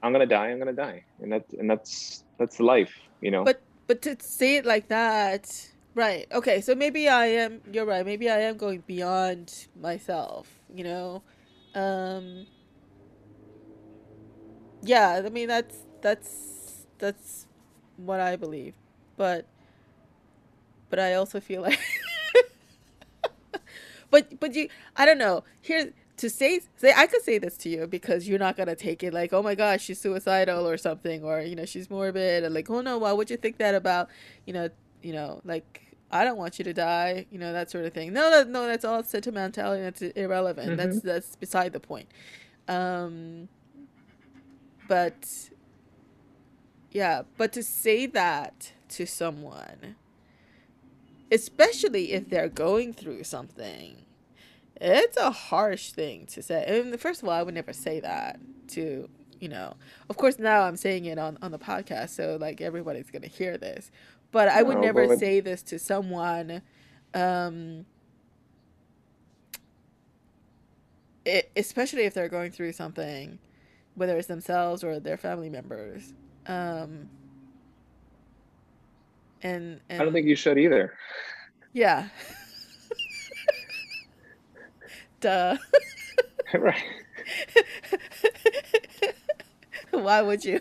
I'm 0.02 0.12
gonna 0.12 0.26
die. 0.26 0.48
I'm 0.48 0.58
gonna 0.58 0.72
die, 0.72 1.04
and 1.20 1.32
that's 1.32 1.54
and 1.54 1.70
that's 1.70 2.24
that's 2.38 2.60
life, 2.60 2.92
you 3.20 3.30
know. 3.30 3.44
But 3.44 3.62
but 3.86 4.02
to 4.02 4.16
say 4.20 4.56
it 4.56 4.66
like 4.66 4.88
that, 4.88 5.70
right? 5.94 6.26
Okay, 6.32 6.60
so 6.60 6.74
maybe 6.74 7.08
I 7.08 7.26
am. 7.26 7.60
You're 7.72 7.86
right. 7.86 8.04
Maybe 8.04 8.28
I 8.28 8.40
am 8.40 8.56
going 8.56 8.82
beyond 8.86 9.68
myself. 9.80 10.48
You 10.74 10.84
know, 10.84 11.22
um. 11.74 12.46
Yeah, 14.84 15.22
I 15.24 15.28
mean 15.28 15.46
that's 15.46 15.76
that's 16.00 16.86
that's 16.98 17.46
what 18.06 18.20
I 18.20 18.36
believe, 18.36 18.74
but 19.16 19.46
but 20.90 20.98
I 20.98 21.14
also 21.14 21.40
feel 21.40 21.62
like. 21.62 21.80
but 24.10 24.38
but 24.40 24.54
you, 24.54 24.68
I 24.96 25.06
don't 25.06 25.18
know. 25.18 25.44
Here 25.60 25.92
to 26.22 26.30
say 26.30 26.60
say 26.76 26.92
I 26.96 27.06
could 27.06 27.22
say 27.22 27.38
this 27.38 27.56
to 27.58 27.68
you 27.68 27.86
because 27.86 28.28
you're 28.28 28.38
not 28.38 28.56
gonna 28.56 28.76
take 28.76 29.02
it 29.02 29.12
like 29.12 29.32
oh 29.32 29.42
my 29.42 29.56
gosh 29.56 29.82
she's 29.82 30.00
suicidal 30.00 30.68
or 30.68 30.76
something 30.76 31.24
or 31.24 31.40
you 31.40 31.56
know 31.56 31.64
she's 31.64 31.90
morbid 31.90 32.44
and 32.44 32.54
like 32.54 32.70
oh 32.70 32.80
no 32.80 32.98
why 32.98 33.12
would 33.12 33.28
you 33.28 33.36
think 33.36 33.58
that 33.58 33.74
about 33.74 34.08
you 34.46 34.52
know 34.52 34.68
you 35.02 35.12
know 35.12 35.40
like 35.44 35.96
I 36.12 36.22
don't 36.22 36.36
want 36.36 36.58
you 36.58 36.64
to 36.66 36.72
die 36.72 37.26
you 37.32 37.38
know 37.38 37.52
that 37.52 37.72
sort 37.72 37.86
of 37.86 37.92
thing 37.92 38.12
no 38.12 38.30
no 38.30 38.44
no 38.44 38.66
that's 38.66 38.84
all 38.84 39.02
sentimentality 39.02 39.82
that's 39.82 40.02
irrelevant 40.02 40.68
mm-hmm. 40.68 40.76
that's 40.76 41.00
that's 41.00 41.34
beside 41.34 41.72
the 41.72 41.80
point 41.80 42.08
um 42.68 43.48
but 44.86 45.50
yeah 46.92 47.22
but 47.36 47.52
to 47.52 47.62
say 47.62 48.06
that 48.06 48.72
to 48.88 49.06
someone 49.06 49.96
especially 51.30 52.12
if 52.12 52.28
they're 52.28 52.48
going 52.48 52.92
through 52.92 53.24
something 53.24 54.02
it's 54.82 55.16
a 55.16 55.30
harsh 55.30 55.92
thing 55.92 56.26
to 56.26 56.42
say. 56.42 56.64
And 56.66 56.98
first 57.00 57.22
of 57.22 57.28
all, 57.28 57.34
I 57.34 57.42
would 57.42 57.54
never 57.54 57.72
say 57.72 58.00
that 58.00 58.40
to, 58.68 59.08
you 59.38 59.48
know, 59.48 59.74
of 60.10 60.16
course 60.16 60.38
now 60.38 60.62
I'm 60.62 60.76
saying 60.76 61.04
it 61.04 61.18
on, 61.18 61.38
on 61.40 61.52
the 61.52 61.58
podcast, 61.58 62.10
so 62.10 62.36
like 62.40 62.60
everybody's 62.60 63.10
gonna 63.10 63.28
hear 63.28 63.56
this. 63.56 63.90
But 64.32 64.48
I 64.48 64.62
would 64.62 64.78
never 64.78 65.16
say 65.16 65.40
this 65.40 65.62
to 65.64 65.78
someone 65.78 66.62
um 67.14 67.86
it, 71.24 71.50
especially 71.54 72.02
if 72.02 72.14
they're 72.14 72.28
going 72.28 72.50
through 72.50 72.72
something, 72.72 73.38
whether 73.94 74.16
it's 74.16 74.26
themselves 74.26 74.82
or 74.82 74.98
their 74.98 75.16
family 75.16 75.48
members. 75.48 76.12
Um 76.46 77.08
and, 79.42 79.80
and 79.88 80.00
I 80.00 80.04
don't 80.04 80.12
think 80.12 80.26
you 80.26 80.36
should 80.36 80.58
either. 80.58 80.94
Yeah. 81.72 82.08
Duh. 85.20 85.56
right. 86.54 86.82
Why 89.90 90.22
would 90.22 90.44
you? 90.44 90.60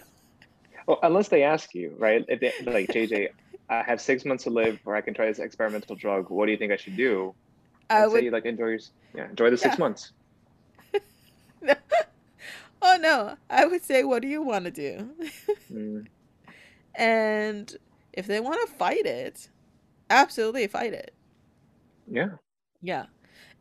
Well, 0.88 0.98
unless 1.04 1.28
they 1.30 1.44
ask 1.44 1.76
you, 1.76 1.94
right? 1.98 2.26
If 2.28 2.40
they, 2.40 2.52
like 2.70 2.90
JJ, 2.90 3.30
I 3.70 3.84
have 3.84 4.02
six 4.02 4.26
months 4.26 4.46
to 4.46 4.50
live, 4.50 4.80
or 4.86 4.96
I 4.96 5.02
can 5.02 5.14
try 5.14 5.28
this 5.28 5.38
experimental 5.40 5.96
drug. 5.96 6.30
What 6.30 6.48
do 6.48 6.52
you 6.52 6.58
think 6.58 6.72
I 6.72 6.78
should 6.78 6.98
do? 6.98 7.36
I 7.90 8.08
would 8.08 8.24
say 8.24 8.30
like 8.30 8.46
enjoy 8.46 8.68
your, 8.68 8.80
yeah, 9.14 9.30
enjoy 9.30 9.50
the 9.50 9.58
six 9.58 9.78
months. 9.78 10.12
no. 11.62 11.74
Oh 12.84 12.98
no, 13.00 13.36
I 13.48 13.68
would 13.68 13.84
say, 13.84 14.04
what 14.04 14.24
do 14.24 14.28
you 14.28 14.42
want 14.42 14.66
to 14.66 14.72
do? 14.72 15.12
mm. 15.72 16.08
And 16.96 17.78
if 18.12 18.26
they 18.26 18.40
want 18.40 18.68
to 18.68 18.76
fight 18.76 19.06
it, 19.06 19.50
absolutely 20.10 20.66
fight 20.66 20.94
it. 20.94 21.14
Yeah. 22.08 22.30
Yeah. 22.82 23.06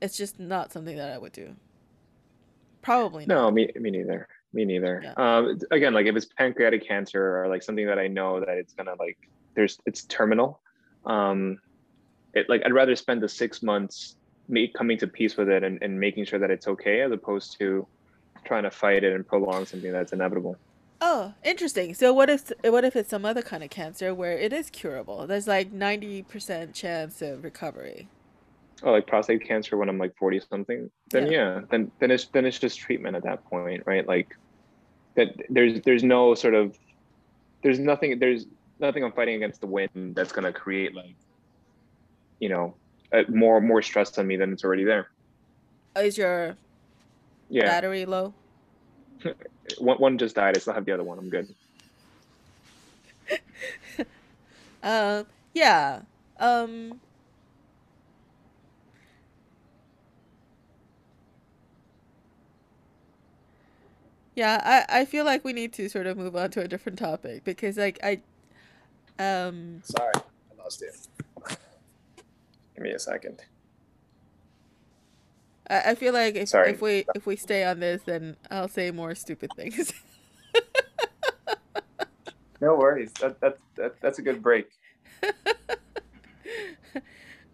It's 0.00 0.16
just 0.16 0.40
not 0.40 0.72
something 0.72 0.96
that 0.96 1.10
I 1.10 1.18
would 1.18 1.32
do. 1.32 1.54
Probably 2.82 3.26
not. 3.26 3.34
No, 3.34 3.50
me, 3.50 3.70
me 3.76 3.90
neither. 3.90 4.26
Me 4.52 4.64
neither. 4.64 5.02
Yeah. 5.04 5.12
Um, 5.16 5.58
again, 5.70 5.92
like 5.92 6.06
if 6.06 6.16
it's 6.16 6.26
pancreatic 6.26 6.86
cancer 6.86 7.42
or 7.42 7.48
like 7.48 7.62
something 7.62 7.86
that 7.86 7.98
I 7.98 8.08
know 8.08 8.40
that 8.40 8.48
it's 8.48 8.72
gonna 8.72 8.94
like, 8.98 9.18
there's 9.54 9.78
it's 9.86 10.04
terminal. 10.04 10.60
Um, 11.04 11.58
it 12.34 12.48
like 12.48 12.62
I'd 12.64 12.72
rather 12.72 12.96
spend 12.96 13.22
the 13.22 13.28
six 13.28 13.62
months 13.62 14.16
me 14.48 14.66
coming 14.66 14.98
to 14.98 15.06
peace 15.06 15.36
with 15.36 15.48
it 15.48 15.62
and, 15.62 15.78
and 15.82 16.00
making 16.00 16.24
sure 16.24 16.38
that 16.38 16.50
it's 16.50 16.66
okay 16.66 17.02
as 17.02 17.12
opposed 17.12 17.58
to 17.58 17.86
trying 18.44 18.64
to 18.64 18.70
fight 18.70 19.04
it 19.04 19.12
and 19.12 19.26
prolong 19.26 19.66
something 19.66 19.92
that's 19.92 20.12
inevitable. 20.12 20.56
Oh, 21.00 21.32
interesting. 21.44 21.94
So 21.94 22.12
what 22.12 22.28
if 22.28 22.52
what 22.62 22.84
if 22.84 22.94
it's 22.94 23.10
some 23.10 23.24
other 23.24 23.42
kind 23.42 23.64
of 23.64 23.70
cancer 23.70 24.14
where 24.14 24.36
it 24.36 24.52
is 24.52 24.70
curable? 24.70 25.26
There's 25.26 25.48
like 25.48 25.72
ninety 25.72 26.22
percent 26.22 26.74
chance 26.74 27.22
of 27.22 27.42
recovery 27.42 28.08
oh, 28.82 28.92
like 28.92 29.06
prostate 29.06 29.46
cancer 29.46 29.76
when 29.76 29.88
I'm 29.88 29.98
like 29.98 30.16
40 30.16 30.40
something, 30.48 30.90
then 31.10 31.26
yeah. 31.26 31.30
yeah, 31.30 31.60
then 31.70 31.90
then 31.98 32.10
it's 32.10 32.26
then 32.26 32.46
it's 32.46 32.58
just 32.58 32.78
treatment 32.78 33.16
at 33.16 33.22
that 33.24 33.44
point, 33.44 33.82
right? 33.86 34.06
Like 34.06 34.36
that 35.16 35.34
there's 35.48 35.80
there's 35.82 36.04
no 36.04 36.34
sort 36.34 36.54
of 36.54 36.78
there's 37.62 37.78
nothing 37.78 38.18
there's 38.18 38.46
nothing 38.78 39.04
I'm 39.04 39.12
fighting 39.12 39.36
against 39.36 39.60
the 39.60 39.66
wind 39.66 40.14
that's 40.14 40.32
gonna 40.32 40.52
create 40.52 40.94
like 40.94 41.16
you 42.38 42.48
know 42.48 42.74
uh, 43.12 43.22
more 43.28 43.60
more 43.60 43.82
stress 43.82 44.16
on 44.18 44.26
me 44.26 44.36
than 44.36 44.52
it's 44.52 44.64
already 44.64 44.84
there. 44.84 45.10
Is 45.96 46.16
your 46.16 46.56
Yeah, 47.50 47.66
battery 47.66 48.06
low? 48.06 48.34
one 49.78 49.98
one 49.98 50.18
just 50.18 50.36
died. 50.36 50.56
I 50.56 50.60
still 50.60 50.74
have 50.74 50.84
the 50.86 50.92
other 50.92 51.04
one. 51.04 51.18
I'm 51.18 51.30
good. 51.30 51.54
Um, 54.82 55.26
yeah. 55.54 56.02
Um, 56.38 57.00
yeah, 64.34 64.86
I, 64.88 65.00
I 65.00 65.04
feel 65.04 65.24
like 65.24 65.44
we 65.44 65.52
need 65.52 65.72
to 65.74 65.88
sort 65.90 66.06
of 66.06 66.16
move 66.16 66.34
on 66.36 66.50
to 66.52 66.62
a 66.62 66.68
different 66.68 66.98
topic 66.98 67.44
because 67.44 67.76
like 67.76 67.98
I 68.02 68.22
um 69.18 69.82
Sorry, 69.84 70.12
I 70.16 70.62
lost 70.62 70.80
you. 70.80 70.90
Give 72.74 72.84
me 72.84 72.92
a 72.92 72.98
second. 72.98 73.42
I, 75.70 75.90
I 75.90 75.94
feel 75.94 76.12
like 76.12 76.34
if 76.34 76.50
Sorry. 76.50 76.72
if 76.72 76.82
we 76.82 77.06
if 77.14 77.24
we 77.24 77.36
stay 77.36 77.64
on 77.64 77.80
this 77.80 78.02
then 78.02 78.36
I'll 78.50 78.68
say 78.68 78.90
more 78.90 79.14
stupid 79.14 79.50
things. 79.56 79.94
No 82.60 82.76
worries. 82.76 83.12
That, 83.20 83.40
that, 83.40 83.58
that 83.76 84.00
that's 84.00 84.18
a 84.18 84.22
good 84.22 84.42
break. 84.42 84.70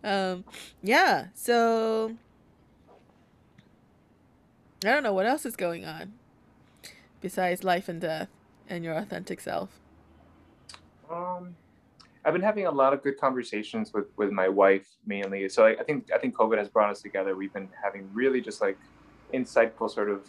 um 0.04 0.44
yeah, 0.82 1.26
so 1.34 2.16
I 4.84 4.88
don't 4.88 5.02
know 5.02 5.12
what 5.12 5.26
else 5.26 5.46
is 5.46 5.56
going 5.56 5.84
on 5.84 6.12
besides 7.20 7.64
life 7.64 7.88
and 7.88 8.00
death 8.00 8.28
and 8.68 8.84
your 8.84 8.94
authentic 8.94 9.40
self. 9.40 9.70
Um, 11.10 11.54
I've 12.26 12.32
been 12.32 12.42
having 12.42 12.66
a 12.66 12.70
lot 12.72 12.92
of 12.92 13.04
good 13.04 13.18
conversations 13.18 13.92
with 13.94 14.06
with 14.16 14.32
my 14.32 14.48
wife 14.48 14.88
mainly. 15.06 15.48
So 15.48 15.64
I, 15.64 15.76
I 15.78 15.84
think 15.84 16.10
I 16.12 16.18
think 16.18 16.34
COVID 16.36 16.58
has 16.58 16.68
brought 16.68 16.90
us 16.90 17.00
together. 17.00 17.36
We've 17.36 17.52
been 17.52 17.68
having 17.82 18.10
really 18.12 18.40
just 18.40 18.60
like 18.60 18.76
insightful 19.32 19.88
sort 19.88 20.10
of 20.10 20.28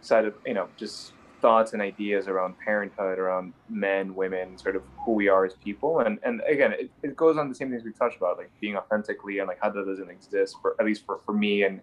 side 0.00 0.24
of 0.24 0.34
you 0.44 0.54
know 0.54 0.68
just 0.76 1.12
thoughts 1.40 1.72
and 1.72 1.80
ideas 1.80 2.26
around 2.26 2.58
parenthood, 2.58 3.20
around 3.20 3.52
men, 3.68 4.14
women, 4.14 4.58
sort 4.58 4.74
of 4.74 4.82
who 5.04 5.12
we 5.12 5.28
are 5.28 5.44
as 5.44 5.54
people. 5.54 6.00
And 6.00 6.18
and 6.24 6.42
again, 6.48 6.72
it, 6.72 6.90
it 7.04 7.16
goes 7.16 7.38
on 7.38 7.48
the 7.48 7.54
same 7.54 7.70
things 7.70 7.84
we 7.84 7.92
talked 7.92 8.16
about, 8.16 8.38
like 8.38 8.50
being 8.60 8.76
authentically 8.76 9.38
and 9.38 9.46
like 9.46 9.58
how 9.62 9.70
that 9.70 9.86
doesn't 9.86 10.10
exist 10.10 10.56
for 10.60 10.74
at 10.80 10.84
least 10.84 11.06
for, 11.06 11.20
for 11.24 11.32
me 11.32 11.62
and 11.62 11.80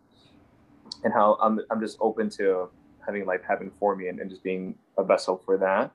and 1.05 1.13
how 1.13 1.37
I'm 1.41 1.61
I'm 1.71 1.79
just 1.79 1.97
open 2.01 2.29
to 2.31 2.69
having 3.05 3.25
life 3.25 3.41
happen 3.47 3.71
for 3.79 3.95
me 3.95 4.09
and, 4.09 4.19
and 4.19 4.29
just 4.29 4.43
being 4.43 4.75
a 4.97 5.05
vessel 5.05 5.41
for 5.45 5.57
that. 5.57 5.91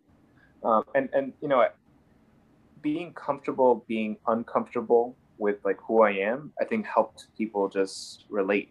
Um, 0.65 0.85
and 0.95 1.11
and 1.13 1.35
you 1.43 1.49
know 1.49 1.69
being 2.83 3.13
comfortable 3.15 3.85
being 3.89 4.17
uncomfortable 4.27 5.17
with 5.39 5.57
like 5.65 5.79
who 5.81 6.03
I 6.03 6.11
am, 6.11 6.53
I 6.61 6.65
think 6.65 6.87
helped 6.87 7.27
people 7.37 7.69
just 7.69 8.25
relate. 8.29 8.71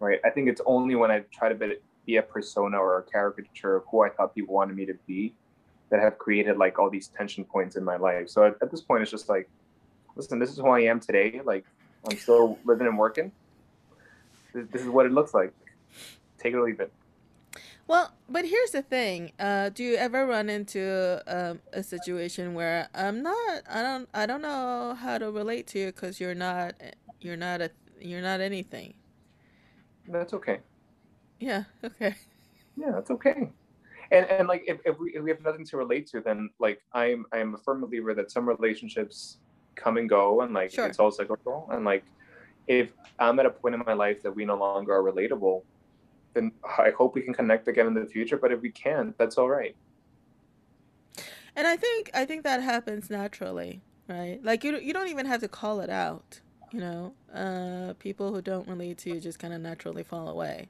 Right. 0.00 0.20
I 0.24 0.30
think 0.30 0.48
it's 0.48 0.60
only 0.66 0.96
when 0.96 1.10
I 1.10 1.20
try 1.32 1.48
to 1.48 1.54
be, 1.54 1.76
be 2.04 2.16
a 2.16 2.22
persona 2.22 2.76
or 2.76 2.98
a 2.98 3.02
caricature 3.02 3.76
of 3.76 3.84
who 3.90 4.02
I 4.02 4.10
thought 4.10 4.34
people 4.34 4.54
wanted 4.54 4.76
me 4.76 4.84
to 4.86 4.94
be 5.06 5.34
that 5.90 6.00
have 6.00 6.18
created 6.18 6.56
like 6.56 6.78
all 6.78 6.90
these 6.90 7.08
tension 7.08 7.44
points 7.44 7.76
in 7.76 7.84
my 7.84 7.96
life. 7.96 8.28
So 8.28 8.44
at, 8.44 8.56
at 8.60 8.70
this 8.70 8.80
point, 8.80 9.02
it's 9.02 9.10
just 9.10 9.28
like, 9.28 9.48
listen, 10.16 10.38
this 10.38 10.50
is 10.50 10.58
who 10.58 10.68
I 10.68 10.80
am 10.80 11.00
today. 11.00 11.40
Like 11.44 11.64
I'm 12.10 12.18
still 12.18 12.58
living 12.64 12.86
and 12.86 12.98
working. 12.98 13.30
This, 14.52 14.66
this 14.72 14.82
is 14.82 14.88
what 14.88 15.06
it 15.06 15.12
looks 15.12 15.32
like. 15.32 15.54
Take 16.38 16.52
it 16.52 16.56
or 16.56 16.66
leave 16.66 16.80
it. 16.80 16.92
Well, 17.86 18.12
but 18.28 18.46
here's 18.46 18.70
the 18.70 18.82
thing. 18.82 19.32
Uh, 19.38 19.68
do 19.68 19.84
you 19.84 19.96
ever 19.96 20.26
run 20.26 20.48
into 20.48 21.22
um, 21.26 21.60
a 21.72 21.82
situation 21.82 22.54
where 22.54 22.88
I'm 22.94 23.22
not, 23.22 23.62
I 23.68 23.82
don't, 23.82 24.08
I 24.14 24.26
don't 24.26 24.40
know 24.42 24.94
how 24.94 25.18
to 25.18 25.30
relate 25.30 25.66
to 25.68 25.78
you 25.78 25.86
because 25.86 26.18
you're 26.18 26.34
not, 26.34 26.74
you're 27.20 27.36
not 27.36 27.60
a, 27.60 27.70
you're 28.00 28.22
not 28.22 28.40
anything. 28.40 28.94
That's 30.08 30.32
okay. 30.34 30.60
Yeah. 31.40 31.64
Okay. 31.82 32.14
Yeah, 32.76 32.90
that's 32.92 33.10
okay. 33.10 33.50
And 34.10 34.26
and 34.26 34.48
like 34.48 34.64
if, 34.66 34.78
if 34.84 34.98
we 34.98 35.14
if 35.14 35.22
we 35.22 35.30
have 35.30 35.40
nothing 35.40 35.64
to 35.66 35.76
relate 35.76 36.06
to, 36.08 36.20
then 36.20 36.50
like 36.58 36.80
I'm 36.92 37.24
I'm 37.32 37.54
a 37.54 37.58
firm 37.58 37.80
believer 37.80 38.14
that 38.14 38.30
some 38.30 38.46
relationships 38.48 39.38
come 39.76 39.96
and 39.96 40.08
go 40.08 40.42
and 40.42 40.52
like 40.54 40.72
Sure. 40.72 40.86
it's 40.86 40.98
all 40.98 41.10
cyclical. 41.10 41.68
And 41.72 41.84
like 41.84 42.04
if 42.66 42.92
I'm 43.18 43.38
at 43.40 43.46
a 43.46 43.50
point 43.50 43.74
in 43.74 43.82
my 43.86 43.94
life 43.94 44.22
that 44.22 44.32
we 44.32 44.44
no 44.44 44.56
longer 44.56 44.94
are 44.94 45.02
relatable, 45.02 45.62
then 46.34 46.52
I 46.78 46.90
hope 46.90 47.14
we 47.14 47.22
can 47.22 47.32
connect 47.34 47.68
again 47.68 47.86
in 47.86 47.94
the 47.94 48.06
future. 48.06 48.36
But 48.36 48.52
if 48.52 48.60
we 48.60 48.70
can't, 48.70 49.16
that's 49.18 49.38
all 49.38 49.48
right. 49.48 49.76
And 51.56 51.66
I 51.66 51.76
think, 51.76 52.10
I 52.14 52.24
think 52.24 52.42
that 52.44 52.62
happens 52.62 53.08
naturally, 53.10 53.80
right? 54.08 54.40
Like 54.42 54.64
you, 54.64 54.72
don't- 54.72 54.82
you 54.82 54.92
don't 54.92 55.08
even 55.08 55.26
have 55.26 55.40
to 55.40 55.48
call 55.48 55.80
it 55.80 55.90
out. 55.90 56.40
You 56.72 56.80
know, 56.80 57.14
uh, 57.32 57.94
people 58.00 58.34
who 58.34 58.42
don't 58.42 58.66
relate 58.66 58.98
to 58.98 59.10
you 59.10 59.20
just 59.20 59.38
kind 59.38 59.54
of 59.54 59.60
naturally 59.60 60.02
fall 60.02 60.28
away. 60.28 60.68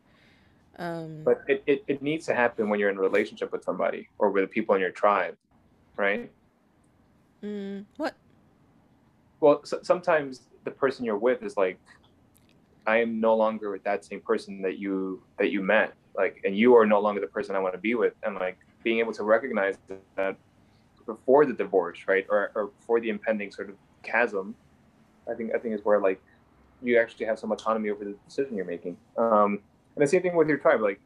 Um, 0.78 1.24
But 1.24 1.42
it, 1.48 1.62
it, 1.66 1.84
it 1.88 2.02
needs 2.02 2.26
to 2.26 2.34
happen 2.34 2.68
when 2.68 2.78
you're 2.78 2.90
in 2.90 2.98
a 2.98 3.00
relationship 3.00 3.52
with 3.52 3.64
somebody 3.64 4.08
or 4.18 4.30
with 4.30 4.44
the 4.44 4.48
people 4.48 4.74
in 4.74 4.82
your 4.82 4.90
tribe, 4.90 5.36
right? 5.96 6.30
mm, 7.42 7.86
what? 7.96 8.14
Well, 9.40 9.60
so, 9.64 9.78
sometimes 9.82 10.42
the 10.64 10.70
person 10.72 11.04
you're 11.06 11.16
with 11.16 11.42
is 11.42 11.56
like, 11.56 11.78
I 12.86 12.98
am 12.98 13.20
no 13.20 13.34
longer 13.34 13.70
with 13.70 13.82
that 13.84 14.04
same 14.04 14.20
person 14.20 14.60
that 14.62 14.78
you 14.78 15.22
that 15.38 15.50
you 15.50 15.62
met, 15.62 15.94
like, 16.16 16.40
and 16.44 16.56
you 16.56 16.74
are 16.76 16.86
no 16.86 17.00
longer 17.00 17.20
the 17.20 17.26
person 17.26 17.56
I 17.56 17.58
want 17.58 17.74
to 17.74 17.80
be 17.80 17.94
with, 17.94 18.14
and 18.22 18.34
like 18.36 18.58
being 18.82 18.98
able 18.98 19.12
to 19.14 19.24
recognize 19.24 19.78
that 20.16 20.36
before 21.06 21.46
the 21.46 21.52
divorce, 21.52 21.98
right, 22.06 22.26
or 22.28 22.52
or 22.54 22.66
before 22.66 23.00
the 23.00 23.08
impending 23.08 23.50
sort 23.50 23.70
of 23.70 23.76
chasm, 24.02 24.54
I 25.30 25.34
think 25.34 25.54
I 25.54 25.58
think 25.58 25.74
is 25.74 25.84
where 25.84 26.00
like 26.00 26.20
you 26.82 26.98
actually 26.98 27.26
have 27.26 27.38
some 27.38 27.52
autonomy 27.52 27.90
over 27.90 28.04
the 28.04 28.14
decision 28.26 28.56
you're 28.56 28.66
making. 28.66 28.96
Um, 29.16 29.60
and 29.96 30.02
the 30.02 30.06
same 30.06 30.22
thing 30.22 30.36
with 30.36 30.48
your 30.48 30.58
tribe, 30.58 30.80
like 30.80 31.00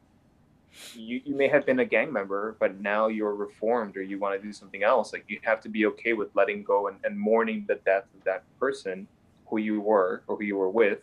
you, 0.93 1.21
you 1.23 1.35
may 1.35 1.47
have 1.47 1.65
been 1.65 1.79
a 1.79 1.85
gang 1.85 2.11
member, 2.11 2.55
but 2.59 2.79
now 2.79 3.07
you're 3.07 3.35
reformed 3.35 3.95
or 3.97 4.01
you 4.01 4.19
want 4.19 4.39
to 4.39 4.45
do 4.45 4.51
something 4.51 4.83
else. 4.83 5.13
Like 5.13 5.25
you 5.27 5.39
have 5.43 5.61
to 5.61 5.69
be 5.69 5.85
okay 5.87 6.13
with 6.13 6.29
letting 6.35 6.63
go 6.63 6.87
and, 6.87 6.97
and 7.03 7.17
mourning 7.17 7.65
the 7.67 7.75
death 7.85 8.05
of 8.17 8.23
that 8.25 8.43
person 8.59 9.07
who 9.47 9.57
you 9.57 9.81
were 9.81 10.23
or 10.27 10.35
who 10.37 10.43
you 10.43 10.57
were 10.57 10.69
with 10.69 10.99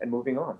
and 0.00 0.10
moving 0.10 0.38
on. 0.38 0.58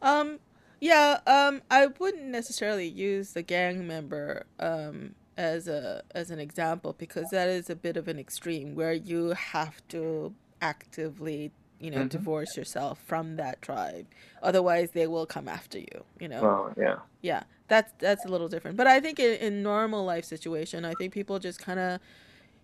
Um, 0.00 0.38
yeah, 0.80 1.20
um, 1.26 1.62
I 1.70 1.86
wouldn't 1.86 2.24
necessarily 2.24 2.88
use 2.88 3.32
the 3.32 3.42
gang 3.42 3.86
member 3.86 4.46
um 4.58 5.14
as 5.36 5.66
a 5.66 6.02
as 6.14 6.30
an 6.30 6.38
example 6.38 6.94
because 6.98 7.30
that 7.30 7.48
is 7.48 7.70
a 7.70 7.76
bit 7.76 7.96
of 7.96 8.08
an 8.08 8.18
extreme 8.18 8.74
where 8.74 8.92
you 8.92 9.30
have 9.30 9.86
to 9.88 10.34
actively, 10.60 11.52
you 11.80 11.90
know, 11.90 12.02
hmm 12.02 12.08
divorce 12.08 12.56
yourself 12.56 12.98
from 13.06 13.36
that 13.36 13.62
tribe. 13.62 14.06
Otherwise, 14.42 14.90
they 14.92 15.06
will 15.06 15.26
come 15.26 15.48
after 15.48 15.78
you, 15.78 16.04
you 16.20 16.28
know. 16.28 16.42
Well, 16.42 16.72
yeah. 16.76 16.96
Yeah, 17.22 17.44
that's 17.68 17.92
that's 17.98 18.24
a 18.24 18.28
little 18.28 18.48
different. 18.48 18.76
But 18.76 18.86
I 18.86 19.00
think 19.00 19.18
in, 19.20 19.34
in 19.36 19.62
normal 19.62 20.04
life 20.04 20.24
situation, 20.24 20.84
I 20.84 20.94
think 20.94 21.12
people 21.12 21.38
just 21.38 21.60
kind 21.60 21.78
of, 21.80 22.00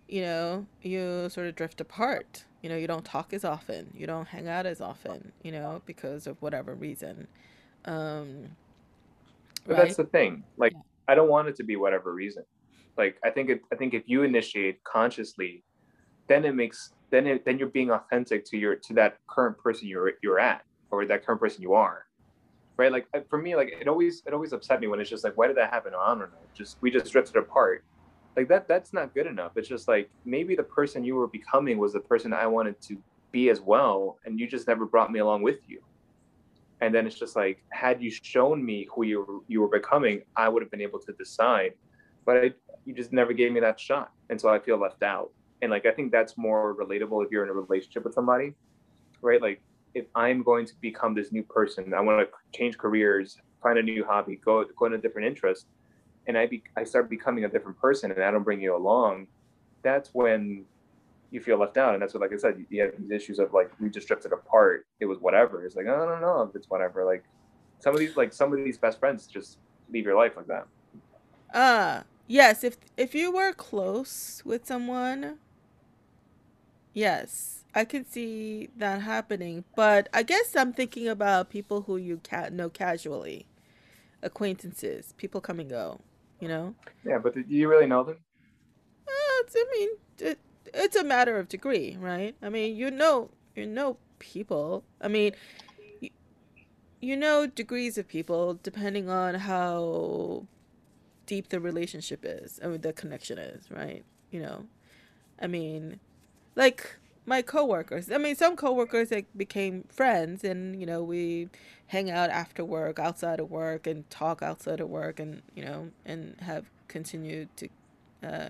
you 0.09 0.21
know, 0.21 0.65
you 0.81 1.29
sort 1.29 1.47
of 1.47 1.55
drift 1.55 1.79
apart. 1.79 2.45
You 2.61 2.69
know, 2.69 2.75
you 2.75 2.87
don't 2.87 3.05
talk 3.05 3.31
as 3.31 3.45
often, 3.45 3.91
you 3.95 4.05
don't 4.05 4.27
hang 4.27 4.49
out 4.49 4.65
as 4.65 4.81
often, 4.81 5.31
you 5.43 5.51
know, 5.51 5.81
because 5.85 6.27
of 6.27 6.41
whatever 6.41 6.75
reason. 6.75 7.27
Um, 7.85 8.49
But 9.65 9.77
that's 9.77 9.95
the 9.95 10.05
thing. 10.05 10.43
Like 10.57 10.73
Yeah. 10.73 10.81
I 11.07 11.15
don't 11.15 11.29
want 11.29 11.47
it 11.47 11.55
to 11.57 11.63
be 11.63 11.75
whatever 11.75 12.13
reason. 12.13 12.43
Like 12.97 13.17
I 13.23 13.29
think 13.29 13.49
it, 13.49 13.61
I 13.71 13.75
think 13.75 13.93
if 13.93 14.03
you 14.07 14.23
initiate 14.23 14.83
consciously, 14.83 15.63
then 16.27 16.43
it 16.43 16.53
makes 16.53 16.93
then 17.11 17.27
it 17.27 17.45
then 17.45 17.57
you're 17.57 17.69
being 17.69 17.91
authentic 17.91 18.43
to 18.45 18.57
your 18.57 18.75
to 18.75 18.93
that 18.95 19.17
current 19.27 19.57
person 19.57 19.87
you're 19.87 20.13
you're 20.21 20.39
at 20.39 20.63
or 20.91 21.05
that 21.05 21.25
current 21.25 21.39
person 21.39 21.61
you 21.61 21.73
are. 21.73 22.05
Right? 22.77 22.91
Like 22.91 23.07
for 23.29 23.37
me, 23.37 23.55
like 23.55 23.69
it 23.79 23.87
always 23.87 24.23
it 24.25 24.33
always 24.33 24.53
upset 24.53 24.81
me 24.81 24.87
when 24.87 24.99
it's 24.99 25.09
just 25.09 25.23
like, 25.23 25.37
why 25.37 25.47
did 25.47 25.57
that 25.57 25.69
happen? 25.71 25.93
Oh, 25.95 25.99
I 25.99 26.09
don't 26.09 26.19
know. 26.19 26.45
Just 26.53 26.77
we 26.81 26.91
just 26.91 27.11
drifted 27.11 27.37
apart. 27.37 27.83
Like 28.35 28.47
that 28.49 28.67
that's 28.67 28.93
not 28.93 29.13
good 29.13 29.27
enough. 29.27 29.53
It's 29.55 29.67
just 29.67 29.87
like 29.87 30.09
maybe 30.25 30.55
the 30.55 30.63
person 30.63 31.03
you 31.03 31.15
were 31.15 31.27
becoming 31.27 31.77
was 31.77 31.93
the 31.93 31.99
person 31.99 32.33
I 32.33 32.47
wanted 32.47 32.79
to 32.83 32.97
be 33.31 33.49
as 33.49 33.61
well, 33.61 34.17
and 34.25 34.39
you 34.39 34.47
just 34.47 34.67
never 34.67 34.85
brought 34.85 35.11
me 35.11 35.19
along 35.19 35.41
with 35.41 35.59
you. 35.67 35.81
And 36.81 36.95
then 36.95 37.05
it's 37.05 37.19
just 37.19 37.35
like 37.35 37.63
had 37.71 38.01
you 38.01 38.09
shown 38.09 38.63
me 38.63 38.87
who 38.93 39.03
you 39.03 39.19
were, 39.21 39.39
you 39.47 39.61
were 39.61 39.67
becoming 39.67 40.21
i 40.37 40.47
would 40.47 40.61
have 40.61 40.71
been 40.71 40.81
able 40.81 40.99
to 40.99 41.13
decide. 41.13 41.73
But 42.25 42.37
I, 42.37 42.53
you 42.85 42.93
just 42.93 43.11
never 43.11 43.33
gave 43.33 43.51
me 43.51 43.59
that 43.59 43.79
shot 43.79 44.11
and 44.29 44.39
so 44.39 44.49
i 44.49 44.59
feel 44.59 44.77
left 44.77 45.03
out. 45.03 45.31
And 45.61 45.71
like 45.71 45.85
i 45.85 45.91
think 45.91 46.11
that's 46.11 46.37
more 46.37 46.75
relatable 46.75 47.25
if 47.25 47.31
you're 47.31 47.43
in 47.43 47.49
a 47.49 47.53
relationship 47.53 48.03
with 48.05 48.13
somebody 48.13 48.53
right? 49.21 49.41
Like 49.41 49.61
if 49.93 50.05
i'm 50.15 50.43
going 50.43 50.65
to 50.65 50.73
become 50.81 51.15
this 51.15 51.31
new 51.31 51.43
person 51.43 51.93
i 51.93 51.99
want 51.99 52.19
to 52.19 52.57
change 52.57 52.77
careers 52.77 53.37
find 53.61 53.79
a 53.79 53.83
new 53.83 54.05
hobby 54.05 54.39
go 54.43 54.63
go 54.77 54.85
in 54.85 54.93
a 54.93 54.97
different 54.97 55.27
interest 55.27 55.65
and 56.27 56.37
i 56.37 56.45
be, 56.45 56.63
i 56.77 56.83
start 56.83 57.09
becoming 57.09 57.45
a 57.45 57.49
different 57.49 57.77
person 57.79 58.11
and 58.11 58.23
i 58.23 58.31
don't 58.31 58.43
bring 58.43 58.61
you 58.61 58.75
along 58.75 59.27
that's 59.83 60.09
when 60.13 60.65
you 61.31 61.39
feel 61.41 61.57
left 61.59 61.77
out. 61.77 61.93
And 61.93 62.01
that's 62.01 62.13
what 62.13 62.21
like 62.21 62.33
i 62.33 62.37
said 62.37 62.65
you, 62.69 62.81
have 62.81 62.91
these 62.99 63.11
issues 63.11 63.39
of 63.39 63.53
like 63.53 63.71
we 63.79 63.89
just 63.89 64.07
drifted 64.07 64.33
apart. 64.33 64.85
It 64.99 65.05
was 65.05 65.19
whatever. 65.19 65.65
It's 65.65 65.75
like 65.75 65.87
i 65.87 65.95
don't 65.95 66.21
know 66.21 66.41
if 66.41 66.55
it's 66.55 66.69
whatever. 66.69 67.05
Like 67.05 67.23
some 67.79 67.93
of 67.93 67.99
these 67.99 68.17
like 68.17 68.33
some 68.33 68.53
of 68.53 68.63
these 68.63 68.77
best 68.77 68.99
friends 68.99 69.27
just 69.27 69.57
leave 69.91 70.05
your 70.05 70.17
life 70.17 70.33
like 70.35 70.47
that. 70.47 70.67
Ah, 71.53 72.03
yes, 72.27 72.63
if 72.63 72.77
if 72.97 73.13
you 73.15 73.31
were 73.31 73.53
close 73.53 74.41
with 74.45 74.65
someone, 74.65 75.37
Yes, 76.93 77.63
I 77.75 77.85
can 77.85 78.05
see 78.05 78.69
that 78.77 79.01
happening, 79.01 79.63
but 79.75 80.09
I 80.13 80.23
guess 80.23 80.55
I'm 80.55 80.73
thinking 80.73 81.07
about 81.07 81.49
people 81.49 81.83
who 81.83 81.97
you 81.97 82.19
ca- 82.23 82.49
know 82.51 82.69
casually, 82.69 83.45
acquaintances, 84.23 85.13
people 85.17 85.41
come 85.41 85.59
and 85.59 85.69
go. 85.69 86.01
You 86.39 86.47
know. 86.47 86.75
Yeah, 87.05 87.17
but 87.19 87.33
do 87.33 87.43
you 87.47 87.67
really 87.67 87.85
know 87.85 88.03
them? 88.03 88.17
Uh, 89.07 89.43
I 89.55 89.65
mean, 89.71 89.89
it, 90.19 90.39
it's 90.73 90.95
a 90.95 91.03
matter 91.03 91.37
of 91.37 91.49
degree, 91.49 91.97
right? 91.99 92.35
I 92.41 92.49
mean, 92.49 92.75
you 92.75 92.91
know, 92.91 93.29
you 93.55 93.65
know 93.65 93.97
people. 94.19 94.83
I 95.01 95.07
mean, 95.07 95.33
you, 95.99 96.09
you 97.01 97.15
know 97.15 97.47
degrees 97.47 97.97
of 97.97 98.07
people 98.07 98.59
depending 98.61 99.09
on 99.09 99.35
how 99.35 100.45
deep 101.25 101.49
the 101.49 101.59
relationship 101.59 102.21
is. 102.23 102.59
I 102.63 102.67
mean, 102.67 102.81
the 102.81 102.93
connection 102.93 103.37
is, 103.37 103.69
right? 103.71 104.03
You 104.31 104.41
know, 104.41 104.65
I 105.41 105.47
mean, 105.47 105.99
like 106.55 106.95
my 107.29 107.43
coworkers. 107.43 108.11
I 108.11 108.17
mean, 108.17 108.35
some 108.35 108.55
coworkers 108.57 109.11
like 109.11 109.27
became 109.37 109.83
friends, 109.89 110.43
and 110.43 110.79
you 110.79 110.85
know, 110.85 111.03
we 111.03 111.49
hang 111.87 112.09
out 112.09 112.29
after 112.31 112.65
work, 112.65 112.99
outside 112.99 113.39
of 113.39 113.49
work, 113.49 113.87
and 113.87 114.09
talk 114.09 114.41
outside 114.41 114.81
of 114.81 114.89
work, 114.89 115.19
and 115.19 115.43
you 115.55 115.63
know, 115.63 115.91
and 116.05 116.35
have 116.41 116.65
continued 116.87 117.47
to, 117.55 117.69
uh, 118.23 118.49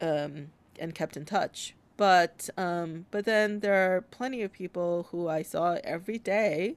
um, 0.00 0.52
and 0.78 0.94
kept 0.94 1.16
in 1.16 1.24
touch. 1.24 1.74
But 1.96 2.48
um, 2.56 3.06
but 3.10 3.24
then 3.24 3.60
there 3.60 3.96
are 3.96 4.00
plenty 4.00 4.42
of 4.42 4.52
people 4.52 5.08
who 5.10 5.28
I 5.28 5.42
saw 5.42 5.78
every 5.82 6.18
day, 6.18 6.76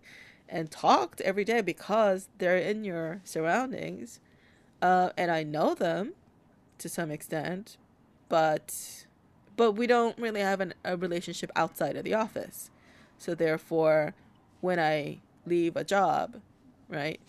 and 0.50 0.72
talked 0.72 1.22
every 1.22 1.46
day 1.46 1.62
because 1.62 2.30
they're 2.40 2.58
in 2.58 2.84
your 2.84 3.22
surroundings, 3.24 4.20
uh, 4.82 5.12
and 5.16 5.30
I 5.30 5.44
know 5.44 5.76
them, 5.76 6.14
to 6.80 6.90
some 6.90 7.12
extent, 7.12 7.78
but 8.28 9.06
but 9.60 9.74
we 9.74 9.88
don't 9.88 10.18
really 10.18 10.40
have 10.40 10.62
an, 10.62 10.74
a 10.86 10.96
relationship 10.96 11.52
outside 11.58 11.98
of 11.98 12.06
the 12.06 12.14
office. 12.14 12.72
So 13.18 13.36
therefore, 13.36 14.16
when 14.62 14.80
I 14.80 15.20
leave 15.46 15.76
a 15.76 15.84
job, 15.84 16.38
right, 16.88 17.20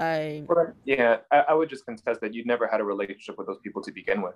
I 0.00 0.42
yeah, 0.84 1.18
I, 1.30 1.36
I 1.50 1.54
would 1.54 1.68
just 1.68 1.86
contest 1.86 2.20
that 2.20 2.34
you'd 2.34 2.46
never 2.46 2.66
had 2.66 2.80
a 2.80 2.84
relationship 2.84 3.38
with 3.38 3.46
those 3.46 3.60
people 3.62 3.80
to 3.82 3.92
begin 3.92 4.22
with. 4.22 4.34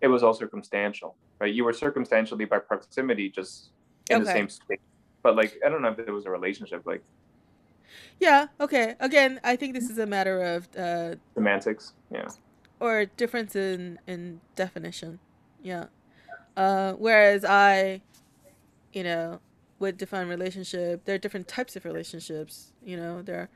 It 0.00 0.06
was 0.06 0.22
all 0.22 0.32
circumstantial, 0.32 1.16
right? 1.40 1.52
You 1.52 1.64
were 1.64 1.72
circumstantially 1.72 2.44
by 2.44 2.60
proximity, 2.60 3.30
just 3.30 3.70
in 4.08 4.18
okay. 4.18 4.24
the 4.24 4.30
same 4.30 4.48
space. 4.48 4.78
But 5.24 5.34
like, 5.34 5.58
I 5.66 5.68
don't 5.68 5.82
know 5.82 5.88
if 5.88 5.96
there 5.96 6.14
was 6.14 6.26
a 6.26 6.30
relationship. 6.30 6.86
Like, 6.86 7.02
yeah, 8.20 8.46
okay. 8.60 8.94
Again, 9.00 9.40
I 9.42 9.56
think 9.56 9.74
this 9.74 9.90
is 9.90 9.98
a 9.98 10.06
matter 10.06 10.40
of 10.40 10.68
uh, 10.76 11.16
semantics. 11.34 11.94
Yeah. 12.12 12.28
Or 12.78 13.06
difference 13.06 13.56
in 13.56 13.98
in 14.06 14.40
definition. 14.54 15.18
Yeah. 15.64 15.86
Uh, 16.58 16.94
whereas 16.94 17.44
I, 17.44 18.02
you 18.92 19.04
know, 19.04 19.38
would 19.78 19.96
define 19.96 20.26
relationship. 20.26 21.04
There 21.04 21.14
are 21.14 21.18
different 21.18 21.46
types 21.46 21.76
of 21.76 21.84
relationships. 21.84 22.72
You 22.84 22.96
know, 22.96 23.22
there 23.22 23.36
are 23.36 23.48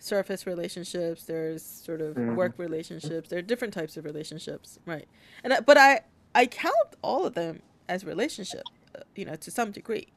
surface 0.00 0.44
relationships. 0.44 1.22
There's 1.24 1.62
sort 1.62 2.00
of 2.00 2.16
mm-hmm. 2.16 2.34
work 2.34 2.54
relationships. 2.58 3.28
There 3.28 3.38
are 3.38 3.42
different 3.42 3.72
types 3.72 3.96
of 3.96 4.04
relationships, 4.04 4.80
right? 4.84 5.06
And 5.44 5.54
but 5.64 5.78
I 5.78 6.00
I 6.34 6.46
count 6.46 6.96
all 7.02 7.24
of 7.24 7.34
them 7.34 7.62
as 7.88 8.04
relationship, 8.04 8.64
uh, 8.96 9.02
you 9.14 9.24
know, 9.24 9.36
to 9.36 9.52
some 9.52 9.70
degree, 9.70 10.08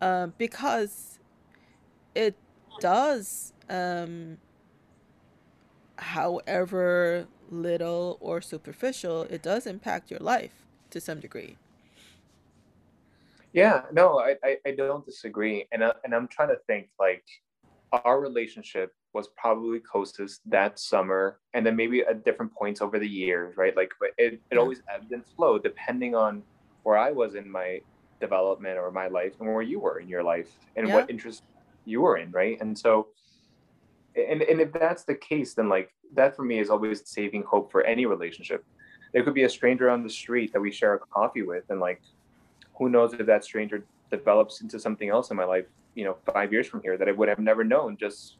uh, 0.00 0.28
because 0.38 1.18
it 2.14 2.34
does, 2.80 3.52
um, 3.68 4.38
however 5.96 7.26
little 7.50 8.16
or 8.20 8.40
superficial, 8.40 9.24
it 9.24 9.42
does 9.42 9.66
impact 9.66 10.10
your 10.10 10.20
life 10.20 10.65
to 10.96 11.00
some 11.00 11.20
degree. 11.20 11.56
Yeah, 13.52 13.82
no, 13.92 14.18
I, 14.18 14.34
I, 14.42 14.56
I 14.66 14.70
don't 14.72 15.04
disagree. 15.04 15.66
And, 15.72 15.84
I, 15.84 15.92
and 16.04 16.14
I'm 16.14 16.26
trying 16.26 16.48
to 16.48 16.58
think 16.66 16.88
like 16.98 17.24
our 17.92 18.20
relationship 18.20 18.92
was 19.12 19.28
probably 19.36 19.78
closest 19.78 20.40
that 20.50 20.78
summer 20.78 21.38
and 21.54 21.64
then 21.64 21.76
maybe 21.76 22.00
at 22.00 22.24
different 22.24 22.52
points 22.54 22.80
over 22.80 22.98
the 22.98 23.08
years, 23.08 23.56
right? 23.56 23.76
Like 23.76 23.90
but 24.00 24.10
it, 24.18 24.34
it 24.34 24.40
yeah. 24.52 24.58
always 24.58 24.82
ebbed 24.94 25.12
and 25.12 25.24
flowed 25.24 25.62
depending 25.62 26.14
on 26.14 26.42
where 26.82 26.98
I 26.98 27.12
was 27.12 27.34
in 27.34 27.50
my 27.50 27.80
development 28.20 28.78
or 28.78 28.90
my 28.90 29.08
life 29.08 29.34
and 29.40 29.48
where 29.52 29.62
you 29.62 29.78
were 29.80 30.00
in 30.00 30.08
your 30.08 30.22
life 30.22 30.50
and 30.76 30.88
yeah. 30.88 30.94
what 30.94 31.10
interest 31.10 31.42
you 31.84 32.00
were 32.02 32.16
in, 32.16 32.30
right? 32.30 32.58
And 32.60 32.76
so 32.76 33.08
and, 34.16 34.42
and 34.42 34.60
if 34.60 34.72
that's 34.72 35.04
the 35.04 35.14
case, 35.14 35.54
then 35.54 35.68
like 35.68 35.90
that 36.14 36.34
for 36.36 36.42
me 36.42 36.58
is 36.58 36.70
always 36.70 37.02
saving 37.08 37.42
hope 37.42 37.70
for 37.70 37.84
any 37.84 38.06
relationship 38.06 38.64
there 39.16 39.24
could 39.24 39.32
be 39.32 39.44
a 39.44 39.48
stranger 39.48 39.88
on 39.88 40.02
the 40.02 40.10
street 40.10 40.52
that 40.52 40.60
we 40.60 40.70
share 40.70 40.92
a 40.92 40.98
coffee 40.98 41.40
with 41.40 41.64
and 41.70 41.80
like 41.80 42.02
who 42.74 42.90
knows 42.90 43.14
if 43.14 43.24
that 43.24 43.42
stranger 43.42 43.82
develops 44.10 44.60
into 44.60 44.78
something 44.78 45.08
else 45.08 45.30
in 45.30 45.38
my 45.38 45.44
life 45.44 45.64
you 45.94 46.04
know 46.04 46.18
five 46.34 46.52
years 46.52 46.66
from 46.66 46.82
here 46.82 46.98
that 46.98 47.08
i 47.08 47.12
would 47.12 47.26
have 47.26 47.38
never 47.38 47.64
known. 47.64 47.96
Just 47.96 48.36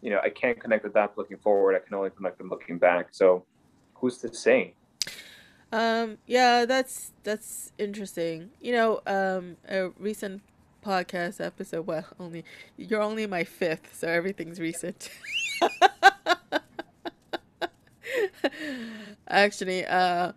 you 0.00 0.08
know 0.08 0.20
i 0.24 0.30
can't 0.30 0.58
connect 0.58 0.82
with 0.82 0.94
that 0.94 1.12
looking 1.18 1.36
forward. 1.36 1.76
I 1.76 1.80
can 1.80 1.92
only 1.94 2.08
connect 2.08 2.38
them 2.38 2.48
looking 2.48 2.78
back. 2.78 3.08
So 3.10 3.44
who's 3.96 4.16
to 4.18 4.32
say? 4.34 4.72
Um 5.70 6.16
yeah 6.26 6.64
that's 6.64 7.12
that's 7.22 7.72
interesting. 7.76 8.48
You 8.62 8.72
know 8.72 9.00
um 9.06 9.58
a 9.68 9.90
recent 9.98 10.40
podcast 10.82 11.38
episode 11.38 11.86
well 11.86 12.06
only 12.18 12.46
you're 12.78 13.02
only 13.02 13.26
my 13.26 13.44
fifth 13.44 13.94
so 13.94 14.08
everything's 14.08 14.58
recent 14.60 15.10
actually 19.28 19.84
uh, 19.86 20.32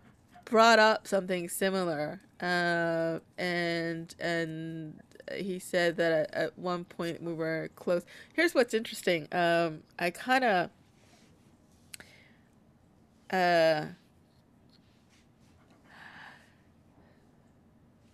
brought 0.46 0.80
up 0.80 1.08
something 1.08 1.50
similar, 1.50 2.22
uh, 2.42 3.20
and 3.38 4.14
and 4.20 5.00
he 5.36 5.60
said 5.60 5.98
that 5.98 6.12
at, 6.12 6.34
at, 6.34 6.60
one 6.60 6.86
point 6.86 7.22
we 7.22 7.34
were 7.34 7.70
close. 7.76 8.04
Here's 8.34 8.56
what's 8.56 8.74
interesting. 8.74 9.28
Um, 9.32 9.84
I 10.00 10.10
kind 10.10 10.44
of. 10.44 10.70
Uh, 13.30 13.88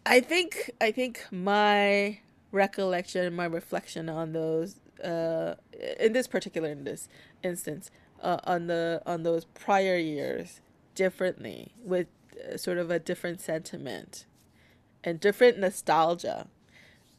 I 0.06 0.19
think 0.19 0.72
I 0.82 0.92
think 0.92 1.26
my 1.32 2.19
recollection, 2.52 3.34
my 3.35 3.45
reflection 3.45 4.10
on 4.10 4.34
those, 4.34 4.76
uh, 5.03 5.56
in 6.00 6.14
this 6.14 6.27
particular 6.27 6.69
in 6.69 6.84
this 6.84 7.08
instance, 7.43 7.90
uh, 8.24 8.40
on 8.45 8.68
the 8.68 9.02
on 9.06 9.24
those 9.24 9.45
prior 9.45 9.98
years 9.98 10.61
differently 10.95 11.74
with 11.84 12.08
uh, 12.52 12.58
sort 12.58 12.77
of 12.77 12.90
a 12.90 13.00
different 13.00 13.42
sentiment 13.42 14.26
and 15.03 15.19
different 15.19 15.60
nostalgia 15.60 16.48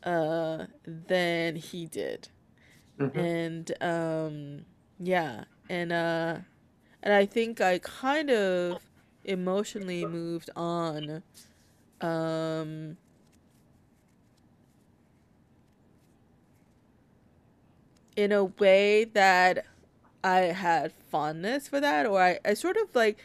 uh, 0.02 0.66
than 0.86 1.57
he 1.57 1.86
did. 1.86 2.28
Mm-hmm. 2.99 3.18
And 3.18 3.73
um, 3.83 4.65
yeah, 4.99 5.44
and 5.68 5.92
uh, 5.92 6.36
and 7.02 7.15
I 7.15 7.26
think 7.26 7.60
I 7.60 7.78
kind 7.78 8.31
of 8.31 8.78
emotionally 9.24 10.07
moved 10.07 10.50
on 10.57 11.23
um, 12.00 12.97
in 18.16 18.33
a 18.33 18.44
way 18.44 19.05
that 19.05 19.66
I 20.25 20.39
had 20.53 20.91
fondness 21.11 21.69
for 21.69 21.81
that, 21.81 22.07
or 22.07 22.20
I, 22.20 22.39
I 22.44 22.55
sort 22.55 22.78
of 22.78 22.94
like, 22.94 23.19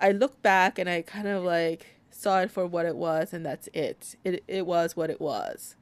I 0.00 0.12
look 0.12 0.40
back 0.40 0.78
and 0.78 0.88
I 0.88 1.02
kind 1.02 1.28
of 1.28 1.44
like 1.44 1.98
saw 2.10 2.40
it 2.40 2.50
for 2.50 2.66
what 2.66 2.86
it 2.86 2.96
was, 2.96 3.34
and 3.34 3.44
that's 3.44 3.68
it. 3.74 4.16
It 4.24 4.42
it 4.48 4.66
was 4.66 4.96
what 4.96 5.10
it 5.10 5.20
was, 5.20 5.76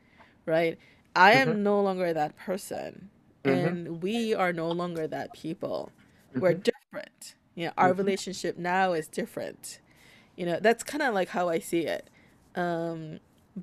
right? 0.45 0.77
I 1.15 1.35
mm-hmm. 1.35 1.51
am 1.51 1.63
no 1.63 1.81
longer 1.81 2.13
that 2.13 2.37
person, 2.37 3.11
mm-hmm. 3.45 3.67
and 3.67 4.03
we 4.03 4.35
are 4.35 4.53
no 4.53 4.69
longer 4.71 5.07
that 5.07 5.33
people. 5.33 5.93
Mm-hmm. 6.31 6.41
We're 6.41 6.55
different. 6.55 7.37
You 7.55 7.67
know, 7.67 7.73
our 7.79 7.91
mm-hmm. 7.91 7.99
relationship 7.99 8.59
now 8.59 8.93
is 8.93 9.07
different. 9.07 9.79
You 10.35 10.47
know, 10.47 10.59
that's 10.61 10.83
kind 10.83 11.03
of 11.03 11.15
like 11.15 11.29
how 11.29 11.49
I 11.49 11.61
see 11.61 11.87
it. 11.87 12.11
Um, 12.57 13.21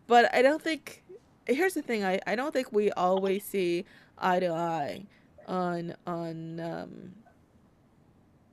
but 0.08 0.34
I 0.34 0.42
don't 0.42 0.62
think. 0.62 1.04
Here's 1.46 1.74
the 1.74 1.82
thing. 1.82 2.06
I 2.06 2.22
I 2.26 2.36
don't 2.38 2.54
think 2.54 2.72
we 2.72 2.92
always 2.92 3.44
see 3.44 3.84
eye 4.18 4.40
to 4.40 4.54
eye 4.54 5.06
on 5.48 5.96
on 6.08 6.60
um 6.60 7.14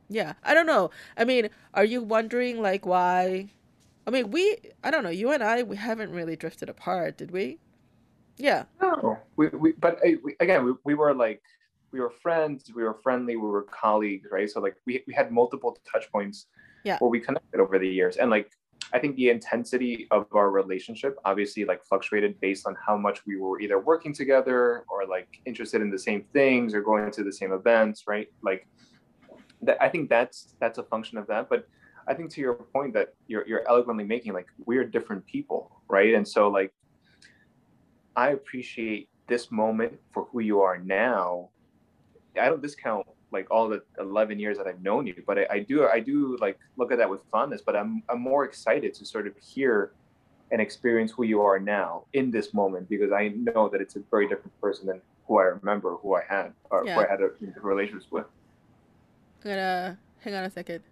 yeah 0.09 0.35
i 0.45 0.55
don't 0.55 0.67
know. 0.67 0.91
I 1.17 1.25
mean 1.25 1.51
are 1.75 1.85
you 1.85 2.03
wondering 2.03 2.61
like 2.61 2.85
why 2.87 3.51
i 4.07 4.11
mean 4.11 4.31
we 4.31 4.57
i 4.83 4.91
don't 4.91 5.05
know 5.05 5.11
you 5.11 5.31
and 5.31 5.43
i 5.43 5.63
we 5.63 5.77
haven't 5.77 6.13
really 6.13 6.37
drifted 6.37 6.69
apart 6.69 7.17
did 7.17 7.31
we? 7.31 7.59
Yeah. 8.37 8.65
No. 8.81 9.19
We, 9.37 9.49
we 9.49 9.73
but 9.73 9.99
we, 10.03 10.35
again 10.41 10.65
we, 10.65 10.73
we 10.85 10.95
were 10.95 11.15
like 11.15 11.43
we 11.93 12.01
were 12.01 12.11
friends 12.11 12.71
we 12.75 12.83
were 12.83 12.95
friendly 12.95 13.37
we 13.37 13.49
were 13.49 13.65
colleagues 13.65 14.29
right? 14.31 14.49
So 14.49 14.61
like 14.61 14.77
we, 14.87 15.03
we 15.07 15.13
had 15.13 15.31
multiple 15.31 15.77
touch 15.91 16.11
points 16.11 16.47
yeah. 16.85 16.99
where 16.99 17.11
we 17.11 17.21
connected 17.21 17.61
over 17.61 17.79
the 17.79 17.89
years. 17.89 18.17
And 18.17 18.31
like 18.31 18.51
I 18.93 18.99
think 18.99 19.17
the 19.17 19.31
intensity 19.31 20.09
of 20.11 20.27
our 20.33 20.51
relationship 20.51 21.17
obviously 21.25 21.65
like 21.65 21.85
fluctuated 21.85 22.41
based 22.41 22.67
on 22.67 22.75
how 22.85 22.97
much 22.97 23.25
we 23.27 23.37
were 23.37 23.61
either 23.61 23.79
working 23.79 24.13
together 24.13 24.85
or 24.89 25.07
like 25.07 25.41
interested 25.47 25.81
in 25.81 25.91
the 25.91 25.99
same 25.99 26.25
things 26.33 26.75
or 26.75 26.81
going 26.81 27.11
to 27.13 27.23
the 27.23 27.33
same 27.33 27.53
events, 27.53 28.05
right? 28.07 28.29
Like 28.43 28.67
that, 29.63 29.81
I 29.81 29.89
think 29.89 30.09
that's 30.09 30.55
that's 30.61 30.79
a 30.79 30.83
function 30.83 31.19
of 31.19 31.27
that. 31.29 31.49
But 31.49 31.69
I 32.09 32.15
think 32.15 32.31
to 32.31 32.41
your 32.41 32.55
point 32.55 32.95
that 32.95 33.15
you're 33.29 33.47
you're 33.47 33.69
eloquently 33.69 34.05
making, 34.05 34.33
like 34.33 34.49
we're 34.65 34.85
different 34.85 35.25
people, 35.27 35.81
right? 35.89 36.15
And 36.15 36.27
so 36.27 36.49
like 36.49 36.73
I 38.17 38.31
appreciate 38.31 39.09
this 39.29 39.53
moment 39.53 39.93
for 40.13 40.25
who 40.33 40.41
you 40.41 40.61
are 40.61 40.79
now. 40.79 41.51
I 42.41 42.47
don't 42.47 42.63
discount 42.63 43.07
like 43.33 43.47
all 43.51 43.69
the 43.69 43.83
11 43.99 44.39
years 44.39 44.59
that 44.59 44.67
I've 44.67 44.83
known 44.83 45.07
you, 45.07 45.23
but 45.27 45.39
I, 45.39 45.47
I 45.51 45.59
do 45.61 45.87
I 45.89 46.01
do 46.01 46.37
like 46.41 46.59
look 46.77 46.91
at 46.93 46.99
that 46.99 47.09
with 47.09 47.23
fondness. 47.31 47.63
But 47.65 47.77
I'm 47.77 48.03
I'm 48.09 48.21
more 48.21 48.45
excited 48.45 48.95
to 48.95 49.05
sort 49.05 49.27
of 49.27 49.35
hear 49.39 49.93
and 50.51 50.61
experience 50.61 51.13
who 51.13 51.23
you 51.23 51.41
are 51.43 51.61
now 51.61 52.05
in 52.13 52.31
this 52.31 52.53
moment 52.53 52.89
because 52.89 53.13
I 53.13 53.29
know 53.29 53.69
that 53.69 53.81
it's 53.81 53.95
a 53.97 54.01
very 54.11 54.27
different 54.29 54.59
person 54.61 54.87
than 54.87 55.01
who 55.29 55.39
I 55.39 55.45
remember, 55.45 55.95
who 55.97 56.15
I 56.17 56.23
had, 56.29 56.53
or 56.71 56.85
Yeah. 56.85 56.95
who 56.97 57.01
I 57.03 57.09
had 57.09 57.21
a 57.21 57.31
relationships 57.61 58.11
with. 58.11 58.27
I'm 59.45 59.51
gonna 59.51 59.99
hang 60.21 60.35
on 60.35 60.45
a 60.45 60.51
second. 60.51 60.83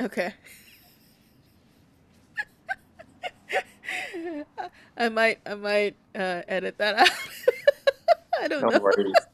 Okay. 0.00 0.34
I 4.96 5.08
might 5.08 5.40
I 5.46 5.54
might 5.54 5.96
uh, 6.14 6.42
edit 6.48 6.78
that 6.78 6.94
out. 6.96 7.10
I 8.42 8.48
don't 8.48 8.62
No 8.62 8.68
know. 8.68 8.80
worries. 8.80 9.14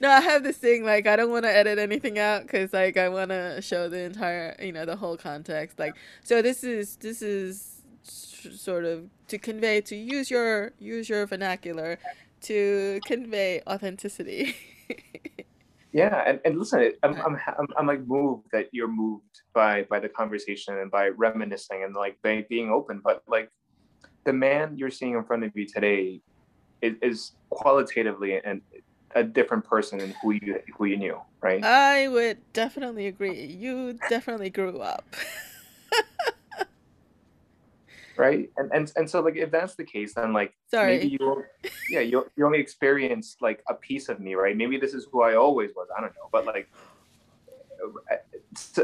No, 0.00 0.08
I 0.10 0.20
have 0.20 0.42
this 0.42 0.56
thing 0.56 0.84
like 0.84 1.06
I 1.06 1.16
don't 1.16 1.30
want 1.30 1.44
to 1.44 1.54
edit 1.54 1.78
anything 1.78 2.18
out 2.18 2.42
because 2.42 2.72
like 2.72 2.96
I 2.96 3.08
want 3.08 3.30
to 3.30 3.60
show 3.62 3.88
the 3.88 3.98
entire, 4.00 4.54
you 4.60 4.72
know, 4.72 4.84
the 4.84 4.96
whole 4.96 5.16
context. 5.16 5.78
Like, 5.78 5.96
so 6.22 6.42
this 6.42 6.62
is 6.62 6.96
this 6.96 7.22
is 7.22 7.82
s- 8.06 8.46
sort 8.60 8.84
of 8.84 9.08
to 9.28 9.38
convey 9.38 9.80
to 9.82 9.96
use 9.96 10.30
your 10.30 10.72
use 10.78 11.08
your 11.08 11.26
vernacular 11.26 11.98
to 12.42 13.00
convey 13.04 13.62
authenticity. 13.66 14.54
Yeah, 15.92 16.22
and, 16.26 16.40
and 16.44 16.58
listen, 16.58 16.92
I'm, 17.02 17.14
I'm 17.14 17.36
I'm 17.46 17.66
I'm 17.78 17.86
like 17.86 18.06
moved 18.06 18.48
that 18.52 18.68
you're 18.72 18.88
moved 18.88 19.40
by 19.54 19.84
by 19.84 20.00
the 20.00 20.08
conversation 20.08 20.78
and 20.78 20.90
by 20.90 21.08
reminiscing 21.08 21.82
and 21.82 21.94
like 21.94 22.18
by 22.22 22.44
being 22.48 22.70
open. 22.70 23.00
But 23.02 23.22
like 23.26 23.50
the 24.24 24.32
man 24.32 24.76
you're 24.76 24.90
seeing 24.90 25.14
in 25.14 25.24
front 25.24 25.44
of 25.44 25.52
you 25.54 25.66
today 25.66 26.20
is, 26.82 26.94
is 27.00 27.32
qualitatively 27.50 28.40
and 28.44 28.60
a 29.14 29.24
different 29.24 29.64
person 29.64 29.98
than 29.98 30.14
who 30.22 30.32
you 30.32 30.60
who 30.76 30.84
you 30.84 30.98
knew, 30.98 31.18
right? 31.42 31.64
I 31.64 32.08
would 32.08 32.38
definitely 32.52 33.06
agree. 33.06 33.46
You 33.46 33.98
definitely 34.08 34.50
grew 34.50 34.80
up. 34.80 35.16
right? 38.18 38.50
And 38.56 38.70
and 38.72 38.92
and 38.96 39.08
so 39.08 39.20
like 39.20 39.36
if 39.36 39.50
that's 39.50 39.74
the 39.74 39.84
case, 39.84 40.14
then 40.14 40.32
like 40.32 40.52
Sorry. 40.70 40.98
maybe 40.98 41.16
you 41.20 41.44
yeah 41.90 42.00
you 42.00 42.26
you 42.36 42.44
only 42.44 42.58
experienced 42.58 43.40
like 43.40 43.62
a 43.68 43.74
piece 43.74 44.08
of 44.08 44.20
me, 44.20 44.34
right? 44.34 44.56
Maybe 44.56 44.78
this 44.78 44.94
is 44.94 45.06
who 45.10 45.22
I 45.22 45.36
always 45.36 45.70
was. 45.74 45.88
I 45.96 46.00
don't 46.00 46.14
know, 46.14 46.28
but 46.32 46.46
like 46.46 46.68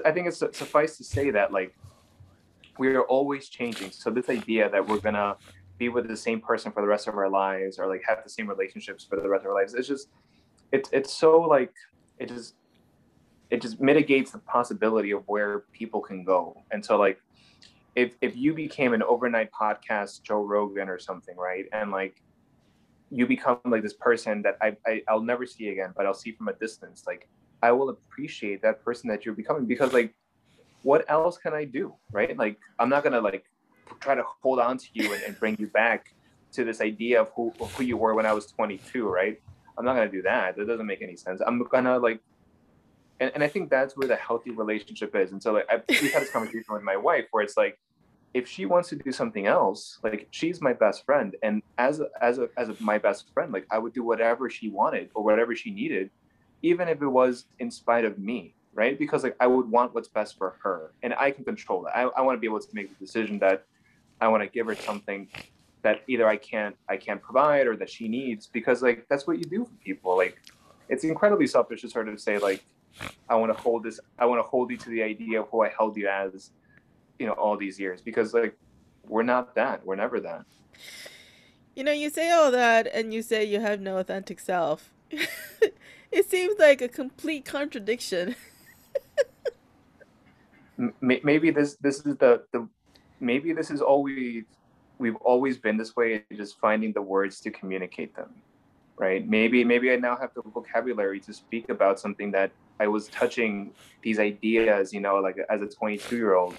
I 0.04 0.12
think 0.12 0.28
it's 0.28 0.38
suffice 0.38 0.96
to 0.98 1.04
say 1.04 1.30
that 1.30 1.52
like 1.52 1.74
we 2.78 2.88
are 2.94 3.02
always 3.02 3.48
changing. 3.48 3.90
So 3.90 4.10
this 4.10 4.28
idea 4.28 4.70
that 4.70 4.86
we're 4.86 5.00
gonna 5.00 5.36
be 5.78 5.88
with 5.88 6.06
the 6.06 6.16
same 6.16 6.40
person 6.40 6.70
for 6.70 6.80
the 6.82 6.88
rest 6.88 7.08
of 7.08 7.16
our 7.16 7.28
lives 7.28 7.78
or 7.78 7.88
like 7.88 8.02
have 8.06 8.22
the 8.22 8.30
same 8.30 8.48
relationships 8.48 9.04
for 9.04 9.20
the 9.20 9.28
rest 9.28 9.44
of 9.44 9.50
our 9.50 9.54
lives, 9.54 9.74
it's 9.74 9.88
just 9.88 10.08
it's 10.72 10.88
it's 10.92 11.12
so 11.12 11.40
like 11.40 11.72
it 12.18 12.28
just 12.28 12.54
it 13.50 13.60
just 13.60 13.80
mitigates 13.80 14.30
the 14.30 14.38
possibility 14.38 15.10
of 15.10 15.22
where 15.26 15.60
people 15.72 16.00
can 16.00 16.24
go. 16.24 16.62
And 16.70 16.84
so 16.84 16.96
like 16.96 17.18
if 17.97 18.16
if 18.20 18.36
you 18.36 18.55
became 18.55 18.92
an 18.92 19.02
overnight 19.02 19.50
podcast 19.52 20.23
Joe 20.23 20.42
Rogan 20.42 20.89
or 20.89 20.98
something, 20.98 21.36
right? 21.36 21.66
And 21.73 21.90
like 21.90 22.20
you 23.10 23.26
become 23.26 23.58
like 23.64 23.82
this 23.82 23.94
person 23.94 24.42
that 24.42 24.56
I, 24.60 24.76
I 24.86 25.02
I'll 25.08 25.23
never 25.23 25.47
see 25.47 25.68
again, 25.68 25.92
but 25.97 26.06
I'll 26.06 26.14
see 26.14 26.32
from 26.32 26.48
a 26.48 26.52
distance. 26.55 27.05
Like 27.06 27.28
I 27.62 27.73
will 27.73 27.90
appreciate 27.90 28.62
that 28.62 28.84
person 28.84 29.08
that 29.10 29.24
you're 29.24 29.34
becoming 29.34 29.66
because 29.66 29.92
like 29.92 30.14
what 30.82 31.05
else 31.08 31.39
can 31.39 31.55
I 31.55 31.64
do? 31.64 31.94
Right? 32.10 32.36
Like 32.36 32.58
I'm 32.78 32.89
not 32.89 33.05
gonna 33.05 33.20
like 33.20 33.44
try 34.00 34.14
to 34.14 34.24
hold 34.42 34.58
on 34.58 34.76
to 34.78 34.86
you 34.92 35.12
and, 35.12 35.23
and 35.23 35.39
bring 35.39 35.56
you 35.58 35.68
back 35.68 36.14
to 36.52 36.64
this 36.64 36.81
idea 36.81 37.20
of 37.20 37.31
who 37.36 37.52
who 37.76 37.84
you 37.84 37.97
were 37.97 38.14
when 38.14 38.26
I 38.26 38.32
was 38.32 38.47
22, 38.47 39.08
right? 39.08 39.40
I'm 39.78 39.84
not 39.84 39.94
gonna 39.94 40.10
do 40.10 40.23
that. 40.23 40.56
That 40.56 40.66
doesn't 40.66 40.86
make 40.86 41.02
any 41.02 41.16
sense. 41.16 41.40
I'm 41.47 41.62
gonna 41.64 41.98
like 41.98 42.20
and, 43.20 43.31
and 43.34 43.44
I 43.44 43.48
think 43.48 43.70
that's 43.70 43.97
where 43.97 44.08
the 44.08 44.16
healthy 44.16 44.50
relationship 44.50 45.14
is. 45.14 45.31
And 45.32 45.42
so 45.42 45.52
like 45.52 45.66
I 45.70 45.81
we've 45.89 46.12
had 46.12 46.23
this 46.23 46.31
conversation 46.31 46.74
with 46.74 46.82
my 46.82 46.97
wife 46.97 47.26
where 47.31 47.44
it's 47.44 47.56
like 47.56 47.78
if 48.34 48.48
she 48.48 48.66
wants 48.66 48.88
to 48.88 48.96
do 48.96 49.12
something 49.12 49.46
else, 49.46 49.98
like 50.02 50.26
she's 50.32 50.60
my 50.60 50.72
best 50.72 51.06
friend, 51.06 51.36
and 51.42 51.62
as 51.78 52.00
a, 52.00 52.08
as 52.20 52.38
a, 52.38 52.48
as 52.56 52.68
a, 52.68 52.76
my 52.80 52.98
best 52.98 53.32
friend, 53.32 53.52
like 53.52 53.64
I 53.70 53.78
would 53.78 53.94
do 53.94 54.02
whatever 54.02 54.50
she 54.50 54.68
wanted 54.68 55.10
or 55.14 55.22
whatever 55.22 55.54
she 55.54 55.70
needed, 55.70 56.10
even 56.60 56.88
if 56.88 57.00
it 57.00 57.06
was 57.06 57.46
in 57.60 57.70
spite 57.70 58.04
of 58.04 58.18
me, 58.18 58.54
right? 58.74 58.98
Because 58.98 59.22
like 59.22 59.36
I 59.38 59.46
would 59.46 59.70
want 59.70 59.94
what's 59.94 60.08
best 60.08 60.36
for 60.36 60.56
her, 60.64 60.92
and 61.04 61.14
I 61.14 61.30
can 61.30 61.44
control 61.44 61.82
that. 61.84 61.96
I, 61.96 62.02
I 62.02 62.20
want 62.22 62.36
to 62.36 62.40
be 62.40 62.48
able 62.48 62.60
to 62.60 62.68
make 62.72 62.88
the 62.98 63.04
decision 63.04 63.38
that 63.38 63.64
I 64.20 64.26
want 64.26 64.42
to 64.42 64.48
give 64.48 64.66
her 64.66 64.74
something 64.74 65.28
that 65.82 66.02
either 66.08 66.26
I 66.26 66.36
can't 66.36 66.76
I 66.88 66.96
can't 66.96 67.22
provide 67.22 67.68
or 67.68 67.76
that 67.76 67.88
she 67.88 68.08
needs, 68.08 68.48
because 68.48 68.82
like 68.82 69.06
that's 69.08 69.28
what 69.28 69.38
you 69.38 69.44
do 69.44 69.64
for 69.64 69.76
people. 69.84 70.16
Like 70.16 70.40
it's 70.88 71.04
incredibly 71.04 71.46
selfish 71.46 71.82
to 71.82 71.88
sort 71.88 72.08
of 72.08 72.20
say 72.20 72.38
like 72.38 72.64
I 73.28 73.36
want 73.36 73.54
to 73.54 73.62
hold 73.62 73.84
this, 73.84 74.00
I 74.18 74.26
want 74.26 74.40
to 74.40 74.48
hold 74.48 74.72
you 74.72 74.76
to 74.76 74.90
the 74.90 75.04
idea 75.04 75.40
of 75.40 75.48
who 75.50 75.62
I 75.62 75.68
held 75.68 75.96
you 75.96 76.08
as 76.08 76.50
you 77.18 77.26
know 77.26 77.32
all 77.32 77.56
these 77.56 77.78
years 77.78 78.00
because 78.00 78.34
like 78.34 78.56
we're 79.06 79.22
not 79.22 79.54
that 79.54 79.84
we're 79.84 79.96
never 79.96 80.20
that 80.20 80.44
You 81.74 81.82
know, 81.82 81.92
you 81.92 82.08
say 82.10 82.30
all 82.30 82.50
that 82.52 82.86
and 82.94 83.12
you 83.12 83.22
say 83.22 83.44
you 83.44 83.60
have 83.60 83.80
no 83.80 83.98
authentic 83.98 84.38
self. 84.38 84.90
it 85.10 86.30
seems 86.30 86.56
like 86.58 86.80
a 86.80 86.88
complete 86.88 87.44
contradiction. 87.44 88.36
M- 90.78 90.94
maybe 91.00 91.50
this 91.50 91.76
this 91.76 91.96
is 92.06 92.16
the 92.16 92.42
the 92.52 92.68
maybe 93.20 93.52
this 93.52 93.70
is 93.70 93.80
always 93.80 94.44
we've 94.98 95.16
always 95.16 95.58
been 95.58 95.76
this 95.76 95.94
way 95.94 96.24
just 96.32 96.58
finding 96.58 96.92
the 96.92 97.02
words 97.02 97.40
to 97.40 97.50
communicate 97.50 98.14
them 98.16 98.30
right 98.96 99.28
maybe 99.28 99.62
maybe 99.62 99.92
i 99.92 99.96
now 99.96 100.16
have 100.16 100.34
the 100.34 100.42
vocabulary 100.42 101.20
to 101.20 101.32
speak 101.32 101.68
about 101.68 102.00
something 102.00 102.32
that 102.32 102.50
i 102.80 102.88
was 102.88 103.06
touching 103.08 103.70
these 104.02 104.18
ideas 104.18 104.92
you 104.92 104.98
know 104.98 105.16
like 105.20 105.36
as 105.48 105.62
a 105.62 105.68
22 105.68 106.16
year 106.16 106.34
old 106.34 106.56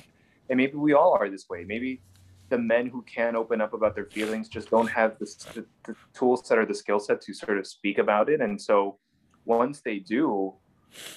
and 0.50 0.58
maybe 0.58 0.76
we 0.76 0.94
all 0.94 1.14
are 1.14 1.30
this 1.30 1.48
way. 1.50 1.64
Maybe 1.66 2.02
the 2.50 2.58
men 2.58 2.88
who 2.88 3.02
can 3.04 3.36
open 3.36 3.60
up 3.62 3.74
about 3.74 3.96
their 3.96 4.06
feelings 4.06 4.48
just 4.48 4.70
don't 4.70 4.88
have 4.88 5.18
the, 5.18 5.26
the, 5.56 5.66
the 5.86 5.96
tool 6.14 6.38
set 6.38 6.58
or 6.58 6.66
the 6.66 6.76
skill 6.76 7.00
set 7.00 7.22
to 7.22 7.34
sort 7.34 7.58
of 7.58 7.66
speak 7.66 7.98
about 7.98 8.30
it. 8.30 8.42
And 8.42 8.62
so 8.62 8.98
once 9.46 9.82
they 9.82 10.00
do 10.00 10.54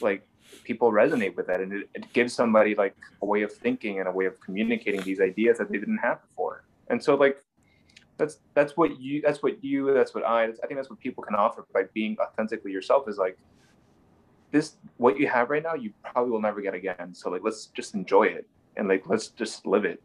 like 0.01 0.27
people 0.65 0.93
resonate 0.93 1.37
with 1.37 1.47
that. 1.47 1.61
And 1.61 1.73
it, 1.73 1.91
it 1.95 2.13
gives 2.13 2.33
somebody 2.33 2.75
like 2.75 2.97
a 3.23 3.27
way 3.27 3.43
of 3.43 3.53
thinking 3.53 4.01
and 4.01 4.09
a 4.09 4.13
way 4.13 4.27
of 4.27 4.41
communicating 4.41 5.03
these 5.03 5.21
ideas 5.21 5.59
that 5.59 5.71
they 5.71 5.79
didn't 5.79 5.99
have 5.99 6.21
before. 6.29 6.65
And 6.89 7.03
so 7.03 7.15
like 7.15 7.43
that's 8.17 8.39
that's 8.55 8.77
what 8.77 9.01
you 9.01 9.21
that's 9.21 9.43
what 9.43 9.63
you 9.63 9.95
that's 9.95 10.13
what 10.13 10.25
i 10.27 10.43
i 10.45 10.67
think 10.67 10.75
that's 10.75 10.91
what 10.91 10.99
people 10.99 11.23
can 11.23 11.37
offer 11.37 11.65
by 11.73 11.85
being 11.95 12.17
authentically 12.21 12.73
yourself 12.73 13.09
is 13.09 13.17
like 13.17 13.39
this 14.51 14.75
what 14.97 15.21
you 15.21 15.29
have 15.29 15.51
right 15.51 15.63
now 15.63 15.75
you 15.75 15.93
probably 16.03 16.33
will 16.33 16.41
never 16.41 16.61
get 16.61 16.75
again. 16.75 17.15
So 17.15 17.31
like 17.31 17.43
let's 17.45 17.67
just 17.67 17.95
enjoy 17.95 18.25
it 18.25 18.49
and 18.79 18.89
like 18.89 19.05
let's 19.07 19.29
just 19.29 19.67
live 19.67 19.85
it 19.85 20.01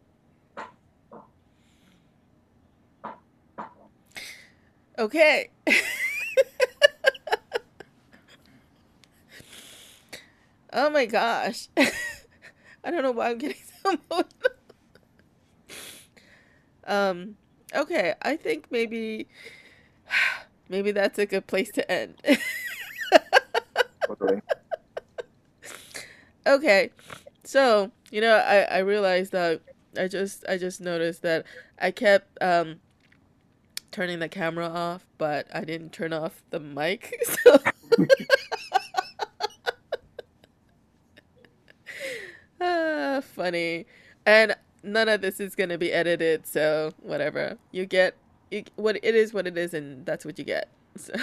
Okay. 4.98 5.50
oh 10.72 10.90
my 10.92 11.06
gosh. 11.06 11.68
I 11.78 12.92
don't 12.92 13.02
know 13.02 13.12
why 13.12 13.30
I'm 13.32 13.38
getting 13.40 13.58
so 13.84 13.98
emotional. 14.10 14.30
um, 16.86 17.38
okay, 17.74 18.14
I 18.22 18.36
think 18.36 18.68
maybe 18.70 19.28
maybe 20.70 20.92
that's 20.92 21.18
a 21.18 21.26
good 21.26 21.48
place 21.48 21.72
to 21.72 21.92
end. 21.92 22.22
totally. 24.06 24.42
okay. 26.46 26.92
So, 27.54 27.92
you 28.10 28.20
know, 28.20 28.38
I 28.38 28.62
I 28.62 28.80
realized 28.80 29.32
that 29.34 29.62
I 29.96 30.08
just 30.08 30.44
I 30.50 30.58
just 30.58 30.82
noticed 30.82 31.22
that 31.22 31.46
I 31.78 31.92
kept 31.92 32.42
um 32.42 32.80
turning 33.92 34.18
the 34.18 34.28
camera 34.28 34.68
off, 34.68 35.06
but 35.20 35.46
I 35.54 35.64
didn't 35.64 35.92
turn 35.94 36.14
off 36.14 36.42
the 36.50 36.60
mic. 36.60 37.14
So 37.44 37.60
ah, 42.60 43.22
funny. 43.22 43.86
And 44.26 44.56
none 44.82 45.08
of 45.08 45.22
this 45.22 45.40
is 45.40 45.54
going 45.54 45.70
to 45.70 45.78
be 45.78 45.94
edited, 45.94 46.48
so 46.48 46.92
whatever. 47.04 47.60
You 47.72 47.86
get 47.86 48.16
you, 48.50 48.64
what 48.78 48.96
it 48.96 49.14
is 49.14 49.32
what 49.32 49.46
it 49.46 49.60
is 49.60 49.76
and 49.76 50.04
that's 50.08 50.26
what 50.26 50.40
you 50.40 50.44
get. 50.44 50.70
So 50.96 51.14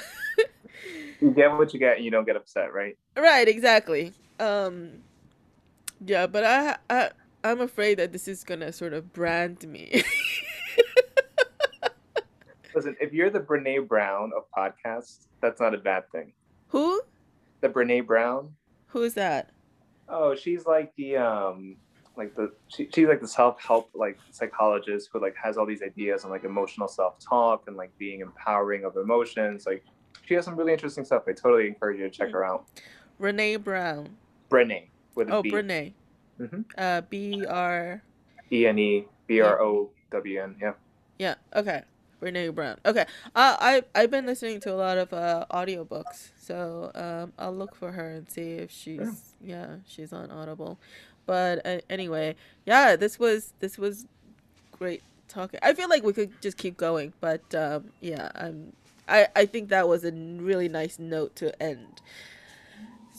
you 1.20 1.32
get 1.32 1.50
what 1.50 1.74
you 1.74 1.80
get 1.80 1.96
and 1.96 2.04
you 2.04 2.12
don't 2.12 2.24
get 2.24 2.36
upset 2.36 2.72
right 2.72 2.96
Right, 3.16 3.48
exactly. 3.48 4.12
Um 4.38 5.02
yeah, 6.04 6.26
but 6.26 6.44
I 6.44 6.76
I 6.88 7.10
I'm 7.44 7.60
afraid 7.60 7.98
that 7.98 8.12
this 8.12 8.28
is 8.28 8.44
gonna 8.44 8.72
sort 8.72 8.92
of 8.92 9.12
brand 9.12 9.66
me. 9.66 10.02
Listen, 12.74 12.96
if 13.00 13.12
you're 13.12 13.30
the 13.30 13.40
Brene 13.40 13.88
Brown 13.88 14.30
of 14.36 14.44
podcasts, 14.56 15.26
that's 15.40 15.60
not 15.60 15.74
a 15.74 15.78
bad 15.78 16.10
thing. 16.12 16.32
Who? 16.68 17.02
The 17.60 17.68
Brene 17.68 18.06
Brown. 18.06 18.54
Who's 18.88 19.14
that? 19.14 19.50
Oh, 20.08 20.34
she's 20.34 20.66
like 20.66 20.92
the 20.96 21.16
um 21.16 21.76
like 22.16 22.34
the 22.34 22.52
she, 22.68 22.88
she's 22.94 23.08
like 23.08 23.20
the 23.20 23.28
self-help 23.28 23.90
like 23.94 24.18
psychologist 24.30 25.10
who 25.12 25.20
like 25.20 25.34
has 25.42 25.56
all 25.56 25.66
these 25.66 25.82
ideas 25.82 26.24
on 26.24 26.30
like 26.30 26.44
emotional 26.44 26.88
self-talk 26.88 27.64
and 27.66 27.76
like 27.76 27.96
being 27.98 28.20
empowering 28.20 28.84
of 28.84 28.96
emotions. 28.96 29.66
Like 29.66 29.84
she 30.26 30.34
has 30.34 30.44
some 30.44 30.56
really 30.56 30.72
interesting 30.72 31.04
stuff. 31.04 31.24
I 31.26 31.32
totally 31.32 31.66
encourage 31.66 31.98
you 31.98 32.04
to 32.04 32.10
check 32.10 32.30
her 32.30 32.44
out. 32.44 32.66
Renee 33.18 33.56
Brown. 33.56 34.16
Brene 34.50 34.89
with 35.14 35.28
a 35.28 35.34
Oh, 35.36 35.42
B. 35.42 35.50
Brene. 35.50 35.92
Mhm. 36.40 36.64
Uh, 36.76 37.00
B 37.02 37.44
R. 37.46 38.02
E 38.52 38.66
N 38.66 38.78
E 38.78 39.06
B 39.26 39.40
R 39.40 39.60
O 39.62 39.90
W 40.10 40.42
N. 40.42 40.56
Yeah. 40.60 40.72
Yeah. 41.18 41.34
Okay. 41.54 41.82
Brene 42.20 42.54
Brown. 42.54 42.78
Okay. 42.84 43.06
Uh, 43.34 43.56
I 43.58 43.82
I've 43.94 44.10
been 44.10 44.26
listening 44.26 44.60
to 44.60 44.72
a 44.72 44.76
lot 44.76 44.98
of 44.98 45.12
uh 45.12 45.46
audiobooks, 45.50 46.30
so 46.38 46.90
um 46.94 47.32
I'll 47.38 47.54
look 47.54 47.74
for 47.74 47.92
her 47.92 48.10
and 48.10 48.30
see 48.30 48.52
if 48.52 48.70
she's 48.70 49.34
yeah 49.42 49.76
she's 49.86 50.12
on 50.12 50.30
Audible. 50.30 50.78
But 51.26 51.64
uh, 51.64 51.80
anyway, 51.88 52.36
yeah, 52.66 52.96
this 52.96 53.18
was 53.18 53.52
this 53.60 53.78
was 53.78 54.06
great 54.78 55.02
talking. 55.28 55.60
I 55.62 55.72
feel 55.74 55.88
like 55.88 56.02
we 56.02 56.12
could 56.12 56.40
just 56.42 56.58
keep 56.58 56.76
going, 56.76 57.12
but 57.20 57.54
um 57.54 57.90
yeah, 58.00 58.30
I'm 58.34 58.72
I 59.08 59.28
I 59.34 59.46
think 59.46 59.70
that 59.70 59.88
was 59.88 60.04
a 60.04 60.12
really 60.12 60.68
nice 60.68 60.98
note 60.98 61.36
to 61.36 61.56
end. 61.62 62.02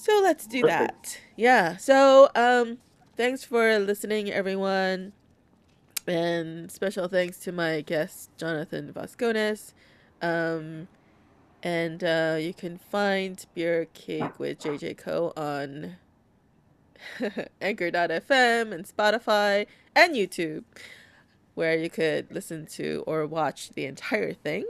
So 0.01 0.19
let's 0.23 0.47
do 0.47 0.63
Perfect. 0.63 1.03
that. 1.03 1.19
Yeah. 1.35 1.77
So 1.77 2.31
um 2.33 2.79
thanks 3.15 3.43
for 3.43 3.77
listening 3.77 4.31
everyone. 4.31 5.13
And 6.07 6.71
special 6.71 7.07
thanks 7.07 7.37
to 7.41 7.51
my 7.51 7.81
guest 7.81 8.31
Jonathan 8.35 8.91
Vascones. 8.91 9.73
Um 10.19 10.87
and 11.61 12.03
uh, 12.03 12.37
you 12.39 12.55
can 12.55 12.79
find 12.79 13.45
Beer 13.53 13.85
Cake 13.93 14.39
with 14.39 14.57
JJ 14.57 14.97
Co 14.97 15.33
on 15.37 15.97
Anchor.fm 17.61 18.71
and 18.71 18.87
Spotify 18.87 19.67
and 19.95 20.15
YouTube, 20.15 20.63
where 21.53 21.77
you 21.77 21.91
could 21.91 22.31
listen 22.31 22.65
to 22.65 23.03
or 23.05 23.27
watch 23.27 23.69
the 23.69 23.85
entire 23.85 24.33
thing. 24.33 24.65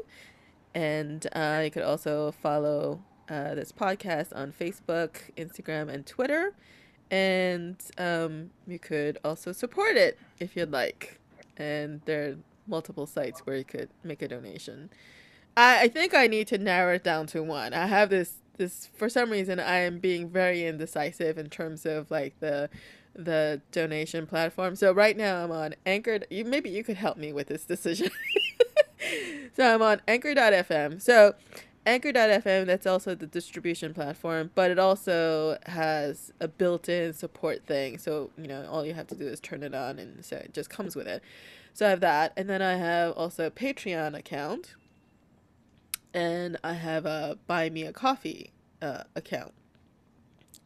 And 0.76 1.26
uh, 1.32 1.61
you 1.64 1.72
could 1.72 1.84
also 1.84 2.34
follow 2.34 3.01
uh, 3.32 3.56
this 3.56 3.72
podcast 3.72 4.35
on 4.35 4.51
Facebook, 4.51 5.11
Instagram, 5.38 5.88
and 5.88 6.06
Twitter. 6.06 6.53
And 7.10 7.77
um, 7.98 8.51
you 8.68 8.77
could 8.77 9.18
also 9.24 9.53
support 9.53 9.95
it 9.95 10.19
if 10.40 10.56
you'd 10.56 10.72
like. 10.72 11.19
And 11.56 12.01
there 12.06 12.24
are 12.30 12.35
multiple 12.68 13.06
sites 13.06 13.40
where 13.42 13.56
you 13.56 13.64
could 13.64 13.90
make 14.03 14.22
a 14.22 14.27
donation. 14.27 14.90
I, 15.56 15.84
I 15.84 15.88
think 15.88 16.14
I 16.14 16.27
need 16.27 16.48
to 16.48 16.58
narrow 16.58 16.95
it 16.95 17.03
down 17.03 17.27
to 17.27 17.42
one. 17.42 17.74
I 17.74 17.88
have 17.88 18.10
this 18.10 18.34
this 18.58 18.90
for 18.95 19.10
some 19.10 19.30
reason 19.30 19.60
I 19.60 19.77
am 19.77 20.00
being 20.00 20.30
very 20.30 20.66
indecisive 20.68 21.38
in 21.38 21.50
terms 21.50 21.85
of 21.85 22.11
like 22.11 22.40
the 22.42 22.69
the 23.14 23.61
donation 23.72 24.27
platform. 24.27 24.76
So 24.76 24.92
right 24.92 25.16
now 25.16 25.43
I'm 25.43 25.51
on 25.51 25.76
Anchor. 25.85 26.19
You 26.30 26.45
maybe 26.45 26.69
you 26.69 26.84
could 26.84 26.98
help 26.98 27.18
me 27.18 27.34
with 27.34 27.48
this 27.48 27.66
decision. 27.66 28.10
so 29.56 29.74
I'm 29.74 29.82
on 29.82 30.01
Anchor.fm. 30.08 31.01
So 31.01 31.35
Anchor.fm 31.84 32.68
that's 32.68 32.85
also 32.85 33.16
the 33.16 33.26
distribution 33.26 33.93
platform, 33.93 34.51
but 34.53 34.69
it 34.69 34.77
also 34.77 35.58
has 35.66 36.32
a 36.40 36.48
built-in 36.48 37.14
support 37.14 37.66
thing. 37.66 37.98
So 37.98 38.30
you 38.38 38.48
know 38.48 38.68
all 38.69 38.85
you 38.85 38.93
have 38.93 39.08
to 39.08 39.16
do 39.16 39.27
is 39.27 39.40
turn 39.40 39.64
it 39.64 39.74
on, 39.74 39.98
and 39.98 40.24
so 40.24 40.38
it 40.38 40.53
just 40.53 40.69
comes 40.69 40.95
with 40.95 41.08
it. 41.08 41.24
So 41.74 41.88
I 41.88 41.90
have 41.90 42.01
that, 42.01 42.34
and 42.38 42.50
then 42.50 42.61
I 42.61 42.76
have 42.76 43.14
also 43.14 43.48
a 43.48 43.51
Patreon 43.51 44.18
account 44.18 44.76
and 46.14 46.58
I 46.64 46.74
have 46.74 47.06
a 47.06 47.38
buy 47.48 47.69
me 47.69 47.84
a 47.84 47.93
coffee 47.93 48.51
uh, 48.82 49.03
account. 49.16 49.53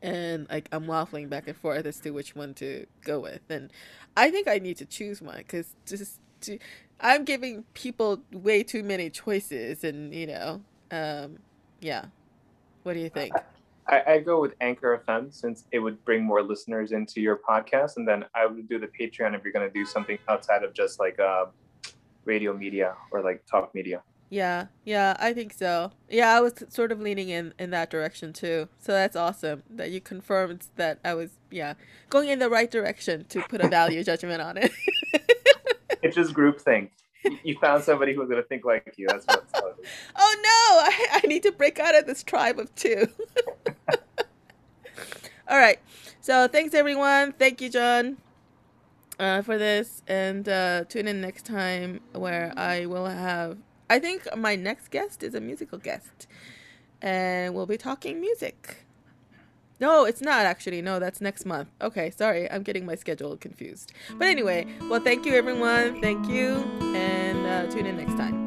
And 0.02 0.48
like 0.50 0.70
I'm 0.72 0.86
waffling 0.86 1.30
back 1.30 1.48
and 1.48 1.58
forth 1.58 1.86
as 1.86 2.00
to 2.02 2.12
which 2.12 2.36
one 2.36 2.54
to 2.56 2.86
go 3.04 3.20
with, 3.20 3.42
and 3.50 3.72
I 4.16 4.30
think 4.30 4.48
I 4.48 4.60
need 4.60 4.78
to 4.78 4.86
choose 4.86 5.22
one 5.22 5.38
because 5.38 5.76
just 5.86 6.20
to, 6.42 6.60
I'm 7.00 7.24
giving 7.24 7.64
people 7.74 8.22
way 8.32 8.62
too 8.64 8.84
many 8.84 9.10
choices, 9.10 9.84
and 9.84 10.14
you 10.14 10.28
know, 10.28 10.62
um, 10.92 11.38
yeah. 11.82 12.06
What 12.84 12.94
do 12.94 13.00
you 13.00 13.10
think? 13.10 13.34
I, 13.88 14.04
I 14.08 14.20
go 14.20 14.42
with 14.42 14.54
Anchor 14.62 15.04
FM 15.08 15.34
since 15.34 15.66
it 15.72 15.80
would 15.80 16.04
bring 16.06 16.24
more 16.24 16.42
listeners 16.42 16.92
into 16.92 17.22
your 17.22 17.38
podcast, 17.38 17.98
and 17.98 18.08
then 18.08 18.26
I 18.34 18.46
would 18.46 18.68
do 18.68 18.80
the 18.80 18.88
Patreon 18.88 19.36
if 19.36 19.44
you're 19.44 19.54
going 19.54 19.68
to 19.68 19.74
do 19.74 19.86
something 19.86 20.18
outside 20.28 20.64
of 20.64 20.74
just 20.74 21.00
like 21.00 21.20
uh, 21.20 21.46
radio 22.26 22.54
media 22.54 22.96
or 23.12 23.22
like 23.22 23.46
talk 23.46 23.74
media. 23.76 24.02
Yeah, 24.30 24.68
yeah, 24.84 25.16
I 25.20 25.34
think 25.34 25.54
so. 25.54 25.92
Yeah, 26.10 26.36
I 26.36 26.42
was 26.42 26.54
sort 26.70 26.92
of 26.92 27.00
leaning 27.00 27.30
in 27.30 27.54
in 27.60 27.70
that 27.72 27.92
direction 27.92 28.34
too. 28.34 28.70
So 28.80 28.92
that's 28.92 29.16
awesome 29.16 29.62
that 29.70 29.92
you 29.92 30.02
confirmed 30.02 30.66
that 30.78 31.00
I 31.06 31.14
was 31.14 31.38
yeah 31.52 31.76
going 32.10 32.30
in 32.30 32.40
the 32.40 32.50
right 32.50 32.70
direction 32.70 33.26
to 33.30 33.42
put 33.44 33.62
a 33.62 33.68
value 33.68 34.04
judgment 34.04 34.42
on 34.42 34.58
it. 34.58 34.72
It's 36.06 36.16
just 36.16 36.36
groupthink. 36.36 36.92
You- 37.44 37.58
found 37.60 37.84
somebody 37.84 38.14
who's 38.14 38.30
going 38.30 38.42
to 38.42 38.48
think 38.48 38.66
like 38.66 38.94
you. 38.98 39.08
That's 39.08 39.26
what 39.26 39.46
oh 40.18 40.36
no, 40.44 41.16
I, 41.16 41.22
I 41.24 41.28
need 41.28 41.44
to 41.44 41.52
break 41.52 41.80
out 41.80 41.96
of 41.96 42.06
this 42.06 42.24
tribe 42.24 42.60
of 42.60 42.74
two. 42.76 43.08
All 45.48 45.58
right. 45.58 45.80
So 46.22 46.48
thanks 46.48 46.74
everyone. 46.74 47.34
Thank 47.34 47.62
you, 47.62 47.70
John, 47.70 48.18
uh, 49.20 49.42
for 49.44 49.58
this, 49.58 50.02
and 50.08 50.48
uh, 50.50 50.86
tune 50.90 51.08
in 51.08 51.22
next 51.22 51.46
time 51.46 52.02
where 52.14 52.54
I 52.58 52.86
will 52.88 53.06
have. 53.06 53.58
I 53.90 54.00
think 54.00 54.28
my 54.38 54.56
next 54.56 54.90
guest 54.90 55.24
is 55.24 55.36
a 55.36 55.42
musical 55.42 55.78
guest, 55.78 56.28
and 57.02 57.54
we'll 57.54 57.68
be 57.68 57.78
talking 57.78 58.20
music. 58.22 58.85
No, 59.80 60.06
it's 60.06 60.22
not 60.22 60.46
actually. 60.46 60.82
No, 60.82 61.00
that's 61.00 61.20
next 61.22 61.46
month. 61.46 61.70
Okay, 61.82 62.12
sorry. 62.12 62.50
I'm 62.50 62.64
getting 62.64 62.86
my 62.86 62.96
schedule 62.96 63.36
confused. 63.38 63.92
But 64.18 64.28
anyway, 64.28 64.68
well, 64.90 65.02
thank 65.02 65.26
you, 65.26 65.34
everyone. 65.34 66.02
Thank 66.02 66.28
you, 66.30 66.56
and 66.96 67.46
uh, 67.46 67.72
tune 67.72 67.86
in 67.86 67.98
next 67.98 68.16
time. 68.16 68.45